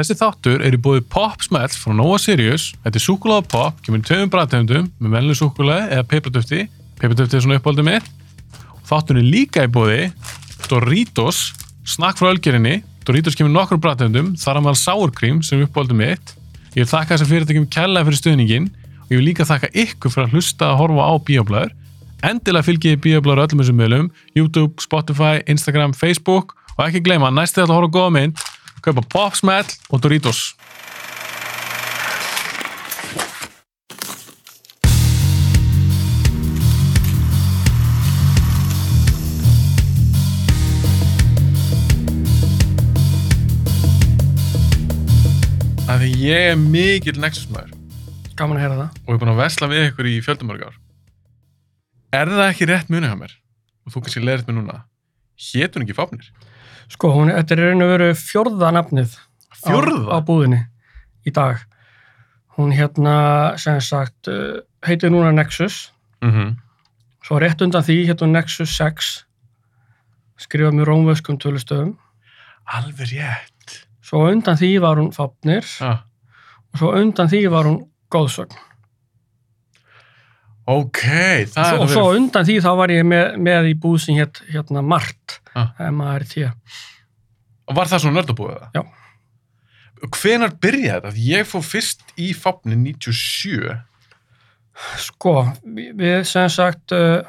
Þessi 0.00 0.14
þáttur 0.16 0.62
er 0.64 0.72
í 0.72 0.78
búið 0.80 1.02
Pop 1.12 1.42
Smells 1.44 1.74
frá 1.76 1.92
Nova 1.92 2.16
Sirius. 2.16 2.70
Þetta 2.80 2.96
er 2.96 3.02
súkulega 3.04 3.44
pop, 3.52 3.80
kemur 3.84 4.00
í 4.00 4.04
tveimum 4.08 4.30
bræðtegundum 4.32 4.86
með 4.96 5.12
velnu 5.12 5.34
súkulega 5.36 5.90
eða 5.92 6.04
peipratöfti. 6.08 6.60
Peipratöfti 6.96 7.36
er 7.36 7.42
svona 7.44 7.58
uppáldið 7.60 7.84
mitt. 7.84 8.06
Þáttur 8.88 9.18
er 9.20 9.26
líka 9.28 9.66
í 9.66 9.68
búið 9.68 10.06
Doritos, 10.70 11.40
snakk 11.84 12.16
frá 12.16 12.30
ölgerinni. 12.30 12.78
Doritos 13.04 13.36
kemur 13.36 13.52
í 13.52 13.56
nokkrum 13.58 13.82
bræðtegundum, 13.84 14.30
þar 14.40 14.62
maður 14.64 14.80
sour 14.80 15.12
cream 15.12 15.42
sem 15.44 15.60
er 15.60 15.68
uppáldið 15.68 16.00
mitt. 16.00 16.32
Ég 16.70 16.80
vil 16.80 16.88
þakka 16.88 17.18
þessar 17.18 17.30
fyrirtækjum 17.34 17.66
kærlega 17.74 18.08
fyrir 18.08 18.20
stuðningin 18.22 18.70
og 19.02 19.12
ég 19.12 19.20
vil 19.20 19.26
líka 19.26 19.44
þakka 19.50 19.68
ykkur 19.84 20.14
fyrir 20.14 20.30
að 20.30 20.38
hlusta 20.38 20.70
að 20.70 20.80
horfa 20.80 21.10
á 21.12 21.14
bíoblæður. 21.28 21.76
Endilega 22.30 22.68
fylgjið 22.70 22.96
bíoblæður 23.04 23.44
öllum 23.44 23.60
þessum 23.64 23.78
meðlum, 23.82 24.08
YouTube, 24.32 24.80
Spotify, 24.80 25.44
Instagram, 25.44 25.92
Facebook 25.92 26.56
og 26.78 26.86
ekki 26.86 27.04
gleyma, 27.04 27.28
næstu 27.34 27.60
þetta 27.60 27.74
að 27.74 27.76
horfa 27.82 27.92
á 27.92 27.96
góða 27.98 28.14
mynd 28.16 28.44
kaupa 28.84 29.04
Pop 29.12 29.36
Smell 29.38 29.68
og 29.90 30.02
Doritos 30.04 30.42
Það 45.86 46.04
er 46.06 46.20
ég 46.22 46.44
er 46.52 46.58
mikill 46.60 47.18
Nexus 47.20 47.48
maður 47.50 47.74
Gaman 48.38 48.56
að 48.56 48.62
heyra 48.64 48.76
það. 48.78 49.00
og 49.02 49.10
ég 49.10 49.16
er 49.16 49.20
búin 49.24 49.32
að 49.34 49.40
vesla 49.42 49.68
við 49.70 49.86
ykkur 49.90 50.08
í 50.08 50.14
fjöldumörg 50.24 50.66
ár 50.68 50.76
Er 52.20 52.30
það 52.30 52.46
ekki 52.46 52.68
rétt 52.70 52.88
munið 52.92 53.12
hjá 53.12 53.18
mér? 53.20 53.34
Og 53.86 53.94
þú 53.94 54.02
kannski 54.04 54.22
leiðir 54.24 54.46
mér 54.48 54.58
núna 54.60 54.78
Hétun 55.50 55.84
ekki 55.86 55.96
fáfnir? 55.96 56.30
Sko, 56.90 57.12
hún, 57.14 57.30
þetta 57.30 57.56
er 57.56 57.62
raun 57.68 57.84
og 57.84 57.92
veru 57.92 58.08
fjórða 58.18 58.72
nafnið 58.74 59.14
á, 59.14 59.54
Fjórða? 59.62 60.16
á 60.16 60.18
búðinni 60.26 60.60
í 61.26 61.32
dag. 61.34 61.62
Hún 62.58 62.74
hérna, 62.74 63.14
sem 63.60 63.78
sagt, 63.80 64.28
uh, 64.28 64.60
heitir 64.86 65.12
núna 65.12 65.32
Nexus. 65.32 65.92
Mm 66.24 66.56
Svo 67.20 67.36
rétt 67.36 67.60
undan 67.60 67.84
því 67.84 68.06
heitir 68.08 68.24
hún 68.24 68.32
Nexus 68.32 68.72
6. 68.80 69.08
Skrifað 70.40 70.72
með 70.78 70.88
rómvöskum 70.88 71.36
tölustöðum. 71.38 71.92
Alveg 72.64 73.12
rétt 73.12 73.50
Svo 74.10 74.24
undan 74.26 74.56
því 74.58 74.70
var 74.82 74.98
hún 74.98 75.12
Fápnir 75.14 75.66
ah. 75.86 76.00
og 76.72 76.80
svo 76.80 76.88
undan 76.98 77.28
því 77.30 77.44
var 77.52 77.68
hún 77.68 77.84
Góðsögn. 78.10 78.56
Ok, 80.70 81.00
það 81.50 81.68
er 81.72 81.80
og 81.82 81.90
svo 81.90 82.04
undan 82.14 82.46
því 82.46 82.56
þá 82.62 82.70
var 82.78 82.92
ég 82.94 83.06
með, 83.08 83.36
með 83.42 83.68
í 83.72 83.74
búð 83.82 83.98
sem 84.04 84.18
hétt 84.20 84.42
hérna 84.52 84.82
Mart, 84.86 85.38
Ah. 85.58 85.72
M-A-R-T. 85.90 86.44
Og 87.70 87.74
var 87.76 87.88
það 87.90 88.04
svona 88.04 88.20
nördabúið 88.20 88.56
það? 88.60 88.68
Já. 88.78 88.82
Hvenar 90.16 90.52
byrjaði 90.62 91.00
þetta? 91.10 91.24
Ég 91.26 91.48
fór 91.50 91.64
fyrst 91.66 92.14
í 92.16 92.30
fáfni 92.38 92.76
97. 92.78 93.74
Sko, 95.02 95.34
við, 95.66 96.22
sem 96.24 96.46
sagt, 96.48 96.94
uh, 96.96 97.20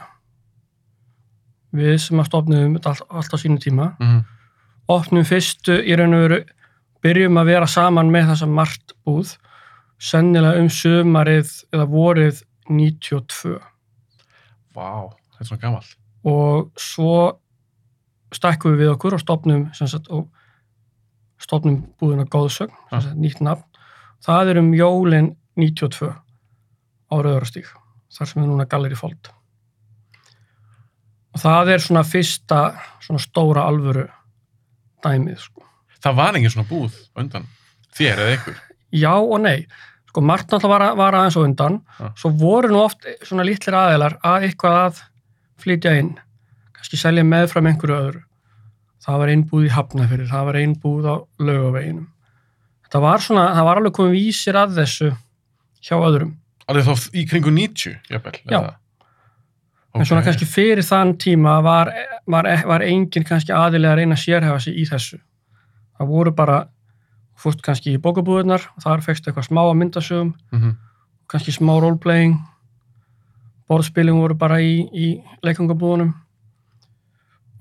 við 1.76 1.98
sem 2.04 2.22
að 2.22 2.30
stofnum 2.30 2.78
allt, 2.84 3.02
allt 3.10 3.34
á 3.36 3.38
sínu 3.42 3.60
tíma, 3.64 3.94
Mm 4.00 4.22
opnum 4.92 5.24
fyrstu 5.24 5.78
í 5.88 5.94
raun 5.96 6.12
og 6.18 6.24
veru, 6.26 6.38
byrjum 7.06 7.38
að 7.40 7.46
vera 7.54 7.68
saman 7.70 8.10
með 8.12 8.26
þessa 8.34 8.48
Mart 8.52 8.92
búð, 9.08 9.30
sennilega 10.02 10.60
um 10.60 10.68
sömarið 10.74 11.52
eða 11.72 11.86
vorið 11.88 12.42
92 12.70 13.60
Vá, 14.76 15.10
þetta 15.10 15.42
er 15.42 15.46
svona 15.50 15.62
gamalt. 15.62 15.96
og 16.24 16.72
svo 16.80 17.40
stækkum 18.34 18.76
við 18.78 18.86
við 18.86 18.94
okkur 18.96 19.14
og 19.18 19.20
stopnum 19.20 19.66
sagt, 19.74 20.08
og 20.10 20.30
stopnum 21.42 21.82
búðina 22.00 22.26
góðsögn, 22.30 22.72
Ah. 22.92 23.02
sagt, 23.02 23.16
nýtt 23.18 23.42
nafn. 23.42 23.64
Það 24.24 24.50
er 24.52 24.58
um 24.60 24.72
jólin 24.74 25.36
92 25.58 26.12
á 27.12 27.16
Rauðarastík, 27.18 27.66
þar 28.14 28.28
sem 28.28 28.44
er 28.44 28.48
núna 28.48 28.66
Galleri 28.70 28.96
Fold. 28.96 29.30
Og 31.34 31.40
það 31.42 31.70
er 31.74 31.80
svona 31.80 32.04
fyrsta 32.04 32.60
svona 33.02 33.20
stóra 33.24 33.64
alvöru 33.68 34.08
dæmið, 35.04 35.38
sko. 35.40 35.64
Það 36.04 36.16
var 36.16 36.36
engin 36.36 36.52
svona 36.54 36.68
búð 36.70 36.96
undan 37.16 37.48
þér 37.96 38.20
eða 38.20 38.36
ykkur. 38.38 38.56
Já 38.92 39.14
og 39.16 39.40
nei. 39.42 39.66
Sko, 40.12 40.22
margt 40.28 40.52
náttúrulega 40.52 40.96
var, 41.00 41.16
aðeins 41.16 41.38
á 41.40 41.42
undan, 41.46 41.78
Ah. 42.00 42.12
svo 42.20 42.30
voru 42.36 42.68
nú 42.68 42.82
oft 42.84 43.06
svona 43.24 43.46
litlir 43.48 43.74
aðeilar 43.80 44.18
að 44.20 44.44
eitthvað 44.50 44.80
að 44.86 45.02
flytja 45.64 45.94
inn, 46.00 46.18
kannski 46.76 46.98
selja 47.00 47.24
meðfram 47.24 47.70
einhverju 47.72 47.96
öðru. 47.96 48.24
Það 49.02 49.18
var 49.22 49.32
einbúð 49.32 49.66
í 49.66 49.72
Hafnafyrir, 49.72 50.28
það 50.28 50.46
var 50.46 50.60
einbúð 50.60 51.08
á 51.08 51.16
laugaveginum. 51.40 52.08
Það 52.92 53.02
var 53.02 53.24
svona, 53.24 53.46
það 53.56 53.64
var 53.70 53.80
alveg 53.80 53.94
komið 53.96 54.12
vísir 54.20 54.60
að 54.60 54.76
þessu 54.82 55.10
hjá 55.82 55.96
öðrum. 55.96 56.36
Alveg 56.68 56.86
þá 56.86 57.10
í 57.16 57.24
kringu 57.30 57.52
90, 57.56 57.96
jafnvel. 58.12 58.36
Já. 58.52 58.60
eða? 58.60 58.76
En 59.96 60.06
svona 60.08 60.24
kannski 60.24 60.46
fyrir 60.48 60.84
þann 60.88 61.16
tíma 61.20 61.58
var, 61.64 61.90
var, 62.28 62.48
var 62.68 62.84
enginn 62.86 63.26
kannski 63.28 63.52
aðilega 63.56 63.96
að 63.96 63.98
reyna 64.04 64.16
að 64.16 64.24
sérhefa 64.24 64.60
sig 64.64 64.76
í 64.80 64.86
þessu. 64.88 65.20
Það 65.98 66.08
voru 66.08 66.32
bara, 66.36 66.60
fórst 67.42 67.62
kannski 67.66 67.96
í 67.96 68.02
bókabúðunar, 68.02 68.62
þar 68.84 69.02
fegst 69.06 69.26
eitthvað 69.28 69.48
smá 69.50 69.62
að 69.66 69.78
myndasögum, 69.82 70.34
Mhm. 70.52 70.76
kannski 71.28 71.52
smá 71.56 71.74
roleplaying 71.82 72.38
borðspilin 73.70 74.20
voru 74.20 74.36
bara 74.38 74.60
í, 74.60 74.84
í 74.94 75.24
leikangabúðunum 75.44 76.14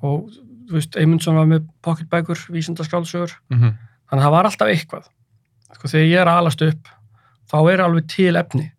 og 0.03 0.31
þú 0.71 0.77
veist, 0.79 0.97
Eymundsson 0.99 1.37
var 1.39 1.47
með 1.51 1.67
pocketbækur, 1.85 2.41
vísindaskálsögur 2.55 3.33
Mhm. 3.51 3.75
þannig 4.11 4.23
að 4.23 4.27
það 4.27 4.31
var 4.37 4.45
alltaf 4.45 4.69
eitthvað 4.69 5.05
sko, 5.75 5.89
þegar 5.89 6.09
ég 6.11 6.21
er 6.21 6.29
alast 6.29 6.63
upp 6.63 6.89
þá 7.51 7.73
er 7.73 7.79
alveg 7.85 8.07
til 8.09 8.35
efni 8.37 8.71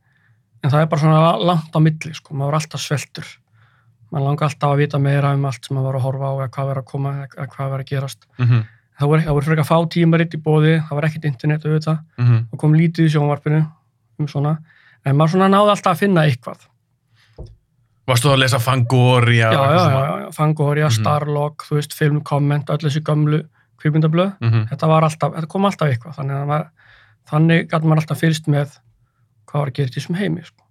en 0.63 0.69
það 0.71 0.81
er 0.81 0.85
bara 0.87 1.01
svona 1.01 1.45
langt 1.45 1.71
á 1.75 1.79
milli 1.79 2.13
sko. 2.13 2.33
maður 2.33 2.51
var 2.51 2.59
alltaf 2.59 2.79
sveltur 2.81 3.25
maður 4.11 4.25
langar 4.27 4.49
alltaf 4.49 4.69
að 4.73 4.77
vita 4.77 4.97
meira 4.99 5.33
um 5.33 5.45
allt 5.45 5.65
sem 5.65 5.77
maður 5.77 5.83
var 5.91 5.95
að 5.95 6.05
horfa 6.05 6.25
á 6.27 6.33
eða 6.35 6.49
hvað 6.51 6.67
verið 6.71 6.83
að 6.83 6.85
koma 6.85 7.11
eða 7.27 7.47
hvað 7.47 7.71
verið 7.71 7.85
að 7.85 7.91
gerast 7.91 8.25
Mhm. 8.39 8.65
Það 9.01 9.11
voru, 9.11 9.21
það 9.25 9.37
voru 9.37 9.49
frekar 9.49 9.67
fá 9.67 9.77
tímaritt 9.95 10.35
í 10.37 10.41
bóði 10.41 10.73
það 10.87 10.97
var 10.97 11.07
ekkert 11.09 11.25
internet 11.29 11.65
auðvitað. 11.65 12.01
Mhm. 12.17 12.41
og 12.51 12.59
kom 12.59 12.73
lítið 12.77 13.07
í 13.07 13.13
sjónvarpinu 13.15 13.61
um 14.19 14.27
svona, 14.27 14.57
en 15.05 15.15
maður 15.17 15.35
svona 15.35 15.49
náði 15.49 15.73
alltaf 15.73 15.95
að 15.95 16.03
finna 16.05 16.25
eitthvað. 16.29 16.67
Varstu 18.07 18.27
þú 18.27 18.33
að 18.35 18.39
lesa 18.43 18.59
Fangoria? 18.59 19.51
já, 19.53 19.61
já, 19.61 19.83
já, 19.91 20.21
já, 20.21 20.31
Fangoria, 20.35 20.85
Mhm. 20.89 20.95
Starlog 21.01 21.55
þú 21.63 21.75
veist, 21.77 21.93
Film 21.93 22.21
Comment, 22.21 22.69
öll 22.69 22.77
þessi 22.77 23.01
gömlu 23.01 23.43
kvikmyndablöð, 23.81 24.33
Mm 24.41 24.67
þetta 24.69 24.87
var 24.87 25.03
alltaf 25.03 25.33
þetta 25.35 25.47
kom 25.47 25.65
alltaf 25.65 25.87
eitthvað, 25.89 26.15
þannig 26.15 26.35
að 26.37 26.47
maður, 26.47 26.67
þannig 27.31 27.67
gæti 27.69 27.85
maður 27.87 28.01
alltaf 28.01 28.19
fylgst 28.19 28.47
með 28.47 28.77
hvað 29.47 29.59
var 29.59 29.67
að 29.67 29.73
gera 29.73 29.89
þessum 29.95 30.15
heimi, 30.15 30.43
sko. 30.45 30.63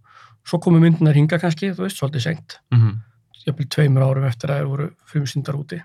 Svo 0.44 0.58
komu 0.58 0.80
myndunar 0.80 1.14
hinga 1.14 1.38
kannski, 1.38 1.72
þú 1.74 1.86
veist, 1.86 1.98
svolítið 1.98 2.20
sengt 2.22 2.58
-hmm. 2.74 2.94
jafnvel 3.46 3.66
tveimur 3.68 4.02
árum 4.02 4.24
eftir 4.24 4.50
að 4.50 4.58
þeir 4.60 4.68
voru 4.68 4.90
frumsýndar 5.06 5.54
úti 5.54 5.82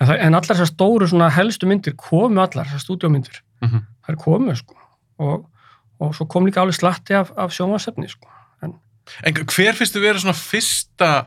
en, 0.00 0.06
það, 0.08 0.16
en 0.26 0.34
allar 0.34 0.48
þessar 0.56 0.70
stóru 0.72 1.08
svona 1.10 1.28
helstu 1.34 1.66
myndir 1.68 1.94
komu 1.96 2.40
allar, 2.42 2.66
þessar 2.66 2.84
stúdíómyndir 2.86 3.40
Mhm. 3.62 3.82
þær 4.08 4.16
komu, 4.16 4.54
sko 4.56 4.74
og, 5.20 5.46
og 6.00 6.14
svo 6.16 6.24
kom 6.26 6.46
líka 6.48 6.62
alveg 6.62 6.74
slatti 6.78 7.14
af, 7.14 7.30
af 7.36 7.50
sjónvarsefni, 7.52 8.08
sko 8.08 8.28
En 9.26 9.34
hver 9.34 9.74
finnst 9.74 9.96
þið 9.96 10.02
vera 10.04 10.20
svona 10.22 10.36
fyrsta 10.38 11.26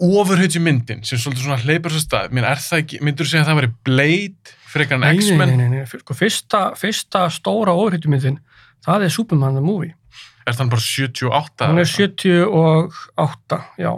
ofurhauðju 0.00 0.60
myndin 0.62 1.02
sem 1.06 1.18
svolítið 1.18 1.44
svona 1.44 1.58
hleypur 1.62 1.92
svo 1.94 2.00
stað? 2.02 2.32
Er 2.38 2.60
það 2.62 2.80
ekki, 2.82 2.98
myndur 3.04 3.26
þú 3.26 3.30
segja 3.30 3.42
að 3.44 3.48
það 3.50 3.58
væri 3.60 3.70
Blade 3.88 4.54
frekar 4.74 4.96
en 4.98 5.04
Nei, 5.04 5.12
nei, 5.12 5.22
X-Men? 5.22 5.52
nei, 5.58 5.68
nei, 5.68 5.82
nei. 5.82 5.86
Sko, 6.02 6.14
fyrsta, 6.18 6.60
fyrsta 6.78 7.24
stóra 7.34 7.74
ofurhýttumyndin, 7.78 8.38
það 8.86 9.06
er 9.08 9.14
Superman 9.14 9.54
the 9.58 9.62
Movie. 9.64 9.94
Er 10.46 10.52
það 10.58 10.70
bara 10.74 10.84
78? 10.84 11.68
Hún 11.70 11.78
er 11.78 11.86
eða 11.86 12.08
eitthvað? 12.10 12.98
78, 13.14 13.60
já. 13.82 13.92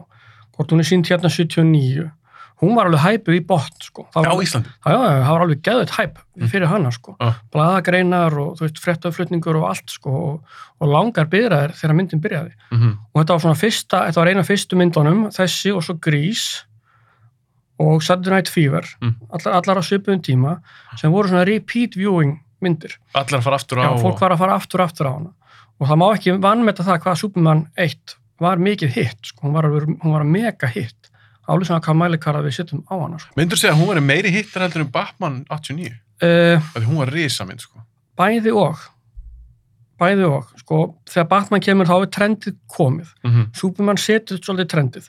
Hvort 0.56 0.72
hún 0.72 0.80
er 0.84 0.88
sínt 0.88 1.10
hérna 1.12 1.32
79. 1.32 2.10
Hún 2.62 2.74
var 2.74 2.86
alveg 2.88 3.02
hæpuð 3.04 3.34
í 3.36 3.40
botn, 3.46 3.82
sko. 3.84 4.06
Á 4.16 4.20
Íslandi. 4.40 4.70
já, 4.86 4.92
já, 4.96 5.22
það 5.26 5.32
var 5.34 5.42
alveg 5.44 5.60
geðut 5.62 5.90
hæp 5.98 6.18
Mm. 6.36 6.48
fyrir 6.48 6.66
hana, 6.68 6.90
sko. 6.90 7.16
Já. 7.20 7.34
Blaðagreinar 7.52 8.32
og, 8.40 8.56
þú 8.56 8.60
veist, 8.64 8.78
frettaflutningur 8.80 9.56
og 9.60 9.68
allt, 9.68 9.90
sko. 9.90 10.10
Og, 10.10 10.40
og 10.80 10.88
langar 10.88 11.26
byrðaðir 11.28 11.74
þegar 11.76 11.94
myndin 11.96 12.20
byrjaði. 12.20 12.52
Mm 12.72 12.96
Og 13.14 13.20
þetta 13.24 13.32
var 13.36 13.40
svona 13.44 13.60
fyrsta, 13.60 14.00
þetta 14.08 14.20
var 14.22 14.28
eina 14.32 14.42
fyrstu 14.44 14.76
myndunum, 14.76 15.26
þessi 15.32 15.74
og 15.76 15.82
svo 15.84 15.94
Grease 16.00 16.64
og 17.78 18.02
Saturday 18.02 18.32
Night 18.38 18.48
Fever, 18.48 18.84
Mm. 19.02 19.14
allar, 19.30 19.52
allar 19.60 19.76
á 19.80 19.82
svipuðum 19.84 20.22
tíma, 20.24 20.60
sem 20.96 21.12
voru 21.12 21.28
svona 21.28 21.44
repeat 21.46 21.94
viewing 21.94 22.40
myndir. 22.62 22.96
Allar 23.14 23.42
fara 23.42 23.56
aftur 23.56 23.76
á 23.78 23.84
Já, 23.84 24.00
fólk 24.00 24.18
var 24.20 24.30
að 24.32 24.38
fara 24.38 24.54
aftur 24.56 24.80
aftur 24.80 25.06
á 25.06 25.12
hana. 25.12 25.30
Og 25.78 25.88
það 25.88 25.98
má 26.00 26.14
ekki 26.16 26.40
vannmeta 26.40 26.82
það 26.84 27.02
hvað 27.04 27.18
Superman 27.20 27.66
1 27.76 28.16
var 28.40 28.56
mikið 28.56 28.88
hitt, 28.92 29.18
sko. 29.28 29.42
hún, 29.42 29.52
var, 29.52 29.64
alveg- 29.64 30.00
hún 30.00 30.12
var 30.12 30.24
mega 30.24 30.66
hitt. 30.68 31.10
Álið 31.46 31.68
svona 31.68 31.80
hvað 31.84 31.96
mælikara 32.00 32.40
við 32.42 32.56
setjum 32.56 32.82
á 32.90 32.94
hana. 32.98 33.18
Sko. 33.22 33.32
Myndur 33.38 33.56
þú 33.56 33.60
segja 33.62 33.74
að 33.74 33.80
hún 33.80 33.90
var 33.92 34.00
meiri 34.02 34.32
hittar 34.34 34.64
heldur 34.66 34.82
en 34.82 34.90
Batman 34.94 35.36
89? 35.52 35.92
Uh, 36.16 36.68
Því 36.74 36.84
hún 36.88 36.98
var 37.02 37.12
risaminn, 37.14 37.58
sko. 37.62 37.82
bæði 38.18 38.52
og, 38.56 38.80
bæði 40.00 40.24
og, 40.30 40.48
sko, 40.62 40.78
þegar 41.12 41.28
Batman 41.30 41.62
kemur 41.64 41.86
þá 41.90 41.94
er 42.00 42.10
trendið 42.16 42.56
komið. 42.72 43.12
Mm 43.26 43.44
Superman 43.56 44.00
setur 44.00 44.40
svolítið 44.42 44.70
trendið. 44.72 45.06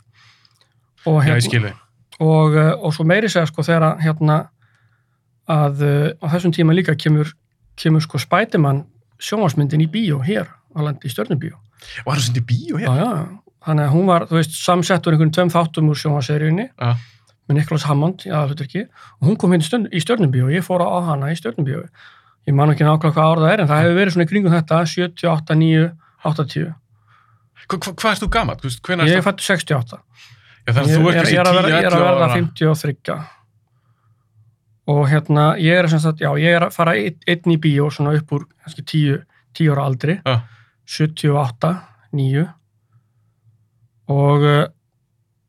Og, 1.07 1.22
Já, 1.24 1.34
hérna, 1.38 1.72
þig. 1.72 1.81
og, 2.19 2.56
uh, 2.57 2.74
og 2.84 2.94
svo 2.94 3.06
meiri 3.07 3.30
segja, 3.31 3.48
sko, 3.48 3.63
þegar 3.63 3.98
hérna, 4.04 4.38
að 5.48 5.81
uh, 5.88 6.10
á 6.19 6.25
þessum 6.36 6.51
tíma 6.56 6.75
líka 6.75 6.95
kemur, 7.00 7.31
kemur 7.80 8.04
sko 8.04 8.19
Spiderman 8.19 8.84
sjónvarsmyndin 9.24 9.81
í 9.86 9.89
bíó 9.89 10.19
hér 10.25 10.50
á 10.75 10.80
landi 10.84 11.07
í 11.07 11.13
stjörnubíó. 11.13 11.56
Og 12.04 12.12
það 12.12 12.18
er 12.18 12.24
svona 12.28 12.42
í 12.42 12.48
bíó 12.51 12.81
Já, 12.84 12.89
hér. 12.92 13.01
já, 13.01 13.12
þannig 13.68 13.86
að 13.88 13.94
hún 13.94 14.08
var, 14.10 14.25
þú 14.30 14.38
veist, 14.40 14.56
samsettur 14.64 15.14
einhvern 15.16 15.34
tveim 15.36 15.52
þáttum 15.54 15.92
úr 15.92 16.00
sjónvarseríunni 16.02 16.66
Já. 16.72 16.90
með 17.48 17.60
Niklas 17.60 17.86
Hammond 17.90 18.25
í 18.28 18.31
aðalhuturki 18.34 18.86
og 18.88 19.28
hún 19.30 19.38
kom 19.40 19.52
hérna 19.56 19.68
stjörn- 19.68 19.90
í 19.92 20.02
stjörnubíó 20.04 20.48
og 20.50 20.56
ég 20.56 20.66
fór 20.66 20.84
á 20.84 20.90
hana 21.12 21.30
í 21.31 21.38
stjörnubíó. 21.40 21.86
Ég 22.48 22.56
man 22.56 22.72
ekki 22.72 22.88
nákvæmlega 22.88 23.14
hvað 23.16 23.31
ára 23.31 23.44
það 23.46 23.54
er 23.54 23.62
en 23.64 23.68
það 23.72 23.81
hefur 23.84 23.98
verið 24.00 24.14
svona 24.16 24.25
í 24.28 24.31
kringum 24.31 24.54
þetta 24.56 24.81
78, 24.88 25.56
9, 25.62 25.88
80. 26.24 26.75
Hva, 27.68 27.78
hva, 27.78 27.94
hvað 28.00 28.12
erst 28.14 28.24
þú 28.24 28.30
gammal? 28.31 28.58
Ég 29.12 29.24
fættu 29.25 29.44
68. 29.44 29.98
Já, 30.68 30.72
Ég 30.72 30.75
ég 30.75 30.75
að 30.75 31.16
kannski 31.16 31.36
10, 31.36 31.56
verða, 31.56 31.70
ég 31.72 31.86
er 31.88 31.92
að 31.92 32.00
11 32.00 32.08
verða 32.08 32.28
ára. 32.28 32.36
53 32.36 33.20
og 34.88 35.02
hérna 35.12 35.46
ég 35.60 35.75
er 35.81 35.88
sagt, 35.92 36.22
já, 36.24 36.30
ég 36.40 36.56
er 36.56 36.63
að 36.68 36.75
fara 36.75 36.94
einn, 36.96 37.18
einn 37.28 37.52
í 37.52 37.58
bíó 37.60 37.90
svona 37.92 38.13
upp 38.16 38.31
úr 38.31 38.46
kannski 38.63 38.84
10, 38.88 39.18
10 39.60 39.72
ára 39.74 39.84
aldri 39.90 40.16
Já. 40.24 40.38
78, 40.88 41.74
9 42.16 42.46
og 44.07 44.44
uh, 44.48 44.65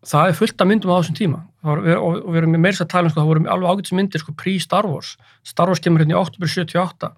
það 0.09 0.29
er 0.33 0.37
fullt 0.39 0.61
af 0.61 0.67
myndum 0.71 0.91
á 0.95 0.99
þessum 1.01 1.17
tíma. 1.19 1.41
Það 1.63 1.71
var, 1.71 1.79
og, 1.99 2.19
og 2.25 2.33
við 2.33 2.39
erum 2.43 2.57
meira 2.63 2.85
að 2.85 2.89
tala 2.93 3.09
um 3.09 3.11
sko, 3.13 3.21
það 3.21 3.31
voru 3.33 3.47
alveg 3.55 3.71
ágætis 3.73 3.93
myndir 3.99 4.23
sko 4.23 4.33
pre-Star 4.39 4.87
Wars. 4.87 5.17
Star 5.47 5.69
Wars 5.71 5.81
kemur 5.83 6.01
hérna 6.05 6.15
í 6.15 6.21
oktober 6.21 6.47
78 6.49 7.13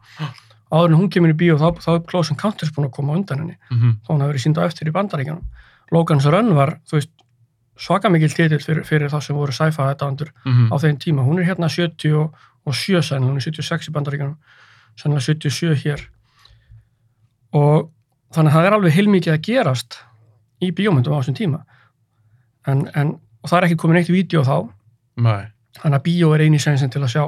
áður 0.70 0.92
en 0.92 0.98
hún 1.00 1.10
kemur 1.10 1.32
í 1.32 1.36
bíó 1.36 1.56
þá, 1.58 1.68
þá 1.82 1.88
er 1.96 2.04
Close 2.06 2.30
Encounters 2.32 2.70
búin 2.76 2.86
að 2.88 2.92
koma 2.94 3.16
undan 3.18 3.40
henni. 3.42 3.56
Mhm. 3.70 3.96
þá 4.06 4.08
hann 4.12 4.20
hafi 4.22 4.32
verið 4.32 4.44
sínd 4.46 4.58
á 4.60 4.62
eftir 4.64 4.88
í 4.88 4.92
bandaríkjanum 4.94 5.44
Logan's 5.92 6.26
Run 6.30 6.52
var, 6.54 6.76
þú 6.86 6.94
veist 7.00 7.10
svaka 7.80 8.08
mikil 8.12 8.28
titill 8.30 8.60
fyrir, 8.62 8.84
fyrir 8.86 9.10
þá 9.10 9.18
sem 9.24 9.34
voru 9.36 9.50
sci-fi 9.52 9.82
þetta 9.82 10.06
andur 10.06 10.30
Mhm. 10.46 10.68
á 10.70 10.76
þeim 10.78 10.96
tíma. 11.02 11.24
Hún 11.26 11.40
er 11.40 11.48
hérna 11.50 11.66
77 11.68 13.02
sennilega, 13.02 13.26
hún 13.32 13.36
er 13.36 13.44
76 13.50 13.88
í 13.88 13.92
bandaríkjanum 13.92 14.36
sennilega 14.96 15.26
77 15.26 15.74
hér. 15.82 16.06
Og 17.56 17.90
þannig 18.34 18.52
að 18.52 18.56
það 18.60 18.66
er 18.68 18.76
alveg 18.76 18.94
heilmikið 18.94 19.34
að 19.34 19.42
gerast 19.48 19.98
í 20.60 20.70
bíómyndum 20.76 21.14
á 21.16 21.20
þessum 21.20 21.36
tíma 21.38 21.60
en, 22.68 22.86
en 22.94 23.14
það 23.46 23.56
er 23.58 23.66
ekki 23.68 23.78
komin 23.80 24.00
eitt 24.00 24.10
vídeo 24.12 24.42
þá 24.44 24.56
Nei. 25.20 25.46
þannig 25.80 25.98
að 26.00 26.04
bíó 26.08 26.32
er 26.36 26.44
eini 26.46 26.58
sensin 26.62 26.90
til 26.92 27.02
að 27.04 27.12
sjá 27.14 27.24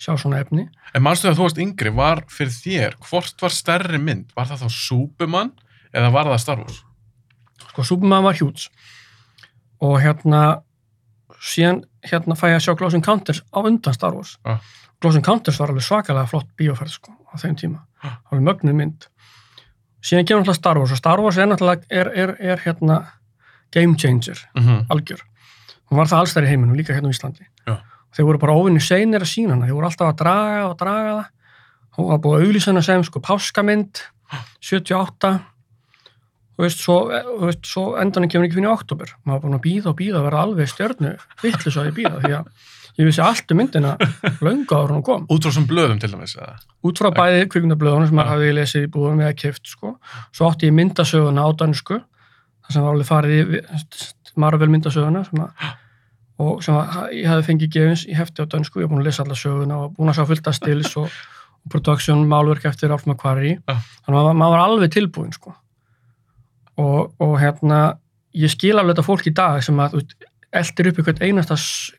sjá 0.00 0.14
svona 0.16 0.40
efni 0.40 0.64
En 0.94 1.02
mannstu 1.04 1.28
að 1.28 1.36
þú 1.38 1.44
varst 1.44 1.58
yngri, 1.60 1.90
var 1.94 2.22
fyrir 2.32 2.54
þér, 2.56 2.94
hvort 3.04 3.42
var 3.44 3.52
stærri 3.54 3.98
mynd? 4.00 4.30
Var 4.34 4.48
það 4.48 4.62
þá 4.64 4.70
Superman 4.74 5.50
eða 5.94 6.08
var 6.14 6.30
það 6.32 6.40
Star 6.42 6.58
Wars? 6.64 6.80
sko 7.70 7.84
Superman 7.86 8.24
var 8.24 8.34
hjúts 8.40 8.70
og 9.84 10.00
hérna 10.02 10.40
síðan 11.40 11.84
hérna 12.04 12.34
fæ 12.36 12.48
ég 12.50 12.58
að 12.58 12.64
sjá 12.66 12.74
Close 12.80 12.96
Encounters 12.98 13.42
á 13.52 13.58
undan 13.60 13.94
Star 13.96 14.16
Wars 14.16 14.38
Ah. 14.44 14.58
Close 15.00 15.20
Encounters 15.20 15.60
var 15.60 15.70
alveg 15.72 15.84
svakalega 15.86 16.28
flott 16.28 16.48
bíóferð 16.58 16.96
sko 16.96 17.12
á 17.30 17.36
þeim 17.40 17.54
tíma, 17.60 17.84
Ah. 18.02 18.18
alveg 18.32 18.44
mögnuð 18.48 18.74
mynd 18.80 19.06
síðan 20.02 20.26
kemur 20.28 20.42
náttúrulega 20.42 20.60
Star 20.60 20.78
Wars 20.78 20.92
og 20.92 21.00
Star 21.00 21.20
Wars 21.20 21.38
er 21.38 21.50
náttúrulega 21.50 21.82
er, 21.90 22.12
er, 22.14 22.36
er 22.40 22.62
hérna 22.64 23.00
game 23.72 23.96
changer, 23.96 24.38
Mm 24.54 24.62
-hmm. 24.64 24.86
algjör. 24.88 25.20
Hún 25.90 25.96
var 25.98 26.06
það 26.06 26.18
alls 26.18 26.34
þær 26.34 26.44
í 26.44 26.48
heiminum, 26.48 26.76
líka 26.76 26.94
hérna 26.94 27.08
á 27.10 27.14
Íslandi. 27.14 27.46
Já. 27.66 27.76
þeir 28.16 28.24
voru 28.26 28.38
bara 28.38 28.52
óvinni 28.52 28.80
seinir 28.80 29.20
að 29.22 29.30
sína 29.30 29.54
hana 29.54 29.66
þeir 29.66 29.74
voru 29.74 29.86
alltaf 29.86 30.08
að 30.08 30.16
draga 30.16 30.66
og 30.68 30.78
draga 30.78 31.12
það. 31.18 31.26
Hún 31.96 32.08
var 32.08 32.18
búið 32.18 32.40
að 32.40 32.46
auglýsa 32.46 32.70
hana 32.70 32.82
sem 32.82 33.04
sko 33.04 33.20
páskamynd 33.20 34.00
78 34.60 35.40
þú 36.60 36.66
veist, 36.66 36.82
svo, 36.84 36.96
þú 37.08 37.46
veist, 37.48 37.66
svo 37.66 37.84
endan 38.00 38.28
kemur 38.28 38.46
ekki 38.46 38.58
fyrir 38.58 38.68
í 38.68 38.72
oktober 38.72 39.14
maður 39.24 39.40
var 39.40 39.44
búin 39.46 39.58
að 39.58 39.64
býða 39.64 39.92
og 39.92 39.96
býða 39.96 40.20
að 40.20 40.26
vera 40.28 40.42
alveg 40.44 40.68
stjörnu 40.68 41.12
vittlis 41.42 41.78
að 41.80 41.88
ég 41.88 41.96
býða 41.96 42.20
því 42.20 42.32
að 42.36 42.50
ég 43.00 43.08
vissi 43.08 43.22
allt 43.24 43.52
um 43.52 43.60
myndina 43.60 43.96
löngu 44.44 44.76
en 44.76 44.94
hún 44.94 45.04
kom 45.06 45.26
Út 45.32 45.46
frá 45.46 45.54
svona 45.54 45.70
blöðum 45.70 46.00
til 46.02 46.12
dæmis, 46.12 46.36
út 46.84 47.00
frá 47.00 47.10
bæði 47.16 47.48
kvikmyndablöðunum 47.52 48.10
sem 48.10 48.18
maður 48.18 48.30
Já. 48.30 48.32
hafði 48.34 48.54
lesið 48.58 48.86
í 48.86 48.92
búðum 48.94 49.22
eða 49.24 49.36
kift 49.40 49.70
sko. 49.72 49.96
svo 50.36 50.50
átti 50.50 50.70
ég 50.70 50.76
myndasöguna 50.76 51.46
á 51.46 51.50
dansku 51.56 52.00
þar 52.00 52.76
sem 52.76 52.86
var 52.86 52.94
alveg 52.94 53.10
farið 53.10 53.40
í 53.40 53.62
Marvel 54.40 54.70
myndasöguna 54.70 55.24
sem 55.26 55.42
að, 55.42 55.68
og 56.40 56.62
sem 56.64 56.76
að, 56.76 57.02
ég 57.16 57.28
hefði 57.30 57.48
fengið 57.48 57.74
gefins 57.76 58.06
í 58.06 58.16
hefti 58.16 58.44
á 58.44 58.46
dansku, 58.46 58.80
ég 58.80 58.86
hef 58.86 58.92
búin 58.92 59.02
að 59.02 59.10
lesa 59.10 59.24
alla 59.24 59.38
söguna 59.38 59.80
og 59.84 59.94
búin 59.96 60.12
að 60.12 60.20
sjá 60.20 60.28
fullt 60.30 60.50
af 60.50 60.58
stils 60.60 60.96
og, 61.00 61.20
production 61.68 62.22
málverk 62.28 62.64
eftir 62.70 62.92
Alf 62.94 63.06
McQuarrie 63.06 63.58
Já. 63.58 63.74
þannig 64.06 64.20
að 64.20 64.38
maður, 64.40 64.54
var 64.54 64.62
alveg 64.64 64.94
tilbúin 64.94 65.34
sko. 65.34 65.52
og, 66.80 67.12
og 67.20 67.34
hérna 67.40 67.80
ég 68.32 68.52
skil 68.52 68.76
alveg 68.78 68.94
þetta 68.94 69.06
fólk 69.06 69.28
í 69.28 69.34
dag 69.36 69.60
sem 69.64 69.80
að 69.82 69.98
eldir 70.52 70.90
upp 70.90 70.98
einhvern 70.98 71.22
einasta 71.22 71.56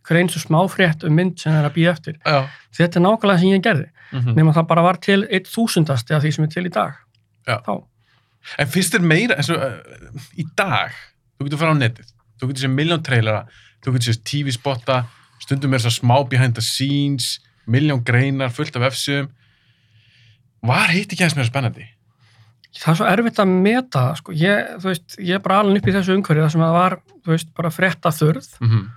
hver 0.08 0.20
einstu 0.20 0.42
smáfrétt 0.42 1.06
um 1.08 1.16
mynd 1.16 1.40
sem 1.40 1.54
það 1.54 1.62
er 1.62 1.70
að 1.70 1.78
býja 1.78 1.92
eftir 1.96 2.18
Já. 2.26 2.50
þetta 2.76 3.00
er 3.00 3.06
nákvæmlega 3.06 3.40
sem 3.40 3.54
ég 3.56 3.64
gerði 3.64 3.90
Mm 4.12 4.36
nema 4.36 4.52
það 4.52 4.68
bara 4.68 4.82
var 4.84 4.98
til 5.00 5.22
eitt 5.32 5.48
þúsundast 5.48 6.12
eða 6.12 6.20
því 6.22 6.32
sem 6.36 6.44
er 6.44 6.50
til 6.52 6.66
í 6.68 6.74
dag 6.76 6.98
En 8.60 8.68
finnst 8.68 8.96
þér 8.96 9.06
meira, 9.06 9.38
eins 9.38 9.50
og 9.54 9.62
uh, 9.62 10.24
í 10.40 10.46
dag, 10.58 10.96
þú 11.38 11.48
getur 11.48 11.62
fara 11.62 11.76
á 11.78 11.82
netið, 11.82 12.10
þú 12.40 12.50
getur 12.50 12.66
séð 12.66 12.74
miljón 12.76 13.04
trailera, 13.06 13.44
þú 13.84 13.96
getur 13.96 14.10
séð 14.10 14.24
TV-spotta, 14.32 14.98
stundum 15.44 15.78
er 15.78 15.84
svo 15.84 15.94
smá 15.94 16.16
behind 16.30 16.58
the 16.58 16.66
scenes, 16.66 17.36
miljón 17.70 18.04
greinar, 18.06 18.52
fullt 18.54 18.76
af 18.80 18.88
efsum. 18.90 19.30
Var 20.66 20.94
hitt 20.94 21.14
ekki 21.14 21.24
aðeins 21.24 21.38
meira 21.38 21.50
spennandi? 21.50 21.88
Það 22.78 22.94
er 22.94 23.00
svo 23.02 23.12
erfitt 23.12 23.44
að 23.44 23.54
meta 23.68 24.06
sko. 24.16 24.34
ég, 24.38 24.74
veist, 24.84 25.20
ég 25.20 25.38
er 25.38 25.44
bara 25.44 25.62
alveg 25.62 25.82
upp 25.82 25.92
í 25.92 25.96
þessu 25.98 26.16
umhverju 26.16 26.46
þar 26.46 26.54
sem 26.56 26.66
það 26.66 26.76
var 26.78 26.98
veist, 27.28 27.54
bara 27.58 27.74
frétta 27.74 28.14
þurð 28.16 28.52
Mm 28.62 28.90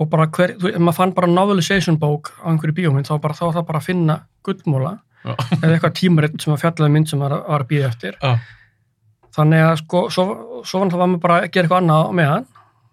og 0.00 0.10
bara 0.10 0.26
hver, 0.26 0.56
þú 0.58 0.68
veist, 0.68 0.80
maður 0.82 0.96
fann 0.98 1.14
bara 1.14 1.30
novelization 1.30 1.98
bók 2.02 2.32
á 2.42 2.50
einhverju 2.50 2.74
bíómynd 2.74 3.06
þá, 3.06 3.14
bara, 3.22 3.36
þá 3.36 3.44
var 3.46 3.56
það 3.58 3.66
bara 3.68 3.80
að 3.80 3.88
finna 3.88 4.16
gullmóla 4.46 4.92
Já. 5.24 5.32
eða 5.60 5.70
eitthvað 5.70 5.96
tímaritt 6.00 6.42
sem 6.42 6.54
að 6.54 6.62
fjallaði 6.64 6.94
mynd 6.96 7.10
sem 7.10 7.22
var, 7.22 7.36
var 7.46 7.64
að 7.64 7.70
býða 7.70 7.90
eftir 7.92 8.18
Já. 8.18 8.32
þannig 9.36 9.66
að 9.68 9.74
sko, 9.84 10.02
svo, 10.12 10.26
svo 10.66 10.82
var 10.82 10.92
það 10.92 11.16
bara 11.22 11.38
að 11.38 11.48
gera 11.54 11.68
eitthvað 11.68 11.84
annað 11.84 12.10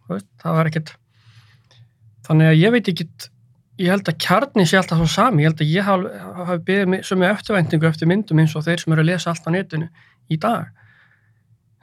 þú 0.06 0.14
veist, 0.14 0.30
það 0.44 0.58
var 0.60 0.72
ekkert 0.72 0.94
þannig 2.28 2.52
að 2.52 2.60
ég 2.62 2.76
veit 2.76 2.92
ekki 2.94 3.08
ég 3.80 3.90
held 3.90 4.10
að 4.12 4.18
kjarni 4.18 4.66
sé 4.68 4.78
alltaf 4.78 4.98
svo 4.98 5.08
sami. 5.08 5.44
Ég 5.44 5.52
held 5.52 5.62
að 5.62 5.72
ég 5.72 5.88
hafi, 5.88 6.58
byggðið 6.68 6.88
mig 6.88 7.06
sömu 7.08 7.26
eftirvæntingu 7.30 7.88
eftir 7.88 8.08
myndum 8.08 8.40
eins 8.44 8.56
og 8.56 8.64
þeir 8.66 8.80
sem 8.84 8.94
eru 8.94 9.02
að 9.02 9.10
lesa 9.14 9.30
allt 9.32 9.48
á 9.48 9.50
netinu 9.56 9.88
í 10.30 10.38
dag. 10.40 10.68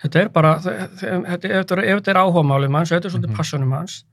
Þetta 0.02 0.20
er 0.20 0.28
bara 0.28 0.52
þetta, 0.62 1.08
ef 1.26 1.40
þetta 1.42 1.80
er, 1.82 2.02
er 2.12 2.20
áhugamáli 2.22 2.68
manns, 2.70 2.92
ef 2.92 3.00
þetta 3.00 3.08
er 3.10 3.14
svolítið 3.16 3.32
Mhm. 3.32 3.36
passionum 3.36 3.68
manns 3.68 4.04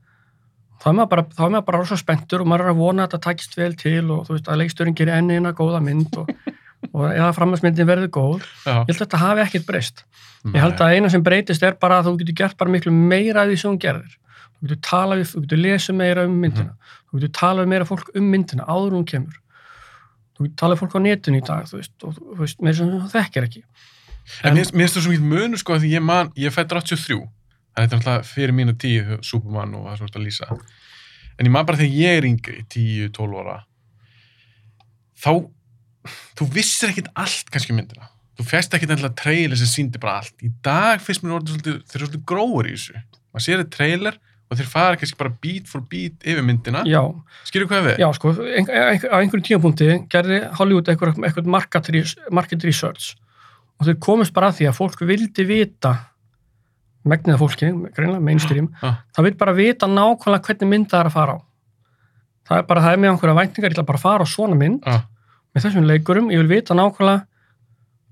þá 0.82 0.88
er 0.90 0.94
maður 0.98 1.08
bara, 1.08 1.22
þá 1.22 1.40
er 1.46 1.50
maður 1.54 1.66
bara 1.66 1.78
rosa 1.78 1.96
spenntur 1.96 2.40
og 2.42 2.46
maður 2.50 2.64
er 2.66 2.70
að 2.72 2.76
vona 2.82 3.02
að 3.04 3.08
þetta 3.08 3.20
takist 3.24 3.54
vel 3.56 3.72
til 3.80 4.10
og 4.10 4.26
þú 4.26 4.34
veist 4.36 4.48
að 4.50 4.58
leikstjórin 4.60 4.94
gerir 4.98 5.14
enn 5.16 5.30
eina 5.30 5.52
góða 5.56 5.80
mynd 5.82 6.16
og, 6.20 6.28
og 6.94 7.06
eða 7.14 7.30
framhansmyndin 7.38 7.86
verður 7.88 8.10
góð. 8.12 8.42
Já. 8.66 8.82
ég 8.82 8.90
held 8.90 8.98
að 8.98 9.04
þetta 9.06 9.22
hafi 9.22 9.40
ekkert 9.46 9.66
breyst. 9.66 10.04
Ég 10.52 10.60
held 10.60 10.80
að 10.84 10.92
eina 10.98 11.08
sem 11.10 11.22
breytist 11.22 11.62
er 11.62 11.74
bara 11.80 12.00
að 12.02 12.10
þú 12.10 12.18
getur 12.20 12.36
gert 12.42 12.56
bara 12.58 12.70
miklu 12.70 12.92
meira 12.92 13.42
af 13.42 13.48
því 13.48 13.56
sem 13.62 13.70
hún 13.72 13.80
gerðir. 13.82 14.12
Þú 14.56 14.66
getur 14.68 14.82
talað 14.90 15.24
þú 15.32 15.40
getur 15.46 15.62
lesið 15.64 15.94
meira 16.02 16.24
um 16.28 16.36
myndina 16.44 16.76
þú 17.16 17.24
getur 17.24 17.34
talað 17.40 17.70
meira 17.72 17.88
fólk 17.88 18.10
um 18.14 18.30
myndina 18.32 18.66
áður 18.68 18.92
en 18.92 18.98
hún 19.00 19.10
kemur. 19.10 19.36
Þú 20.36 20.46
getur 20.46 20.58
talað 20.62 20.82
fólk 20.82 20.96
á 20.96 21.00
netinu 21.00 21.40
í 21.40 21.44
dag 21.46 21.68
þú 21.70 21.80
veist, 21.80 21.94
og 22.04 22.16
þú 22.16 22.40
veist, 22.42 22.60
með 22.60 22.78
sem 22.80 22.90
þú 22.92 23.12
þekkir 23.14 23.48
ekki. 23.48 23.62
En 24.42 24.56
mér 24.56 24.72
mér 24.74 24.84
finnst 24.84 24.98
það 24.98 25.06
svo 25.06 25.14
mikið 25.14 25.30
munu 25.32 25.60
sko 25.60 25.76
að 25.76 25.86
því 25.86 25.92
ég 25.94 26.04
man, 26.04 26.32
ég 26.36 26.54
fættur 26.54 26.82
83 26.82 27.16
þannig 27.16 27.30
þetta 27.76 27.96
er 27.96 28.00
alltaf 28.00 28.28
fyrir 28.32 28.56
mínu 28.56 28.74
tíu 28.80 29.18
Superman 29.24 29.74
og 29.78 29.88
það 29.88 30.04
ert 30.08 30.18
að 30.18 30.26
lýsa. 30.26 30.50
En 31.36 31.48
ég 31.48 31.52
man 31.52 31.66
bara 31.68 31.80
þegar 31.80 31.98
ég 32.00 32.20
er 32.20 32.26
yngri, 32.26 32.62
10-12 32.72 33.40
ára 33.42 33.58
þá 35.16 35.32
þú 36.38 36.48
vissir 36.54 36.92
ekkit 36.92 37.10
allt 37.18 37.50
kannski 37.52 37.74
um 37.74 37.80
myndina. 37.80 38.10
Þú 38.36 38.46
fæst 38.50 38.74
ekkit 38.76 38.92
alltaf 38.92 39.14
trailer 39.16 39.58
sem 39.58 39.70
síndi 39.70 40.00
bara 40.00 40.20
allt. 40.20 40.34
Í 40.44 40.50
dag 40.64 41.00
finnst 41.02 41.24
mér 41.24 41.38
orðið 41.38 41.54
svolítið 41.54 41.78
þeir 41.78 41.98
eru 41.98 42.08
svolítið 42.08 42.24
gróður 42.32 42.68
í 42.68 42.74
þessu. 42.74 43.04
Maður 43.32 43.46
sér 43.46 43.62
þetta 43.62 43.76
trailer 43.76 44.18
og 44.46 44.58
þeir 44.58 44.68
fara 44.70 44.98
kannski 44.98 45.18
bara 45.18 45.32
beat 45.42 45.70
for 45.70 45.82
beat 45.90 46.22
yfir 46.22 46.44
myndina, 46.46 46.84
já, 46.86 47.00
skilur 47.48 47.68
hvað 47.70 47.88
við? 47.88 48.02
já 48.02 48.08
sko, 48.14 48.32
ein, 48.46 48.68
ein, 48.70 49.06
á 49.10 49.16
einhverjum 49.18 49.46
tímapunkti 49.48 49.88
gerði 50.12 50.42
Hollywood 50.58 50.90
eitthvað, 50.92 51.18
eitthvað 51.26 51.50
market, 51.56 51.90
market 52.30 52.66
research 52.68 53.16
og 53.76 53.88
þeir 53.88 53.98
komist 54.06 54.34
bara 54.36 54.52
að 54.52 54.60
því 54.60 54.68
að 54.70 54.78
fólk 54.78 55.02
vildi 55.08 55.48
vita 55.48 55.96
megnið 57.06 57.36
af 57.36 57.42
fólki, 57.42 57.72
greinlega 57.94 58.22
mainstream 58.22 58.70
Já. 58.80 58.96
það 59.14 59.28
vil 59.28 59.36
bara 59.42 59.56
vita 59.56 59.90
nákvæmlega 59.90 60.46
hvernig 60.48 60.72
mynd 60.72 60.90
það 60.90 61.02
er 61.02 61.10
að 61.10 61.16
fara 61.18 61.36
á 61.36 61.38
það 62.46 62.58
er 62.62 62.66
bara, 62.70 62.82
það 62.86 62.92
er 62.94 63.02
með 63.02 63.12
einhverja 63.12 63.38
væntingar, 63.40 63.70
ég 63.70 63.76
ætla 63.76 63.88
bara 63.90 64.02
fara 64.02 64.26
á 64.26 64.28
svona 64.30 64.58
mynd 64.58 64.86
Já. 64.86 65.00
með 65.54 65.66
þessum 65.66 65.90
leikurum, 65.90 66.30
ég 66.34 66.42
vil 66.42 66.52
vita 66.54 66.78
nákvæmlega 66.78 67.26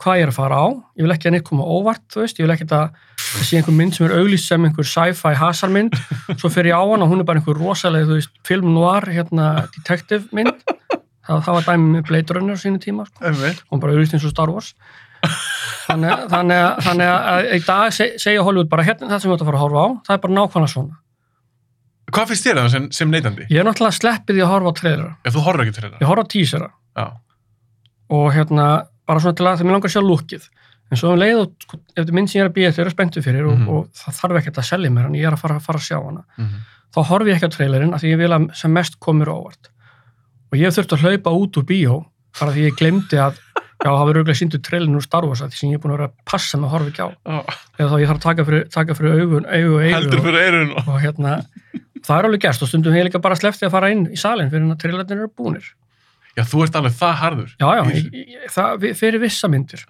hvað 0.02 0.18
ég 0.18 0.26
er 0.26 0.32
að 0.32 0.38
fara 0.38 0.58
á, 0.58 0.66
ég 0.98 1.06
vil 1.06 1.14
ekki 1.14 1.30
að 1.30 1.36
neitt 1.36 1.46
koma 1.46 1.66
óvart, 1.70 2.02
þú 2.10 2.24
veist, 2.24 2.38
ég 2.40 2.46
vil 2.48 2.54
ekki 2.54 2.66
að 2.74 2.88
það 3.34 3.46
sé 3.48 3.58
einhver 3.60 3.76
mynd 3.76 3.94
sem 3.96 4.06
er 4.08 4.14
auglýst 4.18 4.48
sem 4.50 4.64
einhver 4.68 4.86
sci-fi 4.88 5.34
hasarmynd, 5.40 5.94
svo 6.40 6.50
fer 6.52 6.68
ég 6.70 6.76
á 6.78 6.82
hana 6.82 7.04
og 7.06 7.10
hún 7.12 7.20
er 7.22 7.28
bara 7.28 7.40
einhver 7.42 7.58
rosalega, 7.60 8.06
þú 8.10 8.18
veist, 8.20 8.34
film 8.46 8.72
noir 8.74 9.06
hérna, 9.10 9.48
detective 9.74 10.28
mynd 10.36 10.52
það, 10.64 11.40
það 11.46 11.52
var 11.58 11.66
dæmi 11.70 11.90
með 11.96 12.06
Blade 12.10 12.36
Runner 12.38 12.60
sínu 12.60 12.80
tíma 12.82 13.06
sko. 13.08 13.32
Hún 13.72 13.80
bara 13.82 13.94
auðvist 13.96 14.14
eins 14.18 14.26
og 14.28 14.34
Star 14.34 14.52
Wars 14.52 14.74
þannig, 15.88 16.26
þannig, 16.32 16.58
að- 16.60 16.82
þannig 16.84 17.12
að 17.14 17.46
í 17.56 17.60
dag 17.66 17.92
seg, 17.96 18.18
segja 18.20 18.42
Hollywood 18.44 18.68
bara 18.72 18.84
hérna 18.84 19.08
það 19.08 19.22
sem 19.24 19.30
við 19.30 19.36
ætlum 19.38 19.48
að 19.48 19.50
fara 19.52 19.58
að 19.60 19.64
horfa 19.64 19.84
á 19.84 19.88
það 20.08 20.14
er 20.18 20.22
bara 20.26 20.36
nákvæmlega 20.38 20.72
svona 20.74 21.00
Hvað 22.14 22.28
finnst 22.30 22.44
þér 22.46 22.58
það 22.60 22.66
sem, 22.74 22.84
sem 22.92 23.08
neytandi? 23.10 23.44
Ég 23.50 23.58
er 23.62 23.64
náttúrulega 23.66 23.96
sleppið 23.96 24.36
í 24.38 24.42
að 24.44 24.50
horfa 24.52 24.70
á 24.70 24.74
trailera. 24.78 25.12
Ef 25.24 25.32
þú 25.34 25.40
horfir 25.46 25.62
ekki 25.64 25.72
þetta. 25.80 25.98
Ég 26.02 26.10
horfa 26.10 26.22
á 26.22 26.30
teasera 26.34 26.66
Já. 27.00 27.06
og 28.18 28.26
hérna, 28.36 28.66
bara 29.08 29.22
svona 29.24 29.38
til 29.40 29.46
að 29.48 29.56
það 29.56 29.64
mér 29.70 29.74
langar 29.78 29.88
að 29.90 29.94
sjá 29.96 30.02
lúkið. 30.04 30.44
En 30.92 31.00
svo 31.00 31.14
um 31.14 31.18
leið 31.18 31.40
og, 31.40 31.52
sko, 31.64 31.78
ef 31.94 32.02
þetta 32.02 32.14
mynd 32.14 32.30
sem 32.30 32.38
ég 32.38 32.44
er 32.44 32.50
að 32.50 32.56
býja 32.58 32.68
eftir, 32.70 32.84
ég 32.84 32.90
er 32.90 32.94
spenntu 32.94 33.22
fyrir 33.24 33.46
og, 33.50 33.62
og 33.72 33.86
það 33.96 34.18
þarf 34.20 34.40
ekkert 34.42 34.58
að 34.60 34.66
selja 34.68 34.90
mér 34.92 35.06
hann, 35.08 35.14
ég 35.18 35.26
er 35.26 35.36
að 35.36 35.40
fara, 35.44 35.56
fara 35.64 35.80
að 35.80 35.86
sjá 35.88 35.96
hana. 35.98 36.24
Mhm. 36.36 36.58
Þá 36.94 36.98
horfi 37.08 37.32
ég 37.32 37.38
ekki 37.40 37.48
á 37.50 37.54
trailerinn 37.56 37.94
af 37.96 38.02
því 38.04 38.10
ég 38.12 38.18
vil 38.20 38.30
að 38.36 38.44
sem 38.54 38.70
mest 38.76 39.00
komur 39.02 39.30
óvart. 39.32 39.70
Og 40.52 40.58
ég 40.60 40.68
hef 40.68 40.76
þurft 40.76 40.92
að 40.94 41.02
hlaupa 41.08 41.32
út 41.34 41.56
úr 41.58 41.64
bíó 41.66 41.96
bara 42.38 42.52
því 42.54 42.68
ég 42.68 42.76
glemdi 42.78 43.18
að 43.18 43.40
já, 43.82 43.88
það 43.90 44.04
verður 44.06 44.20
auðvitað 44.22 44.38
síndu 44.38 44.60
trailerinn 44.62 44.98
úr 45.00 45.02
Star 45.02 45.26
Wars 45.26 45.42
að 45.42 45.50
því 45.50 45.58
sem 45.58 45.72
ég 45.72 45.80
er 45.80 45.82
búin 45.82 45.94
að 45.94 45.98
vera 45.98 46.08
að 46.12 46.14
passa 46.30 46.60
með 46.60 46.68
að 46.68 46.74
horfa 46.76 46.92
ekki 46.92 47.02
á. 47.02 47.08
Já. 47.10 47.40
Eða 47.80 47.88
þá 47.90 47.96
ég 47.98 48.08
þarf 48.12 48.20
að 48.20 48.26
taka 48.28 48.46
fyrir, 48.48 48.64
taka 48.76 48.96
fyrir 49.00 49.18
augun, 49.24 49.48
augu 49.50 49.74
og 49.74 49.82
eigu 49.82 49.94
Heldur 49.96 50.20
og, 50.20 50.26
fyrir 50.28 50.46
eirun. 50.46 50.72
og 50.84 51.00
hérna, 51.02 51.32
það 52.04 52.16
er 52.20 52.28
alveg 52.30 52.44
gerst 52.46 52.62
og 52.64 52.70
stundum 52.70 52.94
ég 52.94 53.08
líka 53.08 53.20
bara 53.24 53.38
sleppti 53.38 53.66
að 53.66 53.74
fara 53.74 53.90
inn 53.94 54.06
í 54.14 54.20
salin 54.20 54.50
fyrir 54.52 54.70
að 54.70 54.78
trailerinn 54.84 55.18
eru 55.18 55.30
búnir. 55.34 55.66
Já, 56.38 56.42
þú 56.46 56.62
ert 56.64 56.78
alveg 56.78 56.94
það 56.98 57.14
harður. 57.24 57.50
Já, 57.58 57.66
já, 57.78 57.82
ég, 57.94 58.08
ég, 58.34 58.46
það, 58.54 58.86
fyrir 58.98 59.22
vissa 59.22 59.50
myndir. 59.50 59.84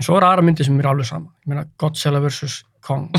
En 0.00 0.06
svo 0.06 0.16
eru 0.16 0.30
aðra 0.30 0.46
myndir 0.46 0.64
sem 0.64 0.80
er 0.80 0.88
alveg 0.88 1.10
sama. 1.10 1.28
Ég 1.44 1.52
meina 1.52 1.66
Godzilla 1.80 2.22
vs. 2.24 2.62
Kong. 2.80 3.10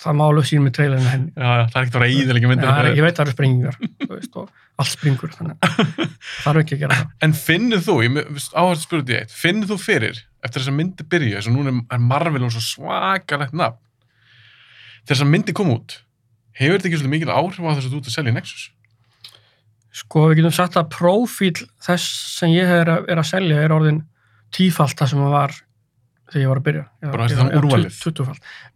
Það 0.00 0.10
er 0.10 0.16
má 0.18 0.24
alveg 0.26 0.48
sín 0.48 0.64
með 0.64 0.74
trailerinu 0.76 1.10
henni. 1.10 1.30
Já, 1.36 1.50
það 1.70 1.76
er 1.76 1.84
ekkert 1.84 1.96
að 1.96 2.02
vera 2.02 2.16
íðilega 2.16 2.50
myndir. 2.50 2.70
Já, 2.70 2.90
ég 2.98 3.04
veit 3.06 3.12
að 3.12 3.20
það 3.20 3.30
eru 3.30 3.36
og 4.40 4.50
allt 4.80 4.94
springur 4.94 5.32
þannig 5.34 5.56
að 5.60 5.78
það 6.40 6.50
er 6.50 6.60
ekki 6.62 6.76
að 6.76 6.82
gera 6.82 6.98
það. 6.98 7.14
En 7.26 7.36
finnur 7.36 7.82
þú, 7.84 7.96
ég 8.04 8.18
að 8.62 8.82
spyrja 8.82 9.06
því 9.06 9.16
eitt, 9.18 9.34
finnur 9.34 9.70
þú 9.70 9.78
fyrir, 9.80 10.20
eftir 10.40 10.62
þess 10.62 10.72
að 10.72 10.76
myndi 10.78 11.06
byrja, 11.14 11.38
þess 11.38 11.50
að 11.50 11.56
núna 11.56 11.74
er 11.96 12.04
Marvel 12.10 12.44
og 12.46 12.54
svo 12.54 12.64
svakalegt 12.64 13.56
nafn, 13.60 13.80
þess 15.08 15.24
að 15.24 15.32
myndi 15.34 15.56
kom 15.56 15.72
út, 15.74 15.98
hefur 16.56 16.78
þetta 16.78 16.90
ekki 16.90 17.00
svolítið 17.00 17.16
mikil 17.16 17.34
áhrif 17.34 17.60
á 17.60 17.72
þess 17.72 17.88
að 17.88 17.94
þú 17.94 18.00
ert 18.00 18.10
að 18.10 18.16
selja 18.16 18.36
Nexus? 18.36 18.68
Sko 20.00 20.28
við 20.30 20.40
getum 20.40 20.54
sagt 20.54 20.78
að 20.78 20.90
prófíl 20.94 21.56
þess 21.82 22.06
sem 22.38 22.54
ég 22.54 22.70
er 22.70 22.92
að, 22.94 23.08
er 23.10 23.20
að 23.20 23.30
selja 23.32 23.64
er 23.64 23.74
orðin 23.74 24.04
tífalt 24.54 24.96
það 24.98 25.12
sem 25.12 25.22
það 25.22 25.34
var 25.34 25.56
þegar 26.30 26.42
ég 26.42 26.48
var 26.50 26.60
að 26.60 26.66
byrja. 26.68 26.84
Eða- 27.02 27.12
Bara 27.12 27.24
eða- 27.26 27.38
þannig 27.40 27.58
úrvalið? 27.60 27.90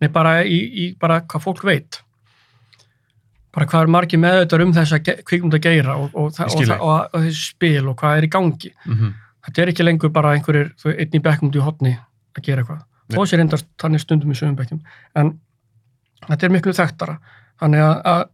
Nei, 0.00 0.09
bara 0.09 0.33
í, 0.45 0.59
í 0.85 0.99
bara 0.99 1.21
hvað 1.21 1.45
fólk 1.47 1.62
veit. 1.64 2.00
Bara 3.54 3.66
hvað 3.66 3.83
er 3.83 3.93
margir 3.95 4.19
meðauðar 4.19 4.62
um 4.62 4.73
þessa 4.75 4.99
kvikmund 5.04 5.54
að 5.54 5.62
geira 5.62 5.97
og, 5.97 6.11
og, 6.14 6.33
Ég 6.33 6.81
og, 6.81 7.14
og, 7.14 7.21
þessi 7.23 7.45
spil 7.54 7.88
og 7.88 7.97
hvað 7.97 8.19
er 8.19 8.26
í 8.26 8.31
gangi. 8.31 8.73
Mm 8.87 8.95
-hmm. 8.99 9.14
Þetta 9.45 9.62
er 9.62 9.69
ekki 9.69 9.85
lengur 9.85 10.11
bara 10.11 10.33
einhverjir, 10.35 10.73
einn 10.85 11.14
í 11.14 11.23
bekkum 11.23 11.49
út 11.50 11.57
í 11.57 11.61
hotni 11.62 11.99
að 12.35 12.43
gera 12.43 12.62
eitthvað. 12.62 12.83
Þó 13.12 13.21
sé 13.28 13.37
reyndar 13.37 13.62
þannig 13.78 14.00
stundum 14.00 14.31
í 14.33 14.35
sögum 14.35 14.57
bekkjum. 14.57 14.81
En 15.14 15.38
þetta 16.26 16.45
er 16.45 16.50
miklu 16.50 16.73
þekktara. 16.73 17.19
Þannig 17.61 17.81
að, 17.85 18.02
að 18.04 18.25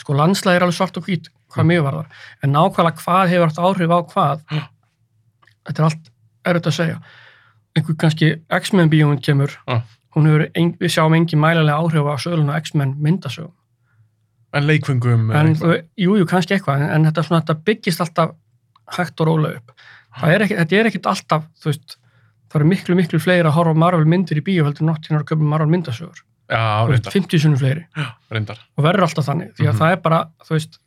sko 0.00 0.16
landslæði 0.18 0.56
er 0.56 0.62
alveg 0.66 0.76
svart 0.76 0.96
og 0.98 1.06
hvít 1.06 1.30
hvað 1.54 1.68
mjög 1.70 1.82
var 1.86 1.94
það. 1.94 2.06
En 2.42 2.52
nákvæmlega 2.52 3.02
hvað 3.04 3.28
hefur 3.32 3.48
haft 3.48 3.58
áhrif 3.58 3.90
á 3.90 3.98
hvað, 4.12 4.44
þetta 5.66 5.78
er 5.82 5.84
allt 5.88 6.10
erfitt 6.44 6.66
að 6.70 6.76
segja. 6.78 7.00
Einhver 7.76 7.96
kannski 7.96 8.30
X-Men 8.50 8.90
bíómynd 8.90 9.22
kemur, 9.22 9.52
Já. 9.68 9.82
hefur, 10.16 10.46
ein, 10.56 10.72
við 10.80 10.90
sjáum 10.96 11.14
engin 11.14 11.38
mælilega 11.40 11.78
áhrif 11.78 12.06
á 12.10 12.14
söguluna 12.18 12.56
X-Men 12.58 12.96
myndasögum. 12.98 13.52
En 14.52 14.66
leikfengum, 14.66 15.30
En 15.30 15.54
þú, 15.54 15.76
jú, 15.96 16.16
jú, 16.18 16.24
kannski 16.26 16.56
eitthvað, 16.56 16.80
en, 16.82 16.90
en 16.90 17.04
þetta, 17.06 17.22
svona, 17.22 17.42
þetta 17.44 17.64
byggist 17.64 18.00
alltaf 18.02 18.32
hægt 18.96 19.20
og 19.22 19.26
rólega 19.28 19.60
upp. 19.60 19.70
Er 20.26 20.42
ekki, 20.42 20.56
þetta 20.58 20.76
er 20.80 20.88
ekkit 20.90 21.06
alltaf, 21.06 21.44
veist, 21.64 21.94
það 22.50 22.58
eru 22.60 22.66
miklu, 22.72 22.96
miklu 22.98 23.20
fleiri 23.22 23.46
að 23.46 23.54
horfa 23.54 23.74
Marvel 23.78 24.08
myndir 24.10 24.40
í 24.40 24.42
bíó 24.42 24.64
heldur 24.66 24.88
hérna 24.90 25.20
að 25.22 25.28
köpa 25.30 25.46
Marvel 25.52 25.70
myndasögur. 25.70 26.24
já, 26.50 26.58
Þú 26.82 26.90
veist, 26.90 27.06
reyndar, 27.06 27.12
50 27.14 27.38
sunnum 27.44 27.58
fleiri 27.60 27.86
reyndar. 28.34 28.58
og 28.76 28.84
verður 28.84 29.06
alltaf 29.06 29.24
þannig, 29.30 29.52
því 29.54 29.66
að 29.68 29.72
Mhm. 29.72 29.78
það 29.78 29.92
er 29.92 30.00
bara, 30.02 30.18
veist, 30.50 30.78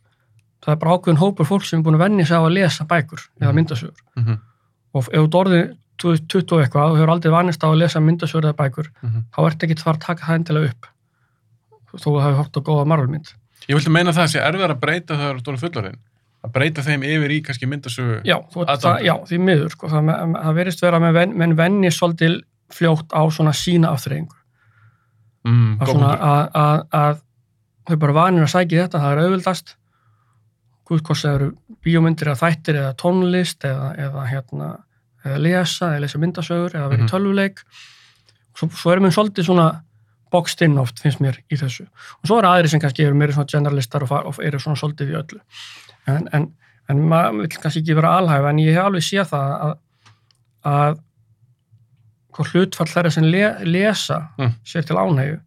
það 0.61 0.71
er 0.73 0.75
bara 0.75 0.91
ákveðin 0.97 1.21
hópur 1.23 1.45
fólk 1.47 1.63
sem 1.63 1.79
er 1.79 1.83
búin 1.85 1.95
að 1.95 2.03
venja 2.03 2.25
sig 2.25 2.35
á 2.35 2.41
að 2.43 2.53
lesa 2.53 2.83
bækur 2.83 3.21
eða 3.39 3.47
Mhm. 3.47 3.55
myndasögur. 3.55 4.01
Mm 4.17 4.23
-hmm. 4.25 4.39
Og 4.93 5.07
ef 5.09 5.25
þú 5.27 5.39
orðið 5.43 5.69
20 6.03 6.53
og 6.55 6.63
eitthvað 6.63 6.91
og 6.91 6.97
hefur 6.99 7.11
aldrei 7.13 7.31
vanist 7.33 7.63
á 7.63 7.67
að 7.69 7.77
lesa 7.81 7.99
myndasögur 8.03 8.49
eða 8.49 8.57
bækur, 8.59 8.87
Mhm. 9.01 9.23
þá 9.33 9.39
ert 9.47 9.63
ekki 9.63 9.79
fara 9.81 9.97
að 9.97 10.05
taka 10.07 10.25
það 10.25 10.35
endilega 10.39 10.69
upp 10.73 10.87
þó 11.93 12.07
að 12.09 12.17
það 12.17 12.23
hefur 12.27 12.39
hort 12.41 12.57
á 12.57 12.61
góða 12.67 12.85
Marvel 12.87 13.07
mynd. 13.13 13.33
Ég 13.69 13.75
vilti 13.77 13.91
meina 13.93 14.11
það 14.11 14.23
að 14.25 14.31
sé 14.33 14.39
erfiðar 14.41 14.71
að 14.73 14.79
breyta 14.81 15.13
þegar 15.15 15.35
þú 15.35 15.39
ert 15.39 15.47
orðinn 15.47 15.63
fullorðinn. 15.63 15.99
Að 16.43 16.51
breyta 16.51 16.81
þeim 16.83 17.03
yfir 17.07 17.31
í 17.31 17.41
kannski 17.45 17.67
myndasögu. 17.69 18.15
Já, 18.27 18.37
það, 18.51 18.97
já 19.05 19.13
því 19.29 19.37
miður, 19.39 19.69
sko, 19.71 19.87
það, 19.87 20.09
það 20.43 20.53
verist 20.57 20.81
vera 20.81 20.99
með 20.99 21.13
ven, 21.13 21.37
menn 21.37 21.55
venni 21.55 21.91
svolítil 21.93 22.41
fljótt 22.73 23.13
á 23.15 23.21
svona 23.31 23.53
sína 23.53 23.93
afþreyingu. 23.93 24.35
Mm, 25.45 25.77
Að, 25.79 25.93
að, 26.23 26.49
að, 26.55 26.83
að 26.91 27.21
þau 27.87 27.97
bara 27.99 28.13
vanir 28.13 28.43
að 28.43 28.51
sækja 28.53 28.83
þetta, 28.87 28.99
það 29.03 29.11
er 29.13 29.21
auðvildast 29.23 29.75
það 30.87 31.33
eru 31.35 31.47
bíómyndir 31.83 32.29
eða 32.31 32.39
þættir 32.43 32.77
eða 32.81 32.93
tónlist 33.01 33.65
eða, 33.67 33.89
eða, 33.99 34.25
hérna, 34.31 34.69
eða 35.25 35.39
lesa 35.43 35.89
eða 35.93 36.01
lesa 36.05 36.19
myndasögur 36.23 36.75
eða 36.77 36.89
vera 36.93 37.03
Mhm. 37.03 37.09
tölvuleik 37.11 37.59
svo, 38.55 38.69
svo 38.69 38.91
erum 38.93 39.05
við 39.09 39.15
svolítið 39.17 39.45
svona 39.49 39.67
boxed 40.33 40.61
in 40.65 40.77
oft 40.81 40.99
finnst 41.03 41.19
mér 41.21 41.37
í 41.51 41.57
þessu 41.59 41.85
og 41.85 42.25
svo 42.27 42.39
eru 42.39 42.47
aðri 42.49 42.69
sem 42.69 42.79
kannski 42.81 43.03
eru 43.05 43.15
meira 43.15 43.33
svona 43.33 43.51
generalistar 43.51 44.03
og, 44.03 44.11
og 44.25 44.39
eru 44.43 44.59
svona 44.59 44.75
svolítið 44.79 45.11
í 45.13 45.17
öllu 45.21 45.39
en, 46.07 46.27
en, 46.33 46.47
en 46.89 47.01
maður 47.09 47.41
vil 47.43 47.49
kannski 47.61 47.83
ekki 47.83 47.95
vera 47.99 48.15
alhæfa 48.17 48.49
en 48.49 48.57
ég 48.63 48.73
hef 48.73 48.85
alveg 48.87 49.03
séð 49.05 49.27
það 49.29 49.53
að, 49.67 49.75
að 50.73 50.99
hvað 52.33 52.51
hlutfall 52.53 52.89
þeirra 52.89 53.11
sem 53.13 53.27
le, 53.29 53.43
lesa 53.69 54.21
Mm. 54.39 54.53
sér 54.65 54.85
til 54.87 54.97
ánægju 54.97 55.39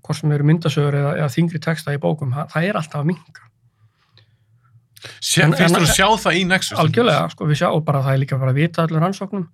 hvort 0.00 0.16
sem 0.20 0.32
eru 0.32 0.44
myndasögur 0.48 0.94
eða, 0.96 1.12
eða 1.20 1.28
þingri 1.34 1.60
texta 1.60 1.92
í 1.94 1.98
bókum, 2.00 2.32
það, 2.32 2.48
það 2.54 2.64
er 2.70 2.78
alltaf 2.80 3.00
að 3.02 3.08
minka 3.12 3.42
Sé, 5.20 5.42
en- 5.44 5.54
finnst 5.56 5.76
þú 5.76 5.82
að 5.86 5.94
sjá 5.96 6.06
það 6.24 6.36
í 6.36 6.44
Nexus? 6.50 6.78
algjörlega, 6.82 7.30
sko, 7.32 7.46
við 7.48 7.60
sjá 7.62 7.68
og 7.72 7.84
bara 7.86 8.02
það 8.04 8.12
er 8.16 8.22
líka 8.24 8.38
bara 8.42 8.52
að 8.52 8.60
vita 8.60 8.84
öllum 8.86 9.02
rannsóknum 9.04 9.46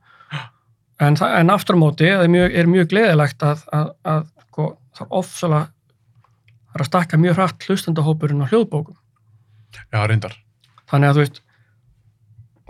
en, 1.01 1.17
það, 1.21 1.35
en 1.41 1.51
aftur 1.55 1.77
á 1.77 1.83
móti 1.83 2.09
er 2.11 2.29
mjög, 2.33 2.55
er 2.57 2.67
mjög 2.73 2.89
gleðilegt 2.91 3.43
að, 3.47 3.63
að, 3.77 3.91
að 4.15 4.23
sko, 4.49 4.69
það 4.97 5.07
er 5.07 5.17
ofsalega 5.21 5.67
það 6.67 6.79
er 6.81 6.85
að 6.85 6.91
stakka 6.91 7.21
mjög 7.23 7.37
hratt 7.39 7.67
hlustandahópurinn 7.69 8.43
á 8.43 8.51
hljóðbókum 8.51 8.97
Já, 9.93 10.01
reyndar. 10.09 10.35
þannig 10.91 11.09
að 11.13 11.19
þú 11.19 11.25
veist 11.27 11.41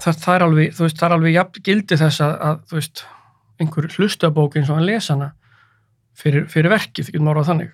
það, 0.03 0.21
það 0.27 0.35
er 0.37 0.45
alveg, 0.49 0.77
veist, 0.81 1.03
er 1.07 1.17
alveg 1.17 1.37
jafn 1.39 1.63
gildi 1.71 1.99
þess 2.03 2.21
að, 2.27 2.35
að 2.51 2.61
þú 2.69 2.79
veist, 2.81 3.05
einhver 3.63 3.89
hlustabók 3.97 4.57
eins 4.61 4.69
og 4.73 4.77
hann 4.81 4.89
lesa 4.91 5.15
hana 5.17 5.31
fyrir, 6.17 6.45
fyrir 6.53 6.73
verkið, 6.75 7.09
getur 7.15 7.25
maður 7.25 7.41
á 7.41 7.49
þannig 7.53 7.71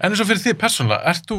En 0.00 0.12
eins 0.12 0.22
og 0.22 0.28
fyrir 0.28 0.42
þig 0.42 0.58
persónulega, 0.60 1.14
þú, 1.28 1.38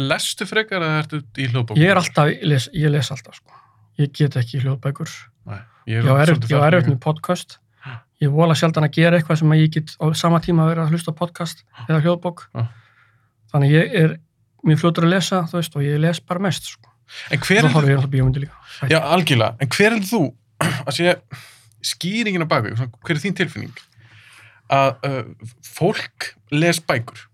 lestu 0.00 0.46
frekar 0.48 0.84
eða 0.86 1.00
ertu 1.02 1.22
í 1.36 1.48
hljóðbókum? 1.48 1.82
ég 1.82 1.92
er 1.92 2.00
alltaf, 2.00 2.30
ég 2.32 2.46
les, 2.52 2.68
ég 2.76 2.92
les 2.94 3.12
alltaf 3.14 3.40
sko. 3.40 3.58
ég 4.00 4.12
get 4.16 4.38
ekki 4.40 4.62
hljóðbækur 4.62 5.10
Nei, 5.50 5.60
ég 5.90 6.06
erfitt 6.06 6.48
líka. 6.48 6.92
með 6.92 7.00
podcast 7.02 7.58
ég 8.22 8.28
er 8.28 8.34
vola 8.34 8.54
sjaldan 8.54 8.86
að 8.86 8.98
gera 9.00 9.18
eitthvað 9.18 9.42
sem 9.42 9.56
ég 9.58 9.72
get 9.74 9.96
á 9.98 10.04
sama 10.14 10.40
tíma 10.44 10.66
að 10.66 10.74
vera 10.74 10.86
að 10.86 10.94
hlusta 10.94 11.14
podcast 11.16 11.64
eða 11.88 12.02
hljóðbók 12.04 12.46
þannig 13.52 13.74
ég 13.74 13.96
er 14.04 14.16
mjög 14.66 14.82
fljótur 14.82 15.08
að 15.08 15.14
lesa 15.16 15.42
þú 15.50 15.58
veist 15.58 15.76
og 15.78 15.86
ég 15.86 16.00
les 16.02 16.20
bara 16.22 16.42
mest 16.46 16.70
sko. 16.70 16.90
En 17.34 17.42
hver 17.42 17.66
er 17.66 18.36
líka 18.38 18.88
Já, 18.88 18.98
algjörlega. 19.00 19.56
En 19.60 19.70
hver 19.74 19.96
er 19.98 20.04
þú, 20.06 20.22
að 20.86 20.94
sé, 20.96 21.14
skýringin 21.92 22.44
á 22.44 22.48
svona, 22.48 22.88
hver 23.02 23.16
er 23.18 23.22
þín 23.22 23.36
tilfinning? 23.36 23.82
Að 24.72 25.08
uh, 25.08 25.50
fólk 25.66 26.32
les 26.54 26.80
bækur, 26.80 27.26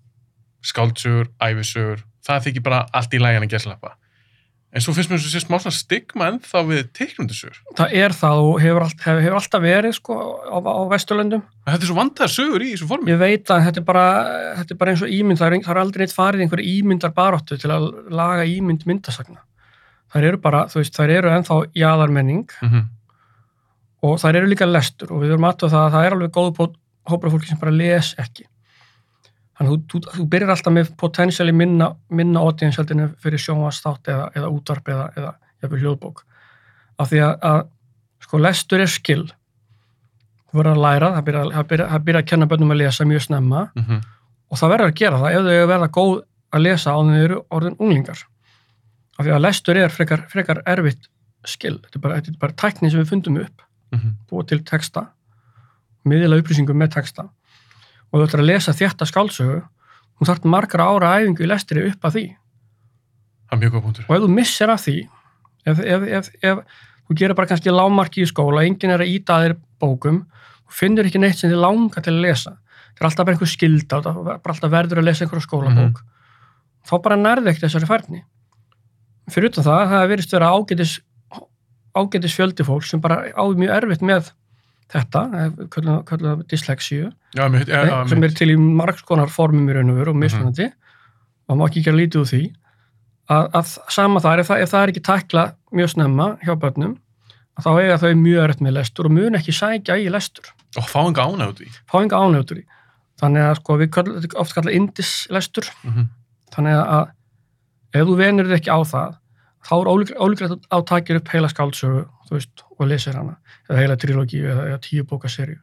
skáldsögur, 0.69 1.31
æfisögur, 1.41 2.05
það 2.29 2.45
þykir 2.49 2.67
bara 2.69 2.85
allt 2.93 3.15
í 3.17 3.23
lægjan 3.23 3.47
að 3.49 3.55
geslappa. 3.57 3.95
En 4.69 4.83
svo 4.85 4.93
finnst 4.93 5.09
mér 5.09 5.17
þess 5.17 5.31
að 5.31 5.33
sé 5.33 5.41
smá 5.47 5.57
svona 5.63 5.73
stigma 5.79 6.27
ennþá 6.29 6.61
við 6.69 6.81
teiknundusögur. 6.93 7.61
það 7.79 7.93
er 7.97 8.13
það 8.13 8.41
og 8.45 8.59
hefur, 8.61 8.83
allt, 8.85 8.99
hefur, 9.01 9.23
hefur 9.25 9.37
alltaf 9.39 9.63
verið 9.65 9.95
sko, 9.97 10.17
á, 10.45 10.57
á 10.61 10.83
Vesturlöndum 10.93 11.43
Þetta 11.65 11.79
er 11.87 11.89
svo 11.89 11.97
vandaðar 11.97 12.33
sögur 12.35 12.65
í 12.67 12.69
þessu 12.75 12.89
formi. 12.91 13.11
ég 13.11 13.19
veit 13.23 13.49
að 13.49 13.63
þetta 13.65 13.81
er 13.81 13.87
bara, 13.89 14.05
þetta 14.59 14.75
er 14.75 14.81
bara 14.83 14.93
eins 14.93 15.05
og 15.07 15.15
ímynd 15.17 15.41
það 15.41 15.49
er, 15.49 15.63
það 15.65 15.73
er 15.73 15.81
aldrei 15.81 16.03
neitt 16.05 16.17
farið 16.19 16.43
í 16.43 16.45
einhver 16.45 16.63
ímyndar 16.75 17.15
baróttu 17.17 17.57
til 17.57 17.73
að 17.73 17.89
laga 18.13 18.45
ímynd 18.45 18.85
myndasagna 18.85 19.41
þær 20.13 20.29
eru 20.29 20.43
bara, 20.45 20.61
þú 20.69 20.83
veist, 20.83 21.01
þær 21.01 21.15
eru 21.17 21.33
ennþá 21.33 21.59
jáðarmenning 21.73 22.47
Mm 22.61 22.69
-hmm. 22.69 22.85
og 24.03 24.21
þær 24.21 24.37
eru 24.37 24.53
líka 24.53 24.69
lestur 24.69 25.13
og 25.13 25.23
við 25.25 25.33
erum 25.33 25.49
aðtöða 25.49 25.73
það 25.73 25.85
að 25.87 25.93
það 25.97 26.05
er 26.05 26.13
alveg 26.13 26.31
góð 26.37 26.47
af 27.09 27.33
fólki 27.33 27.49
sem 27.49 27.59
bara 27.59 27.73
les 27.73 28.15
ekki 28.19 28.45
þannig 29.59 29.89
þú, 29.91 30.03
þú, 30.07 30.27
byrjar 30.33 30.55
alltaf 30.55 30.75
með 30.75 30.93
potensiali 31.01 31.55
minna, 31.55 31.91
minna 32.09 32.45
audiensjaldinu 32.47 33.09
fyrir 33.23 33.43
sjónvastátt 33.43 34.11
eða, 34.13 34.29
eða 34.39 34.53
útvarp 34.55 34.93
eða, 34.95 35.09
eða 35.17 35.33
jafnvel 35.63 35.83
hljóðbók. 35.83 36.23
Af 36.99 37.11
því 37.11 37.25
að, 37.27 37.35
að 37.51 37.61
sko 38.27 38.41
lestur 38.43 38.85
er 38.85 38.93
skill. 38.93 39.25
Þú 40.49 40.61
verður 40.61 40.77
að 40.77 40.85
læra, 40.85 41.11
það 41.17 41.27
byrjar, 41.27 41.51
það 41.59 42.07
byrjar 42.07 42.23
að 42.23 42.31
kenna 42.31 42.49
bönnum 42.49 42.73
að 42.73 42.81
lesa 42.85 43.09
mjög 43.09 43.27
snemma. 43.27 43.67
Mm 43.79 43.99
og 44.49 44.57
það 44.61 44.75
verður 44.75 44.91
að 44.91 44.99
gera 44.99 45.21
það 45.23 45.37
ef 45.37 45.47
þau 45.47 45.71
verða 45.71 45.89
góð 45.93 46.13
að 46.49 46.65
lesa 46.65 46.95
á 46.97 46.99
þeim 46.99 47.15
eru 47.19 47.39
orðin 47.53 47.79
unglingar. 47.79 48.21
Af 49.19 49.27
því 49.27 49.33
að 49.35 49.43
lestur 49.45 49.81
er 49.81 49.93
frekar, 49.93 50.25
frekar 50.33 50.63
erfitt 50.65 51.09
skill, 51.49 51.77
þetta 51.85 51.99
er 51.99 52.05
bara, 52.05 52.21
bara 52.41 52.57
tækni 52.63 52.91
sem 52.91 53.03
við 53.03 53.11
fundum 53.13 53.41
upp. 53.43 53.65
-hmm. 53.93 54.15
búa 54.31 54.45
til 54.45 54.65
texta. 54.65 55.09
Miðla 56.05 56.39
upplýsingum 56.41 56.77
með 56.77 56.95
texta 56.95 57.29
og 58.09 58.21
þú 58.21 58.27
ætlar 58.27 58.43
að 58.43 58.51
lesa 58.51 58.77
þétta 58.77 59.09
skálsögu 59.09 59.59
þú 60.19 60.29
þarft 60.29 60.49
margar 60.51 60.83
ára 60.83 61.15
æfingu 61.19 61.45
í 61.45 61.49
lestri 61.49 61.85
upp 61.89 62.09
að 62.09 62.17
því. 62.17 62.27
Það 63.49 63.57
er 63.57 63.63
mjög 63.63 63.75
góð 63.75 63.85
punktur. 63.87 64.07
Og 64.09 64.17
ef 64.17 64.25
þú 64.25 64.31
missir 64.35 64.73
af 64.73 64.85
því 64.85 64.97
ef, 65.69 65.83
ef, 65.83 66.07
ef, 66.19 66.31
ef 66.43 66.63
þú 67.09 67.19
gerir 67.21 67.39
bara 67.39 67.51
kannski 67.51 67.75
lámarki 67.75 68.25
í 68.25 68.29
skóla 68.29 68.65
enginn 68.67 68.95
er 68.95 69.05
að 69.05 69.13
íta 69.15 69.37
að 69.37 69.47
þér 69.47 69.57
bókum 69.81 70.23
og 70.69 70.75
finnur 70.75 71.09
ekki 71.09 71.23
neitt 71.23 71.39
sem 71.39 71.53
þið 71.53 71.63
langar 71.63 72.05
til 72.05 72.17
að 72.17 72.25
lesa. 72.27 72.57
Það 72.97 73.05
er 73.05 73.11
alltaf 73.11 73.29
bara 73.29 73.37
einhver 73.37 73.53
skilda 73.53 74.01
það 74.05 74.19
er 74.19 74.41
bara 74.43 74.55
alltaf 74.57 74.75
verður 74.75 75.03
að 75.03 75.09
lesa 75.09 75.25
einhverja 75.25 75.47
skólabók. 75.47 76.03
Þá 76.89 76.95
bara 77.05 77.21
nærði 77.21 77.53
ekkert 77.53 77.69
þessari 77.69 77.89
færni. 77.89 78.25
Fyrir 79.29 79.53
utan 79.53 79.67
það, 79.67 79.85
það 79.93 80.11
verist 80.13 80.35
vera 80.35 80.51
ágætis 80.57 80.99
ágætis 81.99 82.37
fjöldi 82.37 82.67
fólk 82.67 82.87
sem 82.87 83.01
bara 83.03 83.29
á 83.33 83.45
mjög 83.49 83.75
erfitt 83.75 84.05
með 84.05 84.31
þetta, 84.93 85.25
kallum 85.73 86.05
það 86.09 86.45
dyslexíu 86.51 87.11
já, 87.37 87.49
mitt, 87.53 87.69
ja, 87.69 87.83
ja, 87.89 87.99
sem 88.09 88.25
er 88.25 88.37
til 88.37 88.53
í 88.55 88.57
margskonar 88.57 89.29
formum 89.33 89.69
í 89.69 89.77
raun 89.77 89.93
og 89.93 90.01
veru 90.01 90.15
og 90.15 90.23
mismunandi. 90.23 90.71
Og 91.49 91.57
maður 91.57 91.61
má 91.61 91.69
ekki 91.69 91.85
gera 91.85 92.01
lítið 92.01 92.23
úr 92.23 92.31
því. 92.33 92.43
Að, 93.29 93.51
að 93.61 93.75
sama 93.93 94.23
þar, 94.25 94.41
ef 94.41 94.49
það, 94.49 94.63
ef 94.65 94.73
það 94.73 94.83
er 94.83 94.93
ekki 94.95 95.05
takla 95.05 95.45
mjög 95.77 95.93
snemma 95.93 96.29
hjá 96.45 96.55
börnum 96.57 96.97
að 97.59 97.67
þá 97.67 97.71
eiga 97.83 98.01
þau 98.01 98.11
mjög 98.23 98.43
erfitt 98.45 98.65
með 98.65 98.77
lestur 98.79 99.09
og 99.09 99.15
mun 99.15 99.39
ekki 99.39 99.55
sækja 99.57 99.99
í 99.99 100.09
lestur. 100.13 100.51
Og 100.79 100.87
fá 100.89 101.01
enga 101.03 101.27
ánægt 101.27 101.63
í 101.65 101.71
fá 101.91 101.99
enga 102.01 102.21
ánægtur 102.23 102.63
í 102.63 102.65
þannig 103.19 103.47
að 103.49 103.57
sko 103.59 103.79
við 103.81 103.91
kall, 103.97 104.11
oft 104.39 104.55
kalla 104.55 104.75
indislestur 104.75 105.67
mm 105.83 105.95
-hmm. 105.95 106.11
þannig 106.55 106.77
að 106.79 107.09
ef 107.99 108.07
þú 108.07 108.17
venur 108.21 108.51
þig 108.51 108.59
ekki 108.61 108.75
á 108.75 108.81
það 108.87 109.17
þá 109.69 109.75
er 109.79 109.91
ólíklegt 110.23 110.69
að 110.71 110.85
takja 110.87 111.17
upp 111.19 111.33
heila 111.33 111.51
skáldsögu 111.51 112.05
veist, 112.31 112.63
og 112.79 112.87
lesir 112.87 113.17
hana. 113.17 113.39
Eða 113.69 113.81
heila 113.81 113.97
trilógi 113.97 114.43
eða, 114.45 114.69
eða 114.71 114.81
tíu 114.85 115.05
bóka 115.05 115.29
serju 115.29 115.59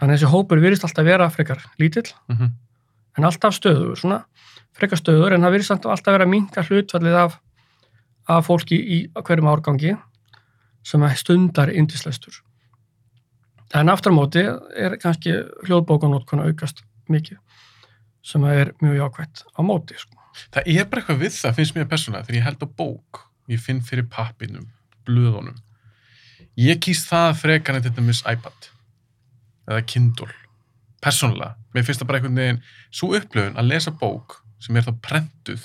þannig 0.00 0.14
að 0.14 0.16
þessi 0.16 0.32
hópur 0.32 0.62
virðist 0.62 0.86
alltaf 0.88 1.06
vera 1.06 1.30
frekar 1.30 1.62
lítill 1.78 2.08
Mm 2.28 2.36
-hmm. 2.36 2.50
en 3.18 3.24
alltaf 3.24 3.54
stöður, 3.54 3.96
svona 3.96 4.24
frekar 4.72 4.98
stöður 4.98 5.34
en 5.34 5.42
það 5.42 5.52
virðist 5.56 5.86
alltaf 5.86 6.12
vera 6.12 6.26
minga 6.26 6.62
hlutfallið 6.62 7.16
af, 7.24 7.40
af 8.28 8.46
fólki 8.46 8.76
í 8.76 8.98
hverjum 9.14 9.50
árgangi 9.50 9.96
sem 10.82 11.08
stundar 11.16 11.70
indislestur 11.70 12.42
en 13.74 13.88
aftur 13.88 14.12
á 14.12 14.18
móti 14.18 14.42
er 14.76 14.96
kannski 14.98 15.34
hljóðbókanótkun 15.66 16.42
að 16.42 16.52
aukast 16.52 16.82
mikið 17.08 17.38
sem 18.22 18.44
er 18.44 18.72
mjög 18.80 18.96
jákvæmt 18.96 19.44
á 19.56 19.60
móti 19.62 19.98
sko. 19.98 20.16
það 20.54 20.62
er 20.66 20.88
bara 20.90 21.02
eitthvað 21.02 21.22
við 21.22 21.36
það 21.36 21.56
finnst 21.58 21.76
mér 21.76 21.88
persónulega 21.90 22.26
þegar 22.26 22.38
ég 22.38 22.48
held 22.48 22.64
á 22.64 22.68
bók 22.80 23.24
ég 23.50 23.60
finn 23.60 23.80
fyrir 23.82 24.08
pappinum, 24.10 24.66
blöðunum 25.06 25.56
ég 26.56 26.80
kýst 26.82 27.08
það 27.10 27.38
frekar 27.44 27.78
en 27.78 27.86
þetta 27.86 28.04
mis 28.04 28.22
iPad 28.24 28.70
eða 29.70 29.82
Kindle 29.86 30.28
persónulega, 31.00 31.54
mér 31.74 31.84
finnst 31.86 32.02
það 32.02 32.08
bara 32.10 32.18
einhvern 32.20 32.36
veginn 32.42 32.62
svo 32.92 33.12
upplöfun 33.16 33.56
að 33.60 33.70
lesa 33.70 33.90
bók 33.96 34.40
sem 34.60 34.76
er 34.76 34.84
þá 34.88 34.92
prentuð 35.06 35.62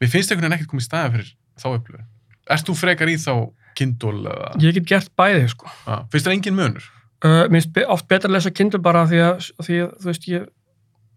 mér 0.00 0.12
finnst 0.12 0.30
einhvern 0.30 0.46
veginn 0.50 0.58
ekkert 0.58 0.70
komið 0.74 0.84
í 0.84 0.88
staði 0.90 1.12
fyrir 1.16 1.32
þá 1.60 1.68
upplöfun 1.74 2.06
Erst 2.50 2.66
þú 2.66 2.74
frekar 2.74 3.08
í 3.12 3.16
þá 3.20 3.32
Kindle 3.78 4.26
eða? 4.26 4.48
ég 4.60 4.74
get 4.74 4.86
gert 4.90 5.10
bæði 5.16 5.44
sko. 5.52 5.68
Ah, 5.86 6.00
finnst 6.10 6.26
það 6.26 6.32
engin 6.36 6.56
munur? 6.58 6.86
uh, 7.24 7.44
mér 7.50 7.60
finnst 7.62 7.78
oft 7.94 8.08
betra 8.10 8.28
að 8.30 8.34
lesa 8.36 8.50
Kindle 8.50 8.80
bara 8.82 9.04
því 9.06 9.20
að, 9.26 9.50
því 9.66 9.76
að 9.84 9.90
þú 10.00 10.08
veist 10.10 10.28
ég 10.28 10.46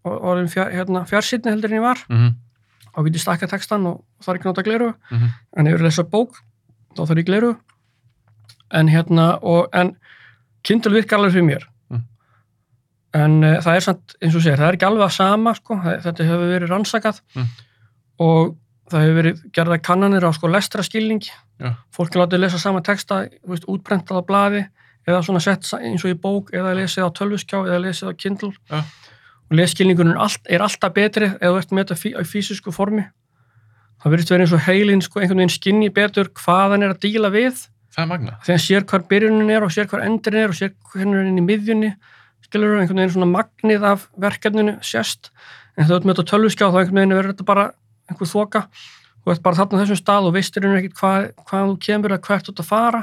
orðin 0.04 0.50
fjár, 0.52 0.70
hérna, 0.70 1.04
fjársýtni 1.08 1.50
heldur 1.54 1.70
en 1.72 1.78
ég 1.80 1.82
var 1.86 1.98
Mm 2.08 2.16
-hmm. 2.18 2.34
þá 2.94 3.04
get 3.04 3.14
ég 3.14 3.20
stakka 3.20 3.46
textan 3.46 3.86
og 3.86 4.04
það 4.22 4.28
er 4.34 4.38
ekki 4.38 4.48
nota 4.50 4.62
gleru 4.62 4.88
Mm 5.10 5.18
-hmm. 5.18 5.30
en 5.56 5.66
ef 5.66 5.70
ég 5.72 5.74
er 5.74 5.80
að 5.80 5.88
lesa 5.88 6.02
bók 6.04 6.42
þá 6.96 7.06
þarf 7.06 7.18
ég 7.18 7.26
gleru 7.26 7.56
en 8.70 8.88
hérna 8.88 9.38
og, 9.42 9.68
en 9.72 9.96
Kindle 10.62 10.92
virkar 10.92 11.18
alveg 11.18 11.32
fyrir 11.32 11.44
mér. 11.44 11.64
En 13.14 13.38
uh, 13.44 13.56
það 13.62 13.78
er 13.78 13.84
samt 13.86 14.14
eins 14.20 14.34
og 14.34 14.42
segir, 14.44 14.58
það 14.58 14.68
er 14.72 14.76
ekki 14.78 14.88
alveg 14.88 15.06
að 15.06 15.16
sama 15.16 15.54
sko, 15.54 15.78
þetta 15.84 16.28
hefur 16.28 16.52
verið 16.52 16.72
rannsakað 16.74 17.20
Mm. 17.38 17.48
og 18.24 18.54
það 18.92 19.04
hefur 19.04 19.18
verið 19.20 19.42
gerða 19.56 19.78
kannanir 19.82 20.26
á 20.26 20.30
sko 20.36 20.50
lestraskilningi 20.52 21.30
Já. 21.62 21.70
fólk 21.94 22.14
er 22.14 22.20
látið 22.24 22.38
að 22.38 22.44
lesa 22.44 22.58
sama 22.58 22.82
texta 22.84 23.22
veist, 23.46 23.64
útprentað 23.70 24.20
á 24.20 24.22
blaði 24.26 24.64
eða 25.06 25.22
svona 25.24 25.40
sett 25.40 25.66
eins 25.78 26.04
og 26.04 26.10
í 26.12 26.18
bók 26.20 26.50
eða 26.56 26.74
lesið 26.78 27.06
á 27.06 27.10
tölvuskjá 27.16 27.58
eða 27.68 27.80
lesið 27.84 28.10
á 28.10 28.12
Kindle. 28.16 28.52
Já. 28.70 28.80
og 29.50 29.52
lesskilningunum 29.58 30.14
er, 30.16 30.20
allt, 30.24 30.48
alltaf 30.48 30.94
betri 30.96 31.28
þú 31.28 31.58
ert 31.60 31.72
með 31.76 31.90
þetta 31.92 32.16
á 32.16 32.22
fysisku 32.24 32.72
formi. 32.72 33.04
Það 34.00 34.10
verður 34.14 34.30
verið 34.32 34.44
eins 34.46 34.54
og 34.56 34.62
heilin 34.64 35.02
sko, 35.04 35.20
einhvern 35.20 35.42
veginn 35.42 35.52
skinni 35.52 35.90
betur 35.92 36.30
hvað 36.32 36.72
hann 36.74 36.82
er 36.86 36.94
að 36.94 37.02
díla 37.04 37.30
við. 37.32 37.60
Er 37.94 38.08
þegar 38.44 38.56
hann 38.56 38.64
sér 38.64 38.84
hvar 38.90 39.04
byrjunin 39.08 39.50
er 39.52 39.62
og 39.62 39.70
sér 39.72 39.86
hvar 39.92 40.02
endurinn 40.04 40.42
er 40.44 40.48
og 40.52 40.56
sér 40.58 40.72
hvernig 40.92 41.14
hann 41.14 41.20
er 41.20 41.28
inn 41.30 41.38
í 41.38 41.44
miðjunni 41.44 41.92
skilur 42.54 42.78
einhvern 42.78 43.00
veginn 43.02 43.14
svona 43.16 43.30
magnið 43.34 43.84
af 43.90 44.06
verkefninu 44.22 44.76
sérst 44.86 45.30
en 45.74 45.88
þú 45.88 45.96
ert 45.98 46.04
með 46.06 46.14
þetta 46.20 46.30
tölvuskjá 46.30 46.68
þá 46.70 46.78
einhvern 46.84 47.00
veginn 47.02 47.16
verður 47.18 47.34
þetta 47.34 47.46
bara 47.50 47.64
einhver 48.10 48.30
þoka 48.30 48.64
þú 49.24 49.32
ert 49.34 49.42
bara 49.44 49.58
þarna 49.58 49.80
þessum 49.82 49.98
stað 50.00 50.28
og 50.30 50.34
veistir 50.36 50.64
henni 50.66 50.80
ekkert 50.82 50.98
hvað, 51.00 51.28
hvað 51.48 51.68
þú 51.72 51.76
kemur 51.88 52.14
eða 52.14 52.26
hvert 52.28 52.46
þú 52.48 52.54
ert 52.54 52.62
að 52.64 52.68
fara 52.70 53.02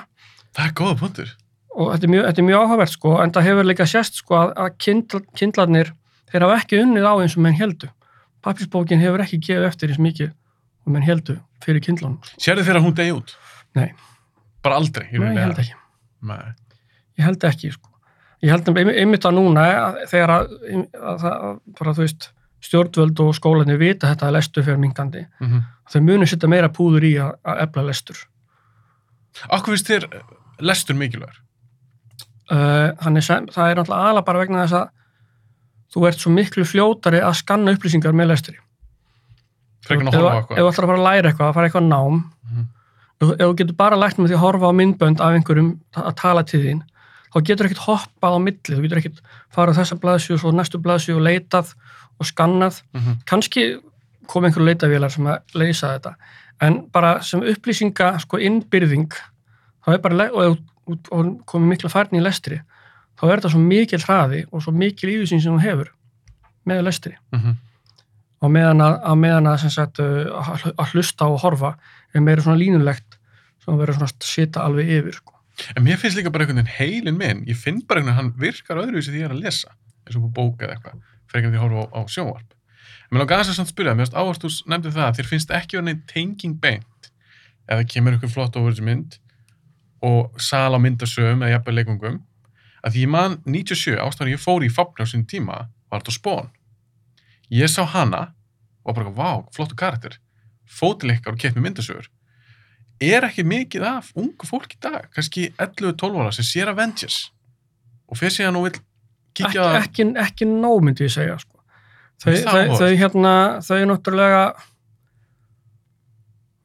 Það 0.52 0.66
er 0.68 0.74
góða 0.82 0.96
punktur. 1.00 1.30
og 1.76 1.90
þetta 1.94 2.08
er 2.08 2.12
mjög, 2.14 2.26
þetta 2.30 2.42
er 2.42 2.48
mjög 2.50 2.62
áhugavert 2.66 2.92
sko 2.96 3.12
en 3.24 3.32
það 3.36 3.46
hefur 3.50 3.68
líka 3.70 3.88
sérst 3.88 4.20
sko 4.22 4.38
að, 4.40 4.54
að 4.64 4.72
kindl, 4.86 5.22
kindlarnir 5.40 5.92
þeir 6.32 6.46
hafa 6.48 6.58
ekki 6.62 6.80
unnið 6.86 7.08
á 7.08 7.14
eins 7.24 7.36
og 7.38 7.44
menn 7.46 7.58
heldu 7.60 7.90
pappisbókin 8.46 9.04
hefur 9.04 9.24
ekki 9.26 9.40
gefið 9.48 9.68
eftir 9.70 9.92
eins 9.94 10.02
mikið 10.02 10.32
og 10.32 10.96
menn 10.96 11.06
heldu 11.08 11.38
fyrir 11.66 11.84
kindlunum 11.86 12.20
Sérðu 12.42 12.66
þegar 12.68 12.84
hún 12.86 12.96
degi 12.98 13.14
út? 13.16 13.36
Nei. 13.78 13.90
Bara 14.66 14.80
aldrei? 14.82 15.08
Nei, 15.14 15.32
ég 15.36 15.44
held 15.46 15.62
ekki 15.64 15.78
Nei. 16.32 16.42
ég 17.20 17.26
held 17.28 17.44
ekki 17.52 17.72
sko. 17.76 17.91
Ég 18.42 18.50
held 18.52 18.68
einmitt 18.82 18.98
einmitt 19.02 19.26
að 19.26 19.36
núna 19.38 19.66
að 19.86 20.00
þegar 20.12 20.34
að, 20.36 20.54
að, 21.02 21.26
að 21.26 21.60
þú 21.98 22.02
veist 22.06 22.30
stjórnvöld 22.62 23.20
og 23.24 23.36
skólanir 23.38 23.78
vita 23.82 24.10
þetta 24.12 24.28
að 24.30 24.36
lestur 24.38 24.64
fyrir 24.66 24.82
minkandi 24.82 25.26
Mm 25.40 25.48
-hmm. 25.48 25.62
þau 25.92 26.02
munu 26.02 26.26
setja 26.28 26.50
meira 26.50 26.70
púður 26.70 27.04
í 27.04 27.14
að, 27.18 27.32
að 27.46 27.62
efla 27.68 27.84
lestur 27.90 28.18
Akkur 29.50 29.74
finnst 29.76 29.88
þér 29.90 30.08
lestur 30.60 30.96
mikilvægur? 30.96 31.38
uh, 32.52 32.92
sem 33.24 33.48
það 33.48 33.70
er 33.72 33.76
náttúrulega 33.80 34.10
aðla 34.10 34.22
bara 34.26 34.40
vegna 34.40 34.66
þess 34.66 34.74
að 34.74 34.90
þú 35.94 36.08
ert 36.08 36.20
svo 36.20 36.32
miklu 36.32 36.66
fljótari 36.66 37.22
að 37.22 37.34
skanna 37.40 37.72
upplýsingar 37.76 38.14
með 38.14 38.28
Frekar 39.82 40.08
ef 40.08 40.14
að 40.14 40.58
þú 40.62 40.68
ætlar 40.70 40.86
að 40.86 40.92
fara 40.92 41.00
að 41.00 41.08
læra 41.08 41.30
eitthvað, 41.32 41.48
að 41.50 41.54
fara 41.58 41.68
eitthvað 41.70 41.88
nám 41.88 42.24
Mhm. 42.52 42.66
ef 43.22 43.30
ef 43.32 43.48
þú 43.48 43.56
getur 43.58 43.76
bara 43.78 43.96
lært 43.96 44.18
með 44.18 44.28
því 44.32 44.36
að 44.38 44.44
horfa 44.46 44.70
á 44.70 44.74
myndbönd 44.80 45.22
af 45.22 45.34
einhverjum 45.36 45.72
að 45.96 46.16
tala 46.16 46.44
til 46.44 46.62
þín 46.66 46.82
þá 47.34 47.38
getur 47.48 47.66
ekkert 47.70 47.86
hoppað 47.88 48.36
á 48.36 48.40
milli 48.44 48.76
þú 48.76 48.82
getur 48.86 48.98
ekkert 49.02 49.22
farið 49.56 49.78
á 49.78 49.80
þessa 49.82 50.00
blaðsju 50.04 50.34
og 50.36 50.40
svo 50.44 50.52
næstu 50.52 50.78
blaðsju 50.84 51.16
og 51.16 51.22
leitað 51.28 51.74
og 52.20 52.26
skannað 52.28 52.82
Mm 52.94 53.02
-hmm. 53.02 53.16
kannski 53.26 53.80
kom 54.28 54.46
einhverju 54.46 54.66
leitavélar 54.68 55.10
sem 55.12 55.26
að 55.28 55.40
leysa 55.56 55.88
þetta 55.98 56.16
en 56.62 56.82
bara 56.94 57.22
sem 57.22 57.42
upplýsinga 57.42 58.20
sko 58.20 58.38
innbyrðing 58.38 59.12
þá 59.86 59.94
er 59.94 59.98
bara, 60.00 60.30
og, 60.34 60.58
og, 60.88 60.98
og 61.12 61.46
komið 61.46 61.68
mikla 61.68 61.90
færni 61.90 62.20
í 62.20 62.24
lestri 62.24 62.62
þá 63.20 63.24
er 63.32 63.40
þetta 63.40 63.50
svo 63.50 63.60
mikil 63.60 64.00
hraði 64.00 64.46
og 64.52 64.62
svo 64.64 64.72
mikil 64.72 65.10
yfirsýn 65.10 65.42
sem 65.42 65.52
hún 65.54 65.62
hefur 65.62 65.88
með 66.66 66.82
lestri 66.84 67.16
Mhm. 67.32 67.56
og 68.42 68.50
meðan 68.52 68.82
að, 68.82 69.00
að, 69.04 69.16
meðan 69.18 69.48
að, 69.48 69.58
sem 69.58 69.70
sagt, 69.70 70.00
uh, 70.00 70.74
að 70.78 70.92
hlusta 70.94 71.26
og 71.26 71.40
horfa 71.42 71.76
er 72.14 72.22
meira 72.22 72.42
svona 72.42 72.58
línulegt 72.58 73.18
sem 73.66 73.78
verður 73.78 73.94
svona 73.94 74.10
að 74.10 74.24
sita 74.24 74.60
alveg 74.66 74.90
yfir 74.90 75.14
sko. 75.14 75.34
En 75.76 75.84
mér 75.84 76.00
finnst 76.00 76.18
líka 76.18 76.32
bara 76.34 76.46
einhvern 76.46 76.64
veginn 76.64 76.78
heilin 76.78 77.18
minn, 77.18 77.44
ég 77.50 77.60
finn 77.60 77.82
bara 77.88 78.02
einhvern 78.02 78.08
veginn 78.08 78.14
að 78.14 78.20
hann 78.20 78.32
virkar 78.42 78.82
öðruvísi 78.82 79.14
því 79.14 79.22
ég 79.22 79.28
er 79.28 79.36
að 79.36 79.44
lesa, 79.46 79.76
eins 80.06 80.18
og 80.18 80.26
på 80.26 80.32
bók 80.40 80.64
eða 80.64 80.78
eitthvað, 80.78 81.04
frekar 81.30 81.50
en 81.50 81.54
því 81.54 81.60
að 81.60 81.66
horfa 81.66 81.84
á, 81.84 81.90
á 81.92 82.02
sjónvarp. 82.16 82.56
En 83.02 83.16
mér 83.16 83.24
langar 83.24 83.44
að 83.44 83.52
samt 83.58 83.72
spyrja, 83.72 83.94
mér 83.96 84.08
finnst 84.08 84.18
áherslu 84.18 84.52
nefndi 84.72 84.94
það 84.96 85.08
að 85.10 85.20
þér 85.20 85.30
finnst 85.32 85.54
ekki 85.58 85.78
verið 85.78 85.88
neitt 85.90 86.06
tenging 86.10 86.58
beint. 86.64 87.12
Eða 87.72 87.88
kemur 87.92 88.16
einhver 88.16 88.32
flott 88.32 88.58
mynd 88.82 89.20
og 90.02 90.42
sal 90.42 90.74
á 90.74 90.80
myndasögum 90.82 91.44
eða 91.44 91.58
jafnveg 91.58 91.78
leikungum, 91.78 92.22
að 92.82 92.96
því 92.96 93.04
ég 93.04 93.12
man 93.14 93.38
97, 93.46 94.00
ástæðan 94.02 94.32
ég 94.32 94.42
fór 94.42 94.66
í 94.66 94.72
fabni 94.74 95.06
á 95.06 95.08
sinni 95.12 95.30
tíma, 95.30 95.68
var 95.92 96.02
þetta 96.02 96.16
spón. 96.16 96.50
Ég 97.54 97.70
sá 97.70 97.84
hana 97.86 98.32
og 98.82 98.98
bara, 98.98 99.14
vá, 99.14 99.46
flottu 99.54 99.78
karakter, 99.78 100.18
fótileikar 100.66 101.36
og 101.36 101.44
kett 101.44 101.54
með 101.54 101.68
myndasögur 101.68 102.10
er 103.02 103.26
ekki 103.28 103.44
mikið 103.48 103.86
af 103.88 104.12
ungu 104.16 104.46
fólk 104.48 104.76
í 104.76 104.80
dag, 104.84 105.08
kannski 105.16 105.48
11-12 105.58 106.20
ára 106.22 106.32
sem 106.36 106.46
sér 106.46 106.70
Avengers 106.74 107.32
og 108.12 108.20
fyrir 108.20 108.36
síðan 108.36 108.60
og 108.60 108.68
vil 108.68 108.74
ekki, 108.76 108.84
kíkja 109.42 109.64
að 109.70 109.78
ekki, 109.84 110.06
ekki 110.26 110.48
nóg 110.52 110.82
myndi 110.86 111.08
ég 111.08 111.14
segja 111.14 111.38
sko. 111.42 111.58
þau, 112.22 112.34
þau, 112.46 112.76
þau 112.78 112.92
hérna 113.00 113.34
þau 113.66 113.80
náttúrulega 113.90 114.44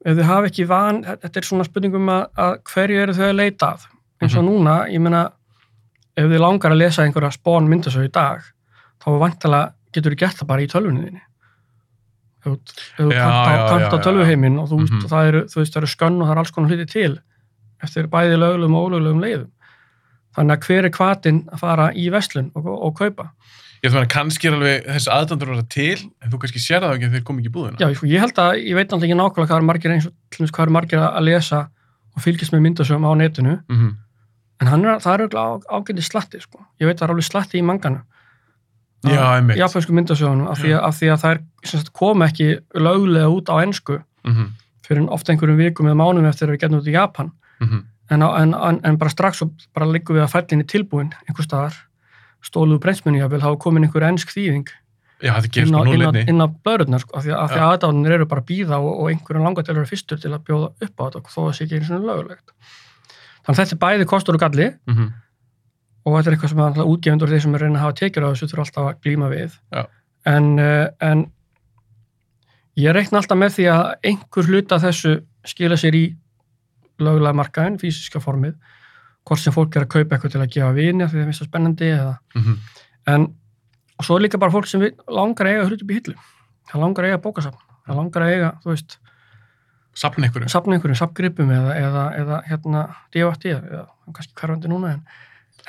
ef 0.07 0.16
þau 0.18 0.27
hafa 0.29 0.51
ekki 0.51 0.66
van 0.70 1.01
þetta 1.07 1.40
er 1.40 1.46
svona 1.49 1.66
spurningum 1.66 2.11
að, 2.12 2.27
að 2.38 2.59
hverju 2.72 3.01
eru 3.05 3.14
þau 3.16 3.29
að 3.31 3.38
leita 3.40 3.70
að 3.75 3.87
eins 4.22 4.37
og 4.37 4.42
Mhm. 4.44 4.51
núna, 4.51 4.77
ég 4.92 5.01
meina 5.03 5.22
ef 6.16 6.25
þau 6.31 6.38
langar 6.40 6.72
að 6.72 6.81
lesa 6.83 7.03
einhverja 7.05 7.33
spón 7.35 7.68
myndasög 7.70 8.07
í 8.09 8.12
dag 8.12 8.42
þá 9.03 9.09
vantilega 9.20 9.72
getur 9.92 10.14
þau 10.14 10.20
gert 10.22 10.37
það 10.40 10.46
bara 10.53 10.62
í 10.62 10.68
tölvunniðinni 10.72 11.22
Já, 12.47 13.27
kanta, 13.69 13.91
á 13.93 14.05
tölvuheiminn 14.05 14.59
og 14.63 14.69
þú 14.71 14.79
veist, 14.83 14.93
Mhm. 14.97 15.11
það 15.11 15.29
eru, 15.29 15.43
eru 15.81 15.91
skönn 15.91 16.21
og 16.23 16.27
það 16.29 16.33
eru 16.37 16.43
alls 16.45 16.51
konar 16.55 16.71
hluti 16.71 16.87
til 16.93 17.19
eftir 17.83 18.07
bæði 18.09 18.39
lögulegum 18.41 18.75
og 18.79 18.89
ólögulegum 18.91 19.21
leiðum 19.25 19.51
þannig 20.37 20.57
að 20.57 20.67
hver 20.67 20.85
er 20.85 20.91
hvatinn 20.97 21.41
að 21.53 21.59
fara 21.59 21.91
í 21.93 22.11
verslun 22.11 22.51
og, 22.55 22.67
og 22.67 22.95
kaupa 22.99 23.31
Ég 23.85 23.93
þú 23.93 23.99
meina, 24.01 24.09
kannski 24.09 24.49
er 24.49 24.55
alveg 24.57 24.87
þessi 24.89 25.11
aðdandur 25.13 25.51
verða 25.53 25.69
til, 25.69 25.99
en 26.25 26.31
þú 26.33 26.39
kannski 26.41 26.59
sér 26.65 26.81
það 26.81 26.95
ekki 26.97 27.07
að 27.07 27.13
þeir 27.13 27.25
kom 27.29 27.39
ekki 27.39 27.51
í 27.51 27.53
búðina. 27.53 27.77
Já, 27.79 27.95
sko, 27.95 28.07
ég 28.09 28.21
held 28.25 28.39
að, 28.41 28.53
ég 28.65 28.75
veit 28.75 28.89
náttúrulega 28.89 29.05
ekki 29.13 29.19
nákvæmlega 29.21 29.51
hvað 29.51 29.61
er 29.61 29.67
margir 29.69 29.93
eins 29.93 30.07
og 30.09 30.49
hvað 30.57 30.65
er 30.67 30.73
margir 30.73 30.99
að 31.05 31.23
lesa 31.29 31.61
og 32.17 32.23
fylgjast 32.25 32.53
með 32.57 32.65
myndasögum 32.67 33.05
á 33.07 33.13
netinu 33.21 33.61
Mm 33.69 33.95
en 34.61 34.67
hann 34.73 34.85
er, 34.87 34.99
það 35.05 35.13
er 35.13 35.23
auðvitað 35.27 35.67
ágæti 35.69 36.03
slatti 36.03 36.41
sko. 36.41 36.59
ég 36.81 36.89
veit 36.89 36.97
að 36.97 37.03
það 37.05 37.11
í 39.05 39.59
japansku 39.59 39.93
myndasögunum 39.93 40.49
af 40.49 40.63
af 40.83 40.95
því 40.99 41.11
að 41.13 41.21
þær 41.25 41.43
sem 41.65 41.81
sagt, 41.81 41.93
koma 41.93 42.27
ekki 42.27 42.59
löglega 42.75 43.29
út 43.29 43.49
á 43.53 43.57
ensku 43.63 44.01
Mm 44.25 44.49
fyrir 44.87 45.09
ofta 45.11 45.33
einhverjum 45.33 45.59
vikum 45.59 45.87
eða 45.91 45.99
mánum 45.99 46.27
eftir 46.29 46.47
að 46.49 46.53
við 46.55 46.61
getum 46.63 46.79
út 46.79 46.87
í 46.87 46.95
Japan. 46.95 47.33
-hmm. 47.59 47.83
en, 48.11 48.23
en, 48.23 48.81
en, 48.85 48.99
bara 48.99 49.11
strax 49.11 49.43
og 49.43 49.51
bara 49.75 49.87
liggum 49.87 50.17
við 50.17 50.23
að 50.23 50.31
fællinni 50.35 50.65
tilbúin 50.65 51.13
einhver 51.29 51.45
staðar 51.45 51.75
stóluðu 52.45 52.79
breynsmunni 52.79 53.23
að 53.23 53.31
vil 53.31 53.41
hafa 53.41 53.57
komin 53.57 53.83
einhver 53.83 54.03
ensk 54.07 54.31
þýðing 54.31 54.69
Já, 55.23 55.33
inn 55.57 55.75
á, 55.75 55.81
á 55.81 56.29
inn 56.29 56.43
á, 56.45 56.47
blöðurnar 56.47 57.01
sko, 57.01 57.17
af 57.17 57.25
því, 57.25 57.33
að- 57.33 57.55
að 57.57 57.71
aðdáðunir 57.73 58.13
eru 58.13 58.27
bara 58.27 58.41
að 58.41 58.49
býða 58.51 58.77
og, 58.79 59.01
og 59.01 59.09
einhverjum 59.11 59.47
langar 59.49 59.65
til 59.65 59.73
að 59.73 59.79
vera 59.81 59.91
fyrstur 59.91 60.21
til 60.21 60.33
að 60.33 60.45
bjóða 60.45 60.69
upp 60.85 60.97
á 61.01 61.05
þetta 61.07 61.23
þó 61.25 61.41
að 61.41 61.47
það 61.47 61.55
sé 61.57 61.65
ekki 61.65 61.75
einu 61.77 61.87
svona 61.89 62.07
lögulegt 62.13 62.49
þannig 63.47 63.57
að 63.57 63.61
þetta 63.63 63.77
er 63.77 63.83
bæði 63.87 64.07
kostur 64.07 64.35
og 64.37 64.41
galli. 64.41 64.67
Mm 64.87 64.95
-hmm. 64.95 65.09
Og 66.07 66.16
þetta 66.16 66.31
er 66.31 66.37
eitthvað 66.37 66.53
sem 66.53 66.62
að 66.64 66.83
útgefundur 66.85 67.33
þeir 67.33 67.42
sem 67.45 67.57
er 67.59 67.64
reyna 67.64 67.81
að 67.81 67.85
hafa 67.85 67.99
tekjur 68.01 68.27
á 68.27 68.31
þessu 68.31 68.51
þurfa 68.53 68.66
alltaf 68.66 68.90
að 68.90 69.01
glíma 69.07 69.33
við. 69.33 69.59
En, 70.27 70.53
uh, 70.62 70.87
en 71.03 71.25
ég 72.79 72.95
reikna 72.95 73.21
alltaf 73.23 73.40
með 73.40 73.59
því 73.59 73.66
að 73.75 73.83
einhver 74.12 74.51
hluta 74.51 74.79
af 74.79 74.87
þessu 74.87 75.16
skila 75.47 75.79
sér 75.81 75.99
í 75.99 76.07
lögulega 77.03 77.37
markaðin, 77.37 77.81
fysiska 77.83 78.23
formið 78.23 78.57
hvort 79.27 79.42
sem 79.42 79.55
fólk 79.55 79.75
er 79.75 79.85
að 79.85 79.92
kaupa 79.97 80.14
eitthvað 80.14 80.37
til 80.37 80.42
að 80.45 80.53
gefa 80.55 80.75
vini 80.77 81.03
af 81.03 81.11
því 81.11 81.19
það 81.19 81.31
finnst 81.31 81.42
það 81.42 81.51
spennandi 81.51 81.92
eða, 81.92 82.16
Mm 82.38 82.59
en 83.07 83.27
og 83.97 84.05
svo 84.05 84.16
er 84.19 84.27
líka 84.27 84.40
bara 84.40 84.53
fólk 84.53 84.69
sem 84.69 84.83
langar 85.09 85.49
að 85.49 85.55
eiga 85.55 85.69
hlut 85.71 85.83
upp 85.85 85.92
í 85.92 85.99
hillu. 85.99 86.16
Það 86.71 86.83
langar 86.83 87.07
að 87.07 87.12
eiga 87.12 87.23
bókasafn. 87.25 87.62
Það 87.87 88.01
langar 88.01 88.25
að 88.25 88.33
eiga, 88.35 88.51
þú 88.64 88.73
veist, 88.73 88.97
safna 89.97 90.27
einhverjum, 90.77 90.99
safngripum 91.01 91.53
eða, 91.55 91.77
eða, 91.81 92.05
eða 92.21 92.40
hérna 92.51 92.83
DFT 93.14 93.55
eða 93.55 93.85
kannski 94.11 94.37
hverfandi 94.37 94.73
núna 94.73 94.92
en, 94.97 95.05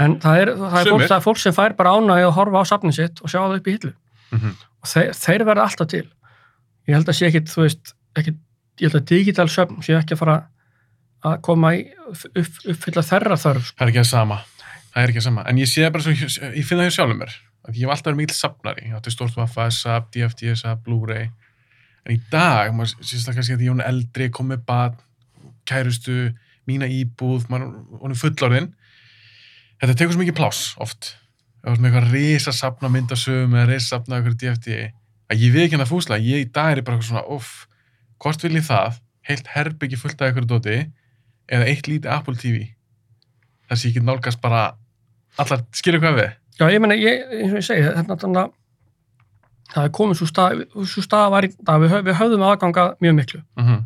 en 0.04 0.20
það 0.24 0.42
er, 0.42 0.54
það, 0.58 0.78
er 0.82 0.92
fólk, 0.92 1.08
það 1.08 1.18
er 1.18 1.26
fólk 1.26 1.42
sem 1.42 1.56
fær 1.56 1.78
bara 1.78 1.96
ánægi 1.98 2.28
að 2.28 2.36
horfa 2.38 2.62
á 2.62 2.66
safnið 2.70 3.00
sitt 3.00 3.24
og 3.24 3.32
sjá 3.34 3.40
það 3.42 3.58
upp 3.62 3.68
í 3.68 3.78
hillu 3.78 3.96
Mm 4.28 4.58
og 4.78 4.90
þeir, 4.92 5.14
þeir 5.18 5.44
verða 5.48 5.64
alltaf 5.66 5.88
til 5.90 6.06
ég 6.88 6.96
held 6.96 7.10
að 7.10 7.18
sé 7.18 7.28
ekkit, 7.28 7.50
þú 7.52 7.64
veist 7.64 7.94
ekkit, 8.20 8.38
ég 8.80 8.92
held 8.92 9.00
að 9.02 9.10
digital 9.10 9.48
söfn 9.52 9.82
sé 9.84 9.96
ekki 9.98 10.16
að 10.16 10.22
fara 10.22 10.36
að 11.26 11.42
koma 11.46 11.74
í 11.76 11.84
upp, 12.08 12.62
uppfylla 12.74 13.04
þerra 13.06 13.38
þörf 13.42 13.68
sko. 13.70 13.80
Það 13.80 13.86
er 13.86 13.92
ekki 13.92 14.02
það 14.04 14.10
sama. 14.12 14.38
Það 14.94 15.02
er 15.02 15.12
ekki 15.12 15.20
það 15.20 15.28
sama. 15.28 15.46
En 15.50 15.62
ég 15.62 15.72
sé 15.72 15.90
bara 15.94 16.06
svo, 16.06 16.16
ég 16.16 16.68
finn 16.68 16.80
það 16.80 16.90
hjá 16.90 16.96
sjálfum 16.98 17.22
mér. 17.24 17.36
Að 17.68 17.80
ég 17.80 17.84
hef 17.84 17.94
alltaf 17.96 18.10
verið 18.12 18.20
mikil 18.22 18.38
sapnari. 18.38 18.86
Ég 18.88 18.98
átti 18.98 19.14
stort 19.14 19.38
vaffa, 19.38 19.68
SAP, 19.74 20.10
DFT, 20.14 20.54
SAP, 20.62 20.84
Blu-ray. 20.86 21.28
En 22.08 22.16
í 22.16 22.20
dag, 22.32 22.72
maður 22.76 22.94
sést 23.02 23.28
það 23.28 23.40
kannski 23.40 23.58
að 23.58 23.66
ég 23.66 23.82
er 23.82 23.90
eldri, 23.90 24.30
kom 24.32 24.52
með 24.54 24.64
bad, 24.70 25.02
kærustu, 25.68 26.30
mína 26.70 26.88
íbúð, 26.92 27.50
maður 27.52 28.14
er 28.14 28.22
fullorðinn. 28.22 28.70
Þetta 29.82 29.96
tekur 29.98 30.14
svo 30.16 30.22
mikið 30.24 30.38
pláss 30.38 30.76
oft. 30.84 31.16
Það 31.62 31.70
var 31.70 31.76
svona 31.78 31.90
eitthvað 31.90 32.12
risa 32.14 32.52
sapna 32.52 32.90
myndasögum 32.90 33.54
eða 33.58 33.68
risa 33.74 33.88
sapna 33.96 34.18
eitthvað 34.20 34.38
DFT. 34.42 34.78
Að 35.28 35.44
ég 35.44 35.54
við 35.54 35.64
ekki 35.66 35.76
hann 35.78 35.86
að 35.86 35.92
fúsla. 35.92 36.18
Ég 36.24 36.46
í 36.46 36.52
dag 36.56 36.72
er 36.78 36.82
bara 36.88 37.02
svona, 37.02 37.24
uff, 37.28 37.68
hvort 38.24 38.44
vil 38.44 38.56
ég 38.56 38.66
það? 38.66 39.02
Heilt 39.28 39.48
herbyggi 39.54 40.00
fullt 40.00 40.22
af 40.22 40.30
eitthvað 40.30 40.48
dóti 40.48 40.78
eða 41.48 41.68
eitt 41.68 41.88
lítið 41.88 42.12
Apple 42.12 42.36
TV 42.36 42.68
þess 43.68 43.84
að 43.84 43.90
ég 43.90 43.98
get 43.98 44.06
nálgast 44.08 44.42
bara 44.44 44.62
allar, 45.40 45.64
skilur 45.76 46.00
hvað 46.04 46.16
við? 46.22 46.30
já, 46.60 46.66
ég 46.74 46.82
meina, 46.84 46.96
ég, 46.96 47.26
eins 47.42 47.52
og 47.52 47.60
ég 47.60 47.66
segi 47.68 47.84
þetta, 47.88 48.16
þannig 48.24 48.40
að 48.42 48.54
það 49.74 49.84
er 49.88 49.92
komið 49.98 50.20
svo 50.22 50.28
stað, 50.32 50.64
svo 50.88 51.04
stað 51.04 51.28
var 51.34 51.48
í 51.48 51.52
dag, 51.58 51.82
við, 51.84 51.96
við 52.08 52.18
höfðum 52.22 52.46
aðganga 52.48 52.86
mjög 53.04 53.18
miklu 53.20 53.42
Mm 53.60 53.66
-hmm. 53.68 53.84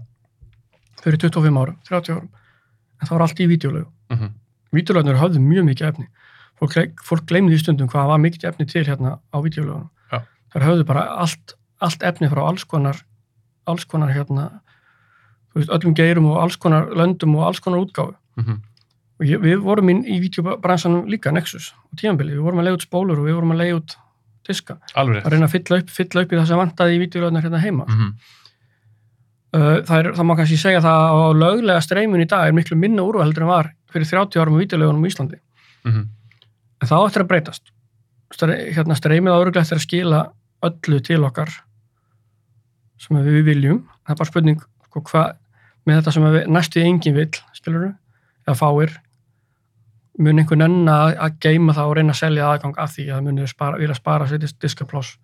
fyrir 1.03 1.17
25 1.25 1.57
árum, 1.63 1.77
30 1.89 2.13
árum 2.15 2.29
en 3.01 3.07
það 3.07 3.15
var 3.17 3.21
allt 3.27 3.39
í 3.39 3.47
vídeolögu 3.49 3.89
Mm 4.11 4.17
-hmm. 4.17 4.31
Vídeolögnur 4.75 5.19
höfðu 5.19 5.39
mjög 5.43 5.65
mikið 5.69 5.87
efni. 5.87 6.07
Fólk, 6.61 7.01
fólk 7.03 7.25
gleymdi 7.29 7.57
í 7.57 7.61
stundum 7.61 7.89
hvað 7.89 8.11
var 8.13 8.19
mikið 8.21 8.49
efni 8.51 8.67
til 8.69 8.85
hérna 8.85 9.17
á 9.33 9.37
vídeolögunum 9.41 9.89
Já. 10.11 10.21
þar 10.53 10.67
höfðu 10.67 10.85
bara 10.85 11.05
allt, 11.23 11.55
allt 11.81 12.03
efni 12.03 12.29
frá 12.29 12.43
alls 12.45 12.63
konar 12.63 13.01
alls 13.69 13.85
konar 13.85 14.13
hérna 14.13 14.61
þú 15.51 15.61
veist, 15.61 15.71
öllum 15.75 15.95
geirum 15.97 16.27
og 16.31 16.41
alls 16.43 16.57
konar 16.61 16.91
löndum 16.97 17.35
og 17.37 17.47
alls 17.49 17.59
konar 17.59 17.81
útgáfu. 17.83 18.15
Mm 18.37 18.45
-hmm. 18.45 18.59
og 19.19 19.25
ég, 19.25 19.39
við 19.41 19.57
vorum 19.61 19.89
inn 19.89 20.05
í 20.05 20.19
vídeobransanum 20.19 21.07
líka 21.07 21.31
Nexus 21.31 21.73
og 21.91 21.97
tímanbili, 21.97 22.33
við 22.33 22.41
vorum 22.41 22.59
að 22.59 22.63
leiða 22.63 22.77
út 22.77 22.87
spólur 22.87 23.19
og 23.19 23.25
við 23.25 23.33
vorum 23.33 23.51
að 23.51 23.57
leiða 23.57 23.75
út 23.75 23.97
diska, 24.47 24.77
Alveg 24.95 25.25
að 25.25 25.31
reyna 25.31 25.45
að 25.45 25.51
fylla 25.51 25.77
upp, 25.77 25.89
fylla 25.89 26.21
upp 26.21 26.31
í 26.31 26.35
það 26.35 26.47
sem 26.47 26.57
vantaði 26.57 26.95
í 26.95 26.99
vídeolögnar 26.99 27.43
hérna 27.43 27.59
heima. 27.59 27.85
Mm 27.85 27.97
-hmm. 27.97 28.13
Það, 29.85 29.97
er, 29.99 30.13
það 30.13 30.25
má 30.25 30.35
kannski 30.35 30.57
segja 30.57 30.81
það 30.81 30.99
að 31.11 31.37
löglega 31.37 31.81
streymun 31.81 32.21
í 32.21 32.25
dag 32.25 32.47
er 32.47 32.53
miklu 32.53 32.77
minna 32.77 33.01
úrvaldur 33.03 33.41
en 33.41 33.47
var 33.47 33.73
fyrir 33.93 34.09
30 34.09 34.41
árum 34.41 34.57
á 34.57 34.61
vídeolögunum 34.61 35.05
í 35.05 35.11
Íslandi. 35.11 35.39
Mm 35.83 35.91
-hmm. 35.91 36.07
en 36.81 36.87
það 36.87 37.01
á 37.01 37.07
eftir 37.07 37.23
að 37.23 37.31
breytast. 37.31 37.71
Hérna 38.75 38.95
streymið 38.95 39.33
áruglega 39.33 39.61
eftir 39.61 39.77
að 39.77 39.85
skila 39.85 40.21
öllu 40.63 40.99
til 41.03 41.23
okkar 41.23 41.51
sem 42.97 43.17
við 43.17 43.43
viljum. 43.45 43.87
Það 44.05 44.13
er 44.13 44.17
bara 44.17 44.29
spurning 44.29 44.61
sko, 44.85 45.01
hva, 45.11 45.23
með 45.85 46.01
þetta 46.01 46.11
sem 46.11 46.23
við, 46.23 46.47
næstu 46.47 46.81
engin 46.81 47.15
vill 47.15 47.31
skilur 47.53 47.93
eða 48.47 48.55
fáir 48.55 48.97
mun 50.19 50.41
einhvern 50.41 50.65
enn 50.65 50.91
að, 50.91 51.37
geima 51.41 51.73
það 51.73 51.89
og 51.89 51.97
reyna 51.97 52.13
að 52.13 52.21
selja 52.21 52.47
aðgang 52.51 52.77
að 52.77 52.95
því 52.95 53.05
að 53.07 53.15
það 53.15 53.27
muni 53.27 53.47
spara, 53.47 53.79
vilja 53.81 53.97
spara 53.97 54.27
sér 54.27 54.41
dis- 54.43 54.57
diskapláss 54.59 55.17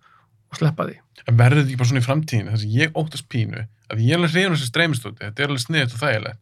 og 0.48 0.56
sleppa 0.56 0.86
því. 0.88 0.98
En 1.28 1.36
verður 1.38 1.60
þetta 1.60 1.68
ekki 1.68 1.80
bara 1.80 1.90
svona 1.90 2.02
í 2.02 2.06
framtíðinu 2.06 2.54
þess 2.54 2.66
að 2.66 2.76
ég 2.78 2.98
óttast 2.98 3.28
pínu 3.28 3.64
að 3.88 4.04
ég 4.04 4.14
er 4.14 4.20
alveg 4.20 4.32
hrifun 4.32 4.56
þessu 4.56 4.70
streymistóti, 4.70 5.24
þetta 5.26 5.44
er 5.44 5.52
alveg 5.52 5.64
sniðið 5.64 5.96
og 5.96 6.02
þægilegt 6.02 6.40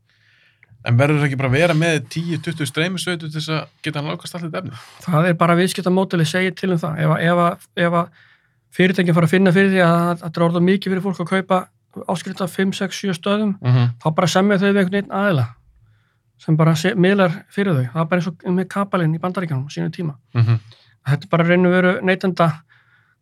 en 0.87 0.97
verður 0.99 1.19
þetta 1.19 1.27
ekki 1.31 1.39
bara 1.41 1.49
að 1.51 1.57
vera 1.59 1.75
með 1.75 1.97
10-20 2.15 2.67
streymisveitu 2.71 3.27
til 3.31 3.41
þess 3.41 3.49
að 3.57 3.65
geta 3.83 3.99
hann 4.01 4.11
lákast 4.13 4.37
allir 4.39 4.55
efni? 4.61 4.71
það 5.07 5.29
er 5.31 5.35
bara 5.41 5.57
viðskiptamódeli 5.59 6.27
segir 6.29 6.55
til 6.55 6.71
um 6.73 6.79
það 6.79 7.01
ef, 7.03 7.11
að- 7.17 7.23
ef, 7.27 7.43
að- 7.47 7.87
ef 7.87 7.93
að 7.93 8.09
fyrirtækin 8.77 9.15
fara 9.17 9.27
að 9.27 9.35
finna 9.35 9.53
fyrir 9.57 9.71
því 9.75 9.83
að 9.83 9.97
að 10.11 10.23
þetta 10.23 10.41
er 10.41 10.47
orðað 10.49 10.67
mikið 10.71 10.93
fyrir 10.93 11.03
fólk 11.07 11.21
að 11.25 11.31
kaupa 11.33 11.61
áskrifta 12.13 12.47
5, 12.49 12.73
6, 12.77 13.01
7 13.01 13.15
stöðum 13.17 13.55
Mm 13.61 13.73
-hmm. 13.73 13.87
þá 14.05 14.15
bara 14.15 14.27
semja 14.29 14.59
þau 14.59 14.67
við 14.73 14.77
einhvern 14.77 14.93
veginn 14.99 15.13
aðila 15.17 15.47
sem 16.39 16.57
bara 16.57 16.73
miðlar 16.97 17.33
fyrir 17.51 17.73
þau 17.73 17.87
það 17.93 18.01
er 18.03 18.09
bara 18.11 18.21
eins 18.21 18.27
og 18.29 18.53
með 18.55 18.69
kapalinn 18.69 19.15
í 19.15 19.19
bandaríkjanum 19.19 19.65
á 19.67 19.71
sínum 19.73 19.91
tíma 19.93 20.15
Mm 20.35 20.43
-hmm. 20.43 20.59
þetta 21.09 21.25
er 21.25 21.29
bara 21.31 21.45
að 21.45 21.71
vera 21.71 22.01
neytenda 22.03 22.53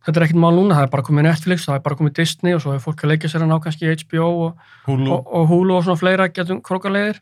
þetta 0.05 0.20
er 0.20 0.24
ekkert 0.27 0.40
mál 0.42 0.53
núna, 0.59 0.74
það 0.74 0.83
er 0.83 0.90
bara 0.90 1.03
komið 1.03 1.22
Netflix 1.22 1.64
það 1.68 1.74
er 1.77 1.81
bara 1.81 1.94
komið 1.96 2.12
Disney 2.12 2.55
og 2.55 2.61
svo 2.61 2.74
er 2.74 2.79
fólk 2.81 3.05
að 3.05 3.09
leikja 3.09 3.29
sér 3.31 3.42
að 3.42 3.48
ná 3.48 3.61
kannski 3.62 3.87
HBO 3.94 4.27
og, 4.46 4.57
Hulu, 4.87 5.11
og, 5.12 5.27
og 5.35 5.48
Hulu 5.48 5.74
og 5.77 5.85
svona 5.85 5.96
fleira 5.96 6.29
getum 6.29 6.61
krókalegir 6.61 7.20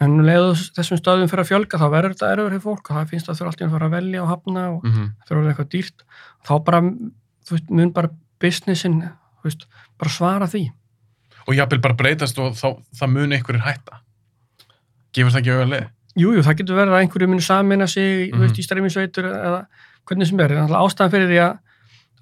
en 0.00 0.10
um 0.12 0.24
leiðu 0.26 0.54
þessum 0.76 0.98
stöðum 1.00 1.28
fyrir 1.30 1.44
að 1.44 1.50
fjölga 1.50 1.78
þá 1.80 1.86
verður 1.90 2.14
þetta 2.14 2.32
erfur 2.32 2.50
fyrir 2.50 2.64
fólk 2.64 2.90
og 2.90 2.96
það 2.96 3.12
finnst 3.12 3.28
að 3.28 3.38
þau 3.38 3.46
alltaf 3.46 3.66
að 3.66 3.74
fara 3.76 3.86
að 3.86 3.94
velja 3.96 4.22
og 4.22 4.28
hafna 4.28 4.64
og 4.70 4.84
mm 4.84 4.92
-hmm. 4.92 5.12
orðið 5.30 5.48
eitthvað 5.52 5.70
dýrt 5.74 6.04
þá 6.46 6.54
bara, 6.64 6.80
þú 7.46 7.50
veist, 7.56 7.70
mun 7.70 7.92
bara 7.92 8.10
businessin, 8.40 8.98
þú 9.40 9.42
veist, 9.48 9.66
bara 9.98 10.10
svara 10.10 10.46
því 10.46 10.64
og 11.46 11.54
jafnvel 11.54 11.80
bara 11.80 11.94
breytast 11.94 12.38
og 12.38 12.52
þá, 12.52 12.76
það 12.98 13.08
mun 13.08 13.32
einhverjir 13.32 13.64
hætta 13.64 14.00
gefur 15.16 15.32
það 15.32 15.40
ekki 15.40 15.52
auðvitað? 15.54 15.92
Jújú, 16.16 16.38
jú, 16.38 16.42
það 16.46 16.56
getur 16.60 16.78
verið 16.80 16.94
að 16.94 17.02
einhverju 17.04 17.28
muni 17.28 17.44
samina 17.44 17.86
sig 17.86 18.32
mm 18.32 18.36
Mhm. 18.36 18.40
veist, 18.40 18.58
í 18.58 18.64
streymisveitur 18.64 19.24
eða 19.24 19.66
hvernig 20.06 20.26
sem 20.26 20.40
er. 20.40 20.50
Að 20.64 20.76
ástæðan 20.80 21.10
fyrir 21.12 21.28
því 21.28 21.40
að 21.44 21.58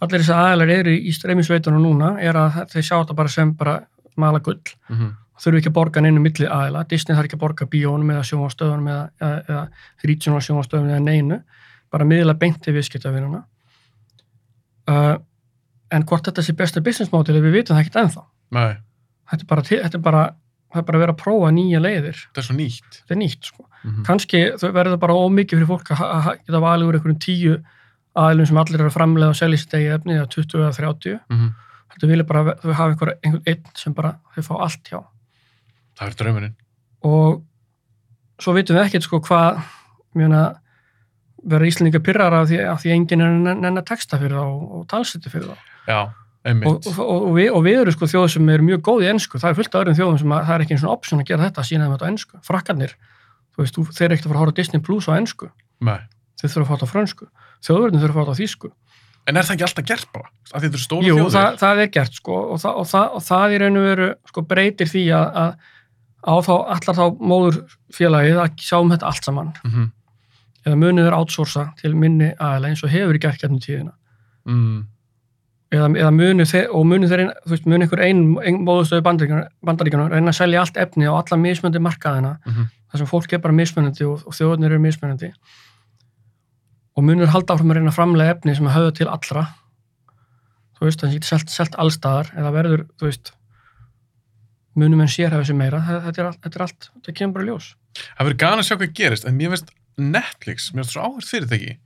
allir 0.01 0.21
þessar 0.21 0.41
aðeinar 0.43 0.71
eru 0.71 0.91
í 0.91 1.13
streymisveitunum 1.15 1.83
núna 1.83 2.21
er 2.21 2.35
að 2.35 2.67
þeir 2.73 2.83
sjá 2.83 2.97
þetta 2.99 3.15
bara 3.15 3.29
sem 3.29 3.53
bara 3.55 3.87
mala 4.17 4.39
gull. 4.41 4.61
Mm 4.91 4.97
-hmm. 4.99 5.13
Þurfu 5.43 5.59
ekki 5.59 5.71
að 5.73 5.77
borga 5.79 6.01
neinu 6.05 6.21
milli 6.23 6.47
aðeila. 6.47 6.85
Disney 6.91 7.17
þarf 7.17 7.29
ekki 7.29 7.39
að 7.39 7.43
borga 7.43 7.67
bíónum 7.67 8.11
eða 8.15 8.27
sjónvastöðunum 8.29 8.91
eða, 8.93 9.05
eða, 9.21 9.39
eða 9.49 10.09
regional 10.11 10.43
sjónvastöðunum 10.47 10.93
eða 10.93 11.03
neinu. 11.09 11.41
Bara 11.91 12.07
miðla 12.07 12.37
beint 12.39 12.61
til 12.63 12.75
viðskiptavinuna. 12.77 13.43
Uh, 14.91 15.17
en 15.95 16.07
hvort 16.09 16.27
þetta 16.29 16.45
sé 16.45 16.55
besta 16.57 16.83
business 16.85 17.13
model 17.13 17.41
við 17.41 17.61
vitum 17.61 17.77
það 17.77 17.85
ekkert 17.85 18.01
ennþá. 18.03 18.25
Þetta 19.33 19.43
er 19.43 19.51
bara, 19.51 19.67
þetta 19.69 19.99
er 19.99 20.05
bara, 20.05 20.25
það 20.75 20.83
er 20.83 20.89
bara 20.89 20.99
að 20.99 21.05
vera 21.05 21.15
að 21.15 21.23
prófa 21.23 21.53
nýja 21.55 21.81
leiðir. 21.83 22.19
þetta 22.27 22.43
er 22.43 22.49
svo 22.49 22.57
nýtt 22.59 22.99
er 23.09 23.21
nýtt, 23.21 23.49
sko 23.51 23.65
mm 23.65 23.91
-hmm. 23.91 24.05
kannski 24.05 24.41
verður 24.61 25.01
bara 25.01 25.15
ómikið 25.15 25.59
fyrir 25.59 25.71
fólk 25.71 25.91
að 25.95 26.31
geta 26.47 26.61
valið 26.61 26.89
úr 26.89 26.99
einhverjum 26.99 27.21
tíu 27.21 27.55
aðilum 28.15 28.47
sem 28.47 28.59
allir 28.59 28.81
eru 28.81 28.91
að 28.91 28.97
framlega 28.99 29.35
og 29.35 29.37
selja 29.39 29.59
sitt 29.59 29.75
eigið 29.75 29.97
efni 29.99 30.17
eða 30.19 30.29
20 30.31 30.61
eða 30.61 30.77
30 30.79 31.21
Mm 31.29 31.39
-hmm. 31.39 31.51
þetta 31.95 32.07
vilja 32.07 32.25
bara 32.25 32.41
að 32.41 32.61
þau 32.63 32.73
hafa 32.73 32.91
einhver, 32.91 33.15
einhvern 33.25 33.43
einn 33.47 33.65
sem 33.75 33.95
bara 33.95 34.19
þau 34.35 34.43
fá 34.43 34.55
allt 34.61 34.89
hjá 34.91 35.01
Það 35.99 36.11
er 36.11 36.19
draumurinn 36.21 36.55
og 37.05 37.43
svo 38.41 38.55
vitum 38.57 38.79
við 38.79 38.87
ekkert 38.87 39.07
sko 39.07 39.21
hvað 39.25 39.63
mjöna 40.17 40.43
vera 41.45 41.67
Íslandinga 41.69 42.01
pyrrar 42.05 42.35
af 42.39 42.47
því, 42.49 42.61
því 42.81 42.93
enginn 42.95 43.25
er 43.25 43.33
að 43.33 43.59
nenn 43.61 43.81
að 43.81 43.89
texta 43.91 44.19
fyrir 44.21 44.39
þá 44.39 44.45
og, 44.47 44.63
og 44.79 44.85
talsiti 44.89 45.33
fyrir 45.33 45.51
þá. 45.51 45.73
Já, 45.85 45.99
einmitt. 46.49 46.71
Og, 46.71 46.87
og, 46.95 47.11
og, 47.19 47.27
við, 47.37 47.51
og 47.53 47.67
við 47.67 47.81
eru 47.83 47.93
sko 47.93 48.09
þjóð 48.09 48.31
sem 48.33 48.49
er 48.55 48.65
mjög 48.65 48.81
góð 48.89 49.05
í 49.05 49.11
ennsku 49.13 49.41
það 49.43 49.51
er 49.51 49.59
fullt 49.59 49.75
af 49.75 49.83
öðrum 49.83 49.99
þjóðum 49.99 50.23
sem 50.23 50.33
að, 50.33 50.47
það 50.49 50.57
er 50.57 50.65
ekki 50.65 50.77
eins 50.79 50.87
og 50.87 50.95
option 50.95 51.21
að 51.21 51.29
gera 51.29 51.45
þetta 51.45 51.61
að 51.61 51.69
sína 51.69 51.85
þeim 51.85 51.95
þetta 51.95 52.09
á 52.09 52.11
ennsku 52.15 52.41
frakkarnir, 52.49 52.97
þú 53.53 53.65
veist, 53.65 53.77
þú, 53.77 53.85
þeir 53.91 54.07
eru 54.07 54.17
ekkert 54.17 54.25
að 54.25 54.33
fara 54.33 54.41
að 54.41 54.45
horfa 54.47 54.57
Disney 54.63 54.85
Plus 54.89 55.11
á 55.11 55.13
ennsku 55.19 55.51
Nei, 55.85 56.01
þeir 56.41 56.55
þurfa 56.55 56.65
að 56.65 56.75
þetta 56.75 56.89
á 56.89 56.93
frönsku. 56.95 57.29
Þjóðverðin 57.65 58.03
þurfa 58.05 58.21
að 58.21 58.25
þetta 58.25 58.35
á 58.35 58.41
þýsku. 58.41 58.71
En 59.25 59.41
er 59.41 59.47
það 59.47 59.55
ekki 59.55 59.65
alltaf 59.65 59.87
gert 59.89 60.11
bara? 60.13 60.31
Stóra 60.81 61.07
Jú, 61.07 61.15
þjóðir? 61.17 61.33
það, 61.33 61.55
það 61.63 61.79
er 61.81 61.93
gert 61.95 62.19
sko 62.19 62.41
og, 62.41 62.59
það, 62.61 62.81
og, 62.81 62.89
það, 62.91 63.07
og 63.17 63.25
það 63.25 63.55
í 63.55 63.61
raun 63.63 63.81
og 63.81 63.87
veru 63.89 64.09
sko 64.29 64.45
breytir 64.51 64.91
því 64.91 65.05
að, 65.17 65.39
að 65.45 65.71
á 66.25 66.35
þá 66.41 66.53
allar 66.75 66.97
þá 66.97 67.05
móður 67.21 67.59
félagið 67.93 68.39
að 68.41 68.57
sjáum 68.65 68.91
þetta 68.95 69.07
allt 69.11 69.25
saman 69.25 69.53
Mhm. 69.65 69.91
eða 70.67 70.77
munið 70.81 71.07
er 71.11 71.13
outsourca 71.19 71.65
til 71.77 71.95
minni 71.95 72.33
aðeila 72.41 72.69
eins 72.71 72.83
og 72.85 72.91
hefur 72.91 73.19
gert 73.21 73.41
gætnum 73.43 73.61
tíðina 73.61 73.93
Mm. 74.47 74.87
eða, 75.73 75.89
eða 75.97 76.11
munið 76.13 76.55
og 76.75 76.85
munið 76.87 77.09
þeir, 77.09 77.33
þú 77.47 77.51
veist, 77.51 77.65
munið 77.67 77.83
einhver 77.83 78.03
ein, 78.05 78.37
ein 78.45 78.59
móðustöðu 78.67 79.03
bandaríkjana 79.65 80.09
reyna 80.11 80.31
að 80.31 80.37
selja 80.39 80.61
allt 80.61 80.77
efni 80.77 81.05
á 81.09 81.13
alla 81.17 81.37
mismöndi 81.41 81.81
markaðina 81.81 82.39
Mhm. 82.47 82.65
þar 82.93 82.99
sem 82.99 83.07
fólk 83.07 83.33
er 83.33 83.39
bara 83.39 83.55
mismunandi 83.55 84.05
og, 84.07 84.23
og 84.27 84.33
þjóðunir 84.33 84.67
eru 84.73 84.79
mismunandi 84.79 85.33
og 86.97 87.03
munur 87.05 87.27
halda 87.33 87.55
áfram 87.57 87.71
að 87.73 87.75
reyna 87.81 87.91
að 87.91 87.97
framlega 87.99 88.35
efni 88.37 88.55
sem 88.57 88.67
höfðu 88.67 88.93
til 88.95 89.09
allra 89.09 89.47
þú 90.79 90.87
veist, 90.87 91.01
það 91.01 91.13
getur 91.15 91.31
selt, 91.33 91.49
selt 91.51 91.75
allstaðar 91.81 92.31
eða 92.39 92.53
verður, 92.55 92.85
þú 92.99 93.09
veist 93.09 93.33
munum 94.75 95.01
en 95.05 95.09
sér 95.11 95.31
hefur 95.35 95.47
sér 95.49 95.57
meira 95.59 95.81
þetta 95.87 96.05
þetta 96.09 96.21
er, 96.23 96.27
allt- 96.31 96.41
þetta 96.45 96.57
er 96.61 96.63
allt, 96.67 96.91
þetta 96.99 97.15
kemur 97.21 97.35
bara 97.39 97.49
ljós 97.51 97.75
Það 97.95 98.25
verður 98.27 98.39
gana 98.43 98.63
að 98.63 98.67
sjá 98.69 98.77
hvað 98.81 98.95
gerist, 98.99 99.25
en 99.31 99.37
mér 99.39 99.53
finnst 99.55 99.69
Netflix, 99.99 100.71
mér 100.75 100.83
finnst 100.83 100.95
svo 100.97 101.05
áhört 101.07 101.29
fyrirtæki 101.31 101.77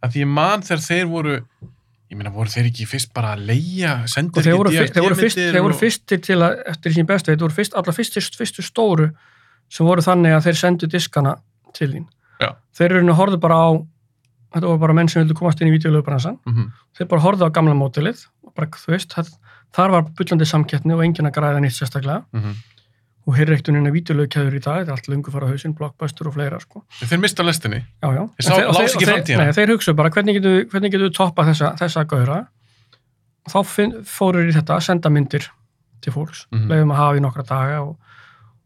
að 0.00 0.14
því 0.14 0.22
ég 0.24 0.30
man 0.32 0.62
þegar 0.64 0.84
þeir 0.86 1.06
voru 1.10 1.34
ég 2.10 2.16
meina, 2.18 2.30
voru 2.34 2.50
þeir 2.50 2.70
ekki 2.70 2.86
fyrst 2.90 3.12
bara 3.14 3.34
að 3.36 3.44
leia 3.50 3.92
og 4.02 4.08
sendir 4.10 4.40
ekki 4.40 4.48
fyrst, 4.50 4.94
þeir 4.96 5.04
voru, 5.04 5.18
fyrst, 5.20 5.36
þeir 5.38 5.62
voru 5.62 5.74
og- 5.76 5.80
fyrstir 5.82 6.22
til 6.26 6.38
að, 6.42 6.56
eftir 6.72 6.94
sín 6.96 7.06
bestu, 7.06 7.30
þeir 7.30 7.44
voru 7.44 7.54
fyrst, 7.60 7.76
alla 7.78 7.92
fyrstu, 7.94 8.22
fyrstu 8.40 8.64
stóru 8.66 9.10
sem 9.70 9.86
voru 9.86 10.02
þannig 10.02 10.34
að 10.34 10.48
þeir 10.48 10.58
sendu 10.58 10.88
diskana 10.90 11.36
til 11.76 11.92
þín. 11.92 12.06
Já. 12.40 12.48
Þeir 12.74 12.96
eru 12.96 13.12
að 13.12 13.18
horfðu 13.20 13.38
bara 13.44 13.54
á, 13.62 13.68
þetta 14.56 14.66
voru 14.66 14.80
bara 14.82 14.96
menn 14.98 15.08
sem 15.12 15.22
vildu 15.22 15.36
komast 15.38 15.60
inn 15.62 15.68
í 15.70 15.76
videolöfbransan, 15.76 16.38
Mhm. 16.48 16.72
þeir 16.98 17.08
bara 17.12 17.22
horfðu 17.22 17.46
á 17.46 17.50
gamla 17.54 17.76
mótilið, 17.78 18.24
og 18.44 18.54
bara, 18.56 18.66
þú 18.66 18.90
veist, 18.96 19.12
það, 19.14 19.30
þar 19.76 19.90
var 19.94 20.02
bullandi 20.18 20.46
samkettni 20.48 20.94
og 20.96 21.02
enginn 21.04 21.26
að 21.30 21.34
græða 21.38 21.60
nýtt 21.64 21.76
sérstaklega 21.78 22.24
Mhm. 22.32 22.54
og 23.26 23.36
hér 23.36 23.50
er 23.52 23.92
videolöfkeður 23.94 24.54
í 24.56 24.62
dag, 24.64 24.80
þetta 24.80 24.88
er 24.88 24.92
allt 24.96 25.08
lungu 25.08 25.30
fara 25.30 25.46
á 25.46 25.50
hausinn, 25.52 25.74
blockbuster 25.76 26.26
og 26.26 26.34
fleira, 26.34 26.58
sko. 26.60 26.82
Þeir 27.04 27.20
mista 27.20 27.42
lestinni. 27.42 27.84
Já, 28.02 28.08
já. 28.16 28.24
Þeir 28.40 28.48
sá- 28.48 28.56
ekki 28.58 28.96
og 28.96 29.08
framtíðina. 29.08 29.44
Nei, 29.44 29.52
þeir 29.52 29.68
hugsa 29.74 29.94
bara, 29.94 30.10
hvernig 30.10 30.34
getum 30.40 30.52
við, 30.70 30.90
við 30.98 31.12
toppað 31.14 31.50
þessa, 31.52 31.76
þessa 31.78 32.04
gauðra? 32.06 32.46
Og 33.46 33.52
þá 33.52 33.66
finn, 33.66 33.92
fóru 34.04 34.42
í 34.48 34.52
þetta 34.52 34.76
að 34.76 34.82
senda 34.82 35.08
myndir 35.10 35.46
til 36.00 36.12
fólks, 36.12 36.46
Mhm. 36.50 36.66
leiðum 36.68 36.92
að 36.92 36.96
hafa 36.96 37.16
í 37.16 37.20
nokkra 37.20 37.46
daga 37.46 37.80
og, 37.82 37.96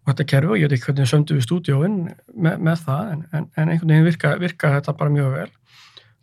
og 0.07 0.15
þetta 0.15 0.27
kerfi 0.27 0.47
og 0.51 0.57
ég 0.57 0.69
veit 0.71 0.79
ekki 0.79 0.93
hvernig 0.93 1.09
söndu 1.11 1.35
við 1.37 1.45
stúdíóin 1.47 2.15
með, 2.39 2.59
með 2.61 2.79
það, 2.87 3.13
en, 3.13 3.27
en, 3.33 3.51
en 3.57 3.69
einhvern 3.69 3.89
veginn 3.89 4.05
virka, 4.05 4.39
virka 4.39 4.69
þetta 4.81 4.97
bara 4.97 5.11
mjög 5.11 5.33
vel. 5.35 5.51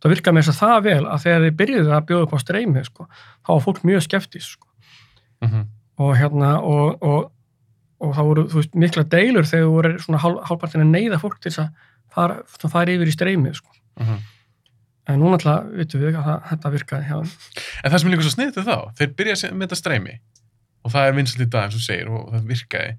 Það 0.01 0.09
virka 0.15 0.31
með 0.31 0.43
þess 0.47 0.55
að 0.55 0.61
það 0.65 0.83
vel 0.83 1.05
að 1.05 1.21
þegar 1.23 1.41
þið 1.45 1.55
byrjuðu 1.61 1.91
að 1.93 2.05
bjóða 2.07 2.23
upp 2.25 2.33
á 2.33 2.39
streymi, 2.41 2.85
sko, 2.85 3.07
þá 3.45 3.49
var 3.53 3.61
fólk 3.61 3.81
mjög 3.83 4.01
skeptis, 4.07 4.45
sko. 4.55 4.67
Mhm. 5.41 5.67
Og 6.01 6.15
hérna, 6.17 6.51
og, 6.65 7.01
og, 7.03 7.31
og 8.01 8.13
það 8.15 8.25
voru, 8.29 8.43
veist, 8.55 8.75
mikla 8.75 9.03
deilur 9.03 9.45
þegar 9.45 9.65
þú 9.67 9.71
voru 9.75 9.91
svona 10.01 10.21
að 10.21 10.85
neyða 10.89 11.19
fólk 11.21 11.39
til 11.41 11.51
þess 11.51 11.59
að 11.65 11.69
fara, 12.13 12.37
fara 12.71 12.91
yfir 12.95 13.07
í 13.11 13.13
streymi, 13.15 13.53
sko. 13.55 13.69
Mhm. 13.99 14.17
En 15.11 15.19
núna 15.19 15.37
alltaf 15.37 15.65
vitum 15.75 16.01
við 16.01 16.15
að 16.15 16.23
það, 16.25 16.41
þetta 16.49 16.71
virkaði 16.75 17.07
hjá. 17.09 17.17
En 17.83 17.91
það 17.91 17.99
sem 17.99 18.07
er 18.09 18.13
líka 18.15 18.25
svo 18.27 18.33
sniðið 18.35 18.67
þá, 18.69 18.75
þeir 18.97 19.13
byrja 19.17 19.33
að 19.35 19.39
se- 19.41 19.51
með 19.51 19.67
þetta 19.67 19.79
streymi 19.81 20.15
og 20.85 20.91
það 20.91 21.07
er 21.07 21.15
vinsalt 21.17 21.41
í 21.45 21.49
dag 21.49 21.63
eins 21.67 21.75
og 21.75 21.81
segir 21.85 22.09
og 22.09 22.29
það 22.33 22.45
virkaði, 22.51 22.91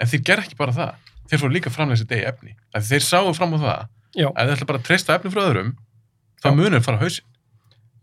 en 0.00 0.06
þeir 0.10 0.22
ger 0.26 0.42
ekki 0.42 0.56
bara 0.58 0.72
það 0.72 0.94
þeir 1.30 1.40
fóru 1.42 1.52
líka 1.56 1.70
framlega 1.74 1.96
þessi 1.98 2.08
degi 2.10 2.26
efni 2.30 2.52
þeir 2.90 3.02
sáu 3.06 3.32
fram 3.34 3.54
á 3.54 3.58
það 3.58 3.80
Já, 4.16 4.28
að 4.30 4.46
þeir 4.46 4.54
ætla 4.56 4.66
bara 4.70 4.78
að 4.78 4.86
treysta 4.86 5.16
efni 5.16 5.30
frá 5.34 5.42
öðrum 5.46 5.72
þá 6.42 6.48
munir 6.54 6.84
fara 6.86 6.98
á 6.98 7.02
hausinn 7.02 7.26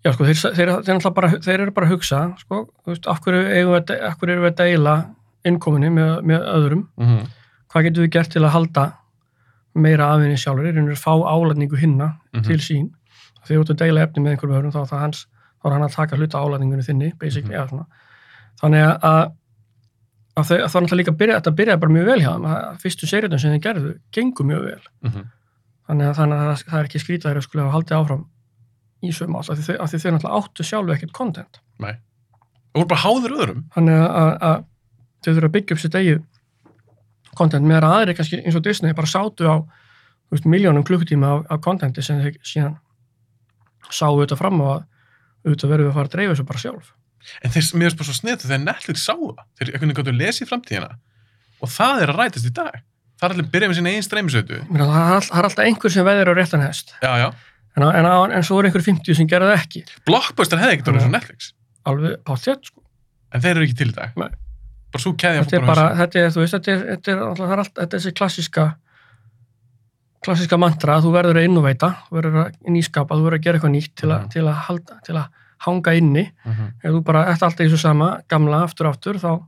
já 0.04 0.12
sko, 0.14 0.26
þeir, 0.28 0.40
þeir, 0.58 0.72
þeir, 0.88 1.12
bara, 1.16 1.30
þeir 1.44 1.60
eru 1.64 1.72
bara 1.76 1.88
að 1.88 1.94
hugsa, 1.96 2.22
sko, 2.42 2.64
veist, 2.88 3.08
af 3.08 3.22
hverju, 3.24 3.44
eigum 3.54 3.74
við, 3.78 3.94
af 4.04 4.18
hverju 4.20 4.34
erum 4.36 4.44
við 4.48 4.52
að 4.52 4.58
deila 4.64 4.96
innkominni 5.46 5.90
með, 5.92 6.12
með 6.24 6.50
öðrum? 6.56 6.84
mm 6.98 7.08
-hmm. 7.08 7.32
Hvað 7.74 7.84
getum 7.88 8.04
við 8.04 8.12
gert 8.14 8.30
til 8.32 8.44
að 8.46 8.52
halda 8.54 8.84
meira 9.76 10.08
afinni 10.14 10.38
sjálfur? 10.38 10.64
Þeir 10.68 10.78
eru 10.84 10.94
að 10.94 11.02
fá 11.02 11.14
álætningu 11.34 11.78
hinna 11.80 12.12
Mhm. 12.34 12.44
til 12.44 12.58
sín. 12.62 12.90
Þegar 13.46 13.58
þú 13.58 13.62
ert 13.62 13.70
að 13.74 13.80
deila 13.82 14.02
efni 14.04 14.22
með 14.24 14.32
einhverjum 14.32 14.58
öðrum, 14.60 14.72
þá, 14.72 14.82
er 14.82 14.90
það 14.92 15.00
hans, 15.00 15.28
þá 15.60 15.66
er 15.68 15.72
hann 15.74 15.82
að 15.88 15.96
taka 15.96 16.16
hluta 16.18 16.38
álætningunni 16.38 16.84
þinni, 16.86 17.14
basically, 17.20 17.56
eða 17.56 17.70
svona. 17.70 17.86
Þannig 18.62 18.84
að, 18.84 18.98
að, 19.04 19.32
að 20.38 20.44
að 20.44 20.46
það 20.46 20.60
er 20.62 20.82
náttúrulega 20.82 20.98
líka 21.02 21.12
að 21.12 21.18
byrja, 21.18 21.36
þetta 21.40 21.56
byrjaði 21.58 21.80
bara 21.80 21.92
mjög 21.94 22.06
vel 22.06 22.20
hjá 22.22 22.32
þeim, 22.34 22.46
að 22.46 22.78
fyrstu 22.84 23.08
seriðum 23.10 23.40
sem 23.40 23.52
þeir 23.52 23.64
gerðu, 23.66 23.94
gengur 24.14 24.46
mjög 24.46 24.64
vel. 24.64 24.82
Mhm. 25.04 25.24
þannig 25.88 26.06
að, 26.08 26.16
þannig 26.16 26.38
að 26.40 26.48
það, 26.48 26.64
það 26.70 26.80
er 26.80 26.86
ekki 26.88 27.00
skrítið 27.04 27.26
að 27.28 27.34
þeir 27.34 27.42
skulle 27.44 27.64
hafa 27.64 27.74
haldið 27.76 27.98
áfram 27.98 28.26
í 29.04 29.12
sögum 29.16 29.38
átt 29.40 29.52
af 29.54 29.60
því, 29.60 29.78
af 29.78 29.92
því 29.92 30.02
þau 30.02 30.12
náttúrulega 30.16 30.40
áttu 30.40 30.66
sjálfu 30.68 30.96
ekkert 30.96 31.16
content. 31.16 31.60
Og 32.74 32.82
voru 32.82 32.90
bara 32.94 33.04
háður 33.04 33.36
öðrum. 33.38 33.66
Þannig 33.76 34.00
að, 34.00 34.08
að, 34.22 34.32
að 34.50 34.64
þau 35.24 35.32
þurfa 35.34 35.50
að 35.50 35.56
byggja 35.58 35.76
upp 35.76 35.84
sitt 35.84 36.00
eigið 36.00 36.24
content 37.38 37.68
meðan 37.68 37.90
aðri 37.90 38.16
kannski 38.18 38.42
eins 38.42 38.58
og 38.58 38.66
Disney 38.66 38.96
bara 38.98 39.10
sátu 39.10 39.50
á 39.50 39.56
veist, 40.34 40.48
miljónum 40.50 40.86
klukkutíma 40.86 41.38
af, 41.38 41.46
af 41.54 41.62
contenti 41.66 42.04
sem 42.06 42.22
þeir 42.22 42.40
síðan 42.46 42.76
sáu 43.90 44.14
auðvitað 44.14 44.42
fram 44.42 44.62
á 44.62 44.66
að 44.66 44.84
auðvitað 45.44 45.74
verður 45.74 45.88
við 45.88 45.92
að 45.92 45.98
fara 45.98 46.10
að 46.10 46.16
dreifa 46.16 46.34
þessu 46.34 46.48
bara 46.50 46.64
sjálf. 46.64 46.92
En 47.44 47.54
þeir, 47.54 47.68
mér 47.78 47.88
finnst 47.88 48.00
bara 48.00 48.10
svo 48.10 48.18
sniðið 48.18 48.46
þegar 48.48 48.64
Netflix 48.64 49.06
sáu 49.08 49.20
það. 49.22 49.46
Þeir 49.60 49.70
einhvern 49.74 49.94
veginn 49.94 50.14
að 50.14 50.22
lesa 50.22 50.44
í 50.44 50.50
framtíðina 50.50 50.90
og 51.64 51.72
það 51.72 52.04
er 52.04 52.12
að 52.12 52.20
rætast 52.20 52.50
í 52.50 52.54
dag. 52.56 52.82
Það 53.20 53.28
er 53.28 53.36
allir 53.36 53.46
að 53.46 53.52
byrja 53.54 53.70
með 53.72 53.78
sín 53.80 53.90
það, 54.90 55.04
er 55.04 55.16
all, 55.16 55.26
það 55.30 55.40
er 55.40 55.48
alltaf 55.48 55.68
einhver 55.68 55.94
sem 55.94 56.08
veður 56.08 56.32
á 56.32 56.34
réttan 56.36 56.66
hest. 56.66 56.96
Já, 57.00 57.12
já, 57.22 57.28
en, 57.78 57.84
en, 57.84 58.06
en, 58.06 58.32
en 58.38 58.44
svo 58.44 58.60
er 58.60 58.70
einhver 58.70 58.86
50 58.86 59.16
sem 59.18 59.28
gerði 59.28 59.52
það 59.52 59.60
ekki 59.64 59.84
Blockbuster 60.06 60.62
hefði 60.62 60.78
ekkert 60.78 60.94
orðið 60.94 61.06
svo 61.08 61.14
Netflix 61.18 61.54
alveg 61.90 62.16
páttjett 62.28 62.72
sko 62.72 62.82
en 63.34 63.42
þeir 63.42 63.56
eru 63.58 63.68
ekki 63.68 63.80
til 63.82 63.90
í 63.90 63.96
dag 63.98 64.16
Nei. 64.20 64.30
bara 64.94 65.02
svo 65.02 65.14
keðja 65.18 65.62
bara, 65.66 65.86
þetta 66.04 66.20
er, 66.20 67.24
alltaf, 67.28 67.88
þessi 67.96 68.14
klassíska 68.14 68.68
klassíska 70.24 70.58
mantra 70.60 70.98
að 70.98 71.08
þú 71.08 71.14
verður 71.18 71.40
að 71.42 71.48
innoveita, 71.50 71.90
þú 72.08 72.18
verður 72.18 72.38
að 72.44 72.70
nýskapa, 72.72 73.18
þú 73.18 73.26
verður 73.26 73.40
að 73.40 73.46
gera 73.48 73.60
eitthvað 73.60 73.74
nýtt 73.76 73.96
til, 74.00 74.10
að, 74.10 74.20
Mhm. 74.22 74.30
til, 74.36 74.44
að, 74.48 74.60
halda, 74.68 75.00
til 75.04 75.16
að 75.20 75.26
hanga 75.66 75.94
inni. 75.94 76.24
mm 76.46 76.52
-hmm. 76.54 76.70
Ef 76.84 76.92
þú 76.92 77.04
bara 77.04 77.26
ert 77.32 77.44
alltaf 77.44 77.58
þessu 77.60 77.78
sama, 77.78 78.22
gamla, 78.30 78.64
aftur, 78.64 78.88
aftur, 78.88 79.16
þá, 79.16 79.44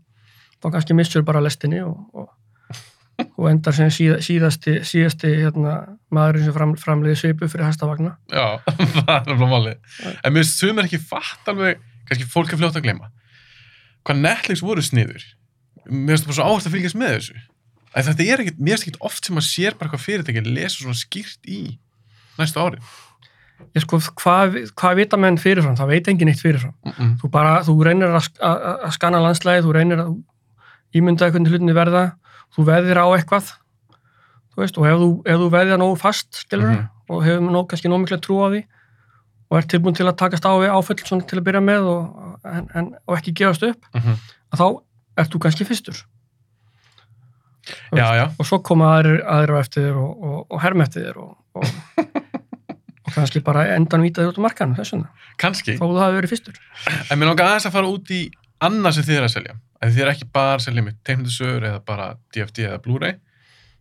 þá 0.62 0.72
kannski 0.72 0.94
missur 0.96 1.22
bara 1.24 1.40
lestinni 1.42 1.82
og, 1.84 1.98
og, 2.14 2.30
og 3.24 3.48
endar 3.50 3.76
sem 3.76 3.92
síða, 3.94 4.20
síðasti, 4.24 4.78
síðasti 4.88 5.32
hérna, 5.40 5.76
maðurinn 6.14 6.48
sem 6.48 6.56
fram, 6.56 6.74
framleiði 6.80 7.20
svipu 7.22 7.50
fyrir 7.52 7.68
hestavagna. 7.70 8.16
Já, 8.32 8.60
það 8.98 9.12
er 9.16 9.34
alveg 9.36 9.52
málið. 9.52 9.98
En 10.22 10.36
mér 10.36 10.44
finnst 10.44 10.62
sumir 10.62 10.88
ekki 10.88 11.02
fatt 11.02 11.52
alveg, 11.52 11.82
kannski 12.10 12.30
fólk 12.32 12.54
er 12.54 12.62
fljótt 12.62 12.80
að 12.80 12.88
gleyma, 12.90 13.12
hvað 14.08 14.22
Netflix 14.26 14.64
voru 14.66 14.84
sniður. 14.86 15.26
Mér 15.86 16.16
finnst 16.16 16.26
það 16.26 16.32
bara 16.32 16.40
svo 16.40 16.50
áherslu 16.50 16.72
að 16.72 16.78
fylgjast 16.78 17.00
með 17.00 17.16
þessu. 17.16 17.42
Að 17.96 18.12
þetta 18.12 18.28
er 18.28 18.44
ekkit, 18.44 18.60
mér 18.60 18.76
finnst 18.76 18.88
ekkit 18.88 19.02
oft 19.08 19.28
sem 19.28 19.40
að 19.40 19.48
sér 19.48 19.80
bara 19.80 19.94
hvað 19.94 20.06
fyrirtæki 20.10 20.46
lesa 20.50 20.82
svona 20.82 21.00
skýrt 21.00 21.52
í 21.52 21.60
næstu 22.40 22.60
ári. 22.60 22.82
Ég 23.76 23.84
sko, 23.86 24.02
hvað, 24.20 24.58
hvað 24.76 24.98
vita 25.00 25.20
menn 25.20 25.38
fyrirfram? 25.40 25.78
Það 25.80 25.92
veit 25.94 26.10
engin 26.12 26.32
eitt 26.32 26.42
fyrirfram. 26.44 26.74
Mm 26.84 26.92
-mm. 26.92 27.12
þú 27.22 27.30
bara, 27.32 27.54
þú 27.64 27.76
reynir 27.88 28.16
að 28.20 28.92
skanna 28.96 29.22
landslæði, 29.24 29.64
þú 29.64 29.76
reynir 29.76 30.02
að 30.04 30.16
ímynda 30.96 31.30
hvernig 31.32 31.52
hlutinni 31.52 31.76
verða, 31.76 32.04
þú 32.56 32.66
veðir 32.70 32.98
á 33.02 33.06
eitthvað, 33.16 33.52
þú 34.56 34.62
veist, 34.64 34.78
og 34.80 34.88
ef 34.88 34.98
þú, 35.02 35.10
ef 35.26 35.40
þú 35.44 35.50
veðja 35.52 35.78
nógu 35.82 35.98
fast, 36.00 36.32
skilur 36.46 36.70
Mhm. 36.72 36.88
og 37.10 37.24
hefur 37.24 37.42
nóg, 37.52 37.68
kannski 37.70 37.90
nóg 37.92 38.02
mikla 38.06 38.18
trú 38.24 38.40
á 38.42 38.48
því 38.50 38.64
og 39.52 39.58
er 39.60 39.68
tilbúin 39.70 39.96
til 39.96 40.06
að 40.08 40.16
takast 40.18 40.46
á 40.46 40.52
við 40.58 40.72
áföll 40.74 41.06
svona 41.06 41.28
til 41.28 41.38
að 41.40 41.44
byrja 41.46 41.62
með 41.62 41.84
og, 41.86 42.40
en, 42.46 42.70
en, 42.76 42.96
og 43.08 43.18
ekki 43.18 43.34
gefast 43.34 43.64
upp, 43.64 43.86
Mm 43.94 44.02
-hmm. 44.02 44.18
að 44.54 44.60
þá 44.60 44.82
ert 45.18 45.32
þú 45.32 45.40
kannski 45.40 45.66
fyrstur. 45.66 46.06
Já, 47.96 48.08
já, 48.14 48.26
Og 48.40 48.46
svo 48.46 48.60
koma 48.62 48.86
á 48.86 49.60
eftir 49.60 49.84
þér 49.90 49.96
og, 49.98 50.24
og, 50.24 50.48
og 50.52 50.62
herm 50.62 50.82
eftir 50.82 51.02
þér 51.06 51.18
og, 51.26 51.38
kannski 53.16 53.40
bara 53.46 53.64
endan 53.76 54.02
vítaði 54.02 54.28
út 54.30 54.38
á 54.38 54.44
þessuna, 54.76 55.08
kannski. 55.38 55.78
þó 55.80 55.86
þú 55.88 56.00
hafi 56.00 56.16
verið 56.20 56.30
fyrstur. 56.34 56.60
En 57.12 57.20
mér 57.20 57.26
langar 57.32 57.46
aðeins 57.48 57.66
að 57.70 57.72
fara 57.72 57.88
út 57.88 58.12
í 58.12 58.32
annað 58.64 58.98
sem 58.98 59.04
þið 59.10 59.18
er 59.20 59.28
að 59.28 59.34
selja. 59.36 59.56
Að 59.84 59.94
þið 59.96 60.04
er 60.06 60.12
ekki 60.14 60.28
bara 60.34 60.56
að 60.58 60.64
selja 60.66 60.84
með 60.86 60.98
teiknundasögur 61.06 61.68
eða 61.70 61.82
bara 61.86 62.10
DFD 62.36 62.66
eða 62.70 62.82
Blu-ray. 62.86 63.18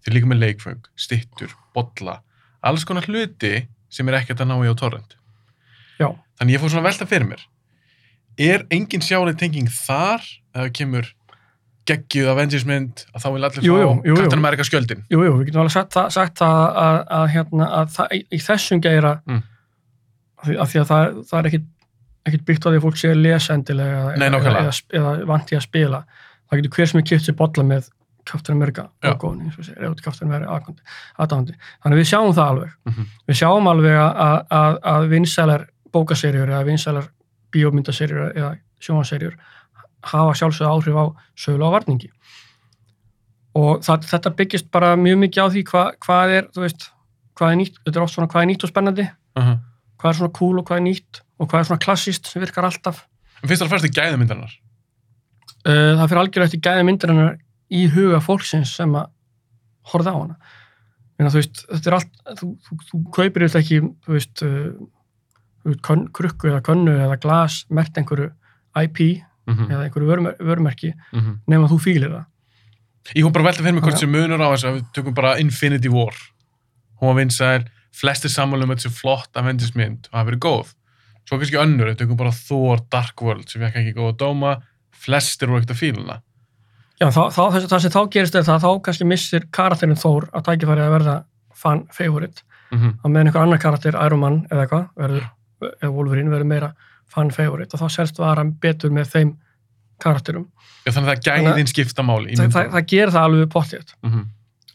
Þið 0.05 0.11
er 0.11 0.17
líka 0.19 0.31
með 0.31 0.41
leikföng, 0.43 0.83
stittur, 1.01 1.55
bolla, 1.75 2.19
alls 2.65 2.85
konar 2.85 3.07
hluti 3.09 3.55
sem 3.95 4.09
er 4.11 4.19
ekkert 4.21 4.43
að 4.45 4.51
ná 4.51 4.57
í 4.61 4.69
á 4.69 4.75
torrent. 4.77 5.17
Já, 6.01 6.11
Þannig 6.41 6.57
ég 6.57 6.61
fór 6.65 6.73
svona 6.73 6.83
að 6.83 6.89
velta 6.91 7.07
fyrir 7.07 7.29
mér. 7.31 7.45
Er 8.43 8.65
engin 8.75 9.05
sjáleið 9.05 9.39
tenging 9.39 9.69
þar 9.71 10.19
að 10.25 10.65
það 10.65 10.73
kemur 10.81 11.13
geggjuð 11.87 12.31
Avengers 12.33 12.65
mynd 12.67 13.05
að 13.15 13.23
þá 13.23 13.27
vil 13.35 13.45
allir 13.47 13.67
Jú, 13.69 13.75
fá 14.17 14.35
America 14.35 14.65
skjöldin? 14.67 15.03
Jú, 15.13 15.21
jú, 15.23 15.35
við 15.39 15.51
getum 15.51 15.63
alveg 15.63 15.75
sagt 15.77 15.93
það, 15.95 16.09
sagt 16.17 16.39
það 16.41 16.61
að, 16.83 16.97
að, 17.19 17.27
hérna, 17.35 17.67
að 17.81 17.91
það, 17.95 18.15
í, 18.17 18.21
í 18.33 18.41
þessum 18.43 18.81
geira 18.85 19.13
Mm. 19.29 19.43
af 20.61 20.69
því 20.73 20.81
að 20.83 20.89
það, 20.91 21.19
það 21.31 21.39
er 21.39 21.47
ekkit, 21.51 21.69
ekkit 22.25 22.45
byggt 22.49 22.67
á 22.67 22.69
því 22.71 22.79
að 22.79 22.87
fólk 22.87 23.01
sé 23.01 23.11
að 23.13 23.21
lesa 23.25 23.55
endilega 23.55 24.15
Nei, 24.17 24.29
eða, 24.29 24.55
eða, 24.63 24.73
eða, 25.01 25.13
vanti 25.29 25.59
að 25.59 25.67
spila. 25.67 26.01
Það 26.49 26.61
getur 26.61 26.75
hver 26.77 26.91
sem 26.91 27.01
er 27.01 27.07
kipt 27.11 27.27
sér 27.27 27.37
bolla 27.39 27.65
með 27.69 27.91
Captain 28.25 28.57
America 28.57 28.87
aðdándi. 31.21 31.57
Þannig 31.83 31.97
að 31.97 32.01
við 32.01 32.09
sjáum 32.09 32.33
það 32.33 32.53
alveg. 32.55 32.71
Mhm. 32.89 33.11
við 33.29 33.41
sjáum 33.41 33.69
alveg 33.69 33.99
að, 34.01 34.47
að, 34.61 34.79
að 34.95 35.09
vinsælar 35.13 35.67
bókaserjur 35.93 36.49
eða 36.49 36.65
vinsælar 36.65 37.11
bíómyndaserjur 37.55 38.33
eða 38.33 38.55
sjónvaserjur 38.83 39.37
hafa 40.05 40.33
sjálfsögðu 40.37 40.71
áhrif 40.73 40.97
á 41.01 41.05
sögulega 41.37 41.77
varningi. 41.77 42.11
Og 43.55 43.85
það, 43.87 44.09
þetta 44.11 44.35
byggist 44.41 44.71
bara 44.75 44.95
mjög 44.99 45.21
mikið 45.23 45.45
á 45.45 45.49
því 45.55 45.63
hva, 45.71 45.85
hvað 46.03 46.33
er, 46.39 46.49
þú 46.55 46.65
veist, 46.65 46.89
hvað 47.39 47.53
er 47.53 47.61
nýtt, 47.61 47.79
þetta 47.85 48.01
er 48.01 48.07
oft 48.07 48.17
svona 48.17 48.31
hvað 48.33 48.43
er 48.43 48.51
nýtt 48.51 48.67
og 48.67 48.73
spennandi, 48.73 49.11
Uh 49.35 49.43
-huh. 49.43 49.59
hvað 49.99 50.11
er 50.11 50.17
svona 50.17 50.33
cool 50.39 50.59
og 50.59 50.65
hvað 50.69 50.77
er 50.77 50.83
nýtt 50.87 51.21
og 51.39 51.51
hvað 51.51 51.61
er 51.61 51.69
svona 51.71 51.85
klassist 51.85 52.31
sem 52.31 52.43
virkar 52.43 52.69
alltaf. 52.69 53.05
En 53.43 53.49
finnst 53.49 53.63
það 53.63 53.69
að 53.69 53.75
færst 53.75 53.89
í 53.89 53.95
gæðmyndarinnar? 53.99 54.57
Uh, 55.65 55.93
það 55.99 56.09
fyrir 56.09 56.23
algjörlega 56.23 56.51
eftir 56.51 56.65
gæði 56.65 56.87
myndarinnar 56.89 57.37
í 57.75 57.87
huga 57.95 58.21
fólksins 58.25 58.75
sem 58.79 58.95
að 58.99 59.11
horfa 59.93 60.13
á 60.13 60.19
hana. 60.19 60.39
Meina, 61.19 61.31
þú 61.31 61.41
veist, 61.41 61.63
þetta 61.71 61.91
er 61.91 61.97
allt, 61.99 62.17
þú, 62.41 62.49
þú, 62.67 62.81
þú 62.89 63.01
kaupir 63.15 63.47
þetta 63.47 63.63
ekki, 63.63 63.81
þú 64.05 64.17
veist, 64.17 64.43
uh, 64.45 65.69
veist 65.69 65.85
kön, 65.87 66.09
krukku 66.15 66.51
eða 66.51 66.65
könnu 66.67 66.97
eða 67.07 67.21
glas, 67.23 67.63
mert 67.73 67.97
einhverju 68.01 68.33
IP 68.83 69.01
Mm 69.45 69.57
-hmm. 69.57 69.73
eða 69.73 69.83
einhverju 69.85 70.09
vörumer, 70.09 70.35
vörumerki 70.41 70.95
mm 71.13 71.41
nema 71.47 71.69
þú 71.69 71.79
fílir 71.79 72.11
það. 72.11 72.25
Ég 73.15 73.33
bara 73.33 73.43
að 73.43 73.49
velta 73.49 73.63
fyrir 73.63 73.75
mig 73.75 73.83
hvort 73.85 73.99
sem 73.99 74.11
munur 74.11 74.41
á 74.41 74.49
þessu 74.53 74.69
að 74.69 74.75
við 74.75 74.85
tökum 74.97 75.15
bara 75.15 75.39
Infinity 75.39 75.89
War. 75.89 76.15
Hún 77.01 77.09
var 77.09 77.17
vinsæl, 77.21 77.69
flestir 77.93 78.31
sammálum 78.31 78.69
með 78.69 78.79
þessu 78.79 78.91
flott 78.91 79.37
Avengers 79.37 79.75
mynd 79.75 80.09
og 80.09 80.19
það 80.19 80.27
verið 80.27 80.41
góð. 80.41 80.75
Svo 81.25 81.39
kannski 81.41 81.61
önnur, 81.61 81.91
við 81.91 82.03
tökum 82.03 82.21
bara 82.21 82.33
Thor 82.37 82.83
Dark 82.93 83.23
World 83.25 83.49
sem 83.49 83.63
fekk 83.65 83.81
ekki 83.81 83.95
góða 83.97 84.17
dóma, 84.21 84.55
flestir 85.05 85.49
voru 85.49 85.63
ekkert 85.63 85.77
að 85.77 85.81
fíluna. 85.81 86.19
Já, 87.01 87.09
þá, 87.11 87.23
þá, 87.35 87.43
það, 87.53 87.69
það 87.71 87.85
sem 87.85 87.95
þá 87.95 88.03
gerist 88.15 88.37
er 88.39 88.45
það, 88.47 88.65
þá 88.65 88.83
kannski 88.87 89.07
missir 89.09 89.47
karakterin 89.55 89.99
Þór 89.99 90.29
að 90.31 90.45
tækifæri 90.49 90.85
að 90.85 90.93
verða 90.95 91.15
fan 91.59 91.87
favorite. 91.93 92.45
Mm 92.71 92.79
-hmm. 92.79 92.93
Að 93.03 93.15
meðan 93.15 93.31
einhver 93.31 93.43
annar 93.43 93.63
karakter, 93.63 93.99
Iron 94.07 94.21
Man 94.21 94.39
eða 94.51 94.67
eitthvað, 94.67 94.85
verður, 95.01 95.27
eða 95.73 95.91
Wolverine 95.97 96.31
verður 96.31 96.51
meira 96.53 96.71
fan 97.11 97.31
favorite 97.35 97.75
og 97.75 97.83
þá 97.83 97.97
selst 97.97 98.19
varan 98.19 98.55
betur 98.61 98.95
með 98.95 99.11
þeim 99.11 99.35
karakterum. 100.03 100.47
Já, 100.85 100.93
þannig 100.93 101.11
að 101.11 101.13
það 101.15 101.27
gæðin 101.29 101.71
skipta 101.71 102.05
máli 102.07 102.33
í 102.33 102.39
Það, 102.39 102.51
það, 102.53 102.71
það 102.75 102.89
gerir 102.93 103.15
það 103.15 103.29
alveg 103.29 103.53
pottið. 103.55 103.95
Mm 104.03 104.11
-hmm. 104.11 104.25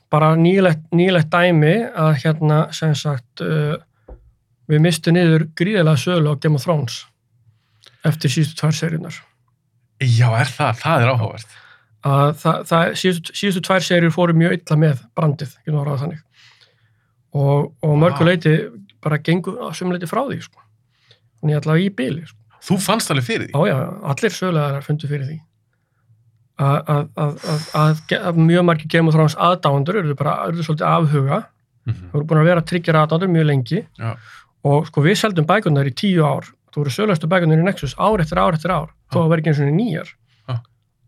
Bara 0.09 0.29
nýlegt, 0.35 0.85
nýlegt 0.91 1.29
dæmi 1.29 1.75
að 1.93 2.13
hérna, 2.23 2.59
sem 2.73 2.95
sagt, 2.95 3.41
uh, 3.41 3.75
við 4.69 4.83
mistum 4.85 5.17
niður 5.17 5.47
gríðilega 5.59 5.97
sölu 5.99 6.33
á 6.33 6.39
Game 6.41 6.59
of 6.59 6.65
Thrones 6.65 7.01
eftir 8.07 8.31
síðustu 8.31 8.59
tvær 8.61 8.77
seríunar. 8.77 9.17
Já, 9.99 10.29
er 10.39 10.51
það? 10.55 10.77
Það 10.83 11.03
er 11.03 11.11
áhugavert. 11.13 11.57
að 12.07 12.29
það, 12.39 12.59
það 12.69 12.93
síðustu, 13.01 13.35
síðustu 13.35 13.63
tvær 13.67 13.83
serjur 13.83 14.15
fóru 14.15 14.35
mjög 14.39 14.55
illa 14.55 14.77
með 14.79 15.01
brandið, 15.19 15.57
og, 17.35 17.73
og 17.83 17.97
mörgu 17.99 18.23
Vá. 18.23 18.29
leiti 18.31 18.55
bara 19.03 19.19
gengur 19.19 19.59
að 19.67 19.75
sum 19.77 19.91
leiti 19.93 20.07
frá 20.09 20.23
því 20.25 20.39
sko. 20.45 20.63
og 21.43 21.51
ég 21.51 21.59
allavega 21.59 21.85
í 21.85 21.91
byli 21.95 22.23
sko. 22.25 22.39
Þú 22.69 22.79
fannst 22.83 23.11
alveg 23.11 23.27
fyrir 23.27 23.45
því? 23.49 23.67
já, 23.67 23.75
já, 23.75 23.77
allir 24.13 24.35
sögulegar 24.35 24.87
fundu 24.87 25.07
fyrir 25.11 25.27
því 25.27 25.37
að, 26.59 28.35
mjög 28.35 28.65
margir 28.67 28.91
Game 28.91 29.07
of 29.07 29.15
Thrones 29.15 29.37
aðdáendur 29.39 30.01
eru 30.01 30.15
bara 30.19 30.35
eru 30.49 30.65
svolítið 30.65 30.89
afhuga 30.89 31.45
Mm 31.87 31.95
það 31.95 32.11
voru 32.11 32.25
búin 32.27 32.39
að 32.41 32.49
vera 32.49 32.61
tryggjir 32.61 32.97
aðdáendur 32.99 33.29
mjög 33.33 33.45
lengi 33.47 33.77
Já. 33.97 34.09
Og 34.67 34.87
sko 34.89 35.03
við 35.05 35.19
seldum 35.21 35.47
bækunar 35.49 35.87
í 35.87 35.93
tíu 35.95 36.25
ár 36.27 36.49
þú 36.69 36.83
voru 36.83 36.93
sögulegastu 36.93 37.29
bækunar 37.31 37.61
í 37.61 37.65
Nexus 37.65 37.95
ár 37.97 38.21
eftir 38.23 38.41
ár 38.41 38.57
eftir 38.57 38.73
ár 38.75 38.89
þó 39.13 39.23
að 39.23 39.29
vera 39.33 39.43
ekki 39.43 39.53
eins 39.53 39.61
og 39.63 39.73
nýjar 39.75 40.15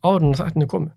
áður 0.02 0.24
en 0.28 0.38
þetta 0.40 0.64
er 0.66 0.72
komið 0.72 0.92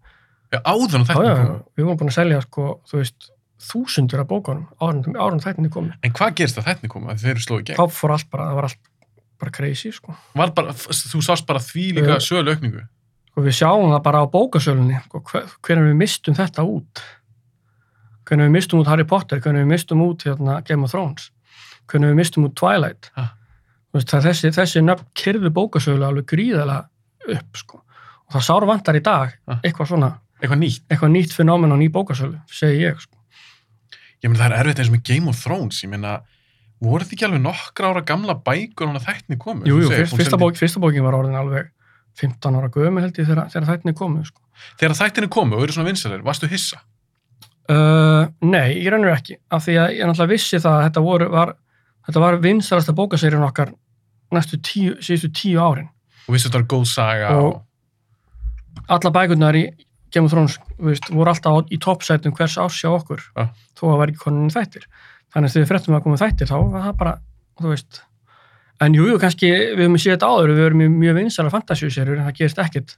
Já, 0.54 0.60
áður 0.70 0.98
en 1.00 1.06
þetta 1.08 1.24
já, 1.24 1.34
kom. 1.34 1.46
já. 1.48 1.62
við 1.74 1.86
vorum 1.88 1.98
búin 2.00 2.10
að 2.12 2.14
selja 2.14 2.40
sko, 2.44 2.64
þú 2.86 2.98
veist, 3.00 3.28
þúsundur 3.64 4.20
af 4.22 4.28
bókunum 4.30 4.66
árun, 4.78 5.16
árun 5.18 5.42
þættinni 5.42 5.70
komið. 5.72 5.94
En 6.04 6.12
hvað 6.14 6.34
gerist 6.38 6.60
að 6.60 6.68
þetta 6.68 6.90
kom? 6.92 7.08
Að 7.10 7.24
þeir 7.24 7.32
eru 7.32 7.42
slóið 7.42 7.64
gegn? 7.70 7.78
Þá 7.80 7.96
fór 7.96 8.14
allt 8.14 8.28
bara, 8.30 8.46
það 8.50 8.58
var 8.60 8.68
allt 8.68 8.90
bara 9.42 9.54
crazy, 9.56 9.90
sko. 9.96 10.14
Var 10.38 10.52
bara, 10.54 10.74
þú 10.76 11.22
sást 11.26 11.48
bara 11.48 11.62
því 11.64 11.86
líka 11.98 12.18
Já. 12.20 12.26
sölu 12.28 12.54
aukningu? 12.54 12.84
Og 13.34 13.48
við 13.48 13.56
sjáum 13.58 13.90
það 13.90 14.02
bara 14.06 14.22
á 14.22 14.26
bókasölunni, 14.30 15.00
sko, 15.08 15.22
hver, 15.32 15.50
hvernig 15.66 15.90
við 15.90 15.98
mistum 16.04 16.38
þetta 16.38 16.66
út. 16.70 17.02
Hvernig 18.28 18.46
við 18.46 18.54
mistum 18.54 18.84
út 18.84 18.92
Harry 18.92 19.08
Potter, 19.10 19.42
hvernig 19.42 19.64
við 19.66 19.72
mistum 19.74 20.04
út 20.06 20.22
hérna, 20.28 20.60
Game 20.68 20.86
of 20.86 20.94
Thrones, 20.94 21.32
hvernig 21.90 22.10
við 22.12 22.18
mistum 22.20 22.46
út 22.48 22.54
Twilight. 22.58 23.10
Þú 23.14 23.98
Veist, 24.00 24.10
þessi, 24.10 24.50
þessi 24.56 24.80
nöfn 24.82 25.06
kyrðu 25.14 25.50
bókasölu 25.54 26.02
alveg 26.06 26.26
gríðalega 26.32 26.88
upp, 27.36 27.56
sko. 27.60 27.80
Og 28.26 28.34
það 28.34 28.42
sár 28.48 28.66
vantar 28.66 28.96
í 28.98 29.02
dag, 29.06 29.34
Ha. 29.48 29.60
eitthvað 29.62 29.86
svona, 29.92 30.08
Eitthvað 30.42 30.58
nýtt? 30.64 30.82
eitthvað 30.90 31.12
nýtt 31.14 31.32
fenómen 31.36 31.70
á 31.72 31.76
ný 31.78 31.88
bókasölu, 31.94 32.40
segi 32.50 32.80
ég, 32.82 32.98
sko. 33.00 33.14
Ég 34.24 34.30
meina 34.32 34.44
það 34.44 34.50
er 34.50 34.58
erfitt 34.64 34.78
eins 34.82 34.88
og 34.90 34.96
með 34.96 35.04
Game 35.04 35.28
of 35.28 35.38
Thrones. 35.44 35.82
Ég 35.84 35.90
meina, 35.92 36.20
voru 36.82 37.04
þið 37.04 37.12
ekki 37.14 37.24
alveg 37.28 37.42
nokkra 37.44 37.90
ára 37.92 38.02
gamla 38.04 38.34
bækur 38.34 38.86
hann 38.90 38.96
að 38.98 39.06
þættinni 39.06 39.38
komu? 39.38 39.64
Jú, 39.64 39.76
jú, 39.78 39.86
Þú 39.86 39.88
segir, 39.92 40.00
fyrst, 40.02 40.12
hún 40.12 40.20
fyrsta, 40.24 40.38
bók, 40.42 40.56
fyrsta 40.58 40.80
bókin 40.82 41.04
var 41.06 41.14
orðin 41.20 41.38
alveg 41.38 41.70
15 42.18 42.56
ára 42.58 42.68
gömur 42.74 43.02
held 43.04 43.14
ég 43.18 43.26
þegar, 43.28 43.48
þegar 43.52 43.68
þættinni 43.70 43.94
komu 43.94 44.24
sko. 44.24 44.40
Þegar 44.80 44.96
þættinni 44.98 45.28
komu 45.30 45.56
og 45.56 45.62
eru 45.68 45.72
svona 45.76 45.88
vinsalir, 45.92 46.22
varstu 46.26 46.48
hissa? 46.50 46.80
uh, 47.70 48.26
Nei, 48.44 48.74
ég 48.82 48.90
rennur 48.92 49.14
ekki 49.14 49.36
af 49.50 49.64
því 49.66 49.76
að 49.80 49.94
ég 49.98 50.08
náttúrulega 50.08 50.32
vissi 50.34 50.60
það 50.60 50.74
að 50.78 50.84
þetta, 50.88 51.02
voru, 51.04 51.28
var, 51.32 51.54
þetta 52.06 52.20
var 52.20 52.36
vinsalasta 52.42 52.92
bókaseríun 52.96 53.46
okkar 53.48 53.72
næstu 54.34 54.58
tíu, 54.60 54.96
síðustu 55.00 55.30
tíu 55.32 55.60
árin 55.60 55.88
Og 56.28 56.34
vissu 56.34 56.48
þetta 56.48 56.62
var 56.62 56.68
góð 56.74 56.86
saga 56.88 57.28
Og- 57.38 57.62
alla 58.88 59.10
bækurnar 59.14 59.54
í 59.58 59.64
Game 60.14 60.26
of 60.26 60.32
Thrones 60.32 60.58
veist, 60.78 61.08
voru 61.10 61.30
alltaf 61.32 61.70
í 61.74 61.78
toppsætum 61.82 62.34
hvers 62.36 62.56
árs 62.58 62.76
hjá 62.82 62.90
okkur 62.94 63.20
Ja. 63.36 63.48
þó 63.74 63.84
að 63.94 63.98
ekki 64.12 64.22
konin 64.24 64.50
þættir 64.50 64.84
þannig 65.34 65.48
að 65.50 65.54
þegar 65.54 65.64
við 65.64 65.70
fréttum 65.72 65.94
að 65.98 66.02
koma 66.04 66.16
þættir 66.20 66.46
þá 66.50 66.56
var 66.70 66.82
það 66.88 66.96
bara, 66.98 67.14
þú 67.60 67.68
veist 67.72 68.00
en 68.80 68.94
jú, 68.94 69.06
jú, 69.08 69.18
kannski 69.18 69.48
við 69.50 69.82
höfum 69.86 69.98
séð 69.98 70.16
þetta 70.16 70.30
áður 70.30 70.52
við 70.54 70.86
í 70.86 70.88
mjög 70.90 71.14
vinsala 71.18 71.50
fantasíuserjur 71.50 72.18
en 72.18 72.26
það 72.28 72.36
gerist 72.38 72.58
ekkit 72.58 72.96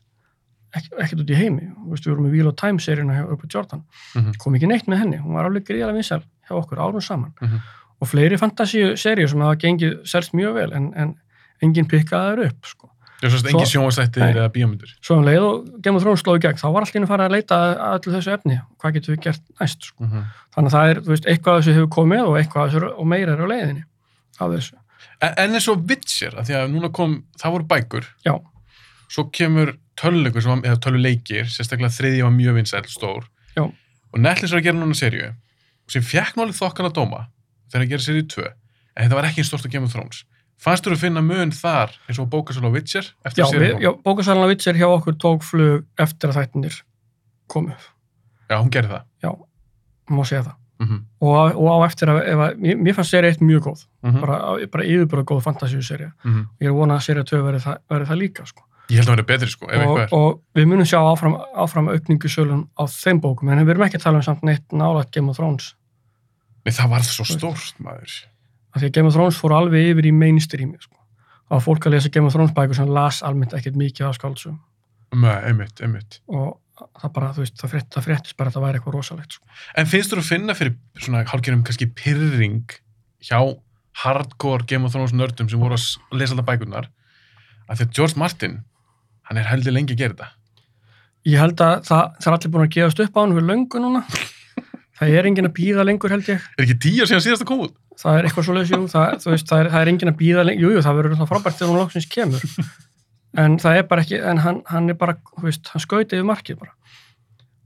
ekki, 0.77 0.89
ekkit 1.01 1.21
út 1.23 1.31
í 1.31 1.37
heimi 1.41 1.71
við 1.93 2.09
vorum 2.11 2.27
í 2.29 2.33
Wheel 2.35 2.49
of 2.49 2.57
Time 2.57 2.79
seríuna 2.79 3.23
upp 3.33 3.43
á 3.45 3.49
Jordan 3.49 3.85
Mhm. 4.15 4.33
kom 4.39 4.55
ekki 4.55 4.69
neitt 4.69 4.87
með 4.87 4.99
henni, 4.99 5.19
hún 5.23 5.33
var 5.35 5.45
alveg 5.47 5.65
gríðalega 5.65 5.95
vinsal 6.01 6.23
hjá 6.49 6.53
okkur 6.57 6.79
árum 6.79 7.01
saman 7.03 7.33
Mhm. 7.41 7.61
Og 8.01 8.09
fleiri 8.11 8.37
fantasíuserjur 8.41 9.29
sem 9.33 9.41
hafa 9.41 9.57
gengið 9.63 9.95
selst 10.09 10.35
mjög 10.37 10.55
vel 10.61 10.73
en, 10.77 10.91
en 10.97 11.15
enginn 11.65 11.89
pikkaði 11.89 12.37
þær 12.37 12.47
upp 12.51 12.67
sko. 12.73 12.91
Það 13.17 13.25
er 13.27 13.33
svo 13.33 13.39
Svo- 13.41 13.49
engin 13.55 13.71
sjónvastættir 13.71 14.21
Nei. 14.21 14.33
eða 14.37 14.49
bíómyndur. 14.53 14.91
svo 15.01 15.17
um 15.17 15.25
leið 15.25 15.45
og 15.47 15.69
Game 15.81 15.97
of 15.97 16.03
Thrones 16.05 16.21
sló 16.21 16.35
í 16.37 16.41
gegn 16.45 16.59
þá 16.61 16.67
var 16.75 16.85
í 16.85 16.91
einu 16.99 17.07
farið 17.09 17.27
að 17.31 17.33
leita 17.37 17.57
að 17.57 17.95
öllu 17.97 18.13
þessu 18.17 18.33
efni 18.35 18.57
hvað 18.83 18.93
getum 18.99 19.15
við 19.17 19.23
gert 19.25 19.43
næst 19.61 19.87
sko. 19.89 20.05
Mm 20.05 20.27
þannig 20.57 20.71
að 20.73 20.77
það 20.77 20.91
er, 20.91 20.99
þú 21.05 21.11
veist, 21.13 21.27
eitthvað 21.29 21.57
þessu 21.61 21.73
hefur 21.77 21.89
komið 21.93 22.21
og 22.27 22.37
eitthvað 22.41 22.71
þessu 22.73 22.91
og 22.97 23.07
meira 23.13 23.33
er 23.35 23.41
á 23.45 23.47
leiðinni 23.51 23.83
af 24.41 24.53
þessu, 24.57 24.77
En, 25.21 25.33
en 25.41 25.55
eins 25.57 25.67
og 25.69 25.83
Witcher, 25.89 26.33
af 26.37 26.47
því 26.49 26.55
að 26.57 26.71
núna 26.73 26.89
kom, 26.93 27.13
það 27.41 27.53
voru 27.57 27.67
bækur, 27.73 28.07
já, 28.25 28.33
svo 29.09 29.25
kemur 29.33 29.75
tölvuleikur, 30.01 30.43
sem 30.45 30.51
var- 30.53 30.65
eða 30.71 30.81
tölvuleikir, 30.85 31.45
sérstaklega 31.53 31.93
þriðji 31.93 32.23
var 32.25 32.33
mjög 32.37 32.55
vinsæl, 32.59 32.83
stór. 32.89 33.25
Já. 33.57 33.63
Og 33.65 34.19
Netflix 34.21 34.53
var 34.53 34.61
að 34.61 34.65
gera 34.71 34.77
núna 34.81 34.97
serju, 34.97 35.29
sem 35.89 36.03
fekk 36.03 36.37
náli 36.41 36.53
þokkala 36.57 36.93
dóma, 36.93 37.27
þegar 37.73 37.85
að 37.87 37.93
gera 37.93 38.07
serju 38.07 38.27
2, 38.37 38.47
en 38.97 39.05
þetta 39.05 39.19
var 39.19 39.29
ekki 39.31 39.43
eins 39.43 39.53
stort 39.53 39.69
að 39.69 39.77
Game 39.77 39.89
of 39.89 39.95
Thrones. 39.95 40.25
Fannst 40.57 40.87
þú 40.87 40.95
að 40.95 41.03
finna 41.05 41.23
mun 41.25 41.53
þar, 41.53 41.93
eins 42.09 42.21
og 42.23 42.31
bókasölu 42.33 42.71
á 42.73 42.75
Witcher, 42.77 43.11
eftir 43.29 43.45
serju 43.51 43.81
já 43.83 43.91
kom? 43.93 44.03
bókasalana 44.07 44.49
Vitsir 44.49 44.79
hjá 44.79 44.87
okkur 44.89 45.19
tók 45.21 45.45
flug 45.45 45.85
eftir 46.01 46.33
að 46.33 46.39
þættinir 46.41 46.79
komu, 47.47 47.77
Já, 48.49 48.57
hún 48.57 48.71
gerði 48.73 48.95
það. 48.95 49.05
já, 49.23 49.31
má 50.11 50.25
segja 50.25 50.47
það 50.47 50.57
Mm 50.77 51.05
og 51.21 51.33
á, 51.33 51.43
og 51.57 51.69
á 51.73 51.79
eftir 51.89 52.11
að, 52.13 52.19
ef 52.29 52.41
að 52.45 52.59
mér, 52.61 52.77
mér 52.85 52.95
fannst 52.95 53.11
serið 53.15 53.31
eitt 53.31 53.41
mjög 53.41 53.63
góð, 53.65 53.85
-hmm. 54.05 54.21
bara, 54.21 54.37
bara 54.73 54.85
yfirbúra 54.85 55.23
góð 55.25 55.41
fantasíuserja, 55.47 56.13
ég 56.61 56.67
er 56.69 56.75
vonað 56.77 56.97
að 56.97 57.07
serið 57.07 57.25
2 57.31 57.43
verði 57.47 57.61
það, 57.65 57.79
verði 57.89 58.07
það 58.11 58.19
líka, 58.21 58.47
sko 58.47 58.63
Ég 58.91 59.01
held 59.01 59.09
að 59.09 59.11
það 59.11 59.17
verði 59.17 59.27
betri, 59.33 59.49
sko, 59.51 59.67
ef 59.67 59.81
eitthvað 59.81 59.93
og, 59.93 59.99
er. 59.99 60.09
og 60.13 60.43
við 60.55 60.67
munum 60.67 60.87
sjá 60.87 60.99
áfram, 61.01 61.37
áfram 61.57 61.89
aukningu 61.89 62.29
sölum 62.29 62.69
á 62.77 62.85
þeim 62.87 63.21
bókum, 63.21 63.49
en 63.49 63.65
við 63.65 63.71
erum 63.71 63.87
ekki 63.89 63.97
að 63.97 64.03
tala 64.05 64.21
um 64.21 64.23
samt 64.23 64.43
neitt 64.43 64.73
nálægt 64.73 65.11
Game 65.17 65.31
of 65.31 65.37
Thrones 65.37 65.75
Nei, 66.67 66.73
það 66.75 66.91
var 66.93 67.07
svo 67.07 67.25
stórt, 67.29 67.77
maður. 67.83 68.15
af 68.75 68.83
því 68.83 68.89
að 68.91 68.95
Game 68.99 69.09
of 69.11 69.15
Thrones 69.17 69.39
fór 69.41 69.55
alveg 69.57 69.93
yfir 69.95 70.09
í 70.11 70.13
mainstreami 70.13 70.79
sko. 70.83 70.97
og 71.55 71.63
fólk 71.63 71.87
að 71.87 71.95
lesa 71.97 72.11
Game 72.13 72.27
of 72.29 72.35
Thrones 72.35 72.55
bækur 72.57 72.75
sem 72.79 72.91
las 72.91 73.23
almennt 73.23 73.55
ekkert 73.57 73.79
mikið 73.79 74.09
af 74.11 74.17
skáldsum 74.19 74.59
Nei, 75.15 75.37
einmitt, 75.47 75.79
einmitt. 75.81 76.19
og 76.29 76.57
það 77.01 77.13
bara, 77.15 77.29
þú 77.33 77.45
veist, 77.45 77.55
það, 77.61 77.71
frétt, 77.73 77.87
það 77.95 78.05
fréttist 78.09 78.37
bara 78.37 78.51
að 78.51 78.57
það 78.59 78.65
væri 78.67 78.79
eitthvað 78.81 78.97
rosalegt 78.99 79.37
sko. 79.39 79.47
En 79.81 79.87
finnst 79.89 80.11
þú 80.13 80.19
að 80.21 80.27
finna 80.29 80.57
fyrir 80.59 80.75
svona 81.01 81.23
hálfgerðum 81.31 81.63
kannski 81.65 81.87
pyrring 81.97 82.75
hjá 83.25 83.39
hardcore 84.03 84.67
Game 84.69 84.85
of 84.85 84.93
Thrones 84.93 85.15
nördum 85.17 85.49
sem 85.49 85.63
voru 85.63 85.79
að 85.79 86.19
lesa 86.19 86.35
alltaf 86.35 86.49
bækurnar 86.51 86.91
að 87.71 87.79
því 87.79 87.87
að 87.87 87.95
George 87.97 88.21
Martin 88.21 88.59
hann 89.31 89.39
er 89.41 89.49
heldur 89.49 89.73
lengi 89.73 89.95
að 89.97 90.03
gera 90.03 90.17
þetta 90.19 90.29
ég 91.31 91.41
held 91.41 91.63
að 91.65 91.79
það, 91.89 92.03
það 92.21 92.29
er 92.29 92.37
allir 92.37 92.53
búin 92.57 92.67
að 92.67 92.75
gefast 92.77 93.01
upp 93.07 93.17
á 93.17 93.21
hann 93.23 93.37
við 93.39 93.49
löngu 93.49 93.81
núna 93.87 94.03
það 94.99 95.17
er 95.19 95.29
enginn 95.31 95.49
að 95.49 95.55
býða 95.59 95.85
lengur 95.87 96.15
held 96.15 96.31
ég. 96.31 96.49
Er 96.57 96.67
ekki 96.67 96.79
tíu 96.87 97.07
síðan 97.07 97.25
síðast 97.25 97.45
að 97.45 97.51
koma 97.51 97.69
út? 97.69 97.77
Það 97.97 98.19
er 98.19 98.29
eitthvað 98.29 98.49
svoleiðis, 98.49 98.73
jú, 98.73 98.81
það, 98.93 99.29
veist, 99.31 99.47
það 99.49 99.63
er, 99.63 99.71
það 99.73 99.85
er 99.85 99.91
enginn 99.93 100.13
að 100.13 100.19
býða 100.21 100.45
lengur, 100.47 100.65
jú, 100.67 100.73
jú, 100.75 100.83
það 100.85 100.99
verður 101.01 101.21
það 101.21 101.31
frábært 101.33 101.59
þegar 101.61 101.73
hún 101.73 101.81
loksins 101.83 102.11
kemur. 102.13 102.51
En 103.37 103.59
það 103.61 103.75
er 103.77 103.83
bara 103.85 104.01
ekki, 104.01 104.17
en 104.25 104.39
hann, 104.41 104.59
hann 104.65 104.87
er 104.89 104.97
bara 104.97 105.13
þú 105.35 105.43
veist, 105.45 105.67
hann 105.69 105.83
skauti 105.83 106.17
yfir 106.17 106.25
markið 106.25 106.57
bara. 106.63 106.71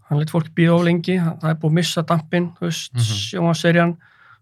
Hann 0.08 0.18
lit 0.18 0.32
fólk 0.32 0.48
býða 0.56 0.72
of 0.74 0.80
lengi, 0.82 1.14
það 1.20 1.44
er 1.46 1.58
búið 1.60 1.70
að 1.70 1.76
missa 1.76 2.02
dampin, 2.08 2.48
þú 2.56 2.64
veist, 2.66 2.88
mm. 2.90 2.98
-hmm. 2.98 3.20
sjónvaserjan 3.28 3.92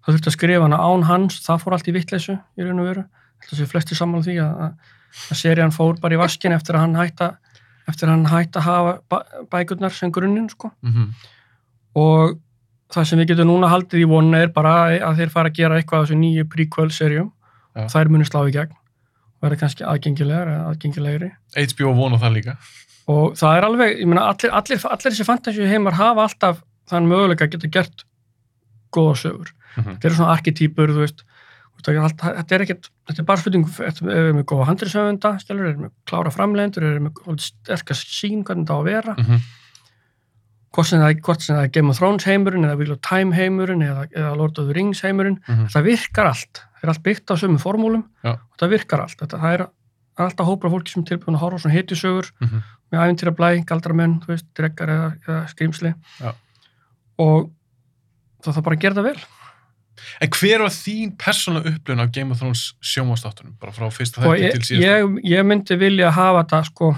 það 0.08 0.14
þurfti 0.14 0.30
að 0.30 0.36
skrifa 0.38 0.64
hana 0.64 0.78
án 0.80 1.04
hans, 1.04 1.40
það 1.44 1.60
fór 1.62 1.76
allt 1.76 1.90
í 1.90 1.94
vittleysu 1.98 2.36
í 2.38 2.64
raun 2.64 2.80
og 2.80 2.88
veru, 2.88 3.04
þetta 3.42 3.58
sé 3.58 3.66
flesti 3.68 3.98
sammála 3.98 4.24
því 4.24 4.36
að, 4.40 4.62
að, 4.64 4.94
að 5.28 5.40
serían 5.42 5.74
fór 5.74 6.00
bara 6.00 6.16
í 6.16 6.20
vaskin 6.22 6.56
eftir 6.56 6.78
að 6.78 6.86
hann 6.86 6.96
hætta 6.96 7.28
eftir 7.88 8.08
að 8.08 8.14
hann 8.14 8.30
hætta 8.32 8.62
að 8.62 8.68
hafa 8.68 8.94
bæ, 9.08 9.18
bækurnar 9.52 9.94
sem 9.96 10.12
grunninn 10.12 10.48
sko. 10.52 10.72
Mhm. 10.84 11.10
og 11.98 12.38
það 12.94 13.08
sem 13.10 13.20
við 13.20 13.30
getum 13.32 13.50
núna 13.50 13.70
haldið 13.72 14.02
í 14.02 14.08
vonna 14.08 14.42
er 14.44 14.52
bara 14.54 14.74
að 14.96 15.20
þeir 15.20 15.32
fara 15.34 15.52
að 15.52 15.58
gera 15.60 15.78
eitthvað 15.78 16.00
af 16.00 16.08
þessu 16.08 16.18
nýju 16.22 16.44
prequel-serjum 16.54 17.28
Já. 17.28 17.84
og 17.84 17.90
þær 17.94 18.12
munu 18.14 18.28
slá 18.28 18.40
í 18.48 18.54
gegn. 18.56 18.76
Og 19.38 19.46
verða 19.46 19.60
kannski 19.60 19.86
aðgengilegar 19.86 20.50
eða 20.50 20.72
aðgengilegri. 20.72 21.30
HBO 21.54 21.94
vona 21.98 22.18
það 22.18 22.36
líka. 22.38 22.56
Og 23.08 23.36
það 23.38 23.58
er 23.58 23.66
alveg, 23.68 23.94
ég 24.02 24.08
meina, 24.10 24.26
allir, 24.32 24.52
allir, 24.52 24.80
allir 24.84 25.12
þessi 25.14 25.28
fantasíu 25.28 25.68
heimar 25.68 25.96
hafa 25.96 26.26
alltaf 26.26 26.62
þann 26.90 27.08
möguleika 27.08 27.46
að 27.46 27.54
geta 27.54 27.70
gert 27.78 28.04
góða 28.94 29.14
sögur. 29.22 29.52
Mhm. 29.76 29.94
Þetta 29.94 30.08
eru 30.08 30.18
svona 30.18 30.34
arketýpur, 30.36 30.92
þú 30.96 31.04
veist, 31.04 31.22
þetta 31.78 32.56
er 32.56 32.64
ekkert, 32.64 32.88
þetta 33.06 33.22
er 33.22 33.28
bara 33.28 33.40
spurning, 33.40 33.64
þetta 33.76 34.10
er 34.16 34.32
með 34.34 34.44
góða 34.50 34.66
handriðsöfunda, 34.72 35.32
skilur, 35.44 35.68
er 35.70 35.76
með 35.84 35.92
klára 36.10 36.32
framlegendur, 36.34 36.88
er 36.88 37.00
með 37.04 37.20
svolítið 37.22 37.46
sterkast 37.52 38.10
sín 38.16 38.42
hvernig 38.44 38.66
það 38.66 38.74
á 38.74 38.80
að 38.80 38.88
vera, 38.88 39.14
sem 39.14 39.26
það, 39.28 39.48
hvort 40.74 40.86
sem 40.90 41.00
það 41.00 41.62
er 41.64 41.68
Game 41.72 41.88
of 41.90 41.98
Thrones 41.98 42.24
heimurinn, 42.28 42.64
eða 42.68 42.76
Wheel 42.76 42.92
of 42.92 43.00
Time 43.00 43.32
heimurinn, 43.34 43.82
eða, 43.82 44.06
eða 44.12 44.36
Lord 44.36 44.58
of 44.58 44.66
the 44.68 44.74
Rings 44.76 45.00
heimurinn, 45.02 45.38
Mhm. 45.48 45.66
þetta 45.68 45.82
virkar 45.84 46.26
allt, 46.26 46.62
það 46.76 46.84
er 46.84 46.88
allt 46.88 47.02
byggt 47.02 47.30
á 47.30 47.34
sömu 47.40 47.58
formúlum, 47.58 48.04
Já. 48.24 48.32
og 48.36 48.56
það 48.58 48.70
virkar 48.76 49.00
allt, 49.00 49.16
þetta, 49.18 49.38
það 49.40 49.54
er, 49.54 49.66
það 50.18 50.26
alltaf 50.28 50.46
hópur 50.46 50.66
af 50.66 50.72
fólki 50.72 50.88
sem 50.92 51.04
tilbúin 51.04 51.36
að 51.36 51.40
horfa 51.40 51.56
á 51.56 51.62
svona 51.64 51.76
hitisögur, 51.78 52.30
Mhm. 52.40 52.62
með 52.92 53.00
æfintýra 53.04 53.34
blæ, 53.36 53.64
galdramenn, 53.66 54.20
þú 54.20 54.26
veist, 54.26 54.46
dreggar 54.54 54.88
eða, 54.88 55.18
eða 55.26 55.48
skrýmsli 55.54 55.94
Já. 56.20 56.34
og 57.18 57.50
það 58.42 58.54
þarf 58.54 58.64
bara 58.64 58.76
að 58.76 58.80
gera 58.80 58.94
það 58.94 59.04
vel 59.12 59.20
En 60.22 60.28
hver 60.30 60.60
var 60.62 60.70
þín 60.70 61.16
persónulega 61.18 61.74
upplifun 61.74 62.00
af 62.00 62.12
Game 62.12 62.30
of 62.30 62.38
Thrones 62.38 62.74
sjómanstáttunum? 62.80 63.58
Bara 63.58 63.72
frá 63.72 63.88
fyrsta 63.90 64.18
og 64.24 64.36
þætti 64.38 64.52
til 64.52 64.60
síðast. 64.60 64.86
ég, 64.86 65.18
ég 65.24 65.44
myndi 65.44 65.76
vilja 65.76 66.12
hafa 66.12 66.44
þetta 66.44 66.64
sko 66.66 66.92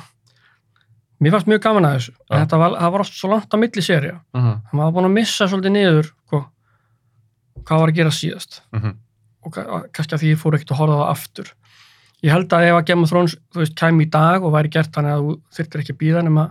mér 1.21 1.35
fannst 1.35 1.47
mjög 1.51 1.61
gaman 1.67 1.85
að 1.89 1.95
þessu 1.99 2.13
Já. 2.15 2.35
en 2.37 2.41
þetta 2.47 2.59
var, 2.63 2.77
var 2.95 3.01
oft 3.05 3.13
svo 3.19 3.29
langt 3.31 3.53
á 3.53 3.57
milli 3.61 3.83
serja 3.85 4.21
Mhm. 4.35 4.53
það 4.73 4.83
var 4.85 4.93
búin 4.97 5.09
að 5.11 5.17
missa 5.19 5.47
svolítið 5.49 5.73
niður 5.77 6.07
sko, 6.27 6.45
hvað 7.65 7.81
var 7.81 7.89
að 7.89 7.95
gera 8.01 8.11
síðast 8.11 8.61
Mhm. 8.73 8.95
og 9.45 9.53
ka- 9.53 9.85
kannski 9.93 10.15
að 10.17 10.23
því 10.25 10.37
fór 10.37 10.55
ekkert 10.57 10.71
að 10.73 10.81
horfa 10.81 10.97
það 11.01 11.11
aftur 11.11 11.53
ég 12.23 12.31
held 12.33 12.49
að 12.53 12.65
ef 12.69 12.75
að 12.75 13.03
of 13.03 13.09
Thrones 13.11 13.37
þú 13.53 13.59
veist, 13.61 13.75
kæmi 13.75 14.05
í 14.07 14.11
dag 14.11 14.43
og 14.45 14.53
væri 14.53 14.69
gert 14.71 14.93
þannig 14.93 15.13
að 15.17 15.21
þú 15.25 15.41
þyrftir 15.57 15.81
ekki 15.81 15.93
að 15.95 16.01
býða 16.03 16.23
nema 16.25 16.47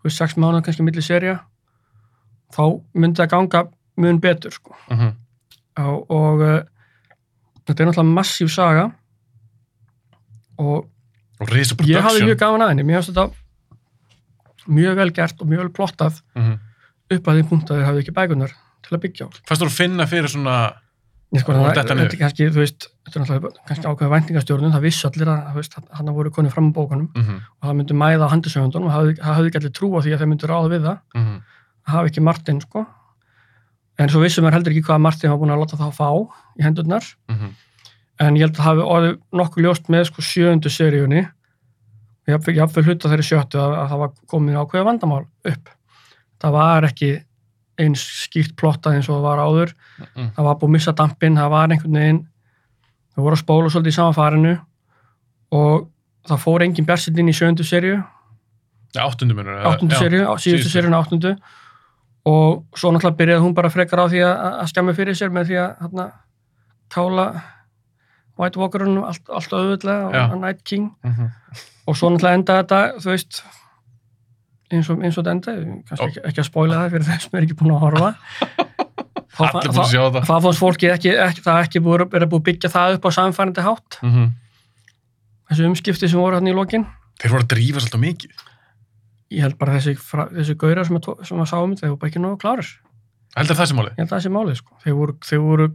þú 0.00 0.02
veist, 0.04 0.16
sex 0.16 0.34
mánuð 0.36 0.62
kannski 0.64 0.82
milli 0.84 1.02
serja 1.02 1.40
þá 2.52 2.62
myndi 2.94 3.16
það 3.20 3.28
ganga 3.30 3.68
mun 3.96 4.20
betur 4.20 4.50
sko. 4.52 4.74
Mhm. 4.90 5.12
og, 5.78 6.10
og 6.10 6.40
uh, 6.40 6.62
þetta 7.66 7.80
er 7.80 7.86
náttúrulega 7.88 8.14
massíf 8.14 8.50
saga 8.50 8.92
og 10.58 10.86
Og 11.38 11.48
ég 11.84 12.00
hafði 12.00 12.22
mjög 12.24 12.38
gaman 12.40 12.62
að 12.64 12.68
henni 12.72 12.82
mér 12.88 13.02
finnst 13.02 13.12
þetta 13.12 13.32
mjög 14.68 14.96
vel 14.96 15.10
gert 15.12 15.40
og 15.40 15.46
mjög 15.48 15.58
vel 15.64 15.70
plottað 15.70 16.22
Mhm. 16.36 16.58
upp 17.10 17.24
að 17.28 17.34
því 17.40 17.48
punkt 17.48 17.70
að 17.70 17.76
þeir 17.78 17.86
hafði 17.86 18.02
ekki 18.02 18.14
bækunar 18.16 18.50
til 18.82 18.96
að 18.96 19.00
byggja 19.02 19.26
á 19.26 19.28
Fannst 19.46 19.62
þú 19.62 19.66
að 19.66 19.76
finna 19.78 20.06
fyrir 20.06 20.28
svona... 20.28 20.72
Sko, 21.36 21.52
detta 21.52 21.82
þetta 21.82 21.94
niður. 21.98 22.12
er 22.14 22.18
kannski, 22.22 22.44
þú 22.54 22.60
veist, 22.62 22.86
þetta 23.04 23.16
er 23.18 23.22
náttúrulega 23.26 23.66
kannski 23.66 23.86
ákveða 23.90 24.12
væntingastjórnun, 24.14 24.72
það 24.72 24.84
vissi 24.86 25.06
allir 25.08 25.26
að, 25.28 25.88
hann 25.98 26.06
voru 26.14 26.30
konið 26.30 26.52
fram 26.54 26.70
á 26.70 26.76
bókunum 26.76 27.08
Mhm. 27.16 27.40
og 27.60 27.68
það 27.68 27.76
myndi 27.76 27.94
mæða 27.98 28.24
á 28.24 28.32
handisöfundunum 28.32 28.86
og 28.86 28.92
það 28.92 29.00
hafði- 29.00 29.20
hafði 29.26 29.46
ekki 29.50 29.58
allir 29.60 29.74
trú 29.74 29.88
á 29.90 29.98
því 30.00 30.10
að 30.14 30.18
þeir 30.22 30.30
myndi 30.30 30.46
ráða 30.46 30.70
við 30.70 30.82
það, 30.86 30.98
Mhm. 31.14 31.36
það 31.86 31.92
hafi 31.96 32.08
ekki 32.10 32.22
Martin, 32.22 32.60
sko. 32.60 32.86
En 33.98 34.08
svo 34.08 34.20
vissum 34.22 34.44
við 34.44 34.52
heldur 34.52 34.72
ekki 34.72 34.84
hvað 34.86 35.00
Martin 35.00 35.30
var 35.30 35.38
búin 35.38 35.50
að 35.50 35.60
láta 35.66 35.76
það 35.76 35.94
fá 35.96 36.10
í 36.58 36.62
hendurnar, 36.62 37.04
Mhm. 37.28 37.50
en 38.20 38.34
ég 38.36 38.40
held 38.40 38.54
að 38.54 38.56
það 38.56 38.64
hafi 38.64 38.82
ég 42.26 42.58
hafði 42.60 42.82
hluta 42.86 43.08
þeirri 43.12 43.26
sjöttu 43.26 43.58
að, 43.62 43.74
að 43.82 43.88
það 43.92 43.98
var 44.02 44.12
komin 44.32 44.56
ákveða 44.58 44.84
vandamál 44.88 45.24
upp. 45.46 45.68
Það 46.42 46.52
var 46.56 46.86
ekki 46.88 47.10
eins 47.78 48.02
skýrt 48.24 48.54
plottað 48.56 48.96
eins 48.96 49.08
og 49.10 49.18
það 49.18 49.26
var 49.28 49.38
áður, 49.44 49.72
Mhm. 50.00 50.30
það 50.36 50.44
var 50.44 50.54
búið 50.56 50.68
að 50.68 50.74
missa 50.76 50.92
dampinn, 50.96 51.36
það 51.36 51.50
var 51.50 51.68
einhvern 51.68 51.92
veginn 52.00 52.22
það 53.16 53.22
voru 53.24 53.36
að 53.36 53.42
spóla 53.44 53.70
svolítið 53.72 53.92
í 53.92 53.96
sama 53.96 54.12
farinu 54.16 54.54
og 55.52 55.86
það 56.26 56.40
fór 56.42 56.64
engin 56.66 56.86
björnsitt 56.88 57.18
inn 57.18 57.28
í 57.28 57.36
sjöndu 57.36 57.64
serju 57.64 58.02
Ja, 59.62 59.70
áttundu 59.70 59.94
á- 60.26 60.40
síðustu 60.40 60.70
serjun 60.72 60.96
áttundu 60.96 61.36
og 62.26 62.64
svo 62.74 62.90
náttúrulega 62.92 63.16
byrjaði 63.20 63.42
hún 63.44 63.54
bara 63.54 63.68
frekar 63.70 64.00
á 64.02 64.06
því 64.08 64.20
að, 64.24 64.36
að 64.62 64.68
skemmi 64.72 64.94
fyrir 64.96 65.14
sér 65.14 65.30
með 65.30 65.46
því 65.50 65.56
að 65.62 65.76
hérna, 65.84 66.06
kála 66.90 67.26
White 68.36 68.58
Walkerunum 68.60 69.04
allt, 69.04 69.28
allt 69.30 69.52
auðvitað 69.52 70.10
og 70.32 70.40
Night 70.40 70.64
King 70.64 70.90
Mhm. 71.04 71.30
Og 71.86 71.96
svo 71.96 72.10
náttúrulega 72.10 72.38
enda 72.40 72.56
þetta, 72.62 72.80
þú 73.02 73.10
veist 73.12 73.42
eins 74.74 74.88
og, 74.90 75.02
eins 75.06 75.16
og 75.18 75.22
þetta 75.24 75.34
enda 75.36 75.52
kannski 75.86 76.06
ekki, 76.08 76.22
ekki 76.30 76.42
að 76.42 76.48
spoila 76.48 76.80
það 76.80 76.90
fyrir 76.96 77.06
þeim 77.10 77.20
sem 77.26 77.36
er 77.38 77.44
ekki 77.46 77.58
búin 77.60 77.74
að 77.76 77.84
horfa 77.86 78.08
Allir 79.36 79.68
búin 79.68 79.82
að 79.84 79.90
sjá 79.92 80.00
það. 80.08 80.22
það 80.30 80.42
fannst 80.46 80.62
fólki 80.62 80.88
ekki, 80.90 81.10
ekki 81.20 81.42
það 81.44 81.58
ekki 81.66 81.82
búið, 81.84 82.04
er 82.16 82.26
búið 82.26 82.40
að 82.40 82.44
byggja 82.48 82.70
það 82.72 82.94
upp 82.98 83.06
á 83.06 83.10
samfærandi 83.18 83.64
hátt 83.66 83.98
Mhm. 84.02 84.26
þessu 85.50 85.66
umskipti 85.70 86.08
sem 86.10 86.18
voru 86.20 86.38
hann 86.40 86.48
í 86.50 86.54
lokin 86.56 86.86
Þeir 87.20 87.32
voru 87.32 87.44
að 87.46 87.50
drífa 87.54 87.80
svolítið 87.80 88.02
mikið. 88.06 88.30
ég 89.36 89.40
held 89.44 89.58
bara 89.58 89.76
þessi, 89.78 89.94
þessi 90.00 90.54
gaurar 90.60 90.84
sem, 90.86 90.96
að, 90.96 91.24
sem 91.26 91.38
að 91.42 91.48
sáum 91.52 91.76
þeir 91.76 91.90
voru 91.92 91.98
bara 92.02 92.10
ekki 92.10 92.22
nógu 92.24 92.38
klárir 92.42 92.68
Heldur 93.36 93.56
það 93.58 93.66
sem 93.70 93.76
máli? 93.76 93.90
ég 93.92 94.00
held 94.02 94.08
að 94.10 94.16
það 94.16 94.24
sé 94.26 94.32
málið 94.34 94.56
sko. 94.62 94.76
þeir, 94.84 94.94
voru, 94.96 95.14
þeir 95.28 95.40
voru 95.44 95.66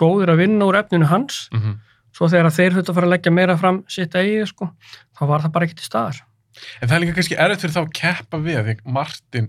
góðir 0.00 0.32
að 0.34 0.40
vinna 0.42 0.64
úr 0.68 0.78
efninu 0.82 1.06
hans 1.12 1.48
Mhm. 1.52 1.78
Svo 2.14 2.28
þegar 2.30 2.54
þeir 2.54 2.78
höfðu 2.78 2.92
að 2.92 2.98
fara 2.98 3.08
að 3.10 3.14
leggja 3.16 3.34
meira 3.34 3.58
fram 3.60 3.82
sitt 3.90 4.14
eigið 4.14 4.46
sko, 4.52 4.70
þá 5.18 5.22
var 5.30 5.44
það 5.44 5.54
bara 5.56 5.68
ekki 5.68 5.80
til 5.80 5.88
staðar 5.90 6.22
En 6.80 6.88
það 6.88 6.96
er 6.96 7.02
líka 7.02 7.16
kannski 7.16 7.38
erfitt 7.40 7.64
fyrir 7.64 7.74
þá 7.74 7.80
að 7.80 7.94
keppa 7.98 8.38
við 8.38 8.58
að 8.58 8.68
því 8.68 8.74
að 8.74 8.92
Martin, 8.94 9.48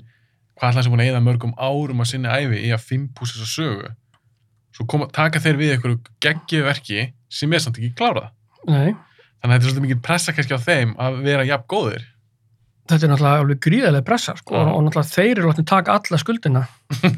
hvað 0.57 0.71
ætlaði 0.71 0.85
sem 0.87 0.93
búin 0.95 1.03
að 1.03 1.09
eða 1.11 1.23
mörgum 1.25 1.51
árum 1.67 2.01
að 2.01 2.09
sinni 2.09 2.31
æfi 2.31 2.61
í 2.65 2.71
að 2.73 2.85
fimpúsa 2.87 3.35
þessa 3.37 3.51
sögu. 3.51 3.91
Svo 4.75 4.87
koma, 4.89 5.07
taka 5.13 5.41
þeir 5.43 5.59
við 5.59 5.73
einhverju 5.75 5.99
geggið 6.25 6.65
verki 6.65 7.03
sem 7.29 7.53
er 7.53 7.61
samt 7.61 7.77
ekki 7.77 7.93
klárað. 7.99 8.31
Nei, 8.65 8.95
Þannig 9.45 9.51
að 9.51 9.51
þetta 9.51 9.55
er 9.55 9.69
svolítið 9.69 9.85
mikið 9.85 10.01
pressa 10.07 10.33
kannski 10.33 10.57
á 10.57 10.65
þeim 10.65 10.93
að 11.05 11.17
vera 11.21 11.45
jafn 11.45 11.65
góðir. 11.69 12.05
Þetta 12.85 13.05
er 13.07 13.09
náttúrulega 13.11 13.41
alveg 13.41 13.59
gríðarlega 13.65 14.05
pressa 14.05 14.35
sko, 14.37 14.55
og, 14.59 14.81
náttúrulega 14.85 15.09
þeir 15.15 15.31
eru 15.39 15.47
látni 15.49 15.63
taka 15.65 15.95
alla 15.97 16.19
skuldina 16.21 16.61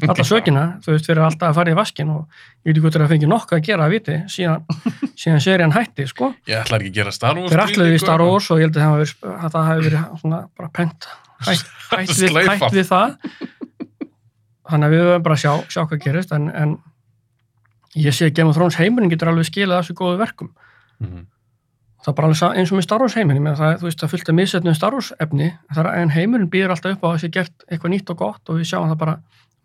alla 0.08 0.24
sökina, 0.24 0.62
þú 0.84 0.94
veist, 0.94 1.08
fyrir 1.10 1.22
alltaf 1.26 1.50
að 1.50 1.58
fara 1.60 1.72
í 1.74 1.76
vaskin 1.76 2.12
og 2.14 2.22
ég 2.64 2.70
veit 2.70 2.72
ekki 2.72 2.84
hvort 2.86 2.96
þeir 2.96 3.04
að 3.04 3.12
fengi 3.12 3.28
nokkuð 3.28 3.58
að 3.58 3.64
gera 3.68 3.84
að 3.88 3.94
viti 3.96 4.16
síðan, 4.32 4.64
síðan 5.20 5.42
serían 5.44 5.74
hætti 5.76 6.06
sko. 6.08 6.30
Ég 6.48 6.62
ætlaði 6.62 6.88
ekki 6.88 6.94
að 6.94 6.98
gera 7.02 7.14
Star 7.18 7.36
Wars. 7.36 7.52
þeir 7.52 7.64
ætluðu 7.66 7.92
í 7.92 8.00
Star 8.00 8.14
eitthvað. 8.16 8.32
Wars 8.32 8.50
og 8.50 8.58
ég 8.62 8.68
held 8.68 8.78
að 8.78 9.52
það 9.52 9.68
hafi 9.68 9.86
verið, 9.88 9.98
að 9.98 10.08
það 10.08 10.20
svona 10.24 10.40
bara 10.56 10.70
pent 10.80 11.08
hætt, 11.48 11.72
hætt, 11.92 12.14
við, 12.18 12.38
hætt 12.48 12.78
við 12.78 12.88
það 12.88 13.16
þannig 14.68 14.86
að 14.88 14.94
við 14.96 15.02
höfum 15.06 15.26
bara 15.28 15.36
að 15.38 15.42
sjá, 15.44 15.52
sjá 15.72 15.82
hvað 15.88 16.00
gerist 16.04 16.32
en, 16.36 16.48
en 16.52 16.72
ég 17.98 18.16
sé 18.16 18.28
að 18.28 18.34
Game 18.36 18.50
of 18.52 18.56
Thrones 18.58 18.76
heimurinn 18.80 19.12
getur 19.12 19.30
alveg 19.32 19.46
skilað 19.52 19.82
þessu 19.84 19.98
góðu 20.00 20.22
verkum 20.24 20.54
Mhm. 20.98 21.28
Það 22.08 22.14
er 22.14 22.16
bara 22.16 22.56
eins 22.56 22.70
og 22.72 22.78
með 22.78 22.86
Star 22.86 23.02
Wars 23.04 23.14
heimurinn 23.18 23.44
menn 23.44 23.56
það, 23.58 23.82
veist, 23.84 24.00
það 24.00 24.12
fylgta 24.14 24.34
missetnum 24.36 24.76
Star 24.76 24.94
Wars 24.96 25.10
efni 25.20 25.50
en 25.76 26.12
heimurinn 26.14 26.48
býður 26.48 26.72
alltaf 26.74 26.94
upp 26.96 27.04
á 27.04 27.08
að 27.08 27.14
það 27.14 27.22
sé 27.22 27.30
gert 27.34 27.64
eitthvað 27.68 27.92
nýtt 27.92 28.12
og 28.14 28.20
gott 28.22 28.48
og 28.48 28.60
við 28.60 28.70
sjáum 28.70 28.88
það 28.88 29.00
bara 29.02 29.16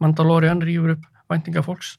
Mandalorian 0.04 0.64
rýfur 0.64 0.98
upp 0.98 1.06
væntinga 1.32 1.64
fólks 1.64 1.94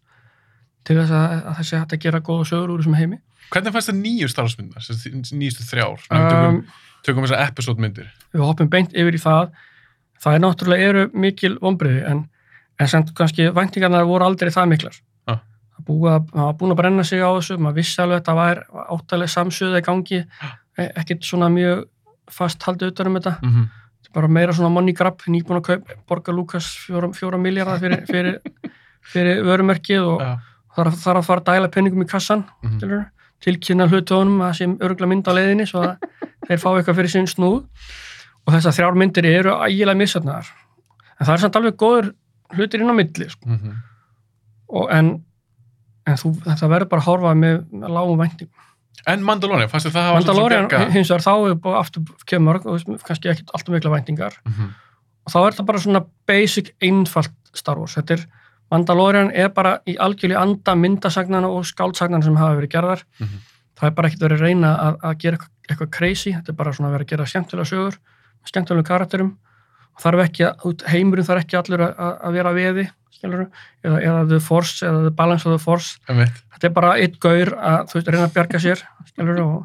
til 0.85 0.99
þess 0.99 1.15
að, 1.17 1.37
að 1.39 1.57
það 1.61 1.69
sé 1.71 1.81
hægt 1.81 1.95
að 1.97 2.03
gera 2.05 2.21
góða 2.27 2.49
sögur 2.51 2.75
úr 2.75 2.83
þessum 2.83 2.99
heimi 2.99 3.21
Hvernig 3.55 3.77
fannst 3.77 3.91
það 3.91 3.99
nýju 4.03 4.29
Star 4.33 4.49
Wars 4.49 4.59
myndar, 4.59 4.91
nýjustu 5.41 5.67
þrjár? 5.69 6.05
Um, 6.11 6.29
tökum, 6.29 6.45
um, 6.45 7.01
tökum 7.07 7.27
þessar 7.27 7.49
episode 7.49 7.85
myndir. 7.85 8.13
við 8.35 8.45
hoppum 8.45 8.71
beint 8.73 8.93
yfir 8.93 9.17
í 9.17 9.23
það 9.25 9.57
það 10.21 10.37
er 10.37 10.45
náttúrulega 10.45 10.93
eru 10.93 11.09
mikil 11.25 11.57
vonbriði 11.63 12.05
en, 12.11 12.25
en 12.81 13.11
kannski 13.17 13.49
væntingarnar 13.57 14.05
voru 14.09 14.29
aldrei 14.29 14.53
það 14.53 14.73
miklar 14.75 15.01
að, 15.83 16.29
var 16.33 16.55
búin 16.55 16.71
að 16.73 16.77
brenna 16.77 17.05
sig 17.05 17.21
á 17.21 17.29
þessu 17.35 17.59
maður 17.59 17.75
vissi 17.81 18.03
alveg 18.03 18.17
að 18.17 18.21
þetta 18.21 18.35
var 18.35 18.61
áttalega 18.95 19.29
samsöða 19.35 19.79
í 19.81 19.85
gangi 19.89 20.21
e- 20.79 20.93
ekkert 20.97 21.25
svona 21.25 21.49
mjög 21.51 21.85
fast 22.31 22.63
haldið 22.63 22.93
utan 22.93 23.07
um 23.07 23.15
þetta 23.19 23.35
Mm 23.43 23.51
-hmm. 23.55 23.69
bara 24.15 24.29
meira 24.29 24.53
svona 24.53 24.71
money 24.71 24.93
grab 24.95 25.19
nýbúin 25.27 25.59
að 25.61 25.63
kaup, 25.63 25.89
borga 26.09 26.33
Lukas 26.33 26.67
fjóra, 26.87 27.09
fjóra 27.13 27.39
miljardar 27.39 27.79
fyrir, 27.81 28.05
fyrir, 28.13 28.39
fyrir 29.03 29.43
vörumerkið 29.45 30.01
og 30.07 30.21
Ja. 30.21 30.39
þarf, 30.77 30.95
þarf 31.05 31.19
að 31.19 31.25
fara 31.27 31.41
að 31.41 31.45
dæla 31.45 31.69
penningum 31.69 32.03
í 32.03 32.07
kassan 32.09 32.45
Mhm. 32.63 32.79
skilurðu, 32.79 33.05
tilkynna 33.41 33.87
hlutónum 33.89 34.41
að 34.43 34.53
sem 34.57 34.79
örgulega 34.79 35.09
mynd 35.09 35.27
á 35.29 35.33
leiðinni 35.35 35.67
svo 35.67 35.83
að 35.83 35.97
þeir 36.49 36.59
fá 36.59 36.69
eitthvað 36.79 36.97
fyrir 36.97 37.11
sinn 37.11 37.27
snúð 37.27 37.65
og 38.47 38.55
þessar 38.55 38.73
þrjár 38.73 38.95
myndir 38.97 39.25
eru 39.27 39.51
ægilega 39.51 39.97
missatnaðar 39.97 40.47
en 41.21 41.27
það 41.27 41.33
er 41.35 41.39
samt 41.39 41.57
alveg 41.57 41.77
góður 41.77 42.15
hlutir 42.55 42.81
inn 42.81 42.91
á 42.91 42.95
milli 42.95 43.29
sko. 43.31 43.49
Mm 43.49 43.59
-hmm. 43.59 44.91
en, 44.91 45.25
en 46.07 46.17
þú, 46.21 46.33
þetta 46.45 46.69
verður 46.69 46.89
bara 46.93 47.03
að 47.03 47.09
horfa 47.11 47.35
með, 47.35 47.59
lágum 47.89 48.19
vænting 48.21 48.51
En 49.11 49.21
Mandalorian, 49.27 49.69
fannst 49.69 49.87
þér 49.89 49.93
það 49.97 50.05
hafa 50.07 50.19
Mandalorian 50.21 50.93
hins 50.95 51.11
vegar 51.11 51.25
þá 51.25 51.33
er 51.51 51.55
bara 51.61 51.81
aftur 51.83 52.05
kemur 52.31 52.59
kannski 53.05 53.29
ekki 53.29 53.45
alltaf 53.53 53.73
mikla 53.75 53.91
væntingar. 53.93 54.37
Mhm. 54.49 54.69
og 55.27 55.33
þá 55.33 55.37
er 55.41 55.51
þetta 55.53 55.67
bara 55.67 55.79
svona 55.83 56.01
basic 56.27 56.71
einfalt 56.81 57.33
Star 57.55 57.77
Wars. 57.79 57.95
Þetta 57.97 58.15
er, 58.19 58.23
Mandalorian 58.73 59.31
er 59.35 59.49
bara 59.53 59.79
í 59.87 59.97
algjörlega 60.01 60.41
anda 60.41 60.75
myndasagnana 60.75 61.49
og 61.53 61.65
skálsagnana 61.69 62.25
sem 62.25 62.37
hafa 62.37 62.57
verið 62.61 62.71
gerðar. 62.77 63.03
Mhm. 63.21 63.39
það 63.77 63.87
er 63.91 63.95
bara 63.99 64.09
ekkert 64.09 64.23
verið 64.25 64.39
að 64.39 64.47
reyna 64.47 64.73
að, 64.79 64.97
að 65.03 65.19
gera 65.19 65.37
eitthvað, 65.37 65.51
eitthvað 65.69 65.91
crazy, 65.91 66.33
þetta 66.33 66.49
er 66.49 66.55
bara 66.63 66.73
svona 66.73 66.89
að 66.89 66.93
vera 66.93 67.05
að 67.05 67.11
gera 67.13 67.25
skemmtilega 67.27 67.67
sögur, 67.73 67.97
skemmtilega 68.47 68.87
karakterum. 68.89 69.37
Og 69.97 70.01
þarf 70.03 70.25
ekki 70.29 70.45
að, 70.49 70.85
heimurinn 70.95 71.27
þarf 71.27 71.45
ekki 71.45 71.59
allur 71.61 71.81
að, 71.89 71.95
að- 71.99 72.19
að 72.25 72.33
vera 72.39 72.53
veði 72.55 72.91
skilur, 73.15 73.47
eða, 73.85 74.01
eða 74.03 74.25
the 74.29 74.41
force, 74.41 74.83
eða 74.87 75.05
the 75.07 75.11
balance 75.15 75.47
of 75.49 75.55
the 75.55 75.63
force 75.63 75.99
Einmitt. 76.09 76.43
þetta 76.55 76.69
er 76.71 76.75
bara 76.77 76.93
eitt 76.99 77.19
gaur 77.23 77.55
að 77.55 77.89
þú 77.91 77.99
veist, 78.01 78.09
reyna 78.15 78.27
að 78.29 78.35
bjarga 78.35 78.61
sér 78.65 78.83
skilur, 79.09 79.41
og, 79.45 79.65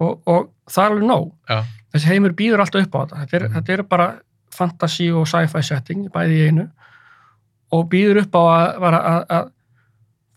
og, 0.00 0.20
og 0.26 0.50
það 0.70 0.84
er 0.84 0.90
alveg 0.96 1.08
nóg 1.08 1.32
Já. 1.48 1.62
þessi 1.94 2.10
heimur 2.12 2.34
býður 2.38 2.64
alltaf 2.64 2.86
upp 2.86 2.94
á 2.94 3.00
þetta 3.06 3.20
þetta 3.22 3.36
er, 3.40 3.48
Mhm. 3.48 3.54
þetta 3.58 3.72
er 3.78 3.82
bara 3.94 4.08
fantasy 4.52 5.10
og 5.12 5.26
sci-fi 5.26 5.62
setting 5.64 6.08
bæði 6.12 6.38
í 6.38 6.46
einu 6.50 6.68
og 7.72 7.86
býður 7.88 8.22
upp 8.26 8.34
á 8.36 8.42
að, 8.42 8.82
að, 8.82 8.96
að, 9.00 9.26
að 9.38 9.50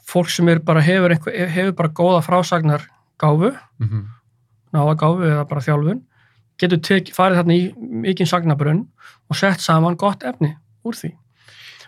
fólk 0.06 0.30
sem 0.30 0.48
er 0.54 0.60
bara 0.64 0.82
hefur, 0.86 1.12
einhver, 1.12 1.48
hefur 1.50 1.74
bara 1.76 1.90
góða 1.90 2.22
frásagnar 2.24 2.86
gáfu, 3.20 3.56
Mhm. 3.80 4.06
náða 4.74 4.96
gáfu 5.02 5.24
eða 5.26 5.48
bara 5.50 5.62
þjálfun, 5.62 6.02
getur 6.60 6.78
tek, 6.84 7.10
farið 7.16 7.42
þarna 7.42 7.54
í 7.58 7.74
mikinn 8.06 8.28
sagnabrunn 8.30 8.86
og 9.30 9.36
sett 9.36 9.60
saman 9.60 9.96
gott 9.98 10.24
efni 10.24 10.54
úr 10.86 10.94
því 10.96 11.12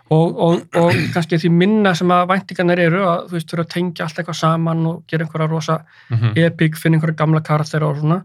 og, 0.09 0.37
og, 0.39 0.61
og 0.79 0.93
kannski 1.13 1.37
því 1.41 1.49
minna 1.51 1.91
sem 1.95 2.11
að 2.15 2.27
væntingarnir 2.31 2.79
eru 2.87 3.01
að 3.03 3.25
þú 3.29 3.35
veist, 3.37 3.49
þurfa 3.51 3.65
að 3.65 3.71
tengja 3.73 4.05
allt 4.05 4.19
eitthvað 4.21 4.37
saman 4.39 4.85
og 4.87 5.01
gera 5.07 5.25
einhverja 5.25 5.49
rosa 5.51 5.79
Mhm. 6.09 6.33
epic, 6.37 6.77
finna 6.79 6.97
einhverja 6.97 7.17
gamla 7.19 7.41
karakter 7.41 7.83
og 7.83 7.97
svona 7.99 8.21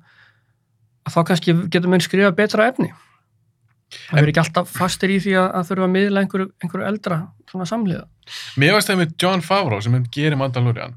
að 1.07 1.17
þá 1.17 1.25
kannski 1.27 1.55
getur 1.71 1.89
menn 1.91 2.01
skrifa 2.05 2.31
betra 2.37 2.69
efni 2.71 2.93
það 3.93 4.23
er 4.23 4.29
ekki 4.31 4.41
alltaf 4.45 4.71
fastir 4.73 5.11
í 5.11 5.19
því 5.21 5.33
að, 5.37 5.49
að 5.59 5.67
þurfa 5.69 5.85
að 5.89 5.95
miðla 5.97 6.21
einhverju, 6.23 6.49
einhverju 6.63 6.87
eldra 6.89 7.19
svona 7.51 7.67
samliða 7.69 8.07
Mér 8.57 8.73
varst 8.77 8.89
það 8.89 9.01
með 9.03 9.15
John 9.19 9.41
Favreau 9.43 9.83
sem 9.83 9.93
hann 9.93 10.05
gerir 10.15 10.37
Mandalorian. 10.39 10.95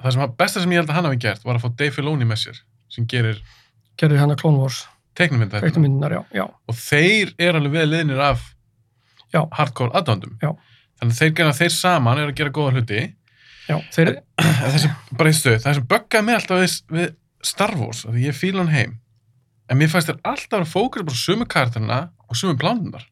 Það 0.00 0.12
sem 0.14 0.20
hann- 0.22 0.34
besta 0.38 0.60
sem 0.62 0.70
ég 0.72 0.80
held 0.80 0.88
að 0.88 0.94
hann 0.96 1.04
hafi 1.04 1.18
gert 1.20 1.44
var 1.44 1.56
að 1.58 1.62
fá 1.66 1.76
Dave 1.76 1.90
Filoni 1.92 2.24
með 2.24 2.40
sér 2.46 2.60
sem 2.88 3.04
gerir 3.06 3.42
gerði 4.00 4.18
hann 4.18 4.30
að 4.32 4.40
Clone 4.40 4.58
Wars, 4.58 4.86
teiknumynda 5.14 5.60
veiktumyndunar, 5.60 6.12
já, 6.16 6.22
já 6.32 6.44
og 6.48 6.74
þeir 6.74 7.34
eru 7.38 7.58
alveg 7.60 7.72
vel 7.72 7.88
liðnir 7.92 8.18
af 8.20 8.40
Já. 9.36 9.42
hardcore 9.58 9.94
aðdándum. 9.98 10.36
Þannig 10.40 11.12
að 11.12 11.20
þeir, 11.20 11.32
gera, 11.38 11.56
þeir 11.56 11.74
saman 11.76 12.22
eru 12.22 12.32
að 12.32 12.38
gera 12.40 12.54
góða 12.56 12.76
hluti. 12.76 13.02
já, 13.66 13.76
þeir, 13.92 14.12
það 14.62 14.78
það 14.80 15.66
sem 15.78 15.88
böggaði 15.90 16.26
mig 16.26 16.38
alltaf 16.38 16.62
við, 16.62 16.76
við 16.96 17.10
Star 17.46 17.76
Wars, 17.78 18.06
því 18.06 18.24
ég 18.26 18.38
fíla 18.38 18.64
hann 18.64 18.72
heim. 18.72 18.96
En 19.66 19.78
mér 19.80 19.90
fannst 19.92 20.08
þér 20.10 20.22
alltaf 20.30 20.62
að 20.62 20.72
fókra 20.72 21.04
bara 21.06 21.18
á 21.18 21.24
sömu 21.26 21.46
karakterina 21.50 22.00
og 22.26 22.38
sömu 22.38 22.56
blánunar. 22.58 23.04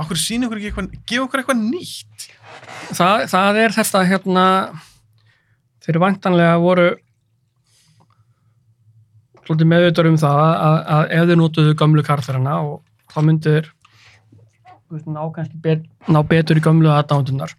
Akkur 0.00 0.18
sína 0.18 0.48
okkur 0.48 0.60
ekki 0.60 0.70
eitthvað, 0.70 0.92
gefa 1.08 1.26
okkur 1.26 1.42
eitthvað 1.42 1.62
nýtt. 1.64 2.26
það, 2.96 3.24
það 3.30 3.60
er 3.64 3.74
þetta 3.76 4.02
hérna 4.08 4.46
þeir 5.84 6.00
vantanlega 6.02 6.58
voru 6.62 6.88
meðvitað 9.50 10.12
um 10.12 10.18
það 10.20 10.40
að, 10.44 10.76
að 10.94 11.12
ef 11.16 11.28
þeir 11.30 11.38
notuðu 11.40 11.76
gömlu 11.78 12.04
karakterina 12.06 12.58
og 12.62 12.76
þá 13.10 13.20
veist, 13.26 13.70
ná 14.90 15.22
kannski 15.34 15.56
bet, 15.62 15.82
ná 16.08 16.22
betur 16.26 16.56
í 16.56 16.60
gömlu 16.64 16.90
aðdándunar 16.90 17.52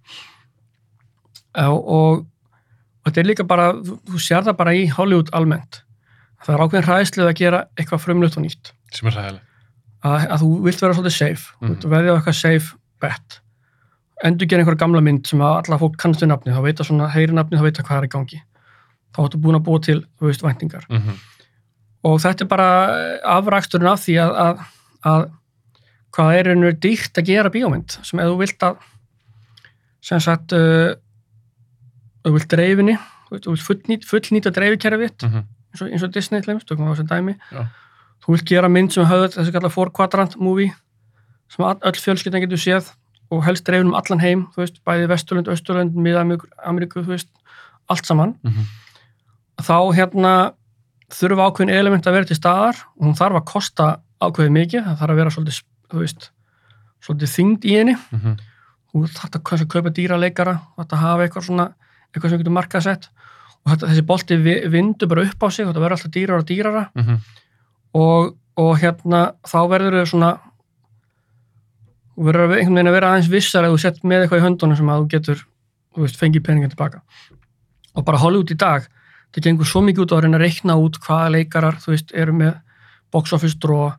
og, 1.58 1.78
og, 1.88 2.26
og 3.04 3.08
þetta 3.10 3.22
er 3.24 3.30
líka 3.30 3.46
bara 3.48 3.72
þú, 3.78 3.98
þú 4.12 4.22
sér 4.24 4.44
það 4.48 4.58
bara 4.62 4.74
í 4.78 4.88
Hollywood 4.92 5.32
almennt 5.38 5.82
það 6.46 6.56
er 6.56 6.64
ákveðin 6.66 6.88
hræðslið 6.90 7.28
að 7.30 7.38
gera 7.42 7.64
eitthvað 7.78 8.04
frumlut 8.06 8.38
og 8.38 8.46
nýtt 8.46 8.72
Sem 8.92 9.08
er 9.12 9.16
ræðileg. 9.18 9.42
að, 10.04 10.28
að 10.36 10.44
þú 10.44 10.50
vilt 10.66 10.82
vera 10.82 10.94
svolítið 10.98 11.18
safe 11.18 11.44
mm 11.46 11.62
Mhm. 11.62 11.72
-hmm. 11.74 11.82
þú 11.82 11.90
veðja 11.96 12.12
á 12.12 12.16
eitthvað 12.18 12.40
safe 12.42 12.76
bet 13.02 13.42
endur 14.24 14.46
gera 14.48 14.62
einhverja 14.62 14.80
gamla 14.84 15.02
mynd 15.02 15.28
sem 15.28 15.40
að 15.42 15.56
alla 15.64 15.78
fólk 15.82 15.96
kannast 15.98 16.22
við 16.22 16.28
nafni, 16.30 16.54
þá 16.54 16.62
veit 16.62 16.80
að 16.80 16.86
svona 16.88 17.08
heyri 17.10 17.34
nafni 17.34 17.58
þá 17.58 17.62
veit 17.64 17.80
að 17.80 17.86
hvað 17.88 17.98
er 17.98 18.04
í 18.06 18.14
gangi 18.16 18.42
þá 19.16 19.18
áttu 19.26 19.38
búin 19.42 19.56
að 19.56 19.64
búa 19.66 19.80
til, 19.82 20.06
þú 20.20 20.26
veist, 20.28 20.42
væntingar 20.44 20.86
Mm 20.90 20.98
-hmm. 20.98 21.16
og 22.04 22.20
þetta 22.22 22.42
er 22.44 22.48
bara 22.48 22.70
afraksturinn 23.24 23.88
af 23.88 24.00
því 24.00 24.14
að, 24.22 24.32
að, 24.38 24.60
að 25.06 25.30
hvað 26.16 26.34
er 26.40 26.50
einhverju 26.52 26.80
dýrt 26.84 27.18
að 27.22 27.28
gera 27.32 27.50
bíómynd 27.54 27.98
sem 28.04 28.20
ef 28.20 28.30
þú 28.32 28.38
vilt 28.42 28.66
að 28.68 28.78
sem 30.02 30.20
sagt 30.24 30.54
uh, 30.58 30.94
þú 32.26 32.34
vilt 32.38 32.50
dreifinni 32.52 32.98
þú 33.32 33.54
vilt- 33.56 33.68
fullnýta, 33.68 34.08
fullnýta 34.10 34.52
dreifikerfið 34.56 35.08
þitt 35.08 35.24
Mm 35.28 35.32
-hmm. 35.34 35.46
eins 35.72 35.82
eins 35.92 36.04
og 36.04 36.14
Disney 36.14 36.42
Já. 37.52 37.68
þú 38.26 38.34
vilt 38.36 38.46
gera 38.46 38.70
mynd 38.70 38.92
sem 38.94 39.06
höfðu 39.06 39.30
þessi 39.38 39.52
kallar 39.52 39.70
four 39.72 39.90
quadrant 39.90 40.36
movie 40.40 40.74
sem 41.50 41.66
öll 41.66 42.00
fjölskyldan 42.00 42.42
getur 42.42 42.58
séð 42.58 42.92
og 43.32 43.46
helst 43.46 43.66
dreifin 43.66 43.88
um 43.88 43.96
allan 43.96 44.20
heim, 44.20 44.48
þú 44.52 44.58
veist, 44.58 44.82
bæði 44.84 45.08
Mið-Ameríku, 45.96 47.00
þú 47.04 47.14
veist 47.16 47.30
allt 47.88 48.06
saman, 48.06 48.36
þá 49.62 49.78
hérna 49.96 50.54
þurfa 51.12 51.48
ákveðin 51.48 51.70
element 51.76 52.08
að 52.08 52.14
vera 52.14 52.26
til 52.26 52.36
staðar 52.36 52.76
og 53.00 53.06
hún 53.08 53.16
þarf 53.16 53.36
að 53.40 53.46
kosta 53.46 53.88
ákveðið 54.22 54.52
mikið, 54.52 54.84
það 54.84 55.00
þarf 55.00 55.12
að 55.12 55.16
vera 55.22 55.30
svolítið, 55.30 55.62
þú 55.92 56.00
veist 56.04 56.30
svolítið 57.06 57.34
þyngd 57.36 57.66
í 57.66 57.76
henni 57.78 57.96
Mhm. 58.12 58.38
þú 58.94 59.08
þarf 59.08 59.36
að 59.38 59.44
kannski 59.44 59.68
kaupa 59.68 59.90
dýra 59.96 60.18
leikara 60.20 60.54
þú 60.76 60.84
þarf 60.84 60.94
að 60.98 61.04
hafa 61.06 61.24
eitthvað 61.28 61.46
svona 61.48 61.66
eitthvað 62.14 62.30
sem 62.30 62.40
getur 62.42 62.58
markaðsett 62.58 63.08
og 63.66 63.72
þetta, 63.72 63.88
þessi 63.92 64.06
bolti 64.06 64.38
vi- 64.44 64.68
vindur 64.68 65.08
bara 65.08 65.22
upp 65.28 65.44
á 65.44 65.48
sig 65.52 65.66
og 65.66 65.74
þetta 65.74 65.84
verður 65.84 65.98
alltaf 65.98 66.12
dýrara 66.12 66.40
og 66.40 66.46
dýrara 66.46 66.84
Mhm. 66.96 67.18
og, 67.94 68.36
og 68.58 68.78
hérna 68.80 69.34
þá 69.48 69.58
verður 69.70 70.00
þau 70.02 70.08
svona 70.12 70.32
verður 72.18 72.44
að- 72.48 72.58
einhvern 72.60 72.76
veginn 72.76 72.88
að 72.92 72.98
vera 72.98 73.12
aðeins 73.14 73.30
vissar 73.32 73.64
að 73.66 73.74
þú 73.76 73.80
sett 73.80 74.02
með 74.04 74.26
eitthvað 74.26 74.42
í 74.42 74.46
höndunum 74.46 74.78
sem 74.78 74.88
að 74.92 75.00
þú 75.02 75.08
getur 75.14 75.40
þú 75.96 76.02
veist, 76.06 76.20
fengið 76.20 76.44
peningin 76.46 76.70
tilbaka 76.74 77.02
og 77.96 78.06
bara 78.06 78.18
Hollywood 78.18 78.52
í 78.52 78.58
dag 78.58 78.88
það 79.34 79.44
gengur 79.48 79.66
svo 79.66 79.82
mikið 79.82 80.04
út 80.06 80.12
á 80.12 80.16
að 80.20 80.24
reyna 80.26 80.38
að 80.38 80.46
reikna 80.46 80.76
út 80.80 81.00
hvaða 81.00 81.32
leikarar 81.32 81.76
þú 81.82 81.88
veist, 81.96 82.12
eru 82.14 82.34
með 82.34 82.60
box 83.12 83.34
office 83.34 83.56
draw 83.60 83.94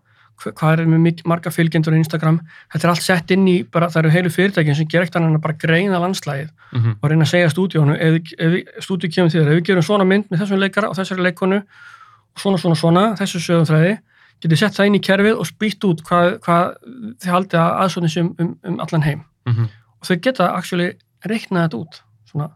hvað 0.51 0.73
er 0.81 0.87
með 0.91 1.23
marga 1.25 1.51
fylgjendur 1.55 1.95
á 1.95 2.03
Instagram 2.03 2.41
þetta 2.73 2.85
er 2.87 2.91
allt 2.93 3.03
sett 3.03 3.31
inn 3.31 3.47
í, 3.49 3.57
bara, 3.71 3.87
það 3.89 4.03
eru 4.05 4.11
heilu 4.17 4.31
fyrirtækin 4.35 4.75
sem 4.77 4.87
ger 4.89 5.03
ekkert 5.03 5.17
annað 5.21 5.31
en 5.31 5.37
að 5.39 5.43
bara 5.47 5.59
greina 5.63 5.99
landslægið 6.03 6.51
Mhm. 6.73 6.95
og 7.03 7.11
reyna 7.11 7.25
að 7.25 7.33
segja 7.33 7.51
stúdíónu 7.53 7.95
ef, 8.01 8.13
við- 8.17 8.35
ef 8.39 8.51
við- 8.53 8.69
stúdíó 8.81 9.09
kemur 9.15 9.31
til 9.31 9.41
þér, 9.43 9.49
ef 9.53 9.57
við 9.61 9.65
gerum 9.69 9.83
svona 9.83 10.05
mynd 10.07 10.25
með 10.31 10.39
þessum 10.43 10.59
leikara 10.59 10.89
og 10.89 10.97
þessari 10.97 11.23
leikonu 11.23 11.57
og 11.63 12.39
svona 12.41 12.59
svona 12.59 12.77
svona, 12.77 13.03
þessu 13.17 13.39
sögum 13.41 13.67
þræði 13.69 13.99
getið 14.43 14.59
sett 14.59 14.73
það 14.75 14.87
inn 14.87 14.95
í 14.99 15.01
kerfið 15.07 15.39
og 15.39 15.47
spýtt 15.47 15.85
út 15.85 16.01
hvað, 16.03 16.39
hvað 16.41 16.75
þið 17.21 17.31
haldið 17.31 17.59
að 17.61 17.79
aðsóknir 17.85 18.11
sem 18.11 18.35
um, 18.39 18.57
um, 18.65 18.81
allan 18.81 19.03
heim 19.03 19.21
Mhm. 19.47 19.65
og 20.01 20.07
þau 20.09 20.17
geta 20.21 20.55
actually 20.57 20.93
reiknað 21.25 21.69
þetta 21.69 21.79
út 21.79 22.01
svona. 22.33 22.49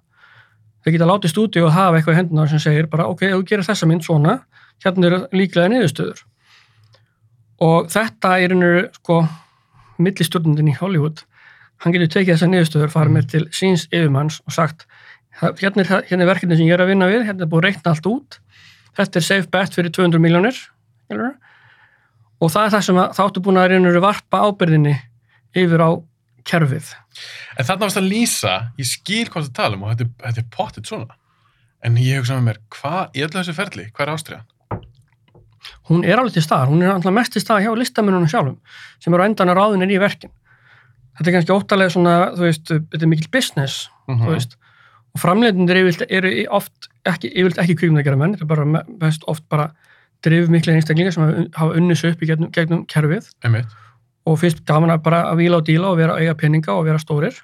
þau 0.85 0.93
geta 0.93 1.07
látið 1.07 1.31
stúdíó 1.35 1.67
að 1.69 1.73
hafa 1.77 1.97
eitthvað 1.99 2.15
í 2.15 2.17
hendunar 2.17 2.49
sem 2.49 2.59
segir 2.59 2.87
bara 2.91 3.07
ok, 3.07 3.23
ef 3.23 3.35
þú 3.35 3.45
gerir 3.45 3.65
þessa 3.67 3.87
mynd 3.87 4.03
svona 4.03 4.41
hérna 4.85 5.05
eru 5.07 5.27
líklega 5.33 5.69
niðurstöður 5.71 6.23
og 7.63 7.89
þetta 7.93 8.35
er 8.43 8.53
einhverju 8.55 8.85
sko 8.99 9.21
millistjórnundin 10.03 10.69
í 10.73 10.77
Hollywood. 10.77 11.23
Hann 11.85 11.93
getur 11.93 12.09
tekið 12.13 12.35
þessar 12.35 12.51
niðurstöður 12.53 12.93
farið 12.93 13.15
með 13.17 13.29
til 13.33 13.45
síns 13.53 13.87
yfirmanns 13.93 14.41
og 14.47 14.53
sagt 14.53 14.87
"Það- 15.41 15.59
hérna 15.61 15.81
er, 15.85 16.03
hérna 16.09 16.23
er 16.25 16.33
verkefni 16.35 16.57
sem 16.57 16.67
ég 16.67 16.73
er 16.75 16.85
að 16.85 16.89
vinna 16.93 17.07
við 17.09 17.25
hérna 17.29 17.43
er 17.43 17.51
búið 17.53 17.63
að 17.63 17.69
reikna 17.69 17.91
allt 17.93 18.07
út. 18.07 18.39
Þetta 18.97 19.17
er 19.17 19.21
safe 19.29 19.51
bet 19.51 19.75
fyrir 19.77 19.91
200 19.93 20.19
miljónir 20.21 20.57
og 22.41 22.51
það 22.53 22.65
er 22.67 22.71
það 22.77 22.85
sem 22.85 22.97
þáttu 22.97 23.43
búin 23.45 23.61
að 23.61 23.69
reynur 23.73 24.01
varpa 24.01 24.41
ábyrðinni 24.49 24.97
yfir 25.57 25.81
á 25.85 25.91
kerfið. 26.45 26.91
En 27.59 27.65
þarna 27.65 27.81
varst 27.87 27.97
að 28.01 28.09
lýsa, 28.11 28.55
ég 28.79 28.87
skil 28.87 29.27
hvað 29.27 29.49
það 29.49 29.55
tala 29.55 29.77
um 29.77 29.83
og 29.85 29.95
þetta, 29.97 30.11
þetta 30.25 30.39
er 30.39 30.51
pottit 30.51 30.87
svona. 30.91 31.15
En 31.83 31.97
ég 31.97 32.21
hugsa 32.21 32.37
með 32.39 32.45
mér, 32.51 32.59
hvað 32.71 33.17
í 33.17 33.25
öllu 33.25 33.41
þessu 33.41 33.55
ferli, 33.57 33.87
hvað 33.93 34.07
er 34.07 34.13
ástriðan? 34.15 34.47
Hún 35.91 36.05
er 36.05 36.19
alveg 36.21 36.33
til 36.37 36.43
staðar, 36.45 36.69
hún 36.73 36.83
er 36.83 36.93
alltaf 36.95 37.13
mest 37.15 37.33
til 37.33 37.43
staðar 37.43 37.63
hjá 37.67 37.73
listamennunum 37.79 38.29
sjálfum 38.31 38.59
sem 39.03 39.15
eru 39.15 39.25
endan 39.27 39.49
að 39.53 39.59
ráðinir 39.61 39.95
í 39.97 39.99
verkin 40.03 40.31
þetta 41.17 41.31
er 41.31 41.37
kannski 41.39 41.55
óttalega 41.57 41.91
svona, 41.95 42.15
þú 42.37 42.45
veist, 42.47 42.71
þetta 42.93 43.03
er 43.03 43.13
mikil 43.13 43.29
business, 43.33 43.89
Mhm. 44.09 44.21
þú 44.27 44.31
veist 44.37 44.57
og 45.17 45.21
framleitindir 45.23 45.77
eru, 45.81 45.93
eru 46.11 46.31
oft 46.53 46.89
ekki, 47.09 47.31
yfirleitt 47.33 47.59
ekki 47.63 47.77
kvíkmyndagera 47.81 48.19
menn, 48.21 48.35
þetta 48.37 48.43
er 48.45 48.53
bara 48.53 48.85
mest 49.01 49.23
oft 49.27 49.49
bara 49.49 49.71
drifið 50.23 50.49
mikla 50.53 50.75
einstaklingar 50.77 51.13
sem 51.13 51.49
hafa, 51.55 51.95
sig 51.95 52.13
upp 52.13 52.23
í 52.23 52.27
gegnum, 52.27 52.51
gegnum 52.53 52.87
kerfið 52.87 53.31
Einmitt. 53.45 53.67
og 54.27 54.39
fyrst 54.39 54.65
gaman 54.67 54.91
að 54.91 55.03
bara 55.03 55.23
að 55.33 55.37
vila 55.39 55.57
og 55.57 55.65
díla 55.65 55.87
og 55.91 55.97
vera 55.97 56.15
að 56.17 56.21
eiga 56.21 56.35
peninga 56.35 56.73
og 56.75 56.85
vera 56.85 56.99
stórir 56.99 57.35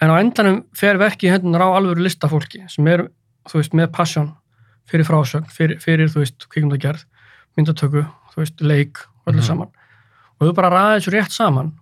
en 0.00 0.10
á 0.10 0.14
endanum 0.20 0.64
fer 0.74 0.96
verki 0.98 1.30
hendunar 1.30 1.62
á 1.66 1.68
alvöru 1.78 2.02
listafólki 2.02 2.62
sem 2.70 2.86
er, 2.88 3.08
þú 3.48 3.54
veist, 3.60 3.72
með 3.74 3.92
passion 3.92 4.32
fyrir 4.86 5.04
frásögn, 5.06 5.48
fyrir, 5.50 5.78
fyrir 5.80 6.08
þú 6.08 6.20
veist, 6.22 6.46
kvikmyndagerð, 6.48 7.04
myndatöku 7.58 8.04
þú 8.34 8.36
veist, 8.42 8.60
leik, 8.60 8.98
öllu 9.26 9.38
Mhm. 9.40 9.46
saman. 9.46 9.68
Og 10.40 10.48
þau 10.48 10.54
bara 10.54 10.70
ræða 10.70 10.96
þessu 11.00 11.12
rétt 11.14 11.30
saman. 11.32 11.72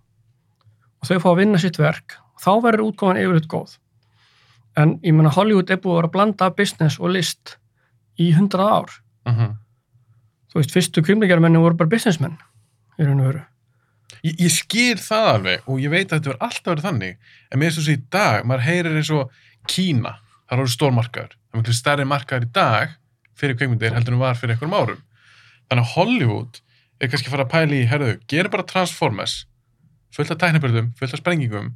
Og 1.03 1.09
þau 1.09 1.19
fá 1.19 1.29
að 1.33 1.37
vinna 1.39 1.59
sitt 1.59 1.77
verk. 1.79 2.17
Þá 2.43 2.51
verður 2.63 2.93
útgáfan 2.93 3.19
yfirleitt 3.23 3.49
góð. 3.49 3.79
En 4.77 4.99
ég 5.01 5.13
meina 5.15 5.31
Hollywood 5.31 5.71
er 5.71 5.77
búið 5.77 5.93
að 5.93 5.97
vera 6.03 6.09
að 6.09 6.13
blanda 6.13 6.51
business 6.57 6.99
og 7.01 7.11
list 7.11 7.57
í 8.19 8.33
hundrað 8.35 8.71
ár. 8.73 8.91
Mhm. 9.27 9.57
þú 10.53 10.59
veist, 10.61 10.71
fyrstu 10.75 11.01
kvikmyndagerðmenni 11.01 11.57
voru 11.63 11.75
bara 11.79 11.89
businessmenn 11.89 12.37
í 12.99 13.05
raun 13.07 13.21
og 13.21 13.27
veru. 13.33 13.43
Ég, 14.23 14.37
ég 14.37 14.51
skil 14.51 14.97
það 15.01 15.29
alveg 15.35 15.61
og 15.67 15.79
ég 15.81 15.89
veit 15.91 16.09
að 16.13 16.19
þetta 16.21 16.29
verður 16.29 16.43
alltaf 16.45 16.75
verið 16.75 16.85
þannig. 16.85 17.17
En 17.51 17.59
mér 17.59 17.71
finnst 17.73 17.79
þessu 17.81 17.95
í 17.97 18.03
dag, 18.11 18.45
maður 18.45 18.61
heyrir 18.67 18.97
eins 18.99 19.11
og 19.11 19.31
Kína, 19.67 20.13
það 20.51 20.59
eru 20.59 20.67
stórmarkaður. 20.75 21.33
Það 21.33 21.55
er 21.57 21.63
miklu 21.63 21.73
stærri 21.79 22.05
markaður 22.05 22.45
í 22.45 22.53
dag 22.53 22.89
fyrir 23.35 23.55
kveikmyndir 23.57 23.95
heldur 23.97 24.13
en 24.13 24.19
var 24.19 24.35
fyrir 24.35 24.55
einhverjum 24.59 24.77
árum. 24.77 25.01
Þannig 25.73 25.87
að 25.89 25.93
Hollywood 25.97 26.59
er 27.01 27.09
kannski 27.09 27.31
að 27.31 27.33
fara 27.33 27.45
að 27.47 27.53
pæla 27.55 27.77
í, 27.79 27.85
herðu, 27.89 28.11
gera 28.29 28.51
bara 28.53 28.67
Transformers, 28.69 29.39
fullt 30.13 30.35
af 30.35 30.39
tæknibörðum, 30.43 30.91
fullt 30.99 31.17
af 31.17 31.23
sprengingum, 31.23 31.71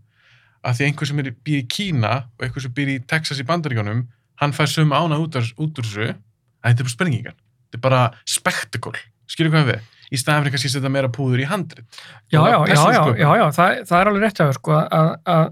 að 0.67 0.77
því 0.77 0.85
einhver 0.91 1.09
sem 1.09 1.23
er, 1.23 1.31
býr 1.47 1.63
í 1.63 1.67
Kína 1.73 2.11
og 2.37 2.45
einhver 2.45 2.61
sem 2.67 2.75
býr 2.77 2.91
í 2.93 2.99
Texas 3.09 3.41
í 3.41 3.47
Bandaríkjónum, 3.49 4.03
hann 4.43 4.53
fær 4.53 4.69
sömu 4.69 4.93
ána 4.99 5.17
út, 5.23 5.39
úr- 5.41 5.73
þessu, 5.81 6.11
að 6.13 6.69
þetta 6.69 6.85
er 6.85 6.85
bara 6.85 6.93
sprengingar. 6.93 7.37
Þetta 7.67 7.79
er 7.81 7.85
bara 7.89 8.03
spektakul, 8.29 8.97
skilur 9.33 9.55
hvað 9.57 9.71
við? 9.73 9.81
Í 10.13 10.21
staðan 10.21 10.45
fyrir 10.45 10.55
kannski 10.55 10.69
að 10.71 10.75
setja 10.77 10.93
meira 10.93 11.09
púður 11.11 11.41
í 11.43 11.47
handrit. 11.49 11.87
já, 12.31 12.37
já, 12.37 12.53
já, 12.53 12.59
já, 12.61 12.67
persónusköpun. 12.69 13.17
já, 13.25 13.31
já, 13.41 13.47
það, 13.57 13.81
það 13.89 14.01
er 14.03 14.11
alveg 14.13 14.23
rétt 14.27 14.43
að, 14.45 14.53
sko, 14.61 14.77
að, 14.77 15.09
að 15.27 15.47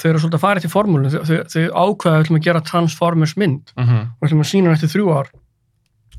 þau 0.00 0.08
eru 0.10 0.22
svolítið 0.24 0.38
að 0.40 0.44
fara 0.46 0.62
til 0.64 0.72
formúlinu, 0.72 1.12
þau, 1.12 1.20
þau, 1.28 1.36
þau 1.52 1.62
ákveða 1.84 2.16
að 2.16 2.24
ætlum 2.24 2.40
að 2.40 2.46
gera 2.48 2.64
Transformers 2.72 3.36
mynd 3.36 3.70
Mm 3.76 3.84
-hmm. 3.86 4.08
og 4.18 4.26
ætlum 4.26 4.42
að 4.42 4.50
sína 4.50 4.66
hann 4.72 4.78
eftir 4.80 4.90
þrjú 4.96 5.12
ár 5.14 5.28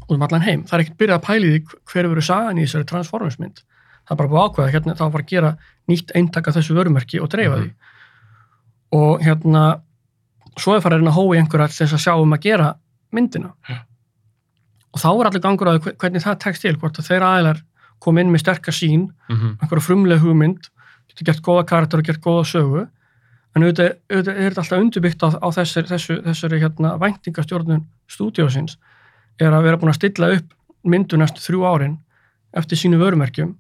út 0.08 0.16
um 0.16 0.26
allan 0.26 0.46
heim. 0.46 0.66
Það 0.68 0.78
er 0.78 0.84
ekkert 0.84 1.00
byrjað 1.02 1.20
að 1.20 1.26
pæli 1.28 1.52
því 1.54 1.62
hver 1.92 2.10
verður 2.10 2.28
sagan 2.28 2.60
í 2.60 2.66
þessari 2.66 2.90
Transformers 2.90 3.40
mynd. 3.40 3.64
Það 4.04 4.14
er 4.16 4.20
bara 4.20 4.32
búið 4.34 4.44
ákveða, 4.44 4.74
hérna, 4.74 4.96
þá 5.00 5.06
var 5.14 5.24
að 5.24 5.32
gera 5.32 5.52
nýtt 5.88 6.14
eintak 6.16 6.48
af 6.48 6.58
þessu 6.58 6.76
vörumerki 6.78 7.22
og 7.24 7.30
dreifa 7.32 7.60
því. 7.62 7.70
Og 9.00 9.24
hérna, 9.24 9.64
svo 10.60 10.76
er 10.76 10.84
farið 10.84 11.08
að 11.08 11.18
hóa 11.18 11.36
í 11.36 11.40
einhverja 11.40 11.72
til 11.72 11.80
þess 11.86 11.98
að 11.98 12.04
sjá 12.06 12.14
um 12.20 12.36
að 12.36 12.44
gera 12.44 12.74
myndina. 13.16 13.54
Já. 13.70 13.80
Og 14.94 15.02
þá 15.02 15.10
er 15.12 15.30
allir 15.30 15.44
gangur 15.44 15.72
að 15.72 15.88
hvernig 15.98 16.24
það 16.24 16.42
tekst 16.44 16.66
til, 16.66 16.76
hvort 16.78 17.00
að 17.00 17.08
þeirra 17.10 17.32
aðeinar 17.34 17.64
kom 18.04 18.20
inn 18.20 18.32
með 18.34 18.44
sterkar 18.44 18.76
sín, 18.76 19.08
Mm 19.30 19.38
-hmm. 19.38 19.56
einhverja 19.62 19.88
frumlega 19.88 20.22
hugmynd, 20.22 20.70
getur 21.10 21.26
gert 21.26 21.42
góða 21.42 21.66
karakter 21.66 22.00
og 22.00 22.06
gert 22.06 22.22
góða 22.22 22.44
sögu, 22.46 22.88
en 23.56 23.64
auðvitað, 23.64 23.96
auðvitað 24.12 24.38
er 24.38 24.50
þetta 24.50 24.62
alltaf 24.62 24.80
undirbyggt 24.80 25.24
á, 25.24 25.28
á 25.40 25.48
þessari, 25.54 25.88
þessu, 25.88 26.22
þessari 26.26 26.60
hérna, 26.60 26.98
væntingastjórnun 27.00 27.86
stúdíósins, 28.10 28.78
er 29.42 29.54
að 29.54 29.64
vera 29.68 29.78
búin 29.82 29.90
að 29.94 30.00
stilla 30.02 30.32
upp 30.38 30.52
myndu 30.84 31.18
næstu 31.18 31.42
þrjú 31.42 31.64
árin 31.70 31.98
eftir 32.54 32.78
sínu 32.78 33.00
vörumerkjum 33.02 33.56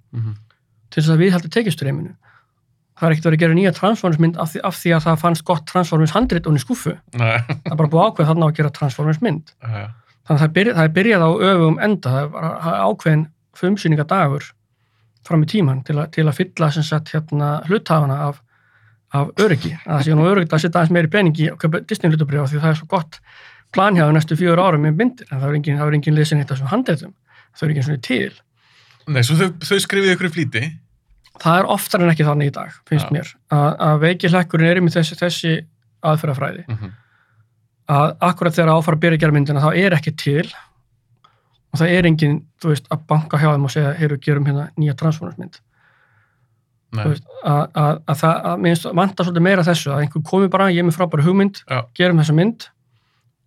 til 0.93 1.01
þess 1.01 1.09
að 1.15 1.21
við 1.24 1.32
heldur 1.34 1.49
tekistreiminu. 1.55 2.11
Það 2.93 3.07
er 3.07 3.13
ekkert 3.15 3.26
verið 3.26 3.38
að 3.38 3.41
gera 3.43 3.55
nýja 3.57 3.71
Transformers 3.74 4.19
mynd 4.21 4.36
af 4.38 4.51
af 4.63 4.76
því 4.78 4.91
að 4.93 5.03
það 5.07 5.21
fannst 5.24 5.43
gott 5.47 5.63
Transformers 5.65 6.11
handrit 6.13 6.45
og 6.47 6.53
í 6.53 6.61
skuffu. 6.61 6.93
Nei, 7.17 7.39
Það 7.47 7.71
er 7.74 7.80
bara 7.80 7.89
búið 7.89 8.03
að 8.03 8.09
ákveða 8.11 8.28
þarna 8.30 8.45
á 8.45 8.49
að 8.51 8.57
gera 8.59 8.69
Transformers 8.78 9.21
mynd. 9.21 9.53
já, 9.63 9.88
Þannig 10.24 10.38
að 10.38 10.43
það 10.43 10.53
byrjað, 10.57 10.76
það 10.78 10.84
er 10.84 10.93
byrjað 10.97 11.24
á 11.26 11.30
öfum 11.49 11.80
enda, 11.84 12.09
það 12.13 12.21
er 12.21 12.30
það 12.63 12.74
er 12.74 12.84
ákveðin 12.88 13.24
frumsýningadagur 13.57 14.43
fram 15.28 15.43
í 15.43 15.49
tíman 15.49 15.82
til, 15.88 15.97
a, 15.99 16.05
til 16.07 16.28
að 16.28 16.38
fylla 16.38 16.69
sem 16.71 16.84
sagt 16.86 17.11
hérna 17.15 17.49
hluthafana 17.67 18.19
af, 18.30 18.41
af 19.15 19.34
öryggi. 19.41 19.74
Að 19.88 19.97
það 19.97 20.05
sé 20.05 20.15
nú 20.19 20.30
öryggið 20.30 20.53
að 20.53 20.63
setja 20.63 20.80
aðeins 20.80 20.93
meiri 20.93 21.11
peningi 21.11 21.49
og 21.51 21.57
köpa 21.63 21.82
Disney 21.88 22.11
hlutabrið 22.13 22.45
því 22.53 22.61
það 22.61 22.69
er 22.69 22.80
svo 22.80 22.89
gott 22.93 23.19
planhjáðu 23.74 24.15
næstu 24.15 24.38
fjögur 24.39 24.61
árum 24.63 24.86
með 24.86 24.97
myndir 25.01 25.30
en 25.30 25.39
það 25.41 25.49
er 25.49 25.59
engin, 25.59 25.78
það 25.80 25.91
er 25.91 25.97
engin 25.99 26.17
lesin 26.17 26.41
hitt 26.41 26.51
af 26.51 26.57
þessum 26.57 26.71
handreitum. 26.71 27.13
Það 27.53 27.65
er 27.65 27.74
engin 27.74 27.88
svona 27.88 28.03
til. 28.07 28.34
Nei, 29.13 29.21
svo 29.28 29.38
þau, 29.39 29.47
þau 29.67 29.80
skrifið 29.84 30.15
ykkur 30.15 30.30
í 30.30 30.34
flýti. 30.34 30.63
Það 31.41 31.59
er 31.59 31.69
oftar 31.74 32.03
en 32.03 32.11
ekki 32.13 32.28
þannig 32.28 32.51
í 32.51 32.53
dag, 32.55 32.76
finnst 32.89 33.09
Já. 33.09 33.13
mér, 33.15 33.32
að, 33.53 33.69
að 33.88 34.03
veikilekkurinn 34.03 34.69
er 34.69 34.82
með 34.86 34.99
þessi, 34.99 35.17
þessi 35.17 35.53
aðferðafræði. 36.05 36.65
Mm 36.67 36.78
-hmm. 36.78 36.93
að 37.97 38.13
akkurat 38.30 38.55
þegar 38.55 38.76
áfara 38.78 38.97
að 38.97 39.03
byrja 39.03 39.17
að 39.17 39.24
gera 39.24 39.36
myndina 39.36 39.63
þá 39.63 39.71
er 39.82 39.97
ekki 39.97 40.13
til 40.15 40.45
og 41.74 41.82
það 41.82 41.93
er 41.97 42.07
engin, 42.07 42.36
þú 42.61 42.69
veist, 42.69 42.89
að 42.93 43.05
banka 43.09 43.39
hjá 43.41 43.49
þeim 43.49 43.65
og 43.65 43.74
segja, 43.74 43.93
heyrðu, 43.97 44.19
gerum 44.21 44.45
hérna 44.45 44.69
nýja 44.78 44.95
Transformers 44.99 45.39
mynd 45.41 45.59
Nei, 46.93 47.01
Þú 47.01 47.09
veist, 47.09 47.26
að, 47.41 47.63
að, 47.74 47.95
að 48.05 48.19
það, 48.21 48.47
að 48.51 48.95
vanta 48.99 49.26
svolítið 49.26 49.45
meira 49.47 49.65
þessu, 49.65 49.89
að 49.89 50.03
einhver 50.03 50.24
komi 50.30 50.49
bara 50.53 50.69
ég 50.69 50.84
er 50.84 50.86
með 50.86 50.97
frábæri 50.99 51.26
hugmynd, 51.26 51.63
Já. 51.65 51.80
gerum 51.97 52.21
þessa 52.21 52.36
mynd 52.38 52.67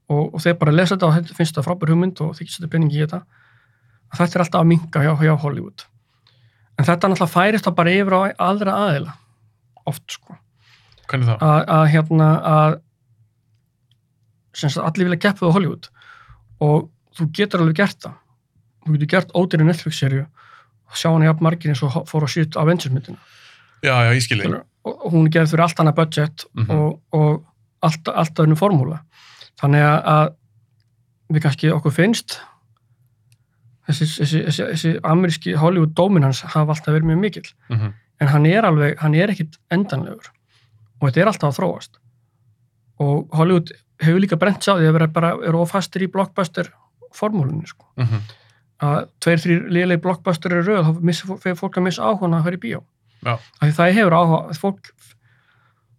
og, 0.09 0.35
og 0.35 0.41
þeir 0.45 0.55
bara 0.61 0.73
lesa 0.75 0.95
þetta 0.95 1.07
og 1.09 1.15
þetta 1.17 1.35
finnst 1.37 1.57
það 1.59 1.67
frábæri 1.69 1.93
hugmynd 1.95 2.21
og 2.23 2.35
þeir 2.39 2.51
setja 2.53 2.69
peningi 2.73 2.99
í 2.99 3.03
þetta. 3.05 3.21
Að 4.13 4.19
þetta 4.23 4.39
er 4.39 4.45
alltaf 4.45 4.61
að 4.61 4.69
minka 4.71 5.03
hjá, 5.03 5.13
hjá 5.21 5.35
Hollywood. 5.43 5.85
En 6.79 6.85
þetta 6.87 7.09
náttúrulega 7.11 7.33
færist 7.33 7.65
það 7.67 7.75
bara 7.81 7.95
yfir 7.97 8.15
á 8.15 8.21
aðra 8.51 8.75
aðila. 8.87 9.15
Oft 9.87 10.17
sko. 10.19 10.37
Að, 11.07 11.87
hérna 11.93 12.29
að 12.51 12.77
allir 14.83 15.09
vilja 15.11 15.21
keppa 15.27 15.49
á 15.51 15.55
Hollywood. 15.57 15.89
Og 16.65 16.89
þú 17.17 17.27
getur 17.37 17.63
alveg 17.65 17.77
gert 17.83 17.99
það. 18.07 18.15
Þú 18.87 18.95
getur 18.97 19.11
gert 19.17 19.35
ódýri 19.37 19.67
Netflix-serju 19.67 20.25
og 20.87 20.97
sjá 21.01 21.11
hana 21.11 21.27
jafn 21.29 21.45
margir 21.45 21.73
eins 21.73 21.83
og 21.83 21.97
fór 22.09 22.25
að 22.29 22.33
sýtt 22.37 22.57
Avengers 22.61 22.93
myndina. 22.95 23.19
Já, 23.85 23.93
já, 24.07 24.13
ég 24.17 24.23
skilji. 24.25 24.55
og 24.87 25.11
hún 25.13 25.27
er 25.27 25.33
gerð 25.35 25.51
fyrir 25.51 25.65
allt 25.65 25.81
annað 25.83 25.97
budget 25.99 26.45
Mhm. 26.55 26.71
og, 26.71 27.01
og 27.13 27.45
allt, 27.83 28.09
allt 28.09 28.39
öðnu 28.39 28.55
formúla 28.57 29.01
þannig 29.61 29.83
að, 29.87 30.35
við 31.33 31.43
kannski 31.43 31.71
okkur 31.75 31.93
finnst 31.97 32.39
þessi, 33.89 34.07
þessi, 34.19 34.41
þessi, 34.47 34.65
þessi 34.73 34.93
ameríski 35.07 35.55
Hollywood 35.61 35.95
dominans 35.99 36.43
hafa 36.43 36.75
alltaf 36.75 36.93
verið 36.95 37.11
mjög 37.13 37.23
mikill 37.23 37.51
Mm 37.69 37.77
-hmm. 37.81 37.93
en 38.21 38.29
hann 38.29 38.47
er 38.47 38.65
alveg, 38.65 38.99
hann 38.99 39.15
er 39.15 39.31
ekkit 39.31 39.59
endanlegur 39.71 40.31
og 41.01 41.09
þetta 41.09 41.21
er 41.21 41.27
alltaf 41.27 41.51
að 41.53 41.59
þróast 41.61 41.99
og 42.99 43.29
Hollywood 43.37 43.73
hefur 44.01 44.21
líka 44.21 44.37
brent 44.37 44.63
sá 44.65 44.73
því 44.77 44.89
að 44.89 44.93
vera 44.93 45.07
bara, 45.09 45.31
eru 45.47 45.59
ofastir 45.61 46.03
í 46.03 46.11
blockbuster 46.13 46.73
formúlunni 47.15 47.67
sko 47.67 47.87
Mhm. 47.97 48.21
að 48.83 49.09
tveir, 49.21 49.39
þrýr 49.41 49.69
liðlega 49.73 50.01
blockbuster 50.03 50.53
eru 50.53 50.63
röð, 50.63 50.85
þá 50.85 51.39
fyrir 51.41 51.57
fólk 51.57 51.77
að 51.79 51.83
missa 51.83 52.03
áhuga 52.03 52.29
að 52.37 52.43
fara 52.45 52.57
í 52.57 52.61
bíó. 52.61 52.83
Já. 53.25 53.33
Af 53.33 53.63
því 53.63 53.73
það 53.73 53.93
hefur 53.95 54.13
áhuga, 54.13 54.55
fólk, 54.61 54.91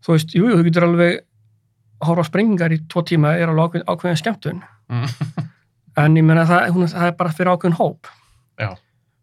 þú 0.05 0.13
veist, 0.13 0.29
jú, 0.35 0.43
jú, 0.49 0.57
þú 0.57 0.63
getur 0.63 0.83
alveg 0.83 1.19
að 2.01 2.07
horfa 2.11 2.23
á 2.23 2.29
sprengingar 2.29 2.71
í 2.75 2.79
tvo 2.87 3.01
tíma 3.03 3.35
er 3.37 3.49
alveg 3.49 3.83
ákveðin, 3.87 4.17
skemmtun, 4.21 4.63
Mm. 4.89 5.03
en 5.97 6.13
ég 6.15 6.23
menna 6.23 6.45
það, 6.47 6.69
hún, 6.71 6.87
það 6.87 7.07
er 7.09 7.15
bara 7.19 7.29
fyrir 7.35 7.49
ákveðin 7.51 7.75
hóp. 7.75 8.07
Já. 8.59 8.69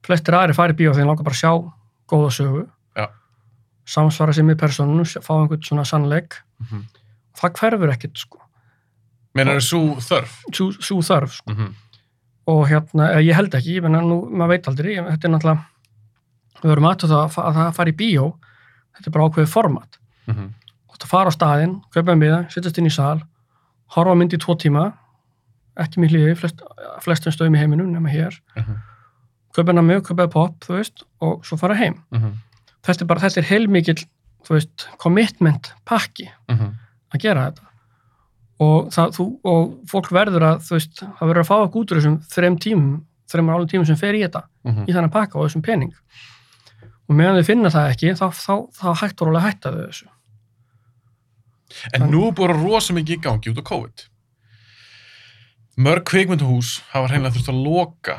Flestir 0.04 0.34
aðri 0.36 0.54
fara 0.54 0.72
í 0.72 0.76
bíó 0.76 0.90
þegar 0.92 0.98
þeir 1.00 1.06
langar 1.08 1.24
bara 1.24 1.34
að 1.34 1.40
sjá 1.40 1.52
góða 2.12 2.30
sögu, 2.36 2.64
Já. 2.96 3.06
samsvara 3.86 4.34
sig 4.34 4.44
með 4.44 4.58
personunum, 4.60 5.04
fá 5.24 5.32
einhvern 5.38 5.62
svona 5.64 5.84
sannleik, 5.88 6.34
Mhm. 6.60 6.82
það 7.40 7.52
hverfur 7.60 7.92
ekkit, 7.94 8.16
sko, 8.18 8.38
Menar 9.34 9.56
það 9.56 9.64
svo 9.70 9.80
þörf? 10.04 10.34
svo, 10.52 10.66
svo 10.80 10.98
þörf, 11.02 11.30
sko. 11.38 11.50
Mm 11.52 11.56
-hmm. 11.56 11.72
og 12.46 12.68
hérna, 12.68 13.08
eða 13.14 13.24
ég 13.24 13.34
held 13.34 13.54
ekki, 13.54 13.76
ég 13.78 13.82
menna 13.82 14.00
nú, 14.02 14.28
maður 14.30 14.48
veit 14.48 14.68
aldrei, 14.68 14.96
ég- 14.96 15.08
þetta 15.16 15.24
er 15.24 15.30
náttúrulega 15.30 15.64
við 16.62 16.68
verum 16.70 16.84
aðtöð 16.90 17.08
það 17.08 17.24
að, 17.24 17.54
það 17.54 17.74
fara 17.74 17.90
í 17.90 17.96
bíó 17.96 18.34
þetta 18.94 19.06
er 19.06 19.10
bara 19.12 19.24
ákveðið 19.28 19.48
format 19.48 19.98
Mm 20.26 20.52
það 21.02 21.08
fara 21.10 21.30
á 21.30 21.36
staðinn, 21.36 21.74
kaupa 21.94 22.14
miða, 22.18 22.42
setjast 22.52 22.78
inn 22.78 22.86
í 22.90 22.92
sal 22.94 23.20
horfa 23.94 24.14
á 24.14 24.16
mynd 24.18 24.32
í 24.34 24.38
tvo 24.40 24.54
tíma 24.58 24.92
ekki 25.80 25.98
mér 26.00 26.10
hlýði, 26.14 26.34
flest, 26.38 26.60
flestum 27.02 27.32
stöðum 27.34 27.56
í 27.56 27.58
heiminum 27.58 27.90
nema 27.92 28.08
hér, 28.12 28.36
kaupa 29.54 29.72
nammi 29.74 29.96
og 29.98 30.04
kaupa 30.06 30.28
pop, 30.30 30.56
þú 30.64 30.76
veist, 30.78 31.04
og 31.20 31.44
svo 31.46 31.58
fara 31.58 31.74
heim 31.74 32.00
Mhm. 32.12 32.32
þetta 32.84 33.02
er 33.02 33.06
bara, 33.06 33.20
þetta 33.20 33.38
er 33.38 33.48
heilmikill 33.50 34.04
þú 34.44 34.50
veist, 34.58 34.86
commitment 34.98 35.72
pakki 35.86 36.28
Mhm. 36.48 36.74
að 37.14 37.18
gera 37.20 37.50
þetta 37.50 37.62
og, 38.60 38.90
það, 38.90 39.10
þú, 39.16 39.40
og 39.44 39.74
fólk 39.90 40.08
verður 40.10 40.42
að 40.42 40.58
þú 40.62 40.70
veist, 40.78 40.94
það 41.02 41.28
verður 41.28 41.42
að 41.42 41.50
fá 41.50 41.56
út 41.74 41.90
úr 41.90 41.98
þessum 42.00 42.18
þreim 42.28 42.58
tímum, 42.58 43.02
þreim 43.28 43.50
álum 43.50 43.66
tímum 43.68 43.86
sem 43.86 43.96
fer 43.96 44.14
í 44.14 44.22
þetta 44.22 44.42
Mhm. 44.64 44.84
í 44.88 44.92
þannig 44.92 45.10
pakka 45.12 45.36
og 45.38 45.48
þessum 45.50 45.62
pening 45.62 45.92
og 47.08 47.16
meðan 47.16 47.36
þau 47.42 47.44
finna 47.46 47.68
það 47.70 47.90
ekki 47.92 48.14
þá, 48.14 48.26
þá, 48.30 48.54
þá 48.72 48.94
hægt 49.00 49.22
og 49.22 49.28
rólega 49.28 49.42
hætta 49.50 49.72
þau 49.72 49.86
þessu 49.88 50.06
En 51.92 52.08
nú 52.10 52.26
er 52.28 52.34
bara 52.38 52.56
rosa 52.56 52.94
mikið 52.96 53.16
í 53.18 53.22
gangi 53.24 53.50
út 53.52 53.60
á 53.60 53.64
COVID. 53.70 54.04
Mörg 55.84 56.04
kvikmynduhús 56.06 56.76
hafa 56.92 57.08
hreinlega 57.10 57.34
þurft 57.34 57.50
að 57.50 57.62
loka, 57.66 58.16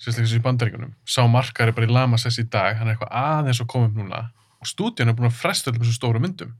sérstaklega 0.00 0.26
þessu 0.28 0.40
í 0.40 0.44
bandaríkunum. 0.44 0.90
Sá 1.08 1.22
markar 1.32 1.70
er 1.70 1.76
bara 1.76 1.88
í 1.88 1.92
lamasess 1.94 2.40
í 2.42 2.44
dag, 2.52 2.76
hann 2.76 2.90
er 2.90 2.96
eitthvað 2.96 3.14
aðeins 3.22 3.62
að 3.64 3.70
koma 3.72 3.88
upp 3.88 3.96
núna 3.96 4.20
og 4.60 4.68
stúdíun 4.68 5.08
er 5.08 5.16
búin 5.16 5.30
að 5.30 5.38
fresta 5.40 5.70
öllum 5.72 5.86
þessu 5.86 5.96
stóru 5.96 6.20
myndum. 6.20 6.52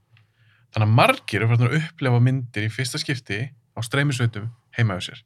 Þannig 0.73 0.87
að 0.87 0.95
margir 0.97 1.43
er 1.45 1.51
farin 1.51 1.67
að 1.67 1.75
upplefa 1.77 2.21
myndir 2.25 2.65
í 2.65 2.71
fyrsta 2.73 2.97
skipti 3.01 3.37
á 3.45 3.79
streymisveitum 3.85 4.47
heima 4.77 4.97
á 4.97 5.01
sér. 5.05 5.21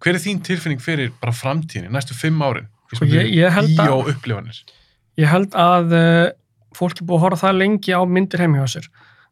Hver 0.00 0.16
er 0.16 0.22
þín 0.24 0.40
tilfinning 0.46 0.80
fyrir 0.80 1.10
bara 1.20 1.34
framtíðinni, 1.36 1.92
næstu 1.92 2.16
fimm 2.16 2.40
árin? 2.40 2.70
Sko, 2.94 3.04
ég- 3.04 3.34
ég 3.36 3.52
held 3.52 3.74
að- 3.76 3.90
ég 5.20 5.28
held 5.28 5.52
að 5.52 5.92
uh, 5.92 6.30
fólk 6.74 6.96
er 7.02 7.04
búið 7.04 7.18
að 7.18 7.24
horfa 7.26 7.42
það 7.50 7.58
lengi 7.60 7.92
á 7.92 8.00
myndir 8.08 8.40
heimi 8.40 8.58
hjá 8.62 8.68
sér 8.78 8.88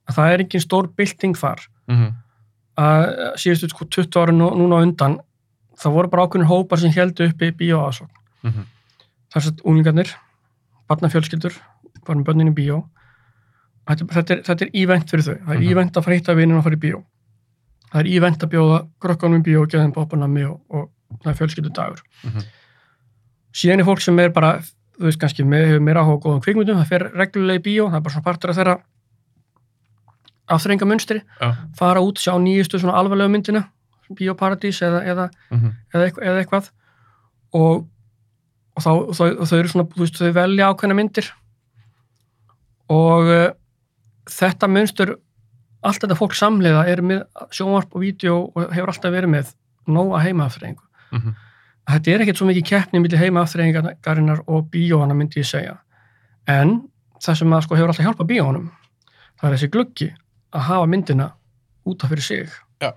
að 0.08 0.14
það 0.16 0.32
er 0.32 0.40
engin 0.44 0.64
stór 0.64 0.88
bylting 0.96 1.36
þar. 1.36 1.68
Mm 1.88 2.14
að 2.78 3.08
síðustu 3.42 3.72
sko 3.72 3.86
20 3.90 4.20
ára 4.22 4.34
nú, 4.34 4.50
núna 4.54 4.82
undan 4.86 5.18
það 5.78 5.94
voru 5.96 6.10
bara 6.12 6.26
ákveðin 6.26 6.46
hópar 6.50 6.78
sem 6.82 6.92
heldu 6.94 7.26
uppi 7.26 7.50
bíóaðsókn 7.58 8.10
-hmm. 8.44 8.66
þar 9.34 9.42
sem 9.42 9.56
unglingarnir, 9.64 10.12
barnafjölskyldur 10.88 11.54
varum 12.06 12.24
bönnin 12.24 12.52
í 12.52 12.54
bíó. 12.54 12.84
Þetta, 13.88 14.06
þetta, 14.14 14.34
er, 14.34 14.42
þetta 14.42 14.64
er 14.64 14.70
ívent 14.74 15.10
fyrir 15.10 15.24
þau. 15.24 15.38
Það 15.44 15.54
er 15.54 15.60
Mhm. 15.60 15.68
ívent 15.70 15.96
að 15.96 16.06
að 16.06 16.14
hitta 16.14 16.34
vinnin 16.34 16.56
og 16.56 16.64
fara 16.64 16.76
í 16.76 16.78
bíó. 16.78 17.04
Það 17.92 18.00
er 18.00 18.06
ívent 18.06 18.42
að 18.42 18.50
bjóða 18.52 18.78
krökkunum 19.00 19.40
í 19.40 19.42
bíó 19.42 19.62
og 19.62 19.68
geða 19.68 19.84
þeim 19.84 19.92
bópanami 19.92 20.44
og, 20.44 20.60
og 20.70 20.90
það 21.24 21.30
er 21.30 21.38
fjölskyldu 21.38 21.72
dagur. 21.72 22.02
Mhm. 22.24 22.42
síðan 23.52 23.80
er 23.80 23.84
fólk 23.84 24.00
sem 24.00 24.18
er 24.18 24.28
bara 24.30 24.58
þú 24.98 25.04
veist 25.04 25.18
kannski, 25.18 25.44
með, 25.44 25.66
hefur 25.66 25.80
meira 25.80 26.00
áhuga 26.02 26.22
góðum 26.22 26.42
kvikmyndum 26.42 26.76
það 26.76 26.86
fer 26.88 27.10
reglulega 27.14 27.58
í 27.58 27.62
bíó, 27.62 27.88
það 27.88 27.96
er 27.96 28.00
bara 28.00 28.14
svona 28.14 28.24
partur 28.24 28.50
af 28.50 28.56
þeirra 28.56 28.82
afþrenga 30.48 30.86
munstri 30.88 31.20
Já. 31.40 31.52
fara 31.78 32.00
út, 32.00 32.18
sjá 32.18 32.32
nýjustu 32.40 32.78
svona 32.80 32.96
alvarlega 32.98 33.28
myndina 33.32 33.64
bioparadís 34.10 34.80
eða, 34.82 35.02
eða, 35.04 35.28
Mhm. 35.52 35.72
eða, 35.94 36.04
eitthvað, 36.08 36.24
eða 36.28 36.42
eitthvað 36.44 36.70
og, 37.52 37.86
og, 38.76 38.82
þá, 38.82 38.90
þau, 39.12 39.28
þau 39.44 39.58
eru 39.58 39.68
svona, 39.68 39.88
þú 39.92 40.00
veist, 40.04 40.16
þau 40.22 40.32
velja 40.32 40.68
ákveðna 40.72 40.96
myndir 40.96 41.28
og 42.88 43.28
uh, 43.28 43.50
þetta 44.28 44.68
munstur 44.72 45.16
allt 45.86 46.00
þetta 46.02 46.16
fólk 46.18 46.34
samlega 46.34 46.86
er 46.90 47.02
með 47.04 47.20
sjónvarp 47.54 47.92
og 47.94 48.02
vídeo 48.02 48.38
og 48.54 48.72
hefur 48.74 48.90
alltaf 48.92 49.12
verið 49.14 49.30
með 49.36 49.52
nóga 49.88 50.22
heimaafþreyingu. 50.24 50.82
Mhm. 51.14 51.34
Þetta 51.88 52.12
er 52.12 52.20
ekkert 52.24 52.36
svo 52.40 52.46
mikið 52.50 52.64
keppni 52.68 53.00
millir 53.00 53.20
heimaafþreyingarinnar 53.22 54.42
og 54.46 54.66
bíóana 54.72 55.14
myndi 55.16 55.40
ég 55.40 55.46
segja. 55.48 55.78
En 56.46 56.82
það 57.22 57.36
sem 57.38 57.54
að 57.56 57.62
sko 57.64 57.76
hefur 57.78 57.88
alltaf 57.92 58.04
hjálpað 58.04 58.28
bíónum, 58.28 58.66
það 59.40 59.46
er 59.48 59.56
þessi 59.56 59.70
gluggi 59.72 60.08
að 60.54 60.60
hafa 60.68 60.86
myndina 60.86 61.32
út 61.88 62.04
af 62.04 62.10
fyrir 62.10 62.22
sig. 62.22 62.48
Já. 62.82 62.92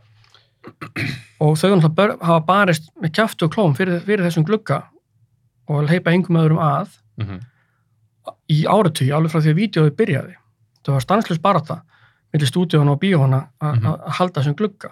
Og 1.42 1.56
þau 1.58 1.72
bör- 1.90 2.18
hafa 2.22 2.40
barist 2.46 2.90
með 3.02 3.12
kjaftu 3.18 3.44
og 3.48 3.54
klóm 3.56 3.76
fyrir, 3.76 4.00
fyrir 4.06 4.26
þessum 4.28 4.46
glugga 4.46 4.84
og 5.68 5.88
heipa 5.90 6.12
engum 6.12 6.38
öðrum 6.38 6.60
að 6.62 6.88
Mhm. 7.18 7.40
í 8.50 8.64
áratugi, 8.66 9.12
alveg 9.12 9.32
frá 9.32 9.42
því 9.42 9.52
að 9.54 9.60
vídeoði 9.62 9.92
byrjaði. 9.98 10.36
Það 10.84 10.94
var 10.94 11.02
stanslust 11.02 11.42
barata 11.42 11.82
millir 12.34 12.48
stúdíóna 12.48 12.92
og 12.92 13.00
bíóna 13.02 13.48
að 13.62 13.76
Mhm. 13.76 13.86
að 13.86 14.10
halda 14.10 14.42
þessum 14.42 14.56
glugga. 14.56 14.90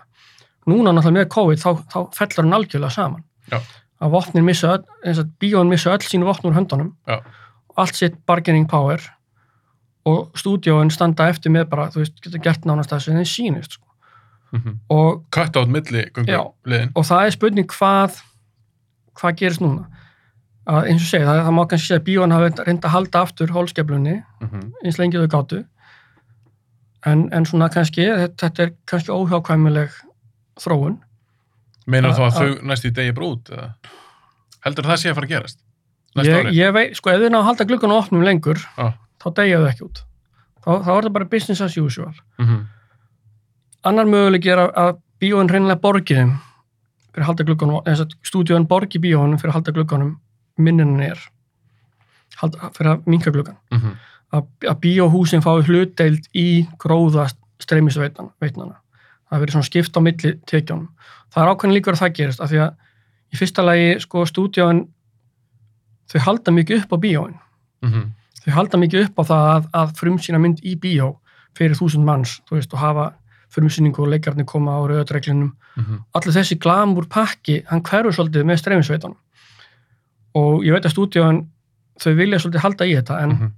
Núna 0.68 0.92
náttúrulega 0.92 1.26
með 1.26 1.30
COVID 1.30 1.58
þá, 1.60 1.84
þá 1.90 2.14
fellur 2.16 2.44
hann 2.44 2.54
algjörlega 2.54 2.92
saman. 2.92 3.24
Já. 3.52 3.62
Að 4.02 4.12
missa 4.44 4.68
bíón 5.40 5.70
missa 5.70 5.90
öll 5.92 6.00
sínu 6.00 6.26
vopn 6.26 6.50
úr 6.50 6.54
höndunum. 6.56 6.94
Já. 7.08 7.22
Allt 7.78 7.96
sitt 7.96 8.26
bargaining 8.26 8.68
power 8.68 9.00
og 10.06 10.32
stúdíóin 10.40 10.92
standa 10.92 11.28
eftir 11.30 11.52
með 11.52 11.66
bara, 11.70 11.90
þú 11.90 12.04
veist, 12.04 12.22
geta 12.24 12.38
gert 12.40 12.66
nánast 12.66 12.90
það 12.90 13.02
sem 13.04 13.16
þeim 13.16 13.30
sýnist. 13.34 13.72
Sko. 13.78 13.86
Mhm. 14.54 14.78
Og, 14.90 15.24
Cut 15.32 15.56
out 15.58 15.68
milli 15.70 16.06
Já. 16.26 16.40
og 16.96 17.04
það 17.06 17.26
er 17.26 17.32
spurning 17.32 17.68
hvað 17.68 18.22
hvað 19.20 19.36
gerist 19.38 19.60
núna. 19.62 19.86
Að, 20.70 20.86
eins 20.90 21.02
og 21.02 21.08
segja, 21.10 21.26
það, 21.28 21.40
það 21.46 21.54
má 21.58 21.68
kannski 21.68 21.88
segja 21.88 22.00
að 22.00 22.06
bíón 22.08 22.32
hafi 22.34 22.64
reynda 22.66 22.88
að 22.88 22.92
halda 22.94 23.22
aftur 23.22 23.48
hólskeflunni 23.52 24.24
Mhm. 24.42 24.74
eins 24.86 24.98
lengi 25.00 25.18
og 25.18 25.28
þau 25.30 25.34
gátu 25.36 25.66
en, 27.06 27.30
en 27.34 27.46
svona 27.46 27.70
kannski 27.74 28.06
þetta, 28.38 28.52
er 28.60 28.72
kannski 28.90 29.12
óhjákvæmileg 29.14 29.90
þróun 30.60 31.00
Meinar 31.90 32.12
þá 32.14 32.22
að 32.22 32.28
a- 32.28 32.40
þau 32.40 32.62
næstu 32.70 32.90
í 32.92 32.94
degi 32.94 33.14
bara 33.18 33.26
út? 33.34 33.50
Eða? 33.50 33.70
Heldur 34.66 34.84
það 34.86 34.98
sé 35.02 35.10
að 35.10 35.16
fara 35.16 35.28
að 35.28 35.34
gerast? 35.34 35.58
Ég, 36.20 36.50
ég 36.58 36.74
veit, 36.74 36.96
sko 36.98 37.10
ef 37.14 37.22
þau 37.22 37.30
ná 37.34 37.40
að 37.40 37.48
halda 37.50 37.66
gluggan 37.70 37.92
og 37.96 38.04
opnum 38.06 38.24
lengur 38.26 38.58
Já. 38.78 38.94
Þá 39.20 39.28
degja 39.40 39.60
þau 39.62 39.70
ekki 39.72 39.86
út 39.88 40.04
þá, 40.66 40.70
þá 40.86 40.90
er 40.98 41.04
það 41.08 41.14
bara 41.18 41.26
business 41.26 41.62
as 41.62 41.78
usual 41.78 42.14
Mhm. 42.40 42.60
annar 43.84 44.06
möguleik 44.06 44.46
er 44.46 44.58
að, 44.66 44.72
að 44.76 44.98
bíóin 45.22 45.50
reynilega 45.52 45.82
borgi 45.82 46.16
þeim 46.16 46.34
fyrir 47.14 47.24
að 47.24 47.30
halda 47.32 47.44
glugganum 47.48 47.82
eins 47.88 48.00
og 48.04 48.12
stúdíóin 48.24 48.68
borgi 48.68 49.00
bíóinum 49.00 49.40
fyrir 49.40 49.52
að 49.54 49.58
halda 49.60 49.72
glugganum 49.76 50.20
minnin 50.58 51.00
er 51.02 51.20
halda, 52.42 52.70
fyrir 52.76 52.92
að 52.96 53.08
minka 53.08 53.32
gluggan 53.32 53.58
Mhm. 53.72 53.96
að, 54.34 54.46
að 54.70 54.80
bíóhúsin 54.84 55.42
fái 55.42 55.64
hlutdeild 55.66 56.28
í 56.36 56.68
gróða 56.78 57.30
streymisveitnana. 57.60 58.76
Það 59.30 59.42
verið 59.42 59.52
svona 59.56 59.66
skipt 59.68 59.98
á 59.98 60.02
milli 60.02 60.32
tekjánum. 60.46 60.88
Það 61.34 61.42
er 61.44 61.50
ákveðin 61.54 61.74
líkur 61.76 61.94
að 61.96 62.02
það 62.04 62.14
gerist 62.20 62.42
af 62.42 62.50
því 62.52 62.60
að 62.66 62.76
í 63.34 63.38
fyrsta 63.38 63.66
lagi 63.66 64.00
sko 64.00 64.24
stúdíóin 64.26 64.88
þau 66.10 66.20
halda 66.26 66.52
mikið 66.52 66.84
upp 66.84 66.94
á 66.94 66.98
bíóin. 67.04 67.36
Mhm. 67.84 68.04
Þau 68.46 68.54
halda 68.56 68.78
mikið 68.80 69.06
upp 69.10 69.20
á 69.20 69.24
það 69.30 69.48
að, 69.56 69.70
að 69.82 69.94
frumsýna 70.00 70.40
mynd 70.40 70.60
í 70.64 70.76
bíó 70.80 71.10
fyrir 71.58 71.76
þúsund 71.76 72.06
manns, 72.08 72.38
þú 72.48 72.56
veist, 72.60 72.74
og 72.74 72.80
hafa 72.80 73.08
frumsýningu 73.52 74.04
og 74.06 74.12
leikarnir 74.14 74.46
koma 74.46 74.78
á 74.78 74.82
rauðadreglinum. 74.88 75.54
Mhm. 75.76 76.04
Allir 76.16 76.36
þessi 76.38 76.60
glamúr 76.62 77.08
pakki, 77.10 77.64
hann 77.68 77.82
hverfur 77.82 78.14
svolítið 78.16 78.46
með 78.46 78.60
streymisveitunum. 78.62 79.18
Og 80.36 80.64
ég 80.64 80.72
veit 80.76 80.86
að 80.86 80.94
stúdíóin, 80.94 81.48
þau 82.00 82.14
vilja 82.16 82.40
svolítið 82.40 82.64
halda 82.64 82.86
í 82.86 82.94
þetta, 82.96 83.22
en 83.24 83.30
Mhm. 83.30 83.52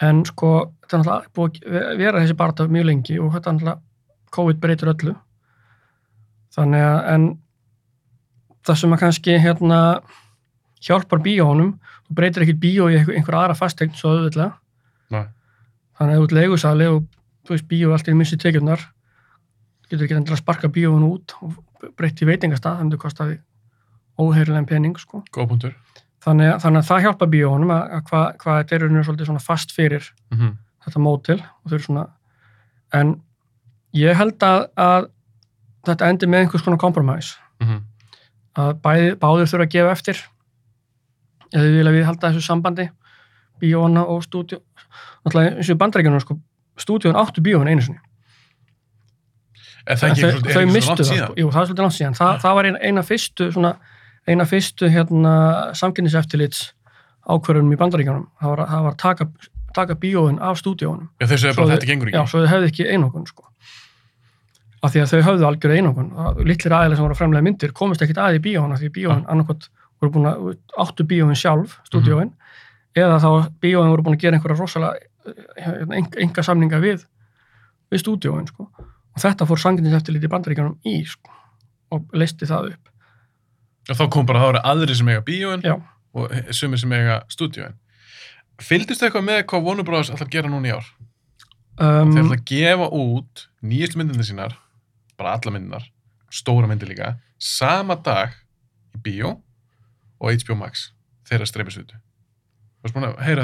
en 0.00 0.24
sko, 0.24 0.72
þetta 0.82 0.98
er 0.98 1.02
náttúrulega 1.02 1.32
búið 1.34 1.60
að 1.90 1.96
vera 1.98 2.20
þessi 2.20 2.36
barata 2.36 2.66
mjög 2.68 2.84
lengi 2.84 3.18
og 3.18 3.32
þetta 3.32 3.46
er 3.48 3.54
náttúrulega 3.54 3.80
COVID 4.30 4.60
breytir 4.60 4.88
öllu 4.92 5.14
þannig 6.56 6.82
að 6.84 7.08
en 7.14 7.24
það 8.66 8.76
sem 8.76 8.92
að 8.92 9.00
kannski 9.00 9.38
hérna 9.40 9.78
hjálpar 10.84 11.22
bíónum 11.24 11.78
þú 12.06 12.14
breytir 12.18 12.42
ekki 12.46 12.54
bíó 12.62 12.86
í 12.90 12.96
einhver, 12.98 13.16
einhver 13.18 13.34
aðra 13.40 13.54
fastegn 13.58 13.94
svo 13.98 14.12
auðvitað 14.14 14.52
þannig 15.96 16.12
að 16.14 16.20
þú 16.20 16.24
ert 16.26 16.32
leigusali 16.36 16.86
og 16.92 17.02
þú 17.46 17.54
veist 17.54 17.68
bíó 17.70 17.92
allt 17.94 18.08
í 18.08 18.14
missi 18.18 18.36
tekjurnar 18.36 18.82
getur 19.88 20.04
ekki 20.06 20.16
endilega 20.18 20.36
að 20.36 20.42
sparka 20.42 20.68
bíónu 20.68 21.10
út 21.14 21.34
og 21.42 21.56
breytti 21.96 22.24
í 22.26 22.28
veitingastað 22.30 22.80
þannig 22.80 22.94
að 22.94 22.98
það 22.98 23.04
kostaði 23.06 23.36
óheirilegin 24.18 24.66
pening 24.66 24.96
sko. 24.98 25.22
Þannig, 26.26 26.48
að- 26.54 26.60
þannig 26.62 26.80
að 26.80 26.86
það 26.88 27.02
hjálpa 27.04 27.26
bíónum 27.30 27.70
að, 27.70 27.82
að 27.96 28.02
hvað 28.08 28.24
hva 28.42 28.54
þetta 28.58 28.74
er 28.74 28.80
rauninu 28.82 29.02
svolítið 29.04 29.26
svona 29.28 29.42
fast 29.44 29.72
fyrir 29.76 30.08
Mhm. 30.32 30.56
þetta 30.86 30.98
mótil 31.04 31.38
og 31.42 31.70
þau 31.70 31.74
eru 31.76 31.84
svona 31.84 32.06
en 32.92 33.20
ég 33.94 34.16
held 34.16 34.38
að, 34.42 34.66
að 34.76 35.08
þetta 35.86 36.08
endi 36.10 36.26
með 36.26 36.40
einhvers 36.46 36.62
konar 36.64 36.78
kompromæs 36.82 37.36
Mhm. 37.60 37.78
að 38.56 38.72
bæði, 38.82 39.14
báður 39.16 39.46
þurfa 39.52 39.66
að 39.66 39.70
gefa 39.76 39.92
eftir 39.92 40.16
eða 41.56 41.64
við 41.64 41.76
vilja 41.80 41.94
við 41.96 42.04
halda 42.10 42.30
þessu 42.34 42.44
sambandi 42.46 42.88
bíóna 43.62 44.04
og 44.12 44.20
stúdíu 44.26 44.60
náttúrulega 45.24 45.56
eins 45.56 45.70
og 45.70 45.74
í 45.76 45.80
bandarækjunum 45.80 46.20
sko, 46.22 46.36
stúdíun 46.84 47.16
áttu 47.16 47.40
bíóin 47.44 47.70
einu 47.72 47.82
sinni 47.86 48.02
Er 49.86 49.98
það 50.00 50.08
En 50.08 50.14
ekki 50.16 50.52
þau, 50.52 50.60
er 50.60 50.70
mistu 50.74 50.94
það, 51.06 51.18
sko. 51.20 51.34
jú 51.38 51.50
það 51.54 51.60
er 51.60 51.66
svolítið 51.68 51.84
langt 51.86 51.96
síðan 51.96 52.16
Þa, 52.18 52.28
það 52.42 52.56
var 52.58 52.68
eina, 52.70 52.78
eina 52.88 53.02
fyrstu 53.06 53.46
svona, 53.54 53.70
eina 54.26 54.46
fyrstu 54.50 54.88
hérna, 54.90 55.34
samkynniseftilits 55.78 56.62
ákvörðunum 57.30 57.74
í 57.76 57.78
bandaríkjunum 57.78 58.24
það 58.42 58.50
var, 58.52 58.62
það 58.72 58.82
var 58.88 58.96
að 58.96 58.98
taka, 59.04 59.28
taka 59.78 59.96
bíóin 60.02 60.40
af 60.42 60.58
stúdíónum 60.58 61.06
Já, 61.22 61.28
bara 61.28 61.38
þau- 61.38 61.70
þetta 61.76 61.90
gengur 61.92 62.10
já, 62.10 62.18
ekki. 62.18 62.32
svo 62.32 62.42
þau 62.42 62.50
hefði 62.54 62.70
ekki 62.72 62.88
einokun 62.96 63.28
sko. 63.30 63.46
af 64.82 64.92
því 64.92 65.04
að 65.04 65.12
þau 65.14 65.22
höfðu 65.30 65.46
algjör 65.52 65.76
einokun 65.78 66.10
litlir 66.50 66.74
aðeins 66.80 66.98
sem 66.98 67.06
voru 67.06 67.14
að 67.16 67.20
fremlega 67.22 67.46
myndir 67.46 67.72
komist 67.78 68.02
ekkit 68.02 68.18
að 68.26 68.40
í 68.40 68.42
bíóin 68.42 68.74
af 68.74 68.82
því 68.82 68.90
bíóin 68.98 69.22
Já. 69.22 69.30
annarkot 69.32 69.68
voru 70.00 70.12
búin 70.16 70.28
að 70.30 70.48
áttu 70.84 71.06
bíóin 71.08 71.38
sjálf, 71.38 71.78
stúdíóin 71.88 72.32
eða 72.96 73.20
þá 73.22 73.30
bíóin 73.62 73.92
voru 73.92 74.02
búin 74.06 74.16
að 74.18 74.24
gera 74.26 74.38
einhverja 74.38 74.58
rosalega 74.60 74.96
eh, 75.56 76.20
enga 76.24 76.44
samninga 76.44 76.80
við 76.82 77.06
við 77.92 78.02
stúdíóin 78.02 78.48
sko. 78.50 78.68
og 78.76 79.22
þetta 79.22 79.46
fór 79.48 79.62
sanginninseftillit 79.62 80.24
í 80.26 80.32
bandaríkjanum 80.32 80.78
í 80.84 80.98
sko, 81.08 81.32
og 81.94 82.12
leisti 82.12 82.48
það 82.48 82.72
upp 82.74 82.92
Og 83.86 83.94
þá 83.94 84.06
kom 84.10 84.26
bara 84.26 84.40
að 84.40 84.42
það 84.42 84.48
voru 84.50 84.62
aðri 84.72 84.94
sem 84.98 85.10
eiga 85.12 85.24
bíóin 85.26 85.60
Já. 85.62 85.74
og 86.18 86.32
sumir 86.50 86.80
sem 86.82 86.92
eiga 86.96 87.20
stúdíóin. 87.30 87.76
Fylgdist 88.58 89.04
eitthvað 89.04 89.26
með 89.28 89.42
hvað 89.52 89.84
Bros. 89.86 90.10
ætlar 90.10 90.26
að 90.26 90.32
gera 90.32 90.50
núna 90.50 90.66
í 90.66 90.72
ár? 90.74 90.88
um, 91.78 92.10
Þeir 92.10 92.22
ætla 92.24 92.38
að 92.38 92.46
gefa 92.50 92.88
út 92.90 93.44
nýjustu 93.62 94.00
myndinni 94.00 94.26
sínar, 94.26 94.56
bara 95.16 95.36
alla 95.36 95.52
myndinar, 95.54 95.86
stóra 96.32 96.66
myndir 96.66 96.90
líka, 96.90 97.14
sama 97.38 97.94
dag 98.02 98.34
í 98.96 99.02
bíó 99.04 99.36
og 100.20 100.30
HBO 100.32 100.54
Max 100.56 100.92
þeirra 101.28 101.46
streymisvitu. 101.46 101.94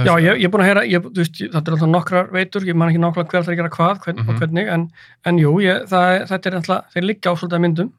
Já, 0.07 0.14
ég, 0.23 0.37
ég 0.39 0.45
er 0.45 0.51
búin 0.53 0.62
að 0.62 0.68
heyra, 0.70 0.83
ég, 0.87 1.07
veist, 1.16 1.35
þetta 1.41 1.66
er 1.66 1.75
alltaf 1.75 1.89
nokkrar 1.91 2.29
veitur, 2.33 2.62
ég 2.68 2.77
man 2.79 2.89
ekki 2.93 3.01
nákvæmlega 3.03 3.31
hver 3.33 3.43
það 3.43 3.49
er 3.49 3.55
að 3.55 3.61
gera 3.62 3.73
hvað 3.77 3.99
hvern, 4.05 4.18
Mhm. 4.23 4.29
og 4.29 4.39
hvernig, 4.41 4.68
en, 4.70 4.85
en 5.27 5.39
jú, 5.39 5.55
ég, 5.61 5.89
það, 5.91 6.27
þetta 6.31 6.47
er 6.47 6.55
alltaf, 6.61 6.93
þeir 6.95 7.07
liggja 7.09 7.33
á 7.33 7.35
svolítið 7.35 7.61
myndum, 7.64 7.93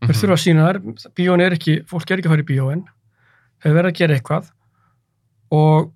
þeir 0.00 0.08
Mhm. 0.10 0.18
þurfa 0.20 0.34
að 0.34 0.42
sína 0.42 0.66
þær, 0.66 0.78
bíón 1.14 1.40
er 1.44 1.52
ekki, 1.54 1.76
fólk 1.86 2.10
er 2.10 2.18
ekki 2.18 2.26
að 2.26 2.34
fara 2.34 2.42
í 2.42 2.50
bíóin, 2.50 2.84
þeir 3.62 3.74
verða 3.78 3.90
að 3.92 3.98
gera 4.00 4.14
eitthvað 4.18 4.50
og 5.52 5.92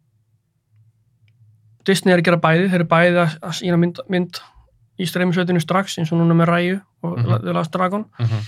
Disney 1.85 2.15
er 2.15 2.21
að 2.23 2.25
gera 2.29 2.41
bæði, 2.41 2.69
þeir 2.71 2.81
eru 2.81 2.89
bæði 2.89 3.19
að, 3.25 3.35
að 3.45 3.57
sína 3.59 3.79
mynd, 3.81 3.99
mynd 4.09 4.39
í 5.01 5.05
streymisveitinu 5.11 5.61
strax, 5.61 5.99
eins 5.99 6.13
og 6.15 6.21
núna 6.21 6.37
með 6.39 6.49
Ræju 6.49 6.77
og 7.03 7.19
Mhm. 7.19 7.43
The 7.43 7.53
Last 7.53 7.73
Dragon, 7.73 8.05
Mhm. 8.21 8.41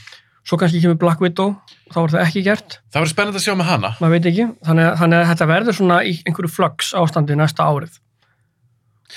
Svo 0.47 0.59
kannski 0.61 0.81
kemur 0.83 0.99
Black 1.01 1.23
Widow, 1.23 1.55
þá 1.91 1.99
er 2.05 2.13
það 2.15 2.25
ekki 2.27 2.43
gert, 2.47 2.79
Það 2.93 3.01
verður 3.01 3.13
spennandi 3.13 3.41
að 3.41 3.47
sjá 3.47 3.55
með 3.59 3.71
hana. 3.71 3.93
ekki, 4.31 4.49
þannig, 4.69 4.91
þannig 5.01 5.19
að 5.21 5.31
þetta 5.33 5.49
verður 5.51 5.79
svona 5.79 6.01
í 6.07 6.13
einhverju 6.23 6.53
flux 6.55 6.93
ástandi 7.01 7.39
næsta 7.39 7.67
árið. 7.67 7.97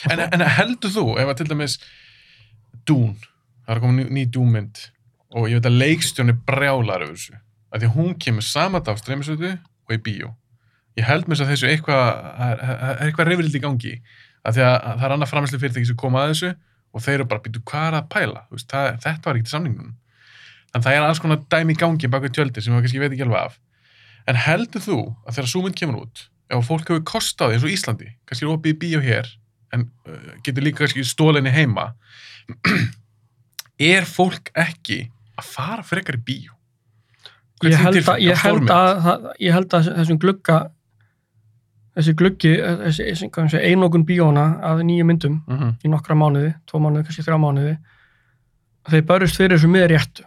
En, 0.10 0.22
en 0.26 0.46
heldur 0.58 0.94
þú, 0.94 1.06
ef 1.22 1.32
að 1.32 1.40
til 1.40 1.50
dæmis 1.50 1.76
Dún, 2.88 3.14
það 3.66 3.76
er 3.76 3.82
koma 3.84 4.06
ný, 4.10 4.24
Dún-mynd 4.34 4.82
og 5.38 5.50
ég 5.50 5.60
veit 5.60 5.70
að 5.70 5.78
leikstjóni 5.84 6.34
brjálar 6.48 7.06
yfir 7.06 7.18
þessu, 7.18 7.40
að 7.70 7.84
því 7.84 7.90
hún 7.98 8.16
kemur 8.22 8.46
sama 8.46 8.82
dag 8.82 8.98
á 8.98 9.02
streymisveitu 9.02 9.52
og 9.54 9.94
í 9.94 10.00
bíó. 10.06 10.32
Ég 10.98 11.06
held 11.06 11.30
mér 11.30 11.44
að 11.44 11.52
þessu 11.54 11.70
eitthvað, 11.70 12.08
er, 12.48 12.64
eitthvað 13.06 13.30
reyfrild 13.30 13.58
í 13.60 13.62
gangi, 13.64 13.94
að 14.42 14.58
því 14.58 14.66
að 14.66 14.78
það 14.90 15.06
er 15.06 15.16
annað 15.16 15.32
framherslu 15.34 15.62
fyrirtæki 15.62 15.90
sem 15.92 16.00
koma 16.00 16.24
að 16.24 16.34
þessu 16.34 16.52
og 16.90 17.04
þeir 17.06 17.20
eru 17.20 17.28
bara, 17.30 17.44
býtu, 17.46 17.62
hvað 17.70 17.88
er 17.92 17.98
að 18.00 18.08
pæla? 18.16 18.46
Veist, 18.50 18.70
það, 18.72 18.90
þetta 19.06 19.30
var 19.30 19.38
ekki 19.38 19.48
til 19.50 19.54
samningunum. 19.54 19.94
En 20.76 20.82
það 20.86 20.94
er 21.00 21.02
alls 21.08 21.20
konar 21.24 21.40
dæmi 21.50 21.74
í 21.74 21.80
gangi 21.80 22.08
bak 22.12 22.22
við 22.28 22.36
tjöldi 22.38 22.62
sem 22.62 22.74
við 22.76 22.82
kannski 22.86 23.00
veit 23.02 23.12
ekki 23.16 23.26
alveg 23.26 23.40
af. 23.50 23.60
En 24.30 24.36
heldur 24.38 24.82
þú 24.86 24.98
að 25.26 25.34
þegar 25.40 25.48
sú 25.50 25.62
mynd 25.66 25.76
kemur 25.80 26.04
út, 26.04 26.26
ef 26.50 26.66
fólk 26.68 26.90
hefur 26.92 27.04
kostað 27.10 27.54
eins 27.56 27.64
og 27.66 27.72
Íslandi, 27.74 28.12
kannski 28.30 28.46
er 28.46 28.52
opið 28.54 28.74
í 28.76 28.78
bíó 28.84 29.00
hér, 29.02 29.28
en 29.74 29.88
uh, 30.06 30.36
getur 30.46 30.64
líka 30.66 30.84
kannski 30.84 31.04
stólinni 31.08 31.50
heima, 31.54 31.94
er 33.94 34.06
fólk 34.06 34.52
ekki 34.58 35.04
að 35.40 35.46
fara 35.56 35.84
frekar 35.86 36.20
í 36.20 36.24
bíó? 36.26 36.56
ég 37.64 37.76
held, 37.76 37.98
að, 38.08 38.20
ég, 38.24 38.32
af 38.38 38.44
held 38.46 38.70
að, 38.72 38.90
það- 39.04 39.26
ég 39.44 39.52
held 39.58 39.74
að 39.76 39.88
þessum 39.98 40.20
glugga 40.22 40.58
þessi 42.00 42.14
gluggi 42.16 42.52
þessi, 42.56 43.08
þessi, 43.28 43.60
einokun 43.68 44.06
bíóna 44.08 44.46
að 44.64 44.84
nýju 44.88 45.06
myndum 45.10 45.42
Mm 45.48 45.58
-hmm. 45.58 45.74
í 45.84 45.90
nokkra 45.92 46.16
mánuði, 46.16 46.54
tvo 46.70 46.80
mánuði, 46.80 47.04
kannski 47.10 47.26
þrjá 47.26 47.40
mánuði 47.44 47.74
þeir 48.90 49.04
börjust 49.10 49.36
fyrir 49.38 49.58
þessu 49.58 49.68
með 49.74 49.88
réttu 49.92 50.24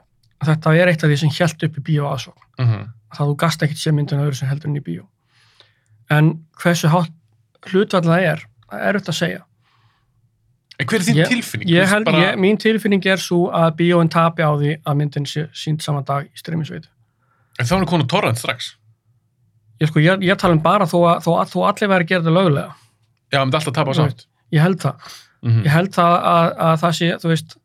þetta 0.49 0.75
er 0.77 0.89
eitt 0.93 1.05
af 1.05 1.11
því 1.11 1.17
sem 1.23 1.31
held 1.39 1.63
upp 1.69 1.79
í 1.79 1.83
bíó 1.91 2.09
aðsókn 2.13 2.41
Mm 2.59 2.67
-hmm. 2.69 2.89
það 3.17 3.27
þú 3.31 3.37
gast 3.37 3.63
ekkit 3.63 3.79
sé 3.79 3.93
myndina 3.93 4.23
öðru 4.27 4.35
sem 4.37 4.49
heldur 4.49 4.69
en 4.71 4.77
í 4.77 4.81
bíó 4.85 5.05
en 6.11 6.33
hversu 6.63 6.89
hátt 6.89 7.13
hlutvallega 7.71 8.13
það 8.17 8.33
er, 8.33 8.45
það 8.71 8.81
er 8.89 8.95
auðvitað 8.97 9.15
að 9.15 9.19
segja 9.23 9.43
En 10.81 10.87
hver 10.89 10.99
er 11.01 11.05
þín 11.05 11.17
Ég- 11.21 11.29
tilfinning? 11.29 11.69
ég 11.71 11.85
Þú 11.87 11.91
held, 11.93 12.05
bara, 12.05 12.19
ég, 12.33 12.39
mín 12.41 12.57
tilfinning 12.59 13.07
er 13.07 13.17
svo 13.21 13.51
að 13.53 13.77
bíóin 13.77 14.09
tapi 14.11 14.43
á 14.43 14.51
því 14.57 14.71
að 14.85 14.97
myndin 14.97 15.27
sé 15.27 15.49
sínd 15.53 15.83
saman 15.83 16.05
dag 16.05 16.25
í 16.27 16.37
streymisveitu 16.39 16.89
En 17.61 17.67
þá 17.67 17.73
er 17.73 17.77
hann 17.79 17.87
konar 17.87 18.07
torrent 18.07 18.39
strax. 18.39 18.77
ég, 19.81 19.89
sko, 19.89 20.01
ég, 20.01 20.21
ég 20.23 20.37
tala 20.39 20.55
um 20.55 20.63
bara 20.63 20.85
þó 20.87 20.99
að, 21.07 21.21
þó 21.23 21.31
að, 21.41 21.49
þó 21.53 21.59
allir 21.69 21.89
væri 21.89 22.05
að 22.05 22.09
gera 22.09 22.23
þetta 22.23 22.35
lögulega 22.39 22.75
Já, 23.33 23.39
hann 23.39 23.49
myndi 23.49 23.57
alltaf 23.57 23.75
tapa 23.75 23.91
á 23.91 23.95
samt. 23.95 24.27
ég 24.53 24.61
held 24.63 24.79
það, 24.81 24.95
Mm 25.43 25.63
ég 25.65 25.71
held 25.71 25.91
það 25.93 26.13
að, 26.23 26.49
að 26.59 26.77
það 26.81 26.93
sé, 26.93 27.07
þú 27.19 27.29
veist 27.29 27.57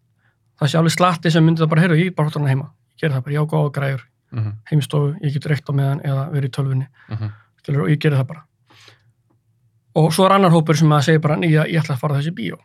það 0.60 0.70
sé 0.72 0.78
alveg 0.78 0.94
slatti 0.96 1.32
sem 1.32 1.46
myndi 1.46 1.62
það 1.62 1.70
bara, 1.74 1.82
heyrðu, 1.82 1.98
ég 2.02 2.12
er 2.12 2.18
bara 2.18 2.30
hóttan 2.30 2.48
heima. 2.48 2.72
Ég 2.94 3.02
ger 3.02 3.12
það 3.16 3.24
bara, 3.24 3.34
ég 3.34 3.42
á 3.42 3.52
góða 3.52 3.74
græður 3.74 4.06
-hmm. 4.32 4.54
heimstofu, 4.72 5.16
ég 5.22 5.34
get 5.34 5.46
reykt 5.46 5.70
á 5.70 5.74
meðan 5.76 6.02
eða 6.06 6.24
verið 6.32 6.50
í 6.50 6.56
tölvunni. 6.56 6.88
Mm 7.10 7.18
-hmm. 7.18 7.32
skilur, 7.62 7.82
og 7.82 7.90
ég 7.90 8.00
gerir 8.00 8.18
það 8.18 8.28
bara. 8.28 8.44
Og 9.96 10.14
svo 10.14 10.26
er 10.26 10.32
annar 10.32 10.52
hópur 10.52 10.78
sem 10.78 10.92
að 10.92 11.02
segja 11.02 11.20
bara 11.20 11.36
nýja, 11.36 11.68
ég 11.68 11.82
ætla 11.82 11.96
að 11.96 12.00
fara 12.00 12.16
þessi 12.16 12.34
bíó. 12.34 12.58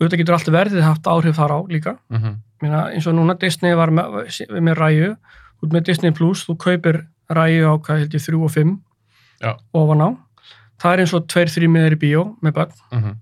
Auðvitað 0.00 0.18
getur 0.18 0.34
allt 0.34 0.48
verðið 0.48 0.82
haft 0.82 1.06
áhrif 1.06 1.36
þar 1.36 1.52
á 1.52 1.58
líka. 1.68 1.98
Meina, 2.62 2.90
eins 2.90 3.06
og 3.06 3.14
núna 3.14 3.38
Disney 3.38 3.74
var 3.74 3.90
með, 3.90 4.60
með 4.60 4.74
ræju 4.74 5.16
út 5.62 5.72
með 5.72 5.84
Disney 5.84 6.10
Plus, 6.10 6.46
þú 6.46 6.56
kaupir 6.56 7.06
ræju 7.28 7.66
á 7.66 7.74
hvað 7.78 7.98
held 7.98 8.14
ég 8.14 8.22
3 8.22 8.44
og 8.44 8.50
5 8.50 8.78
Já. 9.42 9.56
ofan 9.72 10.00
á. 10.00 10.08
Það 10.78 10.92
er 10.92 10.98
eins 10.98 11.14
og 11.14 11.26
2-3 11.26 11.68
miður 11.68 11.92
í 11.92 11.98
bíó 11.98 12.36
með 12.42 12.52
börn 12.52 13.18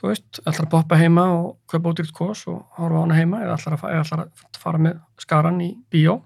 þú 0.00 0.08
veist, 0.08 0.40
ætlar 0.40 0.66
að 0.66 0.72
poppa 0.72 0.96
heima 0.96 1.26
og 1.34 1.46
kaupa 1.70 1.92
út 1.92 2.02
ykkur 2.02 2.16
kos 2.16 2.46
og 2.48 2.62
horfa 2.78 3.00
á 3.00 3.02
hana 3.04 3.18
heima 3.18 3.42
eða 3.44 3.58
ætlar 3.58 3.76
að, 3.76 3.86
ætlar 4.00 4.24
að 4.24 4.60
fara 4.62 4.80
með 4.80 4.98
skaran 5.20 5.60
í 5.60 5.70
bíó. 5.92 6.20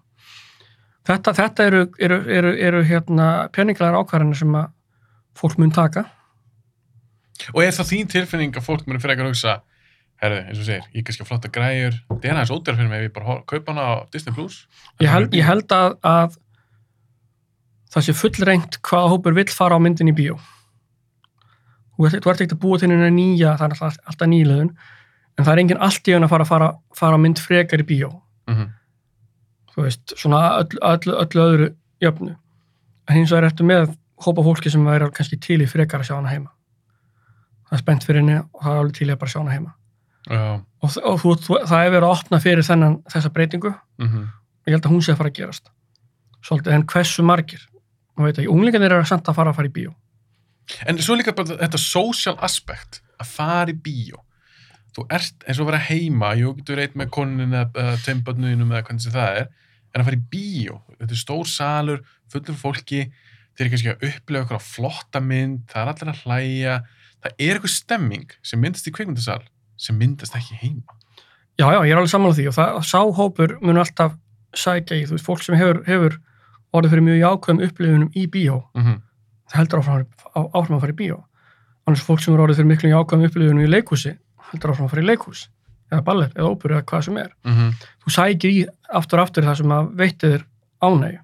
Þetta, 1.04 1.34
þetta 1.36 1.68
eru, 1.68 1.82
eru, 2.00 2.18
eru, 2.32 2.52
eru 2.68 2.82
hérna 2.88 3.28
peninglegar 3.52 3.98
ákvarðanir 3.98 4.40
sem 4.40 4.54
að 4.56 4.70
fólk 5.36 5.58
mun 5.60 5.74
taka. 5.74 6.06
Og 7.52 7.64
er 7.64 7.74
það 7.74 7.90
þín 7.90 8.10
tilfinning 8.14 8.56
að 8.56 8.64
fólk 8.64 8.86
muni 8.86 9.02
frekar 9.02 9.26
að 9.26 9.34
hugsa 9.34 9.58
herðu, 10.22 10.40
eins 10.48 10.60
og 10.62 10.68
segir, 10.68 10.86
ég 10.94 11.02
er 11.02 11.06
kannski 11.08 11.26
flotta 11.26 11.50
græjur 11.52 11.96
það 12.08 12.28
er 12.28 12.36
aðeins 12.36 12.52
ódýrar 12.54 12.78
fyrir 12.78 12.90
mig 12.92 13.02
ef 13.02 13.08
ég 13.08 13.14
bara 13.16 13.36
kaupa 13.50 13.74
hana 13.74 13.84
á 13.84 13.92
Disney 14.14 14.34
Plus. 14.36 14.60
Ég 15.02 15.10
held, 15.10 15.34
ég 15.34 15.48
held 15.48 15.74
að, 15.74 15.96
að 16.06 16.36
það 17.94 18.06
sé 18.06 18.16
fullrengt 18.18 18.78
hvaða 18.86 19.10
hópur 19.12 19.36
vill 19.36 19.50
fara 19.52 19.76
á 19.76 19.80
myndin 19.82 20.12
í 20.12 20.16
bíó 20.16 20.38
þú 21.96 22.06
ert, 22.08 22.40
ekkert 22.40 22.56
að 22.56 22.62
búa 22.62 22.78
til 22.78 22.90
henni 22.90 23.10
nýja, 23.14 23.54
það 23.58 23.66
er 23.66 23.82
alltaf, 23.88 24.28
nýliðun 24.30 24.70
en 25.34 25.46
það 25.46 25.52
er 25.52 25.62
enginn 25.62 25.82
allt 25.82 26.08
í 26.08 26.14
henni 26.14 26.28
að 26.28 26.32
fara, 26.32 26.46
fara, 26.48 26.70
fara 26.96 27.18
á 27.18 27.20
mynd 27.22 27.42
frekar 27.42 27.82
í 27.82 27.86
bíó. 27.86 28.10
Mm 28.50 28.56
-hmm. 28.56 28.72
þú 29.74 29.82
veist, 29.82 30.14
svona 30.16 30.40
öll, 30.60 30.78
öll, 30.80 31.14
öllu 31.22 31.44
öðru 31.44 31.68
jöfnu. 32.00 32.36
En 33.08 33.16
hins 33.16 33.30
vegar 33.30 33.50
ertu 33.50 33.64
með 33.64 33.96
hópa 34.16 34.42
fólki 34.42 34.70
sem 34.70 34.84
væri 34.84 35.10
kannski 35.10 35.36
til 35.36 35.62
í 35.62 35.66
frekar 35.66 36.00
að 36.00 36.06
sjá 36.06 36.16
hana 36.16 36.28
heima. 36.28 36.50
Það 37.68 37.72
er 37.72 37.78
spennt 37.78 38.04
fyrir 38.04 38.20
henni 38.20 38.38
og 38.38 38.62
það 38.62 38.72
er 38.72 38.78
alveg 38.78 38.94
til 38.94 39.08
í 39.08 39.12
að 39.12 39.18
bara 39.18 39.30
sjá 39.30 39.40
hana 39.40 39.50
heima. 39.50 39.74
Já, 40.30 40.60
og, 40.82 40.90
og 41.04 41.20
þú, 41.20 41.36
þú, 41.36 41.58
það 41.66 41.84
er 41.84 41.90
verið 41.90 42.04
að 42.04 42.16
opna 42.16 42.40
fyrir 42.40 42.64
þennan 42.64 43.02
þessa 43.12 43.30
breytingu. 43.30 43.74
Mm 43.98 44.08
-hmm. 44.08 44.24
og 44.60 44.66
ég 44.66 44.72
held 44.72 44.86
að 44.86 44.92
hún 44.92 45.02
sé 45.02 45.12
að 45.12 45.16
fara 45.16 45.28
að 45.28 45.36
gerast. 45.36 45.70
Svolítið, 46.42 46.72
en 46.72 46.86
hversu 46.86 47.22
margir? 47.22 47.68
Maður 48.16 48.26
veit 48.26 48.38
ekki, 48.38 48.48
unglingarnir 48.48 48.92
eru 48.92 49.04
samt 49.04 49.28
að 49.28 49.34
fara 49.34 49.50
að 49.50 49.56
fara 49.56 49.68
í 49.68 49.72
bíó 49.72 49.94
En 50.88 50.98
svo 50.98 51.16
líka 51.18 51.34
bara 51.36 51.58
þetta 51.60 51.80
social 51.80 52.36
aspekt 52.44 53.02
að 53.20 53.30
fara 53.34 53.72
í 53.72 53.76
bíó. 53.76 54.22
Þú 54.94 55.06
ert 55.12 55.44
eins 55.48 55.60
og 55.60 55.68
vera 55.68 55.82
heima 55.82 56.32
jú, 56.38 56.54
getur 56.58 56.78
reitt 56.78 56.94
með 56.98 57.10
konin 57.14 57.52
eða, 57.52 57.96
teimbötnuðinum 58.06 58.72
eða 58.72 58.84
hvernig 58.86 59.04
sem 59.04 59.14
það 59.14 59.40
er 59.42 59.48
en 59.94 60.02
að 60.02 60.08
fara 60.08 60.18
í 60.18 60.26
bíó, 60.30 60.80
þetta 60.98 61.14
er 61.14 61.20
stór 61.20 61.48
salur 61.50 62.02
fullur 62.32 62.58
fólki, 62.58 63.00
þeir 63.54 63.64
eru 63.64 63.72
kannski 63.74 63.92
að 63.92 64.06
upplega 64.08 64.46
okkur 64.46 64.58
á 64.58 64.62
flotta 64.66 65.22
mynd, 65.22 65.64
það 65.70 65.82
er 65.82 65.90
allir 65.92 66.12
að 66.12 66.22
hlæja 66.24 66.76
það 67.24 67.32
er 67.38 67.56
eitthvað 67.56 67.72
stemming 67.72 68.36
sem 68.44 68.60
myndast 68.60 68.88
í 68.88 68.92
kveikmyndasal 68.94 69.40
sem 69.80 69.96
myndast 69.98 70.36
ekki 70.36 70.58
heima. 70.60 70.98
Já, 71.54 71.68
já, 71.70 71.80
ég 71.86 71.94
er 71.94 72.00
alveg 72.00 72.10
samanlega 72.12 72.40
því 72.40 72.46
og 72.50 72.56
það, 72.58 72.78
sá 72.90 73.00
hópur 73.18 73.56
mun 73.62 73.80
alltaf 73.80 74.16
sækja 74.58 74.98
í, 74.98 75.06
þú 75.08 75.16
veist, 75.16 75.26
fólk 75.26 75.44
sem 75.44 75.56
hefur, 75.58 75.80
hefur 75.86 76.18
orðið 76.74 76.94
fyrir 76.94 77.06
mjög 77.06 77.20
jákvæðum 77.22 77.62
upplifunum 77.68 78.10
í 78.14 78.24
bíó. 78.30 78.58
Mm 78.74 78.84
-hmm. 78.84 78.98
Það 79.50 79.58
heldur 79.60 79.82
áfram, 79.82 80.06
á- 80.34 80.50
áfram 80.58 80.76
að 80.78 80.84
fara 80.84 80.94
í 80.94 80.98
bíó. 81.00 81.18
Annars 81.86 82.04
fólk 82.06 82.20
sem 82.24 82.34
er 82.34 82.40
orðið 82.44 82.56
fyrir 82.62 82.70
miklu 82.70 82.90
jákvæðum 82.94 83.26
upplifunum 83.28 83.64
í 83.64 83.70
leikhúsi 83.70 84.14
heldur 84.50 84.72
áfram 84.72 84.86
að 84.88 84.94
fara 84.94 85.02
í 85.04 85.08
leikhús 85.10 85.42
eða 85.92 86.02
ballir, 86.06 86.30
eða 86.34 86.48
ópur, 86.50 86.72
eða 86.72 86.84
hvað 86.88 87.02
sem 87.04 87.16
er. 87.20 87.30
Þú 88.04 88.12
sækir 88.16 88.50
í 88.50 88.62
aftur 88.88 89.20
og 89.20 89.26
aftur 89.28 89.44
það 89.44 89.58
sem 89.60 89.74
að 89.76 89.90
veitir 90.00 90.32
þér 90.34 90.44
ánægju. 90.82 91.20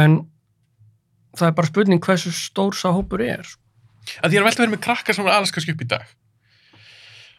En 0.00 0.14
það 1.36 1.48
er 1.50 1.56
bara 1.58 1.66
spurning 1.70 2.00
hversu 2.04 2.30
stór 2.32 2.74
sá 2.78 2.88
hópur 2.94 3.20
er 3.26 3.42
að 4.22 4.30
því 4.32 4.38
að 4.40 4.46
velta 4.46 4.62
verið 4.62 4.72
með 4.76 4.80
krakkar 4.86 5.14
sem 5.14 5.26
er 5.26 5.34
alls 5.36 5.50
kannski 5.54 5.74
upp 5.74 5.82
í 5.84 5.88
dag. 5.90 6.06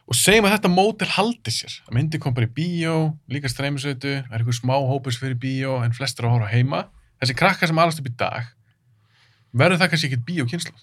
Og 0.08 0.16
segjum 0.18 0.46
að 0.48 0.54
þetta 0.56 0.70
mótel 0.72 1.08
haldi 1.16 1.52
sér. 1.54 1.74
Að 1.88 1.94
myndi 1.96 2.18
kom 2.20 2.34
bara 2.36 2.46
í 2.48 2.52
bíó, 2.54 2.94
líka 3.32 3.48
streymisveitu 3.50 4.12
er 4.20 4.24
eitthvað 4.38 4.58
smá 4.60 4.74
hópus 4.76 5.18
fyrir 5.20 5.36
bíó 5.40 5.78
en 5.84 5.92
flestir 5.96 6.26
að 6.26 6.34
horfa 6.36 6.50
heima. 6.52 6.80
Þessi 7.22 7.36
krakkar 7.38 7.70
sem 7.70 7.78
alast 7.82 8.00
upp 8.02 8.08
í 8.10 8.14
dag 8.18 8.48
verður 9.52 9.82
það 9.82 9.92
kannski 9.92 10.10
ekkit 10.10 10.26
bíó 10.28 10.46
kynslu 10.48 10.74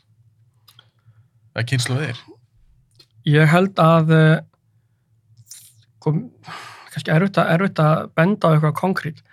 eða 1.55 1.65
kynslu 1.71 1.99
er? 2.05 2.19
Ég 3.27 3.49
held 3.51 3.79
að 3.83 4.13
eh, 4.15 4.35
kom, 6.03 6.21
kannski 6.93 7.13
erfitt 7.13 7.39
að, 7.41 7.53
erfitt 7.55 7.81
að 7.83 8.05
benda 8.17 8.49
á 8.49 8.53
eitthvað 8.53 8.77
konkrétt 8.79 9.23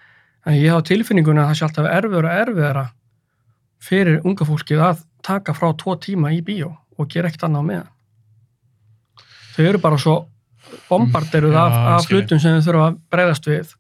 en 0.46 0.56
ég 0.56 0.72
hafa 0.72 0.86
tilfinninguna 0.90 1.44
að 1.44 1.50
það 1.50 1.58
sé 1.58 1.66
alltaf 1.66 1.90
erfiður 1.90 2.28
og 2.28 2.40
erfiðara 2.42 2.86
fyrir 3.86 4.22
unga 4.26 4.46
fólkið 4.48 4.82
að 4.82 5.04
taka 5.26 5.54
frá 5.56 5.70
tvo 5.78 5.96
tíma 6.00 6.32
í 6.34 6.40
bíó 6.44 6.72
og 6.96 7.10
gera 7.12 7.28
ekkert 7.28 7.46
annað 7.48 7.66
á 7.66 7.68
meðan. 7.70 7.90
Þau 9.56 9.64
eru 9.66 9.80
bara 9.82 9.98
svo 10.00 10.16
bombarderuð 10.88 11.56
af, 11.56 11.74
ég 11.74 11.90
af 11.94 12.04
skil. 12.04 12.16
hlutum 12.16 12.40
sem 12.42 12.56
þau 12.56 12.66
þurfa 12.68 12.86
að 12.86 13.00
breyðast 13.12 13.48
við. 13.50 13.74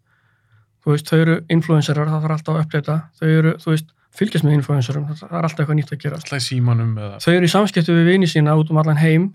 Þú 0.82 0.92
veist, 0.92 1.10
þau 1.10 1.18
eru 1.18 1.36
influencerar, 1.52 2.10
það 2.10 2.26
þarf 2.26 2.36
alltaf 2.36 2.54
að 2.56 2.64
uppleita 2.64 2.96
þau 3.18 3.28
eru, 3.30 3.54
þú 3.62 3.72
veist, 3.72 3.95
fylgjast 4.16 4.46
með 4.46 4.58
influencerum 4.60 5.08
það 5.12 5.32
er 5.32 5.48
alltaf 5.48 5.60
eitthvað 5.62 5.78
nýtt 5.80 5.92
að 5.92 6.00
gera. 6.04 6.20
Alltaf 6.20 6.38
í 6.38 6.46
símanum 6.46 6.94
eða 6.98 7.18
þau 7.24 7.32
eru 7.34 7.48
í 7.48 7.52
samskiptu 7.52 7.96
við 7.96 8.10
vini 8.12 8.30
sína 8.30 8.56
út 8.58 8.72
um 8.72 8.80
allan 8.82 9.00
heim 9.00 9.28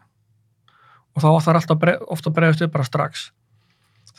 og 1.15 1.23
þá 1.23 1.29
þarf 1.45 1.61
alltaf 1.61 2.09
ofta 2.15 2.33
bregðast 2.33 2.65
upp 2.65 2.73
bara 2.75 2.87
strax. 2.87 3.29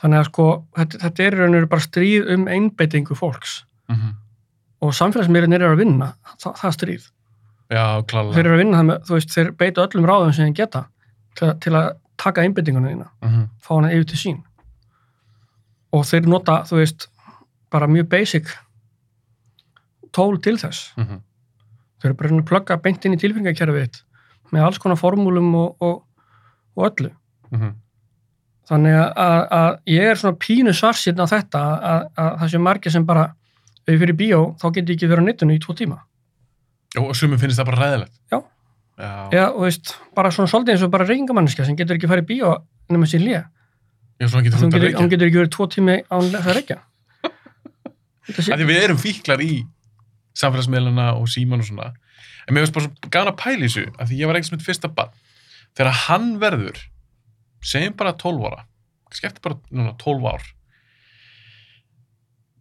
Þannig 0.02 0.18
að 0.18 0.28
sko 0.30 0.46
þetta, 0.76 1.00
þetta 1.04 1.24
er 1.24 1.34
í 1.34 1.40
raun 1.40 1.52
og 1.52 1.58
veru 1.58 1.70
bara 1.72 1.86
stríð 1.86 2.30
um 2.34 2.46
einbeitingu 2.50 3.18
fólks. 3.18 3.62
Mm 3.90 3.96
-hmm. 3.96 4.14
og 4.80 4.94
samfélagsmiðlinn 4.94 5.52
eru 5.58 5.72
að 5.72 5.82
vinna 5.82 6.14
það, 6.38 6.54
það 6.60 6.68
er 6.68 6.74
stríð, 6.76 7.02
já, 7.70 7.84
klála 8.08 8.32
þeir 8.32 8.46
eru 8.46 8.54
að 8.54 8.62
vinna 8.62 8.78
það 8.78 8.86
með, 8.88 9.02
þú 9.06 9.14
veist, 9.16 9.34
þeir 9.34 9.50
beita 9.58 9.82
öllum 9.82 10.06
ráðum 10.08 10.32
sem 10.32 10.46
þeir 10.46 10.54
geta 10.60 10.82
til, 11.38 11.48
til 11.60 11.72
að 11.76 11.88
taka 12.16 12.42
einbeitinguna 12.42 12.88
þína 12.88 13.08
mm 13.08 13.28
-hmm. 13.28 13.48
fá 13.60 13.70
hana 13.74 13.92
yfir 13.92 14.04
til 14.04 14.18
sín. 14.18 14.42
Og 15.92 16.06
þeir 16.06 16.28
nota, 16.28 16.62
þú 16.62 16.76
veist 16.76 17.08
bara 17.70 17.86
mjög 17.86 18.08
basic 18.08 18.46
tól 20.14 20.38
til 20.42 20.56
þess. 20.60 20.92
Mm 20.96 21.04
-hmm. 21.04 21.20
þau 22.00 22.08
eru 22.08 22.14
bara 22.14 22.28
að 22.28 22.48
plugga 22.50 22.76
beint 22.82 23.04
inn 23.04 23.14
í 23.14 23.20
tilfinningakerfið 23.20 23.84
þitt 23.86 24.02
með 24.52 24.64
alls 24.66 24.78
konar 24.78 24.98
formúlum 25.00 25.54
og, 25.54 25.76
og, 25.80 26.02
og 26.76 26.90
öllu. 26.90 27.10
Mhm. 27.52 27.74
þannig 28.68 28.94
að, 28.94 29.40
að, 29.50 29.78
ég 29.86 30.02
er 30.08 30.16
svona 30.16 30.36
pínu 30.38 30.72
svarsinn 30.72 31.20
á 31.20 31.26
þetta 31.28 31.60
að, 31.60 32.04
að 32.16 32.38
það 32.40 32.50
sé 32.50 32.58
margir 32.58 32.92
sem 32.92 33.04
bara 33.04 33.24
ef 33.86 33.92
ég 33.92 33.98
fyrir 33.98 34.16
bíó 34.16 34.56
þá 34.56 34.72
get 34.72 34.88
ég 34.88 34.94
ekki 34.96 35.08
verið 35.10 35.22
á 35.22 35.28
netinu 35.28 35.54
í 35.54 35.60
tvo 35.60 35.74
tíma. 35.74 35.98
Og, 36.96 37.08
og 37.08 37.16
sumum 37.16 37.38
finnst 37.38 37.58
það 37.58 37.66
bara 37.66 37.82
ræðilegt 37.82 38.14
Já. 38.30 38.38
já, 38.96 39.28
eða, 39.32 39.48
og 39.52 39.60
veist, 39.66 39.96
bara 40.14 40.30
svona 40.30 40.48
svolítið 40.48 40.72
eins 40.72 40.82
og 40.86 40.90
bara 40.90 41.04
reykingamanniska 41.04 41.64
sem 41.64 41.76
getur 41.76 41.96
ekki 41.96 42.08
farið 42.08 42.24
í 42.24 42.30
bíó 42.32 42.54
nema 42.88 43.06
sín 43.10 43.26
já 43.28 43.42
getur 44.22 44.58
hún 44.60 44.70
getur, 44.70 44.94
hún 45.00 45.10
getur 45.10 45.26
ekki 45.26 45.40
verið 45.40 45.52
tvo 45.56 45.66
tími 45.70 45.96
án 46.06 46.28
þess 46.30 46.46
að 46.46 46.56
reykja. 46.58 46.78
Við 48.70 48.78
erum 48.78 49.00
fíklar 49.00 49.42
í 49.42 49.64
samfélagsmiðlana 50.38 51.12
og 51.18 51.28
síman 51.30 51.62
og 51.62 51.68
svona. 51.68 51.92
En 52.46 52.54
mér 52.54 52.64
finnst 52.64 52.76
bara 52.76 52.88
svo 52.88 53.12
gana 53.12 53.34
pæli 53.38 53.68
þessu 53.68 53.86
að 53.96 54.10
því 54.10 54.18
ég 54.22 54.30
var 54.30 54.38
einhvers 54.38 54.54
mitt 54.54 54.66
fyrsta 54.66 54.90
bann 54.92 55.12
þegar 55.76 55.98
hann 56.06 56.34
verður 56.42 56.80
segjum 57.62 57.96
bara 57.98 58.14
12 58.18 58.50
ára 58.50 58.66
skefti 59.12 59.42
bara 59.44 59.58
núna 59.70 59.94
12 60.00 60.28
ár. 60.32 60.44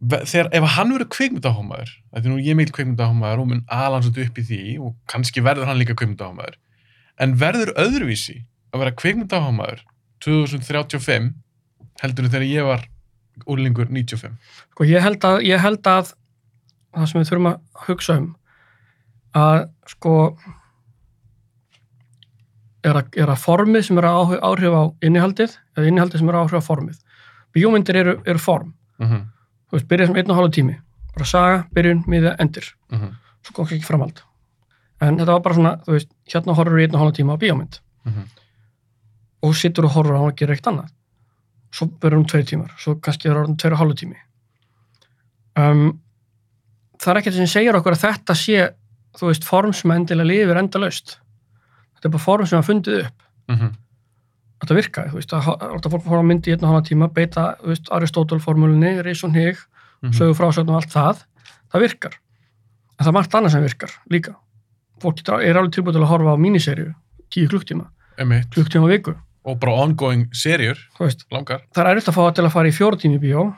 Þegar 0.01 0.49
ef 0.57 0.67
hann 0.75 0.93
verður 0.95 1.09
kveikmyndahómaður 1.13 1.91
þetta 2.09 2.23
er 2.25 2.31
nú 2.31 2.39
ég 2.41 2.57
meil 2.57 2.71
kveikmyndahómaður 2.73 3.43
og 3.43 3.51
mun 3.51 3.65
svolítið 3.69 4.27
upp 4.27 4.39
í 4.41 4.45
því 4.47 4.61
og 4.81 4.95
kannski 5.11 5.43
verður 5.45 5.69
hann 5.69 5.77
líka 5.77 5.95
kveikmyndahómaður 5.97 6.57
en 7.21 7.35
verður 7.37 7.73
öðruvísi 7.79 8.39
að 8.73 8.83
vera 8.83 8.95
kveikmyndahómaður 8.97 9.83
2035 10.25 11.29
heldur 12.01 12.31
þegar 12.33 12.47
ég 12.49 12.65
var 12.65 12.87
úrlingur 13.45 13.91
95 13.93 14.33
Sko, 14.73 14.87
ég 14.89 15.05
held 15.05 15.21
að, 15.27 15.37
ég 15.45 15.61
held 15.61 15.85
að 15.89 16.15
það 16.95 17.05
sem 17.11 17.21
við 17.21 17.29
þurfum 17.31 17.49
að 17.51 17.59
hugsa 17.87 18.17
um 18.19 18.35
að 19.35 19.69
sko 19.87 20.15
er 22.83 22.97
að, 22.97 23.11
er 23.21 23.29
að 23.31 23.41
formið 23.43 23.85
sem 23.87 23.99
er 24.01 24.07
að 24.09 24.33
áhrif, 24.41 24.73
á 24.75 24.83
innihaldið 25.05 25.53
eða 25.77 25.87
innihaldið 25.91 26.21
sem 26.23 26.31
er 26.31 26.37
að 26.39 26.45
áhrif 26.47 26.63
á 26.65 26.69
formið. 26.71 26.97
Bíómyndir 27.55 27.95
eru, 28.01 28.17
eru 28.25 28.39
form. 28.41 28.73
mm 28.99 29.21
Þú 29.71 29.77
veist, 29.77 29.87
byrja 29.87 30.05
sem 30.09 30.17
einn 30.19 30.31
og 30.33 30.35
hálfa 30.35 30.51
tími. 30.51 30.73
Bara 31.15 31.25
saga, 31.29 31.59
byrjun, 31.71 32.01
miða, 32.11 32.33
endir. 32.43 32.65
-hmm. 32.91 33.13
Svo 33.41 33.53
kom 33.55 33.65
ekki 33.65 33.85
framhald. 33.87 34.19
En 34.99 35.15
þetta 35.17 35.31
var 35.31 35.39
bara 35.41 35.55
svona, 35.55 35.71
þú 35.85 35.91
veist, 35.95 36.09
hérna 36.27 36.53
horfur 36.55 36.75
við 36.75 36.83
einn 36.89 36.95
og 36.95 37.01
hálfa 37.01 37.15
tíma 37.17 37.33
á 37.33 37.37
bíómynd 37.39 37.79
Mhm. 38.05 38.23
og 39.43 39.55
sittur 39.55 39.85
og 39.85 39.91
horfur 39.91 40.11
á 40.15 40.17
hann 40.19 40.27
og 40.27 40.35
gerir 40.35 40.55
eitt 40.55 40.67
annað. 40.67 40.89
Svo 41.71 41.87
verður 41.87 42.17
hún 42.17 42.25
tveir 42.27 42.43
tímar, 42.45 42.71
svo 42.77 42.95
kannski 42.95 43.29
er 43.29 43.35
hann 43.45 43.55
tveir 43.55 43.71
og 43.73 43.79
hálfa 43.79 43.95
tími. 43.95 44.15
Um, 45.55 46.00
það 47.01 47.11
er 47.13 47.19
ekkert 47.21 47.37
sem 47.39 47.49
segir 47.49 47.77
okkur 47.79 47.95
að 47.97 48.03
þetta 48.05 48.35
sé, 48.37 48.69
þú 49.17 49.29
veist, 49.31 49.43
form 49.47 49.73
sem 49.73 49.91
endilega 49.95 50.29
lifir 50.29 50.59
endalaust. 50.61 51.17
Þetta 51.97 52.07
er 52.09 52.13
bara 52.15 52.23
form 52.25 52.45
sem 52.49 52.59
er 52.61 52.67
fundið 52.67 52.99
upp. 53.05 53.23
Mhm. 53.51 53.71
Þetta 54.61 54.77
virkaði, 54.77 55.09
þú 55.09 55.17
veist, 55.17 55.31
að 55.33 55.47
þetta 55.73 55.89
fólk 55.95 56.03
fór 56.05 56.19
að 56.21 56.27
myndi 56.29 56.51
í 56.51 56.53
einn 56.53 56.63
og 56.63 56.69
hálfa 56.71 56.87
tíma, 56.91 57.07
beita, 57.13 57.45
þú 57.63 57.71
veist, 57.73 57.89
Aristótel-formúlunni, 57.97 58.91
Reis 59.03 59.23
og 59.23 59.31
Hnig, 59.33 59.57
Mhm. 60.03 60.13
sögu 60.13 60.33
frásögn 60.37 60.69
og 60.69 60.75
allt 60.81 60.89
það, 60.93 61.23
það 61.73 61.81
virkar. 61.81 62.13
En 62.99 63.05
það 63.05 63.07
er 63.07 63.13
margt 63.17 63.31
annað 63.37 63.51
sem 63.51 63.63
virkar 63.65 63.91
líka. 64.11 64.35
Fólk 65.01 65.19
er 65.41 65.55
alveg 65.57 65.71
tilbúið 65.73 65.93
til 65.93 66.01
að 66.05 66.11
horfa 66.13 66.33
á 66.33 66.37
míniserju, 66.37 66.93
tíu 67.31 67.47
klukktíma, 67.49 67.87
klukktíma 68.53 68.87
viku, 68.87 69.15
og 69.43 69.59
bara 69.59 69.71
ongoing 69.81 70.27
serjur 70.31 70.77
langar 71.31 71.61
Það 71.73 71.85
er 71.85 71.95
erfitt 71.95 72.09
að 72.09 72.13
fá 72.13 72.33
til 72.35 72.45
að 72.45 72.51
fara 72.51 72.67
í 72.69 72.71
fjóra 72.71 72.99
tími 73.01 73.17
í 73.17 73.23
bíó, 73.25 73.55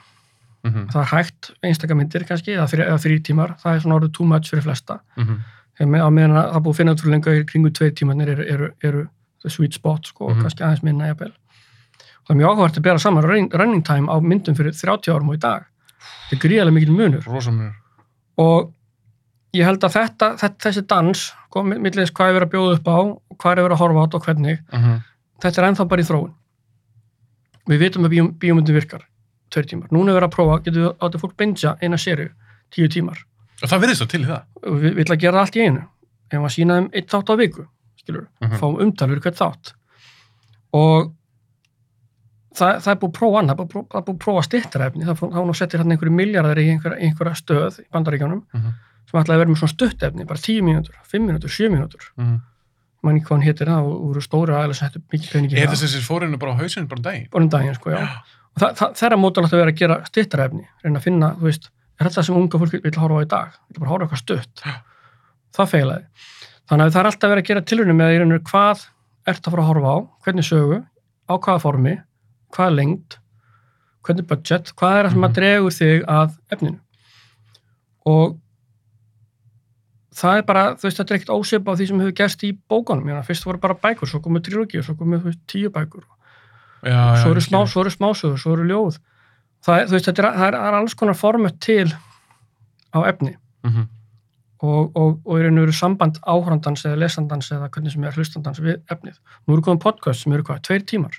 mm 0.64 0.88
það 0.94 1.02
er 1.02 1.10
hægt, 1.12 1.52
einstaka 1.64 1.96
myndir 1.96 2.24
kannski, 2.28 2.54
eða, 2.56 2.98
þrý 2.98 3.20
tímar, 3.24 3.56
það 3.60 3.76
er 3.76 3.80
svona 3.80 3.96
orðið 4.00 4.14
too 4.14 4.26
much 4.26 4.50
fyrir 4.50 4.64
flesta. 4.64 5.00
-hmm. 5.18 5.38
Þegar 5.78 5.90
með, 5.92 6.02
á 6.06 6.10
meðan 6.10 6.38
að 6.38 6.52
það 6.54 6.64
búið 6.64 6.74
að 6.74 6.78
finna 6.78 6.92
út 6.92 7.02
fyrir 7.02 7.14
lengur 7.14 7.46
kringu 7.46 7.70
tveir 7.70 7.94
tímanir 7.94 8.30
eru, 8.30 8.44
eru, 8.54 8.70
eru 8.84 9.08
sweet 9.48 9.74
spot, 9.74 10.06
sko, 10.08 10.30
Mhm. 10.30 10.42
kannski 10.42 10.64
aðeins 10.64 10.84
minna 10.84 11.08
jafnvel. 11.08 11.32
Það 12.24 12.30
er 12.30 12.36
mjög 12.36 12.50
áhugavert 12.50 12.78
að 12.78 12.82
bera 12.84 13.00
saman 13.00 13.24
running, 13.24 13.84
time 13.84 14.08
á 14.08 14.16
myndum 14.22 14.56
fyrir 14.56 14.72
30 14.72 15.12
árum 15.12 15.30
og 15.30 15.36
í 15.36 15.40
dag. 15.40 15.66
Þetta 16.30 16.46
er 16.46 16.50
gríðarlega 16.50 16.74
mikil 16.74 16.96
munur. 16.96 17.24
og 18.38 18.74
ég 19.54 19.66
held 19.66 19.84
að 19.84 19.94
þetta, 19.94 20.28
þetta 20.42 20.70
þessi 20.70 20.88
dans, 20.88 21.34
sko, 21.50 21.64
milliðis 21.64 22.12
hvað 22.12 22.30
er 22.30 22.38
verið 22.40 22.48
að 22.48 22.54
bjóða 22.54 22.78
upp 22.78 22.88
á 22.90 22.98
og 22.98 23.38
hvað 23.38 23.52
er 23.52 23.64
verið 23.68 23.76
að 23.76 23.82
horfa 23.84 24.00
á 24.00 24.04
þetta 24.06 24.16
og 24.20 24.26
hvernig 24.28 24.60
mm 24.72 24.80
-hmm. 24.80 25.04
þetta 25.44 25.62
er 25.62 25.68
ennþá 25.70 25.88
bara 25.88 26.02
í 26.02 26.06
þróun 26.10 26.34
við 27.70 27.80
vitum 27.80 28.06
að 28.06 28.10
bíó, 28.14 28.24
bíómyndin 28.40 28.76
virkar 28.76 29.04
tveir 29.54 29.68
tímar, 29.70 29.90
núna 29.94 30.12
er 30.14 30.18
verið 30.20 30.30
að 30.30 30.36
prófa 30.36 30.58
getur 30.66 30.82
við 30.84 30.92
átti 31.08 31.22
fólk 31.24 31.36
bingja 31.38 31.76
eina 31.82 31.98
sériu, 32.02 32.30
tíu 32.74 32.90
tímar 32.90 33.22
og 33.64 33.70
það 33.70 33.84
verðist 33.86 34.04
þá 34.04 34.08
til 34.14 34.24
það 34.26 34.80
við 34.84 34.96
vill 35.00 35.10
að 35.14 35.20
gera 35.24 35.42
allt 35.46 35.56
í 35.60 35.66
einu 35.68 35.84
ef 36.34 36.40
maður 36.42 36.56
sína 36.58 36.78
þeim 36.80 36.90
eitt 36.94 37.10
þátt 37.14 37.30
á 37.30 37.36
viku 37.38 37.68
skilur, 38.04 38.28
Mhm. 38.42 38.58
fáum 38.60 38.80
umtal 38.84 39.08
fyrir 39.14 39.22
hvert 39.24 39.38
þátt 39.40 39.74
og 40.74 41.12
það, 42.58 42.80
það 42.84 42.92
er 42.94 43.00
búið 43.02 43.12
að 43.12 43.18
prófa 43.20 43.40
annað, 43.42 43.58
það 43.60 43.64
er 43.64 43.70
búið, 43.74 43.86
það 43.94 44.00
er 44.00 44.06
búið 44.08 44.16
að 44.18 44.24
prófa 44.26 44.44
stittarefni, 44.48 45.06
það 45.08 45.22
þá 45.24 45.46
nú 45.48 45.56
settir 45.58 45.82
hann 45.84 45.94
einhverju 45.96 46.16
miljardar 46.18 46.62
í 46.62 46.66
einhverja, 46.74 47.00
einhverja 47.08 47.36
stöð 47.40 47.80
í 47.84 47.86
bandaríkjánum 47.94 48.42
Mhm. 48.54 48.74
sem 49.10 49.20
ætlaði 49.22 49.36
að 49.38 49.42
vera 49.44 49.52
með 49.54 49.60
svona 49.62 49.76
stuttefni, 49.76 50.26
bara 50.28 50.40
10 50.40 50.62
mínútur, 50.64 50.96
5 51.06 51.26
mínútur, 51.28 51.50
7 51.54 51.70
mínútur, 51.70 52.04
mm. 52.18 52.42
mann 53.04 53.18
ekki 53.20 53.26
hvað 53.28 53.36
hann 53.38 53.48
hétir 53.48 53.68
það, 53.68 53.84
og 53.84 54.02
voru 54.10 54.22
stóri 54.24 54.54
aðeins 54.56 54.80
að 54.82 54.90
setja 54.90 55.02
mikið 55.14 55.30
peningi 55.34 55.54
er 55.58 55.68
það. 55.68 55.74
þess 55.74 55.84
að 55.84 55.90
þessi 55.94 56.08
fórinu 56.08 56.38
bara 56.40 56.52
á 56.54 56.60
hausinu 56.62 56.88
bara 56.88 56.98
um 57.00 57.04
daginn 57.04 57.28
Bara 57.30 57.44
um 57.44 57.50
daginn, 57.50 57.76
sko, 57.76 57.90
já. 57.92 58.00
Og 58.00 58.10
það, 58.60 58.76
það, 58.80 58.94
þeirra 59.00 59.18
mótal 59.20 59.44
átti 59.46 59.56
að 59.58 59.62
vera 59.64 59.74
að 59.74 59.80
gera 59.82 59.98
stittarefni, 60.10 60.66
reyna 60.84 61.00
að 61.00 61.04
finna, 61.08 61.30
þú 61.40 61.48
veist, 61.50 61.70
er 62.00 62.08
þetta 62.10 62.24
sem 62.28 62.36
unga 62.40 62.60
fólk 62.62 62.76
vil 62.84 62.96
horfa 63.02 63.20
á 63.20 63.26
í 63.26 63.30
dag? 63.34 63.58
Vil 63.74 63.80
bara 63.84 63.92
horfa 63.94 64.06
eitthvað 64.08 64.24
stutt? 64.24 64.64
Það 65.54 65.70
feilaði. 65.74 66.06
Þannig 66.70 66.86
að 66.86 66.94
það 66.96 67.00
er 67.04 67.10
alltaf 67.12 67.30
verið 67.34 67.44
að 67.44 67.50
gera 67.52 67.66
tilrunum 67.70 67.98
með 68.00 68.14
rauninu 68.18 68.40
hvað 68.50 68.86
ert 69.28 69.44
að 69.48 69.52
fara 69.54 69.64
að 69.64 69.70
horfa 69.72 69.92
á, 69.94 69.98
hvernig 70.26 70.48
sögu, 70.48 70.80
á 71.30 71.34
hvaða 71.38 71.62
formi, 71.64 71.94
hvaða 72.56 72.76
lengd, 72.78 73.18
hvernig 74.04 74.28
budget, 74.28 74.72
hvað 74.80 74.98
er 75.00 75.06
það 75.08 75.12
sem 75.14 75.22
Mhm. 75.22 75.30
að 75.30 75.36
dregur 75.40 75.76
þig 75.80 76.06
að 76.08 76.38
efninu. 76.52 76.80
Og 78.06 78.40
það 80.14 80.38
er 80.38 80.44
bara, 80.48 80.64
þú 80.78 80.88
veist, 80.88 80.98
þetta 81.00 81.14
er 81.14 81.20
ekkert 81.20 81.34
ósip 81.38 81.70
á 81.70 81.72
því 81.74 81.88
sem 81.90 82.00
hefur 82.04 82.16
gerst 82.20 82.44
í 82.44 82.52
bókunum. 82.70 83.24
Fyrst 83.26 83.46
voru 83.48 83.60
bara 83.64 83.74
bækur, 83.76 84.08
svo 84.10 84.20
komu 84.22 84.40
trilógi 84.44 84.78
og 84.80 84.86
svo 84.86 84.96
komu 85.00 85.20
tíu 85.48 85.70
bækur 85.74 86.04
já, 86.86 87.16
svo 87.22 87.32
eru, 87.32 87.42
smá, 87.42 87.60
svo 87.68 87.82
eru 87.86 87.92
smásögur, 87.94 88.38
svo 88.42 88.54
eru 88.58 88.68
ljóð. 88.70 89.00
Það 89.64 89.80
er, 89.82 89.90
veist, 89.94 90.08
er, 90.08 90.14
það 90.24 90.48
er, 90.48 90.56
er 90.60 90.78
alls 90.80 90.94
konar 91.00 91.16
format 91.16 91.60
til 91.64 91.90
á 92.94 93.00
efni. 93.08 93.36
Mhm. 93.64 93.90
og, 94.64 94.92
og, 94.96 95.20
og 95.26 95.36
og 95.36 95.40
veru 95.44 95.74
samband 95.76 96.20
áhrandans 96.24 96.86
eða 96.88 96.96
lesandans 97.02 97.50
eða 97.52 97.68
hvernig 97.70 97.92
sem 97.92 98.04
er 98.04 98.12
hlustandans 98.16 98.60
við 98.64 98.78
efnið. 98.92 99.18
Nú 99.48 99.54
eru 99.58 99.62
komið 99.66 99.82
podcast 99.84 100.24
sem 100.24 100.32
eru 100.34 100.44
hvað, 100.48 100.62
tveir 100.64 100.86
tímar. 100.88 101.18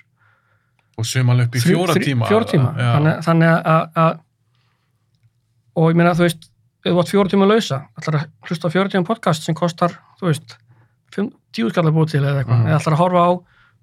Og 0.97 1.05
sumal 1.05 1.41
upp 1.43 1.53
í 1.55 1.61
fjóra 1.61 1.93
þrjú- 1.93 2.07
tíma 2.07 2.25
fjóra 2.29 2.47
tíma, 2.49 2.71
þannig, 2.79 3.19
þannig 3.27 3.51
að, 3.69 3.89
að 4.01 4.19
og 5.75 5.89
ég 5.91 5.99
meina 5.99 6.13
þú 6.15 6.25
veist 6.25 6.47
ef 6.85 6.91
þú 6.93 7.01
átt 7.01 7.11
fjóra 7.13 7.29
tíma 7.33 7.47
lausa, 7.49 7.81
ætlar 7.99 8.19
að 8.21 8.49
hlusta 8.49 8.71
fjóra 8.73 8.89
tíma 8.93 9.05
podcast 9.05 9.43
sem 9.45 9.57
kostar, 9.57 9.93
þú 10.21 10.29
veist 10.31 10.57
tíu 11.55 11.69
skallar 11.69 11.93
búið 11.95 12.15
til 12.15 12.23
eða 12.23 12.41
eitthvað. 12.43 12.59
Mhm. 12.59 12.67
eða 12.71 12.79
ætlar 12.79 12.95
að 12.97 13.01
horfa 13.03 13.25
á, 13.25 13.31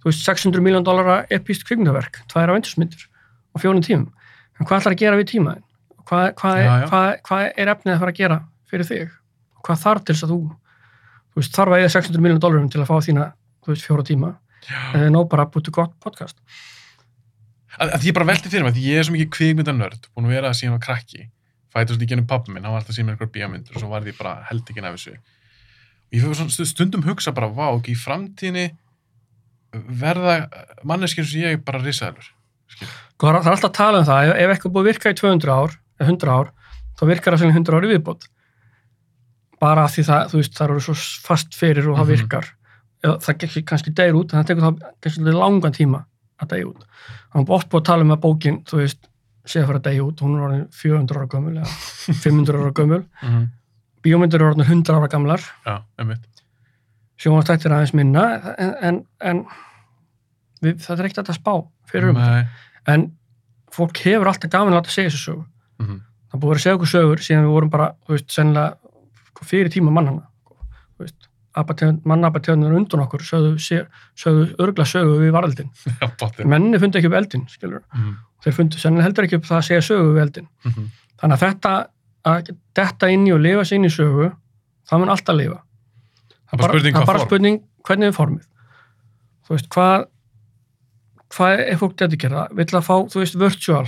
þú 0.03 0.11
veist, 0.11 0.25
600 0.27 0.65
miljón 0.65 0.85
dólara 0.87 1.21
epíst 1.31 1.65
kvikmyndaverk, 1.69 2.23
tvær 2.33 2.51
af 2.51 2.59
ventursmyndir 2.59 3.07
á 3.55 3.57
fjórum 3.63 3.83
tímum, 3.87 4.09
en 4.59 4.67
hvað 4.67 4.81
ætlar 4.83 4.97
að 4.97 5.03
gera 5.05 5.21
við 5.21 5.31
tímaðin? 5.33 5.65
Hvað, 6.03 6.27
hvað, 6.41 6.61
hvað, 6.91 7.11
hvað 7.29 7.45
er 7.63 7.71
efnið 7.73 7.95
að 7.95 8.01
fara 8.03 8.13
að 8.13 8.19
gera 8.19 8.39
fyrir 8.73 8.89
þig? 8.89 9.13
Hvað 9.63 9.83
þarf 9.85 10.05
til 10.05 10.15
þess 10.17 10.27
að 10.27 10.33
þú 10.35 10.41
þú 11.33 11.41
veist, 11.41 11.55
þarf 11.57 11.73
að 11.77 11.83
eða 11.85 11.93
600 11.95 12.25
miljón 12.27 12.43
dólarum 12.43 12.71
til 12.73 12.83
að 12.83 12.91
fá 12.91 12.97
þína, 13.07 13.27
þú 13.63 13.73
veist, 13.73 13.87
fjóra 13.87 14.05
tíma 14.09 14.33
Já. 14.67 14.79
eða 14.99 15.13
nóg 15.15 15.29
bara 15.31 15.47
að 15.47 15.55
búti 15.57 15.73
gott 15.75 15.95
podcast 16.03 16.37
að, 17.79 17.95
að 17.97 18.05
ég 18.09 18.15
bara 18.17 18.29
velti 18.29 18.51
fyrir 18.53 18.67
mig, 18.67 18.75
því 18.77 18.83
ég 18.91 19.01
er 19.01 19.07
svo 19.09 19.15
mikið 19.17 19.31
kvikmyndanörd 19.37 20.09
búin 20.13 20.29
að 20.29 20.35
vera 20.37 20.51
að 20.53 20.59
síðan 20.61 20.77
á 20.79 20.85
krakki 20.85 21.25
fætast 21.73 22.03
í 22.05 22.09
genið 22.11 22.29
pappa 22.31 22.53
minn, 22.53 22.63
hann 22.67 22.75
var 22.75 22.83
alltaf 22.83 22.95
síðan 22.97 23.09
með 23.11 23.17
einhver 23.17 23.31
bíamyndur 23.33 23.79
og 23.79 23.83
svo 23.83 23.89
var 23.93 24.05
því 24.05 24.15
bara 24.19 24.35
held 24.51 24.69
ekki 24.69 24.85
þessu 24.85 25.15
og 25.17 26.13
ég 26.13 26.21
fyrir 26.27 26.37
svona 26.43 26.53
stu- 26.53 26.69
stundum 26.69 27.07
hugsa 27.07 27.33
bara, 27.33 27.49
vá, 27.49 27.71
ekki 27.79 27.95
í 27.95 27.99
framtíðinni 27.99 28.67
verða 29.73 30.35
manneskjum 30.85 31.25
sem 31.27 31.41
ég 31.47 31.65
bara 31.65 31.81
risaðalur 31.83 32.29
Sko, 32.73 33.29
það 33.29 33.37
er 33.37 33.47
er 33.47 33.53
alltaf 33.53 33.71
að 33.71 33.77
tala 33.77 33.99
um 34.03 34.07
það, 34.09 34.29
ef, 34.29 34.37
ef 34.43 34.53
eitthvað 34.53 34.73
búið 34.75 34.83
að 34.83 34.89
virka 34.91 35.11
í 35.13 35.17
200 35.21 35.53
ár, 35.55 35.75
eða 36.01 36.09
100 36.09 36.31
ár, 36.33 36.49
þá 36.99 37.03
virkar 37.07 37.35
það 37.35 37.43
sem 37.43 37.53
100 37.55 37.77
ár 37.77 37.85
í 37.87 37.91
viðbót. 37.93 38.25
Bara 39.63 39.85
því 39.93 40.05
það, 40.09 40.25
þú 40.33 40.41
veist, 40.41 40.57
það 40.59 40.65
eru 40.73 40.83
svo 40.87 40.95
fast 41.29 41.55
fyrir 41.59 41.87
og 41.93 41.99
það 42.01 42.07
Mhm. 42.07 42.13
virkar. 42.17 42.49
Eða, 43.05 43.15
það 43.23 43.65
kannski 43.71 43.95
degir 43.95 44.15
út, 44.19 44.33
en 44.33 44.41
það 44.43 44.47
tekur 44.49 44.63
það 44.67 44.83
kannski 45.03 45.37
langan 45.37 45.73
tíma 45.77 46.05
að 46.43 46.49
degja 46.49 46.67
út. 46.73 46.83
Það 47.33 47.47
var 47.47 47.57
oft 47.57 47.69
búið 47.71 47.81
að 47.81 47.85
tala 47.85 48.03
um 48.03 48.11
að 48.17 48.21
bókin, 48.27 48.59
þú 48.65 48.77
veist, 48.83 49.09
sé 49.47 49.61
að 49.63 49.67
fara 49.67 49.79
að 49.79 49.87
degja 49.87 50.03
út, 50.09 50.21
hún 50.21 50.37
er 50.37 50.47
orðin 50.49 50.69
400 50.73 51.17
ára 51.19 51.27
gömul 51.29 51.55
eða 51.59 51.67
500 52.25 52.59
ára 52.63 52.73
gömul. 52.73 53.05
-hmm. 53.23 53.49
Bíómyndir 54.03 54.41
eru 54.41 54.51
orðin 54.51 54.67
100 54.67 54.95
ára 54.99 55.09
gamlar, 55.09 55.41
já, 55.67 55.83
sjónastættir 57.23 57.73
aðeins 57.75 57.95
minna, 57.95 58.25
en, 58.59 58.73
en, 58.89 58.97
en 59.21 59.43
við, 60.63 60.79
það 60.85 61.01
er 61.03 61.09
ekkert 61.11 61.31
að 61.33 61.39
spá 61.39 61.55
fyrir 61.91 62.13
um 62.13 62.19
Nei. 62.21 62.47
en 62.93 63.09
fólk 63.73 64.01
hefur 64.05 64.31
alltaf 64.31 64.51
gaman 64.53 64.73
að 64.75 64.81
láta 64.81 64.95
segja 64.95 65.11
þessu 65.13 65.25
sögu 65.31 65.45
Mhm. 65.83 65.99
það 66.31 66.35
er 66.37 66.41
búið 66.43 66.55
að 66.57 66.63
segja 66.65 66.77
okkur 66.79 66.91
sögur 66.93 67.23
síðan 67.27 67.45
við 67.47 67.53
vorum 67.57 67.71
bara, 67.73 67.87
þú 68.07 68.15
veist, 68.17 68.29
sennilega 68.31 68.77
sko, 69.33 69.45
fyrir 69.49 69.71
tíma 69.73 69.91
mannana 69.95 70.27
þú 70.97 71.07
veist, 71.07 71.29
mannabategðunar 72.09 72.77
undan 72.79 73.01
okkur 73.05 73.21
sögðu, 73.29 73.57
sé- 73.61 73.87
sögðu 74.17 74.55
örgla 74.59 74.85
sögu 74.89 75.19
við 75.21 75.33
varaldin 75.35 75.71
Já, 76.01 76.45
menni 76.49 76.79
fundu 76.81 76.99
ekki 77.01 77.11
upp 77.11 77.19
eldin, 77.19 77.47
skilur 77.49 77.83
Mhm. 77.95 78.15
þeir 78.45 78.55
fundu 78.57 78.79
sennilega 78.79 79.05
heldur 79.09 79.25
ekki 79.29 79.37
upp 79.41 79.45
það 79.51 79.59
að 79.59 79.67
segja 79.69 79.83
sögu 79.89 80.15
við 80.15 80.23
eldin 80.27 80.49
Mhm. 80.65 80.87
þannig 81.21 81.37
að 81.39 81.45
þetta 81.49 81.75
að 82.25 82.57
detta 82.75 83.11
inn 83.11 83.27
í 83.27 83.33
og 83.35 83.41
lifa 83.43 83.65
sér 83.67 83.77
inn 83.81 83.85
í 83.91 83.93
sögu 83.93 84.33
það 84.89 84.99
mun 85.01 85.09
alltaf 85.17 85.37
lifa 85.37 85.61
Það 86.53 86.61
er 86.61 86.83
bara 86.93 87.07
bara 87.09 87.25
spurning 87.25 87.61
hvernig 87.87 88.11
er 88.11 88.17
formið. 88.17 88.47
Þú 89.47 89.55
veist, 89.57 89.69
hvað 89.73 90.07
hvað 91.33 91.63
er 91.65 91.79
fólk 91.81 91.95
dedikera 91.97 92.47
vill 92.53 92.67
að 92.77 92.85
fá, 92.85 92.97
þú 93.09 93.23
veist, 93.23 93.39
virtual 93.41 93.87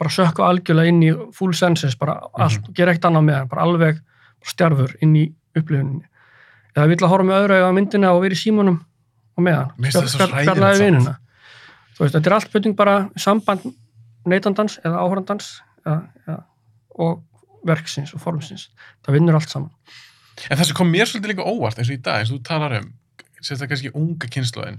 bara 0.00 0.10
sökka 0.14 0.46
algjörlega 0.46 0.88
inn 0.92 1.02
í 1.02 1.10
full 1.36 1.52
senses 1.52 1.96
bara 1.98 2.14
allt, 2.38 2.62
Mhm. 2.62 2.74
gera 2.74 2.92
eitt 2.94 3.02
annað 3.04 3.24
með 3.26 3.34
hann 3.40 3.48
bara 3.48 3.62
alveg 3.66 3.98
stjarfur 4.46 4.94
inn 5.02 5.14
í 5.16 5.32
upplifuninni. 5.56 6.04
Eða 6.76 6.86
vill 6.88 6.96
að 7.02 7.10
horfa 7.10 7.26
með 7.26 7.42
öðru 7.42 7.58
á 7.66 7.70
myndina 7.74 8.12
og 8.14 8.22
vera 8.22 8.32
í 8.34 8.38
símanum 8.38 8.78
og 9.36 9.44
með 9.44 9.54
hann 9.56 9.72
samt. 10.78 10.78
vinuna 10.86 11.16
þú 11.96 11.98
veist, 12.04 12.14
þetta 12.14 12.26
er 12.26 12.32
allt 12.32 12.48
spurning 12.48 12.76
bara 12.76 13.10
samband 13.16 13.74
neytandans 14.26 14.78
eða 14.84 15.00
áhörandans 15.02 15.60
eða, 15.84 16.08
eða, 16.28 16.44
og 16.98 17.22
verksins 17.66 18.14
og 18.14 18.20
formsins 18.20 18.68
það 19.04 19.12
vinnur 19.18 19.34
allt 19.34 19.48
saman 19.50 19.70
En 20.48 20.56
það 20.56 20.70
sem 20.70 20.78
kom 20.78 20.90
mér 20.92 21.08
svolítið 21.10 21.34
líka 21.34 21.46
óvart 21.46 21.80
eins 21.80 21.90
og 21.90 21.98
í 21.98 22.02
dag, 22.04 22.22
eins 22.22 22.32
og 22.32 22.38
þú 22.38 22.46
talar 22.48 22.76
um, 22.78 22.90
sérstaklega 23.40 23.72
kannski 23.74 23.92
unga 23.98 24.30
kynnslóðin, 24.36 24.78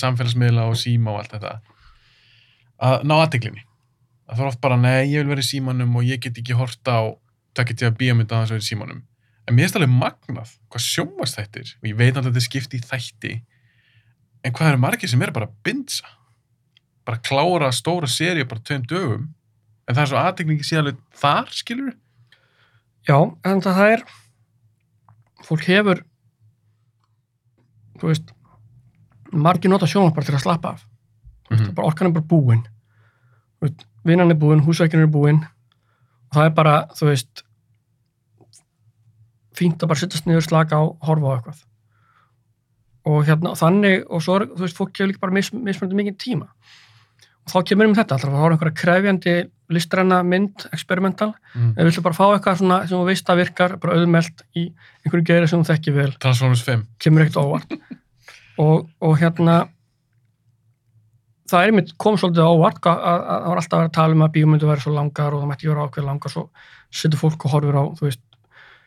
samfélagsmiðla 0.00 0.68
og 0.70 0.78
síma 0.80 1.12
og 1.12 1.22
allt 1.22 1.34
þetta, 1.36 1.52
að 2.86 3.04
ná 3.08 3.16
aðteglinni. 3.18 3.66
Að 4.26 4.38
það 4.38 4.44
er 4.44 4.50
oft 4.50 4.62
bara, 4.64 4.78
nei, 4.80 5.02
ég 5.12 5.22
vil 5.22 5.34
vera 5.34 5.44
í 5.44 5.50
símanum 5.50 5.98
og 5.98 6.06
ég 6.06 6.22
get 6.22 6.40
ekki 6.40 6.56
horta 6.58 6.96
á 6.98 7.04
takkið 7.56 7.82
til 7.82 7.90
að 7.90 8.00
bíómynda 8.00 8.40
að 8.40 8.54
það 8.54 8.64
í 8.64 8.68
símanum. 8.70 9.04
En 9.46 9.54
mér 9.54 9.68
finnst 9.68 9.78
alveg 9.78 9.92
magnað 9.94 10.56
hvað 10.72 10.82
sjónvast 10.82 11.38
þættir 11.38 11.68
og 11.76 11.86
ég 11.86 11.98
veit 12.00 12.08
alltaf 12.10 12.24
að 12.24 12.32
þetta 12.32 12.42
er 12.42 12.46
skipti 12.48 12.80
í 12.80 12.86
þætti 12.86 13.34
en 14.46 14.54
hvað 14.54 14.72
eru 14.72 14.82
margir 14.82 15.10
sem 15.10 15.22
eru 15.22 15.34
bara 15.34 15.48
að 15.48 15.56
bindsa 15.66 16.10
bara 17.06 17.22
klára 17.22 17.70
stóra 17.74 18.10
séri 18.10 18.46
bara 18.48 18.62
tveim 18.66 18.84
dögum 18.90 19.28
en 19.86 19.94
það 19.94 20.02
er 20.02 20.10
svo 20.10 20.20
aðtekningi 20.20 20.66
síðan 20.66 20.84
alveg 20.84 21.00
þar, 21.22 21.54
skilur 21.54 21.94
Já, 23.06 23.18
en 23.46 23.62
það 23.62 23.82
er 23.86 24.00
fólk 25.46 25.64
hefur 25.70 26.02
þú 28.00 28.10
veist 28.10 28.32
margir 29.32 29.70
nota 29.72 29.86
sjónvarp 29.88 30.14
bara 30.18 30.26
til 30.28 30.34
að 30.36 30.44
slappa 30.46 30.74
af. 30.76 30.86
Mm 31.50 31.56
Mhm. 31.56 31.74
bara 31.74 31.86
orkan 31.86 32.06
er 32.08 32.12
bara 32.12 32.24
búin. 32.26 32.62
Þú 33.60 33.68
veist, 33.68 33.84
vinnan 34.04 34.30
er 34.30 34.34
búin, 34.38 34.60
húsveikin 34.66 35.00
er 35.02 35.06
búin. 35.06 35.44
Og 36.30 36.34
það 36.34 36.46
er 36.46 36.50
bara, 36.50 36.86
þú 36.94 37.06
veist 37.10 37.42
fínt 39.56 39.80
að 39.82 39.88
bara 39.88 39.98
sittast 40.00 40.26
niður, 40.26 40.44
slaka 40.44 40.76
á, 40.76 40.82
horfa 41.06 41.26
á 41.26 41.34
eitthvað. 41.38 41.62
Og 43.06 43.24
hérna 43.28 43.54
þannig, 43.56 44.04
og 44.10 44.20
svo 44.24 44.40
þú 44.42 44.58
veist, 44.64 44.76
fólk 44.76 44.92
hefur 44.98 45.12
líka 45.12 45.20
bara 45.22 45.32
mis, 45.32 45.50
mismöndi 45.52 45.94
mikið 45.94 46.16
tíma 46.18 46.48
þá 47.46 47.56
kemur 47.68 47.86
um 47.90 47.94
þetta, 47.94 48.16
alltaf 48.16 48.32
að 48.32 48.40
horfa 48.42 48.48
á 48.50 48.54
einhverja 48.56 48.78
krefjandi 48.82 49.34
listræna 49.76 50.20
mynd, 50.26 50.64
experimental 50.74 51.32
mm. 51.54 51.72
Ef 51.74 51.78
við 51.80 51.88
viljum 51.90 52.04
bara 52.06 52.16
fá 52.18 52.24
eitthvað 52.36 52.58
svona 52.60 52.80
sem 52.86 52.96
þú 52.98 53.04
veist 53.08 53.30
að 53.32 53.40
virkar, 53.42 53.76
bara 53.82 53.96
auðmelt 53.98 54.44
í 54.54 54.66
einhverju 55.04 55.26
geiri 55.30 55.48
sem 55.50 55.62
þú 55.62 55.70
þekki 55.72 55.94
vel, 55.96 56.12
Transformers 56.22 56.62
5 56.66 56.84
kemur 57.02 57.24
ekkert 57.24 57.40
óvart. 57.42 57.74
og, 58.66 58.86
og 59.02 59.16
hérna, 59.20 59.56
það 61.50 61.62
er 61.64 61.72
einmitt 61.72 61.92
kom 62.02 62.18
svolítið 62.18 62.46
óvart, 62.50 62.78
að 62.86 63.02
að- 63.10 63.26
að 63.26 63.42
það 63.42 63.50
var 63.50 63.60
alltaf 63.62 63.76
að 63.76 63.82
vera 63.82 63.90
að 63.90 63.96
tala 63.98 64.16
um 64.18 64.24
að 64.26 64.32
bíómyndu 64.36 64.70
væri 64.70 64.84
svo 64.86 64.94
langar 64.96 65.34
og 65.36 65.42
það 65.42 65.50
mætti 65.52 65.70
vera 65.70 65.86
ákveð 65.86 66.08
langar, 66.10 66.34
svo 66.34 66.46
setur 67.02 67.20
fólk 67.22 67.46
og 67.46 67.54
horfir 67.56 67.78
á, 67.78 67.84
þú 67.98 68.06
veist, 68.08 68.22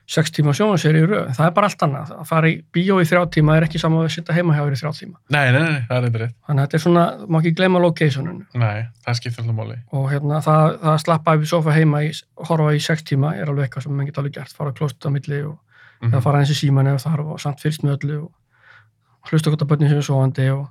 sex 0.09 0.31
tíma 0.33 0.53
sjónaseri 0.57 1.03
í 1.03 1.05
röð. 1.05 1.27
Það 1.37 1.45
er 1.45 1.51
bara 1.53 1.67
allt 1.69 1.83
annað. 1.85 2.11
Að 2.17 2.25
fara 2.31 2.49
í 2.49 2.55
bíó 2.73 2.95
í 2.97 3.05
þrjá 3.05 3.21
tíma 3.35 3.57
er 3.59 3.65
ekki 3.67 3.77
saman 3.81 4.07
að 4.07 4.13
sitja 4.15 4.33
heima 4.33 4.55
hjá 4.57 4.63
þér 4.65 4.73
í 4.73 4.79
þrjá 4.79 4.91
tíma. 4.99 5.17
Nei, 5.35 5.51
nei, 5.53 5.59
nei, 5.61 5.81
það 5.85 5.95
er 5.99 6.07
eitthvað 6.07 6.23
rétt 6.23 6.35
Þannig 6.47 6.63
að 6.63 6.65
þetta 6.65 6.77
er 6.79 6.83
svona, 6.85 7.03
má 7.29 7.37
ekki 7.39 7.51
gleyma 7.59 7.81
locationinu. 7.83 8.45
Nei, 8.63 8.79
það 9.05 9.19
skiptir 9.19 9.43
alltaf 9.43 9.57
máli 9.59 9.77
og 9.99 10.07
hérna 10.09 10.39
það, 10.41 10.65
það 10.81 10.93
að 10.95 10.99
slappa 11.03 11.35
upp 11.37 11.45
í 11.45 11.49
sofa 11.53 11.75
heima 11.77 12.01
í, 12.07 12.09
horfa 12.49 12.73
í 12.73 12.81
sex 12.89 13.05
tíma 13.11 13.35
er 13.37 13.51
alveg 13.53 13.67
eitthvað 13.69 13.85
sem 13.85 13.93
mann 13.99 14.09
geta 14.09 14.23
alveg 14.23 14.33
gert, 14.39 14.55
fara 14.57 14.73
að 14.73 14.79
klósta 14.81 15.09
á 15.09 15.13
milli 15.13 15.41
og 15.45 15.57
mm 16.01 16.09
eða 16.13 16.21
fara 16.23 16.39
eins 16.41 16.51
í 16.53 16.55
síman 16.55 16.87
það 16.89 17.01
þarf 17.05 17.31
og 17.35 17.39
samt 17.43 17.59
fyrst 17.61 17.81
með 17.83 17.97
öllu 17.99 18.17
og 18.23 19.29
hlusta 19.29 19.51
hvort 19.51 19.61
að 19.65 19.69
börnin 19.73 19.89
séu 19.91 20.01
sofandi 20.07 20.45
og, 20.53 20.69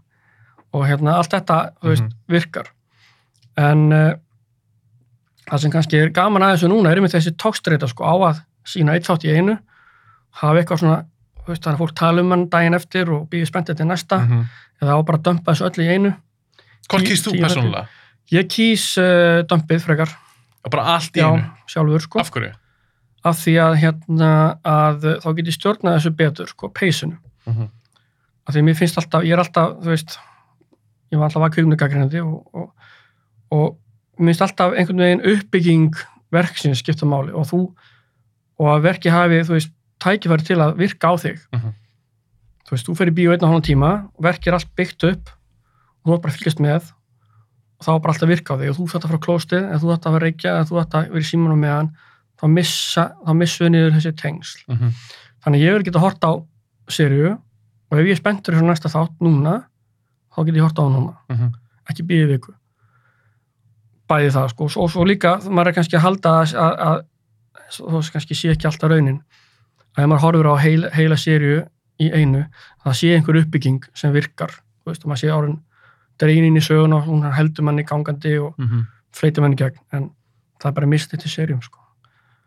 og 0.73 0.87
hérna 0.89 1.19
allt 1.21 1.35
þetta 1.37 1.59
veist, 1.85 2.03
Mhm. 2.03 2.15
virkar 2.33 2.71
en 3.61 3.83
uh, 3.93 4.15
það 5.51 5.61
sem 5.65 5.71
kannski 5.75 6.01
er 6.01 6.11
gaman 6.17 6.43
að 6.47 6.55
þessu 6.57 6.71
núna 6.73 6.91
er 6.95 7.01
með 7.05 7.15
þessi 7.19 7.35
tókstreita 7.41 7.89
sko 7.93 8.05
á 8.09 8.15
að 8.31 8.41
sína 8.69 8.95
eitt 8.97 9.09
þátt 9.09 9.25
í 9.29 9.35
einu 9.37 9.59
hafa 10.43 10.61
eitthvað 10.61 10.83
svona 10.83 10.99
veist, 11.49 11.63
þannig 11.65 11.75
að 11.79 11.83
fólk 11.83 11.95
tala 11.97 12.23
um 12.25 12.31
hann 12.35 12.47
daginn 12.53 12.77
eftir 12.77 13.11
og 13.15 13.27
býði 13.33 13.47
spenntið 13.49 13.77
til 13.81 13.87
næsta 13.89 14.19
-hmm. 14.21 14.45
eða 14.83 14.97
á 14.97 14.99
bara 15.03 15.19
að 15.19 15.25
dömpa 15.29 15.53
þessu 15.53 15.69
öllu 15.71 15.85
í 15.85 15.93
einu 15.95 16.15
Hvort 16.89 17.05
kýrst 17.05 17.27
þú 17.27 17.41
persónulega? 17.41 17.87
ég 18.33 18.49
kýs 18.49 18.85
uh, 19.01 19.43
dömpið 19.49 19.81
frekar 19.85 20.11
Og 20.65 20.71
bara 20.71 20.83
allt 20.95 21.17
í 21.17 21.21
já, 21.21 21.29
einu? 21.33 21.45
sjálfur 21.67 22.01
sko 22.01 22.21
Af 22.21 22.31
hverju? 22.31 22.53
af 23.25 23.37
því 23.45 23.55
að 23.61 23.75
hérna 23.83 24.59
að 24.65 25.01
þá 25.23 25.29
get 25.37 25.47
ég 25.47 25.55
stjórnað 25.57 25.97
þessu 25.99 26.11
betur 26.17 26.47
sko, 26.49 26.69
peysinu 26.69 27.17
Mm 27.49 27.55
-hmm. 27.55 27.69
af 28.47 28.55
því 28.55 28.59
að 28.61 28.65
mér 28.65 28.75
finnst 28.77 28.99
alltaf, 28.99 29.23
ég 29.25 29.33
er 29.33 29.39
alltaf 29.39 29.69
þú 29.81 29.89
veist, 29.89 30.19
ég 31.13 31.19
var 31.19 31.25
alltaf 31.25 31.43
að 31.43 31.53
kvikmyndagagrindi 31.55 32.21
og, 32.21 32.55
og, 32.55 32.75
og 33.51 33.79
mér 34.19 34.27
finnst 34.27 34.43
alltaf 34.43 34.73
einhvern 34.77 34.99
veginn 34.99 35.25
uppbygging 35.33 35.95
verksins 36.33 36.79
skipta 36.79 37.07
máli 37.07 37.33
og 37.33 37.47
þú 37.49 37.61
og 38.59 38.67
að 38.75 38.83
verki 38.89 39.11
hafi, 39.11 39.41
þú 39.47 39.55
veist, 39.57 39.71
tækifæri 40.03 40.45
til 40.47 40.57
að 40.63 40.77
virka 40.79 41.11
á 41.11 41.15
þig 41.19 41.39
Mhm. 41.53 41.73
þú 42.67 42.71
veist, 42.75 42.87
þú 42.87 42.97
fer 42.97 43.09
í 43.11 43.15
bíó 43.17 43.33
einn 43.33 43.43
og 43.45 43.49
hálfum 43.51 43.67
tíma 43.69 43.91
og 44.17 44.23
verki 44.25 44.49
er 44.49 44.55
allt 44.55 44.75
byggt 44.77 45.05
upp 45.13 45.29
og 45.29 46.05
þú 46.07 46.15
er 46.15 46.21
bara 46.23 46.33
að 46.33 46.37
fylgjast 46.39 46.61
með 46.61 46.93
og 47.79 47.87
þá 47.87 47.91
er 47.95 47.99
bara 48.03 48.13
alltaf 48.13 48.27
að 48.29 48.33
virka 48.35 48.55
á 48.55 48.59
þig 48.59 48.69
og 48.71 48.77
þú 48.77 48.85
þarft 48.91 49.05
að 49.05 49.09
fara 49.09 49.19
á 49.19 49.27
klóstið 49.27 49.63
eða 49.69 49.79
þú 49.83 49.89
þarft 49.93 50.07
að 50.07 50.13
vera 50.13 50.25
að 50.25 50.27
reykja 50.29 50.51
eða 50.55 50.69
þú 50.69 50.75
þarft 50.79 50.95
að 50.99 51.09
vera 51.09 51.25
í 51.25 51.31
símanum 51.31 51.61
meðan 51.65 51.91
þá 52.39 52.45
missa, 52.55 53.05
þá 53.27 53.31
missuðu 53.39 53.71
niður 53.71 53.95
þessi 53.97 54.13
tengsl 54.23 54.59
Mm 54.69 54.77
-hmm. 54.79 54.93
þannig 55.43 55.59
að 55.59 55.65
ég 55.67 55.73
vil 55.75 55.83
geta 55.89 55.99
hort 56.05 56.23
á 56.25 56.33
serju 56.89 57.31
og 57.91 57.99
ef 57.99 58.05
ég 58.07 58.11
er 58.11 58.17
spenntur 58.23 58.55
í 58.55 58.63
næsta 58.63 58.89
þátt 58.89 59.15
núna 59.21 59.65
þá 60.35 60.45
get 60.47 60.55
ég 60.55 60.63
hort 60.63 60.79
á 60.79 60.83
hann 60.83 60.93
núna 60.99 61.15
Mm 61.29 61.37
-hmm. 61.37 61.53
ekki 61.91 62.03
býðið 62.07 62.29
viku 62.35 62.53
bæði 64.09 64.31
það 64.33 64.49
sko 64.53 64.65
og 64.65 64.91
svo 64.91 65.05
líka 65.05 65.37
maður 65.51 65.69
er 65.69 65.73
kannski 65.77 65.97
að 65.99 66.05
halda 66.07 66.31
að, 66.43 66.55
að, 66.89 67.03
þó 67.71 68.03
sem 68.03 68.13
kannski 68.13 68.35
sé 68.39 68.53
ekki 68.55 68.69
alltaf 68.71 68.91
raunin 68.91 69.23
að 69.97 70.05
ef 70.05 70.11
maður 70.11 70.25
horfur 70.27 70.51
á 70.53 70.55
heila, 70.63 70.93
heila 70.95 71.17
serju 71.17 71.65
í 71.99 72.11
einu 72.13 72.45
það 72.85 73.01
sé 73.01 73.15
einhver 73.15 73.41
uppbygging 73.43 73.91
sem 73.95 74.13
virkar 74.15 74.51
þú 74.51 74.93
veist 74.93 75.05
og 75.05 75.13
maður 75.13 75.25
sé 75.25 75.33
árin 75.35 75.59
dreinin 76.19 76.57
í 76.59 76.63
sögun 76.65 76.97
og 76.97 77.05
hún 77.07 77.27
heldur 77.33 77.65
manni 77.65 77.85
gangandi 77.85 78.39
og 78.39 78.55
Mm 78.59 78.67
-hmm. 78.69 78.87
fleitir 79.13 79.43
manni 79.43 79.57
gegn 79.57 79.79
en 79.93 80.11
það 80.61 80.69
er 80.69 80.73
bara 80.73 80.87
mistið 80.87 81.21
til 81.21 81.31
serjum 81.31 81.63
sko 81.63 81.79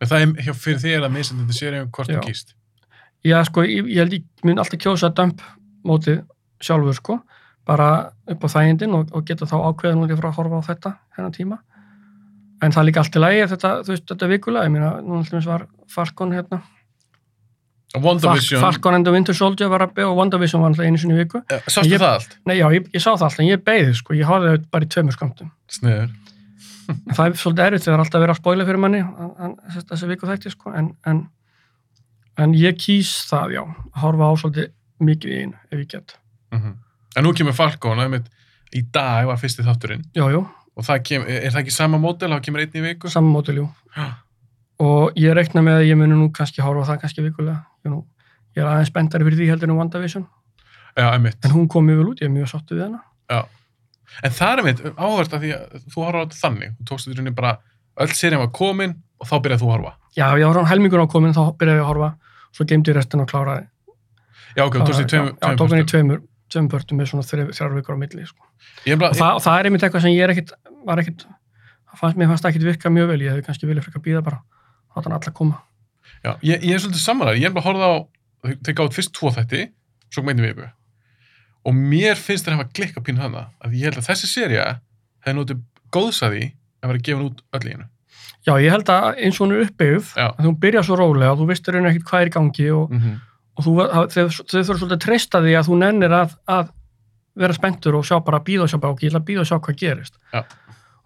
Það 0.01 0.23
er, 0.23 0.53
fyrir 0.57 0.79
þig 0.81 0.95
er 0.95 1.03
það 1.03 1.13
misendandi 1.13 1.55
séri 1.55 1.81
um 1.81 1.89
hvort 1.93 2.09
þú 2.09 2.21
kýrst. 2.25 2.55
Já, 3.21 3.37
sko, 3.45 3.63
ég, 3.69 3.89
ég 3.93 4.13
ég 4.15 4.47
mun 4.47 4.61
alltaf 4.61 4.81
kjósa 4.81 5.11
dömp 5.13 5.43
mótið 5.85 6.23
sjálfur, 6.61 6.95
sko, 6.97 7.17
bara 7.69 7.89
upp 8.33 8.45
á 8.45 8.47
þægindin 8.49 8.95
og, 8.97 9.11
og 9.13 9.25
geta 9.27 9.45
þá 9.45 9.59
ákveðin 9.69 10.01
og 10.01 10.15
frá 10.17 10.29
að 10.31 10.37
horfa 10.39 10.61
á 10.61 10.67
þetta 10.69 10.93
hennar 11.17 11.35
tíma. 11.35 11.59
En 12.61 12.73
það 12.73 12.81
er 12.81 12.87
líka 12.89 13.01
allt 13.01 13.17
í 13.17 13.21
lagi, 13.23 13.41
þetta, 13.51 13.71
þú 13.85 13.93
veist, 13.95 14.05
þetta 14.11 14.27
er 14.27 14.31
vikulega, 14.35 14.67
ég 14.67 14.73
meina, 14.75 14.91
núna 15.01 15.23
alltaf 15.23 15.47
var 15.49 15.65
Falcon 15.89 16.35
hérna, 16.35 16.61
WandaVision, 17.99 18.61
Falcon 18.61 18.93
and 18.95 19.05
the 19.05 19.11
Winter 19.11 19.35
Soldier 19.35 19.67
var 19.67 19.83
að 19.83 19.95
beða 19.97 20.11
og 20.13 20.19
WandaVision 20.21 20.61
var 20.63 20.71
alltaf 20.71 20.85
einu 20.87 20.99
sinni 21.01 21.17
viku. 21.17 21.41
Eh, 21.51 21.65
sástu 21.67 21.97
það 21.97 22.07
allt? 22.07 22.37
Nei, 22.47 22.55
já, 22.61 22.67
ég, 22.71 22.85
ég 22.93 23.03
sá 23.03 23.09
það 23.09 23.25
alltaf, 23.25 23.39
en 23.43 23.49
ég 23.49 23.63
beði, 23.67 23.95
sko, 23.97 24.15
ég 24.15 24.29
horfði 24.29 24.53
það 24.53 24.69
bara 24.71 24.87
í 24.87 24.91
tveimur 24.95 25.17
skamtum. 25.17 25.49
Sniður. 25.75 26.13
En 26.91 27.17
það 27.17 27.25
er 27.25 27.35
svolítið 27.41 27.65
erfitt, 27.65 27.83
þegar 27.87 28.03
alltaf 28.05 28.23
verið 28.23 28.33
að 28.35 28.39
spóila 28.39 28.67
fyrir 28.69 28.81
manni, 28.85 29.01
en, 29.01 29.57
þessi, 29.75 30.07
viku 30.13 30.29
þætti, 30.29 30.53
sko, 30.53 30.71
en, 30.77 30.87
en, 31.07 31.19
en 32.45 32.55
ég 32.61 32.79
kýs 32.79 33.11
það, 33.27 33.57
já, 33.57 33.61
að 33.91 33.99
horfa 34.05 34.31
á 34.31 34.33
svolítið 34.39 34.71
mikið 35.09 35.35
í 35.35 35.41
einu, 35.43 35.61
ef 35.71 35.83
ég 35.83 35.91
get. 35.91 36.15
Mm 36.55 36.77
En 37.11 37.25
nú 37.27 37.33
kemur 37.35 37.51
Falcon, 37.51 37.99
einmitt, 37.99 38.29
í 38.71 38.85
dag 38.87 39.25
var 39.27 39.35
fyrsti 39.35 39.65
þátturinn 39.67 40.05
Jú, 40.15 40.29
jú, 40.31 40.41
og 40.77 40.87
það 40.87 41.03
kem, 41.07 41.23
er 41.27 41.51
það 41.51 41.61
ekki 41.63 41.75
sama 41.75 41.99
mótel, 42.01 42.31
það 42.31 42.43
kemur 42.47 42.63
einn 42.63 42.77
í 42.79 42.83
viku? 42.85 43.11
saman 43.11 43.33
mótiljú. 43.33 43.67
Já. 43.95 44.07
Og 44.81 45.17
ég 45.19 45.35
reikna 45.37 45.63
með 45.65 45.81
að 45.81 45.87
ég 45.91 45.97
muni 45.99 46.17
nú 46.17 46.29
kannski 46.33 46.63
horfa 46.65 46.87
það 46.89 47.01
kannski 47.03 47.25
vikulega. 47.25 47.59
Ég, 47.85 47.93
nú, 47.93 48.01
ég 48.55 48.63
er 48.63 48.69
aðeins 48.69 48.89
spenntari 48.89 49.27
fyrir 49.27 49.41
því 49.41 49.49
heldur 49.51 49.69
en 49.69 49.77
WandaVision. 49.77 50.27
Já, 50.97 51.05
einmitt. 51.11 51.37
En 51.45 51.53
hún 51.53 51.67
kom 51.71 51.85
mjög 51.87 52.01
vel 52.01 52.07
út, 52.13 52.23
ég 52.23 52.31
er 52.31 52.33
mjög 52.33 52.49
sáttu 52.51 52.77
við 52.77 52.87
hana. 52.87 53.03
Já. 53.29 53.43
En 54.25 54.33
það 54.35 54.53
er 54.53 54.61
einmitt 54.63 54.81
áhverst 54.95 55.35
að 55.35 55.45
því 55.45 55.51
að 55.57 55.85
þú 55.85 56.07
horfa 56.07 56.23
á 56.23 56.23
þetta 56.23 56.39
þannig. 56.41 56.73
Þú 56.79 56.87
tókst 56.89 57.07
í 57.07 57.13
rauninni 57.13 57.35
bara, 57.37 57.53
öll 58.01 58.15
serien 58.17 58.41
var 58.41 58.51
komin 58.55 58.97
og 59.21 59.29
þá 59.29 59.35
byrjaði 59.37 59.61
þú 59.61 59.69
að 59.69 59.75
horfa. 59.75 59.93
Já, 60.17 60.25
ég 60.41 60.49
var 60.49 60.71
helmingur 60.71 61.05
á 61.05 61.07
komin, 61.13 61.37
þá 61.37 61.43
byrjaði 61.61 61.79
ég 61.79 61.85
að 61.85 61.91
horfa. 61.91 62.11
Svo 62.51 62.67
geimdi 62.67 62.91
ég 62.91 62.97
restin 62.97 63.23
og 63.23 63.29
kláraði. 63.31 63.67
Já, 64.57 64.65
ok, 64.65 64.81
þú 64.81 65.55
tókst 65.61 65.77
í 65.77 65.85
tveimur 65.93 66.25
Börtum 66.71 66.97
með 66.97 67.05
svona 67.11 67.23
þrjár 67.23 67.75
vikur 67.77 67.95
á 67.95 67.99
milli. 68.01 68.25
Sko. 68.27 68.43
Ég 68.85 68.93
er 68.93 68.97
bara, 68.97 69.09
Og, 69.11 69.17
það, 69.17 69.35
og 69.35 69.41
það 69.45 69.59
er 69.59 69.65
einmitt 69.69 69.83
eitthvað 69.83 70.01
sem 70.01 70.11
ég 70.15 70.23
er 70.23 70.29
ekkit, 70.33 70.51
var 70.85 70.97
ekkit, 70.99 71.25
það 71.91 71.99
fannst, 72.01 72.17
mér 72.17 72.27
fannst 72.27 72.45
ekkit 72.45 72.63
virka 72.63 72.89
mjög 72.89 73.07
vel. 73.07 73.21
Ég 73.21 73.29
hefði 73.31 73.45
kannski 73.47 73.67
viljað 73.69 73.83
frekar 73.87 74.01
býða 74.01 74.21
bara. 74.23 74.41
Hátt 74.95 75.05
hann 75.07 75.13
alla 75.13 75.31
koma. 75.31 75.61
já, 76.25 76.35
ég, 76.43 76.63
ég 76.63 76.73
er 76.75 76.79
svolítið 76.83 77.01
samanlega. 77.05 77.37
Ég 77.39 77.45
er 77.49 77.53
bara 77.55 77.63
að 77.63 77.69
horfa 77.71 77.87
á, 77.87 77.95
þau 78.65 78.73
gátt 78.81 78.93
fyrst 78.93 79.13
tvo 79.15 79.31
þætti, 79.31 79.61
svo 80.11 80.23
einn 80.27 80.39
í 80.39 80.47
viku. 80.47 80.67
Og 81.65 81.73
mér 81.77 82.15
finnst 82.17 82.45
þeir 82.45 82.57
hafa 82.57 82.69
klikka 82.73 83.01
pínu 83.05 83.21
hana, 83.21 83.47
að 83.63 83.73
ég 83.77 83.87
held 83.89 83.97
að 84.01 84.07
þessi 84.09 84.27
seria 84.27 84.67
hefði 85.25 85.35
notið 85.37 85.59
góðsaði 85.93 86.43
að 86.81 86.87
vera 86.91 87.01
gefin 87.05 87.25
út 87.29 87.41
öll 87.53 87.67
í 87.67 87.73
hennu. 87.75 87.87
Já, 88.41 88.53
ég 88.57 88.71
held 88.73 88.89
að 88.89 89.19
eins 89.21 89.37
og 89.37 89.45
hún 89.45 89.51
er 89.55 89.65
uppbyggð, 89.67 90.07
þú 90.41 90.53
byrjar 90.63 90.83
svo 90.87 90.95
rólega, 90.97 91.35
þú 91.37 91.45
veist 91.51 91.67
raun 91.69 91.85
ekkit 91.91 92.07
hvað 92.09 92.21
er 92.21 92.27
í 92.31 92.33
gangi 92.33 92.69
og, 92.73 92.89
Mm 92.91 92.99
-hmm. 93.01 93.19
Og 93.57 93.65
þú, 93.65 93.71
þau 93.83 94.25
þau 94.31 94.45
þurfa 94.51 94.77
svolítið 94.79 94.95
að 94.97 95.03
treysta 95.05 95.41
því 95.43 95.55
að 95.59 95.67
þú 95.69 95.77
nennir 95.81 96.15
að, 96.15 96.35
að 96.47 96.69
vera 97.41 97.55
spenntur 97.55 97.95
og 97.99 98.05
sjá 98.07 98.17
bara 98.25 98.39
býða 98.43 98.65
og 98.65 98.71
sjá 98.71 98.79
bara 98.83 98.93
og 98.95 99.03
ég 99.03 99.11
ætla 99.11 99.21
að 99.21 99.27
býða 99.29 99.43
og 99.45 99.49
sjá 99.51 99.57
hvað 99.59 99.79
gerist 99.81 100.17
Já. 100.33 100.41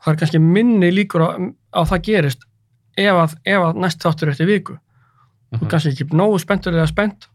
það 0.05 0.11
er 0.13 0.19
kannski 0.21 0.41
minni 0.41 0.89
líkur 0.93 1.21
á, 1.25 1.29
á 1.73 1.81
það 1.85 2.03
gerist 2.09 2.45
ef 2.97 3.19
að, 3.25 3.35
ef 3.45 3.65
að 3.69 3.79
næst 3.83 4.03
þáttur 4.05 4.31
eftir 4.33 4.49
viku 4.49 4.77
þú 5.55 5.61
er 5.65 5.71
kannski 5.73 5.93
ekki 5.93 6.07
nógu 6.17 6.39
spenntur 6.41 6.73
eða 6.77 6.87
spennt 6.89 7.27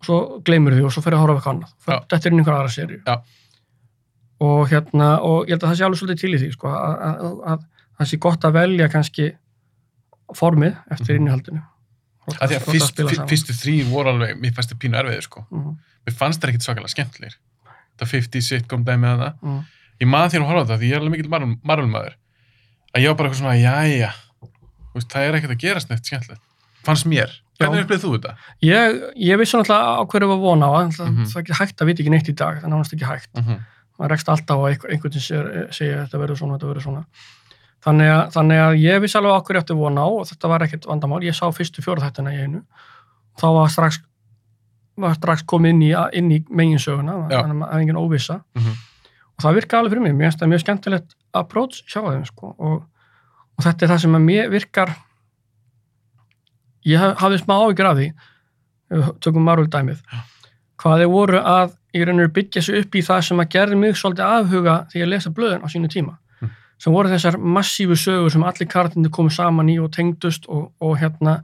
og 0.00 0.08
svo 0.08 0.18
gleymur 0.44 0.74
því 0.76 0.86
og 0.88 0.92
svo 0.94 1.02
fyrir 1.04 1.18
að 1.18 1.22
horfa 1.24 1.36
eitthvað 1.38 1.54
annað 1.54 1.72
Já. 1.92 1.98
þetta 2.14 2.28
er 2.30 2.34
einhver 2.38 2.56
aðra 2.58 2.74
serju 2.74 2.98
Já. 3.06 3.14
og 4.48 4.66
hérna 4.72 5.10
og 5.24 5.46
ég 5.48 5.54
held 5.54 5.62
að 5.64 5.70
það 5.70 5.78
sé 5.80 5.86
alveg 5.88 6.00
svolítið 6.02 6.20
til 6.24 6.34
í 6.34 6.40
því 6.42 6.50
sko, 6.56 6.72
að, 6.74 6.96
að, 7.08 7.38
að 7.54 7.64
það 8.00 8.10
sé 8.10 8.18
gott 8.26 8.44
að 8.48 8.56
velja 8.58 8.88
kannski 8.92 9.30
formið 10.34 10.74
eftir 10.90 11.14
Mhm. 11.14 11.20
innihaldinu 11.22 11.62
Af 12.40 12.48
því 12.50 12.56
að 12.56 12.66
fyrst, 12.72 12.94
fyr- 12.96 13.26
fyrstu 13.28 13.52
þrý 13.52 13.74
voru 13.90 14.08
alveg, 14.14 14.38
mér 14.40 14.52
fannst 14.56 14.70
þið 14.72 14.78
pínu 14.84 14.96
erfiðir 15.02 15.22
sko. 15.26 15.46
mm, 15.50 15.76
Mér 16.06 16.14
fannst 16.16 16.40
það 16.40 16.48
ekkit 16.52 16.64
svakalega 16.66 16.92
skemmtilegir. 16.94 17.36
Það 17.98 18.08
50 18.14 18.40
sitcom 18.48 18.84
dæmi 18.84 19.06
að 19.12 19.18
það. 19.24 19.34
mm, 19.42 19.60
Ég 20.00 20.08
maður 20.08 20.30
þér 20.32 20.42
að 20.42 20.48
horfa 20.50 20.62
á 20.64 20.68
það 20.70 20.78
því 20.80 20.88
ég 20.88 20.94
er 20.94 21.00
alveg 21.00 21.12
mikill 21.14 21.30
Marvel-maður. 21.64 22.14
að 22.94 23.02
ég 23.02 23.08
var 23.08 23.14
bara 23.16 23.28
eitthvað 23.28 23.42
svona, 23.42 23.60
jæja 23.60 24.12
Þú 24.94 24.98
veist, 25.00 25.08
það 25.10 25.22
er 25.28 25.34
ekkert 25.34 25.50
að 25.54 25.58
gerast 25.64 25.88
neitt 25.90 26.04
skemmtilegt 26.06 26.40
fannst 26.84 27.06
mér, 27.08 27.30
hvernig 27.58 27.78
Já. 27.80 27.84
upplýðið 27.84 28.02
þú 28.04 28.10
þetta? 28.14 28.32
Ég, 28.62 28.98
ég 29.16 29.38
vissi 29.40 29.56
náttúrulega 29.56 29.96
á 29.98 30.02
hverju 30.06 30.28
var 30.28 30.38
von 30.38 30.60
á, 30.62 30.70
það, 30.92 31.08
Mhm. 31.08 31.24
það 31.24 31.36
er 31.36 31.42
ekki 31.42 31.56
hægt 31.58 31.78
að 31.80 31.86
vita 31.88 32.02
ekki 32.04 32.10
neitt 32.12 32.28
í 32.28 32.34
dag, 32.36 32.54
það 32.60 32.64
er 32.64 32.70
nánast 32.74 32.92
ekki 32.94 33.06
hægt. 33.08 33.30
Mm 33.34 33.42
-hmm. 33.44 33.60
maður 33.98 34.10
rekst 34.10 34.28
alltaf 34.28 34.58
á 34.58 34.64
einhver, 34.68 34.90
einhvern 34.90 35.12
sem 35.12 35.22
segir 35.70 35.96
þetta 36.04 36.18
verður 36.20 36.36
svona, 36.38 36.58
þetta 36.58 36.68
verður 36.70 36.82
svona 36.82 37.04
þannig 37.84 38.10
að, 38.10 38.24
þannig 38.34 38.62
að 38.64 38.80
ég 38.82 39.04
vissi 39.04 39.18
alveg 39.20 39.36
okkur 39.38 39.60
eftir 39.60 39.78
von 39.78 40.00
á 40.00 40.06
og 40.06 40.26
þetta 40.30 40.50
var 40.50 40.64
ekkert 40.66 40.88
vandamál, 40.88 41.22
ég 41.24 41.36
sá 41.36 41.44
fyrstu 41.52 41.84
fjóra 41.84 42.06
þættina 42.06 42.32
í 42.34 42.42
einu. 42.46 42.64
Þá 43.40 43.46
var 43.58 43.72
strax 43.72 44.00
var 45.00 45.16
strax 45.18 45.42
komið 45.50 45.74
inn 45.74 45.82
í, 45.82 45.92
inn 46.18 46.30
í 46.30 46.40
meginsöguna, 46.48 47.16
Já. 47.32 47.40
þannig 47.42 47.56
að 47.56 47.68
það 47.68 47.76
er 47.76 47.84
engin 47.84 48.02
óvissa. 48.02 48.40
Mhm. 48.54 48.74
og 49.34 49.42
það 49.42 49.56
virka 49.58 49.78
alveg 49.78 49.90
fyrir 49.90 50.02
mig, 50.02 50.12
mér 50.14 50.28
finnst 50.28 50.42
það 50.42 50.50
mjög 50.52 50.60
skemmtilegt 50.62 51.14
approach 51.34 51.80
hjá 51.90 52.00
þeim 52.04 52.26
sko. 52.28 52.54
Og, 52.58 52.84
og 53.58 53.64
þetta 53.64 53.82
er 53.82 53.90
það 53.90 54.02
sem 54.04 54.14
að 54.14 54.22
mér 54.28 54.50
virkar. 54.52 54.92
Ég 56.86 57.02
haf, 57.02 57.16
hafði 57.18 57.40
smá 57.42 57.54
áhyggjur 57.58 57.88
af 57.90 57.98
því. 57.98 58.12
Tökum 59.24 59.42
Marvel 59.42 59.66
dæmið. 59.66 60.04
Hvað 60.78 61.02
þeir 61.02 61.10
voru 61.10 61.40
að 61.42 61.74
og 61.94 62.18
veru 62.18 62.28
byggja 62.34 62.62
sig 62.62 62.78
upp 62.82 62.94
í 62.94 63.02
það 63.06 63.20
sem 63.22 63.40
að 63.40 63.50
gerði 63.54 63.76
mig 63.78 63.98
svolítið 63.98 64.24
afhuga 64.26 64.74
því 64.90 65.02
að 65.02 65.10
lesa 65.12 65.30
blöðin 65.30 65.62
á 65.62 65.68
sínu 65.70 65.90
tíma. 65.90 66.14
Mm. 66.14 66.23
Sem 66.78 66.92
voru 66.94 67.12
þessar 67.12 67.38
massífu 67.38 67.96
sögur 67.98 68.32
sem 68.32 68.44
allir 68.46 68.68
kartindi 68.70 69.10
komu 69.12 69.32
saman 69.32 69.70
í 69.72 69.78
og 69.82 69.92
tengdust 69.94 70.48
og, 70.48 70.72
og 70.82 70.96
hérna 71.00 71.40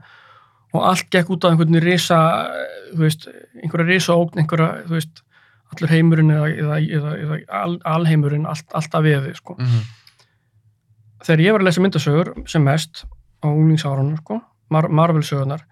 og 0.71 0.85
allt 0.87 1.09
gekk 1.11 1.31
út 1.35 1.47
á 1.47 1.51
einhvern 1.51 1.79
risa 1.83 2.19
þú 2.91 3.03
veist, 3.05 3.27
einhverja 3.61 3.87
risa 3.87 4.15
ógn 4.15 4.41
einhverja, 4.43 4.85
þú 4.87 4.95
veist, 4.97 5.23
allur 5.71 5.91
heimurinn 5.91 6.31
eða, 6.35 6.47
eða, 6.51 6.79
eða, 6.97 7.15
eða 7.23 7.39
al, 7.61 7.75
alheimurinn 7.95 8.47
allt, 8.49 8.67
alltaf 8.75 9.03
veði, 9.05 9.35
sko. 9.37 9.57
Mhm. 9.59 9.83
þegar 11.21 11.43
ég 11.45 11.53
var 11.53 11.61
að 11.61 11.67
lesa 11.69 11.83
myndasögur 11.83 12.33
sem 12.49 12.63
mest 12.65 13.05
á 13.43 13.47
unglingsárunum, 13.47 14.17
sko 14.23 14.41
Mar 14.71 14.87
Marvel 14.89 15.23
sögurnar, 15.27 15.65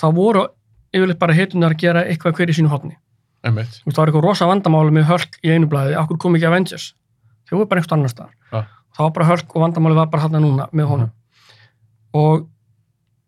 þá 0.00 0.06
voru 0.16 0.46
yfirleitt 0.94 1.20
bara 1.20 1.36
hitunar 1.36 1.74
að 1.74 1.82
gera 1.82 2.04
eitthvað 2.08 2.38
hver 2.38 2.50
í 2.50 2.56
sínu 2.56 2.72
veist, 3.54 3.82
það 3.84 3.98
var 4.00 4.08
eitthvað 4.08 4.24
rosa 4.24 4.48
vandamáli 4.48 4.94
með 4.96 5.08
hölk 5.10 5.38
í 5.44 5.52
einu 5.52 5.68
blæði, 5.68 5.96
okkur 6.00 6.18
kom 6.18 6.36
ekki 6.38 6.48
Avengers 6.48 6.94
þau 7.54 7.60
voru 7.62 7.70
bara 7.70 7.80
einhvert 7.82 7.94
annar 7.96 8.12
staðar. 8.12 8.34
Ja. 8.52 8.64
það 8.94 9.06
var 9.06 9.14
bara 9.16 9.28
hölk 9.30 9.54
og 9.56 9.62
vandamáli 9.64 9.96
var 9.98 10.10
bara 10.12 10.26
þarna 10.26 10.40
núna 10.44 10.66
með 10.72 10.90
honum. 10.90 11.10
Og 12.14 12.44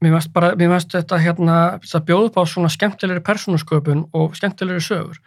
mér 0.04 0.12
veist 0.14 0.30
bara, 0.34 0.52
mér 0.58 0.70
veist 0.74 0.92
þetta 0.92 1.18
hérna, 1.22 1.56
þetta 1.82 2.04
bjóð 2.06 2.28
upp 2.28 2.36
á 2.38 2.42
svona 2.46 2.68
skemmtilegri 2.70 3.22
persónusköpun 3.26 4.04
og 4.14 4.36
skemmtilegri 4.38 4.82
sögur. 4.84 5.18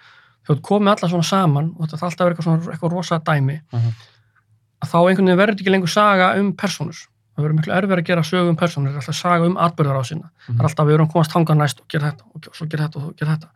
Þau 0.48 0.56
komið 0.64 0.94
alla 0.94 1.10
svona 1.12 1.28
saman 1.28 1.74
og 1.78 1.88
þetta 1.90 1.98
er 1.98 2.06
alltaf 2.08 2.26
verið 2.26 2.38
eitthvað 2.38 2.48
svona 2.48 2.74
eitthvað 2.76 2.94
rosa 2.96 3.20
dæmi. 3.20 3.60
Mhm. 3.74 3.92
að 4.80 4.88
þá 4.94 4.96
einhvern 5.00 5.28
veginn 5.28 5.40
verður 5.42 5.60
ekki 5.60 5.72
lengur 5.74 5.92
saga 5.92 6.28
um 6.40 6.54
persónur. 6.56 6.96
Það 7.36 7.44
verður 7.44 7.58
miklu 7.58 7.74
erfið 7.76 7.98
að 8.00 8.06
gera 8.08 8.22
sögu 8.24 8.50
um 8.50 8.56
persónur 8.56 8.94
það 8.94 8.96
er 8.96 9.02
alltaf 9.02 9.16
saga 9.20 9.46
um 9.50 9.58
atbyrðar 9.60 10.00
á 10.00 10.04
sína 10.08 10.30
það 10.48 10.60
er 10.60 10.68
alltaf 10.70 10.88
við 10.88 10.94
erum 10.96 11.08
að 11.08 11.12
komast 11.12 11.36
hangað 11.36 11.58
næst 11.60 11.82
og 11.82 11.88
gera 11.92 12.12
þetta 12.14 12.24
og 12.32 12.56
svo 12.56 12.68
gera 12.72 12.84
þetta 12.88 12.96
og 12.96 13.04
svo 13.04 13.12
gera 13.20 13.36
þetta. 13.36 13.50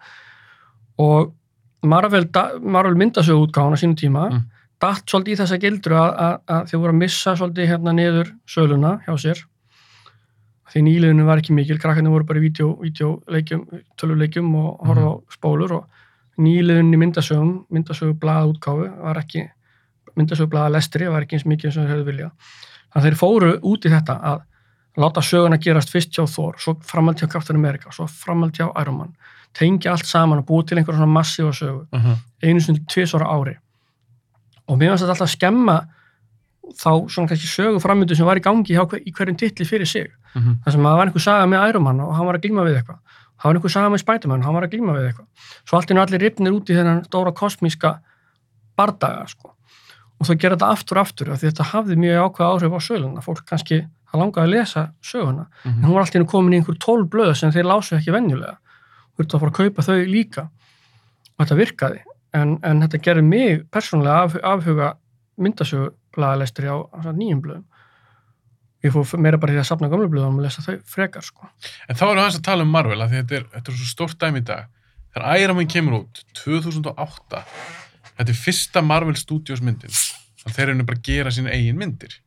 Og 0.99 1.31
Marvel, 1.83 2.27
Marvel 2.63 2.95
myndasögu 2.99 3.47
útgáðan 3.47 3.75
á 3.75 3.79
sínu 3.79 3.95
tíma 3.95 4.23
Mm. 4.31 4.43
Datt 4.83 5.07
svolítið 5.07 5.33
í 5.33 5.39
þessa 5.39 5.59
gildru 5.61 5.97
að, 5.97 6.11
að, 6.25 6.37
að 6.55 6.69
þau 6.69 6.77
voru 6.77 6.93
að 6.93 6.99
missa 6.99 7.33
svolítið 7.39 7.69
hérna 7.71 7.95
niður 7.95 8.31
söluna 8.49 8.93
hjá 9.05 9.13
sér. 9.21 9.43
Því 10.73 10.83
nýliðinu 10.87 11.25
var 11.27 11.39
ekki 11.39 11.55
mikil, 11.55 11.77
krakkarnir 11.79 12.13
voru 12.13 12.27
bara 12.27 12.41
í 12.41 12.45
vídeo, 12.47 12.71
vídeoleikjum, 12.81 13.65
töluleikjum 14.01 14.47
og 14.57 14.87
horfðu 14.87 15.11
á 15.11 15.15
spólur 15.35 15.75
og 15.77 16.41
nýliðinu 16.41 16.99
myndasögum, 16.99 17.51
myndasögu 17.73 18.15
blaða 18.19 18.49
útgáfu 18.49 18.87
var 19.03 19.19
ekki, 19.21 19.45
myndasögu 20.17 20.49
blaða 20.55 20.73
lestri 20.77 21.11
var 21.13 21.25
ekki 21.25 21.37
eins 21.37 21.45
mikið 21.49 21.75
sem 21.75 21.85
þau 21.85 21.93
hefðu 21.93 22.07
viljað. 22.09 22.33
Þannig 22.89 23.03
að 23.03 23.07
þeir 23.07 23.19
fóru 23.21 23.53
út 23.69 23.85
í 23.85 23.93
þetta 23.93 24.17
að 24.31 24.41
láta 25.03 25.23
söguna 25.25 25.61
gerast 25.61 25.93
fyrst 25.93 26.17
hjá 26.17 26.25
Thor 26.29 26.57
svo 26.61 26.75
framhald 26.85 27.21
hjá 27.21 27.29
Captain 27.29 27.57
America, 27.57 27.93
svo 27.93 28.07
framhald 28.09 28.57
hjá 28.57 28.67
Iron 28.81 28.97
Man. 28.97 29.13
Tengja 29.53 29.93
allt 29.93 30.09
saman 30.09 30.41
og 30.41 30.49
búið 30.49 30.71
til 30.71 30.79
einhverja 30.79 31.01
svona 31.01 31.13
massífa 31.13 31.53
sögu. 31.53 31.85
Mhm. 31.93 32.17
einu 32.43 32.61
sinni 32.61 32.85
tvisvara 32.89 33.29
ári 33.29 33.57
og 34.67 34.77
mér 34.79 34.89
finnst 34.93 35.03
þetta 35.03 35.15
alltaf 35.15 35.29
skemma 35.33 35.77
þá 36.79 36.89
svona 37.11 37.27
kannski 37.27 37.49
sögu 37.51 37.81
framöndu 37.83 38.15
sem 38.15 38.25
var 38.25 38.39
í 38.39 38.43
gangi 38.43 38.73
hver- 38.77 39.03
í 39.03 39.11
hverjum 39.11 39.37
titli 39.37 39.65
fyrir 39.67 39.85
sig. 39.87 40.11
Mhm. 40.35 40.63
þar 40.65 40.71
sem 40.71 40.81
að 40.81 40.85
það 40.93 40.97
var 40.97 41.07
einhver 41.07 41.21
saga 41.21 41.45
með 41.45 41.69
Iron 41.69 41.83
Man 41.83 41.99
og 41.99 42.15
hann 42.15 42.25
var 42.25 42.35
að 42.37 42.41
glíma 42.45 42.63
við 42.65 42.77
eitthvað. 42.81 42.99
Það 43.39 43.43
var 43.43 43.55
einhver 43.55 43.71
saga 43.71 43.89
með 43.89 43.99
Spider-Man 43.99 44.39
og 44.39 44.45
hann 44.45 44.53
var 44.55 44.63
að 44.63 44.71
glíma 44.71 44.93
við 44.95 45.07
eitthvað. 45.09 45.27
Svo 45.67 45.77
allt 45.77 45.87
í 45.89 45.93
einu 45.93 46.01
allir 46.01 46.21
ripnir 46.23 46.53
út 46.55 46.69
í 46.71 46.73
þennan 46.77 47.03
stóra 47.05 47.33
kosmíska 47.33 47.99
bardaga 48.77 49.27
sko. 49.29 49.49
og 50.19 50.27
þau 50.29 50.37
gera 50.39 50.55
þetta 50.55 50.71
aftur 50.71 50.97
aftur 51.01 51.29
af 51.33 51.41
því 51.41 51.49
þetta 51.51 51.63
hafði 51.73 51.95
mjög 51.99 52.19
ákveð 52.23 52.47
áhrif 52.47 52.71
á 52.71 52.79
söguna 52.79 53.21
fólk 53.25 53.41
kannski, 53.45 53.79
það 54.07 54.21
langaði 54.21 54.45
að 54.45 54.51
lesa 54.53 54.83
söguna. 55.03 55.47
En 55.65 55.71
Mhm. 55.73 55.83
hún 55.83 55.93
var 55.93 55.99
allt 56.05 56.15
í 56.15 56.19
einu 56.19 56.25
komin 56.29 56.53
í 56.53 56.57
einhver 56.63 56.77
tólf 56.79 57.09
blöð 57.09 57.35
sem 57.35 57.51
þeir 57.51 57.65
lásu 57.67 57.97
ekki 57.97 58.11
venjulega. 58.13 58.55
Þú 59.17 59.19
ert 59.19 59.33
að 59.33 59.39
fara 59.39 59.51
að 59.51 59.57
kaupa 59.59 59.81
þau 59.83 60.05
líka. 60.07 60.49
Og 61.37 61.45
þetta 61.45 61.57
virkaði 61.59 61.99
en, 62.37 62.57
en 62.63 62.81
þetta 62.85 63.01
gerði 63.07 63.25
mig 63.27 63.63
persónulega 63.73 64.27
af, 64.27 64.37
afhuga 64.55 64.93
myndasögu 65.41 65.91
blaðalestri 66.13 66.69
á, 66.69 66.77
á 66.77 67.09
nýjum 67.13 67.41
blöðum 67.43 67.67
ég 68.83 68.91
fór 68.91 69.19
meira 69.21 69.39
bara 69.39 69.55
í 69.55 69.59
að 69.61 69.69
safna 69.69 69.89
gamlu 69.91 70.09
blöðum 70.11 70.41
og 70.41 70.45
lesa 70.45 70.63
þau 70.63 70.75
frekar 70.89 71.23
sko. 71.23 71.47
En 71.87 71.95
þá 71.95 72.03
erum 72.05 72.17
við 72.17 72.23
aðeins 72.23 72.39
að 72.39 72.47
tala 72.49 72.65
um 72.65 72.73
Marvel 72.73 72.99
að 72.99 73.15
þetta 73.15 73.37
er, 73.37 73.45
þetta 73.53 73.71
er 73.71 73.77
svo 73.79 73.87
stórt 73.87 74.17
dæmi 74.19 74.41
í 74.41 74.47
dag. 74.49 74.67
Þegar 75.13 75.39
Iron 75.39 75.57
Man 75.59 75.69
kemur 75.71 75.95
út 76.01 76.23
2008, 76.41 77.43
þetta 78.09 78.33
er 78.33 78.39
fyrsta 78.39 78.83
Marvel 78.83 79.15
Studios 79.19 79.63
myndin. 79.63 79.95
Þannig 80.41 80.57
þeir 80.57 80.73
eru 80.73 80.87
bara 80.89 80.99
að 80.99 81.07
gera 81.07 81.31
sín 81.31 81.47
eigin 81.47 81.79
myndir. 81.79 82.17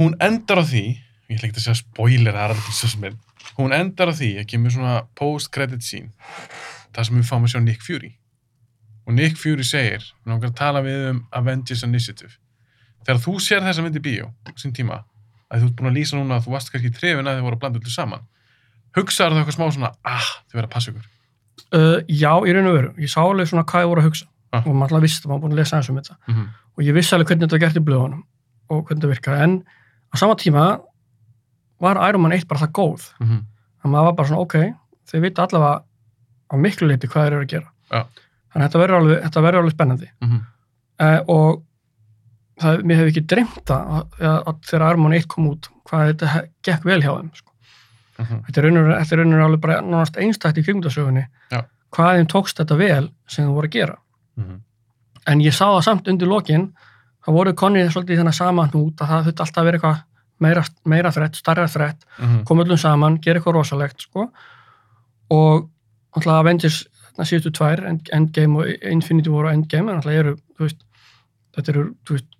Hún 0.00 0.16
endar 0.24 0.62
á 0.62 0.64
því, 0.64 0.84
ég 1.28 1.36
ætla 1.36 1.50
ekki 1.50 1.60
að 1.60 1.66
segja 1.66 1.80
spoiler, 1.82 2.38
er 2.40 3.18
hún 3.58 3.74
endar 3.76 4.10
á 4.10 4.14
því 4.16 4.30
að 4.40 4.48
kemur 4.50 4.72
svona 4.72 4.94
post-credit 5.18 5.84
scene, 5.84 6.08
það 6.94 7.08
sem 7.08 7.16
við 7.20 7.28
fáum 7.28 7.44
að 7.44 7.54
sjá 7.54 7.60
Nick 7.60 7.82
Fury. 7.82 8.12
Og 9.06 9.14
Nick 9.14 9.36
Fury 9.36 9.64
segir, 9.64 10.04
við 10.24 10.32
langar 10.32 10.50
að 10.50 10.58
tala 10.60 10.82
við 10.84 11.08
um 11.10 11.24
Avengers 11.32 11.82
Initiative. 11.84 12.32
Þegar 13.04 13.20
þú 13.20 13.34
sér 13.40 13.60
þessa 13.66 13.82
mynd 13.84 13.96
í 13.96 14.00
bíó, 14.00 14.30
sín 14.56 14.72
tíma, 14.72 15.02
að 15.50 15.60
þú 15.60 15.66
ert 15.68 15.76
búin 15.78 15.90
að 15.90 15.98
lýsa 15.98 16.16
núna 16.16 16.38
að 16.38 16.46
þú 16.46 16.54
varst 16.54 16.72
kannski 16.72 16.92
trefin 16.94 17.28
að 17.28 17.38
þið 17.38 17.46
voru 17.46 17.58
að 17.58 17.64
blanda 17.64 17.80
öllu 17.82 17.92
saman 17.92 18.24
hugsaður 18.94 19.34
það 19.34 19.42
eitthvað 19.42 19.56
smá 19.58 19.66
svona 19.74 19.90
ah, 20.06 20.30
þið 20.48 20.58
verða 20.58 20.68
að 20.68 20.74
passa 20.74 20.92
ykkur 20.92 21.06
uh, 21.78 21.98
já, 22.08 22.30
í 22.32 22.54
raun 22.54 22.70
og 22.70 22.76
veru, 22.78 22.92
ég 23.02 23.12
sá 23.12 23.20
alveg 23.22 23.50
svona 23.50 23.66
hvað 23.70 23.84
ég 23.84 23.92
voru 23.92 24.04
að 24.04 24.10
hugsa 24.10 24.30
Ah. 24.54 24.60
og 24.62 24.70
maður 24.78 24.92
alltaf 24.92 25.02
vissi 25.02 25.18
það, 25.18 25.30
maður 25.32 25.40
búin 25.42 25.54
að 25.54 25.58
lesa 25.58 25.78
eins 25.80 25.88
um 25.90 25.96
þetta 25.98 26.12
mm 26.14 26.34
-hmm. 26.34 26.50
og 26.78 26.82
ég 26.86 26.94
vissi 26.94 27.14
alveg 27.16 27.26
hvernig 27.26 27.48
þetta 27.48 27.58
gert 27.58 27.78
í 27.80 27.80
blöðunum 27.88 28.20
og 28.70 28.84
hvernig 28.84 29.00
þetta 29.00 29.08
virkaði, 29.10 29.38
en 29.42 29.54
á 29.66 30.14
sama 30.14 30.36
tíma 30.38 30.66
var 31.82 31.98
Iron 32.08 32.22
Man 32.22 32.36
1 32.36 32.46
bara 32.46 32.60
það 32.60 32.70
góð 32.78 33.08
Mm 33.18 33.26
-hmm. 33.26 33.40
að 33.82 33.90
maður 33.90 34.04
var 34.04 34.14
bara 34.14 34.28
svona, 34.28 34.44
ok, 34.46 34.54
þeir 35.10 35.24
vita 35.24 35.42
allavega 35.42 35.82
á 36.50 36.54
miklu 36.56 36.88
leiti 36.88 37.06
hvað 37.08 37.24
þeir 37.28 37.32
eru 37.36 37.44
að 37.44 37.52
gera 37.54 37.70
Já. 37.90 38.00
þannig 38.52 38.64
að 38.64 38.72
þetta 39.24 39.42
verður 39.44 39.60
alveg, 39.62 39.72
spennandi 39.74 40.08
Mm 40.20 40.28
-hmm. 40.30 40.42
uh, 41.00 41.20
og 41.28 41.62
það, 42.60 42.82
mér 42.84 42.96
hefði 43.00 43.12
ekki 43.14 43.26
dreymt 43.32 43.70
að, 43.70 44.06
að, 44.20 44.60
þegar 44.70 44.96
Man 44.96 45.12
1 45.12 45.26
kom 45.28 45.48
út 45.50 45.68
hvað 45.88 46.06
þetta 46.12 46.44
gekk 46.62 46.84
vel 46.84 47.00
hjá 47.02 47.12
þeim 47.18 47.30
sko. 47.34 47.50
þetta 48.16 48.60
er 48.60 48.64
raunur, 48.64 48.92
þetta 48.98 49.14
er 49.14 49.18
raunur 49.18 49.40
alveg 49.44 49.60
bara 49.60 49.80
nánast 49.82 50.16
einstætt 50.16 50.58
í 50.58 50.62
kringdasögunni 50.64 51.26
Já. 51.50 51.64
hvað 51.90 52.16
þeim 52.18 52.26
tókst 52.30 52.58
þetta 52.60 52.76
vel 52.78 53.10
sem 53.26 53.44
þú 53.48 53.54
voru 53.54 53.66
að 53.68 53.72
gera 53.78 53.96
Mhm. 54.36 54.60
en 55.26 55.38
ég 55.40 55.52
sá 55.54 55.64
það 55.66 55.82
samt 55.82 56.08
undir 56.08 56.26
lokin 56.28 56.72
það 57.26 57.32
voru 57.34 57.52
konið 57.54 57.90
svolítið 57.90 58.14
í 58.14 58.18
þennan 58.20 58.32
sama 58.34 58.66
hnút 58.68 59.00
að 59.00 59.08
það 59.08 59.24
þurfti 59.24 59.40
alltaf 59.40 59.62
að 59.62 59.64
vera 59.64 59.78
eitthvað 59.78 60.02
meira, 60.40 60.62
meira 60.84 61.10
þrætt, 61.10 61.34
starra 61.36 61.64
þrætt 61.66 62.00
Mhm. 62.18 62.44
koma 62.44 62.62
öllum 62.64 62.78
saman, 62.78 63.18
gera 63.20 63.40
eitthvað 63.40 63.54
rosalegt 63.54 64.00
sko. 64.00 64.30
og 65.30 65.68
alltaf 66.14 66.32
Avengers 66.40 66.78
þarna 67.14 67.26
síðustu 67.30 67.52
tvær, 67.58 67.84
End- 67.90 68.10
Endgame 68.12 68.58
og 68.62 68.66
Infinity 68.90 69.30
War 69.30 69.46
og 69.46 69.52
Endgame 69.54 69.90
en 69.92 69.96
alltaf 70.00 70.12
eru, 70.12 70.36
þú 70.58 70.66
veist 70.66 70.84
þetta 71.56 71.72
eru, 71.74 71.84
þú 72.06 72.18
veist 72.18 72.30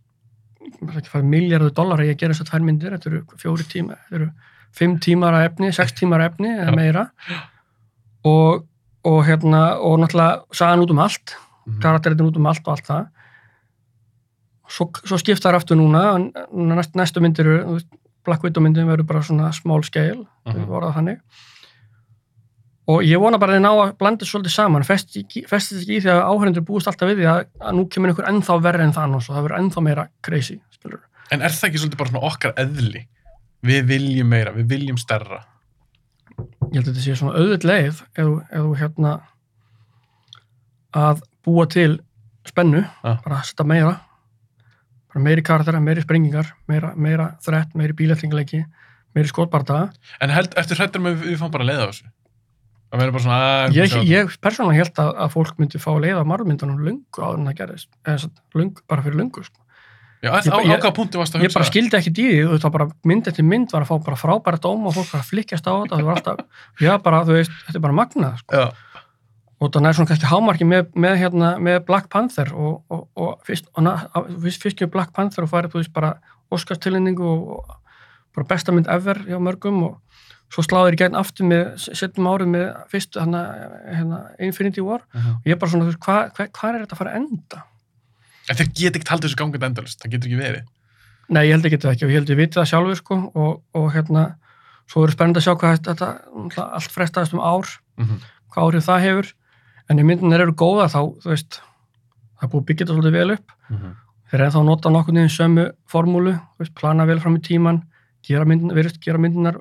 að 1.15 1.25
miljardur 1.31 1.71
dólar 1.77 2.01
að 2.03 2.11
ég 2.13 2.19
gera 2.19 2.35
þessar 2.35 2.51
tvær 2.51 2.65
myndir 2.67 2.91
þetta 2.97 3.11
eru 3.11 3.21
fjóri 3.39 3.67
tíma, 3.71 3.97
þetta 4.09 4.17
eru 4.21 4.31
fimm 4.75 4.97
tímar 4.99 5.35
af 5.39 5.51
efni, 5.53 5.73
sex 5.73 5.93
tímar 5.95 6.21
af 6.25 6.33
efni 6.33 6.49
eða 6.51 6.75
meira 6.75 7.05
og, 8.25 8.65
og 9.05 9.21
hérna, 9.29 9.77
og 9.79 9.99
náttúrulega 10.03 10.43
sagan 10.53 10.83
út 10.83 10.91
um 10.91 10.99
allt, 10.99 11.37
Mhm. 11.67 11.81
karakteritin 11.81 12.27
út 12.29 12.37
um 12.37 12.47
allt 12.47 12.67
og 12.67 12.73
allt 12.75 12.87
það 12.87 13.07
svo, 14.69 14.91
svo 15.05 15.17
skipta 15.21 15.49
þær 15.51 15.57
aftur 15.61 15.77
núna 15.79 16.03
næst, 16.53 16.95
næstu 16.99 17.21
myndir 17.23 17.49
Black 18.25 18.43
Widow 18.45 18.63
myndin 18.65 18.87
verður 18.89 19.07
bara 19.07 19.21
svona 19.23 19.53
small 19.53 19.83
scale 19.85 20.27
Mhm. 20.47 20.55
við 20.57 20.67
voruð 20.67 20.95
þannig 20.95 21.21
og 22.87 23.01
ég 23.07 23.21
vona 23.23 23.39
bara 23.41 23.55
að 23.55 23.59
þið 23.59 23.65
ná 23.65 23.71
að 23.85 23.93
blanda 24.01 24.27
svolítið 24.29 24.53
saman 24.55 24.85
festist 24.85 25.17
ekki, 25.23 25.45
í 25.97 26.01
því 26.05 26.11
að 26.13 26.23
áhærendur 26.29 26.65
búist 26.69 26.87
alltaf 26.91 27.09
við 27.09 27.23
því 27.23 27.29
að, 27.33 27.41
að 27.65 27.77
nú 27.79 27.85
kemur 27.89 28.11
einhver 28.13 28.29
ennþá 28.29 28.57
verri 28.67 28.85
en 28.85 28.93
þann 28.93 29.15
og 29.17 29.23
það 29.25 29.43
verður 29.47 29.59
ennþá 29.63 29.85
meira 29.87 30.05
crazy 30.27 30.59
skilur. 30.77 31.01
en 31.33 31.41
er 31.43 31.55
það 31.57 31.69
ekki 31.71 31.81
svolítið 31.83 32.01
bara 32.03 32.13
svona 32.13 32.29
okkar 32.31 32.55
eðli 32.61 33.05
við 33.65 33.87
viljum 33.89 34.29
meira, 34.29 34.53
við 34.53 34.69
viljum 34.75 34.99
stærra 35.01 35.41
ég 36.37 36.75
held 36.77 36.89
að 36.89 36.91
þetta 36.93 37.05
sé 37.07 37.17
svona 37.17 37.39
auðvitað 37.39 37.71
leið 37.71 37.87
ef, 37.89 38.03
þú- 38.19 38.77
hérna 38.83 39.15
að 40.95 41.23
búa 41.45 41.67
til 41.71 41.99
spennu 42.49 42.83
Ja. 42.85 43.17
bara 43.25 43.39
að 43.41 43.47
setja 43.49 43.65
meira 43.67 43.95
bara 45.15 45.23
meiri 45.25 45.43
karaktera, 45.47 45.81
meiri 45.81 46.03
sprengingar 46.05 46.53
meira, 46.69 46.93
meira 46.97 47.31
þrett, 47.41 47.73
meiri 47.75 47.95
bílætlingalegi 47.97 48.65
meiri 49.15 49.29
skotbardaga 49.31 49.93
En 50.21 50.31
held, 50.35 50.53
eftir 50.59 50.77
hrættur 50.77 51.01
með 51.01 51.23
við 51.25 51.39
fáum 51.41 51.51
bara 51.55 51.65
að 51.65 51.71
leiða 51.71 51.87
á 51.87 51.91
þessu. 51.93 52.11
Það 52.95 53.01
verður 53.03 53.15
bara 53.17 53.25
svona 53.25 53.39
að... 53.67 53.75
ég, 53.75 53.95
ég 54.07 54.35
persónulega 54.45 54.85
held 54.85 54.99
að, 55.03 55.09
að 55.25 55.33
fólk 55.35 55.57
myndi 55.59 55.81
fá 55.83 55.89
að 55.91 56.05
leiða 56.05 56.21
margmyndunum 56.31 56.83
lungu 56.87 57.25
áður 57.25 57.41
en 57.41 57.49
það 57.51 57.57
gerðist 57.59 57.89
satt, 58.23 58.37
lung, 58.55 58.77
bara 58.87 59.03
fyrir 59.03 59.19
lungu 59.19 59.43
sko. 59.43 59.59
Já, 60.23 60.31
á, 60.31 60.39
ég- 60.41 60.55
á 60.55 60.59
ég- 60.63 60.79
hvaða 60.79 60.93
punkti 60.97 61.19
varst 61.21 61.35
að 61.35 61.43
ég 61.43 61.51
hugsa 61.51 61.59
bara 61.59 61.69
skildi 61.73 61.99
ekki 61.99 62.13
dýði 62.17 62.37
þú 62.47 62.53
veist, 62.55 62.63
það 62.65 62.75
bara 62.79 62.87
mynd 63.11 63.27
eftir 63.33 63.45
mynd 63.51 63.75
var 63.75 63.83
að 63.85 63.91
fá 63.91 63.97
bara 64.07 64.21
frábæra 64.23 64.61
dóm 64.63 64.87
og 64.89 64.95
fólk 64.97 65.11
var 65.11 65.21
að 65.25 65.33
flikkjast 65.33 65.67
á 65.69 65.73
þetta 65.75 65.99
það 65.99 66.07
var 66.07 66.21
alltaf, 66.21 66.63
já 66.81 66.93
bara, 67.05 67.19
þú 67.27 67.37
veist, 67.41 67.59
þetta 67.67 67.81
er 67.81 67.85
bara 67.89 67.99
magnað 67.99 68.39
sko. 68.41 68.63
Já, 68.63 68.65
og 69.59 69.73
það 69.75 69.89
er 69.91 69.99
svona 69.99 70.11
kannski 70.13 70.31
hámarki 70.31 70.69
með, 70.71 70.87
með, 71.05 71.17
hérna, 71.21 71.51
með 71.67 71.81
Black 71.91 72.09
Panther 72.15 72.55
og, 72.55 72.79
og, 72.95 73.05
og 73.21 73.45
fyrst, 73.45 73.69
fyrst, 73.75 74.79
kemur 74.79 74.95
Black 74.97 75.13
Panther 75.17 75.45
og 75.45 75.51
farið, 75.53 75.75
þú 75.75 75.83
veist, 75.83 75.93
bara 75.99 76.15
Óskarstilningu 76.55 77.27
og, 77.27 77.53
og 77.59 77.77
bara 78.35 78.49
besta 78.55 78.73
mynd 78.75 78.89
ever 78.91 79.21
hjá 79.29 79.37
mörgum 79.43 79.83
og 79.91 79.95
svo 80.55 80.63
sláður 80.63 80.95
í 80.95 81.01
gegn 81.01 81.17
aftur 81.19 81.49
með, 81.51 81.65
setjum 81.99 82.29
árið 82.31 82.51
með 82.55 82.67
fyrst, 82.93 83.17
hérna, 83.19 83.41
hérna 83.91 84.21
Infinity 84.39 84.81
War 84.85 85.01
Mhm. 85.15 85.31
og 85.41 85.49
ég 85.51 85.53
er 85.57 85.59
bara 85.59 85.71
svona, 85.73 85.91
hvað 85.91 86.31
hva, 86.37 86.47
hva 86.47 86.69
er 86.71 86.81
þetta 86.85 86.95
að 86.95 87.01
fara 87.03 87.11
að 87.15 87.17
enda? 87.23 87.63
En 88.49 88.57
þeir 88.57 88.71
get 88.75 88.97
ekki 89.01 89.11
haldið 89.11 89.29
þessu 89.31 89.41
gangið 89.41 89.63
endalist, 89.69 90.01
það 90.05 90.11
getur 90.15 90.29
ekki 90.31 90.41
verið. 90.43 90.65
Nei, 91.29 91.43
ég 91.49 91.53
held 91.57 91.65
ekki 91.65 91.79
þetta 91.81 91.93
ekki 91.95 92.05
og 92.05 92.11
ég 92.13 92.19
held 92.21 92.31
ég 92.31 92.37
viti 92.37 92.59
það 92.61 92.69
sjálfur 92.71 92.97
sko 93.01 93.17
og, 93.35 93.63
og 93.75 93.87
hérna, 93.95 94.25
svo 94.87 95.01
verður 95.03 95.15
spennandi 95.17 95.41
að 95.41 95.47
sjá 95.47 95.55
hvað 95.57 95.79
þetta, 95.89 96.09
allt 96.77 96.93
frestaðist 96.93 97.35
um 97.35 97.41
ár 97.41 97.67
Mm 97.97 98.05
-hmm. 98.05 98.19
hvað 98.53 98.65
áhrif 98.65 98.85
það 98.85 99.01
hefur 99.07 99.33
en 99.91 99.99
ef 99.99 100.05
myndirnir 100.05 100.41
eru 100.41 100.53
góða 100.53 100.87
þá, 100.93 101.01
þú 101.23 101.29
veist 101.31 101.61
það 102.39 102.43
er 102.45 102.49
búið 102.49 102.61
að 102.63 102.67
byggja 102.67 102.85
þetta 102.85 102.95
svolítið 102.95 103.13
vel 103.19 103.31
upp 103.31 103.49
þeir 104.31 104.35
eru 104.41 104.45
ennþá 104.45 104.61
að 104.61 104.65
nota 104.67 104.91
nokkurn 104.91 105.15
veginn 105.17 105.37
sömu 105.39 105.65
formúlu, 105.87 106.41
plana 106.75 107.07
vel 107.07 107.21
fram 107.21 107.37
í 107.37 107.41
tíman 107.41 107.83
gera 108.23 108.45
myndirnar, 108.45 109.57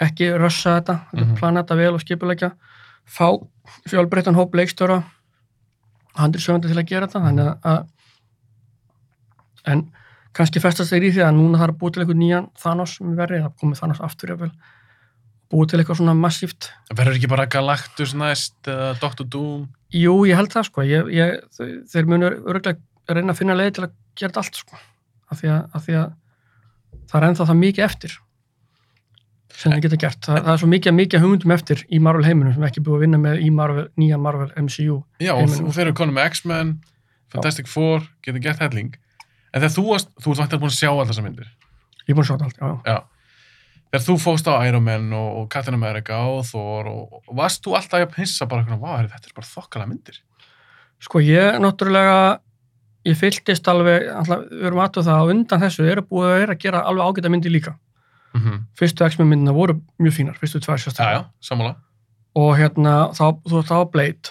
ekki 0.00 0.30
rössa 0.40 0.78
þetta 0.80 0.98
mm 1.12 1.20
Mhm. 1.20 1.34
plana 1.38 1.62
þetta 1.62 1.76
vel 1.76 1.94
og 1.94 2.00
skipulegja 2.00 2.52
fá 3.06 3.26
fjölbreyttan 3.88 4.34
hóp 4.38 4.54
leikstjóra 4.54 5.02
handri 6.16 6.40
sögandi 6.42 6.68
til 6.68 6.78
að 6.80 6.86
gera 6.88 7.06
þetta 7.06 7.24
þannig 7.26 7.58
að- 7.64 7.86
en 9.66 9.82
kannski 10.36 10.60
festast 10.62 10.92
þeir 10.94 11.08
í 11.08 11.12
því 11.14 11.24
að 11.26 11.34
núna 11.36 11.58
þarf 11.60 11.74
að 11.74 11.78
búið 11.82 11.92
til 11.96 12.02
eitthvað 12.04 12.20
nýjan 12.22 12.46
Thanos 12.62 12.94
sem 12.96 13.10
er 13.12 13.16
verið, 13.26 13.42
það 13.44 13.56
komið 13.62 13.80
Thanos 13.80 14.00
aftur 14.06 14.32
jafnvel, 14.32 14.50
búið 15.50 15.68
til 15.72 15.80
eitthvað 15.80 15.98
svona 16.00 16.14
massíft. 16.14 16.68
Verður 16.94 17.16
ekki 17.18 17.28
bara 17.32 17.46
Galactus 17.50 18.14
næst 18.14 18.54
eða 18.70 18.92
Doctor 19.00 19.26
Doom? 19.26 19.68
Jú, 19.92 20.14
ég 20.30 20.36
held 20.38 20.52
það 20.54 20.64
sko, 20.70 20.82
ég, 20.86 21.10
ég, 21.12 21.40
þeir 21.90 22.06
munur 22.06 22.38
örgulega 22.46 22.78
reyna 23.10 23.32
að 23.34 23.40
finna 23.42 23.56
leið 23.58 23.72
til 23.74 23.84
að 23.88 23.92
gera 24.14 24.30
þetta 24.32 24.44
allt 24.44 24.54
sko, 24.62 24.76
af 25.30 25.40
því 25.42 25.48
að, 25.50 25.62
af 25.74 25.86
því 25.86 25.94
að 25.98 26.12
það 27.10 27.18
er 27.22 27.28
ennþá 27.28 27.46
það 27.50 27.60
mikið 27.64 27.84
eftir 27.90 28.18
sem 29.56 29.74
þeir 29.74 29.84
geta 29.86 29.98
gert. 30.00 30.20
Það, 30.24 30.40
það 30.46 30.52
er 30.52 30.60
svo 30.62 30.70
mikið, 30.70 30.96
mikið 30.96 31.24
hugmyndum 31.24 31.54
eftir 31.54 31.84
í 31.90 32.00
Marvel 32.02 32.26
heiminum 32.26 32.54
sem 32.56 32.66
ekki 32.68 32.82
búið 32.86 32.98
að 32.98 33.04
vinna 33.06 33.20
með 33.20 33.44
í 33.44 33.50
Marvel, 33.54 33.86
nýja 34.00 34.18
Marvel 34.20 34.50
MCU. 34.56 34.98
Já, 35.20 35.32
og 35.34 35.42
Heiminum, 35.42 35.68
þú 35.68 35.76
fyrir 35.76 35.96
konum 36.00 36.18
með 36.18 36.28
X-Men, 36.34 36.74
Fantastic 37.34 37.70
Four, 37.70 38.04
getur 38.24 38.44
gert 38.44 38.62
helling. 38.64 38.92
En 39.50 39.62
þegar 39.62 39.74
þú 39.76 39.86
varst, 39.88 40.12
þú 40.20 40.34
ert 40.34 40.42
vantilega 40.44 40.62
búin 40.64 40.72
að 40.72 40.78
sjá 40.78 40.90
allar 40.90 41.10
þessar 41.10 41.26
myndir. 41.26 41.50
Ég 42.04 42.12
er 42.12 42.18
búin 42.18 42.24
að 42.24 42.30
sjá 42.30 42.36
þetta 42.36 42.48
allt, 42.50 42.60
já. 42.60 42.94
Já. 42.94 43.20
Þegar 43.90 44.04
þú 44.06 44.16
fóst 44.22 44.46
á 44.46 44.54
Iron 44.68 44.84
Man 44.86 45.08
og, 45.18 45.30
og 45.40 45.46
Captain 45.50 45.74
America 45.74 46.20
og 46.30 46.44
Thor 46.46 46.86
og, 46.86 47.16
og 47.26 47.32
varst 47.40 47.64
þú 47.64 47.74
alltaf 47.74 48.04
að 48.04 48.12
pinsa 48.14 48.46
bara, 48.50 48.78
vá, 48.78 48.90
herri, 49.00 49.10
þetta 49.10 49.32
er 49.32 49.36
bara 49.40 49.50
þokkala 49.50 49.88
myndir. 49.90 50.20
Sko 51.02 51.22
ég 51.24 51.58
náttúrulega, 51.58 52.20
ég 53.08 53.18
fylltist 53.18 53.66
alveg, 53.72 54.06
alltaf, 54.14 54.44
við 54.46 54.68
erum 54.70 54.82
aðtöð 54.84 55.08
það 55.08 55.22
að 55.24 55.32
undan 55.34 55.62
þessu 55.64 55.88
eru 55.90 56.04
búið 56.06 56.28
að 56.28 56.38
vera 56.44 56.54
að 56.54 56.62
gera 56.66 56.82
alveg 56.86 57.10
ágæta 57.10 57.32
myndi 57.34 57.50
líka. 57.50 57.74
Mm 58.34 58.40
-hmm. 58.40 58.58
Fyrstu 58.78 59.04
X-Men 59.04 59.28
myndina 59.28 59.52
voru 59.52 59.80
mjög 59.98 60.12
fínar, 60.14 60.36
fyrstu 60.38 60.60
tvær 60.60 60.76
sérstaklega. 60.78 61.24
og 62.36 62.56
hérna 62.58 63.10
þá, 63.10 63.24
þú 63.48 63.62
það 63.66 63.76
var 63.76 63.90
Blade 63.90 64.28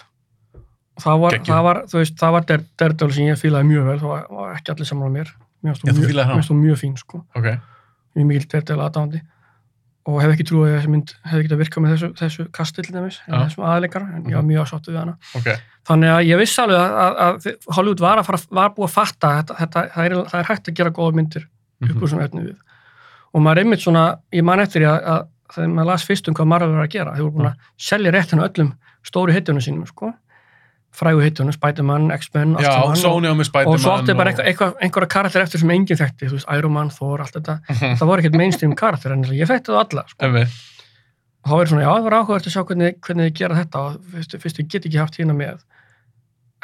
það 0.99 1.19
var, 1.19 1.31
það 1.47 1.63
var, 1.63 1.77
veist, 1.93 2.15
það 2.19 2.31
var 2.31 2.41
Der- 2.47 2.65
Daredevil 2.80 3.13
sem 3.13 3.26
ég 3.27 3.38
fílaði 3.39 3.67
mjög 3.69 3.84
vel, 3.89 3.99
það 3.99 4.07
var, 4.13 4.23
var 4.30 4.55
ekki 4.55 4.71
allir 4.73 4.85
saman 4.85 5.07
á 5.07 5.11
mér 5.17 5.27
mér 5.63 5.73
hún 5.73 6.47
þú 6.47 6.55
mjög, 6.55 6.77
fín, 6.80 6.95
sko 6.97 7.26
Ok. 7.35 7.45
mjög 8.15 8.26
mikil 8.26 8.47
Daredevil 8.51 8.84
aðdáðandi 8.88 9.21
og 10.09 10.21
hef 10.23 10.31
ekki 10.34 10.43
trúið 10.47 10.69
að 10.71 10.77
þessi 10.80 10.89
mynd 10.89 11.13
hefði 11.30 11.43
getað 11.47 11.59
virkað 11.61 11.84
með 11.84 11.91
þessu, 11.93 12.09
þessu 12.19 12.47
kasti 12.51 12.81
til 12.81 12.93
dæmis, 12.95 13.19
Já. 13.27 13.35
þessum 13.45 13.63
aðleikara 13.67 14.15
en 14.15 14.23
ég 14.23 14.35
var 14.35 14.43
mjög 14.47 14.61
ásáttu 14.65 14.91
við 14.91 14.99
hana 14.99 15.17
Ok. 15.35 15.47
þannig 15.88 16.09
að 16.15 16.26
ég 16.27 16.38
vissi 16.39 16.61
alveg 16.61 16.80
að, 16.80 16.91
að, 16.95 17.35
að 17.35 17.76
Hollywood 17.76 17.99
var, 17.99 18.17
að 18.17 18.26
fara, 18.26 18.39
var 18.51 18.69
búið 18.69 18.88
að 18.89 18.95
fatta 18.95 19.27
að 19.27 19.38
þetta, 19.43 19.55
þetta, 19.59 19.80
það, 19.93 20.05
er, 20.05 20.15
það 20.31 20.39
er 20.39 20.45
hægt 20.49 20.67
að 20.69 20.73
gera 20.76 20.89
góða 20.89 21.13
myndir 21.15 21.43
upp 21.81 21.89
Mhm. 21.95 22.01
úr 22.03 22.07
svona 22.09 22.23
efni 22.26 22.41
við 22.47 22.57
og 23.34 23.43
maður 23.45 23.64
einmitt 23.64 23.84
svona, 23.84 24.06
ég 24.34 24.45
man 24.45 24.64
eftir 24.64 24.85
að, 24.89 24.97
að 25.14 25.27
þegar 25.53 25.69
maður 25.76 25.89
las 25.91 26.06
fyrst 26.07 26.30
um 26.30 26.38
hvað 26.38 26.49
Marvel 26.53 26.73
var 26.76 26.88
að 26.88 26.95
gera 26.95 27.14
þeir 27.15 27.26
voru 27.26 27.35
búin 27.38 27.51
að 27.51 27.69
selja 27.89 28.11
réttinu 28.15 28.45
öllum 28.45 28.73
stóru 29.10 29.34
hittunum 29.34 29.64
sínum 29.64 29.88
sko. 29.89 30.11
frægu 30.99 31.22
hittunum, 31.22 31.53
Spider-Man, 31.53 32.10
X-Men 32.15 32.56
og, 32.56 32.64
Spider-Man. 32.65 32.95
og 33.69 33.80
svo 33.84 33.91
átti 33.93 34.15
bara 34.18 34.31
eitthvað, 34.34 34.73
einhverja 34.81 35.10
karakter 35.14 35.43
eftir 35.45 35.61
sem 35.61 35.69
enginn 35.69 35.99
þekkti, 35.99 36.27
þú 36.31 36.38
veist, 36.39 36.47
Iron 36.57 36.73
Man, 36.73 36.89
Thor, 36.89 37.22
allt 37.22 37.35
þetta 37.38 37.60
eitthvað. 37.69 37.93
það 37.99 38.10
voru 38.10 38.23
ekkert 38.23 38.38
mainstream 38.41 38.73
karakter 38.76 39.14
en 39.14 39.23
ég 39.30 39.47
þekkti 39.51 39.69
það 39.69 39.84
alla 39.84 40.03
sko. 40.10 40.26
Og 41.39 41.49
þá 41.49 41.53
verður 41.53 41.69
svona, 41.72 41.84
já, 41.85 41.91
það 41.93 42.07
var 42.07 42.15
áhugavert 42.18 42.49
að 42.49 42.56
sjá 42.56 42.64
hvernig, 42.72 42.97
hvernig 43.06 43.30
þið 43.30 43.38
gera 43.38 43.60
þetta 43.61 43.84
og 43.85 43.99
fyrst, 44.15 44.35
fyrst 44.41 44.60
ég 44.60 44.68
get 44.73 44.88
ekki 44.89 44.99
haft 44.99 45.19
hérna 45.22 45.38
með 45.38 45.61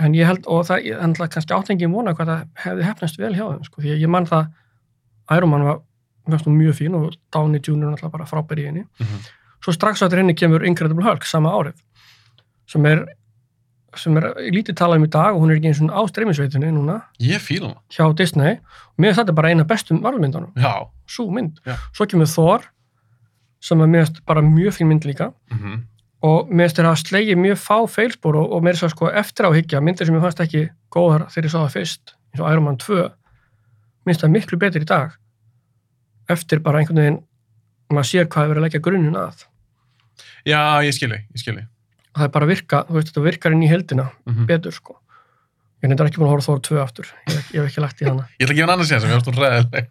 en 0.04 0.18
ég 0.18 0.28
held, 0.28 0.44
og 0.52 0.66
það, 0.68 0.90
held 1.00 1.22
kannski 1.32 1.56
áttengin 1.56 1.94
vona 1.94 2.16
hvað 2.18 2.34
það 2.34 2.42
hefði 2.66 2.88
hefnast 2.90 3.22
vel 3.22 3.34
hjá 3.38 3.46
þeim 3.46 3.64
sko, 3.70 3.82
því 3.86 3.94
ég 4.02 4.12
man 4.12 4.26
það 4.28 4.50
Iron 5.38 5.54
Man 5.54 5.64
var 5.70 5.80
hún 6.48 6.58
mjög 6.58 6.74
fín 6.80 6.96
og 6.96 7.14
Downey 7.32 7.60
Jr. 7.60 7.76
náttúrulega 7.94 8.12
bara 8.12 8.26
frábær 8.26 8.58
í 8.60 8.66
henni 8.66 8.84
Mhm. 9.00 9.20
svo 9.64 9.74
strax 9.74 10.02
á 10.02 10.08
þetta 10.10 10.18
henni 10.18 10.34
kemur 10.36 10.66
Incredible 10.66 11.04
Hulk 11.04 11.24
sama 11.26 11.50
árið 11.52 11.76
sem 12.68 12.86
er 12.86 13.06
sem 13.96 14.18
er 14.18 14.34
lítið 14.52 14.76
talað 14.76 14.98
um 14.98 15.04
í 15.06 15.10
dag 15.10 15.36
og 15.36 15.42
hún 15.42 15.52
er 15.52 15.56
ekki 15.56 15.68
eins 15.72 15.82
og 15.82 15.90
á 15.96 16.02
streymisveitunni 16.12 16.68
núna 16.74 17.02
Ég 17.20 17.40
fíla 17.40 17.68
hana. 17.70 17.82
hjá 17.90 18.14
Disney 18.16 18.58
og 18.60 18.98
mér 19.00 19.14
þetta 19.16 19.34
bara 19.36 19.50
eina 19.50 19.64
bestum 19.64 20.02
varulmyndunum 20.02 20.52
Já. 20.58 20.88
svo 21.08 21.30
mynd, 21.32 21.60
Já. 21.66 21.76
svo 21.94 22.06
kemur 22.06 22.28
Thor 22.28 22.62
sem 23.62 23.80
er 23.82 23.88
finnst 23.88 24.26
bara 24.26 24.42
mjög 24.42 24.74
fín 24.78 24.88
mynd 24.88 25.04
líka 25.06 25.34
Mm 25.52 25.84
og 26.26 26.50
mér 26.50 26.66
finnst 26.66 26.78
þetta 26.78 26.92
að 26.92 27.04
slegja 27.06 27.36
mjög 27.38 27.58
fá 27.62 27.86
feilspor 27.88 28.36
og, 28.36 28.52
og 28.52 28.62
mér 28.64 28.74
finnst 28.74 28.84
það 28.84 28.90
sko 28.96 29.10
eftir 29.14 29.46
áhyggja 29.46 29.82
myndir 29.84 30.06
sem 30.08 30.16
ég 30.16 30.22
fannst 30.22 30.40
ekki 30.42 30.70
góðar 30.92 31.28
þegar 31.30 31.46
ég 31.46 31.52
sá 31.52 31.60
það 31.62 31.74
fyrst 31.76 32.14
eins 32.34 32.42
og 32.42 32.52
Iron 32.52 32.64
Man 32.64 32.78
2 32.78 32.96
mér 32.96 33.12
finnst 34.10 34.22
það 34.24 34.32
miklu 34.34 34.58
betur 34.58 34.82
í 34.82 34.86
dag 34.86 35.12
eftir 36.30 36.62
bara 36.66 36.82
einhvern 36.82 37.02
veginn 37.02 37.22
maður 37.94 38.10
sér 38.12 38.28
hvað 38.28 38.44
er 38.44 38.52
verið 38.54 38.62
að 38.62 38.68
leggja 38.68 38.84
grunninn 38.88 39.18
að 39.20 39.46
Já, 40.46 40.60
ég 40.86 40.94
skilji, 40.94 41.18
ég 41.34 41.42
skilji. 41.42 41.66
og 42.14 42.20
það 42.22 42.28
er 42.28 42.34
bara 42.36 42.46
að 42.46 42.54
virka, 42.54 42.84
þú 42.88 42.98
veist 42.98 43.10
þetta 43.12 43.26
virkar 43.26 43.56
inn 43.56 43.64
í 43.66 43.70
heldina 43.72 44.10
Mm 44.26 44.46
betur 44.48 44.74
sko 44.74 45.00
ég 45.84 45.92
er 45.92 46.06
ekki 46.08 46.18
búin 46.18 46.30
að 46.30 46.34
horfa 46.34 46.46
Thor 46.46 46.62
2 46.66 46.82
aftur 46.82 47.08
ég, 47.30 47.42
ég 47.54 47.62
hef 47.62 47.70
ekki 47.70 47.82
lagt 47.84 48.02
í 48.02 48.06
hana 48.10 48.26
Ég 48.40 48.48
ætla 48.48 48.54
að 48.54 48.58
gefa 48.58 48.66
hann 48.66 48.74
annars 48.76 48.90
sér 48.90 49.02
sem 49.02 49.10
ég 49.10 49.18
varst 49.20 49.30
hún 49.30 49.38
ræðileg. 49.38 49.90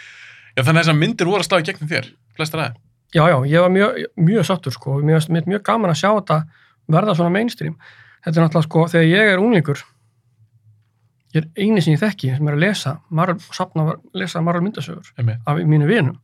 Já, 0.56 0.62
þannig 0.66 0.80
að 0.80 0.82
þessar 0.82 0.98
myndir 0.98 1.30
voru 1.30 1.46
að 1.46 1.60
í 1.62 1.66
gegnum 1.70 1.88
þér. 1.90 2.08
Flestar 2.36 2.60
aðeins. 2.60 2.80
já 3.14 3.22
já, 3.30 3.36
ég 3.46 3.60
var 3.64 3.70
mjög, 3.74 3.96
mjög 4.16 4.44
sattur 4.46 4.72
sko 4.74 4.98
mér 5.00 5.20
finnst 5.20 5.48
mjög 5.48 5.62
gaman 5.66 5.90
að 5.90 6.00
sjá 6.02 6.10
þetta 6.14 6.36
verða 6.90 7.14
svona 7.18 7.32
mainstream 7.34 7.76
þetta 8.24 8.36
er 8.36 8.44
náttúrulega 8.44 8.68
sko, 8.68 8.84
þegar 8.92 9.08
ég 9.08 9.30
er 9.32 9.42
unglingur 9.42 9.80
ég 11.34 11.42
er 11.44 11.48
eini 11.62 11.80
sem 11.82 11.94
ég 11.94 12.00
þekki 12.02 12.32
sem 12.36 12.48
er 12.50 12.56
að 12.56 12.62
lesa, 12.64 12.92
Marvel, 13.10 13.38
sapna, 13.54 13.84
lesa 14.14 14.40
Marvel 14.42 14.64
myndasögur 14.66 15.10
af 15.46 15.60
mínu 15.62 15.86
vinum. 15.86 16.16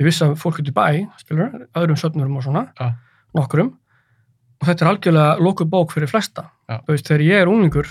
Ég 0.00 0.06
vissi 0.08 0.24
að 0.24 0.36
fólk 0.40 0.60
út 0.62 0.70
í 0.70 0.74
bæ, 0.74 0.86
skilur 1.20 1.66
öðrum 1.76 1.98
söfnurum 2.00 2.36
og 2.40 2.42
svona, 2.46 2.66
Já. 2.80 2.94
nokkrum. 3.34 3.74
Og 4.62 4.68
þetta 4.68 4.84
er 4.86 4.90
algjörlega 4.92 5.36
lokuð 5.44 5.68
bók 5.68 5.92
fyrir 5.92 6.08
flesta, 6.08 6.46
þú 6.68 6.94
veist, 6.94 7.06
þegar 7.10 7.26
ég 7.26 7.42
er 7.42 7.50
unglingur 7.52 7.90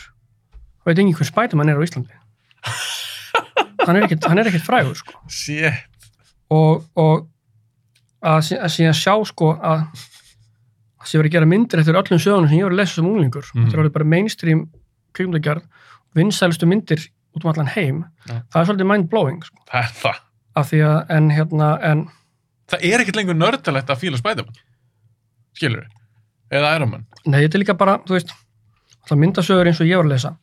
veit 0.85 0.99
engin 0.99 1.15
hvern 1.15 1.29
Spiderman 1.29 1.69
er 1.69 1.77
á 1.79 1.83
Íslandi. 1.85 2.15
Hann 3.87 3.97
er 3.99 4.05
ekkert, 4.07 4.25
er 4.31 4.63
frægur 4.63 4.95
sko. 4.95 5.19
Og, 6.53 6.83
og 6.95 7.27
að, 8.23 8.39
sí- 8.47 8.59
að 8.59 8.71
síðan 8.71 8.97
sjá 8.97 9.15
sko 9.27 9.53
að 9.59 9.85
að 11.03 11.09
sé 11.11 11.19
verið 11.19 11.29
að 11.31 11.35
gera 11.35 11.47
myndir 11.51 11.81
eftir 11.81 11.97
öllum 11.99 12.19
sögunum 12.23 12.47
sem 12.47 12.57
ég 12.61 12.63
var 12.63 12.71
að 12.71 12.79
lesa 12.79 12.95
sem 12.95 13.07
unglingur. 13.09 13.47
Mhm. 13.53 13.65
þetta 13.65 13.75
er 13.75 13.81
alveg 13.83 13.93
bara 13.97 14.05
mainstream 14.13 14.61
kvikmyndagerð 15.13 15.63
vinsælustu 16.15 16.65
myndir 16.69 17.07
út 17.35 17.43
um 17.45 17.49
allan 17.51 17.71
heim 17.75 18.03
Já. 18.27 18.41
það 18.53 18.59
er 18.61 18.67
svolítið 18.69 18.89
mind-blowing 18.91 19.41
sko. 19.43 19.63
Það 19.71 19.81
er 19.83 19.95
það. 20.03 20.19
af 20.55 20.69
því 20.69 20.79
að 20.89 21.15
en 21.17 21.31
hérna 21.31 21.71
en 21.81 22.05
Það 22.73 22.85
er 22.87 23.01
ekkert 23.03 23.15
lengur 23.19 23.35
nördalegt 23.35 23.89
að 23.91 23.99
fíla 24.01 24.17
Spider-Man. 24.17 24.55
Skilur 25.57 25.87
Eða 26.53 26.75
Iron 26.77 26.89
Man. 26.91 27.05
nei, 27.25 27.41
þetta 27.43 27.57
er 27.57 27.63
líka 27.63 27.77
bara, 27.77 27.97
þú 28.05 28.15
veist 28.17 28.31
alltaf 29.03 29.17
myndasögur 29.19 29.67
eins 29.67 29.81
og 29.81 29.87
ég 29.89 29.97
var 29.99 30.05
að 30.05 30.13
lesa 30.13 30.35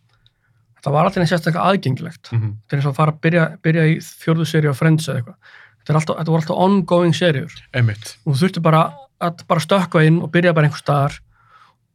þetta 0.81 0.93
var 0.95 1.09
alltaf 1.09 1.29
sérstaklega 1.29 1.65
aðgengilegt 1.71 2.33
Mm 2.33 2.41
-hmm. 2.41 2.53
þetta 2.63 2.77
er 2.77 2.79
eins 2.79 2.87
og 2.87 2.93
að 2.93 2.97
fara 2.97 3.13
að 3.13 3.21
byrja, 3.21 3.45
byrja 3.63 3.85
í 3.87 3.97
fjórðu 4.01 4.47
seri 4.47 4.69
á 4.69 4.75
Friends 4.75 5.09
eða 5.09 5.17
eitthvað 5.17 5.37
þetta, 5.81 5.95
alltaf, 5.95 6.17
þetta 6.19 6.31
voru 6.31 6.41
alltaf 6.43 6.57
ongoing 6.57 7.15
seriur 7.15 7.53
og 8.27 8.35
þú 8.35 8.39
þurfti 8.43 8.61
bara 8.63 8.93
að 9.21 9.45
bara 9.47 9.61
stökkva 9.61 10.05
inn 10.07 10.23
og 10.23 10.31
byrja 10.33 10.53
bara 10.53 10.67
einhver 10.67 10.79
staðar 10.83 11.21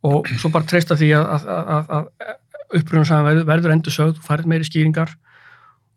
og 0.05 0.27
svo 0.37 0.49
bara 0.53 0.65
treysta 0.69 0.95
því 0.95 1.11
að, 1.17 1.47
að, 1.49 1.89
að, 1.89 2.09
að 2.75 2.81
upprunarsagan 2.81 3.25
verður, 3.29 3.45
verður 3.49 3.73
endur 3.75 3.95
sögð, 3.95 4.17
þú 4.19 4.27
færið 4.27 4.51
meiri 4.51 4.67
skýringar 4.67 5.15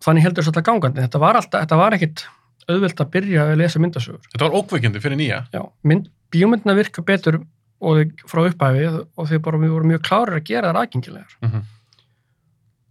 þannig 0.05 0.23
heldur 0.29 0.43
þess 0.45 0.53
alltaf 0.53 0.67
gangandi 0.69 1.03
þetta 1.03 1.21
var, 1.23 1.41
þetta 1.43 1.79
var 1.81 1.97
ekkit 1.99 2.25
auðvelt 2.69 3.01
að 3.01 3.11
byrja 3.15 3.45
að 3.49 3.59
lesa 3.63 3.81
myndasögur 3.83 4.27
Þetta 4.29 4.45
var 4.45 4.57
ókveikindi 4.59 5.01
fyrir 5.01 5.19
nýja. 5.19 5.39
Já, 5.55 5.63
mynd, 5.89 6.11
bíómyndina 6.31 6.75
virka 6.77 7.03
betur 7.03 7.41
og 7.81 8.13
frá 8.29 8.43
upphæfi 8.45 8.89
og 9.17 9.29
þau 9.31 9.39
bara 9.47 9.61
við 9.63 9.73
vorum 9.73 9.93
mjög 9.93 10.03
klárir 10.05 10.39
að 10.39 10.45
gera 10.51 10.73
það 10.73 10.81
aðgengilegar 10.83 11.37
Mm 11.41 11.51
-hmm. 11.51 11.63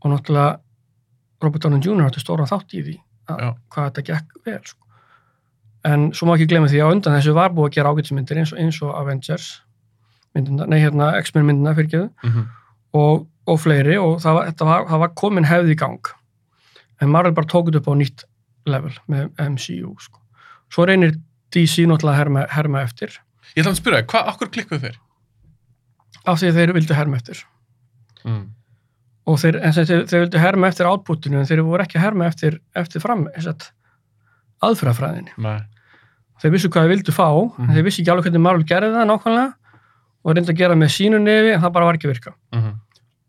og 0.01 0.11
náttúrulega 0.11 0.59
Robert 1.43 1.63
Downey 1.63 1.79
Jr. 1.79 2.03
hætti 2.03 2.19
stóra 2.19 2.45
þátt 2.49 2.73
í 2.73 2.81
því 2.83 2.97
að, 3.29 3.55
hvað 3.69 3.85
þetta 3.89 4.01
gekk 4.09 4.27
vel 4.45 4.61
sko. 4.63 4.83
en 5.85 6.11
svo 6.13 6.27
má 6.27 6.35
ekki 6.35 6.47
glemja 6.47 6.69
því 6.71 6.81
að 6.81 6.91
undan 6.91 7.17
þessu 7.17 7.33
var 7.33 7.51
búið 7.51 7.67
að 7.67 7.75
gera 7.75 7.89
ágætismyndir 7.91 8.37
eins 8.37 8.53
og, 8.53 8.59
eins 8.59 8.81
og 8.81 8.95
Avengers 8.95 9.61
myndina, 10.33 10.65
nei 10.65 10.79
hérna 10.79 11.13
X-Men 11.21 11.45
myndina 11.45 11.75
fyrirgeðu 11.75 12.09
Mm 12.23 12.47
og, 12.93 13.27
og 13.47 13.59
fleiri 13.63 13.97
og 13.97 14.19
það 14.23 14.33
var, 14.37 14.51
var, 14.67 14.85
það 14.91 14.99
var 15.05 15.13
komin 15.15 15.45
hefði 15.47 15.71
í 15.75 15.79
gang 15.79 16.11
en 17.01 17.09
Marvel 17.13 17.33
bara 17.37 17.47
tók 17.47 17.69
þetta 17.69 17.79
upp 17.83 17.87
á 17.87 17.93
nýtt 17.99 18.23
level 18.67 18.93
með 19.07 19.29
MCU 19.39 19.93
sko. 20.03 20.19
svo 20.73 20.85
reynir 20.89 21.13
DC 21.55 21.85
náttúrulega 21.87 22.13
að 22.15 22.17
herma, 22.21 22.45
herma 22.51 22.81
eftir 22.83 23.13
Ég 23.55 23.63
ætla 23.63 23.71
að 23.71 23.79
spyrja, 23.79 24.03
hvað, 24.11 24.27
okkur 24.33 24.49
klikkuðu 24.51 24.81
þeir? 24.81 24.97
af 26.27 26.39
því 26.41 26.49
þeir 26.57 26.73
vildu 26.75 26.93
herma 26.97 27.17
eftir 27.21 27.43
Mm. 28.27 28.49
og 29.27 29.37
þeir, 29.39 29.55
þeir, 29.71 30.01
þeir 30.09 30.21
vildu 30.25 30.39
herma 30.41 30.67
eftir 30.67 30.85
átbútinu 30.89 31.37
en 31.39 31.45
þeir 31.47 31.61
voru 31.63 31.83
ekki 31.85 31.95
að 31.99 32.01
herma 32.03 32.25
eftir, 32.27 32.57
eftir 32.75 32.99
fram 32.99 33.27
Nei. 35.37 35.61
þeir 36.41 36.51
vissu 36.57 36.67
hvað 36.73 36.83
þeir 36.87 36.91
vildu 36.95 37.13
fá 37.15 37.27
Mhm. 37.29 37.69
en 37.69 37.75
þeir 37.77 37.85
vissu 37.87 38.01
ekki 38.01 38.11
alveg 38.11 38.25
hvernig 38.27 38.41
Marvel 38.43 38.65
gerði 38.67 38.91
það 38.97 39.07
nákvæmlega 39.13 39.53
og 40.25 40.35
reyndu 40.35 40.51
að 40.51 40.57
gera 40.57 40.75
með 40.75 40.91
sínu 40.97 41.21
nefi 41.23 41.53
en 41.53 41.61
það 41.61 41.73
bara 41.73 41.85
var 41.85 41.93
ekki 42.01 42.11
virka 42.11 42.33
Mm 42.51 42.59
-hmm. 42.61 42.75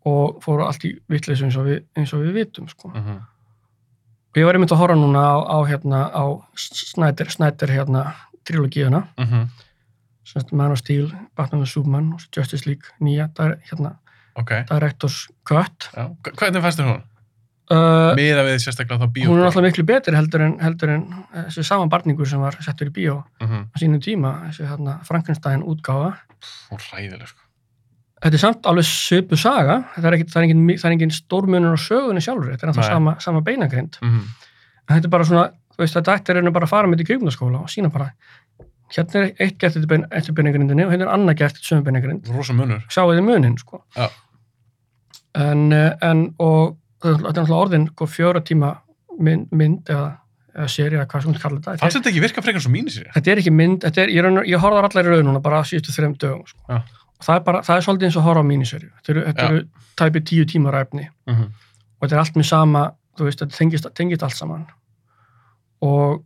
Og 0.04 0.42
fóru 0.44 0.66
allt 0.66 0.84
í 0.84 0.92
vitleysu 1.10 1.44
eins 1.44 1.56
eins 1.96 2.12
og 2.14 2.20
við 2.22 2.32
vitum 2.32 2.68
sko. 2.68 2.88
Mm 2.88 3.02
-hmm. 3.04 3.20
og 4.30 4.36
ég 4.36 4.44
var 4.44 4.54
einmitt 4.54 4.72
að 4.72 4.78
horfa 4.78 4.94
núna 4.94 5.18
á, 5.18 5.36
á, 5.46 5.58
hérna, 5.68 6.10
á 6.14 6.24
Snyder, 6.56 7.30
Snyder 7.30 7.68
hérna, 7.68 8.12
trilogíuna 8.44 9.08
Mm 9.18 9.24
-hmm. 9.26 9.46
sem 10.24 10.40
sagt 10.42 10.52
Man 10.52 10.70
of 10.72 10.78
Steel, 10.78 11.12
Batman 11.36 11.62
vs 11.62 11.70
Superman 11.72 12.12
og 12.12 12.20
Justice 12.36 12.66
League 12.66 12.84
nýja, 13.00 13.26
dir, 13.36 13.58
hérna, 13.70 13.96
Ok. 14.34 14.50
Directors 14.70 15.28
Cut 15.44 15.90
Já. 15.96 16.08
Hvernig 16.36 16.62
fannst 16.62 16.78
þér 16.78 16.84
hún? 16.86 17.02
uh, 17.70 18.14
Miða 18.16 18.44
við 18.46 18.58
sérstaklega 18.62 18.98
þá 19.04 19.12
bíó. 19.12 19.26
hún 19.28 19.38
er 19.40 19.44
alltaf 19.44 19.62
miklu 19.62 19.84
betri 19.84 20.14
heldur 20.16 20.40
en, 20.40 20.58
heldur 20.60 20.88
en 20.90 21.02
eh, 21.34 21.42
þessi 21.48 21.62
saman 21.64 21.88
barningur 21.88 22.26
sem 22.26 22.40
var 22.40 22.56
settur 22.60 22.86
í 22.88 22.90
bíó 22.90 23.24
Mm 23.40 23.46
-hmm. 23.48 23.64
á 23.74 23.76
sínum 23.80 24.00
tíma, 24.00 24.48
þessi 24.48 24.64
hérna, 24.68 24.98
Frankenstein 25.04 25.62
útgáfa 25.62 26.14
Hún 26.70 26.78
ræðileg, 26.92 27.26
sko. 27.28 27.40
Þetta 28.18 28.34
er 28.34 28.42
samt 28.42 28.66
alveg 28.70 28.86
svipu 28.88 29.38
saga 29.38 29.78
það 29.94 30.10
er, 30.10 30.18
er 30.24 30.46
engin, 30.46 30.64
engin 30.90 31.14
stórmunur 31.14 31.78
á 31.78 31.80
sögunni 31.80 32.22
sjálfur 32.24 32.52
þetta 32.54 32.66
er 32.66 32.72
alltaf 32.72 32.90
sama, 32.90 33.16
sama 33.22 33.44
beinagrind 33.46 33.98
Mm 34.02 34.10
-hmm. 34.10 34.50
en 34.88 34.96
þetta 34.96 35.06
er 35.06 35.14
bara 35.14 35.24
svona, 35.24 35.46
þú 35.74 35.84
veist, 35.84 35.94
þetta 35.94 36.16
ættir 36.16 36.36
er 36.36 36.50
bara 36.50 36.66
að 36.66 36.74
fara 36.74 36.88
með 36.88 36.98
þetta 36.98 37.06
í 37.06 37.10
kjöfnaskóla 37.12 37.62
og 37.62 37.70
sína 37.70 37.92
bara 37.92 38.10
hérna 38.88 39.20
er 39.20 39.32
eitt 39.38 39.58
gert 39.58 39.76
eftir, 39.76 39.86
bein, 39.86 40.06
eftir 40.10 40.34
beinagrindinni 40.34 40.84
og 40.86 40.92
hérna 40.92 41.06
er 41.06 41.14
annað 41.14 41.38
gert 41.38 41.56
eftir 41.56 41.68
sömu 41.68 41.84
beinagrind 41.84 42.28
þið 43.18 43.24
munin, 43.24 43.58
sko 43.58 43.82
Já. 43.96 44.08
en, 45.34 45.72
eh, 45.72 45.92
en 46.02 46.34
og 46.38 46.76
þetta 47.02 47.18
er 47.18 47.26
náttúrulega 47.28 47.62
orðin 47.62 47.88
sko, 47.92 48.06
fjóra 48.06 48.40
tíma 48.40 48.78
mynd, 49.20 49.52
mynd 49.52 49.90
eða, 49.90 50.18
eða 50.56 50.68
séri 50.68 50.96
eða 50.96 51.06
hvað 51.06 51.22
sem 51.22 51.32
hún 51.32 51.40
kallar 51.42 51.60
þetta 51.60 51.78
Fannst 51.78 51.98
þetta 51.98 52.10
ekki 52.10 52.20
virka 52.24 52.42
frekar 52.42 52.64
svo 52.64 52.72
mínisýri? 52.72 53.12
þetta 53.14 53.30
er 53.30 53.38
ekki 53.38 53.52
mynd, 53.54 53.84
er, 53.84 54.08
ég, 54.08 54.30
ég 54.48 54.58
horfðar 54.58 54.88
allar 54.88 55.04
í 55.04 55.14
raun 55.14 55.28
núna 55.28 55.42
bara 55.42 55.62
síðustu 55.62 55.92
þreim 55.92 56.16
dögum 56.18 56.46
sko. 56.46 56.60
Já. 56.68 56.82
Það 57.24 57.34
er, 57.34 57.42
bara, 57.44 57.62
það 57.66 57.76
er 57.76 57.84
svolítið 57.86 58.08
eins 58.08 58.16
og 58.16 58.26
horfa 58.28 58.42
á 58.42 58.50
míniserju 58.50 58.90
þetta 58.96 59.12
eru, 59.12 59.24
þetta 59.26 59.42
Já. 59.42 59.48
eru 59.48 59.88
tæpi 59.98 60.20
tíu 60.20 60.46
tímar 60.46 60.74
efni. 60.80 61.08
Mm 61.26 61.34
-hmm. 61.34 61.48
og 61.98 62.06
þetta 62.06 62.16
er 62.16 62.20
allt 62.22 62.36
með 62.36 62.48
sama 62.48 62.84
þú 63.18 63.26
veist, 63.28 63.42
þetta 63.42 63.58
tengist, 63.58 63.90
tengist 63.94 64.22
allt 64.22 64.36
saman. 64.36 64.66
Og 65.84 66.24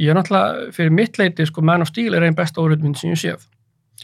ég 0.00 0.10
er 0.10 0.16
náttúrulega 0.16 0.72
fyrir 0.72 0.94
mitt 0.94 1.18
leiti, 1.18 1.46
sko, 1.46 1.62
Man 1.62 1.82
of 1.82 1.88
Steel 1.88 2.14
er 2.14 2.26
einn 2.26 2.36
besta 2.38 2.62
óriðmynd 2.62 2.98
sem 2.98 3.10
ég 3.10 3.20
séð, 3.20 3.46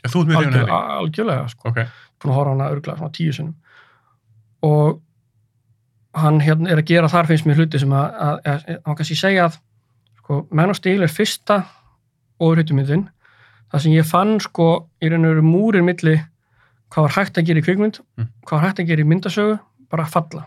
Algjör, 0.05 0.71
algjörlega 0.71 1.49
sko, 1.49 1.69
Ok. 1.69 1.77
búin 2.19 2.33
að 2.33 2.35
horfa 2.35 2.51
hana 2.51 2.71
örgulega 2.71 2.99
svona 2.99 3.13
tíu 3.13 3.33
sinnum. 3.33 3.55
Og 4.63 5.01
hann 6.15 6.41
hérna 6.41 6.71
er 6.71 6.79
að 6.79 6.89
gera 6.89 7.09
þar 7.09 7.27
finnst 7.27 7.47
mér 7.47 7.57
hluti 7.57 7.79
sem 7.79 7.93
að, 7.93 8.15
að, 8.15 8.41
að 8.45 8.81
hann 8.85 8.97
kannski 8.97 9.15
segja 9.15 9.45
að 9.45 9.59
sko, 10.19 10.47
Man 10.51 10.71
of 10.71 10.77
Steel 10.77 11.03
er 11.03 11.13
fyrsta 11.13 11.65
óriðmyndin 12.43 13.09
það 13.73 13.81
sem 13.85 13.93
ég 13.97 14.07
fann 14.09 14.37
sko 14.41 14.69
í 15.03 15.11
raun 15.11 15.25
og 15.27 15.35
veru 15.35 15.43
múrin 15.47 15.85
milli 15.89 16.17
hvað 16.95 17.07
var 17.09 17.15
hægt 17.19 17.39
að 17.41 17.47
gera 17.49 17.61
í 17.63 17.67
kvikmynd 17.67 18.01
Mm. 18.19 18.29
hvað 18.47 18.59
var 18.61 18.65
hægt 18.69 18.81
að 18.85 18.87
gera 18.93 19.03
í 19.03 19.09
myndasögu 19.11 19.59
bara 19.91 20.05
að 20.05 20.13
falla 20.15 20.45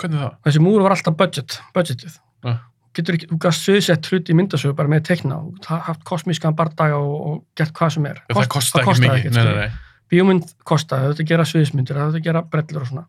Hvernig 0.00 0.18
það? 0.18 0.32
þessi 0.46 0.62
múr 0.64 0.82
var 0.82 0.94
alltaf 0.96 1.16
budget, 1.16 1.58
budgetið 1.74 2.14
Ja. 2.44 2.56
getur 2.94 3.14
ekki, 3.16 3.26
þú 3.30 3.38
gafst 3.38 3.62
sviðsett 3.68 4.08
hluti 4.10 4.32
í 4.32 4.36
myndasögu 4.36 4.74
bara 4.76 4.88
með 4.88 5.04
teikna 5.06 5.36
og 5.38 5.64
haft 5.68 6.02
kosmískan 6.04 6.56
bardaga 6.56 6.96
og, 6.98 7.14
og 7.26 7.44
gert 7.56 7.72
hvað 7.72 7.92
sem 7.94 8.06
er 8.06 8.18
Já, 8.28 8.34
það 8.34 8.48
kostar 8.48 8.82
ekki 8.82 9.00
mikið. 9.04 9.30
Nei, 9.36 9.44
nei, 9.44 9.54
nei. 9.54 9.70
bíómynd 10.10 10.50
kostaði, 10.64 11.12
þetta 11.14 11.28
gera 11.28 11.44
sviðsmyndir 11.44 11.96
þetta 12.00 12.22
gera 12.24 12.42
brellur 12.42 12.82
og 12.82 12.88
svona 12.90 13.06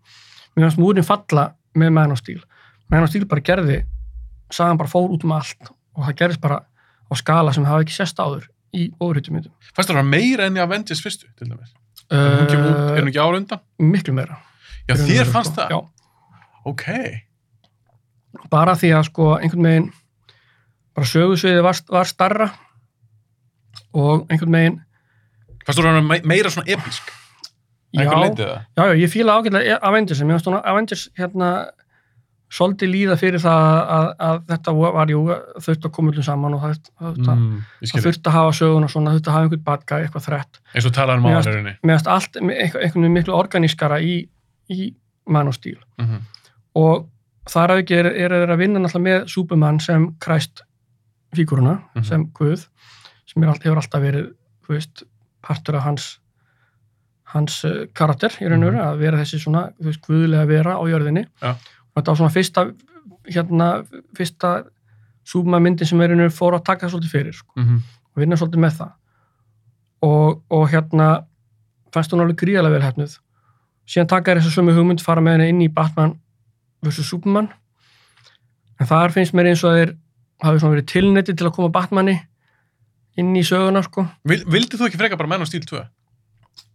mér 0.56 0.68
fannst 0.68 0.78
múrin 0.80 1.04
falla 1.08 1.48
með 1.76 1.92
Man 1.98 2.12
of 2.12 2.20
Steel 2.22 2.44
Man 2.90 3.04
of 3.04 3.10
Steel 3.10 3.26
bara 3.26 3.42
gerði 3.42 3.82
sagan 4.54 4.78
bara 4.78 4.90
fór 4.92 5.10
út 5.10 5.24
um 5.26 5.32
allt 5.34 5.72
og 5.98 6.06
það 6.06 6.16
gerðist 6.22 6.42
bara 6.42 6.60
á 7.10 7.14
skala 7.18 7.54
sem 7.54 7.66
hafa 7.66 7.82
ekki 7.82 7.96
sest 7.98 8.18
áður 8.22 8.46
í 8.74 8.88
óryttumyndum 9.04 9.54
Fannst 9.76 9.90
það 9.92 10.00
var 10.02 10.08
meira 10.10 10.48
enn 10.50 10.58
í 10.58 10.64
Avengers 10.64 11.02
fyrstu, 11.04 11.28
til 11.38 11.48
dæmis? 11.52 11.74
Hún, 12.14 12.48
kemur 12.50 12.70
út, 12.70 12.82
er 12.98 13.02
hún 13.04 13.12
ekki 13.12 13.22
ára 13.24 13.38
undan? 13.40 13.62
miklu 13.80 14.14
meira 14.18 14.40
Já, 14.88 14.94
og 14.96 15.00
þér 15.06 15.20
veru, 15.24 15.32
fannst 15.32 15.54
sko. 15.54 15.62
það? 15.62 15.70
Já, 15.72 15.80
Ok. 16.66 16.86
bara 18.50 18.74
því 18.80 18.90
að 18.98 19.04
sko 19.10 19.28
einhvern 19.38 19.68
veginn 19.68 19.90
bara 20.96 21.08
sögusviði 21.10 21.64
var, 21.66 21.80
var 21.90 22.06
starra 22.10 22.50
og 23.94 24.26
einhvern 24.32 24.58
veginn 24.58 24.80
Fannst 25.64 25.80
þú 25.80 25.86
hann 25.88 26.10
meira 26.28 26.50
svona 26.52 26.68
episk? 26.74 27.12
já, 27.94 28.04
já, 28.04 28.10
það? 28.36 28.66
já, 28.76 28.84
ég 29.00 29.10
fíla 29.14 29.38
ágætlega 29.38 29.78
Avengers 29.86 30.20
en 30.22 30.28
mér 30.28 30.36
finnst 30.40 30.48
svona 30.50 30.62
Avengers 30.66 31.06
hérna 31.18 31.50
svolítið 32.54 32.90
líða 32.94 33.16
fyrir 33.18 33.42
það 33.42 33.64
að, 33.98 34.08
að 34.28 34.42
þetta 34.52 34.74
var 34.78 35.10
jú 35.14 35.22
þurft 35.66 35.86
að 35.88 35.92
koma 35.96 36.12
öllum 36.14 36.26
saman 36.28 36.54
og 36.58 36.62
það, 36.62 36.76
það, 37.00 37.16
mm. 37.34 37.46
Mm, 37.48 37.88
skil 37.90 38.02
þurft 38.06 38.28
að 38.30 38.36
hafa 38.38 38.52
sögun 38.60 38.84
og 38.88 38.92
svona 38.94 39.14
þurft 39.16 39.28
að 39.32 39.34
hafa 39.38 39.48
einhvern 39.48 39.64
bad 39.70 39.86
guy, 39.90 40.02
eitthvað 40.06 40.28
þrett 40.28 40.60
Eins 40.76 40.86
og 40.90 40.94
talaður 40.94 41.18
um 41.18 41.24
mér 41.26 41.96
finnst 41.96 42.08
allt 42.14 42.38
einhvern 42.38 42.92
veginn 42.94 43.14
miklu 43.18 43.34
organískara 43.38 43.98
í, 44.06 44.28
í 44.70 44.94
Man 45.28 45.48
of 45.48 45.56
Steel 45.56 45.80
Mm 45.98 46.06
-hmm. 46.06 46.22
og 46.76 47.08
þar 47.50 47.72
að 47.74 47.82
ekki 47.84 47.96
er, 48.00 48.06
er 48.06 48.32
að 48.54 48.58
vinna 48.58 48.80
náttúrulega 48.80 49.04
með 49.10 49.28
Superman 49.28 49.80
sem 49.80 50.16
kræst 50.20 50.62
fíguruna, 51.36 51.80
Mhm. 51.96 52.04
sem 52.06 52.26
Guð 52.34 52.68
sem 53.26 53.44
er, 53.44 53.48
all- 53.50 53.60
hefur 53.64 53.78
alltaf 53.82 54.02
verið 54.02 54.30
þú 54.68 54.74
veist, 54.74 55.04
partur 55.42 55.76
af 55.76 55.84
hans 55.84 56.20
hans 57.34 57.64
uh, 57.66 57.86
karakter 57.94 58.30
í 58.42 58.48
raun 58.50 58.64
og 58.64 58.72
veru, 58.74 58.82
að 58.84 58.98
vera 59.00 59.18
þessi 59.18 59.40
svona 59.42 59.72
þú 59.80 59.86
veist, 59.90 60.02
guðlega 60.08 60.46
vera 60.48 60.76
á 60.78 60.84
jörðinni 60.86 61.24
Mhm. 61.26 61.42
Já. 61.42 61.50
og 61.52 61.83
þetta 61.96 62.12
var 62.12 62.18
svona 62.18 62.34
fyrsta 62.34 62.66
hérna, 63.30 63.68
fyrsta 64.18 64.64
Superman 65.24 65.64
myndin 65.64 65.88
sem 65.88 66.02
er 66.02 66.12
og 66.12 66.18
veru 66.18 66.30
fór 66.36 66.58
að 66.58 66.64
taka 66.68 66.90
svolítið 66.90 67.12
fyrir 67.12 67.34
sko, 67.34 67.54
Mm 67.56 67.64
-hmm. 67.64 67.80
og 68.16 68.22
vinna 68.22 68.36
svolítið 68.36 68.60
með 68.60 68.74
það 68.80 68.92
og, 70.02 70.42
og 70.50 70.70
hérna 70.70 71.26
fannst 71.94 72.12
hún 72.14 72.22
alveg 72.22 72.36
gríðarlega 72.42 72.74
vel 72.78 72.82
hefnuð 72.88 73.18
síðan 73.88 74.08
taka 74.08 74.36
þessu 74.36 74.52
sömu 74.52 74.74
hugmynd 74.76 75.02
fara 75.02 75.22
með 75.22 75.32
henni 75.38 75.50
inn 75.50 75.62
í 75.62 75.74
Batman 75.74 76.20
vs. 76.84 77.04
Superman 77.08 77.50
en 78.80 78.88
þar 78.88 79.12
finnst 79.12 79.34
mér 79.34 79.46
eins 79.52 79.64
og 79.64 79.74
þeir 79.78 79.96
hafi 80.44 80.60
svona 80.60 80.76
verið 80.76 80.86
tilneti 80.92 81.34
til 81.36 81.48
að 81.48 81.56
koma 81.56 81.70
Batmani 81.70 82.20
inn 83.18 83.36
í 83.36 83.44
söguna 83.44 83.84
sko 83.84 84.08
Vil, 84.26 84.44
Vildið 84.46 84.80
þú 84.80 84.86
ekki 84.90 84.98
freka 84.98 85.18
bara 85.18 85.30
menn 85.30 85.42
á 85.42 85.48
stíl 85.48 85.64
2? 85.66 85.84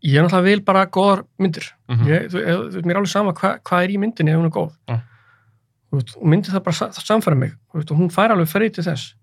ég 0.05 0.15
er 0.16 0.23
náttúrulega 0.24 0.45
vil 0.45 0.61
bara 0.65 0.86
góðar 0.86 1.24
myndir 1.39 1.74
Mm 1.89 1.97
-hmm. 1.99 2.07
ég, 2.09 2.28
þú, 2.31 2.39
þú, 2.39 2.70
þú, 2.73 2.82
mér 2.85 2.90
er 2.90 2.97
alveg 2.97 3.09
sama 3.11 3.32
hva, 3.32 3.59
hvað 3.65 3.85
er 3.85 3.90
í 3.90 3.99
myndinni 3.99 4.31
ef 4.31 4.36
hún 4.39 4.45
er 4.47 4.51
góð 4.51 4.73
Já. 4.89 5.01
Og 5.93 6.05
myndi 6.28 6.52
það 6.52 6.65
bara 6.66 6.90
samfæra 6.93 7.39
mig. 7.39 7.55
Og 7.73 7.93
hún 7.97 8.10
fær 8.12 8.35
alveg 8.35 8.51
frið 8.51 8.74
til 8.77 8.85
þess. 8.85 9.15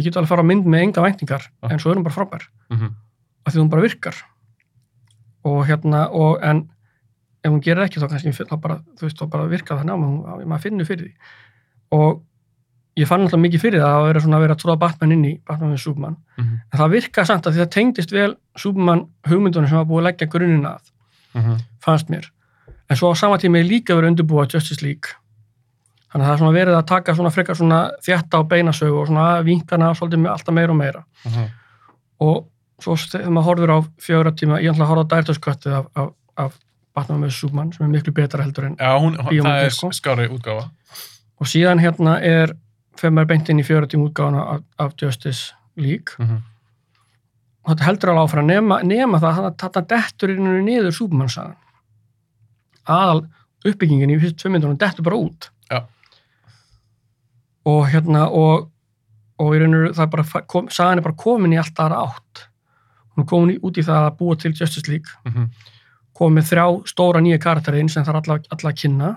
Ég 0.00 0.06
get 0.06 0.16
alveg 0.16 0.30
fara 0.32 0.44
á 0.44 0.48
mynd 0.48 0.64
með 0.64 0.86
enga 0.86 1.04
væntingar 1.04 1.48
en 1.68 1.78
svo 1.82 1.92
er 1.92 1.98
hún 1.98 2.06
bara 2.06 2.14
frábær. 2.14 2.46
Mm 2.70 2.76
-hmm. 2.78 2.94
af 3.44 3.52
því 3.52 3.60
hún 3.60 3.70
bara 3.70 3.82
virkar. 3.82 4.16
Og 5.44 5.66
hérna 5.66 6.08
og, 6.08 6.38
en 6.42 6.70
ef 7.44 7.50
hún 7.50 7.60
gerir 7.60 7.82
ekki 7.84 8.00
þá 8.00 8.08
kannski 8.08 8.32
þá 8.32 8.60
bara, 8.60 8.80
veist, 9.00 9.18
þá 9.18 9.30
bara 9.30 9.46
virkar 9.46 9.78
það 9.78 9.84
náma 9.84 10.44
maður 10.46 10.62
finnur 10.62 10.84
fyrir 10.86 11.04
því. 11.04 11.14
Og 11.90 12.22
ég 12.96 13.06
fann 13.06 13.20
alltaf 13.20 13.40
mikið 13.40 13.60
fyrir 13.60 13.80
það 13.80 13.96
að 13.96 14.06
vera 14.06 14.20
svona 14.20 14.36
að 14.36 14.40
vera 14.40 14.54
að 14.54 14.60
tróða 14.60 14.78
Batman 14.78 15.12
inn 15.12 15.24
í 15.24 15.40
Batman 15.46 15.72
við 15.72 15.78
Superman. 15.78 16.16
Mhm. 16.38 16.60
en 16.72 16.78
það 16.78 16.90
virkar 16.90 17.26
samt 17.26 17.46
að 17.46 17.52
því 17.52 17.60
það 17.60 17.70
tengdist 17.70 18.12
vel 18.12 18.36
Superman 18.56 19.08
hugmyndunum 19.28 19.68
sem 19.68 19.76
var 19.76 19.84
búið 19.84 20.00
að 20.00 20.04
leggja 20.08 20.26
grunninn 20.26 20.66
að 20.66 20.80
Mm 21.34 21.42
-hmm. 21.42 21.58
fannst 21.78 22.08
mér. 22.08 22.30
En 22.88 22.96
svo 22.96 23.12
á 23.12 23.14
sama 23.14 23.38
tíma 23.38 23.58
er 23.58 23.64
líka 23.64 23.94
verið 23.94 24.08
undirbúa 24.08 24.46
Justice 24.52 24.82
League 24.82 25.14
þannig 26.10 26.24
að 26.24 26.28
það 26.28 26.32
er 26.34 26.40
svona 26.42 26.56
verið 26.58 26.76
að 26.78 26.86
taka 26.90 27.14
svona 27.14 27.30
frekar 27.34 27.56
svona 27.58 27.80
þjætta 28.06 28.40
á 28.40 28.42
beinasögu 28.50 28.96
og 29.00 29.06
svona 29.10 29.26
vinkana 29.46 29.92
svolítið 29.94 30.22
með 30.24 30.32
alltaf 30.34 30.54
meira 30.56 30.72
og 30.74 30.80
meira 30.80 31.04
og 32.20 32.40
svo 32.82 32.96
þegar 32.96 33.30
maður 33.36 33.46
horfir 33.50 33.70
á 33.76 33.78
fjögra 34.00 34.32
tíma, 34.36 34.58
ég 34.60 34.72
ætla 34.72 34.84
að 34.86 34.90
horfa 34.90 35.04
á 35.06 35.12
dærtösköttið 35.14 35.72
af, 35.78 35.86
af, 35.94 36.10
af 36.36 36.58
Batman 36.96 37.22
vs. 37.26 37.36
Superman 37.40 37.72
sem 37.72 37.84
er 37.86 37.92
miklu 37.92 38.12
betra 38.16 38.42
heldur 38.42 38.66
en 38.70 38.76
Já, 38.80 38.90
hún, 38.98 39.16
hún, 39.20 39.42
það 39.44 39.64
er 39.66 39.70
sko. 39.76 39.90
skári 39.94 40.28
útgáfa. 40.32 40.70
og 41.40 41.46
síðan 41.46 41.80
hérna 41.80 42.18
er 42.20 42.54
fyrir 42.98 43.12
maður 43.16 43.28
beint 43.34 43.48
inn 43.52 43.60
í 43.62 43.64
fjörutíum 43.68 44.06
útgáfuna 44.08 44.42
af, 44.56 44.62
af 44.78 44.94
Justice 45.00 45.52
League 45.76 46.16
Mhm. 46.18 46.40
og 47.64 47.70
þetta 47.74 47.84
heldur 47.86 48.10
alveg 48.14 48.24
áfram 48.30 48.46
nema, 48.50 48.80
nema 48.82 49.20
það 49.20 49.44
að 49.44 49.56
þetta 49.62 49.86
dettur 49.94 50.30
inn 50.34 50.50
niður 50.66 50.92
Superman-sagan 50.96 51.56
aðal 52.88 53.22
uppbyggingin 53.68 54.10
í 54.14 54.18
fyrst 54.20 54.38
tvö 54.40 54.50
myndunum 54.54 54.78
dettur 54.80 55.04
bara 55.04 55.16
út. 55.20 55.50
Og 57.66 57.88
hérna 57.92 58.26
og, 58.30 58.70
og 59.40 59.54
í 59.56 59.58
rauninu 59.60 59.90
það 59.92 60.04
er 60.06 60.12
bara 60.14 60.42
kom, 60.48 60.68
sagan 60.72 60.98
er 60.98 61.04
bara 61.04 61.14
komin 61.20 61.52
í 61.52 61.58
allt 61.60 61.78
aðra 61.80 62.02
átt 62.06 62.46
hún 63.16 63.24
er 63.24 63.28
komin 63.28 63.58
út 63.62 63.78
í 63.80 63.84
það 63.84 64.06
að 64.08 64.16
búa 64.20 64.36
til 64.40 64.52
Justice 64.56 64.88
League 64.90 65.10
Mhm. 65.28 65.50
komið 66.20 66.36
með 66.36 66.48
þrjá 66.50 66.66
stóra 66.90 67.20
nýja 67.24 67.38
karakterinn 67.40 67.88
sem 67.88 68.04
það 68.04 68.14
er 68.14 68.20
alla, 68.20 68.38
alla 68.50 68.70
að 68.72 68.80
kynna 68.82 69.08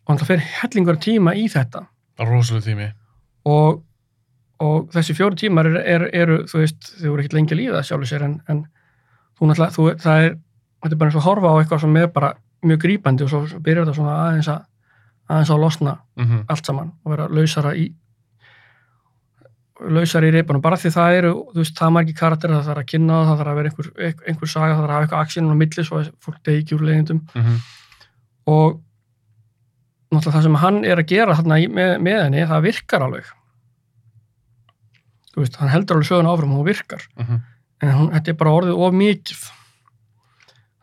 og 0.00 0.08
hann 0.08 0.18
fyrir 0.26 0.42
hellingur 0.60 0.96
tíma 0.98 1.34
í 1.38 1.46
þetta 1.48 1.84
er 2.18 2.26
rosalega 2.26 2.64
tími. 2.66 2.88
og, 3.46 3.82
og 4.60 4.88
þessi 4.92 5.14
fjóru 5.16 5.36
tímar 5.38 5.66
eru, 5.70 5.78
er, 5.80 6.08
eru 6.12 6.38
þú 6.50 6.58
veist, 6.64 6.90
þau 7.00 7.10
voru 7.12 7.22
ekkert 7.22 7.32
lengi 7.38 7.54
að 7.54 7.60
líða 7.62 7.82
sjálfur 7.86 8.10
sér 8.10 8.24
en, 8.26 8.34
en 8.48 8.64
þú 9.38 9.46
náttúrulega, 9.50 9.74
þú, 9.76 9.86
það 10.02 10.24
er 10.26 10.34
þetta 10.82 10.92
er 10.94 10.98
bara 11.00 11.10
eins 11.10 11.16
og 11.20 11.26
horfa 11.28 11.52
á 11.52 11.56
eitthvað 11.60 11.80
sem 11.80 11.96
er 11.96 12.06
bara 12.08 12.32
mjög 12.64 12.82
grípandi 12.82 13.24
og 13.24 13.30
svo 13.30 13.60
byrjar 13.60 13.84
þetta 13.86 13.96
svona 13.96 14.16
aðeins 14.26 14.48
að 14.52 14.60
aðeins 15.30 15.50
að 15.54 15.60
losna 15.62 15.92
Mhm. 16.18 16.44
allt 16.50 16.66
saman 16.66 16.92
og 17.04 17.12
vera 17.14 17.28
lausara 17.30 17.72
í 17.78 17.88
lausara 19.80 20.28
í 20.28 20.32
reipunum, 20.34 20.60
bara 20.60 20.76
því 20.76 20.90
það 20.92 21.14
eru 21.18 21.30
þú 21.54 21.60
veist, 21.62 21.76
það 21.78 21.92
margir 21.96 22.16
karakter, 22.18 22.50
það 22.52 22.66
þarf 22.68 22.82
að 22.82 22.88
kynna 22.92 23.14
það, 23.16 23.28
það 23.30 23.38
þarf 23.40 23.50
að 23.52 23.58
vera 23.60 23.70
einhver, 23.70 23.90
einhver, 24.28 24.50
saga, 24.52 24.74
það 24.74 24.80
þarf 24.80 24.90
að 24.90 24.96
hafa 24.96 25.04
eitthvað 25.06 25.22
aksjónum 25.24 25.52
á 25.54 25.60
milli 25.62 25.84
svo 25.88 26.00
að 26.00 26.10
fólk 26.26 26.40
degi 26.44 26.60
ekki 26.64 26.76
úr 26.76 26.84
leiðindum 26.88 27.20
Mhm. 27.34 27.54
og 28.46 28.80
náttúrulega 30.12 30.34
það 30.36 30.42
sem 30.42 30.54
hann 30.64 30.84
er 30.84 30.96
að 31.00 31.06
gera 31.06 31.34
þarna 31.38 31.56
með, 31.78 31.92
með 32.04 32.22
henni, 32.24 32.44
það 32.50 32.62
virkar 32.68 33.00
alveg 33.06 33.24
þú 35.32 35.40
veist, 35.44 35.56
hann 35.62 35.68
heldur 35.72 35.96
alveg 35.96 36.08
söguna 36.10 36.32
áfram 36.34 36.52
og 36.52 36.58
hún 36.60 36.68
virkar 36.74 37.02
Mhm. 37.16 37.40
en 37.82 37.88
hún, 37.96 38.10
þetta 38.12 38.28
er 38.28 38.34
bara 38.34 38.50
orðið 38.50 38.76
of 38.84 38.92
mikið 38.92 39.40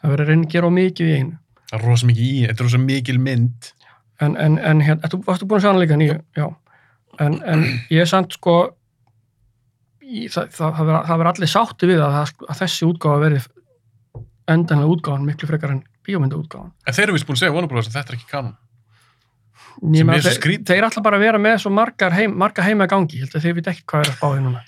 það 0.01 0.09
verður 0.11 0.25
að 0.25 0.27
reyna 0.31 0.45
að 0.45 0.49
gera 0.55 0.67
of 0.67 0.73
mikið 0.73 1.05
í 1.07 1.17
einu 1.19 1.37
Það 1.67 1.79
er 1.81 1.85
rosa 1.85 2.05
mikið 2.07 2.23
í, 2.31 2.47
þetta 2.47 2.59
er 2.61 2.63
rosa 2.63 2.77
mikil 2.77 3.17
mynd. 3.19 3.73
En, 4.25 4.37
en, 4.37 4.57
en 4.59 4.81
hérna, 4.81 5.09
þú 5.11 5.21
varstu 5.27 5.47
búin 5.49 5.59
að 5.61 5.65
líka 5.83 5.99
nýju, 5.99 6.17
já 6.37 6.47
en, 7.23 7.37
en 7.45 7.65
ég 7.93 8.03
er 8.03 8.09
samt 8.09 8.35
sko 8.37 8.55
í, 10.01 10.27
það, 10.31 10.49
það, 10.53 10.77
það, 10.79 10.91
það 11.09 11.13
verður 11.21 11.31
allir 11.33 11.51
sátti 11.53 11.89
við 11.89 12.03
að, 12.05 12.17
að 12.47 12.61
þessi 12.61 12.87
útgáfa 12.87 13.23
verið 13.25 13.49
endanlega 14.47 14.93
útgáfan 14.95 15.27
miklu 15.27 15.49
frekar 15.49 15.75
en 15.75 15.83
bíómynda 16.07 16.39
útgáfan 16.39 16.71
En 16.87 16.95
þeir 16.95 17.07
eru 17.09 17.17
vist 17.17 17.27
búin 17.27 17.37
að 17.39 17.43
segja 17.43 17.55
Bros. 17.71 17.89
að 17.89 17.99
þetta 17.99 18.13
er 18.13 18.19
ekki 18.19 18.31
er 20.17 20.23
svo 20.25 20.31
þeir, 20.41 20.63
þeir 20.65 20.87
ætla 20.87 21.03
bara 21.05 21.19
að 21.19 21.25
vera 21.27 21.41
með 21.41 21.59
svo 21.61 21.71
margar 21.73 22.15
heim, 22.17 22.33
marga 22.41 22.65
heima 22.65 22.87
gangi, 22.89 23.19
ég 23.19 23.27
held 23.27 23.37
að 23.37 23.45
þeir 23.45 23.57
veit 23.59 23.69
ekki 23.73 23.85
hvað 23.91 24.03
er 24.05 24.11
að 24.11 24.17
spáði 24.17 24.43
núna. 24.45 24.63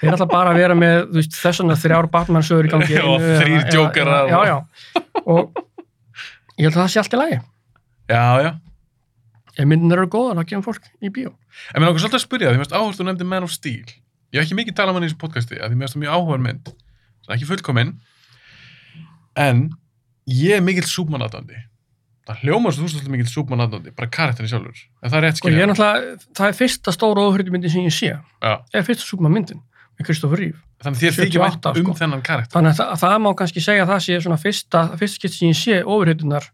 Þeir 0.00 0.16
ætla 0.16 0.26
bara 0.32 0.50
að 0.50 0.58
vera 0.58 0.74
með 0.78 0.96
veist, 1.14 1.36
þessuna 1.38 1.76
þrjár 1.78 2.08
Batman 2.10 2.46
sögur 2.46 2.66
í 2.66 2.72
gangi. 2.72 2.96
og- 3.12 3.22
já. 4.50 4.56
Og 5.22 5.62
ég 6.58 6.66
held 6.66 6.74
að 6.74 6.80
það 6.80 6.90
sé 6.94 7.02
allt 7.04 7.14
í 7.14 7.20
lagi. 7.20 7.38
Já, 8.10 8.24
já. 8.42 8.50
Ef 9.58 9.68
myndin 9.68 9.92
eru 9.92 10.06
góðar, 10.08 10.38
þá 10.40 10.48
gefum 10.48 10.64
fólk 10.64 10.86
í 11.02 11.10
bíó. 11.12 11.34
En 11.74 11.82
mér 11.82 11.90
langar 11.90 12.00
svolítið 12.00 12.18
að 12.20 12.24
spyrja, 12.24 12.52
því 12.52 12.60
mér 12.60 12.64
finnst 12.64 12.76
áherslu 12.78 13.06
nefndi 13.08 13.26
Man 13.28 13.44
of 13.46 13.52
Steel. 13.52 13.90
Ég 14.32 14.40
hef 14.40 14.46
ekki 14.46 14.56
mikið 14.56 14.76
talað 14.78 14.94
um 14.94 14.98
hann 14.98 15.04
í 15.04 15.10
þessu 15.10 15.20
podcasti, 15.20 15.58
af 15.60 15.68
því 15.68 15.80
finnst 15.82 15.96
það 15.96 16.02
mjög 16.04 16.14
áhugaður 16.16 16.44
mynd. 16.46 16.70
Það 17.26 17.34
er 17.34 17.36
ekki 17.36 17.48
fullkominn. 17.50 17.92
En 19.42 19.60
ég 20.32 20.56
er 20.56 20.64
mikill 20.64 20.88
súpmanatandi. 20.88 21.60
Það 22.22 22.42
hljómar 22.46 22.72
svo 22.72 22.86
þú 22.86 22.92
svolítið 22.94 23.12
mikill 23.12 23.28
súpmanatandi, 23.32 23.92
bara 23.98 24.08
karakterin 24.14 24.48
sjálfur. 24.48 24.80
En 25.02 25.12
það 25.12 25.18
er 25.18 25.24
rétt 25.26 25.42
Og 25.42 25.50
ég 25.50 25.62
er 25.66 25.74
skilja. 25.74 26.16
það 26.38 26.48
er 26.48 26.58
fyrsta 26.62 26.94
stóra 26.94 27.26
óhörðumyndin 27.28 27.72
sem 27.72 27.84
ég 27.84 27.96
sé. 27.96 28.12
Já. 28.16 28.54
Er 28.72 28.86
fyrsta 28.86 29.04
Superman 29.04 29.36
myndin 29.36 29.60
með 29.98 30.06
Kristoffer 30.08 30.40
Reeve. 30.40 30.60
Þannig 30.82 30.98
að 30.98 31.02
þér 31.02 31.16
þykir 31.18 31.42
vænt 31.42 31.58
78, 31.58 31.80
um 31.82 31.88
sko. 31.88 31.96
þennan 31.98 32.22
karakter. 32.26 32.54
Þannig 32.56 32.72
að 32.72 32.78
það, 32.80 32.92
það 33.02 33.16
má 33.24 33.30
kannski 33.40 33.62
segja 33.62 33.84
að 33.84 33.90
það 33.92 34.00
sé 34.06 34.20
svona 34.24 34.38
fyrsta, 34.40 34.82
fyrsta 35.00 35.20
skipt 35.20 35.36
sem 35.36 35.50
ég 35.50 35.58
sé 35.58 35.80
óhörðunar 35.82 36.48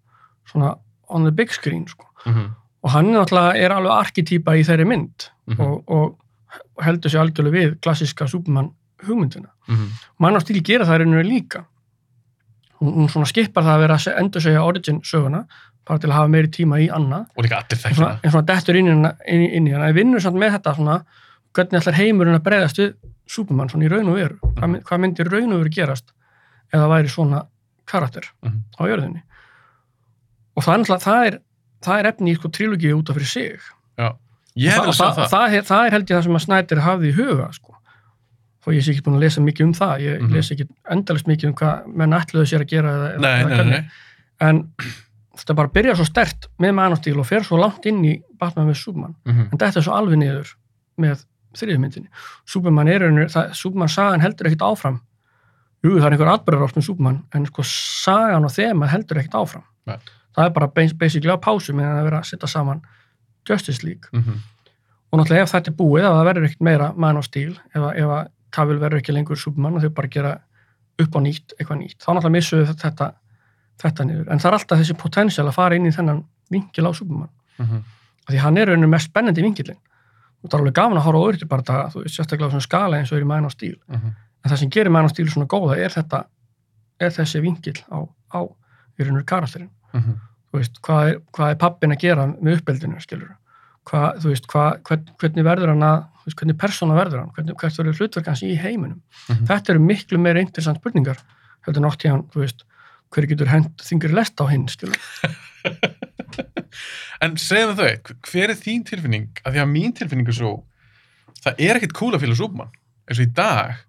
svona 0.49 0.73
on 1.09 1.29
the 1.29 1.33
big 1.33 1.53
screen, 1.55 1.87
sko. 1.89 2.09
Mm 2.25 2.35
-hmm. 2.35 2.49
Og 2.89 2.93
hann 2.95 3.11
náttúrulega 3.13 3.61
er 3.61 3.75
alveg 3.77 3.93
arkitýpa 3.99 4.57
í 4.57 4.65
þeirri 4.65 4.87
mynd 4.89 5.29
Mhm. 5.49 5.61
og, 5.65 5.91
og 5.93 6.85
heldur 6.85 7.11
sér 7.13 7.21
algjörlega 7.27 7.57
við 7.59 7.75
klassiska 7.85 8.27
Superman 8.29 8.71
hugmyndina. 9.05 9.49
Mm 9.69 9.77
-hmm. 9.77 9.91
Man 10.19 10.35
á 10.37 10.41
stíl 10.41 10.63
gera 10.65 10.85
það 10.85 10.99
rauninu 11.03 11.23
líka. 11.23 11.65
Hún, 12.81 12.93
hún 12.95 13.09
svona 13.09 13.27
skipar 13.27 13.65
það 13.65 13.75
að 13.77 13.81
vera 13.81 13.95
að 13.97 14.19
endur 14.21 14.41
segja 14.43 14.63
origin 14.65 15.01
söguna, 15.03 15.45
bara 15.87 15.99
til 15.99 16.11
að 16.11 16.15
hafa 16.15 16.29
meiri 16.29 16.49
tíma 16.49 16.79
í 16.81 16.89
annað, 16.91 17.27
Og 17.37 17.45
líka 17.45 17.57
allir 17.57 17.95
svona, 17.95 18.19
en 18.23 18.31
svona 18.31 18.47
dettur 18.47 18.77
inn 18.77 18.87
í 19.67 19.73
hana. 19.73 19.89
En 19.89 19.95
vinnur 19.95 20.21
samt 20.21 20.37
með 20.37 20.53
þetta 20.59 20.75
svona, 20.77 21.05
hvernig 21.55 21.81
ætlar 21.81 21.95
heimurinn 21.95 22.35
að 22.39 22.43
breyðast 22.43 22.79
við 22.79 22.95
Superman 23.27 23.69
svona 23.69 23.85
í 23.85 23.89
raun 23.91 24.09
og 24.09 24.15
veru. 24.15 24.39
Hvað, 24.43 24.69
mynd- 24.71 24.83
hvað 24.85 24.99
myndir 25.01 25.31
raun 25.33 25.53
og 25.53 25.59
veru 25.65 25.71
gerast 25.71 26.13
ef 26.73 26.81
það 26.81 26.89
væri 26.89 27.09
svona 27.09 27.47
karakter 27.87 28.25
Mhm. 28.43 28.63
á 28.81 28.83
jörðinni. 28.87 29.23
Og 30.57 30.63
það 30.65 30.79
er 30.79 30.99
það 30.99 31.27
er, 31.27 31.39
það 31.85 31.99
er 32.03 32.07
efni 32.13 32.33
í 32.33 32.37
sko 32.39 32.49
trilogíu 32.49 32.99
út 32.99 33.11
af 33.11 33.17
fyrir 33.19 33.33
sig. 33.33 33.61
Ég 34.59 34.73
hef 34.75 34.81
Og 34.83 34.89
að 34.91 34.97
það, 34.99 35.15
það. 35.15 35.29
það, 35.31 35.53
er, 35.55 35.63
það 35.69 35.87
er 35.87 35.93
held 35.95 36.09
ég 36.11 36.17
það 36.17 36.23
sem 36.27 36.37
að 36.39 36.43
Snæder 36.45 36.81
hafði 36.83 37.09
í 37.13 37.17
huga 37.19 37.49
sko. 37.55 37.75
og 38.69 38.75
ég 38.75 38.83
sé 38.85 38.91
ekki 38.93 39.05
búin 39.07 39.15
að 39.17 39.23
lesa 39.23 39.41
mikið 39.41 39.65
um 39.65 39.73
það 39.73 40.01
ég 40.05 40.21
Mhm. 40.21 40.33
lesa 40.35 40.55
ekki 40.55 40.65
endalist 40.93 41.27
mikið 41.31 41.47
um 41.49 41.55
hvað 41.55 41.87
menn 41.97 42.11
ætluðu 42.13 42.47
sér 42.51 42.61
að 42.65 42.69
gera 42.69 42.91
eða, 42.91 43.21
Nei, 43.21 43.43
eða 43.45 43.65
nei, 43.65 43.71
nei. 43.71 43.85
en 44.41 44.59
þetta 45.39 45.55
bara 45.57 45.69
byrjar 45.73 45.97
svo 45.97 46.05
stert 46.05 46.49
með 46.61 46.75
Man 46.75 46.93
of 46.93 46.99
Steel 46.99 47.19
og 47.23 47.27
fer 47.27 47.41
svo 47.47 47.57
langt 47.57 47.87
inn 47.87 48.03
í 48.05 48.21
Batman 48.39 48.69
við 48.69 48.77
Superman 48.83 49.15
Mm 49.25 49.41
en 49.53 49.59
þetta 49.59 49.77
er 49.79 49.83
svo 49.87 49.95
alveg 49.97 50.19
niður 50.19 50.53
með 50.99 51.25
þriðmyndinni 51.57 52.09
Superman 52.45 52.89
er 52.89 53.01
einhvern 53.07 53.25
veginn, 53.29 53.55
Superman 53.55 53.89
sagan 53.89 54.21
heldur 54.21 54.47
ekkit 54.51 54.61
áfram 54.69 55.01
jú 55.85 55.95
það 55.97 56.05
er 56.07 56.13
einhver 56.19 56.33
atbyrðar 56.35 56.69
átt 56.69 56.77
með 56.77 56.85
Superman 56.91 57.23
en 57.33 57.47
sko 57.47 57.63
sagan 57.63 58.45
og 58.45 58.51
þema 58.53 58.89
heldur 58.91 59.17
ekkit 59.23 59.39
áfram 59.39 59.65
Nei. 59.87 59.97
Það 60.39 60.47
er 60.47 60.55
bara 60.55 60.69
bas- 60.69 60.93
basically 60.99 61.31
á 61.35 61.39
pásu 61.39 61.75
meðan 61.75 61.99
að 62.01 62.05
vera 62.09 62.21
að 62.23 62.29
setja 62.31 62.49
saman 62.49 62.81
Justice 63.49 63.83
League 63.87 64.09
Mm 64.13 64.23
-hmm. 64.23 64.39
og 65.13 65.19
náttúrulega 65.19 65.43
ef 65.43 65.53
þetta 65.53 65.71
er 65.71 65.77
búið, 65.77 66.05
ef 66.05 66.13
það 66.15 66.27
verður 66.29 66.45
ekkert 66.49 66.61
meira 66.61 66.93
Man 66.97 67.17
of 67.17 67.25
Steel, 67.25 67.53
ef, 67.75 67.83
að- 67.83 67.97
ef 67.97 68.05
að 68.05 68.27
Cavill 68.51 68.79
verður 68.81 68.99
ekki 69.01 69.13
lengur 69.13 69.37
Superman 69.37 69.75
og 69.75 69.83
þau 69.83 69.89
bara 69.95 70.09
gera 70.09 70.39
upp 70.99 71.13
á 71.17 71.21
nýtt, 71.21 71.53
eitthvað 71.61 71.79
nýtt, 71.79 71.99
þá 72.01 72.09
náttúrulega 72.15 72.37
missuðu 72.37 72.67
þetta, 72.75 73.13
þetta 73.83 74.05
niður, 74.05 74.31
en 74.31 74.39
það 74.39 74.47
er 74.47 74.53
alltaf 74.59 74.79
þessi 74.79 74.95
potential 74.97 75.47
að 75.49 75.55
fara 75.55 75.75
inn 75.77 75.87
í 75.87 75.91
þennan 75.93 76.25
vinkil 76.51 76.87
á 76.87 76.93
Superman, 76.95 77.29
Mm 77.59 77.67
-hmm. 77.67 77.83
því 78.31 78.39
hann 78.39 78.57
er 78.59 78.67
rauninu 78.67 78.89
mest 78.89 79.11
spennandi 79.11 79.43
vinkilin, 79.43 79.77
og 80.45 80.51
það 80.51 80.55
er 80.55 80.61
alveg 80.61 80.75
gaman 80.75 80.99
að 80.99 81.03
horfa 81.05 81.19
á 81.19 81.27
öðruti 81.29 81.49
bara 81.49 81.63
það, 81.63 81.93
þú 81.93 82.03
veist, 82.03 82.15
sérstaklega 82.17 82.47
á 82.49 82.51
svona 82.51 82.61
skala 82.69 82.97
eins 82.99 83.13
og 83.13 83.19
er 83.19 83.23
í 83.23 83.27
Man 83.27 83.45
of 83.45 83.53
Steel, 83.53 83.77
Mhm. 83.89 84.07
en 84.45 84.51
það 84.51 84.57
sem 84.59 84.71
gerir 84.71 84.91
Man 84.91 85.05
of 85.05 85.11
Steel 85.11 85.29
svona 85.29 85.47
góða 85.47 85.77
er 85.79 85.89
þetta, 85.91 86.25
er 87.01 87.11
þessi 87.11 87.41
vinkil 87.41 87.75
á, 87.93 88.09
á 88.35 88.41
rauninu 88.99 89.25
karakterinn 89.25 89.71
Mhm. 89.95 90.01
þú 90.03 90.19
veist, 90.57 90.81
hvað 90.85 91.11
er, 91.11 91.21
hvað 91.37 91.53
er 91.53 91.61
pappin 91.61 91.93
að 91.93 92.03
gera 92.07 92.27
með 92.33 92.61
uppeldinu, 92.61 93.01
skilur 93.05 93.35
hvað, 93.89 94.23
þú 94.23 94.33
veist, 94.33 94.47
hvað, 94.53 94.71
hvern, 94.89 95.11
hvernig 95.21 95.47
verður 95.47 95.73
hann 95.73 95.85
að 95.87 95.99
veist, 96.25 96.39
hvernig 96.41 96.59
persóna 96.61 96.97
verður 96.99 97.23
hann, 97.23 97.33
hvernig, 97.37 97.57
hvert 97.61 97.81
verður 97.81 98.01
hlutverk 98.03 98.31
hans 98.31 98.45
í 98.45 98.55
heiminum. 98.61 99.01
Mhm. 99.29 99.47
Þetta 99.49 99.75
eru 99.75 99.85
miklu 99.85 100.21
meira 100.23 100.43
interessant 100.45 100.81
spurningar, 100.81 101.21
heldur 101.67 101.85
nátt 101.85 102.05
í 102.05 102.13
hann, 102.13 102.27
þú 102.33 102.45
veist, 102.45 102.65
hver 103.15 103.29
getur 103.31 103.49
hent 103.49 103.85
þingri 103.85 104.13
lest 104.13 104.41
á 104.41 104.45
hinn, 104.51 104.69
skilur. 104.69 104.99
En 107.25 107.35
segðu 107.41 107.75
þau, 107.75 108.13
hver 108.29 108.53
er 108.53 108.59
þín 108.59 108.85
tilfinning? 108.87 109.31
Af 109.43 109.51
því 109.51 109.63
að 109.65 109.71
mín 109.73 109.95
tilfinning 109.97 110.29
er 110.31 110.37
svo, 110.37 110.53
það 111.43 111.63
er 111.65 111.79
ekkert 111.79 111.97
cool 111.99 112.13
að 112.15 112.23
fylgja 112.23 112.39
Súbmann. 112.39 112.71
eins 113.09 113.19
og 113.19 113.25
í 113.25 113.33
dag, 113.35 113.81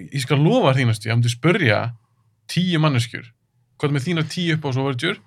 ég 0.00 0.24
skal 0.24 0.40
lofa 0.42 0.72
þínast, 0.74 1.06
ég 1.06 1.14
hafði 1.14 1.30
spörja 1.30 1.78
tíu 2.50 2.80
manneskjur, 2.82 3.28
hvað 3.78 3.94
með 3.94 4.06
þínar 4.08 4.26
tíu 4.32 4.56
upp 4.56 4.66
á 4.66 4.70
svo 4.74 4.86
verður, 4.88 5.20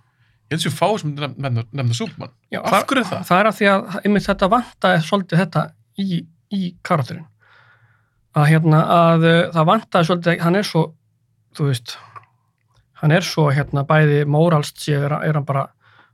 ég 0.50 0.56
held 0.58 0.64
sér 0.66 0.74
fá 0.76 0.88
sem 1.00 1.14
nefna, 1.16 1.64
nefna 1.72 1.94
Súbmann. 1.94 2.32
Já, 2.52 2.60
Af 2.66 2.86
hverju 2.90 3.04
er 3.04 3.10
það? 3.12 3.24
Það 3.30 3.40
er 3.40 3.50
að 3.50 3.58
því 3.60 3.68
að 3.74 4.00
einmitt 4.06 4.26
þetta 4.28 4.50
vantaði 4.50 5.02
svolítið 5.08 5.38
þetta 5.44 5.66
í, 6.00 6.22
í 6.52 6.62
karakterinn. 6.84 7.26
Að 8.36 8.46
hérna, 8.52 8.80
að 8.94 9.24
uh, 9.30 9.52
það 9.54 9.66
vantaði 9.74 10.06
svolítið, 10.10 10.40
hann 10.46 10.56
er 10.56 10.64
svo, 10.70 10.84
þú 11.58 11.68
veist, 11.70 11.98
hann 13.02 13.12
er 13.16 13.22
svo 13.26 13.50
hérna 13.54 13.84
bæði 13.90 14.24
móralst 14.30 14.78
séð 14.84 15.06
er, 15.10 15.14
er 15.30 15.34
hann 15.40 15.46
bara 15.46 15.68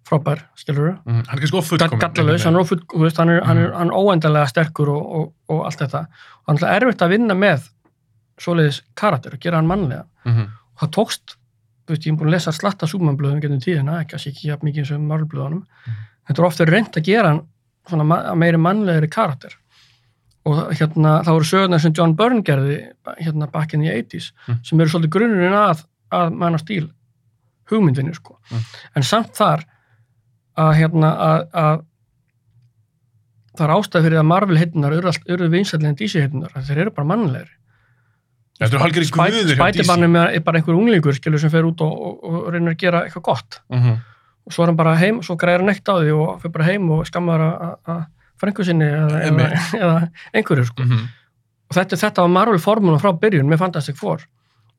frábær, 0.06 0.44
skilur 0.56 0.86
við, 0.92 0.98
Mm, 1.06 1.24
hann 1.26 1.38
er 1.38 1.42
kannski 1.42 1.58
ofullkomin. 1.58 2.00
gallalaus, 2.00 2.44
hann 2.46 2.56
er, 2.56 2.62
ófull, 2.62 2.82
þú 2.94 3.00
veist, 3.02 3.18
hann, 3.18 3.30
er, 3.34 3.40
hann, 3.48 3.58
er, 3.58 3.72
hann 3.74 3.90
er 3.90 3.96
óendalega 3.98 4.48
sterkur 4.52 4.90
og, 4.94 5.06
og, 5.20 5.32
og 5.50 5.64
allt 5.66 5.80
þetta 5.82 6.02
og 6.46 6.52
hann 6.52 6.60
er 6.62 6.76
erfitt 6.86 7.02
að 7.02 7.10
vinna 7.16 7.34
með 7.34 7.66
svoleiðis 8.44 8.82
karakter 9.00 9.34
og 9.34 9.40
gera 9.42 9.58
hann 9.62 9.68
mannlega 9.72 10.06
Mm 10.26 10.34
-hmm. 10.34 10.48
og 10.76 10.80
það 10.82 10.92
tókst, 10.98 11.36
þú 11.36 11.45
veist, 11.94 12.06
ég 12.08 12.14
er 12.14 12.18
búin 12.20 12.30
að 12.32 12.36
lesa 12.38 12.52
slatta 12.56 12.88
súmanblöðum 12.90 13.42
getnum 13.44 13.60
tíðina, 13.62 14.00
sé 14.18 14.32
ekki 14.32 14.50
jafn 14.50 14.66
mikið 14.66 14.84
eins 14.84 14.92
og 14.96 15.04
marlblöðunum, 15.10 15.62
þetta 16.28 16.42
er 16.42 16.48
ofta 16.48 16.66
reynd 16.70 16.98
að 16.98 17.04
gera 17.10 17.34
svona 17.90 18.36
meiri 18.36 18.58
mannlegri 18.58 19.10
karakter 19.14 19.54
og 20.46 20.72
hérna 20.78 21.20
það 21.26 21.34
voru 21.40 21.46
sögurnar 21.50 21.82
sem 21.82 21.94
John 21.98 22.16
Byrne 22.18 22.44
gerði 22.46 22.76
hérna 23.20 23.48
back 23.52 23.74
in 23.74 23.82
the 23.82 23.90
80s 23.94 24.32
Mm. 24.48 24.60
sem 24.64 24.80
eru 24.82 24.90
svolítið 24.90 25.14
grunnurinn 25.16 25.54
að, 25.58 25.86
að 26.12 26.34
manna 26.34 26.58
stíl 26.62 26.90
hugmyndinni 27.72 28.14
sko 28.16 28.38
Mm. 28.52 28.64
en 28.96 29.04
samt 29.04 29.34
þar 29.38 29.66
að 30.58 30.74
hérna 30.80 31.10
að, 31.18 31.48
að 31.54 31.84
það 33.58 33.66
er 33.68 33.74
ástæð 33.76 34.04
fyrir 34.06 34.20
að 34.20 34.28
Marvel 34.30 34.58
heitunar 34.60 34.94
eru, 34.98 35.12
eru 35.28 35.50
en 35.90 35.96
DC 35.96 36.20
heitunar, 36.22 36.52
þeir 36.68 36.78
eru 36.86 36.92
bara 36.92 37.08
mannlegri. 37.08 37.52
Þetta 38.56 38.72
eru 38.78 38.84
hálfgerði 38.86 39.12
guður. 39.12 39.56
Spætibarnum 39.58 40.16
er 40.22 40.40
bara 40.46 40.60
einhver 40.62 40.78
unglingur, 40.80 41.16
skilur, 41.18 41.42
sem 41.44 41.52
fer 41.52 41.66
út 41.68 41.82
og, 41.84 41.96
og, 42.08 42.20
og 42.24 42.46
reynir 42.54 42.72
að 42.76 42.78
gera 42.86 43.02
eitthvað 43.06 43.26
gott. 43.28 43.58
Mhm. 43.74 43.98
Og 44.46 44.54
svo 44.54 44.64
er 44.64 44.70
hann 44.72 44.78
bara 44.78 44.94
heim, 45.02 45.20
svo 45.26 45.36
græðir 45.42 45.64
hann 45.66 45.74
eitt 45.74 45.90
á 45.90 45.96
því 45.98 46.12
og 46.16 46.42
fer 46.44 46.52
bara 46.54 46.68
heim 46.70 46.90
og 46.94 47.06
skammar 47.10 47.42
að- 47.42 48.06
frængu 48.40 48.66
sinni 48.68 48.86
eða, 48.86 49.20
eða, 49.26 49.50
eða 49.82 49.98
einhverju, 50.36 50.66
sko. 50.70 50.84
Mhm. 50.86 51.04
Og 51.72 51.76
þetta, 51.80 51.98
þetta 51.98 52.22
var 52.22 52.32
Marvel 52.36 52.60
formúla 52.62 53.00
frá 53.02 53.12
byrjun 53.20 53.48
með 53.50 53.60
Fantastic 53.64 53.98
Four. 53.98 54.22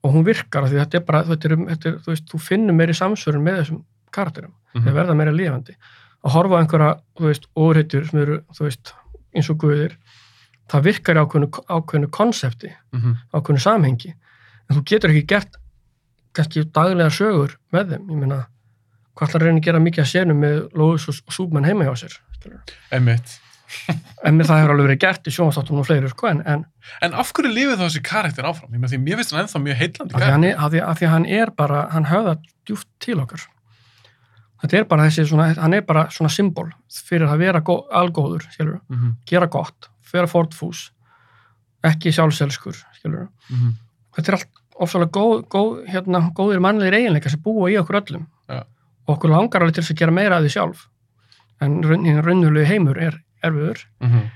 Og 0.05 0.13
hún 0.15 0.25
virkar 0.25 0.69
því 0.71 0.79
þetta 0.85 1.01
er 1.01 1.05
bara, 1.09 1.23
þetta 1.27 1.49
er, 1.51 1.57
þetta 1.73 1.89
er, 1.91 1.97
þú 2.05 2.13
veist, 2.13 2.27
þú 2.31 2.41
finnur 2.47 2.77
meiri 2.79 2.95
samsvörun 2.95 3.43
með 3.43 3.59
þessum 3.63 3.81
karakterum. 4.15 4.53
Mhm. 4.77 4.85
þeir 4.87 4.95
verða 5.03 5.17
meira 5.19 5.33
lifandi 5.35 5.75
að 6.27 6.33
horfa 6.37 6.59
einhverja, 6.63 6.93
þú 7.19 7.27
veist, 7.31 7.45
óreitur 7.57 8.07
sem 8.09 8.21
eru, 8.23 8.39
þú 8.57 8.65
veist, 8.69 8.93
eins 9.37 9.51
og 9.53 9.59
guðir 9.63 9.97
það 10.73 10.83
virkar 10.89 11.21
ákveðnu, 11.23 11.49
ákveðnu 11.71 12.11
konsepti, 12.11 12.73
Mhm. 12.93 13.13
ákveðnu 13.35 13.61
samhengi 13.63 14.15
en 14.71 14.77
þú 14.77 14.83
getur 14.85 15.11
ekki 15.15 15.27
gert 15.27 15.57
kannski 16.35 16.65
daglega 16.71 17.11
sögur 17.11 17.57
með 17.73 17.91
þeim 17.95 18.11
ég 18.11 18.17
meina, 18.19 18.47
hvað 19.17 19.29
ætlar 19.29 19.41
að 19.43 19.47
reyna 19.47 19.61
að 19.61 19.65
gera 19.65 19.79
mikið 19.81 20.03
að 20.05 20.11
senum 20.13 20.41
með 20.41 20.57
Lois 20.75 21.09
og, 21.09 21.15
og 21.27 21.33
Súbmann 21.33 21.65
heima 21.65 21.85
hjá 21.85 21.95
sér. 21.97 22.19
Einmitt. 22.93 23.39
en 24.25 24.39
það 24.39 24.61
hefur 24.61 24.71
alveg 24.75 24.87
verið 24.87 24.99
gert 25.03 25.27
í 25.27 25.33
sjónvastáttunum 25.35 25.81
og 25.81 25.87
fleiri, 25.89 26.09
sko, 26.09 26.27
en, 26.31 26.43
en 26.47 26.65
En 27.03 27.15
af 27.19 27.33
hverju 27.33 27.51
lifið 27.51 27.81
þá 27.81 27.87
þessi 27.89 28.03
karakter 28.07 28.45
áfram? 28.47 28.71
Ég 28.73 28.79
með 28.79 28.93
því, 28.93 28.99
mér 29.03 29.17
finnst 29.19 29.33
hann 29.35 29.43
ennþá 29.43 29.63
mjög 29.65 29.77
heillandi 29.81 30.15
af 30.15 30.21
því, 30.23 30.53
af, 30.55 30.71
því, 30.71 30.81
af 30.91 30.99
því 31.01 31.09
hann 31.11 31.27
er 31.27 31.51
bara 31.51 31.81
hann 31.91 32.05
höfða 32.07 32.37
djúft 32.67 32.87
til 33.01 33.19
okkar 33.25 33.43
þetta 34.63 34.79
er 34.79 34.85
bara 34.85 35.09
þessi 35.09 35.27
svona, 35.29 35.49
hann 35.59 35.75
er 35.75 35.81
bara 35.83 36.05
svona 36.15 36.31
symbol 36.31 36.71
fyrir 37.09 37.27
að 37.29 37.39
vera 37.43 37.61
gó, 37.61 37.81
algóður, 37.91 38.47
skilur 38.55 38.81
Mhm. 38.89 39.17
gera 39.27 39.47
gott, 39.51 39.89
vera 40.13 40.27
fordfús 40.31 40.91
ekki 41.85 42.13
sjálfselskur 42.13 42.75
skilur. 42.99 43.29
Mhm. 43.51 43.75
þetta 44.17 44.29
er 44.29 44.35
allt 44.39 44.63
ofsalega 44.77 45.11
góð, 45.13 45.47
góð, 45.49 45.87
hérna, 45.89 46.21
góðir 46.37 46.61
mannlegir 46.61 46.95
eiginleika 46.99 47.31
sem 47.31 47.41
búa 47.41 47.71
í 47.71 47.77
okkur 47.81 48.01
öllum 48.03 48.27
Ja. 48.49 48.63
og 49.09 49.17
okkur 49.19 49.31
langar 49.31 49.63
alveg 49.63 49.75
til 49.75 49.83
þess 49.85 49.93
að 49.95 49.99
gera 50.03 50.13
meira 50.13 50.37
af 50.37 50.43
því 50.45 50.51
sjálf 50.57 50.87
en 51.61 51.83
raun- 51.83 52.23
raunulegu 52.23 52.67
heimur 52.67 52.99
er 52.99 53.23
erfiður 53.43 53.85
Mhm. 54.01 54.31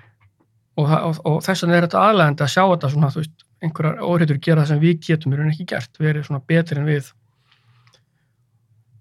og, 0.79 0.87
það- 0.89 1.05
og, 1.05 1.21
og 1.27 1.43
þess 1.43 1.63
vegna 1.63 1.77
er 1.77 1.87
þetta 1.87 2.05
aðlegandi 2.09 2.41
að 2.47 2.53
sjá 2.55 2.65
þetta 2.71 2.91
svona, 2.91 3.11
þú 3.13 3.17
veist, 3.21 3.45
einhverjar 3.63 3.99
óhreitur 4.01 4.39
gera 4.41 4.63
það 4.63 4.69
sem 4.69 4.81
við 4.81 5.01
getum 5.01 5.33
er 5.35 5.41
ekki 5.51 5.67
gert, 5.67 5.99
við 6.01 6.09
erum 6.11 6.25
svona 6.25 6.47
betri 6.47 6.79
en 6.79 6.87
við 6.87 7.13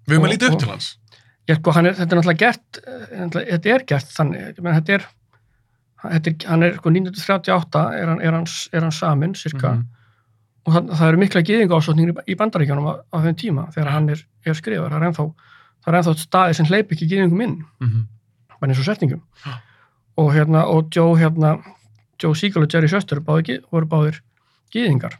Við 0.09 0.17
Og- 0.19 0.25
að 0.25 0.31
líta 0.33 0.47
upp 0.47 0.53
og- 0.53 0.59
til 0.59 0.69
hans. 0.69 0.97
ég, 1.47 1.55
sko, 1.59 1.71
hann 1.71 1.85
er, 1.85 1.93
þetta 1.93 2.11
er 2.11 2.17
náttúrulega 2.19 2.37
gert 2.37 2.79
eh, 2.87 3.29
þetta 3.59 3.65
er 3.75 3.83
gert 3.85 4.09
þannig 4.15 4.59
menn, 4.61 4.81
þetta 4.81 4.93
er, 4.97 5.05
er, 6.03 6.35
hann 6.47 6.63
er 6.63 6.75
sko 6.77 6.89
1938 6.89 7.79
er 7.99 8.07
hann, 8.07 8.21
er 8.21 8.31
hann, 8.31 8.45
er 8.73 8.81
hann 8.81 8.91
samin 8.91 9.33
cirka 9.35 9.73
Mhm. 9.75 9.85
og 10.65 10.73
það, 10.73 10.89
það 10.97 11.07
eru 11.09 11.17
mikla 11.17 11.41
gýðinga 11.41 11.79
ásóknir 11.79 12.13
í, 12.27 12.35
bandaríkjónum 12.35 12.87
á, 12.87 12.93
á 13.13 13.17
þeim 13.25 13.35
tíma 13.35 13.67
þegar 13.73 13.89
hann 13.91 14.09
er, 14.09 14.23
skrifar, 14.55 14.89
það 14.91 15.01
er 15.01 15.07
ennþá 15.09 15.25
það 15.83 15.87
er 15.93 15.97
ennþá 15.99 16.13
staði 16.19 16.55
sem 16.55 16.65
hleyp 16.65 16.91
ekki 16.91 17.07
gýðingum 17.09 17.41
inn. 17.43 17.65
Mhm. 17.81 18.07
bara 18.59 18.71
eins 18.73 18.79
og 18.79 18.85
setningum. 18.85 19.21
Og 20.17 20.33
hérna, 20.35 20.65
og 20.67 20.89
Joe 20.95 21.15
hérna 21.15 21.61
Joe 22.21 22.33
Siegel 22.35 22.63
og 22.63 22.69
Jerry 22.73 22.87
gi- 23.47 23.61
voru 23.71 23.85
báðir 23.87 24.19
gýðingar 24.75 25.13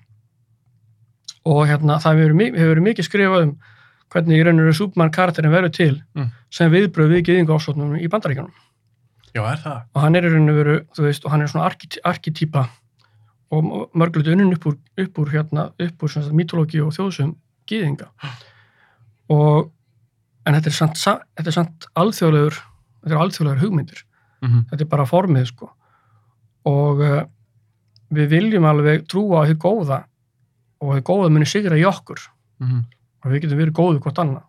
og 1.46 1.68
hérna 1.68 1.96
það 2.04 2.16
hefur 2.18 2.26
verið, 2.26 2.36
mi- 2.36 2.52
hefur 2.60 2.76
verið 2.76 2.88
mikið 2.90 3.08
skrifað 3.08 3.44
um 3.44 3.58
hvernig 4.12 4.40
í 4.40 4.44
raun 4.46 4.60
og 4.60 4.66
veru 4.68 4.76
Superman 4.76 5.12
karakterin 5.12 5.52
verður 5.54 5.72
til 5.74 6.02
Mm. 6.16 6.32
sem 6.52 6.72
viðbröð 6.72 7.14
við 7.14 7.24
gýðinga 7.30 7.56
ásóknum 7.58 7.96
í 8.02 8.08
bandaríkjónum 8.10 8.52
Já, 9.36 9.42
er 9.52 9.60
það? 9.62 9.82
og 9.96 10.02
hann 10.02 10.16
er 10.16 10.26
í 10.26 10.30
raun 10.34 10.50
og 10.50 10.56
veru, 10.58 10.76
þú 10.98 11.04
veist, 11.06 11.26
og 11.26 11.32
hann 11.32 11.42
er 11.42 11.48
svona 11.52 11.68
arkit- 11.70 12.00
arkitýpa 12.06 12.68
og 13.52 13.90
mörglutu 13.98 14.32
unnin 14.34 14.54
upp 14.54 14.66
úr, 14.70 14.78
upp 14.98 15.18
úr 15.22 15.30
hérna, 15.34 15.72
upp 15.80 16.04
úr 16.04 16.10
svona 16.14 16.34
mítológi 16.34 16.82
og 16.86 16.94
þjóðsum 16.94 17.36
gýðinga 17.70 18.08
og 19.30 19.72
en 20.46 20.54
þetta 20.58 20.68
er 20.72 20.78
samt, 20.78 20.98
sa- 20.98 21.20
þetta 21.38 21.48
er 21.52 21.58
samt 21.58 21.88
alþjóðlegur, 21.96 22.58
þetta 23.04 23.16
er 23.16 23.22
alþjóðlegur 23.24 23.64
hugmyndir. 23.64 24.04
Mhm. 24.42 24.66
þetta 24.72 24.82
er 24.82 24.88
bara 24.90 25.06
formið 25.06 25.46
sko. 25.50 25.70
Og 26.66 27.02
uh, 27.04 27.24
við 28.14 28.30
viljum 28.32 28.66
alveg 28.66 29.04
trúa 29.12 29.44
á 29.44 29.48
því 29.50 29.56
góða 29.60 29.98
og 30.82 30.94
því 30.96 31.02
góða 31.10 31.30
muni 31.34 31.46
sigra 31.46 31.76
í 31.76 31.84
okkur. 31.86 32.20
Mhm. 32.60 32.86
og 33.26 33.32
við 33.32 33.42
getum 33.44 33.58
verið 33.60 33.74
góðu 33.76 34.00
hvort 34.00 34.20
annað. 34.24 34.44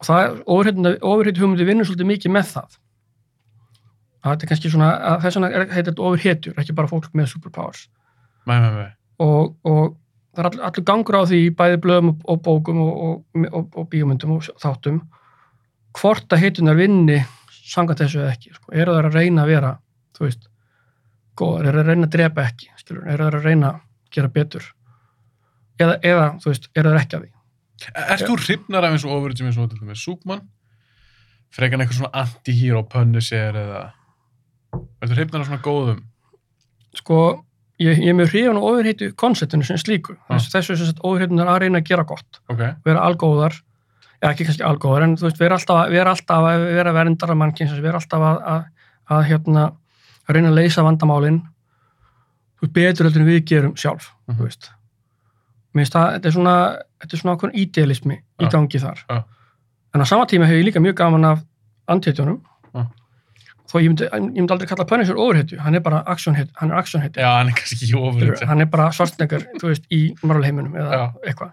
Og 0.00 0.06
það 0.06 0.20
er 0.24 0.98
ofurheit 1.06 1.38
hugmyndi 1.38 1.64
vinnur 1.66 1.86
svolítið 1.86 2.08
mikið 2.12 2.32
með 2.34 2.46
það. 2.52 2.68
að 2.72 2.78
þetta 4.24 4.44
er 4.44 4.50
kannski 4.50 4.72
svona 4.72 4.90
þess 5.22 5.38
vegna 5.38 5.64
heitir 5.70 5.90
þetta 5.92 6.06
ofurhetjur 6.08 6.60
ekki 6.62 6.76
bara 6.76 6.90
fólk 6.90 7.08
með 7.16 7.32
superpowers 7.32 7.86
Nei, 8.48 8.58
nei, 8.62 8.70
nei. 8.72 8.90
og, 9.24 9.54
og 9.68 9.96
það 10.34 10.42
er 10.42 10.50
all, 10.50 10.60
allur 10.68 10.86
gangur 10.90 11.18
á 11.20 11.22
því 11.28 11.40
bæði 11.58 11.80
blöðum 11.84 12.12
og, 12.12 12.22
og 12.32 12.42
bókum 12.46 12.82
og, 12.84 12.92
og, 13.08 13.48
og, 13.52 13.78
og 13.78 14.48
þáttum 14.62 15.02
hvort 15.98 16.32
að 16.32 16.44
heitunar 16.44 16.78
vinni 16.78 17.18
samkvæmt 17.68 18.04
þessu 18.04 18.22
eða 18.22 18.34
ekki 18.34 18.54
sko. 18.54 18.72
eru 18.72 18.94
það 18.94 19.10
að 19.10 19.18
reyna 19.18 19.44
að 19.44 19.52
vera 19.52 19.72
þú 20.16 20.26
veist, 20.26 20.48
góðar, 21.38 21.68
eru 21.68 21.78
það 21.78 21.84
að 21.84 21.90
reyna 21.92 22.08
að 22.08 22.14
drepa 22.16 22.46
ekki 22.48 22.70
skilur, 22.80 23.06
eru 23.06 23.24
það 23.24 23.38
að 23.38 23.48
reyna 23.48 23.72
að 23.72 23.80
gera 24.14 24.32
betur 24.34 24.68
eða, 25.78 25.98
eða 26.02 26.28
þú 26.42 26.52
veist, 26.52 26.70
eru 26.74 26.94
það 26.94 27.02
ekki 27.02 27.18
að 27.18 27.26
því 27.26 27.34
Erst 27.78 28.26
þú 28.26 28.36
hrifnar 28.42 28.82
af 28.82 28.94
eins 28.96 29.04
og 29.06 29.36
sem 29.38 29.46
eins 29.46 29.58
og 29.62 29.98
Súkmann? 30.00 30.40
Frekan 31.54 31.80
eitthvað 31.80 32.00
svona 32.00 32.24
anti-hero 32.24 32.82
Punisher 32.90 33.54
eða 33.54 33.82
Ertu 35.02 35.14
hrifnar 35.14 35.40
af 35.40 35.46
svona 35.48 35.62
góðum? 35.64 36.00
sko, 36.98 37.44
ég, 37.78 37.98
ég 38.02 38.08
er 38.10 38.16
mjög 38.18 38.30
hrifun 38.32 38.56
og 38.58 38.64
ofurheitu 38.72 39.12
konceptinu 39.14 39.64
sem 39.64 39.76
slíku 39.78 40.16
þessu, 40.28 40.50
þessu 40.54 40.76
sem 40.76 40.86
sagt 40.88 41.02
ofurheitunar 41.04 41.46
að 41.52 41.60
reyna 41.62 41.78
að 41.82 41.84
gera 41.90 42.04
gott 42.08 42.40
Ok. 42.50 42.62
vera 42.84 43.04
algóðar 43.06 43.54
eða 44.22 44.32
ekki 44.32 44.46
kannski 44.48 44.64
algóðar 44.66 45.04
en 45.06 45.16
þú 45.16 45.28
veist, 45.28 45.38
vera 45.38 45.54
alltaf, 45.54 45.76
að- 45.84 45.90
vera 45.94 46.10
alltaf 46.10 46.48
vera 46.74 46.92
verndara 46.96 47.34
mannkins, 47.38 47.72
vera 47.80 48.00
alltaf 48.00 48.20
að, 48.20 48.40
að, 48.42 48.64
að 49.14 49.22
hérna, 49.28 49.66
reyna 50.28 50.48
að 50.50 50.54
leysa 50.58 50.82
vandamálin 50.82 51.38
þú 52.58 52.66
veist, 52.66 52.72
betur 52.74 53.06
heldur 53.06 53.22
en 53.22 53.28
við 53.30 53.44
gerum 53.46 53.74
sjálf 53.76 54.10
Mhm. 54.28 54.36
þú 54.38 54.42
veist 54.48 54.70
mér 55.74 55.84
finnst 55.84 55.92
það, 55.94 56.12
þetta 56.16 56.26
er 56.26 56.32
svona 56.32 56.56
þetta 56.98 57.12
er 57.14 57.18
svona 57.22 57.36
okkur 57.36 57.50
idealismi 57.54 58.16
í 58.18 58.44
Já. 58.44 58.50
gangi 58.50 58.80
þar 58.82 59.04
Já. 59.08 59.24
en 59.94 60.00
á 60.02 60.06
sama 60.08 60.26
tíma 60.26 60.46
hefur 60.48 60.58
ég 60.58 60.66
líka 60.72 60.80
mjög 60.82 60.94
gaman 60.96 61.24
af 61.24 61.44
antihetjónum 61.86 62.40
Já. 62.74 62.86
Þó 63.68 63.76
ég 63.82 63.90
myndi, 63.92 64.06
ég 64.08 64.26
myndi 64.32 64.54
aldrei 64.54 64.68
kalla 64.70 64.86
Punisher 64.88 65.18
overhetju, 65.20 65.58
hann 65.60 65.76
er 65.76 65.82
bara 65.84 66.00
actionhetju 66.08 66.54
hann 66.60 66.72
er 66.72 66.80
actionhetju 66.80 67.20
Já, 67.22 67.30
hann 67.36 67.50
er 67.52 67.56
kannski 67.58 67.78
ekki 67.84 67.98
ofurinn. 68.00 68.48
hann 68.48 68.64
er 68.64 68.70
bara 68.72 68.90
svartnegar, 68.96 69.44
þú 69.60 69.72
veist, 69.72 69.86
í 69.92 70.02
Marvel 70.22 70.46
heiminum 70.48 70.76
eða 70.78 71.00
Já. 71.00 71.04
eitthvað 71.28 71.52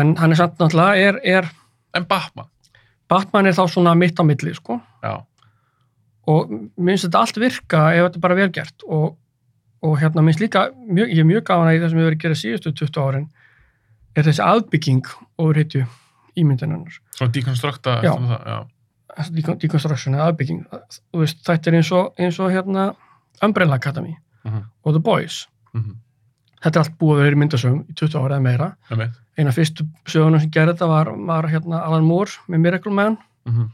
en 0.00 0.14
hann 0.20 0.32
er 0.34 0.40
samt 0.40 0.58
náttúrulega 0.60 0.96
er, 1.10 1.20
er, 1.24 1.50
En 1.96 2.04
Batman? 2.04 2.48
Batman 3.08 3.46
er 3.46 3.54
þá 3.56 3.62
svona 3.72 3.94
mitt 3.96 4.18
á 4.20 4.24
milli 4.26 4.52
sko. 4.54 4.80
Já. 5.04 5.22
og 6.26 6.50
mér 6.50 6.96
finnst 6.96 7.06
þetta 7.06 7.20
allt 7.22 7.38
virka 7.38 7.82
ef 7.94 8.02
þetta 8.08 8.18
er 8.18 8.24
bara 8.24 8.34
vel 8.40 8.50
gert 8.52 8.82
og, 8.88 9.16
og 9.86 9.98
hérna 10.00 10.24
minnst 10.26 10.40
líka, 10.42 10.70
mjög, 10.88 11.12
ég 11.14 11.22
er 11.22 11.28
mjög 11.28 11.44
gafan 11.46 11.70
að 11.70 11.76
í 11.76 11.82
það 11.84 11.92
sem 11.92 12.00
við 12.00 12.08
verið 12.08 12.18
að 12.18 12.24
gera 12.24 12.40
síðustu 12.40 12.72
20 12.82 13.04
árin 13.06 13.28
er 14.16 14.26
þessi 14.26 14.42
aðbygging 14.42 15.12
ímyndinarnar 16.36 16.96
Svona 17.16 17.32
deconstructa 17.32 18.00
Já. 18.04 18.10
eftir 18.12 18.28
það, 18.32 18.48
já. 18.50 18.58
Deconstruction 19.16 20.14
eða 20.14 20.30
aðbygging 20.32 20.64
Þú 21.12 21.22
veist, 21.22 21.42
þetta 21.46 21.70
er 21.72 21.78
eins 21.80 21.92
og, 21.92 22.12
eins 22.18 22.40
og 22.40 22.50
hérna 22.52 22.94
Umbrella 23.42 23.74
Academy 23.76 24.16
Mhm. 24.44 24.62
og 24.84 24.92
The 24.94 25.00
Boys 25.00 25.46
Mhm. 25.74 25.96
þetta 26.62 26.76
er 26.76 26.78
allt 26.84 26.98
búið 26.98 27.16
að 27.16 27.22
vera 27.24 27.36
í 27.36 27.40
myndasögum 27.40 27.80
í 27.90 27.94
20 27.94 28.18
ára 28.20 28.36
eða 28.36 28.42
meira 28.42 28.76
Einmitt. 28.90 29.10
eina 29.38 29.50
fyrstu 29.52 29.86
sögunum 30.06 30.40
sem 30.40 30.50
gerði 30.50 30.74
þetta 30.76 30.88
var, 30.88 31.04
var 31.16 31.42
hérna 31.48 31.82
Alan 31.84 32.04
Moore 32.04 32.30
með 32.48 32.60
Miracle 32.60 32.92
Man 32.92 33.18
Mhm. 33.46 33.70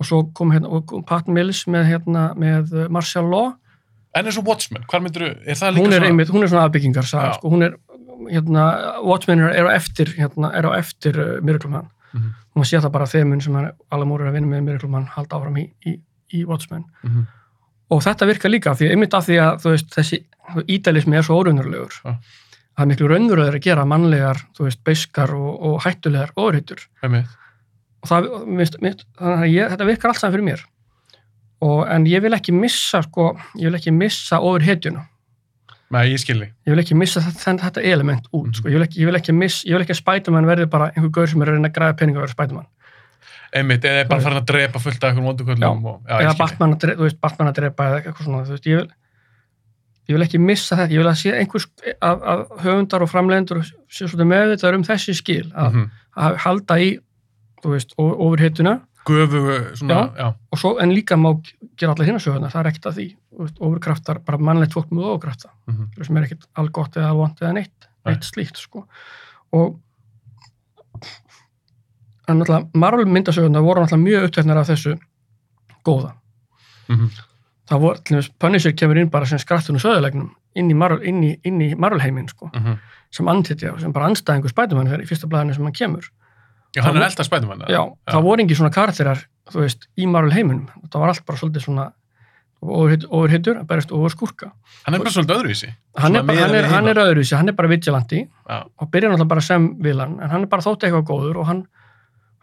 og 0.00 0.06
svo 0.06 0.32
kom, 0.34 0.50
hérna, 0.52 0.68
og 0.70 0.86
kom 0.86 1.02
Pat 1.04 1.26
Mills 1.28 1.64
með, 1.66 1.84
hérna, 1.86 2.34
með 2.36 2.72
uh, 2.72 2.88
Martial 2.88 3.24
Law 3.30 3.54
En 4.16 4.24
eins 4.26 4.38
og 4.38 4.44
Watchmen, 4.46 4.84
hvað 4.88 5.02
myndir 5.02 5.22
er 5.44 5.54
það 5.54 5.74
líka 5.74 5.82
hún 5.82 5.92
er, 5.92 5.98
svona? 5.98 6.06
einmitt, 6.06 6.28
hún 6.30 6.42
er 6.44 6.46
svona 6.48 6.68
aðbyggingar 6.70 7.02
saga, 7.04 7.28
Já. 7.32 7.34
sko, 7.34 7.50
hún 7.50 7.62
er 7.64 7.74
hérna, 8.30 9.02
Watchmen 9.04 9.40
er 9.40 9.66
á 9.66 9.74
eftir 9.74 10.06
hérna, 10.16 10.52
er 10.54 10.62
á 10.62 10.78
eftir 10.78 11.18
uh, 11.18 11.40
Miracle 11.42 11.68
Man 11.70 11.88
Mhm. 12.14 12.30
og 12.54 12.60
maður 12.62 12.68
sé 12.70 12.80
það 12.80 12.92
bara 12.94 13.06
þemun 13.10 13.42
sem 13.42 13.52
Moore 14.06 14.24
er 14.24 14.30
að 14.30 14.34
vinna 14.38 14.50
með 14.56 14.62
Miracle 14.68 14.88
Man 14.88 15.06
halda 15.06 15.36
áfram 15.36 15.56
í, 15.58 15.64
í, 15.86 15.98
í 16.34 16.44
Watchmen 16.46 16.84
Mhm. 17.02 17.26
og 17.90 18.02
þetta 18.02 18.26
virkar 18.30 18.50
líka 18.50 18.74
því, 18.78 18.90
einmitt 18.94 19.14
af 19.14 19.26
því 19.26 19.38
að 19.42 19.62
veist, 19.74 19.90
þessi 19.94 20.24
ídælismi 20.68 21.16
er 21.18 21.22
svo 21.26 21.40
óraunverulegur 21.42 21.92
Já. 22.04 22.14
það 22.76 22.82
er 22.84 22.86
miklu 22.90 23.08
raunverulegur 23.08 23.54
að 23.58 23.64
gera 23.66 23.84
mannlegar, 23.84 24.36
þú 24.56 24.64
veist, 24.68 24.84
beiskar 24.84 25.30
og, 25.34 25.62
og 25.62 25.80
hættulegar 25.82 26.30
óreitur 26.36 26.86
og 28.02 28.08
það, 28.08 28.28
þannig 28.60 29.04
að 29.20 29.48
ég, 29.50 29.68
þetta 29.74 29.86
virkar 29.86 30.08
allt 30.10 30.20
saman 30.20 30.34
fyrir 30.36 30.44
mér 30.50 30.64
og, 31.64 31.86
en 31.88 32.04
ég 32.06 32.20
vil 32.22 32.32
ekki 32.36 32.52
missa 32.52 33.02
sko, 33.02 33.32
ég 33.56 33.70
vil 33.70 33.78
ekki 33.78 33.92
missa 33.94 34.38
ofur 34.40 34.60
hetjuna 34.66 35.06
Nei, 35.94 36.04
ég 36.12 36.20
skilji. 36.22 36.48
ég 36.66 36.74
vil 36.74 36.82
ekki 36.82 36.96
missa 36.98 37.20
þetta, 37.24 37.56
þetta 37.64 37.84
element 37.94 38.26
út 38.32 38.46
Mhm. 38.50 38.54
sko. 38.58 38.68
ég, 38.68 38.74
vil 38.78 38.86
ekki, 38.88 39.00
ég 39.04 39.06
vil 39.10 39.18
ekki 39.20 39.34
miss, 39.34 39.64
ég 39.64 39.76
vil 39.76 39.84
ekki 39.86 39.94
að 39.94 40.02
Spiderman 40.02 40.46
verði 40.50 40.66
bara 40.70 40.90
einhver 40.92 41.12
gaur 41.14 41.26
sem 41.30 41.42
er 41.42 41.46
að 41.52 41.54
reyna 41.58 41.68
að 41.70 41.76
græða 41.78 41.96
peninga 42.00 42.18
að 42.18 42.24
vera 42.26 42.34
Spiderman 42.36 42.66
einmitt, 43.54 43.84
eða 43.86 44.08
bara 44.10 44.20
farin 44.20 44.40
að 44.42 44.46
drepa 44.50 44.80
fullt 44.82 45.04
af 45.04 45.10
einhverjum 45.12 45.28
vonduköllum 45.30 45.84
og, 45.86 46.00
já, 46.08 46.14
eða 46.18 46.30
skil 46.34 46.34
þig. 46.34 46.38
Batman, 46.58 46.72
að 46.74 47.20
Batman 47.22 47.48
að 47.52 47.54
drepa 47.60 47.84
eða 47.86 47.98
eitthvað 48.02 48.24
svona, 48.26 48.40
þú 48.48 48.54
veist, 48.56 48.66
ég 48.66 48.76
vil 48.80 48.88
ég 50.08 50.16
vil 50.18 50.24
ekki 50.26 50.40
missa 50.42 50.76
þetta, 50.76 50.90
ég 50.92 50.98
vil 51.00 51.08
að 51.08 51.20
sé 51.20 51.30
einhvers 51.38 51.66
af, 52.02 52.22
af 52.32 52.48
höfundar 52.64 53.02
og 53.06 53.08
framleidendur 53.12 53.62
sé 53.88 54.04
svolítið 54.10 54.28
meðvitaður 54.32 54.74
um 54.80 54.82
þessi 54.84 55.14
skil 55.14 55.46
að, 55.54 55.70
Mhm. 55.72 55.90
að 56.18 56.36
halda 56.44 56.74
í 56.82 56.90
þú 57.62 57.70
veist, 57.72 57.94
ofurhittuna 57.96 58.74
Göfugu, 59.04 59.76
svona, 59.76 60.12
já, 60.16 60.28
og 60.32 60.58
svo, 60.58 60.70
en 60.80 60.92
líka 60.94 61.16
má 61.20 61.28
gera 61.76 61.92
allir 61.92 62.08
hinna 62.08 62.20
sögurnar, 62.22 62.52
það 62.52 62.60
er 62.62 62.68
ekkert 62.70 62.86
að 62.88 62.98
því. 62.98 63.06
Ofurkraftar, 63.36 64.20
bara 64.24 64.38
mannlegt 64.40 64.76
fólk 64.76 64.92
með 64.94 65.10
ofurkrafta 65.10 65.50
mhm, 65.68 65.90
sem 66.06 66.16
er 66.16 66.28
ekkert 66.28 66.46
algott 66.60 66.96
eða 66.96 67.10
alvont 67.12 67.42
eða 67.42 67.52
neitt, 67.58 67.88
Nei. 67.90 68.14
neitt 68.14 68.28
slíkt 68.28 68.62
sko. 68.62 68.86
og 69.52 69.76
en 72.28 72.40
náttúrulega 72.40 72.80
Marvel 72.80 73.10
myndasögurnar 73.10 73.66
voru 73.66 73.84
náttúrulega 73.84 74.06
mjög 74.06 74.26
uppteknar 74.30 74.62
af 74.62 74.70
þessu 74.72 74.96
góða. 75.84 76.14
Mhm, 76.88 77.12
það 77.68 77.84
voru, 77.84 78.00
til 78.00 78.16
dæmis, 78.16 78.32
Punisher 78.38 78.72
kemur 78.72 79.02
inn 79.02 79.12
bara 79.12 79.28
sem 79.28 79.38
skrattunum 79.42 79.82
söðulegnum 79.82 80.32
inn 80.54 80.70
í 80.70 81.74
heiminn 82.00 82.28
sko, 82.28 82.48
mhm. 82.54 82.78
sem 83.10 83.28
andtitja 83.28 83.76
sem 83.80 83.92
bara 83.92 84.08
anstæðingur 84.08 84.52
spætumann 84.52 84.88
fyrir 84.88 85.04
í 85.04 85.10
fyrsta 85.12 85.28
blæðinu 85.28 85.54
sem 85.54 85.64
hann 85.68 85.76
kemur 85.76 86.08
Já, 86.74 86.82
hann 86.82 86.96
er 86.98 87.04
elda 87.06 87.24
spætumann. 87.26 87.64
já, 87.70 87.80
það 88.10 88.22
voru 88.26 88.42
ekki 88.44 88.56
svona 88.58 88.72
karakterar 88.74 89.20
þú 89.52 89.60
veist, 89.62 89.86
í 90.00 90.06
Marvel 90.10 90.32
heiminum. 90.34 90.68
Það 90.90 91.00
var 91.04 91.08
allt 91.12 91.24
bara 91.26 91.38
svolítið 91.38 91.64
svona 91.68 91.92
ofurhittur, 92.64 93.58
að 93.60 93.66
berist 93.68 93.90
ofur 93.92 94.12
skúrka 94.14 94.50
Hann 94.86 94.94
er 94.96 95.02
bara 95.02 95.10
svolítið 95.12 95.36
öðruvísi. 95.36 95.68
hann 96.00 96.16
er, 96.16 96.22
bara, 96.24 96.38
hann, 96.46 96.54
er, 96.56 96.68
hann 96.72 96.88
er 96.88 97.00
öðruvísi, 97.02 97.36
hann 97.36 97.48
er 97.52 97.56
bara 97.58 97.68
vigilante 97.68 98.22
Já, 98.24 98.64
og 98.80 98.90
byrjar 98.90 99.12
náttúrulega 99.12 99.28
bara 99.34 99.44
sem 99.44 99.66
vilan 99.84 100.14
en 100.22 100.30
hann 100.32 100.42
er 100.46 100.50
bara 100.52 100.64
þótt 100.64 100.86
eitthvað 100.86 101.04
góður 101.10 101.40
og 101.42 101.46
hann 101.50 101.60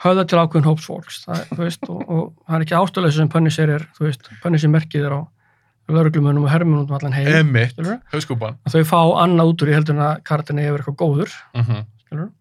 höfða 0.05 0.25
til 0.29 0.37
ákveðin 0.41 0.67
hóps 0.69 0.85
fólks 0.89 1.19
það, 1.25 1.41
þú 1.55 1.59
veist, 1.65 1.89
og, 1.89 2.03
og 2.09 2.23
hann 2.49 2.61
er 2.61 2.65
ekki 2.67 2.77
ástöðlega 2.77 3.17
sem 3.17 3.29
Punisher 3.33 3.69
er, 3.79 3.87
þú 3.97 4.05
veist, 4.07 4.29
Punisher 4.43 4.69
merkið 4.73 5.07
er 5.09 5.17
á 5.17 5.21
lauruglumönum 5.91 6.45
og 6.45 6.53
hermunum 6.53 6.85
um 6.85 6.95
allan 6.99 7.13
heim 7.17 7.27
Emmitt, 7.41 7.81
að 7.81 8.77
þau 8.77 8.85
fá 8.93 8.99
annað 9.25 9.51
út 9.55 9.65
úr 9.65 9.73
í 9.73 9.75
heldur 9.75 9.97
en 9.97 10.05
að 10.05 10.21
karakterin 10.29 10.61
hefur 10.63 10.83
eitthvað 10.85 10.99
góður 11.01 11.33
Mhm, 11.57 11.81
skilurðu. 12.05 12.31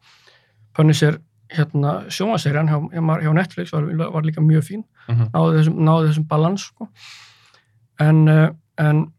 Punisher 0.77 1.19
hérna 1.51 1.95
sjómaserjan 2.13 2.69
hjá, 2.71 2.79
hjá, 3.25 3.33
Netflix 3.35 3.73
var, 3.75 3.87
var 4.15 4.27
líka 4.27 4.43
mjög 4.45 4.67
fín. 4.67 4.85
Mhm, 5.09 5.31
náði 5.35 5.59
þessum, 5.59 5.91
þessum 6.07 6.29
balans 6.29 6.69
sko. 6.71 6.89
en, 8.01 8.29
uh, 8.29 8.49
en 8.79 9.13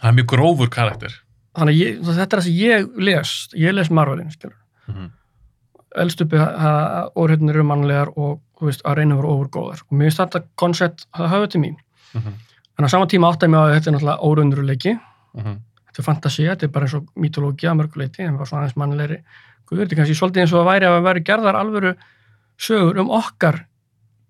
Það 0.00 0.08
er 0.10 0.16
mjög 0.18 0.26
grófur 0.26 0.68
karakter. 0.70 1.12
þannig 1.56 1.74
að 1.74 1.80
ég, 1.80 1.98
þetta 2.02 2.22
er 2.22 2.38
það 2.38 2.44
sem 2.44 2.52
ég 2.52 2.88
les. 2.98 3.48
Ég 3.54 3.74
les 3.74 3.90
Marvelin 3.90 4.30
skilur 4.30 4.56
Mhm, 4.88 5.10
elst 5.96 6.20
uppi 6.20 6.36
að 6.36 7.12
orðhjöndin 7.14 7.50
eru 7.50 7.62
mannlegar 7.62 8.08
og 8.16 8.40
veist, 8.60 8.82
að 8.84 8.96
reyna 8.96 9.14
að 9.14 9.20
vera 9.22 9.34
ofurgóðar 9.34 9.82
og 9.82 9.92
mér 9.92 10.08
finnst 10.10 10.18
þetta 10.18 10.42
koncept 10.56 11.06
að 11.14 11.28
hafa 11.28 11.50
til 11.52 11.60
mín. 11.60 11.76
Mhm, 12.14 12.32
en 12.78 12.84
á 12.84 12.88
sama 12.90 13.06
tíma 13.06 13.30
átti 13.30 13.46
ég 13.46 13.50
mig 13.50 13.60
að 13.60 13.74
þetta 13.74 13.90
er 13.90 13.94
náttúrulega 13.96 14.24
órunduruleiki 14.28 15.00
mhm. 15.34 15.56
þetta 15.86 15.98
er 15.98 16.04
fantasi, 16.04 16.48
þetta 16.48 16.62
er 16.64 16.68
bara 16.68 16.86
eins 16.86 16.94
og 16.94 17.06
mítológi 17.16 17.68
að 17.68 17.78
mörguleiti, 17.80 18.20
en 18.26 18.36
bara 18.36 18.46
svona 18.46 18.64
aðeins 18.64 18.76
mannlegri 18.76 19.22
guður, 19.72 19.82
þetta 19.86 19.96
er 19.96 20.00
kannski 20.02 20.18
svolítið 20.20 20.42
eins 20.44 20.52
og 20.54 20.60
að 20.62 20.68
væri 20.70 20.88
að 20.90 20.98
væri 21.08 21.22
gerðar 21.28 21.58
alvöru 21.60 21.94
sögur 22.62 23.00
um 23.02 23.10
okkar 23.16 23.62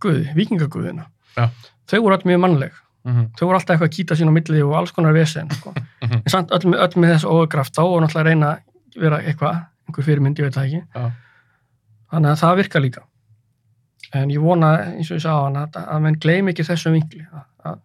guð, 0.03 0.23
vikingaguðina 0.39 1.05
Já. 1.37 1.49
þau 1.91 1.99
voru 2.07 2.17
öll 2.19 2.27
mjög 2.31 2.41
mannleg 2.47 2.73
mhm, 3.07 3.27
þau 3.39 3.45
voru 3.49 3.59
alltaf 3.59 3.75
eitthvað 3.77 3.91
að 3.91 3.97
kýta 3.99 4.17
sín 4.19 4.31
á 4.31 4.35
milli 4.39 4.63
og 4.63 4.75
alls 4.79 4.93
konar 4.95 5.15
vesen 5.17 5.51
sko. 5.59 5.75
Mhm. 6.03 6.19
en 6.25 6.31
samt 6.33 6.51
öll, 6.51 6.65
með- 6.73 6.81
öll 6.83 6.99
með 7.03 7.13
þessu 7.15 7.31
ógrafta 7.31 7.85
og 7.87 8.01
náttúrulega 8.03 8.27
reyna 8.27 8.49
að 8.57 9.03
vera 9.05 9.21
eitthvað, 9.23 9.61
einhver 9.87 10.05
fyrirmynd, 10.09 10.39
ég 10.41 10.49
veit 10.49 10.57
það 10.57 10.65
ekki 10.67 10.81
Já. 10.83 11.05
þannig 12.13 12.31
að 12.33 12.41
það 12.43 12.57
virkar 12.63 12.83
líka 12.83 13.03
en 14.19 14.33
ég 14.35 14.43
vona, 14.43 14.71
eins 14.99 15.11
og 15.13 15.17
ég 15.17 15.23
sagði 15.23 15.39
á 15.39 15.45
hann 15.47 15.61
að, 15.63 15.79
að 15.95 16.03
menn 16.05 16.19
gleym 16.21 16.51
ekki 16.51 16.67
þessum 16.69 16.97
vinkli 16.99 17.23
að, 17.31 17.45
að, 17.71 17.79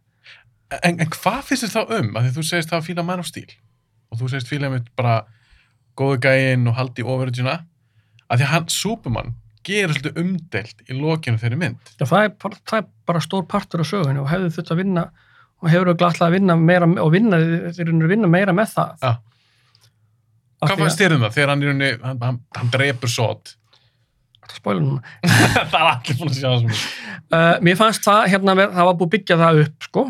En, 0.84 0.98
en 1.00 1.08
hvað 1.14 1.38
finnst 1.48 1.64
þér 1.64 1.72
þá 1.78 1.94
um? 2.02 2.10
Af 2.20 2.26
því 2.26 2.32
þú 2.36 2.42
segist 2.50 2.72
það 2.74 2.82
fíla 2.90 3.04
mann 3.08 3.22
á 3.24 3.26
stíl 3.30 3.48
og 4.12 4.20
þú 4.20 4.28
segist 4.34 4.50
fíla 4.52 4.72
mitt 4.74 4.90
bara 5.00 5.14
góðu 5.98 6.20
gæinn 6.28 6.68
og 6.72 6.78
haldi 6.78 7.04
í 7.04 7.08
overagina 7.08 7.58
að 8.28 8.42
því 8.42 8.46
að 8.48 8.52
hann, 8.54 8.68
Superman, 8.74 9.34
gerir 9.68 9.94
svolítið 9.96 10.20
umdelt 10.24 10.84
í 10.88 10.96
lokinu 10.98 11.40
þeirri 11.42 11.58
mynd. 11.60 11.94
já, 12.00 12.06
það, 12.06 12.24
er, 12.24 12.58
það 12.68 12.78
er 12.82 12.86
bara 13.10 13.22
stór 13.24 13.46
partur 13.52 13.84
af 13.84 13.90
sögunni 13.90 14.22
og 14.24 14.30
hefði 14.32 14.52
þurft 14.56 14.72
að 14.76 14.82
vinna 14.84 15.06
og 15.58 15.70
hefur 15.74 15.94
glattlað 15.98 16.28
að 16.30 16.36
vinna 16.38 16.56
meira 16.60 16.88
og 17.04 17.12
vinna, 17.12 17.40
þeir 17.74 17.88
eru 17.88 18.04
að 18.06 18.12
vinna 18.14 18.28
meira 18.32 18.54
með 18.56 18.76
það 18.76 18.92
Já. 19.04 19.14
Af 20.58 20.70
Hvað 20.70 20.74
að- 20.74 20.84
fannst 20.84 21.02
þér 21.02 21.14
um 21.16 21.22
það 21.26 21.34
þegar 21.36 21.50
hann, 21.52 21.64
rauninni, 21.68 21.90
hann, 22.04 22.22
hann, 22.22 22.38
hann 22.58 22.70
drepur 22.74 23.12
sót? 23.14 23.56
Það 24.58 25.76
er 25.78 25.90
allir 25.92 26.18
búin 26.18 26.32
að 26.32 26.38
sjá 26.40 26.54
Uh, 27.28 27.58
mér 27.60 27.76
fannst 27.76 28.06
það, 28.06 28.22
hérna, 28.32 28.54
það 28.56 28.86
var 28.88 28.94
búið 28.96 29.08
að 29.08 29.14
byggja 29.18 29.36
það 29.42 29.58
upp, 29.66 29.84
sko. 29.84 30.04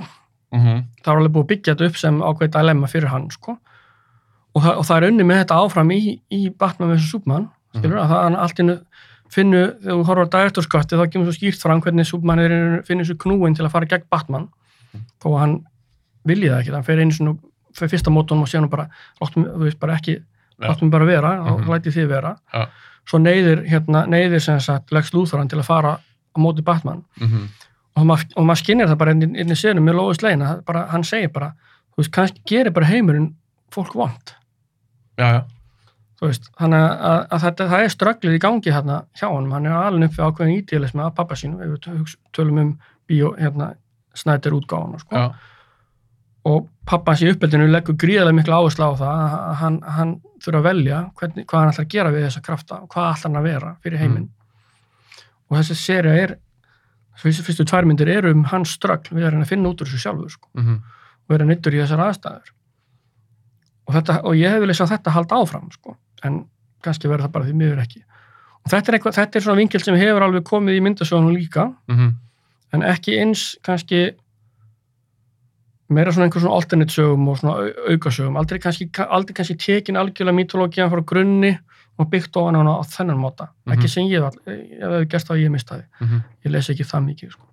mm 0.53 0.59
-hmm. 0.61 0.81
Það 1.01 1.07
var 1.09 1.21
alveg 1.21 1.31
búið 1.33 1.43
að 1.45 1.47
byggja 1.51 1.73
þetta 1.73 1.87
upp 1.89 1.97
sem 1.97 2.19
ákveðið 2.21 2.51
dilemma 2.57 2.87
fyrir 2.91 3.09
hann, 3.09 3.25
sko. 3.33 3.55
Og 4.57 4.63
það, 4.63 4.77
og 4.81 4.85
það 4.87 4.97
er 5.01 5.05
unni 5.11 5.25
með 5.27 5.39
þetta 5.43 5.57
áfram 5.61 5.91
í, 5.93 5.99
í 6.33 6.41
Batman 6.57 6.93
vs. 6.95 7.09
Superman, 7.11 7.47
skilur, 7.75 7.97
að 8.01 8.11
það 8.13 8.23
hann 8.25 8.37
allt 8.41 8.61
innu 8.63 8.75
finnu, 9.33 9.59
þegar 9.83 9.97
þú 9.99 10.05
horfður 10.07 10.29
á 10.31 10.33
direktorskatti, 10.37 10.97
þá 10.97 11.05
kemur 11.13 11.27
svo 11.27 11.35
skýrt 11.35 11.61
fram 11.65 11.81
hvernig 11.83 12.07
Superman 12.07 12.39
er, 12.39 12.53
finnur 12.87 13.05
svo 13.09 13.17
knúin 13.19 13.57
til 13.57 13.65
að 13.67 13.73
fara 13.75 13.89
gegn 13.91 14.05
Batman, 14.13 14.47
þó 15.21 15.27
að 15.33 15.39
hann 15.43 15.55
vilji 16.31 16.49
það 16.49 16.61
ekki, 16.63 16.73
hann 16.77 16.87
fer 16.87 17.01
einu 17.03 17.11
svona, 17.17 17.33
fer 17.77 17.91
fyrsta 17.91 18.13
mótunum 18.15 18.45
og 18.47 18.49
sé 18.49 18.57
hann 18.61 18.69
bara, 18.71 18.87
láttum, 19.21 19.45
þú 19.51 19.65
veist, 19.67 19.79
bara 19.83 19.97
ekki, 19.99 20.15
láttum 20.63 20.89
bara 20.95 21.05
vera, 21.05 21.33
og 21.43 21.59
Mhm. 21.61 21.69
læti 21.75 21.91
þið 21.93 22.07
vera. 22.07 22.31
Já. 22.53 22.65
Svo 23.07 23.19
neyðir, 23.19 23.65
hérna, 23.67 24.05
neyðir 24.07 24.41
sem 24.41 24.59
sagt, 24.59 24.91
Lex 24.91 25.11
Luthor 25.13 25.37
hann 25.39 25.47
til 25.51 25.59
að 25.59 25.65
fara 25.65 25.99
á 25.99 26.37
móti 26.39 26.63
Batman 26.63 27.03
Mm 27.19 27.27
-hmm. 27.27 27.47
og 27.97 28.05
maður, 28.05 28.25
og 28.37 28.45
maður 28.45 28.63
skinnir 28.63 28.87
það 28.87 28.97
bara 28.97 29.11
inn, 29.11 29.35
inn 29.35 29.49
í 29.51 29.55
sérnum 29.55 29.83
með 29.83 29.95
Lóis 29.95 30.21
Leina, 30.23 30.61
bara, 30.65 30.87
hann 30.87 31.03
segir 31.03 31.29
bara 31.33 31.53
þú 31.93 31.97
veist, 31.97 32.11
kannski 32.11 32.41
gerir 32.45 32.71
bara 32.71 32.85
heimurinn 32.85 33.33
fólk 33.71 33.93
vond, 33.93 34.33
Já, 35.17 35.27
já. 35.33 35.41
veist, 36.21 36.47
þannig 36.59 36.83
að, 36.83 36.93
að, 37.09 37.19
að 37.33 37.43
þetta, 37.45 37.67
það 37.73 37.83
er 37.83 37.93
strögglið 37.93 38.37
í 38.37 38.41
gangi 38.43 38.73
hérna 38.73 39.01
hjá 39.17 39.27
honum, 39.27 39.51
hann 39.55 39.67
er 39.69 39.75
alveg 39.77 40.09
upp 40.09 40.17
við 40.17 40.29
ákveðin 40.29 40.55
ídíalismi 40.61 41.03
af 41.05 41.17
pappa 41.17 41.37
sínum, 41.39 41.61
við 41.61 42.15
tölum 42.37 42.63
um 42.63 42.71
bíó, 43.09 43.33
hérna, 43.39 43.73
snættir 44.17 44.55
útgáðan 44.57 44.99
sko. 45.01 45.27
og 46.47 46.67
pappa 46.87 47.13
hans 47.13 47.21
í 47.25 47.29
uppeldinu 47.31 47.67
leggur 47.69 47.97
gríðarlega 47.99 48.37
miklu 48.39 48.55
áherslu 48.55 48.87
á 48.87 48.93
það 49.01 49.21
að 49.27 49.53
hann, 49.61 49.77
hann 49.97 50.13
þurfa 50.43 50.61
að 50.61 50.67
velja 50.69 50.99
hvernig, 51.19 51.45
hvað 51.45 51.63
hann 51.63 51.71
ætlar 51.73 51.85
að 51.85 51.93
gera 51.93 52.13
við 52.13 52.27
þessa 52.27 52.43
krafta 52.45 52.81
og 52.83 52.91
hvað 52.93 53.09
ætlar 53.11 53.31
hann 53.31 53.39
að 53.41 53.47
vera 53.49 53.71
fyrir 53.83 54.01
heiminn. 54.03 54.27
Og 55.47 55.57
þessi 55.59 55.77
serja 55.79 56.13
er 56.23 56.35
fyrstu, 57.19 57.43
fyrstu 57.47 57.65
tvær 57.67 57.87
myndir 57.89 58.11
eru 58.13 58.31
um 58.35 58.45
hans 58.51 58.75
ströggl 58.77 59.17
við 59.17 59.27
erum 59.29 59.43
að 59.43 59.51
finna 59.51 59.73
út 59.73 59.83
úr 59.83 59.89
þessu 59.89 60.05
sjálfur 60.05 60.33
sko. 60.33 60.49
Mm 60.55 60.63
-hmm. 60.63 60.79
og 61.27 61.35
vera 61.35 61.49
nýttur 61.49 61.75
í 61.75 61.81
þessar 61.83 62.05
aðstæður 62.07 62.53
og, 63.87 63.93
þetta, 63.95 64.19
og 64.23 64.35
ég 64.35 64.49
hef 64.51 64.61
viljað 64.61 64.77
sjá 64.81 64.87
þetta 64.97 65.11
halda 65.15 65.35
áfram 65.41 65.71
sko. 65.71 65.97
en 66.23 66.45
kannski 66.83 67.07
verður 67.09 67.27
það 67.27 67.31
bara 67.31 67.45
því 67.45 67.53
miður 67.53 67.81
ekki 67.83 68.03
og 68.65 68.71
þetta 68.71 68.91
er, 68.91 68.95
eitthvað, 68.97 69.13
þetta 69.15 69.37
er 69.39 69.41
svona 69.45 69.57
vinkil 69.61 69.79
sem 69.83 69.95
hefur 69.95 70.21
alveg 70.27 70.43
komið 70.43 70.77
í 70.77 70.81
myndasögunum 70.87 71.33
líka 71.37 71.67
Mm 71.87 71.95
-hmm. 71.97 72.13
en 72.73 72.81
ekki 72.83 73.19
eins 73.19 73.57
kannski 73.63 74.11
meira 75.89 76.11
svona 76.11 76.25
einhver 76.27 76.41
svona 76.43 76.55
alternate 76.57 76.91
sögum 76.93 77.27
og 77.31 77.37
svona 77.39 77.53
au- 77.63 77.91
aukasögum 77.93 78.35
aldrei 78.37 78.59
kannski, 78.59 78.89
aldrei 79.07 79.33
kannski 79.33 79.55
tekin 79.55 79.95
algjörlega 79.95 80.35
mítológiðan 80.35 80.91
frá 80.91 81.01
grunni 81.05 81.57
og 81.97 82.09
byggt 82.11 82.35
ofan 82.37 82.55
hana 82.55 82.75
á 82.77 82.83
þennan 82.83 83.17
móta 83.17 83.47
Mhm. 83.65 83.73
ekki 83.77 83.87
sem 83.89 84.03
ég, 84.03 84.23
all- 84.23 84.41
ef 84.45 84.81
það 84.81 84.91
hefur 84.91 85.05
gerst 85.09 85.27
það 85.27 85.37
ég 85.45 85.51
mistaði 85.51 85.83
ég 86.45 86.51
les 86.51 86.69
ekki 86.69 86.83
það 86.83 87.05
mikið 87.05 87.31
sko. 87.31 87.45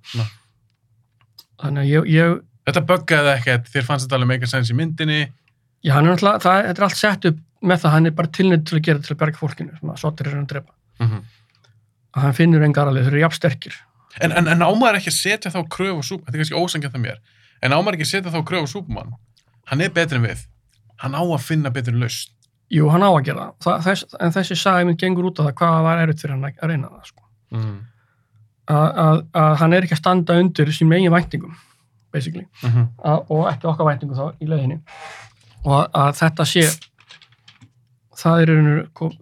Þannig 1.63 1.81
að 1.83 1.89
ég, 1.89 2.05
ég 2.11 2.41
Þetta 2.67 2.81
buggaði 2.87 3.33
ekkert, 3.39 3.67
þér 3.69 3.83
fannst 3.85 4.07
þetta 4.09 4.15
alveg 4.17 4.29
meika 4.29 4.47
sens 4.47 4.71
í 4.71 4.75
myndinni. 4.75 5.29
Já, 5.85 5.93
hann 5.95 6.07
er 6.07 6.15
náttúrulega, 6.15 6.41
það, 6.41 6.61
þetta 6.69 6.81
er 6.81 6.87
allt 6.87 7.01
sett 7.01 7.27
upp 7.29 7.41
með 7.65 7.83
það, 7.83 7.95
hann 7.95 8.09
er 8.09 8.15
bara 8.19 8.31
tilnætt 8.39 8.67
til 8.69 8.79
að 8.79 8.85
gera 8.89 9.03
til 9.05 9.15
að 9.15 9.21
berga 9.21 9.41
fólkinu, 9.41 9.75
sem 9.79 9.93
að 9.93 10.01
sotir 10.01 10.29
er 10.29 10.37
hann 10.37 10.47
að 10.47 10.53
drepa. 10.53 10.75
Mm 11.01 11.11
-hmm. 11.11 11.23
Að 12.15 12.27
hann 12.27 12.37
finnur 12.39 12.65
engar 12.65 12.89
alveg, 12.89 13.05
þeir 13.05 13.13
eru 13.13 13.23
jafn 13.25 13.39
sterkir. 13.39 13.79
En, 14.21 14.33
en, 14.33 14.49
en 14.49 14.63
ámaður 14.63 15.01
ekki 15.01 15.11
að 15.11 15.19
setja 15.19 15.51
þá 15.51 15.61
kröfu 15.69 16.01
á 16.01 16.05
Superman, 16.05 16.27
þetta 16.27 16.37
er 16.37 16.43
kannski 16.43 16.61
ósangjant 16.63 16.95
að 16.95 17.05
mér, 17.05 17.19
en 17.61 17.73
ámaður 17.73 17.97
ekki 17.99 18.07
að 18.07 18.13
setja 18.13 18.35
þá 18.35 18.41
kröfu 18.51 18.65
á 18.65 18.73
Superman, 18.75 19.15
hann 19.71 19.81
er 19.81 19.91
betri 19.91 20.21
en 20.21 20.27
við, 20.29 20.45
hann 21.03 21.15
á 21.19 21.23
að 21.25 21.43
finna 21.43 21.71
betri 21.71 21.95
lausn. 21.95 22.31
Jú, 22.71 22.89
hann 22.89 23.03
á 23.03 23.11
að 23.11 23.25
gera 23.25 23.41
það, 23.41 23.57
það 23.65 23.85
þess, 23.89 24.17
en 24.21 24.33
þessi 24.33 24.57
sagði 24.57 24.87
minn 24.89 25.01
gengur 25.01 25.29
út 25.29 25.41
á 25.41 25.47
það 25.49 25.57
hvað 25.61 25.83
var 25.85 26.05
erut 26.05 26.21
fyrir 26.21 26.35
hann 26.37 26.45
að 26.45 26.71
reyna 26.71 26.89
það, 26.89 27.05
sko. 27.11 27.23
Mm 27.51 27.75
Að, 28.65 28.89
að, 28.97 29.19
að 29.37 29.55
hann 29.61 29.75
er 29.77 29.85
ekki 29.85 29.93
að 29.93 29.99
standa 30.01 30.35
undir 30.41 30.71
sín 30.73 30.89
megin 30.89 31.13
væntingum, 31.13 31.57
basically, 32.15 32.47
að, 32.65 33.19
og 35.65 35.75
að, 35.77 35.85
að 36.01 36.17
þetta 36.21 36.47
sé, 36.49 36.65
það 38.21 38.43
er 38.43 38.55
einhvern 38.55 39.21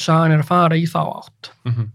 sagan 0.00 0.34
er 0.34 0.44
að 0.44 0.48
fara 0.48 0.78
í 0.78 0.86
þá 0.88 1.00
átt. 1.02 1.50
Mm 1.66 1.72
-hmm. 1.74 1.88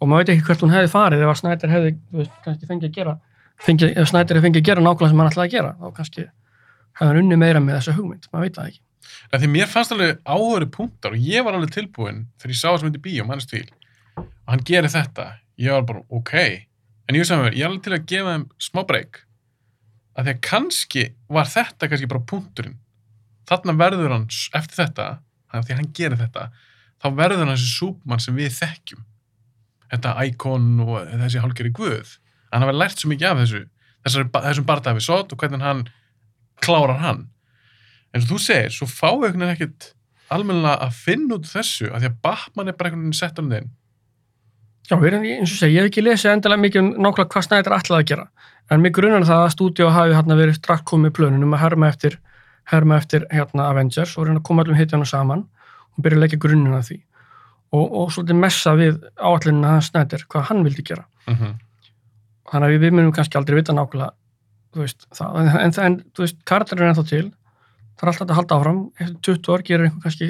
og 0.00 0.08
maður 0.08 0.22
veit 0.22 0.32
ekki 0.34 0.46
hvert 0.46 0.62
hún 0.64 0.74
hefði 0.74 0.92
farið 0.92 1.24
ef 1.24 1.32
að 1.32 1.40
Snæder 1.40 1.72
hefði, 1.72 1.90
veist, 2.12 2.38
kannski 2.44 2.68
fengið 2.70 2.88
að 2.88 2.94
gera 2.96 3.18
fengið, 3.66 3.92
ef 3.96 4.08
Snæder 4.08 4.38
hefði 4.38 4.46
fengið 4.46 4.62
að 4.62 4.68
gera 4.70 4.84
nákvæmlega 4.86 5.10
sem 5.10 5.20
hann 5.20 5.30
ætlaði 5.32 5.48
að 5.48 5.56
gera, 5.56 5.74
þá 5.80 5.96
kannski 5.98 6.22
hefði 6.22 7.10
hann 7.10 7.20
unni 7.22 7.36
meira 7.36 7.60
með 7.60 7.78
þessa 7.78 7.96
hugmynd, 7.98 8.28
maður 8.32 8.46
veit 8.46 8.56
það 8.56 8.70
ekki. 8.70 8.82
Því 9.32 9.48
mér 9.48 9.68
fannst 9.68 9.92
alveg 9.92 10.18
áhöru 10.24 10.68
punktar 10.70 11.12
og 11.12 11.18
ég 11.18 11.44
var 11.44 11.54
alveg 11.54 11.72
tilbúin 11.72 12.26
þegar 12.38 12.54
ég 12.54 12.60
sá 12.60 12.68
þess 12.70 12.84
myndi 12.86 13.02
bíó, 13.02 13.26
mannst 13.26 13.50
til, 13.50 13.66
og 14.16 14.48
hann 14.48 14.64
gerir 14.64 14.92
þetta, 14.92 15.26
ég 15.58 15.72
var 15.72 15.86
bara, 15.88 16.02
ok. 16.08 16.34
En 17.08 17.16
ég 17.16 17.28
mér, 17.28 17.54
ég 17.54 17.64
er 17.64 17.70
alveg 17.70 17.82
til 17.82 17.92
að 17.96 18.06
gefa 18.06 18.34
þeim 18.36 18.48
smá 18.58 18.82
breyk 18.86 19.22
að 20.16 20.26
því 20.28 20.32
að 20.34 20.40
kannski 20.48 21.04
var 21.32 21.48
þetta 21.48 21.88
kannski 21.88 22.08
bara 22.10 22.24
punkturinn. 22.32 22.76
Þarna 23.48 23.74
verður 23.80 24.12
hann, 24.14 24.26
eftir 24.58 24.78
þetta 24.84 25.06
af 25.52 25.64
því 25.66 25.72
að 25.74 25.80
hann 25.80 25.92
gerir 25.96 26.20
þetta 26.20 26.46
þá 27.02 27.06
verður 27.18 27.42
hann 27.42 27.52
þessi 27.54 27.70
súpmann 27.72 28.22
sem 28.22 28.36
við 28.38 28.52
þekkjum. 28.60 29.02
Þetta 29.92 30.12
íkon 30.28 30.68
og 30.86 31.08
þessi 31.24 31.42
hálgeri 31.42 31.72
guð. 31.76 32.14
Hann 32.52 32.64
hafa 32.64 32.76
lært 32.76 33.00
svo 33.02 33.10
mikið 33.12 33.30
af 33.32 33.40
þessu 33.42 33.62
þessari, 34.02 34.28
ba- 34.34 34.44
þessum 34.46 34.66
bardaði 34.68 34.98
við 35.00 35.06
sót 35.08 35.32
og 35.34 35.38
hvernig 35.42 35.62
hann 35.64 35.82
klárar 36.62 37.00
hann. 37.02 37.26
Eins 38.12 38.24
og 38.26 38.34
þú 38.34 38.38
segir, 38.44 38.72
svo 38.74 38.86
fá 38.90 39.08
einhvern 39.12 39.40
veginn 39.42 39.54
ekkert 39.56 39.90
almennilega 40.32 40.86
að 40.86 40.96
finna 40.96 41.36
út 41.38 41.48
þessu 41.48 41.90
af 41.92 42.00
því 42.02 42.08
að 42.10 42.18
Batman 42.24 42.68
er 42.72 42.76
bara 42.78 42.88
einhvern 42.90 43.04
veginn 43.06 43.18
sett 43.18 43.38
um 43.42 43.50
þeim 43.52 43.70
Já, 44.90 44.96
eins 44.98 45.52
og 45.52 45.58
segja, 45.60 45.72
ég 45.72 45.84
hef 45.84 45.90
ekki 45.92 46.02
lesið 46.02 46.32
endilega 46.32 46.60
mikið 46.64 46.80
um 46.82 46.88
nákvæmlega 47.04 47.30
hvað 47.32 47.44
Snæder 47.46 47.74
ætlaði 47.76 48.02
að 48.02 48.08
gera. 48.10 48.24
En 48.72 48.80
mig 48.80 48.94
grunar 48.96 49.26
það 49.28 49.42
að 49.44 49.50
stúdíu 49.52 49.88
hafi 49.92 50.14
hérna 50.16 50.36
verið 50.38 50.56
strax 50.56 50.84
komið 50.88 51.12
plönunum 51.18 51.56
að 51.56 51.64
herma 51.66 51.90
eftir, 51.92 52.18
herma 52.72 52.96
eftir 53.02 53.26
hérna 53.32 53.68
Avengers 53.68 54.14
og 54.16 54.28
reyna 54.28 54.40
að 54.40 54.46
koma 54.48 54.64
allum 54.64 54.78
hitjana 54.78 55.08
saman 55.08 55.42
og 55.92 56.04
byrja 56.04 56.18
að 56.18 56.24
leggja 56.24 56.40
grunninn 56.40 56.78
að 56.78 56.86
því. 56.88 56.98
Og, 57.72 57.84
og 57.84 58.14
svolítið 58.14 58.40
messa 58.40 58.72
við 58.78 58.96
áallinu 59.16 59.68
hans 59.68 59.90
Snæder, 59.92 60.24
hvað 60.32 60.48
hann 60.48 60.64
vildi 60.64 60.84
gera. 60.88 61.04
mm 61.26 61.34
-hmm. 61.34 61.52
Þannig 62.52 62.68
að 62.68 62.72
við, 62.72 62.80
við 62.80 62.92
munum 62.92 63.12
kannski 63.16 63.38
aldrei 63.38 63.56
vita 63.56 63.72
nákvæmlega, 63.72 64.10
veist, 64.76 65.06
það. 65.16 65.36
En, 65.40 65.72
en, 65.84 65.94
þú 66.12 66.24
veist, 66.24 66.38
karakterinn 66.44 66.84
er 66.84 66.90
ennþá 66.92 67.04
til. 67.08 67.32
Það 67.96 68.02
er 68.02 68.10
alltaf 68.12 68.30
að 68.30 68.36
halda 68.36 68.56
áfram. 68.56 68.80
Eftir 68.98 69.36
20 69.36 69.52
ár 69.52 69.62
gerir 69.62 69.84
einhver 69.86 70.02
kannski 70.02 70.28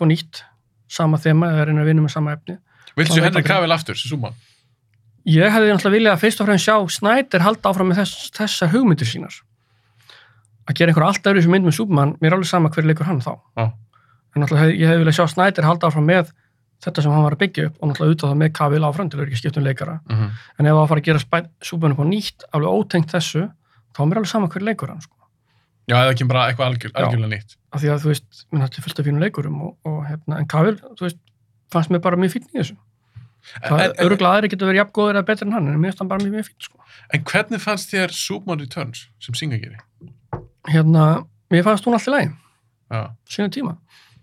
á 0.00 0.04
nýtt 0.08 0.44
sama 0.88 1.18
þema 1.18 1.50
eða 1.52 1.66
reyna 1.68 1.82
að 1.82 1.90
vinna 1.90 2.02
með 2.02 2.14
sama 2.14 2.32
efni. 2.32 2.56
Viltu 2.96 3.20
aldrei. 3.20 3.42
Cavill 3.42 3.72
aftur, 3.72 3.94
sem 3.96 4.08
súmann? 4.12 4.34
Ég 5.26 5.50
hefði 5.50 5.72
náttúrulega 5.72 5.96
viljað 5.96 6.14
að 6.14 6.22
fyrst 6.22 6.40
og 6.40 6.46
fremst 6.46 6.68
sjá 6.68 6.76
Snæder 6.96 7.42
halda 7.42 7.70
áfram 7.72 7.88
með 7.90 8.02
þess, 8.02 8.30
þessar 8.36 8.70
hugmyndir 8.70 9.08
sínar. 9.10 9.40
Að 10.66 10.78
gera 10.78 10.92
einhver 10.92 11.06
allt 11.06 11.26
öðru 11.26 11.42
sem 11.42 11.50
mynd 11.50 11.66
með 11.66 11.78
Superman, 11.80 12.12
mér 12.20 12.30
er 12.30 12.36
alveg 12.36 12.50
sama 12.50 12.70
hver 12.70 12.86
leikur 12.86 13.08
hann 13.08 13.22
þá. 13.24 13.32
Já. 13.58 13.64
En 14.36 14.42
náttúrulega 14.44 14.68
hef, 14.68 14.76
ég 14.76 14.90
hefði 14.90 15.02
viljað 15.02 15.18
sjá 15.18 15.26
Snæder 15.32 15.66
halda 15.66 15.90
áfram 15.90 16.06
með 16.06 16.30
þetta 16.84 17.02
sem 17.02 17.14
hann 17.14 17.26
var 17.26 17.34
að 17.34 17.42
byggja 17.42 17.66
upp 17.66 17.76
og 17.80 17.90
náttúrulega 17.90 18.14
út 18.14 18.22
á 18.22 18.26
það 18.26 18.40
með 18.42 18.54
Cavill 18.60 18.86
áfram 18.86 19.10
til 19.10 19.18
að 19.18 19.26
ekki 19.26 19.40
skipta 19.40 19.60
um 19.60 19.66
leikara. 19.66 19.98
Mm 20.06 20.16
-hmm. 20.16 20.30
En 20.58 20.66
ef 20.66 20.70
það 20.70 20.78
var 20.78 20.84
að 20.84 20.90
fara 20.92 21.00
að 21.00 21.06
gera 21.08 21.42
Superman 21.62 21.96
upp 21.96 22.02
á 22.04 22.06
nýtt, 22.06 22.46
alveg 22.52 22.70
ótengt 22.70 23.10
þessu, 23.10 23.42
þá 23.94 24.00
er 24.00 24.06
mér 24.06 24.18
alveg 24.20 24.30
sama 24.30 24.48
hver 24.48 24.62
leikur 24.62 24.88
hann, 24.88 25.00
sko. 25.00 25.16
Já, 25.86 25.96
eða 26.02 26.12
ekki 26.12 26.26
bara 26.26 26.48
eitthvað 26.50 26.66
algjör, 26.66 26.90
Já. 26.92 26.98
algjörlega 27.02 27.32
nýtt. 27.34 27.56
Af 27.72 27.80
því 27.82 27.88
að 27.90 28.02
þú 28.02 28.08
veist, 28.10 28.46
minn 28.52 28.62
er 28.62 28.82
fullt 28.82 28.98
af 28.98 29.06
fínum 29.06 29.22
leikurum 29.22 29.62
og, 29.62 29.76
og 29.86 30.06
hérna, 30.06 30.38
en 30.38 30.46
Cavill, 30.46 30.78
þú 30.98 31.02
veist, 31.06 31.18
fannst 31.72 31.90
mér 31.90 32.02
bara 32.02 32.16
mjög 32.16 32.36
í 32.36 32.58
þessu. 32.58 32.76
Öruglega 33.70 34.32
aðri 34.36 34.50
getur 34.52 34.68
verið 34.70 34.80
jafn 34.82 34.92
góður 34.98 35.18
eða 35.20 35.26
betur 35.30 35.46
en 35.46 35.52
hann, 35.56 35.68
en 35.68 35.80
mér 35.80 35.90
finnst 35.92 36.02
hann 36.02 36.08
bara 36.10 36.24
mjög, 36.24 36.46
fín, 36.48 36.58
sko. 36.66 36.78
en 37.14 37.24
hvernig 37.30 37.60
fannst 37.62 37.92
þér 37.94 38.12
Superman 38.12 38.60
Returns 38.60 39.06
sem 39.22 39.34
Singa 39.34 39.56
gerir? 39.62 39.80
Hérna, 40.68 41.26
mér 41.50 41.62
fannst 41.66 41.84
hún 41.86 41.94
alltaf 41.94 42.12
lægi, 42.14 42.32
Já. 42.90 43.02
sínu 43.28 43.50
tíma. 43.54 43.76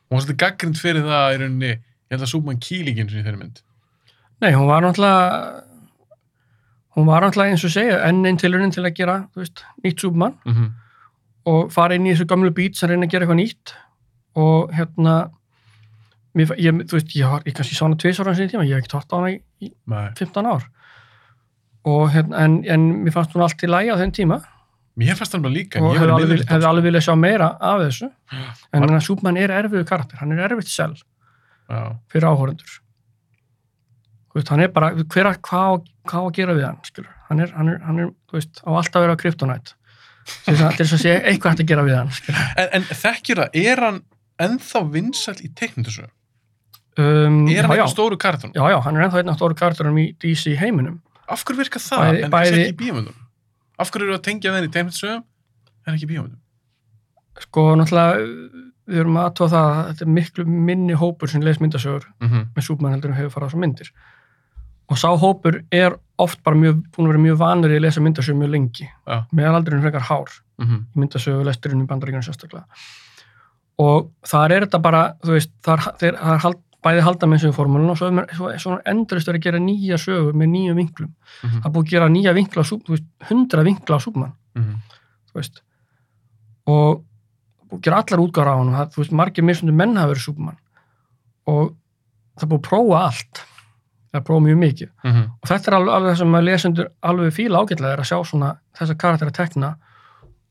Hún 0.10 0.18
var 0.18 0.22
svolítið 0.26 0.38
gaggrind 0.44 0.78
fyrir 0.78 1.04
það 1.08 1.34
í 1.34 1.38
rauninni, 1.42 1.70
ég 1.74 2.12
held 2.18 2.22
að 2.28 2.32
Superman 2.34 2.60
kýlíkinn 2.60 3.10
sem 3.10 3.24
þeirri 3.24 3.40
mynd. 3.40 3.62
Nei, 4.42 4.52
hún 4.52 4.68
var 4.68 4.82
náttúrulega 4.84 5.64
hún 6.96 7.08
var 7.08 7.24
náttúrulega 7.24 7.56
eins 7.56 7.64
og 7.66 7.72
segja 7.74 8.02
enn 8.08 8.26
einn 8.26 8.38
tilurinn 8.38 8.74
til 8.76 8.84
að 8.86 8.94
gera, 9.00 9.16
veist, 9.36 9.64
nýtt 9.84 10.00
Superman 10.04 10.36
Mm 10.46 10.54
-hmm. 10.54 10.70
og 11.46 11.72
fara 11.72 11.96
inn 11.96 12.06
í 12.06 12.14
þessu 12.14 12.28
gamlu 12.28 12.52
bít 12.52 12.76
sem 12.78 12.90
reyna 12.90 13.06
að 13.06 13.12
gera 13.12 13.26
eitthvað 13.26 13.42
nýtt 13.42 13.74
og 14.36 14.72
hérna 14.74 15.32
mér, 16.38 16.54
ég, 16.62 16.80
þú 16.90 16.98
veist, 16.98 17.14
ég, 17.18 17.28
har, 17.30 17.44
ég 17.48 17.58
kannski 17.58 17.78
sá 17.78 17.86
hana 17.86 18.00
tvisar 18.00 18.30
á 18.30 18.34
sinni 18.34 18.52
tíma, 18.54 18.66
ég 18.68 18.78
hef 18.78 18.84
ekki 18.84 18.94
tótt 18.96 19.14
á 19.14 19.18
hana 19.20 19.32
í, 19.34 19.70
Nei. 19.94 20.08
15 20.20 20.50
ár 20.50 20.66
og 21.94 22.04
hérna, 22.14 22.44
en, 22.46 22.60
en 22.72 22.86
mér 23.04 23.16
fannst 23.16 23.36
hún 23.36 23.44
allt 23.46 23.64
í 23.66 23.70
lægi 23.70 23.94
á 23.94 24.00
þenn 24.02 24.16
tíma 24.16 24.42
Mér 24.94 25.18
fannst 25.18 25.34
það 25.34 25.48
bara 25.48 25.56
líka, 25.56 25.80
en 25.80 25.88
og 25.88 25.96
ég 25.96 26.04
hefði 26.04 26.14
alveg, 26.14 26.30
miður 26.30 26.50
hefði 26.52 26.68
alveg 26.70 26.86
viljað 26.86 27.06
sjá 27.08 27.14
meira 27.18 27.48
af 27.58 27.82
þessu 27.82 28.10
en 28.10 28.84
Var- 28.86 28.92
Var... 28.94 29.04
Superman 29.08 29.40
er 29.42 29.54
erfiðu 29.58 29.88
karakter, 29.90 30.20
hann 30.22 30.36
er 30.36 30.44
erfitt 30.46 30.70
sel 30.70 30.94
Já. 30.94 31.98
fyrir 32.14 32.30
veist, 34.34 34.50
hann 34.50 34.64
er 34.66 34.72
bara 34.74 34.92
hver 34.98 35.30
að, 35.30 35.40
hvað, 35.46 35.86
hvað 36.10 36.28
að 36.28 36.36
gera 36.38 36.56
við 36.58 36.66
hann 36.68 36.80
skilur, 36.88 37.14
hann 37.30 37.44
er, 37.44 37.54
hann 37.58 37.72
er, 37.74 37.80
hann 37.88 38.02
er 38.02 38.12
þú 38.30 38.40
veist, 38.40 38.62
á 38.66 38.70
alltaf 38.74 39.00
að 39.00 39.06
vera 39.08 39.20
kryptonætt 39.24 39.74
til 40.24 40.56
þess 40.56 40.64
að, 40.64 40.78
að 40.98 41.04
sé 41.04 41.14
eitthvað 41.20 41.54
hægt 41.54 41.64
að 41.66 41.70
gera 41.74 41.86
við 41.88 41.98
hann. 42.00 42.12
En, 42.56 42.68
en 42.80 42.86
þekkjur 43.04 43.42
það, 43.44 43.58
er 43.74 43.84
hann 43.84 44.00
ennþá 44.46 44.82
vinsæll 44.94 45.40
í 45.44 45.52
teiknundasögu? 45.60 46.10
Um, 46.98 47.48
Er 47.50 47.64
hann 47.66 47.72
eitthvað 47.72 47.92
stóru 47.94 48.18
karakterinn? 48.18 48.54
já, 48.56 48.64
já, 48.70 48.80
hann 48.84 48.96
er 48.98 49.08
ennþá 49.08 49.18
einn 49.24 49.30
af 49.30 49.38
stóru 49.40 49.56
karakterum 49.56 49.98
í 49.98 50.16
DC 50.20 50.56
heiminum 50.60 51.02
Af 51.28 51.44
hverju 51.46 51.58
virkar 51.64 51.80
það, 51.82 52.00
Bæði- 52.00 52.24
en 52.24 52.32
kannski 52.32 52.54
bæði- 52.54 52.64
ekki 52.68 52.74
í 52.74 52.80
bíómyndum? 52.84 53.16
Af 53.80 53.92
hverju 53.92 54.04
eru 54.10 54.18
að 54.18 54.24
tengja 54.28 54.52
þenni 54.54 54.68
í 54.68 54.74
teiknundasögum, 54.76 55.24
en 55.88 55.94
ekki 55.94 56.06
í 56.06 56.12
bíómyndum? 56.14 56.40
sko, 57.40 57.62
náttúrulega 57.76 58.18
við 58.88 59.00
erum 59.00 59.16
að 59.18 59.26
aðtóða 59.30 59.50
það 59.54 59.70
að 59.74 59.88
þetta 59.90 60.02
er 60.06 60.12
miklu 60.14 60.46
minni 60.46 60.94
hópur 60.94 61.30
sem 61.32 61.42
les 61.42 61.58
myndasögur 61.60 62.04
Mm 62.22 62.30
-hmm. 62.30 62.46
með 62.56 62.64
Superman 62.64 62.92
heldur 62.94 63.10
en 63.12 63.16
hefur 63.18 63.30
farað 63.32 63.48
á 63.48 63.50
þessar 63.50 63.60
myndir 63.64 63.90
og 64.90 64.98
sá 64.98 65.08
hópur 65.18 65.64
er 65.72 65.96
oft 66.20 66.44
bara 66.44 66.56
mjög, 66.56 66.84
búin 66.92 67.08
að 67.08 67.12
vera 67.14 67.24
mjög 67.24 67.38
vanur 67.38 67.70
í 67.72 67.78
að 67.78 67.82
lesa 67.82 68.02
myndasögur 68.02 68.38
mjög 68.40 68.52
lengi 68.52 68.90
Já. 69.08 69.26
meðalaldurinn 69.34 69.82
frekar 69.82 70.02
hár 70.02 70.30
Mm 70.60 70.68
-hmm. 70.68 70.82
í 70.96 71.00
myndasögu 71.00 71.44
lesturinn 71.44 71.82
í 71.82 71.88
bandaríkjunum 71.88 72.22
sérstaklega 72.24 72.66
og 73.80 74.12
þar 74.26 74.52
er 74.52 74.62
þetta 74.68 74.82
bara 74.82 75.14
þú 75.24 75.32
veist, 75.32 75.50
þar, 75.64 75.80
þeir, 76.00 76.18
þar 76.20 76.38
hald, 76.44 76.60
bæði 76.84 77.04
halda 77.06 77.28
með 77.28 77.40
þessu 77.44 77.56
formúlun 77.56 77.90
og 77.94 77.98
svo, 77.98 78.10
svo, 78.36 78.50
svo 78.60 78.78
endurist 78.86 79.28
verið 79.30 79.40
að 79.40 79.46
gera 79.48 79.60
nýja 79.64 79.98
sögu 80.02 80.34
með 80.36 80.50
nýju 80.54 80.74
vinklum. 80.78 81.14
Það 81.42 81.66
er 81.70 81.74
búið 81.76 81.86
að 81.86 81.92
gera 81.94 82.10
nýja 82.14 82.34
vinkla 82.38 82.64
hundra 83.30 83.64
vinkla 83.64 83.98
á 83.98 84.04
Superman 84.04 84.34
þú 85.34 85.40
veist. 85.40 85.62
Og 86.70 87.04
búið 87.70 87.80
að 87.80 87.84
gera 87.88 88.02
allar 88.04 88.20
útgára 88.24 88.54
á 88.54 88.58
hann 88.60 88.74
það, 88.76 88.98
veist, 89.00 89.12
margir 89.12 89.44
mismundu 89.48 89.74
menn 89.76 89.98
hafa 89.98 90.12
verið 90.14 90.26
Superman 90.28 90.58
og 91.48 91.74
það 92.38 92.44
er 92.44 92.52
búið 92.54 92.60
að 92.62 92.68
prófa 92.70 93.00
allt. 93.08 93.42
Það 94.14 94.20
er 94.20 94.22
að 94.22 94.28
prófa 94.30 94.44
mjög 94.46 94.58
mikið. 94.62 94.90
Og 95.42 95.48
þetta 95.50 95.72
er 95.72 95.76
alveg, 95.80 96.04
það 96.06 96.18
sem 96.22 96.36
að 96.38 96.44
lesendur 96.48 96.90
alveg 97.02 97.34
fíla 97.34 97.60
ágætlega 97.64 97.94
er 97.94 98.00
að 98.04 98.10
sjá 98.12 98.18
svona 98.30 98.50
þessa 98.78 98.96
karakter 99.02 99.28
að 99.32 99.38
tekna 99.40 99.70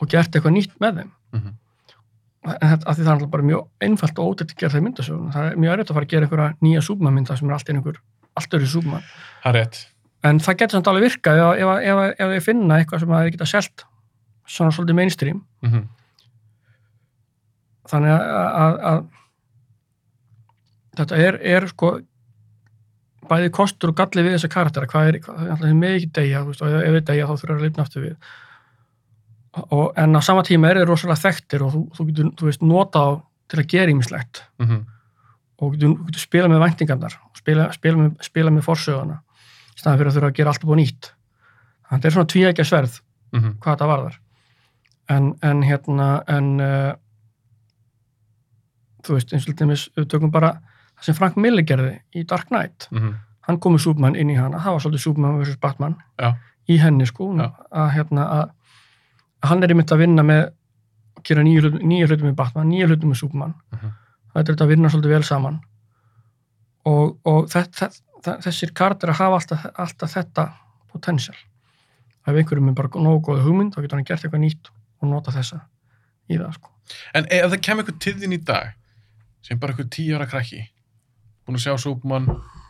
og 0.02 0.08
gert 0.10 0.34
eitthvað 0.34 0.56
nýtt 0.56 0.74
með 0.82 0.96
þeim. 0.98 1.10
Mhm. 1.32 1.52
Af 2.42 2.96
því 2.96 3.04
það 3.04 3.06
er 3.06 3.12
alltaf 3.12 3.30
bara 3.30 3.46
mjög 3.46 3.86
einfalt 3.86 4.18
og 4.18 4.32
ódætt 4.32 4.52
að 4.52 4.58
gera 4.58 4.72
það 4.72 4.80
í 4.80 4.84
myndasögun 4.88 5.32
það 5.34 5.44
er 5.48 5.58
mjög 5.62 5.72
erfitt 5.72 5.90
að 5.90 5.96
fara 5.96 6.06
að 6.06 6.12
gera 6.12 6.26
einhverja 6.26 6.54
nýja 6.66 6.82
Superman 6.82 7.14
mynda 7.14 7.36
sem 7.38 7.48
er 7.48 7.54
allt 7.56 7.68
í 7.68 7.74
einhver 7.76 7.98
allt 8.40 8.56
öðru 8.56 8.68
Superman. 8.72 9.08
Það 9.42 9.50
er 9.50 9.58
rétt. 9.60 9.80
en 10.22 10.38
það 10.42 10.58
getur 10.58 10.78
samt 10.78 10.90
alveg 10.90 11.06
virkað 11.08 11.40
ef, 11.42 11.48
ef, 11.62 11.80
ef, 11.82 12.12
ef 12.18 12.30
þið 12.32 12.44
finna 12.46 12.78
eitthvað 12.78 13.02
sem 13.02 13.12
að 13.12 13.24
þið 13.24 13.34
geta 13.36 13.50
selt 13.50 13.84
svona 14.46 14.74
svolítið 14.74 14.98
mainstream. 14.98 15.42
Mm 15.62 15.70
-hmm. 15.72 15.88
þannig 17.90 18.12
að, 18.14 18.22
að, 18.64 18.78
að 18.90 19.00
þetta 21.00 21.20
er, 21.26 21.38
er 21.56 21.68
sko 21.70 21.92
bæði 23.30 23.50
kostur 23.54 23.92
og 23.92 23.98
galli 23.98 24.22
við 24.26 24.36
þessa 24.36 24.50
karaktera. 24.52 24.86
Hvað 24.90 25.08
er, 25.08 25.18
hvað, 25.24 25.44
það 25.56 25.68
er 25.68 25.76
með 25.78 25.98
ekki 25.98 26.14
degja 26.18 26.42
ef 26.42 26.56
þið 26.58 27.04
degja 27.06 27.28
þá 27.28 27.34
þurfa 27.36 27.56
að 27.56 27.66
lifna 27.66 27.86
aftur 27.86 28.06
við 28.06 28.16
og, 29.52 29.92
en 29.96 30.16
á 30.16 30.20
sama 30.24 30.42
tíma 30.42 30.70
er 30.70 30.76
þið 30.80 30.88
rosalega 30.88 31.20
þekktir 31.20 31.62
og 31.62 31.72
þú, 31.74 31.80
þú 31.96 32.06
getur 32.08 32.30
þú 32.40 32.44
veist, 32.48 32.62
nota 32.62 32.98
á 32.98 33.10
til 33.48 33.58
að 33.60 33.66
gera 33.68 33.90
ímislegt 33.92 34.42
Mm 34.58 34.66
-hmm. 34.68 34.84
og 35.58 35.72
getur, 35.74 35.94
getur 36.06 36.20
spila 36.20 36.48
með 36.48 36.60
væntingarnar 36.64 37.14
og 37.30 37.36
spila, 37.36 37.72
spila, 37.72 37.96
með, 37.96 38.22
spila 38.22 38.50
með 38.50 38.62
forsöguna 38.62 39.20
í 39.76 39.78
staðan 39.78 39.98
fyrir 39.98 40.08
að 40.10 40.14
þurfa 40.16 40.26
að 40.30 40.36
gera 40.36 40.48
allt 40.50 40.64
upp 40.64 40.70
á 40.70 40.76
nýtt 40.80 41.12
þannig 41.88 41.90
að 41.90 41.96
þetta 42.00 42.06
er 42.08 42.12
svona 42.12 42.32
tvíækja 42.32 42.64
sverð 42.64 43.00
Mm 43.32 43.40
-hmm. 43.40 43.54
hvað 43.60 43.72
þetta 43.72 43.86
varðar 43.86 44.18
en, 45.08 45.34
en 45.42 45.62
hérna 45.62 46.22
en 46.28 46.60
uh, 46.60 46.92
þú 49.06 49.16
veist, 49.16 49.32
eins 49.32 49.42
og 49.48 49.56
til 49.56 49.56
dæmis 49.66 49.88
við 49.96 50.08
tökum 50.08 50.30
bara 50.30 50.52
það 50.98 51.04
sem 51.08 51.14
Frank 51.14 51.36
Miller 51.36 51.64
gerði 51.66 51.94
í 52.14 52.24
Dark 52.28 52.48
Knight 52.52 52.88
Mm 52.90 52.98
-hmm. 52.98 53.14
hann 53.40 53.58
kom 53.60 53.72
með 53.74 53.78
Superman 53.86 54.16
inn 54.16 54.30
í 54.30 54.36
hana, 54.38 54.58
það 54.58 54.72
var 54.72 54.80
svolítið 54.80 54.98
Superman 55.02 55.40
vs. 55.42 55.56
Batman 55.60 55.96
Já. 56.20 56.34
í 56.68 56.78
henni 56.78 57.06
sko 57.06 57.32
að, 57.70 57.90
hérna, 57.90 58.26
að 58.30 58.50
hann 59.48 59.62
er 59.62 59.72
einmitt 59.74 59.92
að 59.92 60.02
vinna 60.04 60.24
með 60.26 60.42
að 60.46 61.24
gera 61.28 61.44
nýju 61.46 61.62
hlutum, 62.08 62.26
með 62.28 62.38
Batman 62.38 62.70
nýju 62.70 62.88
hlutum 62.90 63.12
með 63.12 63.20
Superman. 63.22 63.54
Mhm. 63.72 63.92
þetta 64.32 64.48
er 64.48 64.54
þetta 64.54 64.64
að 64.64 64.72
vinna 64.72 64.88
svolítið 64.88 65.12
vel 65.12 65.24
saman. 65.28 65.60
Og, 66.88 67.18
og 67.28 67.48
þetta, 67.52 67.90
þetta, 68.16 68.36
þessir 68.46 68.72
kardir 68.74 69.12
hafa 69.12 69.38
alltaf, 69.38 69.66
alltaf 69.76 70.14
þetta 70.16 70.46
potential. 70.90 71.36
Ef 72.26 72.34
einhverjum 72.34 72.70
er 72.70 72.78
bara 72.78 72.88
nógu 73.02 73.20
góða 73.28 73.44
hugmynd 73.44 73.74
þá 73.74 73.82
getur 73.82 73.98
hann 73.98 74.06
gert 74.08 74.24
eitthvað 74.24 74.44
nýtt 74.46 74.70
og 75.02 75.10
nota 75.10 75.34
þessa 75.34 75.60
í 76.30 76.38
það 76.38 76.54
sko. 76.56 76.70
En 77.14 77.26
ef 77.28 77.50
það 77.50 77.60
kemur 77.66 77.84
eitthvað 77.84 78.00
til 78.06 78.14
þín 78.22 78.36
í 78.36 78.40
dag 78.46 78.72
sem 79.42 79.58
bara 79.58 79.74
eitthvað 79.74 79.90
tíu 79.94 80.16
ára 80.16 80.28
krakki 80.30 80.62
búin 81.46 81.58
að 81.58 81.64
sjá 81.66 81.76
Superman, 81.82 82.28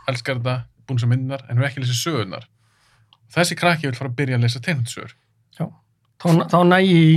elskar 0.08 0.40
þetta 0.40 0.56
búin 0.86 0.98
að 0.98 1.04
sjá 1.04 1.10
myndar, 1.12 1.44
en 1.46 1.58
hefur 1.58 1.68
ekki 1.68 1.82
lesið 1.84 1.98
sögurnar 2.00 2.46
þessi 3.32 3.58
krakki 3.58 3.88
vil 3.88 3.98
fara 3.98 4.10
að 4.12 4.18
byrja 4.20 4.38
að 4.38 4.46
lesa 4.46 4.62
tegndsögur 4.64 5.14
þá, 6.22 6.46
þá 6.52 6.58
nægi 6.70 6.94
í, 7.02 7.12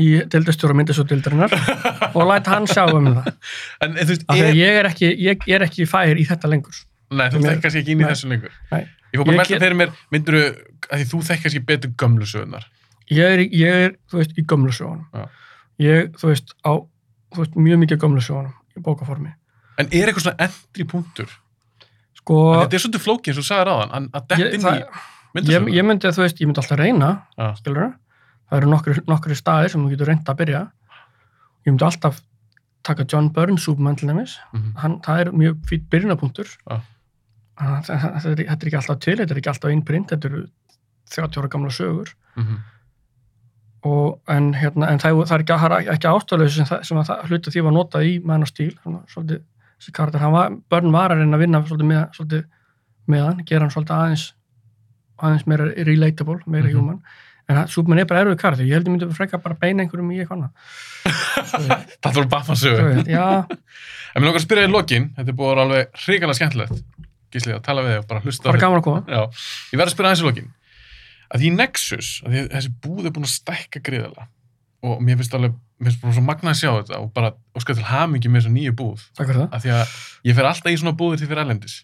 í 0.00 0.06
deildastjóra 0.32 0.76
myndasjóðdeildarinnar 0.78 1.56
og 2.16 2.22
læta 2.30 2.54
hann 2.54 2.68
sjá 2.70 2.84
um 2.92 3.10
það 3.16 3.26
en, 3.32 3.90
en 3.90 3.98
þú 4.04 4.08
veist, 4.14 4.24
af 4.28 4.36
því 4.38 4.46
að 4.50 4.60
ég 4.60 4.78
er 4.82 4.88
ekki, 4.92 5.10
ég 5.26 5.48
er 5.58 5.64
ekki 5.66 5.88
fær 5.90 6.20
í 6.20 6.26
þetta 6.28 6.50
lengur 6.52 6.78
Nei, 7.10 7.26
þú 7.32 7.40
kannski 7.42 7.80
ekki 7.80 7.90
inn 7.96 8.02
í 8.04 8.06
þessu 8.06 8.28
lengur. 8.30 8.52
Nei. 8.70 8.84
Ég 9.10 9.18
fór 9.18 9.26
bara 9.26 9.42
að 9.42 9.48
get- 9.50 9.58
fyrir 9.64 9.74
mér, 9.80 9.88
myndur 10.14 10.36
að 10.38 11.00
því 11.00 11.06
þú 11.10 11.18
þekkir 11.26 11.42
kannski 11.42 11.62
betur 11.66 11.90
gömlu 11.98 12.28
sögurnar. 12.30 12.68
ég 13.10 13.32
er, 13.34 13.40
ég 13.50 13.78
er, 13.88 13.96
þú 14.12 14.20
veist, 14.20 14.36
í 14.38 14.44
gömlu 14.46 14.70
sögunum. 14.76 15.24
Ég, 15.82 16.12
þú 16.20 16.30
veist, 16.30 16.54
á, 16.62 16.78
þú 17.34 17.42
veist, 17.42 17.56
mjög 17.66 17.80
mikið 17.82 17.98
gömlu 18.04 18.22
sögunum 18.22 18.54
í 18.78 18.84
bókaformi. 18.86 19.32
En 19.82 19.90
er 19.90 20.06
eitthvað 20.12 20.28
svona 20.28 20.46
endri 20.46 20.86
punktur? 20.92 21.34
Sko, 22.20 22.38
Þetta 22.60 22.78
er 22.78 22.84
svolítið 22.84 23.04
flókið, 23.08 23.32
eins 23.32 23.40
og 23.40 23.42
þú 23.42 23.48
sagðir 23.50 23.72
áðan, 23.74 23.90
að- 23.98 24.08
að 24.20 24.28
dett 24.30 24.54
inn 24.54 24.70
í 24.70 25.50
ég, 25.50 25.68
ég 25.80 25.86
myndi, 25.90 26.14
þú 26.14 26.22
veist, 26.28 26.38
ég 26.38 26.46
myndi 26.46 26.62
alltaf 26.62 26.78
reyna, 26.78 27.10
Já. 27.34 27.50
skilur 27.58 27.82
það 27.82 27.92
eru 28.58 28.70
nokkri, 28.70 28.94
nokkri 29.06 29.34
staðir 29.38 29.70
sem 29.70 29.82
þú 29.84 29.90
getur 29.90 30.06
reynd 30.10 30.24
að 30.28 30.36
byrja. 30.40 30.60
Ég 31.66 31.72
myndi 31.72 31.84
alltaf 31.84 32.20
taka 32.82 33.04
John 33.12 33.28
Burns 33.32 33.62
Superman 33.64 33.96
til 33.96 34.08
dæmis. 34.08 34.38
Mhm. 34.52 34.72
Hann, 34.76 35.00
það 35.00 35.20
er 35.20 35.30
mjög. 35.32 35.60
Já. 36.70 36.80
Þannig 37.60 37.76
að 37.76 38.22
Þetta 38.22 38.50
er, 38.50 38.66
ekki 38.66 38.76
alltaf 38.76 38.98
til, 39.00 39.16
þetta 39.16 39.30
er 39.30 39.36
ekki 39.42 39.50
alltaf 39.52 39.70
innprint, 39.70 40.08
þetta 40.08 40.24
eru 40.30 40.46
30 41.10 41.40
ára 41.40 41.48
gamla 41.48 41.70
sögur. 41.70 42.14
Mhm. 42.36 42.56
og 43.82 44.20
en, 44.28 44.52
hérna, 44.54 44.90
en 44.92 44.98
það, 45.00 45.22
það 45.24 45.34
er 45.38 45.42
ekki, 45.42 45.54
það 45.56 45.88
ekki 45.94 46.08
ástöðlega 46.10 46.50
sem, 46.50 46.66
það- 46.66 46.82
sem 46.84 46.98
að 47.00 47.06
það, 47.08 47.20
hluti 47.30 47.48
af 47.48 47.54
því 47.54 47.62
var 47.64 47.72
notað 47.72 48.02
í 48.04 48.24
mann 48.24 48.42
og 48.42 48.48
stíl 48.50 48.74
svona, 48.82 48.98
svolítið, 49.08 49.40
þessi 49.80 49.92
karakter, 49.96 50.20
börn 50.70 50.92
var 50.92 51.10
að 51.14 51.18
reyna 51.22 51.36
að 51.38 51.40
vinna 51.40 51.62
svolítið 51.64 51.88
með, 51.88 52.02
svolítið 52.18 52.44
með 53.08 53.24
hann, 53.24 53.40
gera 53.48 53.60
hann 53.60 53.70
svolítið 53.70 53.96
aðeins 53.96 54.32
aðeins 55.22 55.46
meira 55.46 55.64
relatable, 55.86 56.38
meira 56.46 56.68
Mhm. 56.68 56.76
human 56.76 57.02
en 57.50 57.60
Superman 57.70 58.00
er 58.02 58.08
bara 58.10 58.22
erfið 58.24 58.38
karakter, 58.40 58.66
ég 58.68 58.78
held 58.78 58.86
ég 58.88 58.94
myndi 58.94 59.08
freka 59.16 59.40
bara 59.42 59.56
beina 59.58 59.82
einhverjum 59.84 60.10
í 60.14 60.20
eitthvað 60.22 60.48
Það 62.02 62.16
voru 62.16 62.28
Batman 62.30 62.56
Þú 62.58 62.62
sögur. 62.62 62.88
veist, 62.94 63.10
já, 63.10 63.24
En 64.14 64.24
mér 64.24 64.34
að 64.34 64.42
spyrja 64.44 64.66
í 64.66 64.70
lokin, 64.70 65.04
þetta 65.16 65.30
er 65.32 65.36
búið 65.38 65.50
að 65.50 65.54
vera 65.54 65.64
alveg 65.66 66.00
hrikalega 66.04 66.38
skemmtilegt. 66.38 66.80
Gísli, 67.30 67.52
að 67.54 67.60
tala 67.62 67.84
við 67.86 67.92
þig 67.94 68.00
og 68.02 68.08
bara 68.10 68.22
hlusta 68.24 68.48
bara 68.50 68.58
gaman 68.64 68.80
að 68.80 68.86
koma. 68.88 69.02
Já, 69.06 69.20
ég 69.70 69.78
verð 69.78 69.90
að 69.90 69.94
spyrja 69.94 70.10
aðeins 70.10 70.22
í 70.22 70.26
lokin. 70.26 70.48
Að 71.30 71.44
því 71.44 71.50
Nexus, 71.54 72.08
að 72.26 72.34
því 72.34 72.42
þessi 72.56 72.72
búð 72.82 73.06
er 73.06 73.14
búin 73.14 73.28
að 73.28 73.34
stækka 73.36 73.82
greiðala 73.86 74.26
og 74.80 75.02
mér 75.06 75.20
finnst 75.20 75.36
alveg, 75.38 75.54
mér 75.78 75.92
finnst 75.92 76.02
bara 76.02 76.16
svo 76.16 76.24
magnað 76.26 76.50
að 76.54 76.58
sjá 76.58 76.70
þetta 76.80 76.98
og 77.04 77.10
bara 77.14 77.30
óskar 77.60 77.76
til 77.78 77.86
hamingi 77.86 78.32
með 78.32 78.40
þessa 78.42 78.54
nýju 78.56 78.74
búð. 78.80 79.04
takk 79.14 79.28
fyrir 79.30 79.40
það, 79.44 79.54
Af 79.54 79.62
því 79.62 79.72
að 79.76 79.94
ég 80.30 80.38
fer 80.40 80.48
alltaf 80.50 80.72
í 80.74 80.78
svona 80.80 80.96
búðir 80.98 81.20
til 81.22 81.28
fyrir 81.30 81.42
erlendis. 81.44 81.76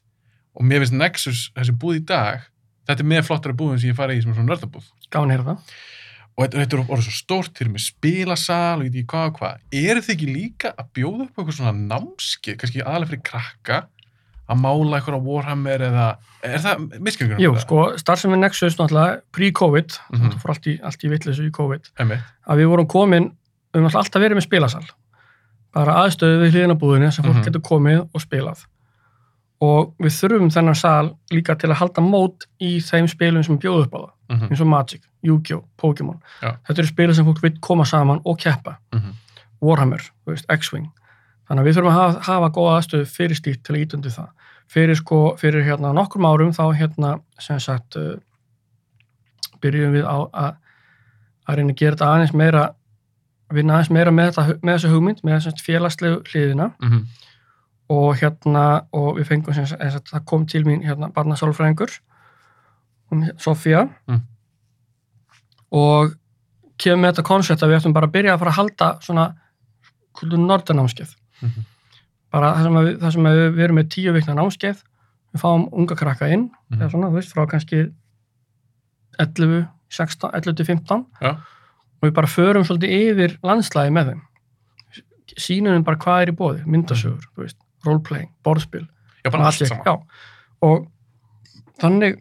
Og 0.57 0.67
mér 0.67 0.83
finnst 0.83 0.97
Nexus, 0.99 1.43
þessi 1.55 1.77
búð 1.79 2.01
í 2.01 2.03
dag, 2.11 2.49
þetta 2.87 3.03
er 3.05 3.11
með 3.13 3.23
flottara 3.29 3.55
búðin 3.59 3.81
sem 3.83 3.91
ég 3.93 3.97
farið 3.99 4.19
í 4.19 4.23
sem 4.23 4.31
er 4.33 4.39
svona 4.41 4.51
nördabúð. 4.55 4.91
að 5.13 5.31
heyra 5.35 5.45
það 5.51 5.59
Og 6.37 6.45
þetta, 6.45 6.59
þetta 6.61 6.77
er 6.77 6.81
orðið 6.93 7.05
svo 7.07 7.13
stórt 7.17 7.53
til 7.57 7.67
með 7.73 7.81
spilasal 7.81 8.77
og 8.77 8.83
ég 8.85 8.91
veit 8.93 8.97
ekki 9.01 9.09
hvað 9.09 9.29
og 9.31 9.39
hvað. 9.39 9.61
Er 9.73 10.01
þið 10.05 10.11
ekki 10.13 10.27
líka 10.29 10.73
að 10.77 10.89
bjóða 10.99 11.23
upp 11.25 11.39
eitthvað 11.41 11.57
svona 11.57 11.73
námskeið, 11.95 12.57
kannski 12.61 12.83
aðalega 12.85 13.09
fyrir 13.09 13.23
krakka, 13.25 13.79
að 14.53 14.61
mála 14.61 14.99
eitthvað 14.99 15.17
á 15.17 15.27
Warhammer 15.31 15.85
eða, 15.87 16.05
er 16.45 16.59
það 16.67 16.85
miskilgjörn? 17.09 17.41
Jú, 17.41 17.55
sko, 17.65 17.79
starfsemi 17.97 18.37
Nexus 18.37 18.77
náttúrulega 18.77 19.23
pre-COVID, 19.33 19.97
Mhm. 20.13 20.29
það 20.29 20.39
fór 20.45 20.53
allt 20.53 20.67
í, 20.69 20.77
allt 20.85 21.01
í 21.09 21.09
vitleysu 21.09 21.47
í 21.49 21.51
COVID 21.57 21.89
Emi, 22.05 22.21
að 22.47 22.57
við 22.61 22.69
vorum 22.69 22.87
komin, 22.87 23.33
við 23.73 23.81
höfum 23.81 23.97
alltaf 23.97 24.21
verið 24.23 24.37
með 24.37 24.47
spilasal 24.51 24.85
bara 25.73 25.93
aðstöðu 26.05 26.45
við 26.45 26.53
hliðinabúðinu 26.53 27.13
sem 27.13 27.25
fólk 27.25 27.41
Mhm. 27.41 27.45
getur 27.49 27.65
komið 27.65 28.09
og 28.13 28.21
spilað 28.21 28.67
og 29.65 29.95
við 30.03 30.13
þurfum 30.19 30.51
þennan 30.53 30.77
sal 30.77 31.15
líka 31.33 31.57
til 31.57 31.71
að 31.71 31.81
halda 31.81 32.05
mót 32.05 32.47
í 32.61 32.77
þeim 32.85 33.09
spilum 33.09 33.45
sem 33.47 33.59
bjóðu 33.59 33.87
upp 33.87 33.95
á 33.97 34.01
það, 34.01 34.13
mhm, 34.35 34.51
eins 34.51 34.61
og 34.61 34.67
Magic, 34.67 35.03
Yu-Gi-Oh, 35.25 35.65
Pokémon. 35.81 36.19
Já. 36.43 36.57
þetta 36.69 36.83
eru 36.83 36.91
spilum 36.93 37.15
sem 37.15 37.25
fólk 37.27 37.43
vil 37.43 37.55
koma 37.61 37.85
saman 37.85 38.21
og 38.25 38.39
keppa. 38.39 38.77
Mhm, 38.93 39.15
Warhammer, 39.63 40.03
þú 40.25 40.35
veist, 40.35 40.47
X-Wing. 40.53 40.91
Þannig 41.49 41.63
að 41.63 41.67
við 41.67 41.77
þurfum 41.77 41.93
að 41.93 41.99
hafa, 42.01 42.21
hafa 42.27 42.51
góða 42.51 42.77
aðstöðu 42.81 43.07
fyrir 43.07 43.37
stíkt 43.37 43.65
til 43.65 43.75
að 43.75 43.83
ítundi 43.87 44.11
það. 44.13 44.29
Fyrir 44.69 44.97
sko, 44.99 45.37
fyrir 45.39 45.63
hérna 45.65 45.93
nokkrum 45.95 46.27
árum 46.27 46.53
þá 46.53 46.75
hérna, 46.75 47.21
sem 47.39 47.59
sagt 47.61 47.97
uh, 47.97 48.17
byrjum 49.63 49.93
við 49.95 50.05
á 50.05 50.19
að 50.33 50.55
að 51.47 51.61
reyna 51.61 51.75
að 51.75 51.81
gera 51.81 51.95
þetta 51.97 52.11
aðeins 52.11 52.35
meira 52.35 52.65
vinna 53.55 53.77
aðeins 53.77 53.93
meira 53.95 54.11
með, 54.15 54.33
þetta, 54.35 54.59
með 54.67 54.75
þessu 54.75 54.89
hugmynd 54.91 55.21
með 55.23 55.37
þessu 55.37 55.65
félagslegu 55.67 56.17
hliðina. 56.33 56.71
Mhm, 56.83 57.05
og 57.89 58.17
hérna 58.19 58.87
og 58.93 59.17
við 59.19 59.29
fengum 59.29 59.55
sem 59.55 59.67
sagt, 59.67 60.11
það 60.11 60.25
kom 60.27 60.47
til 60.47 60.65
mín 60.67 60.83
hérna 60.85 61.11
barnasálfræðingur 61.15 61.93
Sofía 63.39 63.89
Mm. 64.09 64.23
og 65.73 66.15
kemur 66.79 67.03
með 67.05 67.13
þetta 67.15 67.25
koncept 67.29 67.63
að 67.63 67.71
við 67.73 67.79
ættum 67.81 67.95
bara 67.95 68.07
að 68.09 68.13
byrja 68.17 68.35
að 68.35 68.39
fara 68.43 68.51
að 68.51 68.57
halda 68.61 68.89
svona 69.07 69.27
nordanámskeið 70.23 71.15
mhm, 71.43 71.65
bara 72.33 72.51
það 72.57 72.63
sem, 72.67 72.77
við, 72.81 72.99
það 73.03 73.13
sem 73.15 73.29
við, 73.29 73.41
við 73.57 73.65
erum 73.67 73.79
með 73.81 73.89
tíu 73.95 74.13
vikna 74.13 74.35
námskeið. 74.37 74.81
Við 75.37 75.43
fáum 75.43 75.67
unga 75.73 75.97
krakka 75.97 76.29
inn 76.33 76.51
Mhm. 76.71 76.81
eða 76.81 76.91
svona, 76.91 77.09
þú 77.13 77.19
veist, 77.21 77.33
frá 77.35 77.47
kannski 77.49 77.81
11, 79.19 79.69
16, 79.89 80.31
11 80.35 80.57
til 80.57 80.65
15 80.67 81.07
Já. 81.23 81.31
og 81.37 82.03
við 82.09 82.13
bara 82.15 82.27
förum 82.27 82.65
svolítið 82.67 82.91
yfir 83.13 83.39
landslæði 83.45 83.93
með 83.93 84.11
þeim. 84.11 84.23
Sínum 85.37 85.85
bara 85.85 85.97
hvað 85.97 86.23
er 86.23 86.33
í 86.33 86.37
bóði 86.37 86.65
myndasögur, 86.67 87.25
þú 87.37 87.43
veist, 87.45 87.57
roleplaying, 87.87 88.31
borðspil 88.45 88.87
Já, 89.25 89.31
bara 89.31 89.47
allt 89.51 89.67
saman. 89.67 90.03
og 90.63 90.87
þannig 91.83 92.21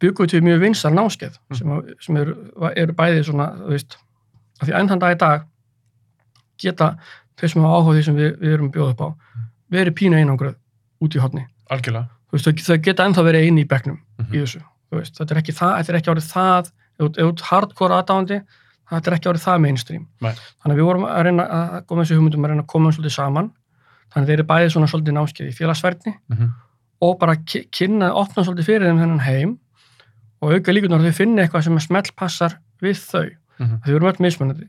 byggum 0.00 0.24
við 0.26 0.30
til 0.32 0.40
mjög 0.46 0.60
vinsar 0.62 0.92
námskeið 0.96 1.34
Mm. 1.50 1.56
sem, 1.56 1.96
sem 2.00 2.16
eru, 2.16 2.34
eru 2.76 2.92
bæði 2.96 3.24
svona, 3.26 3.50
þú 3.58 3.68
veist, 3.74 3.96
af 4.60 4.68
því 4.68 4.74
enn 4.78 4.88
þann 4.88 4.98
dag 5.02 5.14
í 5.16 5.18
dag 5.18 5.42
geta 6.60 6.96
þeir 7.40 7.48
sem 7.52 7.62
hafa 7.62 7.80
áhuga 7.80 7.96
því 7.98 8.04
sem 8.04 8.16
við, 8.16 8.30
við 8.40 8.54
erum 8.54 8.68
að 8.70 8.74
bjóða 8.76 8.94
upp 8.94 9.00
á 9.00 9.08
verið 9.72 9.94
pínu 10.00 10.16
einangruð 10.20 10.56
út 11.00 11.16
í 11.16 11.20
hotni 11.22 11.44
Algjörlega. 11.70 12.08
þú 12.30 12.36
veist, 12.36 12.46
þau, 12.46 12.64
þau 12.68 12.82
geta 12.84 13.04
ennþá 13.08 13.24
verið 13.28 13.46
eini 13.48 13.64
í 13.64 13.68
bekknum 13.68 13.98
Mhm. 14.20 14.32
í 14.34 14.38
þessu, 14.44 14.60
þú 14.90 14.98
veist, 15.00 15.14
þetta 15.20 15.30
er 15.36 15.40
ekki 15.42 15.52
það 15.60 15.76
þetta 15.78 15.88
er 15.94 15.98
ekki 16.00 16.10
árið 16.14 16.32
það, 16.32 16.72
ert 17.00 17.40
hardcore 17.40 17.94
aðdáðandi, 18.00 18.40
þetta 18.90 19.06
er 19.10 19.14
ekki 19.16 19.30
árið 19.30 19.44
það 19.46 19.60
mainstream 19.60 20.06
Nei. 20.20 20.32
þannig 20.32 20.74
að 20.74 20.80
við 20.80 20.88
vorum 20.90 21.04
að 21.08 21.22
reyna 21.24 21.44
að 21.48 21.86
koma 21.86 22.02
þessu 22.02 22.16
hugmyndum 22.18 22.44
að 22.44 22.48
reyna 22.50 22.62
að 22.62 22.66
koma 22.72 22.90
svolítið 22.92 23.14
saman 23.16 23.52
þannig 24.10 24.24
að 24.24 24.30
þeir 24.30 24.38
eru 24.38 24.48
bæði 24.50 24.72
svona 24.74 24.88
svolítið 24.90 25.16
námskeið 25.16 25.50
í 25.50 25.56
félagsverðni 25.58 26.14
Mhm, 26.28 26.50
og 27.00 27.18
bara 27.20 27.36
kynna, 27.46 28.10
opna 28.14 28.44
svolítið 28.44 28.66
fyrir 28.68 28.88
þeim 28.90 29.00
þennan 29.00 29.24
heim 29.24 29.54
og 30.42 30.52
auka 30.56 30.72
líkunar 30.72 31.00
að 31.00 31.10
þau 31.10 31.16
finni 31.20 31.42
eitthvað 31.42 31.64
sem 31.64 31.78
smelt 31.80 32.12
passar 32.16 32.58
við 32.82 32.98
þau. 33.00 33.30
mhm, 33.60 33.80
Þau 33.84 33.94
eru 33.94 34.04
mjög 34.06 34.20
mismunandi. 34.20 34.68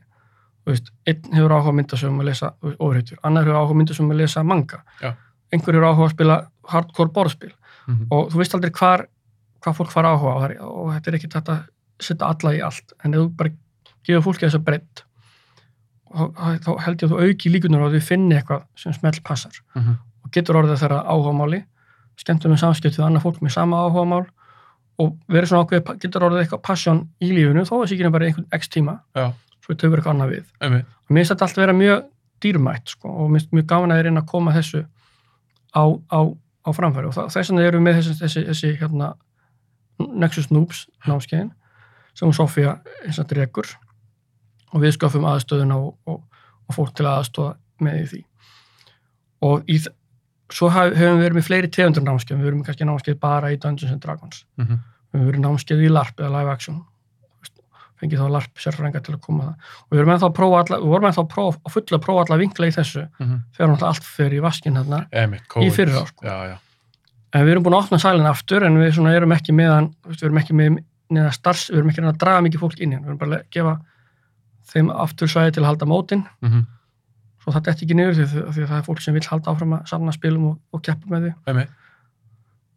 Veist, 0.66 0.92
einn 1.06 1.32
hefur 1.34 1.50
áhuga 1.56 1.72
myndasögum 1.74 2.20
að 2.22 2.28
lesa 2.30 2.52
ofrættur, 2.78 3.18
annar 3.26 3.42
hefur 3.44 3.56
áhuga 3.58 3.74
myndasögum 3.80 4.12
að 4.14 4.20
lesa 4.22 4.42
manga, 4.46 4.82
Já. 5.02 5.16
einhver 5.52 5.74
hefur 5.74 5.88
áhuga 5.88 6.06
að 6.06 6.12
spila 6.14 6.36
hardcore 6.70 7.10
borðspil 7.12 7.50
mhm. 7.88 8.06
og 8.10 8.30
þú 8.30 8.38
veist 8.38 8.54
aldrei 8.54 8.70
hvar, 8.70 9.06
hvað 9.62 9.76
fólk 9.80 9.90
fara 9.90 10.12
áhuga 10.14 10.36
á 10.38 10.42
þar 10.44 10.54
og 10.68 10.92
þetta 10.94 11.10
er 11.10 11.16
ekki 11.18 11.32
þetta 11.34 11.56
að 11.56 11.64
setja 12.02 12.28
alla 12.30 12.52
í 12.54 12.60
allt 12.62 12.94
en 13.04 13.14
ef 13.14 13.20
þú 13.24 13.26
bara 13.40 13.50
gefur 14.06 14.22
fólki 14.28 14.46
þessa 14.46 14.62
breytt 14.62 15.02
þá 16.12 16.70
held 16.84 17.02
ég 17.02 17.08
að 17.08 17.12
þú 17.12 17.20
auki 17.26 17.50
líkunar 17.54 17.86
að 17.86 17.96
þau 17.96 18.06
finni 18.08 18.36
eitthvað 18.38 18.62
sem 18.76 18.92
smelt 18.92 19.22
passar 19.24 19.52
Mhm. 19.74 19.96
og 20.24 20.30
getur 20.32 20.58
orðið 20.60 20.80
þeirra 20.82 21.00
áhugamáli 21.08 21.62
skemmtum 22.22 22.52
við 22.52 22.60
samskipt 22.62 22.98
við 22.98 23.06
annað 23.06 23.22
fólk 23.26 23.40
með 23.42 23.52
sama 23.56 23.76
áhugamál 23.86 24.26
og 25.00 25.16
verið 25.28 25.48
svona 25.48 25.64
ákveð 25.64 25.98
getur 26.00 26.22
orðið 26.28 26.42
eitthvað 26.44 26.62
passion 26.62 27.08
í 27.20 27.30
lífinu 27.32 27.64
þó 27.64 27.72
að 27.72 27.80
það 27.82 27.88
sé 27.88 27.94
ekki 27.96 28.10
bara 28.12 28.26
einhvern 28.26 28.46
x 28.52 28.68
tíma. 28.68 28.98
Já, 29.16 29.32
svo 29.64 29.74
verið 29.74 29.96
eitthvað 29.96 30.12
annað 30.14 30.30
við. 30.34 30.44
Emi, 30.60 30.78
og 30.84 31.10
mér 31.10 31.18
finnst 31.22 31.32
þetta 31.32 31.46
allt 31.48 31.56
vera 31.56 31.72
mjög 31.72 32.04
dýrmætt 32.42 32.88
sko, 32.92 33.08
og 33.08 33.30
mér 33.30 33.40
finnst 33.40 33.52
mjög 33.56 33.66
gaman 33.72 33.90
að 33.96 34.02
reyna 34.04 34.20
að 34.22 34.26
koma 34.26 34.52
þessu 34.52 34.84
á, 35.74 35.82
á, 36.12 36.20
á 36.66 36.70
framfæri. 36.76 37.06
Og 37.08 37.14
það, 37.16 37.30
þess 37.32 37.50
vegna 37.50 37.62
erum 37.66 37.82
við 37.82 37.86
með 37.88 37.98
þessi, 38.02 38.14
þessi, 38.20 38.44
þessi 38.50 38.72
hérna, 38.78 39.14
Nexus 39.98 40.50
Noobs 40.50 40.86
námskeiðin 41.06 41.50
sem 42.14 42.32
Sofía 42.36 42.76
eins 43.06 43.18
og 44.72 44.82
við 44.82 44.94
skafum 44.96 45.26
aðstöðuna 45.28 45.78
og, 45.78 45.96
og, 46.08 46.22
og 46.68 46.76
fólk 46.76 46.94
til 46.96 47.08
aðstöða 47.08 47.56
með 47.82 47.98
því. 48.12 48.22
Og 49.42 49.66
í, 49.70 49.80
svo 50.52 50.70
haf, 50.72 50.94
höfum 50.94 51.18
við 51.18 51.26
verið 51.26 51.38
með 51.38 51.48
fleiri 51.48 51.72
tegundur 51.72 52.06
námskeið, 52.06 52.40
við 52.40 52.52
erum 52.52 52.64
kannski 52.66 52.88
námskeið 52.88 53.20
bara 53.22 53.52
í 53.52 53.58
Dungeons 53.60 53.94
and 53.94 54.04
Dragons. 54.04 54.46
Mhm, 54.60 54.80
við 55.12 55.20
höfum 55.20 55.30
verið 55.30 55.44
námskeið 55.46 55.84
í 55.84 55.92
LARP 55.92 56.22
eða 56.22 56.32
live 56.38 56.56
action. 56.56 56.82
Fengið 58.02 58.18
þá 58.18 58.34
LARP 58.34 58.58
sérfrænga 58.58 59.00
til 59.06 59.14
að 59.14 59.20
koma 59.22 59.44
að 59.44 59.50
það 59.50 59.74
og 59.82 59.92
við 59.92 60.00
vorum 60.00 60.12
ennþá 60.16 60.28
að 60.28 60.36
prófa 60.38 60.60
alla, 60.62 60.78
við 60.82 60.92
vorum 60.92 61.04
ennþá 61.06 61.22
að 61.22 61.28
prófa, 61.34 61.58
að 61.62 61.74
fulla 61.76 61.98
að 61.98 62.04
prófa 62.06 62.24
alla 62.24 62.38
vinkla 62.40 62.66
í 62.66 62.72
þessu 62.74 63.02
mhm. 63.06 63.36
þegar 63.54 63.70
náttúrulega 63.70 63.90
allt 63.92 64.08
fyrir 64.08 64.34
í 64.34 64.42
vaskin 64.42 64.78
hérna 64.80 64.98
Í 65.62 65.68
fyrra, 65.76 66.02
sko. 66.08 66.26
Já, 66.26 66.50
já. 66.50 66.56
en 67.30 67.46
við 67.46 67.52
erum 67.52 67.66
búin 67.68 67.76
að 67.78 67.84
opna 67.84 68.00
sælinn 68.02 68.26
aftur 68.26 68.66
en 68.66 68.80
við 68.80 68.98
erum 69.12 69.36
ekki 69.36 69.54
veist, 69.54 70.18
við 70.18 70.26
erum 70.26 70.42
ekki 70.42 70.58
með 70.58 70.80
neða 71.14 71.30
starfs, 71.36 71.68
við 71.70 71.78
erum 71.78 71.92
ekki 71.92 72.04
að 72.08 72.18
draga 72.24 72.42
mikið 72.48 72.64
fólk 72.64 72.82
inn 72.82 72.96
við 72.96 73.06
erum 73.06 73.22
bara 73.22 73.38
að 73.38 73.46
gefa 73.54 73.76
þeim 74.72 74.90
aftur 75.04 75.30
svæði 75.30 75.56
til 75.56 75.62
að 75.64 75.70
halda 75.70 75.88
mótin. 75.90 76.24
Mhm, 76.44 76.64
svo 77.42 77.52
það 77.54 77.64
detti 77.68 77.86
ekki 77.86 77.98
niður 77.98 78.18
því, 78.18 78.26
því 78.32 78.64
að 78.64 78.68
það 78.72 78.78
er 78.78 78.86
fólk 78.88 79.00
sem 79.04 79.14
vil 79.16 79.24
halda 79.28 79.52
áfram 79.52 79.76
að 79.78 79.86
samna 79.90 80.12
spilum 80.16 80.44
og, 80.50 80.58
og 80.72 80.82
keppa 80.86 81.10
með 81.12 81.26
því. 81.26 81.32
Emi, 81.52 81.66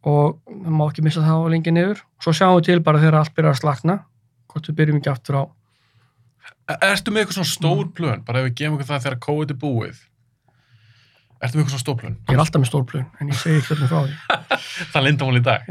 og 0.06 0.38
það 0.46 0.74
má 0.78 0.84
ekki 0.86 1.04
missa 1.06 1.24
það 1.24 1.46
á 1.46 1.52
lengi 1.54 1.74
niður. 1.74 2.02
Svo 2.22 2.34
sjáum 2.36 2.58
við 2.60 2.68
til 2.70 2.80
bara 2.86 3.02
þegar 3.02 3.20
allt 3.20 3.34
byrjar 3.36 3.56
að 3.56 3.62
slakna 3.62 3.96
hvort 4.52 4.68
við 4.70 4.78
byrjum 4.80 5.00
ekki 5.00 5.12
aftur 5.12 5.40
á. 5.40 5.42
E- 6.66 6.78
Ertu 6.90 7.12
með 7.14 7.24
eitthvað 7.24 7.38
svona 7.40 7.52
stór 7.52 7.88
plön, 7.94 8.22
bara 8.26 8.42
ef 8.42 8.50
við 8.50 8.70
okkur 8.72 8.88
það 8.90 9.04
þegar 9.06 9.18
COVID 9.26 9.54
er 9.54 9.58
búið? 9.62 10.02
Ertu 11.36 11.58
með 11.58 11.62
eitthvað 11.62 11.72
svona 11.74 11.82
stóplun? 11.84 12.14
Ég 12.26 12.32
er 12.32 12.40
alltaf 12.42 12.60
með 12.62 12.68
stórplun, 12.70 13.02
en 13.20 13.28
ég 13.28 13.36
segi 13.36 13.58
ekki 13.60 13.74
öllum 13.74 13.88
frá 13.90 13.98
því. 14.06 14.14
Það 14.92 14.96
er 15.00 15.04
lindamál 15.06 15.36
í 15.36 15.42
dag. 15.44 15.66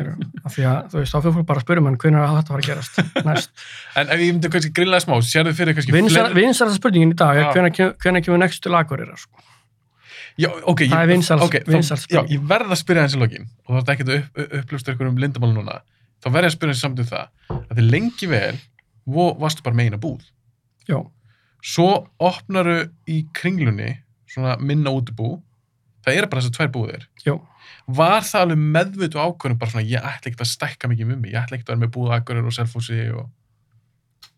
Því 0.54 0.66
að, 0.70 0.78
þú 0.92 1.00
veist, 1.00 1.14
þá 1.16 1.18
fyrir 1.24 1.34
fólk 1.40 1.48
bara 1.50 1.62
að 1.62 1.66
spyrja 1.66 1.84
mann 1.86 1.98
hvernig 2.04 2.22
þetta 2.36 2.54
var 2.54 2.62
að 2.62 2.68
gerast 2.70 3.00
næst. 3.30 3.64
En 3.98 4.12
ef 4.14 4.22
ég 4.22 4.30
myndi 4.36 4.52
kannski 4.54 4.72
grilla 4.78 5.00
smá, 5.02 5.16
sérðu 5.26 5.54
fyrir 5.58 5.78
kannski 5.80 5.96
Vinsarasta 5.96 6.78
spurningin 6.78 7.16
í 7.16 7.18
dag 7.18 7.40
er 7.42 7.50
kem- 7.74 7.96
hvenær 8.06 8.26
kemur 8.28 8.42
til 8.68 8.78
Akureyrar, 8.78 9.18
sko. 9.18 9.42
Já, 10.38 10.50
ok. 10.68 10.86
Það 10.92 11.02
er 11.02 11.10
vinsæls- 11.16 11.44
ok, 11.48 11.58
þá- 11.64 11.74
vinsæls 11.74 12.06
Já, 12.12 12.22
ég 12.30 12.46
verð 12.50 12.74
að 12.76 12.82
spyrja 12.82 13.06
í 13.16 13.22
lokin 13.22 13.46
og 13.66 13.78
ekki 13.96 14.06
að 14.06 14.16
upp, 14.20 14.40
um. 15.10 15.82
Þá 16.26 16.30
verð 16.34 16.46
ég 16.46 16.50
að 16.52 16.56
spyrja 16.58 16.74
hans 16.76 16.82
samt 16.86 17.00
það 17.00 17.28
að 17.56 17.76
þið 17.80 17.90
lengi 17.94 18.28
vel 18.32 18.56
vo, 19.06 19.28
varstu 19.40 19.64
bara 19.66 19.76
með 19.78 19.90
eina 19.92 20.00
búð. 20.02 20.26
Já, 20.90 21.00
Svo 21.66 22.06
opnaru 22.22 22.90
í 23.10 23.24
kringlunni 23.34 23.96
svona 24.30 24.58
minna 24.62 24.92
útibú. 24.94 25.40
Það 26.06 26.18
eru 26.20 26.28
bara 26.32 26.42
þessar 26.42 26.56
tvær 26.60 26.72
búðir. 26.76 27.08
já. 27.26 27.36
Var 27.88 28.22
það 28.26 28.42
alveg 28.46 28.62
meðvitu 28.76 29.20
ákvörðum 29.22 29.58
bara 29.62 29.72
svona 29.72 29.86
ég 29.90 30.02
ætla 30.06 30.32
ekki 30.32 30.42
að 30.42 30.50
stækka 30.52 30.90
mikið 30.90 31.10
með 31.12 31.20
mig, 31.22 31.32
ég 31.34 31.42
ætla 31.44 31.58
ekki 31.58 31.66
að 31.66 31.72
vera 31.74 31.82
með 31.86 31.92
búð 31.98 32.14
Akureyri 32.16 32.50
og 32.50 32.56
Selfossi 32.60 33.02
og 33.14 33.26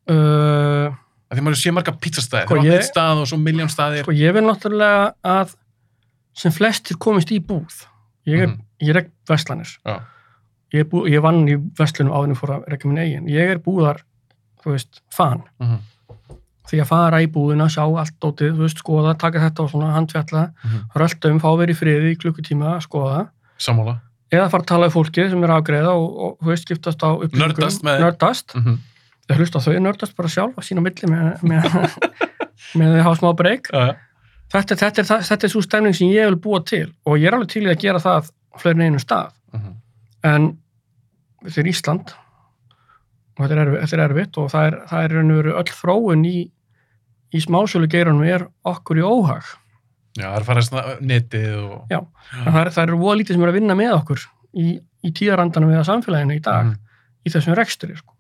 Uh, 0.07 0.93
því 1.35 1.41
maður 1.43 1.57
sé 1.59 1.71
marga 1.75 1.91
pizzastæði, 1.99 2.45
Sko, 2.47 2.55
það 2.61 2.69
er 2.71 2.77
eitt 2.79 2.87
stað 2.87 3.21
og 3.23 3.25
svo 3.27 3.37
miljón 3.41 3.67
staðir. 3.71 4.05
sko, 4.05 4.13
ég 4.15 4.31
vil 4.37 4.43
náttúrulega 4.45 5.09
að 5.27 5.55
sem 6.37 6.53
flestir 6.55 6.95
komist 7.03 7.31
í 7.35 7.41
búð. 7.43 7.81
Ég 8.29 8.45
er, 8.45 8.53
ég 8.83 8.93
er 8.93 9.01
ekki 9.01 9.11
verslanir. 9.27 9.73
Já. 9.83 9.97
Ég, 10.77 10.87
bú, 10.91 11.01
ég 11.11 11.19
vann 11.23 11.41
í 11.47 11.57
verslunum 11.79 12.13
áðurinn 12.15 12.39
fór 12.39 12.53
að 12.55 12.69
rekka 12.71 12.87
minn 12.87 13.01
eigin. 13.03 13.27
Ég 13.31 13.51
er 13.55 13.59
búðar, 13.63 13.99
þú 14.63 14.77
veist, 14.77 15.01
fan. 15.15 15.43
Mhm, 15.59 15.81
Því 16.67 16.81
að 16.83 16.89
fara 16.89 17.21
í 17.23 17.29
búðina, 17.31 17.69
sjá 17.71 17.83
allt 17.85 18.15
dótið, 18.23 18.57
þú 18.57 18.65
veist, 18.65 18.81
skoða, 18.83 19.13
taka 19.19 19.43
þetta 19.45 19.63
og 19.63 19.71
svona 19.71 19.93
handfjalla, 19.95 20.43
mhm. 20.65 20.81
rölda 20.99 21.31
um, 21.31 21.39
fá 21.43 21.49
verið 21.61 21.75
í 21.75 21.79
friði 21.79 22.11
í 22.11 22.19
klukkutíma, 22.19 22.75
skoða. 22.83 23.21
Sammála. 23.63 23.97
Eða 24.27 24.49
fara 24.51 24.65
að 24.65 24.71
tala 24.73 24.89
við 24.89 24.97
fólki 24.97 25.27
sem 25.31 25.45
er 25.47 25.53
afgreða 25.55 25.93
og, 25.95 26.07
og 26.25 26.33
þú 26.41 26.51
veist, 26.51 26.67
skiptast 26.67 27.05
á 27.07 27.09
upplýsingum. 27.15 27.45
Nördast 27.45 27.85
með- 27.87 28.03
Nördast. 28.03 28.57
Mhm. 28.59 28.81
Ég 29.27 29.39
hlusta 29.39 29.59
á 29.59 29.63
þau, 29.63 29.77
nördast 29.83 30.15
bara 30.15 30.31
sjálf 30.31 30.59
að 30.59 30.67
sína 30.67 30.83
á 30.83 30.85
milli 30.87 31.07
með, 31.11 31.41
með, 31.47 31.65
með 32.79 32.91
því 32.91 32.99
að 32.99 33.07
hafa 33.07 33.19
smá 33.21 33.31
breyk. 33.39 33.71
Já, 33.71 33.81
já. 33.87 33.95
Þetta, 34.47 34.77
þetta, 34.79 35.03
er, 35.03 35.25
þetta 35.27 35.47
er 35.47 35.51
svo 35.51 35.61
stemning 35.63 35.95
sem 35.95 36.11
ég 36.13 36.29
vil 36.29 36.39
búa 36.39 36.61
til 36.63 36.85
og 37.03 37.17
ég 37.19 37.27
er 37.27 37.35
alveg 37.35 37.49
til 37.51 37.65
í 37.65 37.71
að 37.71 37.81
gera 37.81 37.99
það 37.99 38.29
á 38.31 38.55
fleiri 38.61 38.79
en 38.79 38.85
einu 38.87 39.01
stað. 39.03 39.33
Mhm. 39.55 39.73
En 40.27 40.47
þetta 41.43 41.63
er 41.63 41.71
Ísland 41.71 42.13
og 43.37 43.43
þetta 43.43 43.97
er 43.97 44.03
erfitt, 44.05 44.37
er 44.37 44.41
og 44.41 44.51
það 44.53 44.69
er, 44.69 44.77
það 44.89 45.03
er 45.03 45.51
öll 45.61 45.73
þróun 45.81 46.23
í, 46.25 46.37
í 47.35 47.41
smásölu 47.43 47.87
geirunum 47.91 48.23
er 48.23 48.47
okkur 48.65 48.97
í 49.01 49.03
óhag. 49.05 49.43
Já, 50.17 50.31
það 50.41 50.57
er 50.57 50.65
svona 50.65 50.95
netið 51.01 51.47
og... 51.61 51.87
Já, 51.91 51.99
það 52.45 52.59
er, 52.61 52.69
það 52.73 52.83
er 52.87 52.95
voða 53.01 53.17
lítið 53.19 53.35
sem 53.37 53.43
er 53.45 53.51
að 53.51 53.57
vinna 53.59 53.75
með 53.77 53.91
okkur 53.99 54.23
í, 54.57 54.67
í 55.05 55.11
tíðarandanum 55.13 55.69
við 55.73 55.83
samfélaginu 55.85 56.37
í 56.37 56.41
dag 56.41 56.65
Mhm. 56.65 56.77
í 57.27 57.29
þessum 57.33 57.55
reksturi 57.59 57.97
sko. 57.97 58.13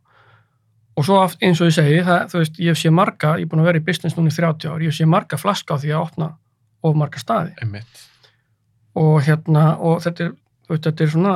og 0.97 1.05
svo 1.05 1.19
aft, 1.21 1.37
eins 1.45 1.59
og 1.61 1.67
ég 1.69 1.75
segi 1.77 1.97
það, 2.03 2.23
þú 2.31 2.37
veist, 2.41 2.55
ég 2.59 2.77
sé 2.77 2.89
marga, 2.91 3.35
ég 3.37 3.45
er 3.45 3.49
búin 3.51 3.61
að 3.61 3.67
vera 3.69 3.77
í 3.79 3.85
business 3.85 4.15
núna 4.17 4.31
í 4.31 4.35
30 4.35 4.69
ár, 4.71 4.81
ég 4.81 4.93
sé 4.97 5.05
marga 5.05 5.37
flaska 5.37 5.73
á 5.73 5.77
því 5.77 5.91
að 5.93 6.01
opna 6.07 6.29
of 6.83 6.95
marga 6.97 7.19
staði 7.21 7.53
Einmitt. 7.61 8.01
og 8.97 9.21
hérna, 9.21 9.77
og 9.79 10.01
þetta 10.01 10.25
er, 10.25 10.31
þetta 10.69 11.03
er 11.05 11.11
svona 11.13 11.33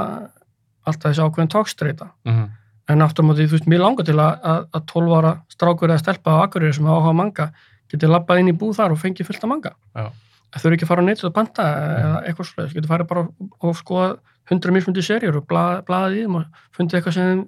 alltaf 0.85 1.11
þessi 1.11 1.21
ákveðin 1.25 1.51
tókstreita 1.53 2.09
Mhm. 2.25 2.49
En 2.91 3.25
móti, 3.27 3.45
þú 3.47 3.55
veist, 3.57 3.67
mér 3.71 3.81
langar 3.83 4.05
til 4.07 4.17
að, 4.19 4.39
að, 4.43 4.65
að 4.77 4.85
12 4.91 5.13
ára 5.19 5.31
strákur 5.53 5.89
eða 5.93 6.01
stelpa 6.03 6.33
á 6.35 6.43
Akureyri 6.47 6.73
sem 6.77 6.85
áhuga 6.89 7.13
manga 7.15 7.45
geti 7.91 8.07
labbað 8.09 8.39
inn 8.41 8.51
í 8.51 8.57
búð 8.57 8.75
þar 8.79 8.91
og 8.95 8.99
fengið 9.01 9.27
fullt 9.29 9.43
af 9.45 9.49
manga 9.51 9.71
Já. 9.95 10.09
þau 10.57 10.65
eru 10.67 10.75
ekki 10.77 10.85
að 10.87 10.91
fara 10.91 11.03
á 11.03 11.07
netið 11.07 11.27
og 11.29 11.33
panta 11.35 11.63
eða 12.01 12.21
eitthvað 12.27 12.49
svoleiðis, 12.51 12.75
getur 12.77 12.91
farið 12.91 13.09
bara 13.11 13.23
og, 13.61 13.73
skoða 13.79 14.09
100 14.51 14.73
mismundi 14.75 15.03
serjur 15.05 15.37
og 15.41 15.47
blað, 15.47 15.81
blaðið 15.87 16.17
í 16.17 16.23
þeim 16.25 16.37
og 16.41 16.61
fundið 16.75 16.99
eitthvað 16.99 17.15
sem 17.17 17.27
þeim 17.31 17.43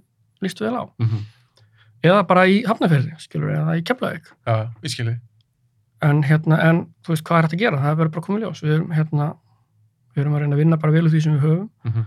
líst 0.46 0.60
vel 0.64 0.74
á 0.78 0.84
Mhm. 1.00 1.22
eða 2.04 2.24
bara 2.28 2.44
í 2.48 2.64
Hafnarferði, 2.68 3.14
skilur 3.20 3.48
við, 3.52 3.60
eða 3.64 3.78
í 3.80 3.84
Keflavík 3.88 4.26
Já, 4.48 4.56
ég 4.84 4.92
skilji. 4.92 5.16
en 6.04 6.24
hérna, 6.24 6.60
en 6.64 6.82
þú 7.04 7.14
veist, 7.16 7.24
hvað 7.24 7.38
er 7.40 7.48
þetta 7.48 7.56
að 7.56 7.64
gera 7.64 7.78
það 7.84 7.98
verður 8.02 8.12
bara 8.18 8.26
komið 8.28 8.42
ljós, 8.44 8.62
við 8.64 8.74
erum 8.78 8.92
hérna 8.92 9.28
við 10.14 10.22
erum 10.24 10.36
að 10.36 10.42
reyna 10.44 10.56
að 10.56 10.62
vinna 10.64 10.78
bara 10.78 10.92
vel 10.94 11.06
úr 11.08 11.14
því 11.14 11.22
sem 11.24 11.38
við 11.40 11.46
höfum 11.48 11.70
Mhm. 11.86 12.06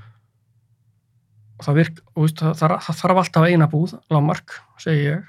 Og 1.59 1.65
það 1.65 1.75
virk, 1.81 2.01
og 2.15 2.23
veist, 2.27 2.37
það, 2.43 2.55
það, 2.61 2.75
það 2.87 2.99
þarf 3.01 3.21
alltaf 3.23 3.47
eina 3.49 3.67
búð, 3.73 3.95
lámark, 4.13 4.57
segi 4.83 5.07
ég 5.07 5.25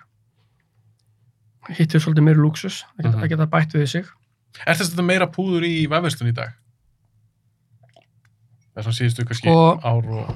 hittir 1.78 2.00
svolítið 2.04 2.24
meiri 2.28 2.40
lúksus 2.40 2.84
að 2.98 3.04
geta, 3.06 3.16
Mhm. 3.18 3.24
að 3.24 3.30
geta 3.30 3.48
bætt 3.48 3.74
við 3.76 3.88
sig 3.88 4.06
Er 4.66 4.74
þess 4.74 4.90
að 4.90 4.96
þetta 4.96 5.06
meira 5.06 5.28
púður 5.28 5.64
í 5.68 5.88
vefverslun 5.88 6.30
í 6.32 6.34
dag? 6.34 6.50
Það 8.74 8.80
er 8.82 8.86
svona 8.86 8.98
síðustu 8.98 9.26
kannski 9.28 9.50
Og- 9.52 9.84
ár 9.86 10.08
og... 10.08 10.36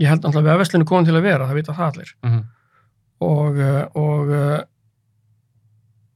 ég 0.00 0.08
held 0.08 0.22
náttúrulega 0.22 0.54
að 0.56 0.62
veslinu 0.62 0.84
komin 0.88 1.04
til 1.06 1.14
að 1.16 1.22
vera, 1.22 1.46
það 1.48 1.54
vita 1.54 1.72
það 1.72 1.88
allir 1.92 2.12
Mhm. 2.24 2.42
og, 3.20 3.58
uh, 3.58 3.84
og 3.94 4.28
uh, 4.30 4.64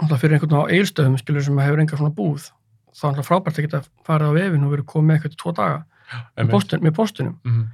náttúrulega 0.02 0.20
fyrir 0.22 0.34
einhvern 0.36 0.50
veginn 0.50 0.66
á 0.66 0.72
eilstöðum 0.74 1.18
skilur 1.18 1.42
sem 1.44 1.56
hefur 1.58 1.80
enga 1.80 1.96
svona 1.96 2.14
búð 2.14 2.50
þá 2.92 3.04
er 3.04 3.12
náttúrulega 3.12 3.28
frábært 3.30 3.58
að 3.58 3.64
geta 3.66 3.82
farið 4.06 4.28
á 4.28 4.32
vefin 4.38 4.64
og 4.66 4.72
verið 4.74 4.84
komið 4.92 5.06
með 5.06 5.14
eitthvað 5.16 5.32
í 5.32 5.40
tvo 5.42 5.52
daga 5.54 5.78
með, 5.78 6.22
Einmitt. 6.36 6.50
postin, 6.52 6.80
með 6.82 6.94
postinum 6.94 7.38
Mhm. 7.44 7.66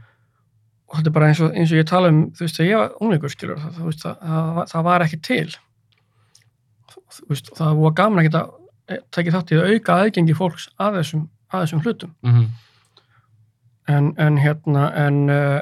Og 0.89 0.97
þetta 0.99 1.11
er 1.11 1.15
bara 1.19 1.27
eins 1.31 1.41
og, 1.45 1.53
eins 1.55 1.73
og 1.73 1.79
ég 1.83 1.89
tala 1.91 2.09
um 2.13 2.21
þú 2.33 2.45
veist, 2.47 2.57
þegar 2.59 2.71
ég 2.71 2.79
var 2.83 2.93
unglingur 3.05 3.33
skilur 3.35 3.59
það, 3.61 3.81
veist, 3.89 4.05
það, 4.07 4.21
það, 4.23 4.61
það 4.73 4.87
var 4.89 5.05
ekki 5.07 5.19
til 5.29 5.49
þú 7.19 7.27
veist, 7.33 7.51
það 7.59 7.83
var 7.83 7.97
gaman 8.03 8.23
að 8.23 8.29
geta 8.29 8.43
eh, 8.89 9.03
tekið 9.17 9.37
þátt 9.37 9.53
í 9.53 9.59
að 9.59 9.73
auka 9.75 9.99
aðgengi 10.05 10.37
fólks 10.39 10.69
að 10.81 11.01
þessum, 11.01 11.27
að 11.53 11.65
þessum 11.67 11.83
hlutum 11.85 12.15
Mhm. 12.29 12.47
en, 13.89 14.09
en 14.21 14.39
hérna 14.43 14.87
en 15.07 15.21
uh, 15.33 15.61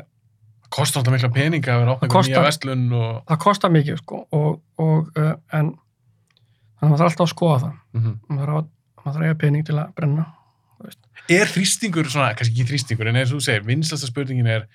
kostar 0.74 1.00
alltaf 1.02 1.14
mikla 1.14 1.30
peninga 1.34 1.74
að 1.76 1.82
vera 1.84 1.96
Það 2.00 2.06
einhver 2.08 2.26
nýja 2.30 2.44
verslun 2.46 2.86
og... 2.98 3.10
það 3.30 3.42
kostar 3.44 3.74
mikið 3.74 4.00
sko, 4.02 4.22
og, 4.34 4.56
og 4.82 5.10
uh, 5.18 5.34
en 5.54 5.74
þannig 6.76 6.82
að 6.82 6.90
maður 6.90 7.02
þarf 7.02 7.10
alltaf 7.12 7.26
að 7.28 7.34
skoða 7.34 7.60
það 7.66 7.76
Mhm. 7.96 8.16
maður 8.28 8.42
þarf 8.50 8.58
að, 8.62 8.66
maður 8.96 9.12
þarf 9.12 9.22
að 9.22 9.28
eiga 9.30 9.38
pening 9.44 9.66
til 9.68 9.78
að 9.82 9.94
brenna 9.98 10.26
Er 11.32 11.48
þrýstingur 11.50 12.06
svona, 12.12 12.34
kannski 12.38 12.52
ekki 12.60 12.66
þrýstingur, 12.68 13.08
en 13.10 13.16
eins 13.18 13.30
og 13.32 13.40
þú 13.40 13.44
segir, 13.48 13.62
vinslasta 13.66 14.06
spurningin 14.06 14.46
er 14.52 14.66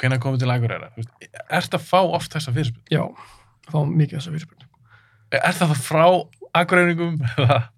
hvenær 0.00 0.20
komið 0.22 0.42
til 0.44 0.52
Akureyra? 0.54 0.90
Þú 0.96 1.02
veist, 1.04 1.40
Ert 1.60 1.76
að 1.76 1.86
fá 1.86 1.98
oft 2.02 2.34
þessa 2.36 2.54
fyrirspurn? 2.56 2.84
já, 2.90 3.04
fá 3.70 3.78
mikið 3.86 4.18
þessa 4.18 4.34
fyrirspurning 4.34 4.68
Er 5.30 5.54
það 5.54 5.74
það 5.74 5.82
frá 5.86 6.04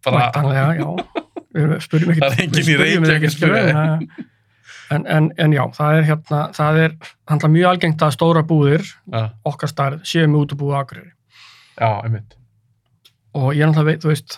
bara, 0.04 0.18
Væntanlega, 0.32 0.68
já. 0.80 0.86
Við 1.52 1.72
spyrjum 1.84 2.12
ekki. 2.14 2.22
Það 2.22 2.32
er 2.38 2.44
enginn 2.46 2.70
í 2.72 2.76
Reykjavík 2.80 3.10
ekki, 3.16 3.28
að 3.28 3.34
spyrja. 3.34 3.64
skilur, 3.66 4.28
En, 4.92 5.04
en, 5.08 5.26
en 5.40 5.52
já, 5.56 5.62
það 5.72 5.98
er 5.98 6.02
hérna, 6.04 6.38
það 6.52 6.78
er 6.82 6.94
handla 7.30 7.48
mjög 7.52 7.68
algengt 7.70 8.02
að 8.04 8.10
stóra 8.12 8.42
búðir, 8.44 8.82
já, 9.12 9.20
okkar 9.48 9.70
starf, 9.70 10.02
séu 10.08 10.26
með 10.28 10.42
út 10.42 10.52
að 10.52 10.58
búa 10.60 10.80
aðgriðri. 10.82 11.12
já, 11.80 11.88
einmitt. 12.04 12.34
Og 13.40 13.54
ég 13.56 13.64
náttúrulega 13.70 13.88
veit, 13.88 14.02
þú 14.04 14.10
veist, 14.12 14.36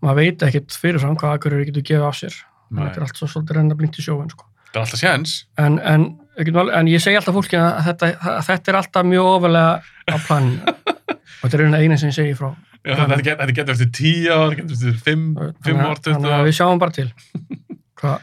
maður 0.00 0.20
veit 0.22 0.44
ekkit 0.46 0.76
fyrirfram 0.84 1.18
hvað 1.20 1.34
aðgriðri 1.36 1.66
getur 1.68 1.84
gefið 1.90 2.06
af 2.08 2.16
sér. 2.20 2.38
Nei. 2.70 2.84
Þetta 2.86 3.00
er 3.02 3.06
allt 3.08 3.20
svo 3.20 3.28
svolítið 3.34 3.58
renna 3.60 3.76
blint 3.76 4.00
í 4.00 4.04
sjóin, 4.06 4.30
sko. 4.32 4.48
Það 4.70 4.78
er 4.78 4.84
alltaf 4.86 5.02
séns. 5.02 5.34
En, 5.60 5.76
en, 5.92 6.06
en 6.40 6.88
ég 6.90 7.02
segi 7.02 7.16
alltaf 7.18 7.34
fólki 7.36 7.58
að 7.60 7.80
þetta, 7.90 8.10
að 8.32 8.40
þetta 8.48 8.72
er 8.72 8.78
alltaf 8.80 9.06
mjög 9.10 9.28
ofalega 9.34 9.72
á 10.08 10.16
planinu. 10.26 10.74
og 11.40 11.44
þetta 11.44 11.60
er 11.60 11.78
eina 11.84 11.98
sem 12.00 12.10
ég 12.10 12.16
segi 12.16 12.34
frá. 12.38 12.50
Já, 12.80 12.94
þetta 12.96 13.20
get- 13.26 13.38
þetta 13.42 13.54
getur 13.58 13.74
eftir 13.76 13.90
tíu 13.92 14.32
ár, 14.32 14.54
getur 14.56 14.72
eftir 14.76 14.98
fimm, 15.04 15.26
fimm 15.66 15.80
Þannig 16.00 16.32
að- 16.32 16.46
við 16.48 16.56
sjáum 16.56 16.80
bara 16.80 16.94
til 16.96 17.08
hvað, 18.00 18.22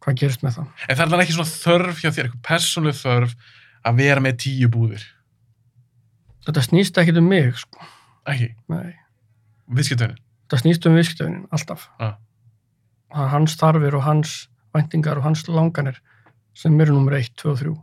hvað 0.00 0.18
gerist 0.22 0.44
með 0.46 0.56
það. 0.60 0.70
En 0.88 0.96
það 0.96 1.04
er 1.04 1.10
þannig 1.12 1.24
ekki 1.26 1.36
svona 1.36 1.52
þörf 1.52 2.00
hjá 2.00 2.08
þér, 2.10 2.28
eitthvað 2.30 2.46
persónuleg 2.48 2.96
þörf 3.02 3.34
að 3.90 4.00
vera 4.00 4.24
með 4.24 4.38
tíu 4.46 4.70
búðir. 4.72 5.04
Þetta 6.48 6.64
snýst 6.64 6.98
ekkit 7.02 7.20
um 7.20 7.28
mig, 7.28 7.52
sko. 7.60 7.84
Ekki, 8.32 8.48
Nei. 8.72 8.94
viðskiptöðin. 9.76 10.16
Það 10.50 10.62
snýst 10.64 10.86
um 10.88 10.96
viðskiptöfunin, 10.96 11.44
alltaf. 11.52 11.84
Er 12.00 13.28
hans 13.34 13.56
þarfir 13.60 13.96
og 13.98 14.04
hans 14.06 14.32
væntingar 14.74 15.18
og 15.20 15.24
hans 15.28 15.44
langanir 15.50 16.00
sem 16.56 16.80
eru 16.82 16.96
nummer 16.96 17.16
1, 17.18 17.32
2 17.40 17.50
og 17.52 17.60
3. 17.62 17.76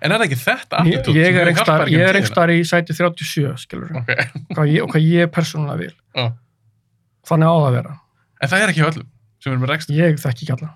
En 0.00 0.12
er 0.12 0.20
það 0.20 0.26
ekki 0.28 0.38
þetta 0.44 0.80
attitút 0.84 1.16
ég 1.18 1.24
ég 1.26 1.40
er 1.40 1.48
einhver 1.50 2.28
staðar 2.28 2.52
í 2.54 2.60
sæti 2.68 2.94
37, 2.94 3.56
skilur 3.58 3.96
Ok, 4.00 4.12
hvað 4.54 4.70
ég, 4.70 4.84
og 4.84 4.92
hvað 4.92 5.08
ég 5.08 5.32
persónulega 5.34 5.80
vil. 5.80 5.94
Já. 6.14 6.28
Þannig 7.30 7.50
á 7.50 7.54
það 7.56 7.66
að 7.66 7.76
vera. 7.78 7.96
en 8.40 8.52
það 8.52 8.62
er 8.64 8.72
ekki 8.72 8.86
öllum 8.86 9.08
sem 9.40 9.52
er 9.52 9.60
með 9.60 9.72
rekst. 9.72 9.92
Ég 9.96 10.20
þekki 10.20 10.46
ekki 10.46 10.54
alla. 10.56 10.70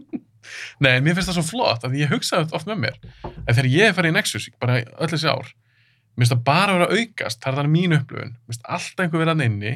Nei, 0.84 0.96
mér 1.04 1.16
finnst 1.16 1.28
það 1.28 1.36
svo 1.36 1.44
flott 1.50 1.84
að 1.84 1.96
ég 2.00 2.12
hugsaði 2.12 2.54
oft 2.56 2.68
með 2.70 2.78
mér. 2.86 2.98
En 3.26 3.52
þegar 3.52 3.68
ég 3.68 3.90
er 3.90 3.96
farið 3.96 4.14
í 4.14 4.16
Nexus, 4.16 4.46
bara 4.62 4.78
öll 4.80 5.10
þessi 5.10 5.28
ár, 5.28 5.50
mér 6.14 6.24
finnst 6.24 6.32
það 6.32 6.44
bara 6.46 6.72
að 6.72 6.78
vera 6.78 6.86
að 6.88 7.00
aukast, 7.02 7.40
það 7.42 7.50
er 7.50 7.58
þannig 7.58 7.74
mín 7.74 7.96
upplöfun, 7.98 8.32
mér 8.32 8.54
finnst 8.54 8.70
alltaf 8.76 9.04
einhver 9.04 9.20
verið 9.24 9.34
að 9.34 9.44
inni 9.50 9.74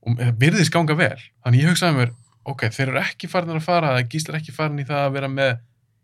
og 0.00 0.18
það 0.18 0.40
virðist 0.42 0.74
ganga 0.74 0.96
vel. 0.98 1.20
Þannig 1.44 1.62
ég 1.62 1.70
hugsaði 1.70 1.98
mér, 2.00 2.12
ok, 2.50 2.66
þeir 2.74 2.86
eru 2.88 3.02
ekki 3.04 3.30
farin 3.30 3.54
að 3.54 3.66
fara, 3.68 3.92
gíslar 4.10 4.40
ekki 4.40 4.56
farin 4.56 4.82
í 4.82 4.88
það 4.88 5.04
að 5.04 5.14
vera 5.18 5.30
með 5.30 5.52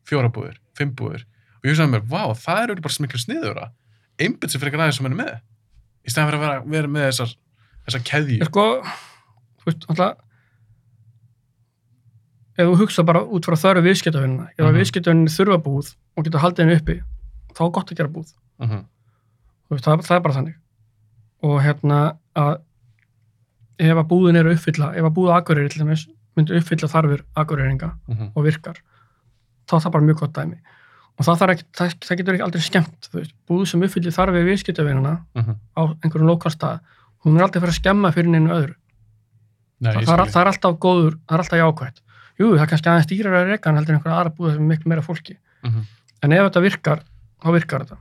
fjóra 0.06 0.30
búðir, 0.32 0.56
fimm 0.78 0.92
búðir. 0.98 1.24
Og 1.58 1.66
ég 1.66 1.74
hugsaði 1.74 1.92
mér, 1.96 2.04
vá, 2.06 2.22
það 2.38 2.62
eru 2.62 2.80
bara 2.84 2.94
svo 2.94 3.04
miklu 3.06 3.18
sniður 3.22 3.60
að 3.64 3.72
einbytt 4.26 4.50
sem 4.54 4.60
fyrir 4.62 4.78
aðeins 4.80 4.96
sem 5.00 5.06
hann 5.08 5.16
er 5.16 5.22
með. 5.24 5.34
Í 6.06 6.12
stæðan 6.12 6.28
fyrir 6.30 6.38
að 6.38 6.44
vera, 6.46 6.60
vera 6.76 6.88
með 6.96 7.08
þessar, 7.10 7.32
þessar 7.88 8.04
keðjur. 8.10 8.40
Ég 8.44 8.50
sko, 8.50 8.66
þú 9.62 9.70
veist, 9.70 9.86
alltaf, 9.90 10.18
ef 12.56 12.64
þú 12.70 12.76
hugsa 12.80 13.04
bara 13.06 13.20
út 13.26 13.44
frá 13.48 13.56
þörfu 13.60 13.82
viðskiptavinnina, 13.84 14.46
ef 14.52 14.58
Mhm. 14.64 14.68
mm 14.70 14.78
viðskiptavinnin 14.80 15.32
þurfa 15.36 15.58
búð 15.66 15.94
og 16.16 16.24
geta 16.24 16.38
haldið 16.40 16.62
henni 16.64 16.76
uppi, 16.80 16.96
þá 17.52 17.60
er 17.66 17.70
gott 17.76 17.90
að 17.92 17.96
gera 17.96 18.08
búð. 18.08 18.32
Mhm. 18.60 18.84
Þú 19.66 19.70
Veist, 19.74 19.84
það, 19.84 20.00
það 20.06 20.16
er 20.16 20.20
bara 20.20 20.34
þannig. 20.34 20.54
Og 21.42 21.60
hérna 21.62 22.18
að 22.36 22.60
ef 23.78 23.96
að 23.96 24.08
búðin 24.08 24.36
eru 24.36 24.54
uppfylla, 24.54 24.94
ef 24.96 25.04
að 25.04 25.14
búða 25.14 25.36
dæmis 25.82 26.06
myndi 26.36 26.56
uppfylla 26.56 26.88
þarfir 26.88 27.22
akureyringa 27.36 27.92
Mhm. 28.08 28.30
og 28.36 28.44
virkar, 28.44 28.76
þá 29.66 29.72
er 29.76 29.80
það 29.86 29.92
bara 29.92 30.04
mjög 30.08 30.18
gott 30.20 30.32
dæmi. 30.36 30.58
Og 31.16 31.24
það, 31.24 31.50
ekki, 31.54 31.64
það, 31.72 31.94
það 32.04 32.16
getur 32.20 32.34
ekki 32.36 32.44
aldrei 32.46 32.62
skemmt, 32.62 33.08
þú 33.10 33.18
veist, 33.20 33.34
búð 33.48 33.66
sem 33.70 33.82
uppfyllir 33.86 34.12
þarfir 34.12 34.44
viðskiptavinnina 34.50 35.14
Mhm. 35.34 35.54
á 35.76 35.82
einhverjum 36.04 36.28
lokalstað, 36.28 36.80
hún 37.24 37.36
er 37.38 37.42
aldrei 37.46 37.60
að 37.60 37.64
fara 37.66 37.72
að 37.72 37.80
skemma 37.80 38.12
fyrir 38.12 38.28
neinu 38.30 38.50
öðru. 38.52 38.74
Nei, 39.80 39.92
það, 39.92 40.18
er, 40.20 40.30
það 40.32 40.40
er 40.42 40.50
alltaf 40.52 40.76
góður, 40.80 41.16
það 41.28 41.34
er 41.36 41.42
alltaf 41.44 41.58
jákvætt 41.60 41.98
jú, 42.38 42.46
það 42.56 42.62
er 42.62 42.66
kannski 42.70 42.88
aðeins 42.92 43.08
dýrar 43.10 43.34
að 43.36 43.48
reka 43.50 43.68
en 43.70 43.76
heldur 43.76 43.94
einhverja 43.96 44.16
aðra 44.20 44.32
búða 44.36 44.52
sem 44.54 44.62
er 44.62 44.68
miklu 44.76 44.88
meira 44.92 45.02
fólki 45.04 45.36
Mhm. 45.64 45.82
en 46.22 46.32
ef 46.32 46.40
þetta 46.46 46.62
virkar, 46.64 47.00
þá 47.44 47.48
virkar 47.52 47.80
þetta 47.84 47.98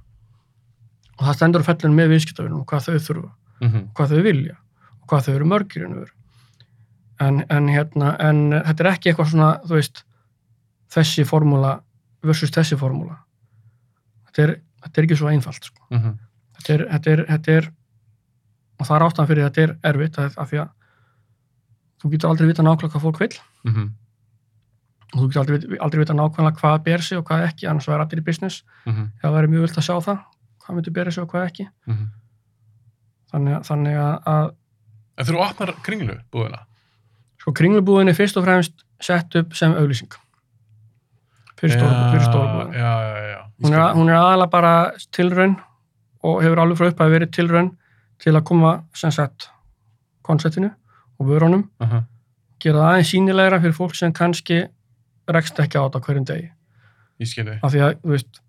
og 1.20 1.26
það 1.28 1.36
stendur 1.36 1.64
á 1.64 1.68
fellinu 1.68 1.96
með 1.96 2.10
viðskiptavinum 2.16 2.60
og 2.62 2.66
hvað 2.68 2.88
þau 2.88 3.00
þurfa, 3.08 3.32
Mhm. 3.62 3.82
hvað 3.96 4.08
þau 4.12 4.24
vilja 4.24 4.56
og 5.02 5.08
hvað 5.10 5.24
þau 5.28 5.36
eru 5.36 5.46
mörgir 5.46 5.86
en 5.86 5.96
veru 5.96 6.12
en, 7.20 7.46
en 7.50 7.68
hérna 7.68 8.16
en 8.20 8.52
þetta 8.52 8.80
er 8.86 8.92
ekki 8.92 9.12
eitthvað 9.14 9.32
svona, 9.32 9.52
þú 9.64 9.76
veist 9.80 10.04
þessi 10.96 11.26
formúla 11.28 11.76
versus 12.26 12.52
þessi 12.56 12.78
formúla 12.80 13.18
þetta 14.30 14.44
er, 14.48 14.56
þetta 14.86 15.02
er 15.02 15.08
ekki 15.08 15.18
svo 15.20 15.28
einfalt 15.32 15.64
sko. 15.70 15.82
Mhm. 15.92 16.16
þetta, 16.58 16.74
er, 16.78 16.86
þetta, 16.94 17.12
er, 17.12 17.26
þetta 17.34 17.52
er 17.60 17.70
og 18.80 18.88
það 18.88 18.96
er 19.00 19.06
ástæðan 19.08 19.30
fyrir 19.30 19.46
þetta 19.50 19.62
er 19.66 19.76
erfitt 19.92 20.18
af 20.26 20.50
því 20.52 20.58
að 20.64 20.70
þú 22.04 22.12
getur 22.16 22.30
aldrei 22.30 22.48
vita 22.50 22.64
nákvæmlega 22.66 22.94
hvað 22.96 23.06
fólk 23.08 23.20
vil 23.20 23.36
Mhm. 23.66 23.86
og 25.16 25.20
þú 25.22 25.28
getur 25.30 25.42
aldrei, 25.42 25.78
aldrei 25.80 26.00
vita 26.04 26.14
nákvæmlega 26.14 26.60
hvað 26.60 26.84
ber 26.84 27.02
sig 27.02 27.18
og 27.18 27.26
hvað 27.30 27.46
ekki, 27.50 27.68
annars 27.70 27.88
væri 27.88 28.02
allir 28.06 28.22
í 28.22 28.26
business 28.26 28.64
Mhm. 28.86 29.12
það 29.24 29.36
væri 29.38 29.48
mjög 29.54 29.62
vilt 29.68 29.78
að 29.80 29.88
sjá 29.88 29.96
það 30.04 30.20
hvað 30.66 30.76
myndir 30.76 30.94
bera 30.94 31.12
sig 31.12 31.24
og 31.24 31.30
hvað 31.32 31.48
ekki 31.50 31.68
þannig, 33.32 33.56
að- 33.56 33.66
þannig 33.68 33.98
að, 34.26 34.56
En 35.18 35.26
þú 35.26 35.38
opnar 35.40 35.74
kringlu 35.84 36.20
búðina? 36.32 36.60
sko 37.40 37.52
kringlubúðin 37.54 38.10
er 38.10 38.14
fyrst 38.18 38.38
og 38.38 38.44
fremst 38.46 38.84
sett 39.00 39.36
upp 39.36 39.54
sem 39.56 39.72
auglýsing 39.74 40.12
fyrir 41.74 42.26
já. 42.74 42.92
já. 43.32 43.42
Ég 43.56 43.66
hún 43.66 43.74
er, 43.74 43.94
hún 43.96 44.10
er 44.10 44.16
aðalega 44.20 44.50
bara 44.52 44.74
tilraun 45.16 45.56
og 46.24 46.42
hefur 46.44 46.60
alveg 46.60 46.78
frá 46.78 46.88
upphæði 46.92 47.14
verið 47.16 47.32
tilraun 47.32 47.70
til 48.20 48.34
að 48.36 48.44
koma 48.44 48.72
sem 48.94 49.12
sagt 49.12 49.50
konceptinu 50.24 50.72
og 51.20 51.28
vörunum 51.28 51.70
Mhm. 51.82 52.04
gera 52.60 52.78
það 52.80 52.90
aðeins 52.92 53.12
sínilegra 53.14 53.60
fyrir 53.62 53.74
fólk 53.78 53.96
sem 53.96 54.12
kannski 54.14 54.68
rekst 55.30 55.60
ekki 55.60 55.78
á 55.80 55.84
þetta 55.88 56.02
hverjum 56.06 56.26
degi 56.26 56.50
Ég 57.20 57.28
skil 57.28 57.46
þig. 57.46 57.60
af 57.64 57.72
því 57.72 57.80
að, 57.80 57.96
þú 58.02 58.10
veist 58.10 58.40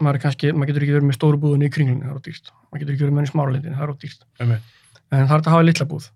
maður, 0.00 0.14
er 0.14 0.18
kannski, 0.20 0.52
maður 0.52 0.66
getur 0.70 0.82
ekki 0.82 0.94
verið 0.96 1.08
með 1.10 1.16
stóru 1.18 1.38
búðin 1.40 1.66
í 1.66 1.70
kringlunni, 1.70 2.04
það 2.06 2.10
er 2.10 2.20
á 2.20 2.26
dýrt 2.26 2.50
maður 2.70 2.80
getur 2.80 2.94
ekki 2.94 3.04
verið 3.04 3.12
með 3.12 3.20
henni 3.20 3.32
smáralindin, 3.34 3.74
það 3.76 3.82
er 3.82 3.90
Einmitt. 4.40 4.62
en 5.12 5.26
það 5.28 5.34
er 5.36 5.40
að 5.40 5.50
hafa 5.52 5.62
litla 5.66 5.86
búð 5.86 6.10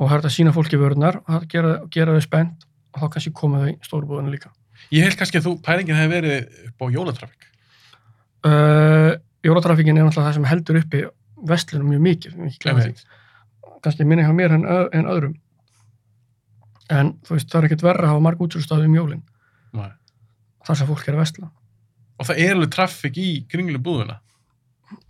og 0.00 0.08
það 0.10 0.16
er 0.18 0.26
að 0.28 0.36
sína 0.36 0.52
fólki 0.52 0.78
vörunar 0.80 1.16
og 1.28 1.34
er 1.42 1.46
gera, 1.46 1.72
gera 1.90 2.12
þau 2.16 2.22
spennt 2.22 2.64
og 2.94 3.00
þá 3.02 3.08
kannski 3.12 3.32
koma 3.32 3.58
þau 3.58 3.68
í 3.72 3.78
stóru 3.82 4.06
búðinu 4.06 4.30
líka 4.32 4.50
Ég 4.90 5.04
held 5.06 5.16
kannski 5.20 5.38
að 5.38 5.46
þú, 5.46 5.52
pælingin 5.64 5.96
hefði 5.96 6.12
verið 6.16 6.66
upp 6.68 6.82
á 6.82 6.86
jólatrafík. 6.96 7.46
uh, 8.46 9.12
Jólatrafikin 9.42 9.98
er 9.98 10.04
náttúrulega 10.06 10.28
það 10.30 10.34
sem 10.38 10.44
heldur 10.50 10.76
uppi 10.82 11.00
vestlunum 11.50 11.88
mjög 11.90 12.02
mikið, 12.06 13.00
kannski 13.82 14.04
minni 14.06 14.22
hjá 14.22 14.32
mér 14.34 14.52
en, 14.54 14.64
en 14.94 15.08
öðrum 15.10 15.32
en 16.92 17.12
þú 17.26 17.34
veist, 17.34 17.48
það 17.50 17.58
er 17.58 17.66
ekkert 17.68 17.82
verra 17.86 18.04
að 18.06 18.12
hafa 18.12 18.22
marg 18.22 18.42
útsölustáði 18.44 18.86
um 18.86 18.94
jólin 18.94 19.22
Nei. 19.74 19.88
þar 20.66 20.78
sem 20.78 20.86
fólk 20.90 21.08
er 21.08 21.16
að 21.16 21.22
vestla 21.24 21.48
Og 22.22 22.28
það 22.28 22.38
er 22.44 22.52
alveg 22.54 22.70
trafík 22.76 23.16
í 23.18 23.28
kringlu 23.50 23.80
búðina. 23.82 24.20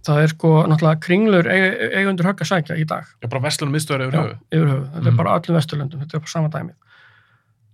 það 0.07 0.23
er 0.23 0.33
sko 0.33 0.53
náttúrulega 0.71 1.03
kringlur 1.05 1.49
eig, 1.53 1.65
eigundur 2.01 2.31
högg 2.31 2.41
að 2.47 2.51
sækja 2.55 2.79
í 2.81 2.87
dag 2.89 3.05
Já, 3.21 3.29
bara 3.29 3.43
vestlunum 3.45 3.75
miðstöður 3.77 4.07
yfir 4.07 4.17
höfu. 4.21 4.37
yfir 4.49 4.69
höfuð, 4.73 4.89
þetta 4.95 5.03
Mhm. 5.03 5.13
er 5.13 5.17
bara 5.21 5.31
á 5.33 5.37
öllum 5.43 5.57
vesturlöndum 5.61 6.01
þetta 6.01 6.15
er 6.17 6.25
bara 6.25 6.33
sama 6.37 6.49
dæmið 6.49 6.77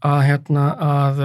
að 0.02 0.20
hérna 0.26 0.66
að 0.88 1.22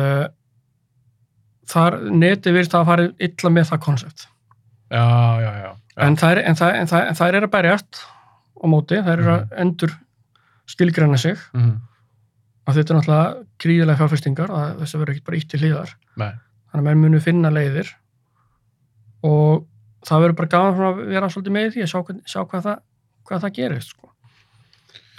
þar 1.69 1.99
neti 2.11 2.51
virðist 2.53 2.75
að 2.77 2.89
fara 2.89 3.07
illa 3.27 3.51
með 3.53 3.69
það 3.71 3.83
konsept 3.85 4.27
en 6.03 6.17
þær 6.17 7.35
er 7.37 7.45
að 7.45 7.51
berjast 7.53 8.03
á 8.63 8.65
móti, 8.69 8.99
þær 9.03 9.17
eru 9.17 9.33
að 9.33 9.57
endur 9.63 9.93
skilgræna 10.69 11.17
sig. 11.19 11.37
Mhm. 11.53 11.81
að 12.63 12.77
þetta 12.77 12.93
er 12.93 12.97
náttúrulega 12.97 13.45
gríðilega 13.59 13.99
fjárfestingar 13.99 14.51
að 14.55 14.77
þessu 14.79 14.99
verður 14.99 15.13
ekki 15.13 15.25
bara 15.27 15.37
ítt 15.37 15.49
til 15.51 15.59
hlýðar 15.59 15.89
þannig 16.71 16.79
að 16.79 16.83
menn 16.87 17.01
munu 17.01 17.19
finna 17.19 17.49
leiðir. 17.51 17.89
Og 19.23 19.65
það 20.07 20.21
verður 20.23 20.37
bara 20.39 20.61
svona 20.75 20.89
að 20.93 21.01
vera 21.11 21.29
svolítið 21.29 21.55
með 21.55 21.67
í 21.67 21.73
því 21.73 21.83
að 21.83 21.91
sjá, 21.91 21.99
sjá 22.25 22.39
hvað, 22.47 22.63
það, 22.63 22.79
hvað 23.27 23.43
það 23.43 23.53
gerist 23.57 23.89
sko. 23.93 24.09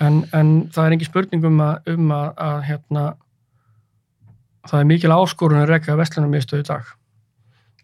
en, 0.01 0.25
en 0.33 0.49
það 0.73 0.87
er 0.87 0.97
ekki 0.97 1.11
spurning 1.11 1.45
um 1.45 1.61
að, 1.61 1.93
um 1.93 2.11
að, 2.17 2.33
að 2.47 2.63
hérna, 2.69 3.05
það 4.69 4.81
er 4.81 4.85
mikil 4.85 5.11
áskorun 5.15 5.61
að 5.63 5.69
reka 5.69 5.97
vestlunum 5.97 6.35
í 6.35 6.63
dag 6.63 6.85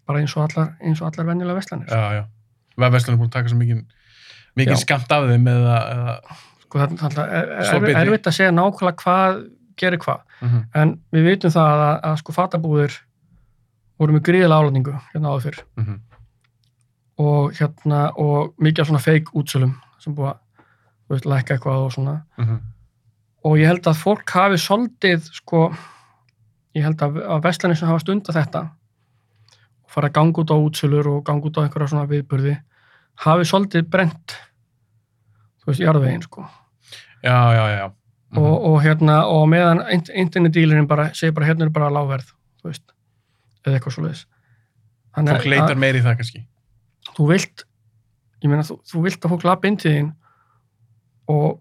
bara 0.06 0.18
eins 0.20 0.36
og 0.36 0.44
allar, 0.48 0.72
eins 0.82 1.00
og 1.02 1.06
allar 1.12 1.26
venjulega 1.26 1.58
vestlanir 1.60 1.86
Já, 1.88 2.12
já. 2.20 2.24
Vestlunum 2.80 3.18
er 3.18 3.22
búin 3.24 3.28
að 3.30 3.32
taka 3.36 3.48
svo 3.52 3.58
mikið, 3.60 3.82
mikið 4.56 4.72
Já. 4.74 4.80
skamt 4.84 5.12
af 5.12 5.28
þeim 5.28 5.46
eða, 5.52 5.76
eða 5.94 6.14
sko, 6.64 6.78
það, 6.78 7.18
er, 7.18 7.50
er, 7.60 7.80
biti. 7.84 7.94
erfitt 8.00 8.26
að 8.30 8.36
segja 8.38 8.52
nákvæmlega 8.56 9.02
hvað 9.04 9.40
gerir 9.76 9.98
hvað 9.98 10.20
Mhm. 10.40 10.60
en 10.74 10.94
við 11.12 11.24
vitum 11.28 11.50
það 11.52 11.80
að, 11.84 12.00
að 12.08 12.16
sko 12.18 12.32
fatabúðir 12.32 12.94
voru 14.00 14.12
með 14.16 14.22
gríðilega 14.28 14.60
álætningu 14.60 14.94
hérna 15.12 15.28
áður 15.34 15.42
fyrr 15.46 15.58
Mhm. 15.76 16.00
og 17.20 17.52
hérna 17.58 18.00
og 18.18 18.54
mikið 18.58 18.80
af 18.80 18.86
svona 18.88 19.02
fake 19.04 19.32
útsölum 19.36 19.74
sem 20.00 20.14
búið 20.16 20.34
að 21.10 21.26
lækka 21.28 21.54
eitthvað 21.58 21.84
og 21.84 21.92
svona 21.92 22.22
Mhm. 22.38 22.56
og 23.44 23.58
ég 23.58 23.66
held 23.66 23.82
að 23.86 23.96
fólk 24.02 24.28
hafi 24.30 24.56
soldið 24.56 25.28
sko 25.32 25.74
ég 26.74 26.84
held 26.86 27.02
að, 27.02 27.16
að 27.26 27.42
vestlanir 27.48 27.76
sem 27.78 27.88
hafa 27.90 28.02
stunda 28.04 28.32
þetta 28.36 28.60
og 29.84 29.90
fara 29.94 30.08
að 30.10 30.16
ganga 30.20 30.42
út 30.44 30.52
á 30.54 30.56
útsölur 30.56 31.08
og 31.10 31.24
ganga 31.26 31.48
út 31.50 31.58
á 31.58 31.62
einhverja 31.64 31.88
svona 31.92 32.06
viðburði 32.10 32.56
hafi 33.24 33.44
soldið 33.50 33.88
brent 33.90 34.36
þú 35.60 35.72
veist, 35.72 35.80
jarðveginn 35.84 36.22
sko 36.26 36.46
Já, 37.22 37.36
já, 37.52 37.64
já. 37.76 37.86
Mhm. 38.30 38.38
og, 38.44 38.62
og 38.70 38.76
hérna 38.84 39.16
og 39.28 39.48
meðan 39.50 39.82
int- 39.92 40.12
internetdílirinn 40.14 40.86
bara 40.88 41.10
segir 41.14 41.34
bara 41.36 41.46
hérna 41.50 41.66
er 41.66 41.72
bara 41.74 41.90
lágverð 41.90 42.30
þú 42.62 42.70
veist, 42.70 42.86
eða 43.66 43.76
eitthvað 43.80 43.96
svo 43.96 44.04
leiðis 44.06 44.26
Fólk 45.10 45.44
leitar 45.50 45.76
meir 45.76 45.96
í 45.98 46.04
það 46.04 46.16
kannski. 46.20 46.44
þú 47.18 47.26
vilt 47.32 47.64
ég 48.44 48.48
meina 48.48 48.62
þú, 48.62 48.78
þú 48.86 49.02
vilt 49.04 49.20
að 49.26 49.30
fólk 49.34 49.44
lappa 49.44 49.68
inn 49.68 49.76
til 49.76 49.90
þín 49.96 50.12
og 51.28 51.58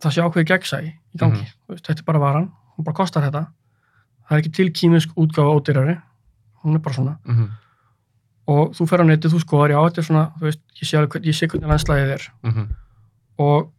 það 0.00 0.14
sé 0.14 0.22
ákveði 0.22 0.48
gegnsæ 0.52 0.78
í 0.86 0.92
gangi, 1.18 1.42
Mhm. 1.42 1.52
þú 1.66 1.74
veist, 1.74 1.84
þetta 1.90 1.98
er 2.00 2.04
bara 2.06 2.18
varan 2.22 2.52
hún 2.78 2.84
bara 2.84 2.94
kostar 2.96 3.22
þetta 3.26 3.46
það 4.28 4.36
er 4.36 4.42
ekki 4.42 4.52
til 4.58 4.70
kýmisk 4.72 5.14
útgáfa 5.16 5.54
ódýrari 5.56 5.96
hún 6.64 6.74
er 6.74 6.78
bara 6.82 6.94
svona 6.94 7.18
Mhm. 7.26 7.48
og 8.48 8.72
þú 8.74 8.86
fer 8.88 9.00
á 9.02 9.04
netið, 9.06 9.32
þú 9.34 9.40
skoðar, 9.42 9.70
já, 9.74 9.78
þetta 9.86 9.98
er 9.98 10.06
svona 10.08 10.24
þú 10.38 10.42
veist, 10.46 10.60
ég 10.80 10.86
sé, 10.88 10.98
alveg 10.98 11.22
ég 11.26 11.34
sé 11.34 11.46
hvernig 11.48 11.68
landslæðið 11.70 12.12
er 12.14 12.22
Mhm. 12.44 12.66
og 13.38 13.72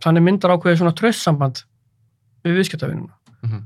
þannig 0.00 0.22
myndar 0.22 0.50
ákveðið 0.56 0.78
svona 0.78 0.94
tröstsamband 0.94 1.64
við 2.44 2.56
viðskiptavinnuna 2.58 3.14
Mhm. 3.42 3.62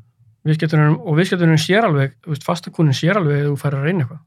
viðskiptunum 0.47 1.01
og 1.07 1.17
viðskiptunum 1.17 1.59
sér 1.59 1.85
alveg, 1.85 2.13
þú 2.23 2.29
veist, 2.35 2.45
fastakunin 2.45 2.93
sér 2.95 3.17
alveg 3.17 3.43
ef 3.45 3.47
þú 3.53 3.59
fær 3.63 3.75
að 3.79 3.83
reyna 3.85 4.05
eitthvað 4.05 4.21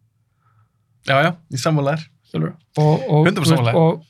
Já, 1.08 1.22
já, 1.24 1.36
og, 3.10 3.26
100% 3.26 3.36
þú 3.36 3.40
veist, 3.40 3.52
sammála. 3.58 3.76
og 3.76 4.04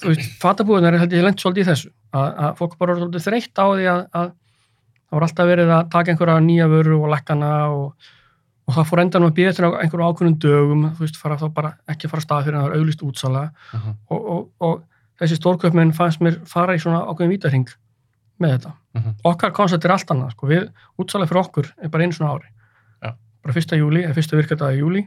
þú 0.00 0.06
veist, 0.10 0.40
fatabúðunar 0.40 0.98
held 0.98 1.12
ég 1.12 1.22
lent 1.22 1.38
svolítið 1.40 1.62
í 1.64 1.68
þessu 1.70 1.90
að, 2.12 2.36
að 2.38 2.56
fólk 2.58 2.78
bara 2.78 2.92
er 2.92 2.98
svolítið 3.00 3.24
þreytt 3.26 3.56
á 3.56 3.66
því 3.72 3.86
að, 3.92 4.02
að 4.14 4.32
það 5.06 5.16
var 5.18 5.22
alltaf 5.28 5.46
verið 5.50 5.70
að 5.76 5.88
taka 5.90 6.10
einhverja 6.12 6.40
nýja 6.44 6.66
vöru 6.68 6.98
og 7.02 7.10
lekkana 7.12 7.50
og, 7.70 7.94
og 8.66 8.74
það 8.74 8.88
fór 8.90 9.00
endan 9.04 9.22
að 9.28 9.34
býða 9.38 9.48
eftir 9.52 9.66
einhverju 9.70 10.08
ákveðnum 10.10 10.38
dögum 10.42 10.84
þú 10.96 11.04
veist, 11.04 11.16
fara 11.16 11.36
þá 11.38 11.46
bara 11.54 11.72
ekki 11.88 12.08
fara 12.10 12.22
stað 12.24 12.44
fyrir 12.48 12.58
að 12.58 12.62
það 12.66 12.70
er 12.74 12.78
auglýst 12.80 13.02
útsala 13.06 13.44
Mhm. 13.72 13.94
og, 14.10 14.30
og, 14.34 14.50
og 14.60 14.82
þessi 15.20 15.38
stórköpmenn 15.40 15.94
fannst 15.96 16.20
mér 16.20 16.40
fara 16.46 16.74
í 16.74 16.78
svona 16.82 17.04
ákveðin 17.06 17.30
vítarhing 17.36 17.68
með 18.40 18.50
þetta. 18.58 18.72
Mhm. 18.98 19.14
Okkar 19.24 19.52
koncept 19.56 19.84
er 19.84 19.92
allt 19.94 20.10
annað, 20.12 20.32
sko, 20.34 20.46
við, 20.46 20.66
útsalega 21.00 21.28
fyrir 21.30 21.40
okkur 21.44 21.70
er 21.82 21.88
bara 21.88 22.04
einu 22.04 22.12
svona 22.12 22.34
ári. 22.36 22.50
Já. 23.02 23.14
Bara 23.42 23.54
fyrsta 23.56 23.76
júli, 23.78 24.02
eða 24.04 24.14
fyrsta 24.18 24.36
virkadaði 24.36 24.78
júli, 24.82 25.06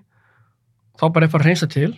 þá 0.97 1.11
bara 1.13 1.25
er 1.27 1.29
bara 1.29 1.43
að 1.43 1.45
reynsa 1.51 1.67
til, 1.69 1.91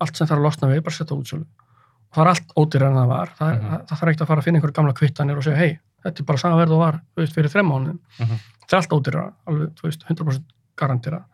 allt 0.00 0.16
sem 0.16 0.26
þarf 0.26 0.40
að 0.40 0.46
losna 0.48 0.68
við, 0.72 0.82
bara 0.82 0.96
setja 0.96 1.14
útsölu. 1.16 1.44
Og 1.46 2.16
það 2.18 2.24
er 2.24 2.30
allt 2.32 2.54
ódýrar 2.58 2.90
en 2.90 2.98
það 2.98 3.08
var, 3.12 3.28
það, 3.38 3.52
er, 3.52 3.60
Mhm. 3.60 3.70
það, 3.70 3.86
það 3.86 3.98
þarf 4.00 4.10
ekki 4.14 4.22
að 4.24 4.26
fara 4.32 4.40
að 4.40 4.44
finna 4.44 4.58
einhverju 4.58 4.74
gamla 4.80 4.92
kvittanir 4.98 5.36
og 5.36 5.42
segja, 5.44 5.56
hei, 5.56 5.78
þetta 6.04 6.20
er 6.20 6.28
bara 6.28 6.38
sama 6.38 6.58
verð 6.60 6.72
og 6.76 6.82
var, 6.84 7.00
veist, 7.16 7.32
fyrir 7.34 7.50
þrem 7.52 7.70
mánuðum. 7.72 7.98
Mhm. 8.20 8.42
Það 8.64 8.72
er 8.72 8.76
allt 8.80 8.92
ódýrar, 8.96 9.32
alveg, 9.48 9.82
veist, 9.82 10.04
100% 10.08 10.44
garantira. 10.76 11.24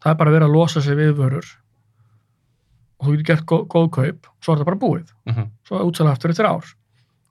Það 0.00 0.10
er 0.12 0.18
bara 0.20 0.30
verið 0.30 0.46
að 0.48 0.54
losa 0.54 0.80
sig 0.80 0.96
við 0.96 1.14
vörur 1.18 1.46
og 3.00 3.06
þú 3.06 3.12
getur 3.16 3.26
gert 3.30 3.46
góð, 3.48 3.66
góð 3.72 3.90
kaup, 3.96 4.26
svo 4.44 4.52
er 4.52 4.58
það 4.60 4.64
bara 4.70 4.76
búið 4.76 5.12
Mhm. 5.26 5.50
svo 5.64 5.78
er 5.80 5.84
útsala 5.88 6.12
aftur 6.12 6.30
í 6.30 6.36
þrjá 6.36 6.50
ár 6.52 6.66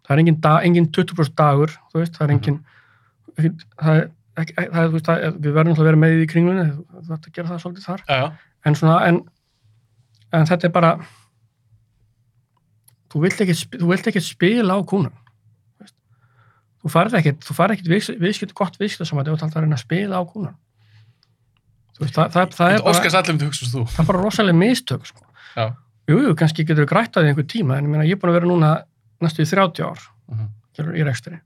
það 0.05 0.09
er 0.15 0.19
engin, 0.19 0.39
dag, 0.41 0.63
engin 0.65 0.87
20% 0.91 1.35
dagur 1.35 1.69
veist, 1.93 2.13
það 2.17 2.21
er 2.25 2.31
engin 2.33 2.59
ekki, 3.37 3.51
það 3.77 3.95
er 3.99 4.09
ekki, 4.37 4.53
það, 4.55 4.83
er, 4.95 4.99
það, 4.99 5.17
er- 5.27 5.31
við 5.37 5.53
verðum 5.53 5.69
alltaf 5.73 5.83
að 5.83 5.89
vera 5.89 5.97
með 6.01 6.23
í 6.23 6.27
kringlunni, 6.31 6.65
þú 6.73 7.11
ert 7.13 7.27
að 7.27 7.33
gera 7.33 7.47
það 7.49 7.61
svolítið 7.61 7.85
þar. 7.85 8.01
Já. 8.09 8.31
En 8.65 8.73
svona, 8.75 9.01
en, 9.07 9.21
en 10.33 10.45
þetta 10.45 10.65
er 10.65 10.69
bara, 10.73 10.91
þú 13.09 13.21
vilt 13.25 13.41
ekki, 13.43 13.55
sp- 13.57 13.79
þú 13.81 13.89
vilt 13.91 14.07
ekki 14.11 14.21
spila 14.23 14.77
á 14.77 14.79
kúnum. 14.85 15.13
Þú 16.89 16.95
farið 16.95 17.19
ekkit, 17.21 17.45
þú 17.45 17.55
farið 17.59 17.77
ekkit 17.77 18.19
viðskipt, 18.25 18.55
gott 18.57 18.79
viðskipt 18.81 19.07
sem 19.09 19.21
að 19.21 19.29
þú 19.29 19.35
alltaf 19.37 19.55
að 19.55 19.63
reyna 19.67 19.77
að 19.77 19.85
spila 19.85 20.19
á. 20.19 20.23
Þú 21.99 22.05
veist, 22.05 22.15
það, 22.15 22.29
það, 22.31 22.53
það, 22.55 22.73
er 22.73 22.83
bara, 22.85 23.33
um 23.33 23.87
það 23.91 23.99
er 23.99 24.07
bara 24.09 24.21
rosalega 24.23 24.57
mistök, 24.57 25.07
sko. 25.09 25.25
Já. 25.55 25.65
Jú, 26.09 26.21
kannski 26.39 26.63
getur 26.65 26.85
við 26.85 26.89
grætt 26.93 27.17
að 27.19 27.25
því 27.25 27.33
einhver 27.33 27.47
tíma, 27.51 27.75
en 27.77 27.85
ég 27.85 27.91
meina, 27.91 28.05
ég 28.07 28.15
er 28.15 28.21
búin 28.21 28.31
að 28.31 28.37
vera 28.39 28.49
núna 28.49 28.69
næstu 29.21 29.43
í 29.43 29.49
30 29.49 29.83
ár 29.85 29.99
Mhm. 30.29 30.47
skilur, 30.73 30.95
í 30.95 31.03
rekstri. 31.05 31.39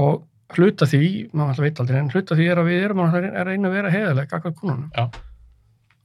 Og 0.00 0.24
hluta 0.56 0.86
því, 0.88 1.30
maður 1.32 1.52
alltaf 1.52 1.64
veit 1.66 1.80
aldrei, 1.82 1.98
en 2.00 2.10
hluta 2.10 2.36
því 2.38 2.48
er 2.52 2.60
að 2.62 2.68
við 2.70 2.84
erum 2.86 3.02
að 3.04 3.16
reyna 3.46 3.68
að 3.68 3.76
vera 3.76 3.90
heiðalega 3.90 4.38
akkvæmt 4.38 4.58
kúnunum. 4.60 4.90
Já. 4.96 5.10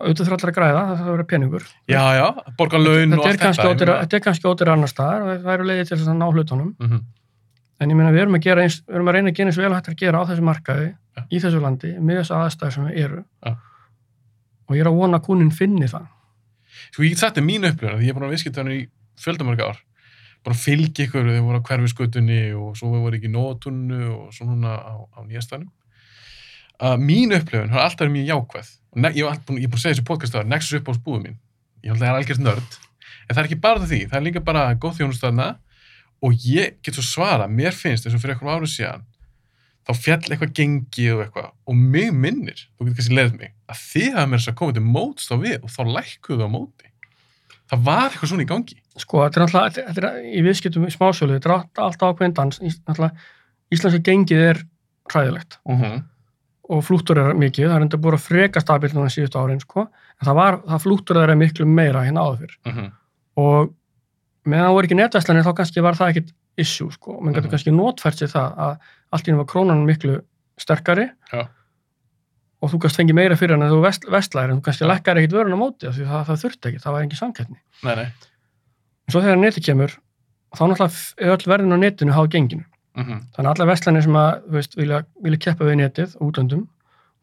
Auðvitað 0.01 0.25
þurfa 0.27 0.37
allir 0.39 0.51
að 0.51 0.57
græða, 0.57 0.81
það 0.81 0.97
þarf 0.97 1.07
að 1.07 1.15
vera 1.15 1.27
peningur. 1.31 1.65
Já, 1.87 2.03
já, 2.17 2.27
borga 2.57 2.79
laun 2.81 3.13
og 3.13 3.25
allt 3.25 3.39
þetta. 3.39 3.75
þetta 4.01 4.17
er 4.17 4.23
kannski 4.25 4.49
ótir 4.49 4.71
annar 4.73 4.89
staðar 4.89 5.21
og 5.21 5.43
það 5.45 5.53
eru 5.53 5.67
leiðið 5.69 5.87
til 5.91 5.97
þess 5.99 6.09
að 6.09 6.17
ná 6.17 6.27
hlutunum. 6.31 6.71
Mm 6.79 6.87
-hmm. 6.89 7.01
En 7.81 7.89
ég 7.89 7.97
meina, 7.97 8.13
við 8.13 8.27
erum 8.27 8.37
að, 8.37 8.43
gera 8.45 8.63
eins, 8.65 8.79
við 8.85 8.97
erum 8.99 9.09
að 9.09 9.15
reyna 9.17 9.31
að 9.31 9.37
gera 9.39 9.49
eins 9.49 9.57
vel 9.57 9.69
og 9.71 9.77
hægt 9.77 9.87
er 9.89 9.95
að 9.95 10.01
gera 10.03 10.21
á 10.21 10.23
þessu 10.29 10.43
markaði, 10.45 10.89
Já. 11.17 11.21
í 11.25 11.39
þessu 11.41 11.61
landi, 11.63 11.91
með 11.97 12.19
þessu 12.21 12.35
aðstæður 12.37 12.73
sem 12.75 12.87
við 12.87 12.99
eru. 13.01 13.21
Já. 13.41 13.53
Og 14.69 14.75
ég 14.77 14.83
er 14.83 14.89
að 14.91 14.97
vona 14.99 15.17
að 15.17 15.25
kúnin 15.25 15.53
finni 15.55 15.89
það. 15.89 16.05
Sko, 16.91 17.05
ég 17.07 17.15
get 17.15 17.39
þér 17.39 17.47
mín 17.47 17.65
upplifun, 17.71 17.97
því 17.97 18.05
ég 18.05 18.13
er 18.13 18.17
búin 18.19 18.27
að 18.27 18.35
viðskipta 18.35 18.61
hann 18.61 18.75
í 18.75 18.83
fjöldamörg 19.21 19.63
ár. 19.65 19.81
Að 20.41 20.61
fylgja 20.61 21.07
ykkur, 21.07 21.31
þau 21.33 21.47
voru 21.47 21.61
á 21.61 21.67
hverfiskutunni 21.69 22.39
og 22.57 22.77
svo 22.77 22.91
voru 22.93 23.17
ekki 23.17 23.29
í 23.29 23.33
nótunnu 23.33 24.01
og 24.13 24.29
svo 24.33 24.47
núna 24.49 24.77
á, 24.77 24.93
á 25.01 25.19
nýjastanum. 25.25 25.69
Uh, 26.81 26.95
mín 26.97 27.33
upplifun 27.37 27.73
har 27.73 27.85
alltaf 27.85 28.09
mjög 28.09 28.29
jákvæð. 28.29 28.71
Og 28.91 29.17
ég, 29.17 29.25
er 29.25 29.43
búin 29.45 29.65
að 29.65 29.83
segja 29.83 29.95
þessu 29.95 30.05
podcast 30.07 30.37
að 30.37 30.49
Nexus 30.49 30.79
upp 30.79 30.89
á 30.89 30.93
spúðu 30.97 31.25
mín. 31.27 31.37
Ég 31.81 31.93
held 31.93 32.01
að 32.01 32.05
það 32.05 32.13
er 32.13 32.21
algjört 32.21 32.45
nörd. 32.45 32.79
En 33.27 33.35
það 33.35 33.43
er 33.43 33.49
ekki 33.49 33.59
bara 33.61 33.85
því, 33.85 34.01
það 34.09 34.17
er 34.17 34.25
líka 34.25 34.45
bara 34.45 34.63
góð 34.81 34.97
þjónustöðna 34.97 35.51
og 36.21 36.33
ég 36.45 36.75
get 36.83 36.93
svo 36.97 37.03
svara, 37.03 37.47
mér 37.47 37.73
finnst 37.73 38.05
eins 38.05 38.15
og 38.15 38.21
fyrir 38.21 38.35
eitthvað 38.35 38.59
árið 38.61 38.73
síðan, 38.75 39.03
þá 39.87 39.91
fjall 39.97 40.21
eitthvað 40.29 40.53
gengið 40.59 41.13
og 41.15 41.21
eitthvað 41.25 41.49
og 41.67 41.75
mig 41.75 42.11
minnir, 42.13 42.59
þú 42.77 42.85
getur 42.85 42.95
kannski 42.99 43.15
leiðið 43.17 43.37
mig, 43.39 43.53
að 43.67 43.77
þið 43.91 44.11
hafa 44.15 44.27
mér 44.29 44.39
þess 44.43 44.51
að 44.51 44.55
koma 44.61 44.73
til 44.77 44.83
móts 44.85 45.27
þá 45.31 45.35
við 45.41 45.57
og 45.63 45.69
þá 45.73 45.81
lækkuðu 45.97 46.45
á 46.45 46.49
móti. 46.53 46.87
Það 47.71 47.83
var 47.87 48.07
eitthvað 48.11 48.29
svona 48.29 48.43
í 48.43 48.49
gangi. 48.51 48.77
Sko, 48.99 49.21
þetta 49.23 49.39
er 49.39 49.43
alltaf, 49.47 49.75
þetta 49.95 50.07
er 50.11 50.23
í 50.27 50.41
viðskiptum 50.43 50.85
í 50.85 50.91
smásölu, 50.91 51.37
þetta 51.39 51.49
er 51.49 51.53
allt- 51.55 51.79
alltaf 51.79 52.09
ákveðin 52.11 52.33
dans. 52.35 52.59
Íslenska 53.71 54.01
gengið 54.03 54.41
er 54.51 54.57
hræðilegt 55.11 55.57
Uh 55.65 55.79
-huh. 55.81 56.03
og 56.69 56.83
flúttur 56.83 57.17
er 57.17 57.33
mikið, 57.33 57.67
það 57.69 57.75
er 57.75 57.81
enda 57.81 57.97
búið 57.97 58.13
að 58.17 58.25
freka 58.27 58.59
stabilt 58.61 58.93
núna 58.93 59.09
síðustu 59.09 59.39
árin, 59.39 59.59
sko, 59.61 59.87
en 60.21 60.25
það 60.27 60.35
var, 60.35 60.57
það 60.67 60.81
flúttur 60.83 61.17
er 61.23 61.35
miklu 61.35 61.65
meira 61.65 62.03
hérna 62.03 62.21
áður. 62.27 62.51
Uh 62.65 62.73
-huh. 62.75 62.91
Og 63.37 63.73
meðan 64.45 64.65
það 64.67 64.73
voru 64.75 64.85
ekki 64.89 64.95
netvæslanir 64.99 65.43
þá 65.45 65.53
kannski 65.55 65.81
var 65.85 65.93
það 65.99 66.09
ekkit 66.13 66.33
issue, 66.57 66.91
sko, 66.91 67.19
menn 67.21 67.33
getur 67.33 67.47
Mhm. 67.47 67.51
kannski 67.55 67.71
notfært 67.71 68.17
sér 68.21 68.31
það 68.33 68.57
að 68.57 68.77
allt 69.13 69.27
í 69.27 69.31
einu 69.31 69.37
var 69.37 69.45
krónan 69.45 69.85
miklu 69.85 70.21
sterkari 70.57 71.09
Já. 71.33 71.47
og 72.61 72.69
þú 72.71 72.79
kannski 72.81 72.97
fengi 73.01 73.13
meira 73.13 73.35
fyrir 73.35 73.55
hann 73.55 73.63
en 73.63 73.71
þú 73.71 73.81
vest, 73.81 74.03
vestlæri, 74.09 74.51
en 74.51 74.61
þú 74.61 74.65
kannski 74.67 74.85
lekkar 74.87 75.17
ekkit 75.17 75.33
vörun 75.37 75.53
á 75.55 75.59
móti 75.61 75.87
því 75.89 76.05
það, 76.09 76.25
það 76.27 76.41
þurfti 76.43 76.69
ekki, 76.69 76.79
það 76.83 76.91
var 76.91 77.01
engin 77.01 77.17
nei. 77.97 78.05
En 79.07 79.11
svo 79.11 79.21
þegar 79.21 79.37
neti 79.41 79.61
kemur, 79.61 79.95
þá 80.55 80.61
náttúrulega 80.67 81.13
er 81.17 81.31
öll 81.35 81.47
verðin 81.51 81.73
á 81.75 81.77
netinu 81.81 82.11
háð 82.13 82.27
genginu. 82.29 82.65
Uh 82.95 83.03
-huh. 83.03 83.19
Þannig 83.33 83.47
að 83.49 83.53
allar 83.55 83.67
vestlanir 83.67 84.03
sem 84.03 84.13
að, 84.13 84.41
þú 84.47 84.51
veist, 84.51 84.75
vilja, 84.75 85.03
vilja 85.23 85.37
keppa 85.39 85.65
við 85.65 85.75
netið 85.79 86.15
og 86.19 86.31
útöndum, 86.33 86.67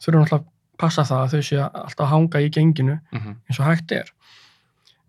þurfum 0.01 0.23
náttúrulega 0.25 0.45
passa 0.79 1.03
það 1.03 1.23
að 1.25 1.31
þau 1.33 1.43
sé 1.43 1.57
alltaf 1.59 2.01
að 2.07 2.11
hanga 2.13 2.39
í 2.41 2.49
genginu 2.51 3.01
Uh 3.13 3.19
-huh. 3.21 3.35
eins 3.49 3.61
og 3.61 3.67
hægt 3.67 3.93
er. 3.93 4.11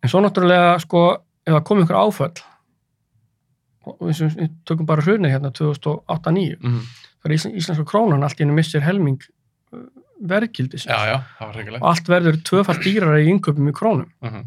En 0.03 0.09
svo 0.09 0.19
náttúrulega, 0.21 0.79
sko, 0.79 1.17
ef 1.49 1.55
það 1.57 1.65
kom 1.69 1.83
ykkur 1.83 1.99
áföll, 1.99 2.41
og 3.89 4.01
við 4.05 4.49
tökum 4.69 4.87
bara 4.89 5.05
hrunið 5.05 5.33
hérna 5.33 5.51
2008-2009, 5.57 6.57
Uh 6.59 6.71
-huh. 6.71 6.81
það 7.19 7.29
er 7.29 7.35
íslen, 7.35 7.55
íslenska 7.55 7.85
krónan 7.85 8.23
allt 8.23 8.39
í 8.39 8.43
henni 8.43 8.55
missir 8.55 8.85
helming 8.85 9.21
uh, 9.73 9.85
verðgildis 10.21 10.85
og 10.87 11.87
allt 11.89 12.09
verður 12.09 12.41
tvöfalt 12.43 12.83
dýrara 12.83 13.19
í 13.19 13.29
innköpum 13.31 13.69
í 13.69 13.73
krónum. 13.73 14.11
Uh 14.21 14.31
-huh. 14.31 14.45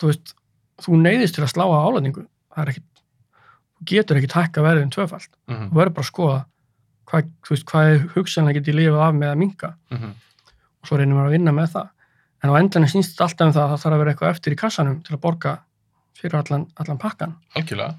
Þú 0.00 0.06
veist, 0.06 0.34
þú 0.80 0.96
neyðist 0.96 1.34
til 1.34 1.44
að 1.44 1.52
slá 1.52 1.64
á 1.68 1.84
álæningu. 1.84 2.26
Það 2.54 2.62
er 2.62 2.68
ekkit, 2.68 2.86
þú 3.76 3.84
getur 3.84 4.16
ekkit 4.16 4.32
hækka 4.32 4.62
verðin 4.62 4.90
tvöfalt. 4.90 5.32
Uh 5.48 5.56
-huh. 5.56 5.68
þú 5.70 5.74
verður 5.74 5.94
bara 5.94 6.06
að 6.06 6.12
skoða 6.12 6.44
hvað, 7.10 7.30
þú 7.44 7.54
veist, 7.54 7.66
hvað 7.70 7.92
er 7.92 8.04
hugsanlega 8.14 8.60
getið 8.60 8.74
lifað 8.74 9.06
af 9.06 9.14
með 9.14 9.30
að 9.30 9.38
minka 9.38 9.74
-huh. 9.90 10.12
og 10.80 10.88
svo 10.88 10.96
reynir 10.96 11.14
maður 11.14 11.26
að 11.26 11.36
vinna 11.36 11.52
með 11.52 11.68
það 11.74 11.88
en 12.42 12.50
á 12.52 12.54
endanum 12.60 12.88
snýst 12.88 13.12
þetta 13.14 13.26
alltaf 13.26 13.46
um 13.46 13.52
það 13.56 13.64
að 13.64 13.70
það 13.72 13.82
þarf 13.84 13.94
að 13.94 14.02
vera 14.02 14.12
eitthvað 14.14 14.34
eftir 14.34 14.52
í 14.54 14.60
kassanum 14.60 15.00
til 15.06 15.14
að 15.16 15.20
borga 15.24 15.52
fyrir 16.20 16.36
allan, 16.40 16.66
allan 16.80 16.98
pakkan 17.00 17.34
Algjörlega. 17.56 17.94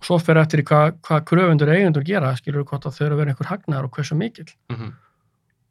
og 0.00 0.04
svo 0.08 0.18
fyrir 0.22 0.42
eftir 0.42 0.62
í 0.62 0.66
hvað, 0.68 0.94
hvað 1.06 1.24
kröfundur 1.30 1.72
eigendur 1.74 2.06
gera, 2.06 2.34
skilur 2.36 2.64
hvort 2.64 2.86
að 2.86 2.96
þau 2.98 3.04
eru 3.06 3.14
að 3.16 3.20
vera 3.22 3.34
einhver 3.34 3.50
hagnaðar 3.50 3.88
og 3.88 3.90
hversu 3.96 4.14
mikill 4.18 4.48
Uh 4.70 4.76
-huh. 4.76 4.92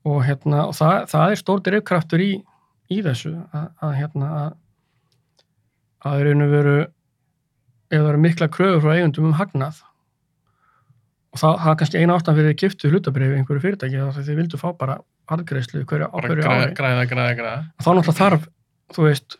og, 0.06 0.24
hérna, 0.26 0.68
og 0.68 0.76
það, 0.76 1.08
það 1.10 1.32
er 1.32 1.36
stór 1.36 1.62
drifkraftur 1.62 2.20
í, 2.22 2.44
í 2.90 3.02
þessu 3.02 3.34
að, 3.54 3.68
að 3.82 3.96
hérna 4.00 4.28
að, 4.44 4.52
að 6.06 6.20
þeir 6.20 6.32
einu 6.32 6.50
veru 6.50 6.78
ef 7.90 8.00
það 8.02 8.10
eru 8.10 8.18
mikla 8.18 8.48
kröfur 8.48 8.82
frá 8.82 8.96
eigundum 8.96 9.26
um 9.26 9.34
hagnað 9.34 9.82
og 11.34 11.40
það, 11.40 11.58
það 11.60 11.72
er 11.72 11.76
kannski 11.80 11.98
eina 12.00 12.16
ástan 12.16 12.36
fyrir 12.36 12.56
kiptu 12.56 12.90
hlutabrifi 12.90 13.36
einhverju 13.36 13.62
fyrirtæki 13.62 13.98
þá 14.00 14.20
þið 14.22 14.36
vildu 14.40 14.58
fá 14.58 14.70
bara 14.78 15.00
arðgreislu 15.32 15.86
hverju, 15.86 16.10
hverju 16.12 16.46
ári 16.46 16.74
græða, 16.76 17.06
græða, 17.10 17.34
græða. 17.40 17.56
þá 17.82 17.90
náttúrulega 17.90 18.20
þarf, 18.20 18.48
þú 18.96 19.08
veist 19.10 19.38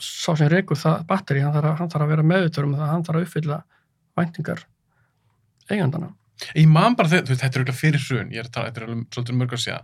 sá 0.00 0.32
sem 0.38 0.48
reykur 0.48 0.78
það 0.80 1.02
batteri, 1.10 1.42
hann 1.44 1.52
þarf, 1.52 1.68
að- 1.74 1.78
hann 1.82 1.90
þarf 1.92 2.06
að 2.06 2.12
vera 2.14 2.22
meðutur 2.30 2.64
um 2.64 2.74
það, 2.78 2.88
hann 2.94 3.04
þarf 3.04 3.20
að 3.20 3.26
uppfylla 3.28 3.62
væntingar 4.16 4.64
eigandana 5.70 6.14
Ég 6.56 6.66
man 6.72 6.94
bara 6.96 7.08
þegar, 7.12 7.26
þú 7.26 7.34
veist, 7.34 7.42
þetta 7.42 7.58
er 7.58 7.60
auðvitað 7.60 7.76
fyrir 7.82 8.00
hrun, 8.08 8.30
ég 8.32 8.38
er 8.40 8.46
að 8.48 8.52
tala, 8.54 8.68
þetta 8.70 8.80
er 8.80 8.84
alveg 8.86 9.00
svolítið 9.12 9.36
mörg 9.36 9.50
að 9.52 9.60
segja. 9.60 9.80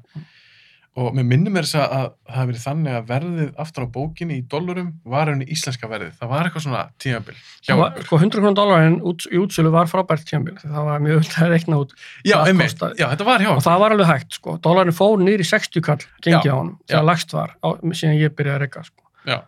Og 0.96 1.12
mér 1.12 1.26
minnum 1.28 1.52
mér 1.52 1.66
þess 1.66 1.76
að 1.76 1.90
að 1.96 2.06
það 2.06 2.36
hafi 2.36 2.48
verið 2.50 2.62
þannig 2.62 2.94
að 2.96 3.08
verðið 3.10 3.48
aftur 3.64 3.84
á 3.84 3.88
bókinni 3.96 4.38
í 4.38 4.44
dollurum 4.48 4.86
var 5.04 5.28
henni 5.28 5.48
íslenska 5.52 5.90
verðið. 5.90 6.14
Það 6.20 6.30
var 6.30 6.48
eitthvað 6.48 6.64
svona 6.64 6.84
tímabil 7.02 7.34
Það 7.66 7.98
sko 8.06 8.18
100 8.20 8.38
krónar 8.38 8.56
dólarinn 8.56 8.96
út, 9.10 9.26
í 9.26 9.40
útsölu 9.40 9.72
var 9.74 9.88
frábært 9.90 10.26
tjámbil 10.28 10.54
það 10.60 10.86
var 10.86 11.02
mjög 11.02 11.18
öll 11.20 11.42
að 11.42 11.52
reikna 11.52 11.80
út 11.82 11.94
Já, 12.22 12.36
það 12.38 12.60
kostaði. 12.62 12.98
já, 13.00 13.06
þetta 13.12 13.26
var 13.26 13.44
hjá 13.44 13.50
og 13.52 13.62
það 13.66 13.82
var 13.82 13.94
alveg 13.96 14.10
hægt 14.12 14.38
sko, 14.38 14.56
dólarinn 14.62 14.96
fór 14.96 15.24
í 15.26 15.46
60 15.50 15.84
kall 15.86 16.02
gengi 16.22 16.52
á 16.52 16.54
honum, 16.54 16.76
já. 16.86 16.94
þegar 16.94 17.06
lagst 17.10 17.34
var 17.34 17.54
á, 17.58 17.68
síðan 17.90 18.18
ég 18.20 18.34
byrjaði 18.38 18.56
að 18.56 18.62
reika 18.62 18.84
sko. 18.86 19.02
Já, 19.26 19.38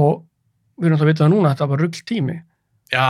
og 0.00 0.12
við 0.78 0.88
erum 0.88 0.96
alltaf 0.96 1.06
að 1.06 1.12
vita 1.12 1.24
það 1.24 1.34
núna 1.34 1.50
að 1.50 1.56
þetta 1.56 1.70
var 1.72 1.84
rugl 1.84 2.04
tími 2.08 2.38
já 2.88 3.04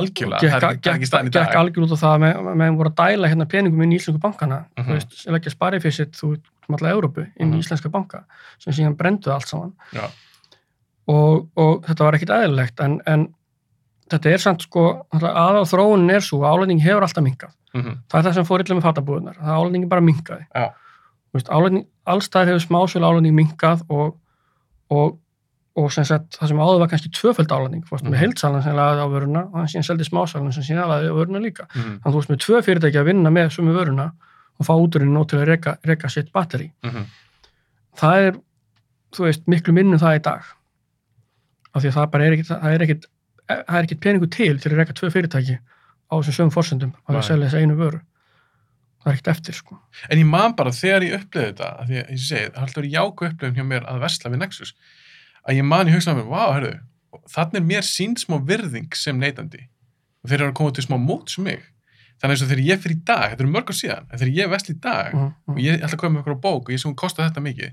algjörlega, 0.00 0.40
það 0.48 0.62
það 0.64 0.78
gekk 0.80 1.34
dag. 1.36 1.56
algjör 1.60 1.84
út 1.84 1.92
á 1.92 1.98
það 2.00 2.14
að 2.14 2.22
með, 2.24 2.50
með 2.62 2.78
voru 2.80 2.92
að 2.94 3.00
dæla 3.02 3.30
hérna 3.34 3.46
peningum 3.52 3.82
inn 3.84 3.92
í 3.92 3.98
íslensku 4.00 4.22
bankana 4.22 4.62
Mhm. 6.70 6.78
sem 6.78 6.86
um 6.86 6.88
alla 6.88 6.94
Európu 6.96 7.26
inn 7.36 7.50
Mhm. 7.50 7.56
í 7.56 7.62
íslenska 7.64 7.90
banka 7.90 8.24
sem 8.58 8.72
síðan 8.72 8.96
brenduð 8.96 9.32
allt 9.34 9.48
saman 9.48 9.72
Já. 9.92 10.08
og, 11.08 11.48
og 11.56 11.84
þetta 11.86 12.04
var 12.06 12.14
ekkit 12.18 12.30
eðlilegt 12.36 12.80
en, 12.84 13.00
en 13.06 13.28
þetta 14.10 14.32
er 14.34 14.38
samt 14.42 14.62
sko 14.66 15.06
aðal 15.14 15.66
þróunin 15.70 16.10
er 16.14 16.20
svo 16.20 16.42
að 16.42 16.52
álætning 16.58 16.80
hefur 16.84 17.02
alltaf 17.06 17.24
minkað 17.24 17.56
Mhm, 17.70 18.00
það 18.10 18.18
er 18.18 18.24
það 18.26 18.34
sem 18.34 18.44
fór 18.48 18.60
illa 18.64 18.74
með 18.74 18.82
fatabúðunar 18.82 19.36
það 19.38 19.58
álætningi 19.60 19.88
bara 19.88 20.00
veist, 21.32 21.46
álætning, 21.54 21.84
allstæðir 22.04 22.48
hefur 22.50 22.64
smásölu 22.66 23.06
álætning 23.06 23.34
minkað 23.36 23.84
og, 23.88 24.16
og, 24.90 25.18
og 25.78 25.92
sem 25.94 26.02
sagt, 26.04 26.34
það 26.40 26.48
sem 26.48 26.58
áður 26.58 26.80
var 26.82 26.88
kannski 26.90 27.12
tvöföld 27.14 27.52
álætning, 27.54 27.84
þú 27.86 27.90
veist, 27.94 28.02
Mhm. 28.04 28.10
með 28.10 28.18
heildsalan 28.24 28.62
sem 28.64 28.74
lagði 28.74 29.04
á 29.06 29.08
vöruna 29.14 29.42
og 29.46 29.54
hann 29.54 29.66
síðan 29.70 29.86
seldi 29.86 30.02
smásalan 30.10 30.52
sem 30.52 30.62
síðan 30.66 30.88
lagði 30.90 31.12
á 31.14 31.18
vöruna 31.20 31.38
líka 31.38 31.68
mhm, 31.70 32.00
þannig 32.02 32.10
að 32.10 32.10
þú 32.10 32.18
veist 32.18 32.30
með 32.34 32.40
tvö 32.42 32.62
fyrirtæki 32.66 32.98
að 32.98 33.06
vinna 33.06 33.30
með 33.30 33.50
sumu 33.54 33.72
vöruna 33.78 34.10
og 34.60 34.68
fá 34.68 34.74
úturinn 34.76 35.14
nóg 35.16 35.30
til 35.30 35.40
að 35.40 35.48
reka, 35.54 35.76
reka 35.88 36.10
sitt 36.12 36.30
batteri 36.36 36.68
mhm. 36.84 37.08
það 38.00 38.26
er, 38.28 38.38
þú 39.16 39.26
veist, 39.26 39.46
miklu 39.50 39.74
minnum 39.76 40.00
það 40.00 40.18
í 40.18 40.22
dag. 40.28 40.52
Af 41.70 41.82
því 41.82 41.90
að 41.90 41.96
það 41.96 42.12
bara 42.12 42.26
er 42.26 42.36
ekkit 42.36 42.50
það 42.50 42.74
er 42.74 42.84
ekkit, 42.86 43.08
það 43.48 43.76
er 43.78 43.88
ekkit 43.88 44.04
peningu 44.04 44.28
til 44.30 44.52
til 44.60 44.72
að 44.72 44.78
reka 44.82 44.96
tvö 44.98 45.10
fyrirtæki 45.14 45.58
á 46.10 46.14
þessum 46.18 46.36
sögum 46.36 46.54
forsendum 46.54 46.94
að 47.06 47.18
það 47.18 47.26
selja 47.28 47.48
þessi 47.48 47.64
einu 47.64 47.78
vöru. 47.78 48.00
Það 49.00 49.10
er 49.10 49.16
ekkit 49.16 49.30
eftir, 49.32 49.56
sko. 49.56 49.78
En 50.12 50.20
ég 50.20 50.28
man 50.28 50.54
bara 50.58 50.74
þegar 50.76 51.06
ég 51.06 51.14
upplifði 51.16 51.46
þetta, 51.46 51.68
að 51.80 51.90
því 51.90 52.00
að 52.00 52.10
ég 52.12 52.22
segi, 52.26 52.48
það 52.56 52.74
verið 52.76 52.96
jáku 52.98 53.28
upplifun 53.30 53.56
hjá 53.56 53.66
mér 53.70 53.86
að 53.88 54.02
versla 54.02 54.32
við 54.32 54.42
Nexus, 54.42 54.72
að 55.40 55.56
ég 55.56 55.68
man 55.70 55.88
í 55.88 55.94
hugsaðum 55.94 56.20
mér, 56.20 56.26
vá, 56.28 56.42
herru, 56.58 56.72
þannig 57.32 57.60
er 57.62 57.64
mér 57.70 57.86
sínd 57.86 58.20
smá 58.20 58.36
virðing 58.50 58.98
sem 58.98 59.22
neytandi. 59.22 59.62
Og 60.20 60.28
þeir 60.28 60.42
eru 60.42 60.50
að 60.50 60.58
koma 60.58 60.74
til 60.76 60.84
smá 60.84 60.98
móts 61.00 61.38
um 61.40 61.48
mig. 61.48 61.64
Þannig 62.20 62.34
eins 62.36 62.42
og 62.44 62.50
þegar 62.50 62.64
ég 62.66 62.80
fyrir 62.82 62.96
í 62.96 63.04
dag, 63.08 63.22
þetta 63.32 63.44
eru 63.44 63.52
mörg 63.54 63.70
á 63.72 63.74
síðan, 63.80 64.08
þegar 64.12 64.32
ég 64.36 64.50
vesli 64.52 64.74
í 64.74 64.80
dag 64.84 65.14
mm, 65.14 65.30
og 65.48 65.54
mm. 65.54 65.60
ég 65.64 65.78
ætla 65.80 65.96
að 65.96 66.00
koma 66.02 66.12
með 66.14 66.20
okkur 66.20 66.36
á 66.36 66.40
bók 66.44 66.66
og 66.68 66.74
ég 66.74 66.80
sem 66.82 66.90
hún 66.90 66.98
kosta 67.00 67.24
þetta 67.24 67.44
mikið, 67.46 67.70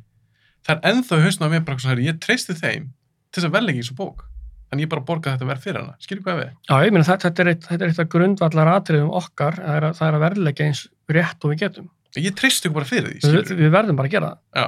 það 0.68 0.74
er 0.78 0.88
ennþá 0.94 1.18
í 1.20 1.26
hausnum 1.26 1.48
á 1.48 1.54
mér 1.54 1.66
bara 1.68 1.84
svona, 1.84 2.06
ég 2.08 2.20
treysti 2.24 2.56
þeim 2.56 2.86
til 3.28 3.42
þess 3.42 3.50
að 3.50 3.56
velja 3.58 3.74
ekki 3.74 3.84
þessu 3.84 3.98
bók. 4.00 4.24
en 4.72 4.80
ég 4.84 4.90
bara 4.92 5.00
borga 5.08 5.32
þetta 5.36 5.46
verð 5.48 5.62
fyrir 5.64 5.78
hana. 5.80 5.94
Skilur 6.04 6.24
hvað 6.26 6.40
við? 6.42 6.48
Já, 6.68 6.76
ég 6.84 6.92
meina 6.92 7.06
þetta, 7.08 7.30
þetta 7.30 7.44
er 7.44 7.50
eitt, 7.54 7.62
þetta 7.70 7.86
er 7.86 7.92
eitt 7.94 8.00
af 8.04 8.08
grundvallar 8.12 8.68
atriðum 8.74 9.12
okkar, 9.16 9.56
það 9.64 9.78
er, 9.78 9.86
að- 9.88 9.94
það 9.96 10.08
er 10.08 10.18
að 10.18 10.24
verðleika 10.26 10.66
eins 10.66 10.82
rétt 11.08 11.46
og 11.48 11.54
við 11.54 11.62
getum. 11.62 11.86
Ég 12.20 12.36
treyst 12.36 12.66
ykkur 12.68 12.76
bara 12.76 12.90
fyrir 12.90 13.08
því, 13.14 13.16
Við, 13.16 13.46
skilur 13.48 13.62
við 13.62 13.72
verðum 13.78 13.96
bara 14.02 14.10
að 14.12 14.16
gera 14.18 14.28
það. 14.28 14.42
Já, 14.60 14.68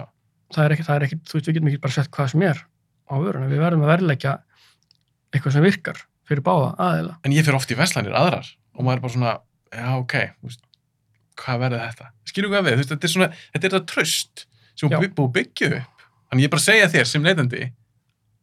Það 0.55 0.63
er 0.65 0.75
ekki, 0.77 0.85
það 0.87 0.95
er 0.95 1.03
ekki, 1.09 1.17
þú 1.19 1.35
veist, 1.35 1.49
við 1.49 1.57
getum 1.59 1.67
ekki 1.73 1.81
bara 1.83 1.95
sett 1.97 2.11
hvað 2.15 2.29
sem 2.31 2.41
er 2.47 2.61
á 3.11 3.13
vöruna. 3.19 3.49
Við 3.51 3.59
verðum 3.65 3.83
að 3.83 3.91
verðleika 3.91 4.31
eitthvað 5.35 5.55
sem 5.57 5.65
virkar 5.67 5.99
fyrir 6.29 6.43
báða 6.47 6.71
aðeila. 6.79 7.17
en 7.25 7.35
ég 7.35 7.43
fyrir 7.45 7.59
oft 7.59 7.71
í 7.71 7.77
veslanir 7.77 8.15
aðrar 8.15 8.47
og 8.79 8.85
maður 8.87 8.95
er 8.97 9.03
bara 9.03 9.13
svona, 9.13 9.33
já, 9.73 9.87
ok, 9.99 10.15
veist, 10.45 10.61
hvað 11.39 11.59
verður 11.65 11.83
þetta? 11.87 12.09
Skilur 12.29 12.53
hvað 12.53 12.65
við? 12.69 12.77
Veist, 12.81 12.93
þetta 12.93 13.07
er 13.09 13.13
svona, 13.15 13.29
þetta 13.53 13.65
er 13.67 13.73
þetta 13.75 13.91
tröst 13.93 14.45
sem 14.79 14.89
við 14.93 15.11
búið 15.17 15.27
að 15.29 15.35
byggja 15.39 15.69
upp. 15.79 16.05
Þannig 16.29 16.45
ég 16.45 16.51
bara 16.53 16.61
segja 16.65 16.89
þér 16.93 17.07
sem 17.09 17.23
neytandi 17.25 17.61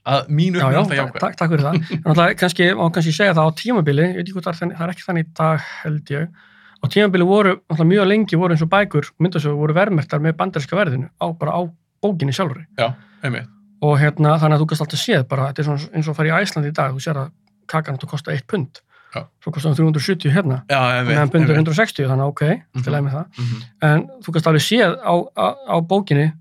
að 0.07 0.29
mín 0.31 0.55
Já, 0.55 0.63
upp 0.63 0.91
er 0.93 0.99
já, 0.99 1.03
alltaf 1.03 1.23
takk, 1.23 1.37
takk, 1.39 1.51
fyrir 1.53 1.65
það. 1.67 1.79
Náttúrulega 2.05 2.39
kannski, 2.39 2.67
má 2.79 2.85
kannski 2.95 3.15
segja 3.17 3.35
það 3.35 3.49
á 3.51 3.59
tímabili, 3.59 4.05
ég 4.07 4.19
veit 4.21 4.23
ekki 4.29 4.37
hvað 4.37 4.45
það 4.47 4.53
er, 4.53 4.59
þannig- 4.61 4.79
það 4.79 4.93
ekki 4.95 5.07
þannig 5.07 5.25
í 5.27 5.33
dag 5.41 5.65
held 5.83 6.13
ég. 6.15 6.29
Á 6.77 6.85
tímabili 6.93 7.27
voru, 7.27 7.55
mjög 7.91 8.07
lengi 8.07 8.39
voru 8.39 8.55
eins 8.55 8.63
og 8.63 8.71
bækur, 8.71 9.09
myndasögur 9.19 9.59
voru 9.59 9.75
verðmerktar 9.75 10.23
með 10.23 10.37
bandarinska 10.39 10.79
verðinu 10.79 11.09
á, 11.19 11.27
bara 11.35 11.57
á 11.59 11.61
bókinni 12.05 12.35
sjálfri. 12.37 12.67
Já, 12.79 12.93
einmitt. 13.25 13.51
Og 13.83 13.99
hérna, 13.99 14.37
þannig 14.39 14.57
að 14.57 14.63
þú 14.63 14.69
kannst 14.71 14.85
alltaf 14.87 15.03
séð 15.03 15.27
bara, 15.29 15.49
þetta 15.51 15.63
er 15.63 15.67
svona 15.67 15.91
eins 15.97 16.07
og 16.07 16.15
að 16.15 16.19
fara 16.21 16.31
í 16.31 16.37
Æslandi 16.47 16.71
í 16.71 16.77
dag, 16.77 16.95
þú 16.95 17.03
sér 17.03 17.21
að 17.25 17.33
kakan 17.67 17.99
að 17.99 18.07
kosta 18.13 18.33
1 18.33 18.47
pund. 18.47 18.81
Svo 19.15 19.53
kostar 19.53 19.71
hann 19.73 19.77
370 19.95 20.31
hérna, 20.35 20.57
meðan 20.69 21.31
pundur 21.33 21.55
einmitt. 21.57 21.69
160, 21.73 22.05
þannig 22.11 22.25
að 22.27 22.33
ok, 22.33 22.43
í 22.43 22.79
Mhm. 22.81 22.91
lagi 22.93 23.05
með 23.07 23.13
það. 23.17 23.27
Mhm. 23.39 23.63
En 23.83 24.03
þú 24.23 24.33
kannst 24.35 24.47
alveg 24.51 24.65
séð 24.67 24.97
á, 25.01 25.15
á, 25.37 25.47
á 25.73 25.77
bókinni 25.81 26.33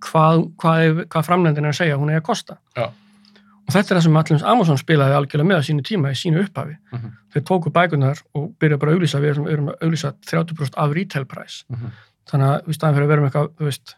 hvað, 0.00 0.42
hvað, 0.60 1.04
hvað 1.08 1.24
framlendin 1.28 1.64
er 1.64 1.72
að 1.74 1.78
segja 1.80 1.94
að 1.96 2.00
hún 2.02 2.10
er 2.12 2.20
að 2.20 2.26
kosta. 2.26 2.56
Já. 2.76 2.86
Og 2.90 3.74
þetta 3.74 3.92
er 3.92 3.96
það 4.00 4.02
sem 4.02 4.16
allir 4.20 4.44
Amazon 4.50 4.78
spilaði 4.80 5.14
algjörlega 5.16 5.46
með 5.50 5.60
á 5.60 5.62
sínu 5.68 5.82
tíma 5.86 6.10
í 6.10 6.18
sínu 6.18 6.42
upphafi. 6.44 6.76
Mhm. 6.92 7.10
Þeir 7.32 7.44
tóku 7.46 7.70
bækunar 7.72 8.22
og 8.34 8.54
byrja 8.58 8.78
bara 8.78 8.92
að 8.92 8.96
auglýsa, 8.98 9.20
við 9.22 9.30
erum, 9.30 9.46
við 9.46 9.58
að 9.68 9.78
auglýsa 9.86 10.12
30% 10.26 10.74
af 10.76 10.90
retail 10.94 11.24
price. 11.24 11.64
Mhm. 11.70 11.90
Þannig 12.30 12.48
að 12.50 12.68
í 12.68 12.74
staðan 12.74 12.94
fyrir 12.96 13.04
að 13.06 13.12
vera 13.14 13.22
með 13.22 13.30
eitthvað, 13.30 13.48
þú 13.60 13.64
veist, 13.70 13.94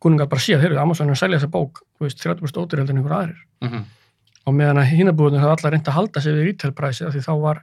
kunningar 0.00 0.28
bara 0.28 0.40
séð, 0.40 0.60
heyrðu, 0.62 0.78
Amazon 0.80 1.08
er 1.08 1.12
að 1.12 1.18
selja 1.22 1.38
þessa 1.38 1.50
bók, 1.50 1.80
þú 1.98 2.06
veist, 2.06 2.18
30% 2.22 2.60
ódýrhald 2.62 2.90
en 2.90 2.96
einhver 2.98 3.16
aðrir. 3.18 3.40
Mhm. 3.62 3.84
Og 4.48 4.54
meðan 4.56 4.80
að 4.80 4.92
hinnabúðunir 4.94 5.42
hafði 5.42 5.54
allar 5.56 5.74
reynd 5.74 5.90
að 5.90 5.98
halda 5.98 6.22
sig 6.24 6.36
við 6.36 6.46
retail 6.48 6.74
price 6.78 7.04
af 7.04 7.12
því 7.12 7.24
þá 7.26 7.32
var 7.42 7.62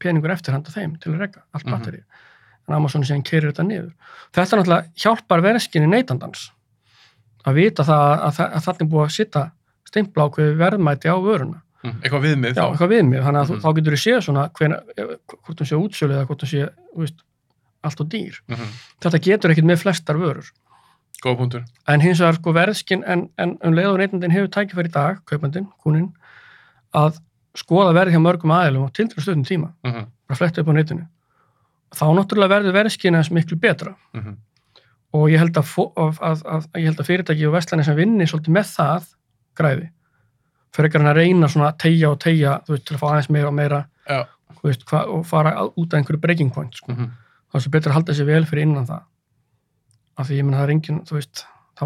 peningur 0.00 0.32
eftirhanda 0.32 0.72
þeim 0.72 0.96
til 1.02 1.12
að 1.12 1.20
reyka 1.24 1.42
allt 1.52 1.66
Mhm. 1.66 1.74
batteri. 1.74 2.02
En 2.68 2.74
Amazon 2.74 3.04
síðan 3.04 3.24
keirir 3.24 3.52
þetta 3.52 3.66
niður. 3.66 3.92
Þetta 4.32 4.58
náttúrulega 4.58 4.88
hjálpar 4.96 5.44
verðskinni 5.44 5.90
neytandans 5.90 6.50
að 7.46 7.54
vita 7.60 7.84
það 7.86 8.24
að, 8.26 8.40
að, 8.56 8.68
er 8.80 8.90
búið 8.90 9.04
að 9.06 9.14
sitta 9.14 9.44
steimpla 9.86 10.26
ákveði 10.26 10.56
verðmæti 10.58 11.06
á 11.12 11.16
vöruna. 11.22 11.62
Mhm. 11.84 12.00
Eitthvað 12.02 12.24
viðmið 12.26 12.56
Já, 12.56 12.64
eitthvað 12.66 12.92
viðmið. 12.94 13.22
Þannig 13.22 13.40
að 13.40 13.50
mm. 13.50 13.60
þá 13.62 13.68
getur 13.76 13.94
þú 13.94 14.00
séð 14.02 14.20
svona 14.26 14.44
hvena, 14.58 14.80
hvort 15.46 15.60
hún 15.60 15.68
sé 15.70 15.76
útsölu 15.78 16.16
eða 16.16 16.26
hvort 16.26 16.42
þú 16.42 17.00
veist, 17.02 17.22
allt 17.86 18.00
og 18.02 18.08
dýr. 18.10 18.40
Mhm. 18.48 18.72
Þetta 19.04 19.20
getur 19.22 19.50
ekkit 19.54 19.68
með 19.68 19.82
flestar 19.84 20.18
vörur. 20.18 20.50
Góða 21.24 21.38
punktur. 21.40 21.62
En 21.88 22.00
hins 22.04 22.20
vegar 22.20 22.34
sko 22.38 22.52
verðskinn 22.52 23.02
en, 23.08 23.28
en 23.38 23.56
um 23.64 23.72
leið 23.74 23.88
og 23.92 23.98
neytandinn 24.02 24.34
hefur 24.34 24.48
tækifæri 24.52 24.90
í 24.90 24.92
dag, 24.92 25.22
kaupandinn, 25.26 25.68
kúnin, 25.82 26.10
að 26.94 27.18
skoða 27.56 27.94
verð 27.96 28.12
hjá 28.12 28.20
mörgum 28.20 28.52
aðilum 28.52 28.84
á 28.84 28.90
tildra 28.92 29.22
stöðum 29.24 29.46
tíma, 29.48 29.70
Mhm. 29.84 30.06
bara 30.28 30.36
fletta 30.38 30.60
upp 30.60 30.68
á 30.68 30.74
netinu. 30.76 31.06
Þá 31.96 32.04
náttúrulega 32.18 32.52
verður 32.52 32.74
verðskinn 32.76 33.16
eins 33.16 33.30
miklu 33.32 33.56
betra 33.58 33.94
Mhm. 34.14 34.36
og 35.14 35.28
ég 35.30 35.38
held 35.38 35.56
að, 35.56 35.72
að, 35.96 36.18
að, 36.20 36.42
að, 36.44 36.66
ég 36.76 36.84
held 36.84 36.98
að 37.00 37.06
fyrirtæki 37.08 37.46
og 37.48 37.52
vestlani 37.54 37.84
sem 37.84 37.96
vinni 37.96 38.24
svolítið 38.26 38.52
með 38.58 38.66
það 38.76 39.06
græði. 39.56 39.88
Fyrir 40.76 40.88
ekki 40.90 40.98
að 41.00 41.14
reyna 41.16 41.48
svona 41.48 41.72
að 41.72 41.78
tegja 41.78 42.10
og 42.10 42.18
tegja, 42.20 42.60
þú 42.66 42.74
veist, 42.76 42.84
til 42.86 42.96
að 42.96 43.00
fá 43.00 43.06
aðeins 43.14 43.30
meira 43.30 43.48
og 43.48 43.54
meira 43.54 43.86
Já. 44.08 44.24
þú 44.52 44.62
veist, 44.68 44.84
hva, 44.84 45.06
og 45.08 45.24
fara 45.26 45.54
út 45.76 45.94
af 45.94 45.98
einhverju 46.02 46.20
breaking 46.20 46.50
point, 46.52 46.74
sko. 46.74 46.92
Mhm. 46.92 47.10
þá 47.48 47.54
er 47.56 47.60
svo 47.60 47.70
betur 47.70 47.90
að 47.90 47.94
halda 47.94 48.12
sér 48.12 48.26
vel 48.26 48.44
fyrir 48.44 48.62
innan 48.66 48.86
það. 48.86 49.02
Af 50.16 50.28
því 50.30 50.38
ég 50.40 50.44
menn 50.46 50.54
það 50.56 50.62
er 50.66 50.72
engin, 50.76 51.00
þú 51.04 51.12
veist, 51.18 51.44
þá 51.76 51.84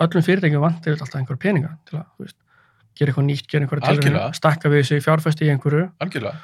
öllum 0.00 0.24
fyrirtækjum 0.24 0.62
vantir 0.64 0.92
alltaf 0.96 1.16
einhverja 1.20 1.42
peninga 1.44 1.72
til 1.88 1.98
að, 1.98 2.06
þú 2.16 2.24
veist, 2.24 2.36
gera 2.96 3.12
eitthvað 3.12 3.26
nýtt, 3.28 3.46
gera 3.52 3.64
einhverja 3.66 3.90
Algjörlega. 3.90 4.30
stakka 4.34 4.68
við 4.72 4.86
sig, 4.88 5.02
fjárfesti 5.04 5.44
í 5.46 5.50
einhverju 5.52 5.90
Algjörlega. 6.00 6.36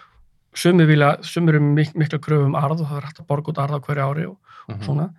sumir 0.56 0.86
vilja, 0.86 1.16
sumir 1.22 1.54
eru 1.56 1.60
mik 1.76 1.94
mikla 1.94 2.18
kröfum 2.18 2.54
arð 2.56 2.80
og 2.84 2.88
það 2.90 2.96
er 3.00 3.06
hægt 3.08 3.20
að 3.20 3.26
borga 3.26 3.52
út 3.52 3.58
arð 3.64 3.76
á 3.76 3.80
hverju 3.80 4.04
ári 4.10 4.26
og 4.28 4.36
Mhm. 4.68 4.82
svona 4.84 5.10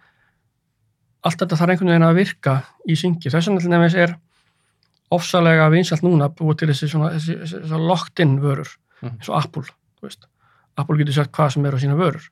allt 1.23 1.37
þetta 1.41 1.57
þarf 1.57 1.69
einhvern 1.73 1.89
veginn 1.91 2.07
að 2.07 2.15
virka 2.15 2.63
í 2.87 2.95
syngi, 2.95 3.29
þess 3.31 3.47
vegna 3.47 3.59
til 3.61 3.69
nefnis 3.69 3.95
er 3.95 4.15
ofsalega 5.11 5.69
vinsalt 5.71 6.01
núna 6.03 6.27
að 6.29 6.35
búa 6.39 6.55
til 6.57 6.67
þessi 6.69 6.89
svona, 6.91 7.11
þessi, 7.15 7.37
þessi, 7.41 7.61
þessi 7.63 7.79
locked 7.87 8.19
in 8.19 8.39
vörur 8.39 8.67
Mhm. 9.01 9.11
eins 9.17 9.29
og 9.29 9.37
Apple, 9.43 9.63
þú 9.63 10.01
veist 10.07 10.25
Apple 10.77 10.97
getur 10.97 11.13
sagt 11.13 11.31
hvað 11.31 11.51
sem 11.53 11.65
er 11.65 11.71
á 11.73 11.77
sína 11.79 11.95
vörur 11.97 12.29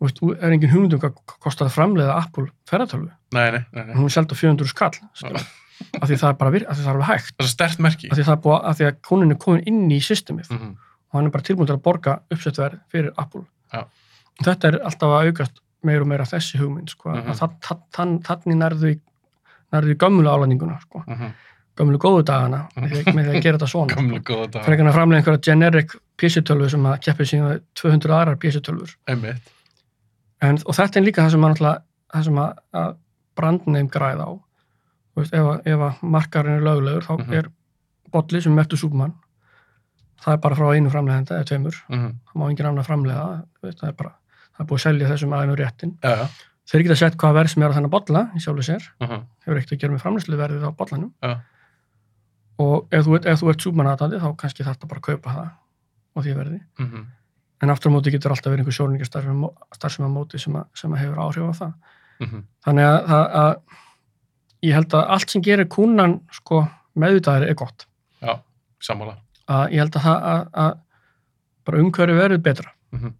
veist, 0.00 0.18
er 0.42 0.52
engin 0.52 0.70
hugmyndum 0.70 1.00
hvað 1.00 1.14
kostar 1.40 1.66
að 1.68 1.74
framleiða 1.76 2.16
Apple 2.24 2.46
ferðartölvu 2.68 3.10
Nei, 3.32 3.50
nei, 3.50 3.62
nei, 3.72 3.84
nei. 3.84 3.94
hún 3.94 4.04
er 4.04 4.14
seld 4.16 4.32
á 4.32 4.36
400 4.36 4.68
skall 4.68 4.92
af 6.00 6.08
því 6.08 6.16
það 6.20 6.28
er 6.30 6.36
bara 6.40 6.50
vir, 6.50 6.64
af 6.68 6.76
því 6.76 6.82
það 6.84 6.90
er 6.90 6.94
alveg 6.96 7.08
hægt 7.10 7.34
Það 7.36 7.46
er 7.46 7.52
stert 7.52 7.78
merki. 7.84 8.08
af 8.10 8.16
því 8.18 8.36
búið, 8.44 8.60
af 8.64 8.76
því 8.78 8.86
að 8.90 8.98
konin 9.08 9.30
er 9.30 9.36
komin 9.40 9.62
inn 9.66 9.90
í 9.90 9.98
systemið 10.00 10.50
Mhm. 10.50 10.70
og 10.76 11.12
hann 11.18 11.26
er 11.26 11.30
bara 11.30 11.42
tilbúin 11.42 11.66
til 11.66 11.76
að 11.76 11.82
borga 11.82 12.20
uppsett 12.30 12.56
verð 12.58 12.78
fyrir 12.92 13.12
Apple. 13.18 13.44
Já. 13.72 13.84
Þetta 14.42 14.68
er 14.68 14.78
alltaf 14.84 15.08
að 15.16 15.26
aukast 15.30 15.60
meira 15.82 16.00
og 16.02 16.08
meira 16.08 16.24
þessi 16.24 16.58
hugmynd, 16.58 16.88
sko, 16.90 17.10
Mhm. 17.14 17.30
að 17.30 17.38
þann- 17.62 17.82
þann- 17.92 18.22
þannig 18.22 18.56
nærðu 18.56 18.90
í, 18.94 19.00
í 19.92 19.94
gömlu 19.96 20.28
álæninguna, 20.28 20.80
sko, 20.80 21.04
Mhm. 21.06 21.32
gömlu 21.76 21.98
góðu 21.98 22.24
dagana 22.24 22.68
með 22.76 22.90
því, 22.90 23.04
að- 23.04 23.14
með 23.14 23.24
því 23.26 23.36
að 23.36 23.42
gera 23.42 23.58
þetta 23.58 23.68
svona. 23.68 23.86
Dag. 24.52 24.64
Fyrir 24.64 24.86
að 24.88 24.94
framlega 24.94 25.22
einhverja 25.22 25.40
generic 25.42 25.96
PC-tölvu 26.18 26.70
sem 26.70 26.82
að 26.82 27.00
keppið 27.00 27.28
síðan 27.32 27.60
200 27.74 28.12
aðrar 28.12 28.36
PC-tölvur. 28.36 28.94
Einmitt. 29.08 29.40
En, 30.42 30.58
og 30.66 30.74
þetta 30.76 30.96
er 31.00 31.04
líka 31.06 31.22
það 31.24 31.30
sem 31.36 31.44
að, 31.48 31.82
það 32.12 32.24
sem 32.24 32.38
að, 32.38 32.58
að 32.72 32.96
brandneim 33.36 33.88
græða 33.88 34.26
á. 34.28 34.32
Veist, 35.16 35.32
ef, 35.32 35.46
ef 35.64 35.80
að 35.80 36.02
markarinn 36.02 36.58
er 36.58 36.66
löglegur, 36.66 37.02
þá 37.06 37.14
Mhm. 37.18 37.32
er 37.38 37.48
bolli 38.12 38.40
sem 38.42 38.52
mertu 38.54 38.76
Súbmann. 38.76 39.14
Það 40.20 40.32
er 40.34 40.36
bara 40.38 40.54
frá 40.56 40.74
einu 40.74 40.90
framlegenda 40.90 41.36
eða 41.38 41.44
tveimur. 41.44 41.74
Mhm. 41.88 42.12
það 42.26 42.34
má 42.36 42.50
engin 42.50 42.66
annar 42.66 42.84
framlega 42.84 43.44
veist, 43.62 43.78
það 43.80 43.88
er 43.88 43.92
bara, 43.92 44.12
það 44.56 44.60
er 44.60 44.66
búið 44.66 44.78
að 44.78 44.84
selja 44.86 45.08
þessum 45.08 45.32
aðeinu 45.36 45.56
réttin 45.56 45.98
Já, 46.02 46.10
já. 46.16 46.28
þeir 46.70 46.82
geta 46.82 46.96
sett 46.96 47.16
hvað 47.16 47.34
verð 47.34 47.48
sem 47.50 47.62
er 47.62 47.68
á 47.70 47.74
þennan 47.76 47.90
bolla 47.90 48.30
í 48.34 48.40
sjálfu 48.40 48.64
sér, 48.64 48.82
Mhm. 49.00 49.20
hefur 49.46 49.56
ekkert 49.60 49.72
að 49.72 49.78
gera 49.80 49.92
með 49.92 50.02
framlýsluverðið 50.04 50.64
á 50.64 50.70
bollanum 50.76 51.12
Já. 51.22 51.40
og 52.58 52.88
ef 52.92 53.04
þú, 53.04 53.26
ef 53.26 53.40
þú 53.40 53.48
ert 53.52 53.60
súmanatandi 53.66 54.20
þá 54.20 54.36
kannski 54.36 54.64
þarf 54.64 54.78
það 54.80 54.88
bara 54.88 55.00
að 55.00 55.08
kaupa 55.08 55.30
það 55.36 55.50
á 56.16 56.18
því 56.22 56.34
verði 56.36 56.60
Mhm. 56.78 57.06
En 57.62 57.70
aftur 57.72 57.90
á 57.90 57.94
móti 57.96 58.12
getur 58.12 58.30
alltaf 58.34 58.52
verið 58.52 58.64
einhver 58.66 58.76
sjóningastarfsum 58.76 60.06
á 60.06 60.10
móti 60.12 60.38
sem, 60.40 60.56
að, 60.56 60.66
sem 60.74 60.92
að 60.92 61.02
hefur 61.04 61.22
áhrif 61.24 61.48
á 61.48 61.54
það 61.60 61.72
Mhm. 62.20 62.42
þannig 62.64 62.84
að, 62.88 63.10
að, 63.12 63.26
að 63.36 63.56
ég 64.64 64.72
held 64.74 64.94
að 64.96 65.10
allt 65.12 65.30
sem 65.30 65.42
gerir 65.44 65.66
kúnan 65.68 66.14
sko, 66.32 66.62
meðvitaðari 66.96 67.50
er 67.50 67.54
gott 67.54 67.84
Já, 68.22 68.38
sammála. 68.80 69.18
ég 69.68 69.78
held 69.82 69.96
að, 69.96 70.02
það, 70.02 70.22
að, 70.32 70.46
að 70.54 70.78
bara 71.66 71.78
umhverju 71.82 72.16
verður 72.16 72.42
betra 72.42 72.70
Mhm. 72.92 73.12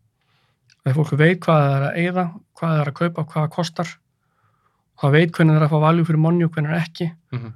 þegar 0.85 0.97
fólk 0.97 1.13
veit 1.19 1.41
hvað 1.41 1.61
það 1.61 1.77
er 1.77 1.85
að 1.91 1.97
eyða 2.01 2.25
hvað 2.57 2.71
það 2.73 2.81
er 2.81 2.89
að 2.91 2.95
kaupa, 3.01 3.25
hvað 3.27 3.43
það 3.43 3.51
kostar 3.59 3.89
það 4.97 5.13
veit 5.13 5.33
hvernig 5.37 5.53
það 5.53 5.61
er 5.61 5.67
að 5.67 5.71
fá 5.75 5.81
valjú 5.85 6.05
fyrir 6.09 6.19
money 6.25 6.45
og 6.45 6.51
hvernig 6.57 6.77
ekki 6.81 7.11
Mhm. 7.33 7.53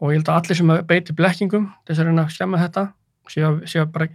og 0.00 0.10
ég 0.10 0.16
held 0.18 0.28
að 0.28 0.36
allir 0.42 0.56
sem 0.56 0.68
beiti 0.86 1.12
blekkingum 1.16 1.72
þess 1.86 1.98
að 1.98 2.04
reyna 2.10 2.24
að 2.26 2.34
skemma 2.36 2.58
þetta 2.60 2.92
sé 3.28 3.40
að, 3.40 3.62
sé 3.66 3.80
að 3.80 3.92
bara 3.92 4.08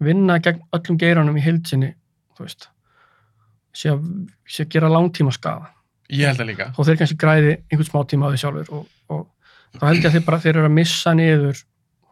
vinna 0.00 0.38
gegn 0.42 0.62
öllum 0.76 0.98
geiranum 1.00 1.36
í 1.36 1.42
heilsinni 1.44 1.92
þú 2.38 2.46
veist 2.46 2.68
sé 3.76 3.92
að, 3.92 4.00
sé 4.50 4.64
að 4.64 4.72
gera 4.76 4.88
langtíma 4.92 5.32
skafa 5.36 5.70
Ég 6.10 6.26
held 6.26 6.40
það 6.40 6.48
líka. 6.50 6.64
og 6.74 6.86
þeir 6.88 6.96
kannski 6.98 7.18
græði 7.22 7.50
einhvern 7.70 7.86
smá 7.90 8.00
tíma 8.10 8.26
á 8.26 8.30
því 8.32 8.40
sjálfur 8.42 8.72
og, 8.74 8.86
og 9.14 9.78
þá 9.78 9.84
held 9.86 10.00
ég 10.00 10.08
að 10.10 10.16
þeir 10.16 10.24
bara 10.26 10.40
þeir 10.42 10.56
eru 10.56 10.66
að 10.70 10.74
missa 10.80 11.12
niður 11.14 11.60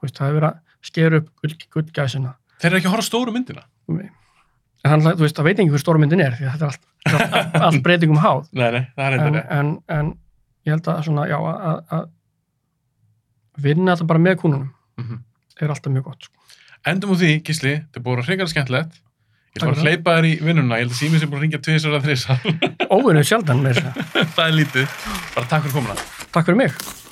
veist, 0.02 0.14
það 0.20 0.36
verið 0.36 0.48
að 0.52 0.60
skera 0.90 1.18
upp 1.22 1.32
gull, 1.42 1.56
gullgæsina 1.74 2.34
Þeir 2.58 2.70
eru 2.70 2.78
ekki 2.78 2.88
að 2.90 2.94
horfa 2.94 3.06
stóru 3.08 3.32
myndina. 3.34 3.64
en 3.88 5.02
þú 5.08 5.16
veist, 5.24 5.34
það 5.38 5.48
veit 5.48 5.58
ekki 5.58 5.72
hver 5.74 5.82
stórmyndin 5.82 6.22
er 6.22 6.36
því 6.38 6.46
að 6.46 6.54
þetta 6.54 6.66
er 6.66 6.70
allt, 6.70 6.86
allt, 7.08 7.58
allt, 7.68 7.82
breytingum 7.88 8.20
háð 8.22 8.46
Nei, 8.52 8.68
nei, 8.76 8.84
það 8.94 9.06
er 9.08 9.18
en, 9.26 9.40
en, 9.58 9.72
en 9.98 10.12
ég 10.68 10.76
held 10.76 10.90
að 10.94 11.02
svona, 11.08 11.26
já, 11.30 11.38
að, 11.42 11.82
að 11.98 12.06
vinna 13.66 13.94
þetta 13.96 14.08
bara 14.12 14.22
með 14.28 14.38
kúnunum 14.44 14.70
Mhm. 14.98 15.18
er 15.62 15.70
alltaf 15.70 15.92
mjög 15.94 16.04
gott 16.08 16.24
sko. 16.26 16.37
Endum 16.88 17.12
úr 17.14 17.20
því, 17.20 17.32
Gísli, 17.46 17.74
þetta 17.82 18.00
er 18.00 18.06
búin 18.06 18.22
að 18.22 18.30
hreikara 18.30 18.52
skemmtilegt. 18.52 19.02
Ég 19.56 19.62
Takk 19.62 19.72
bara 19.72 19.80
að 19.80 19.88
hleypa 19.88 20.14
þér 20.18 20.28
í 20.28 20.32
vinnuna. 20.44 20.78
Ég 20.78 20.86
held 20.86 20.94
að 20.94 21.00
símið 21.00 21.24
sem 21.24 21.32
búin 21.32 21.40
að 21.40 21.44
ringja 21.46 21.64
tvisar 21.64 21.98
að 21.98 22.06
þrisa. 22.08 22.38
óvinnu 22.94 23.26
sjaldan 23.26 23.64
með 23.64 23.82
þess 23.82 23.90
að 23.90 24.32
það 24.36 24.46
er 24.46 24.56
lítið. 24.60 24.96
Bara 25.34 25.52
takk 25.52 25.68
fyrir 25.68 25.78
komuna. 25.80 26.00
takk 26.32 26.50
fyrir 26.50 26.62
mig 26.64 27.06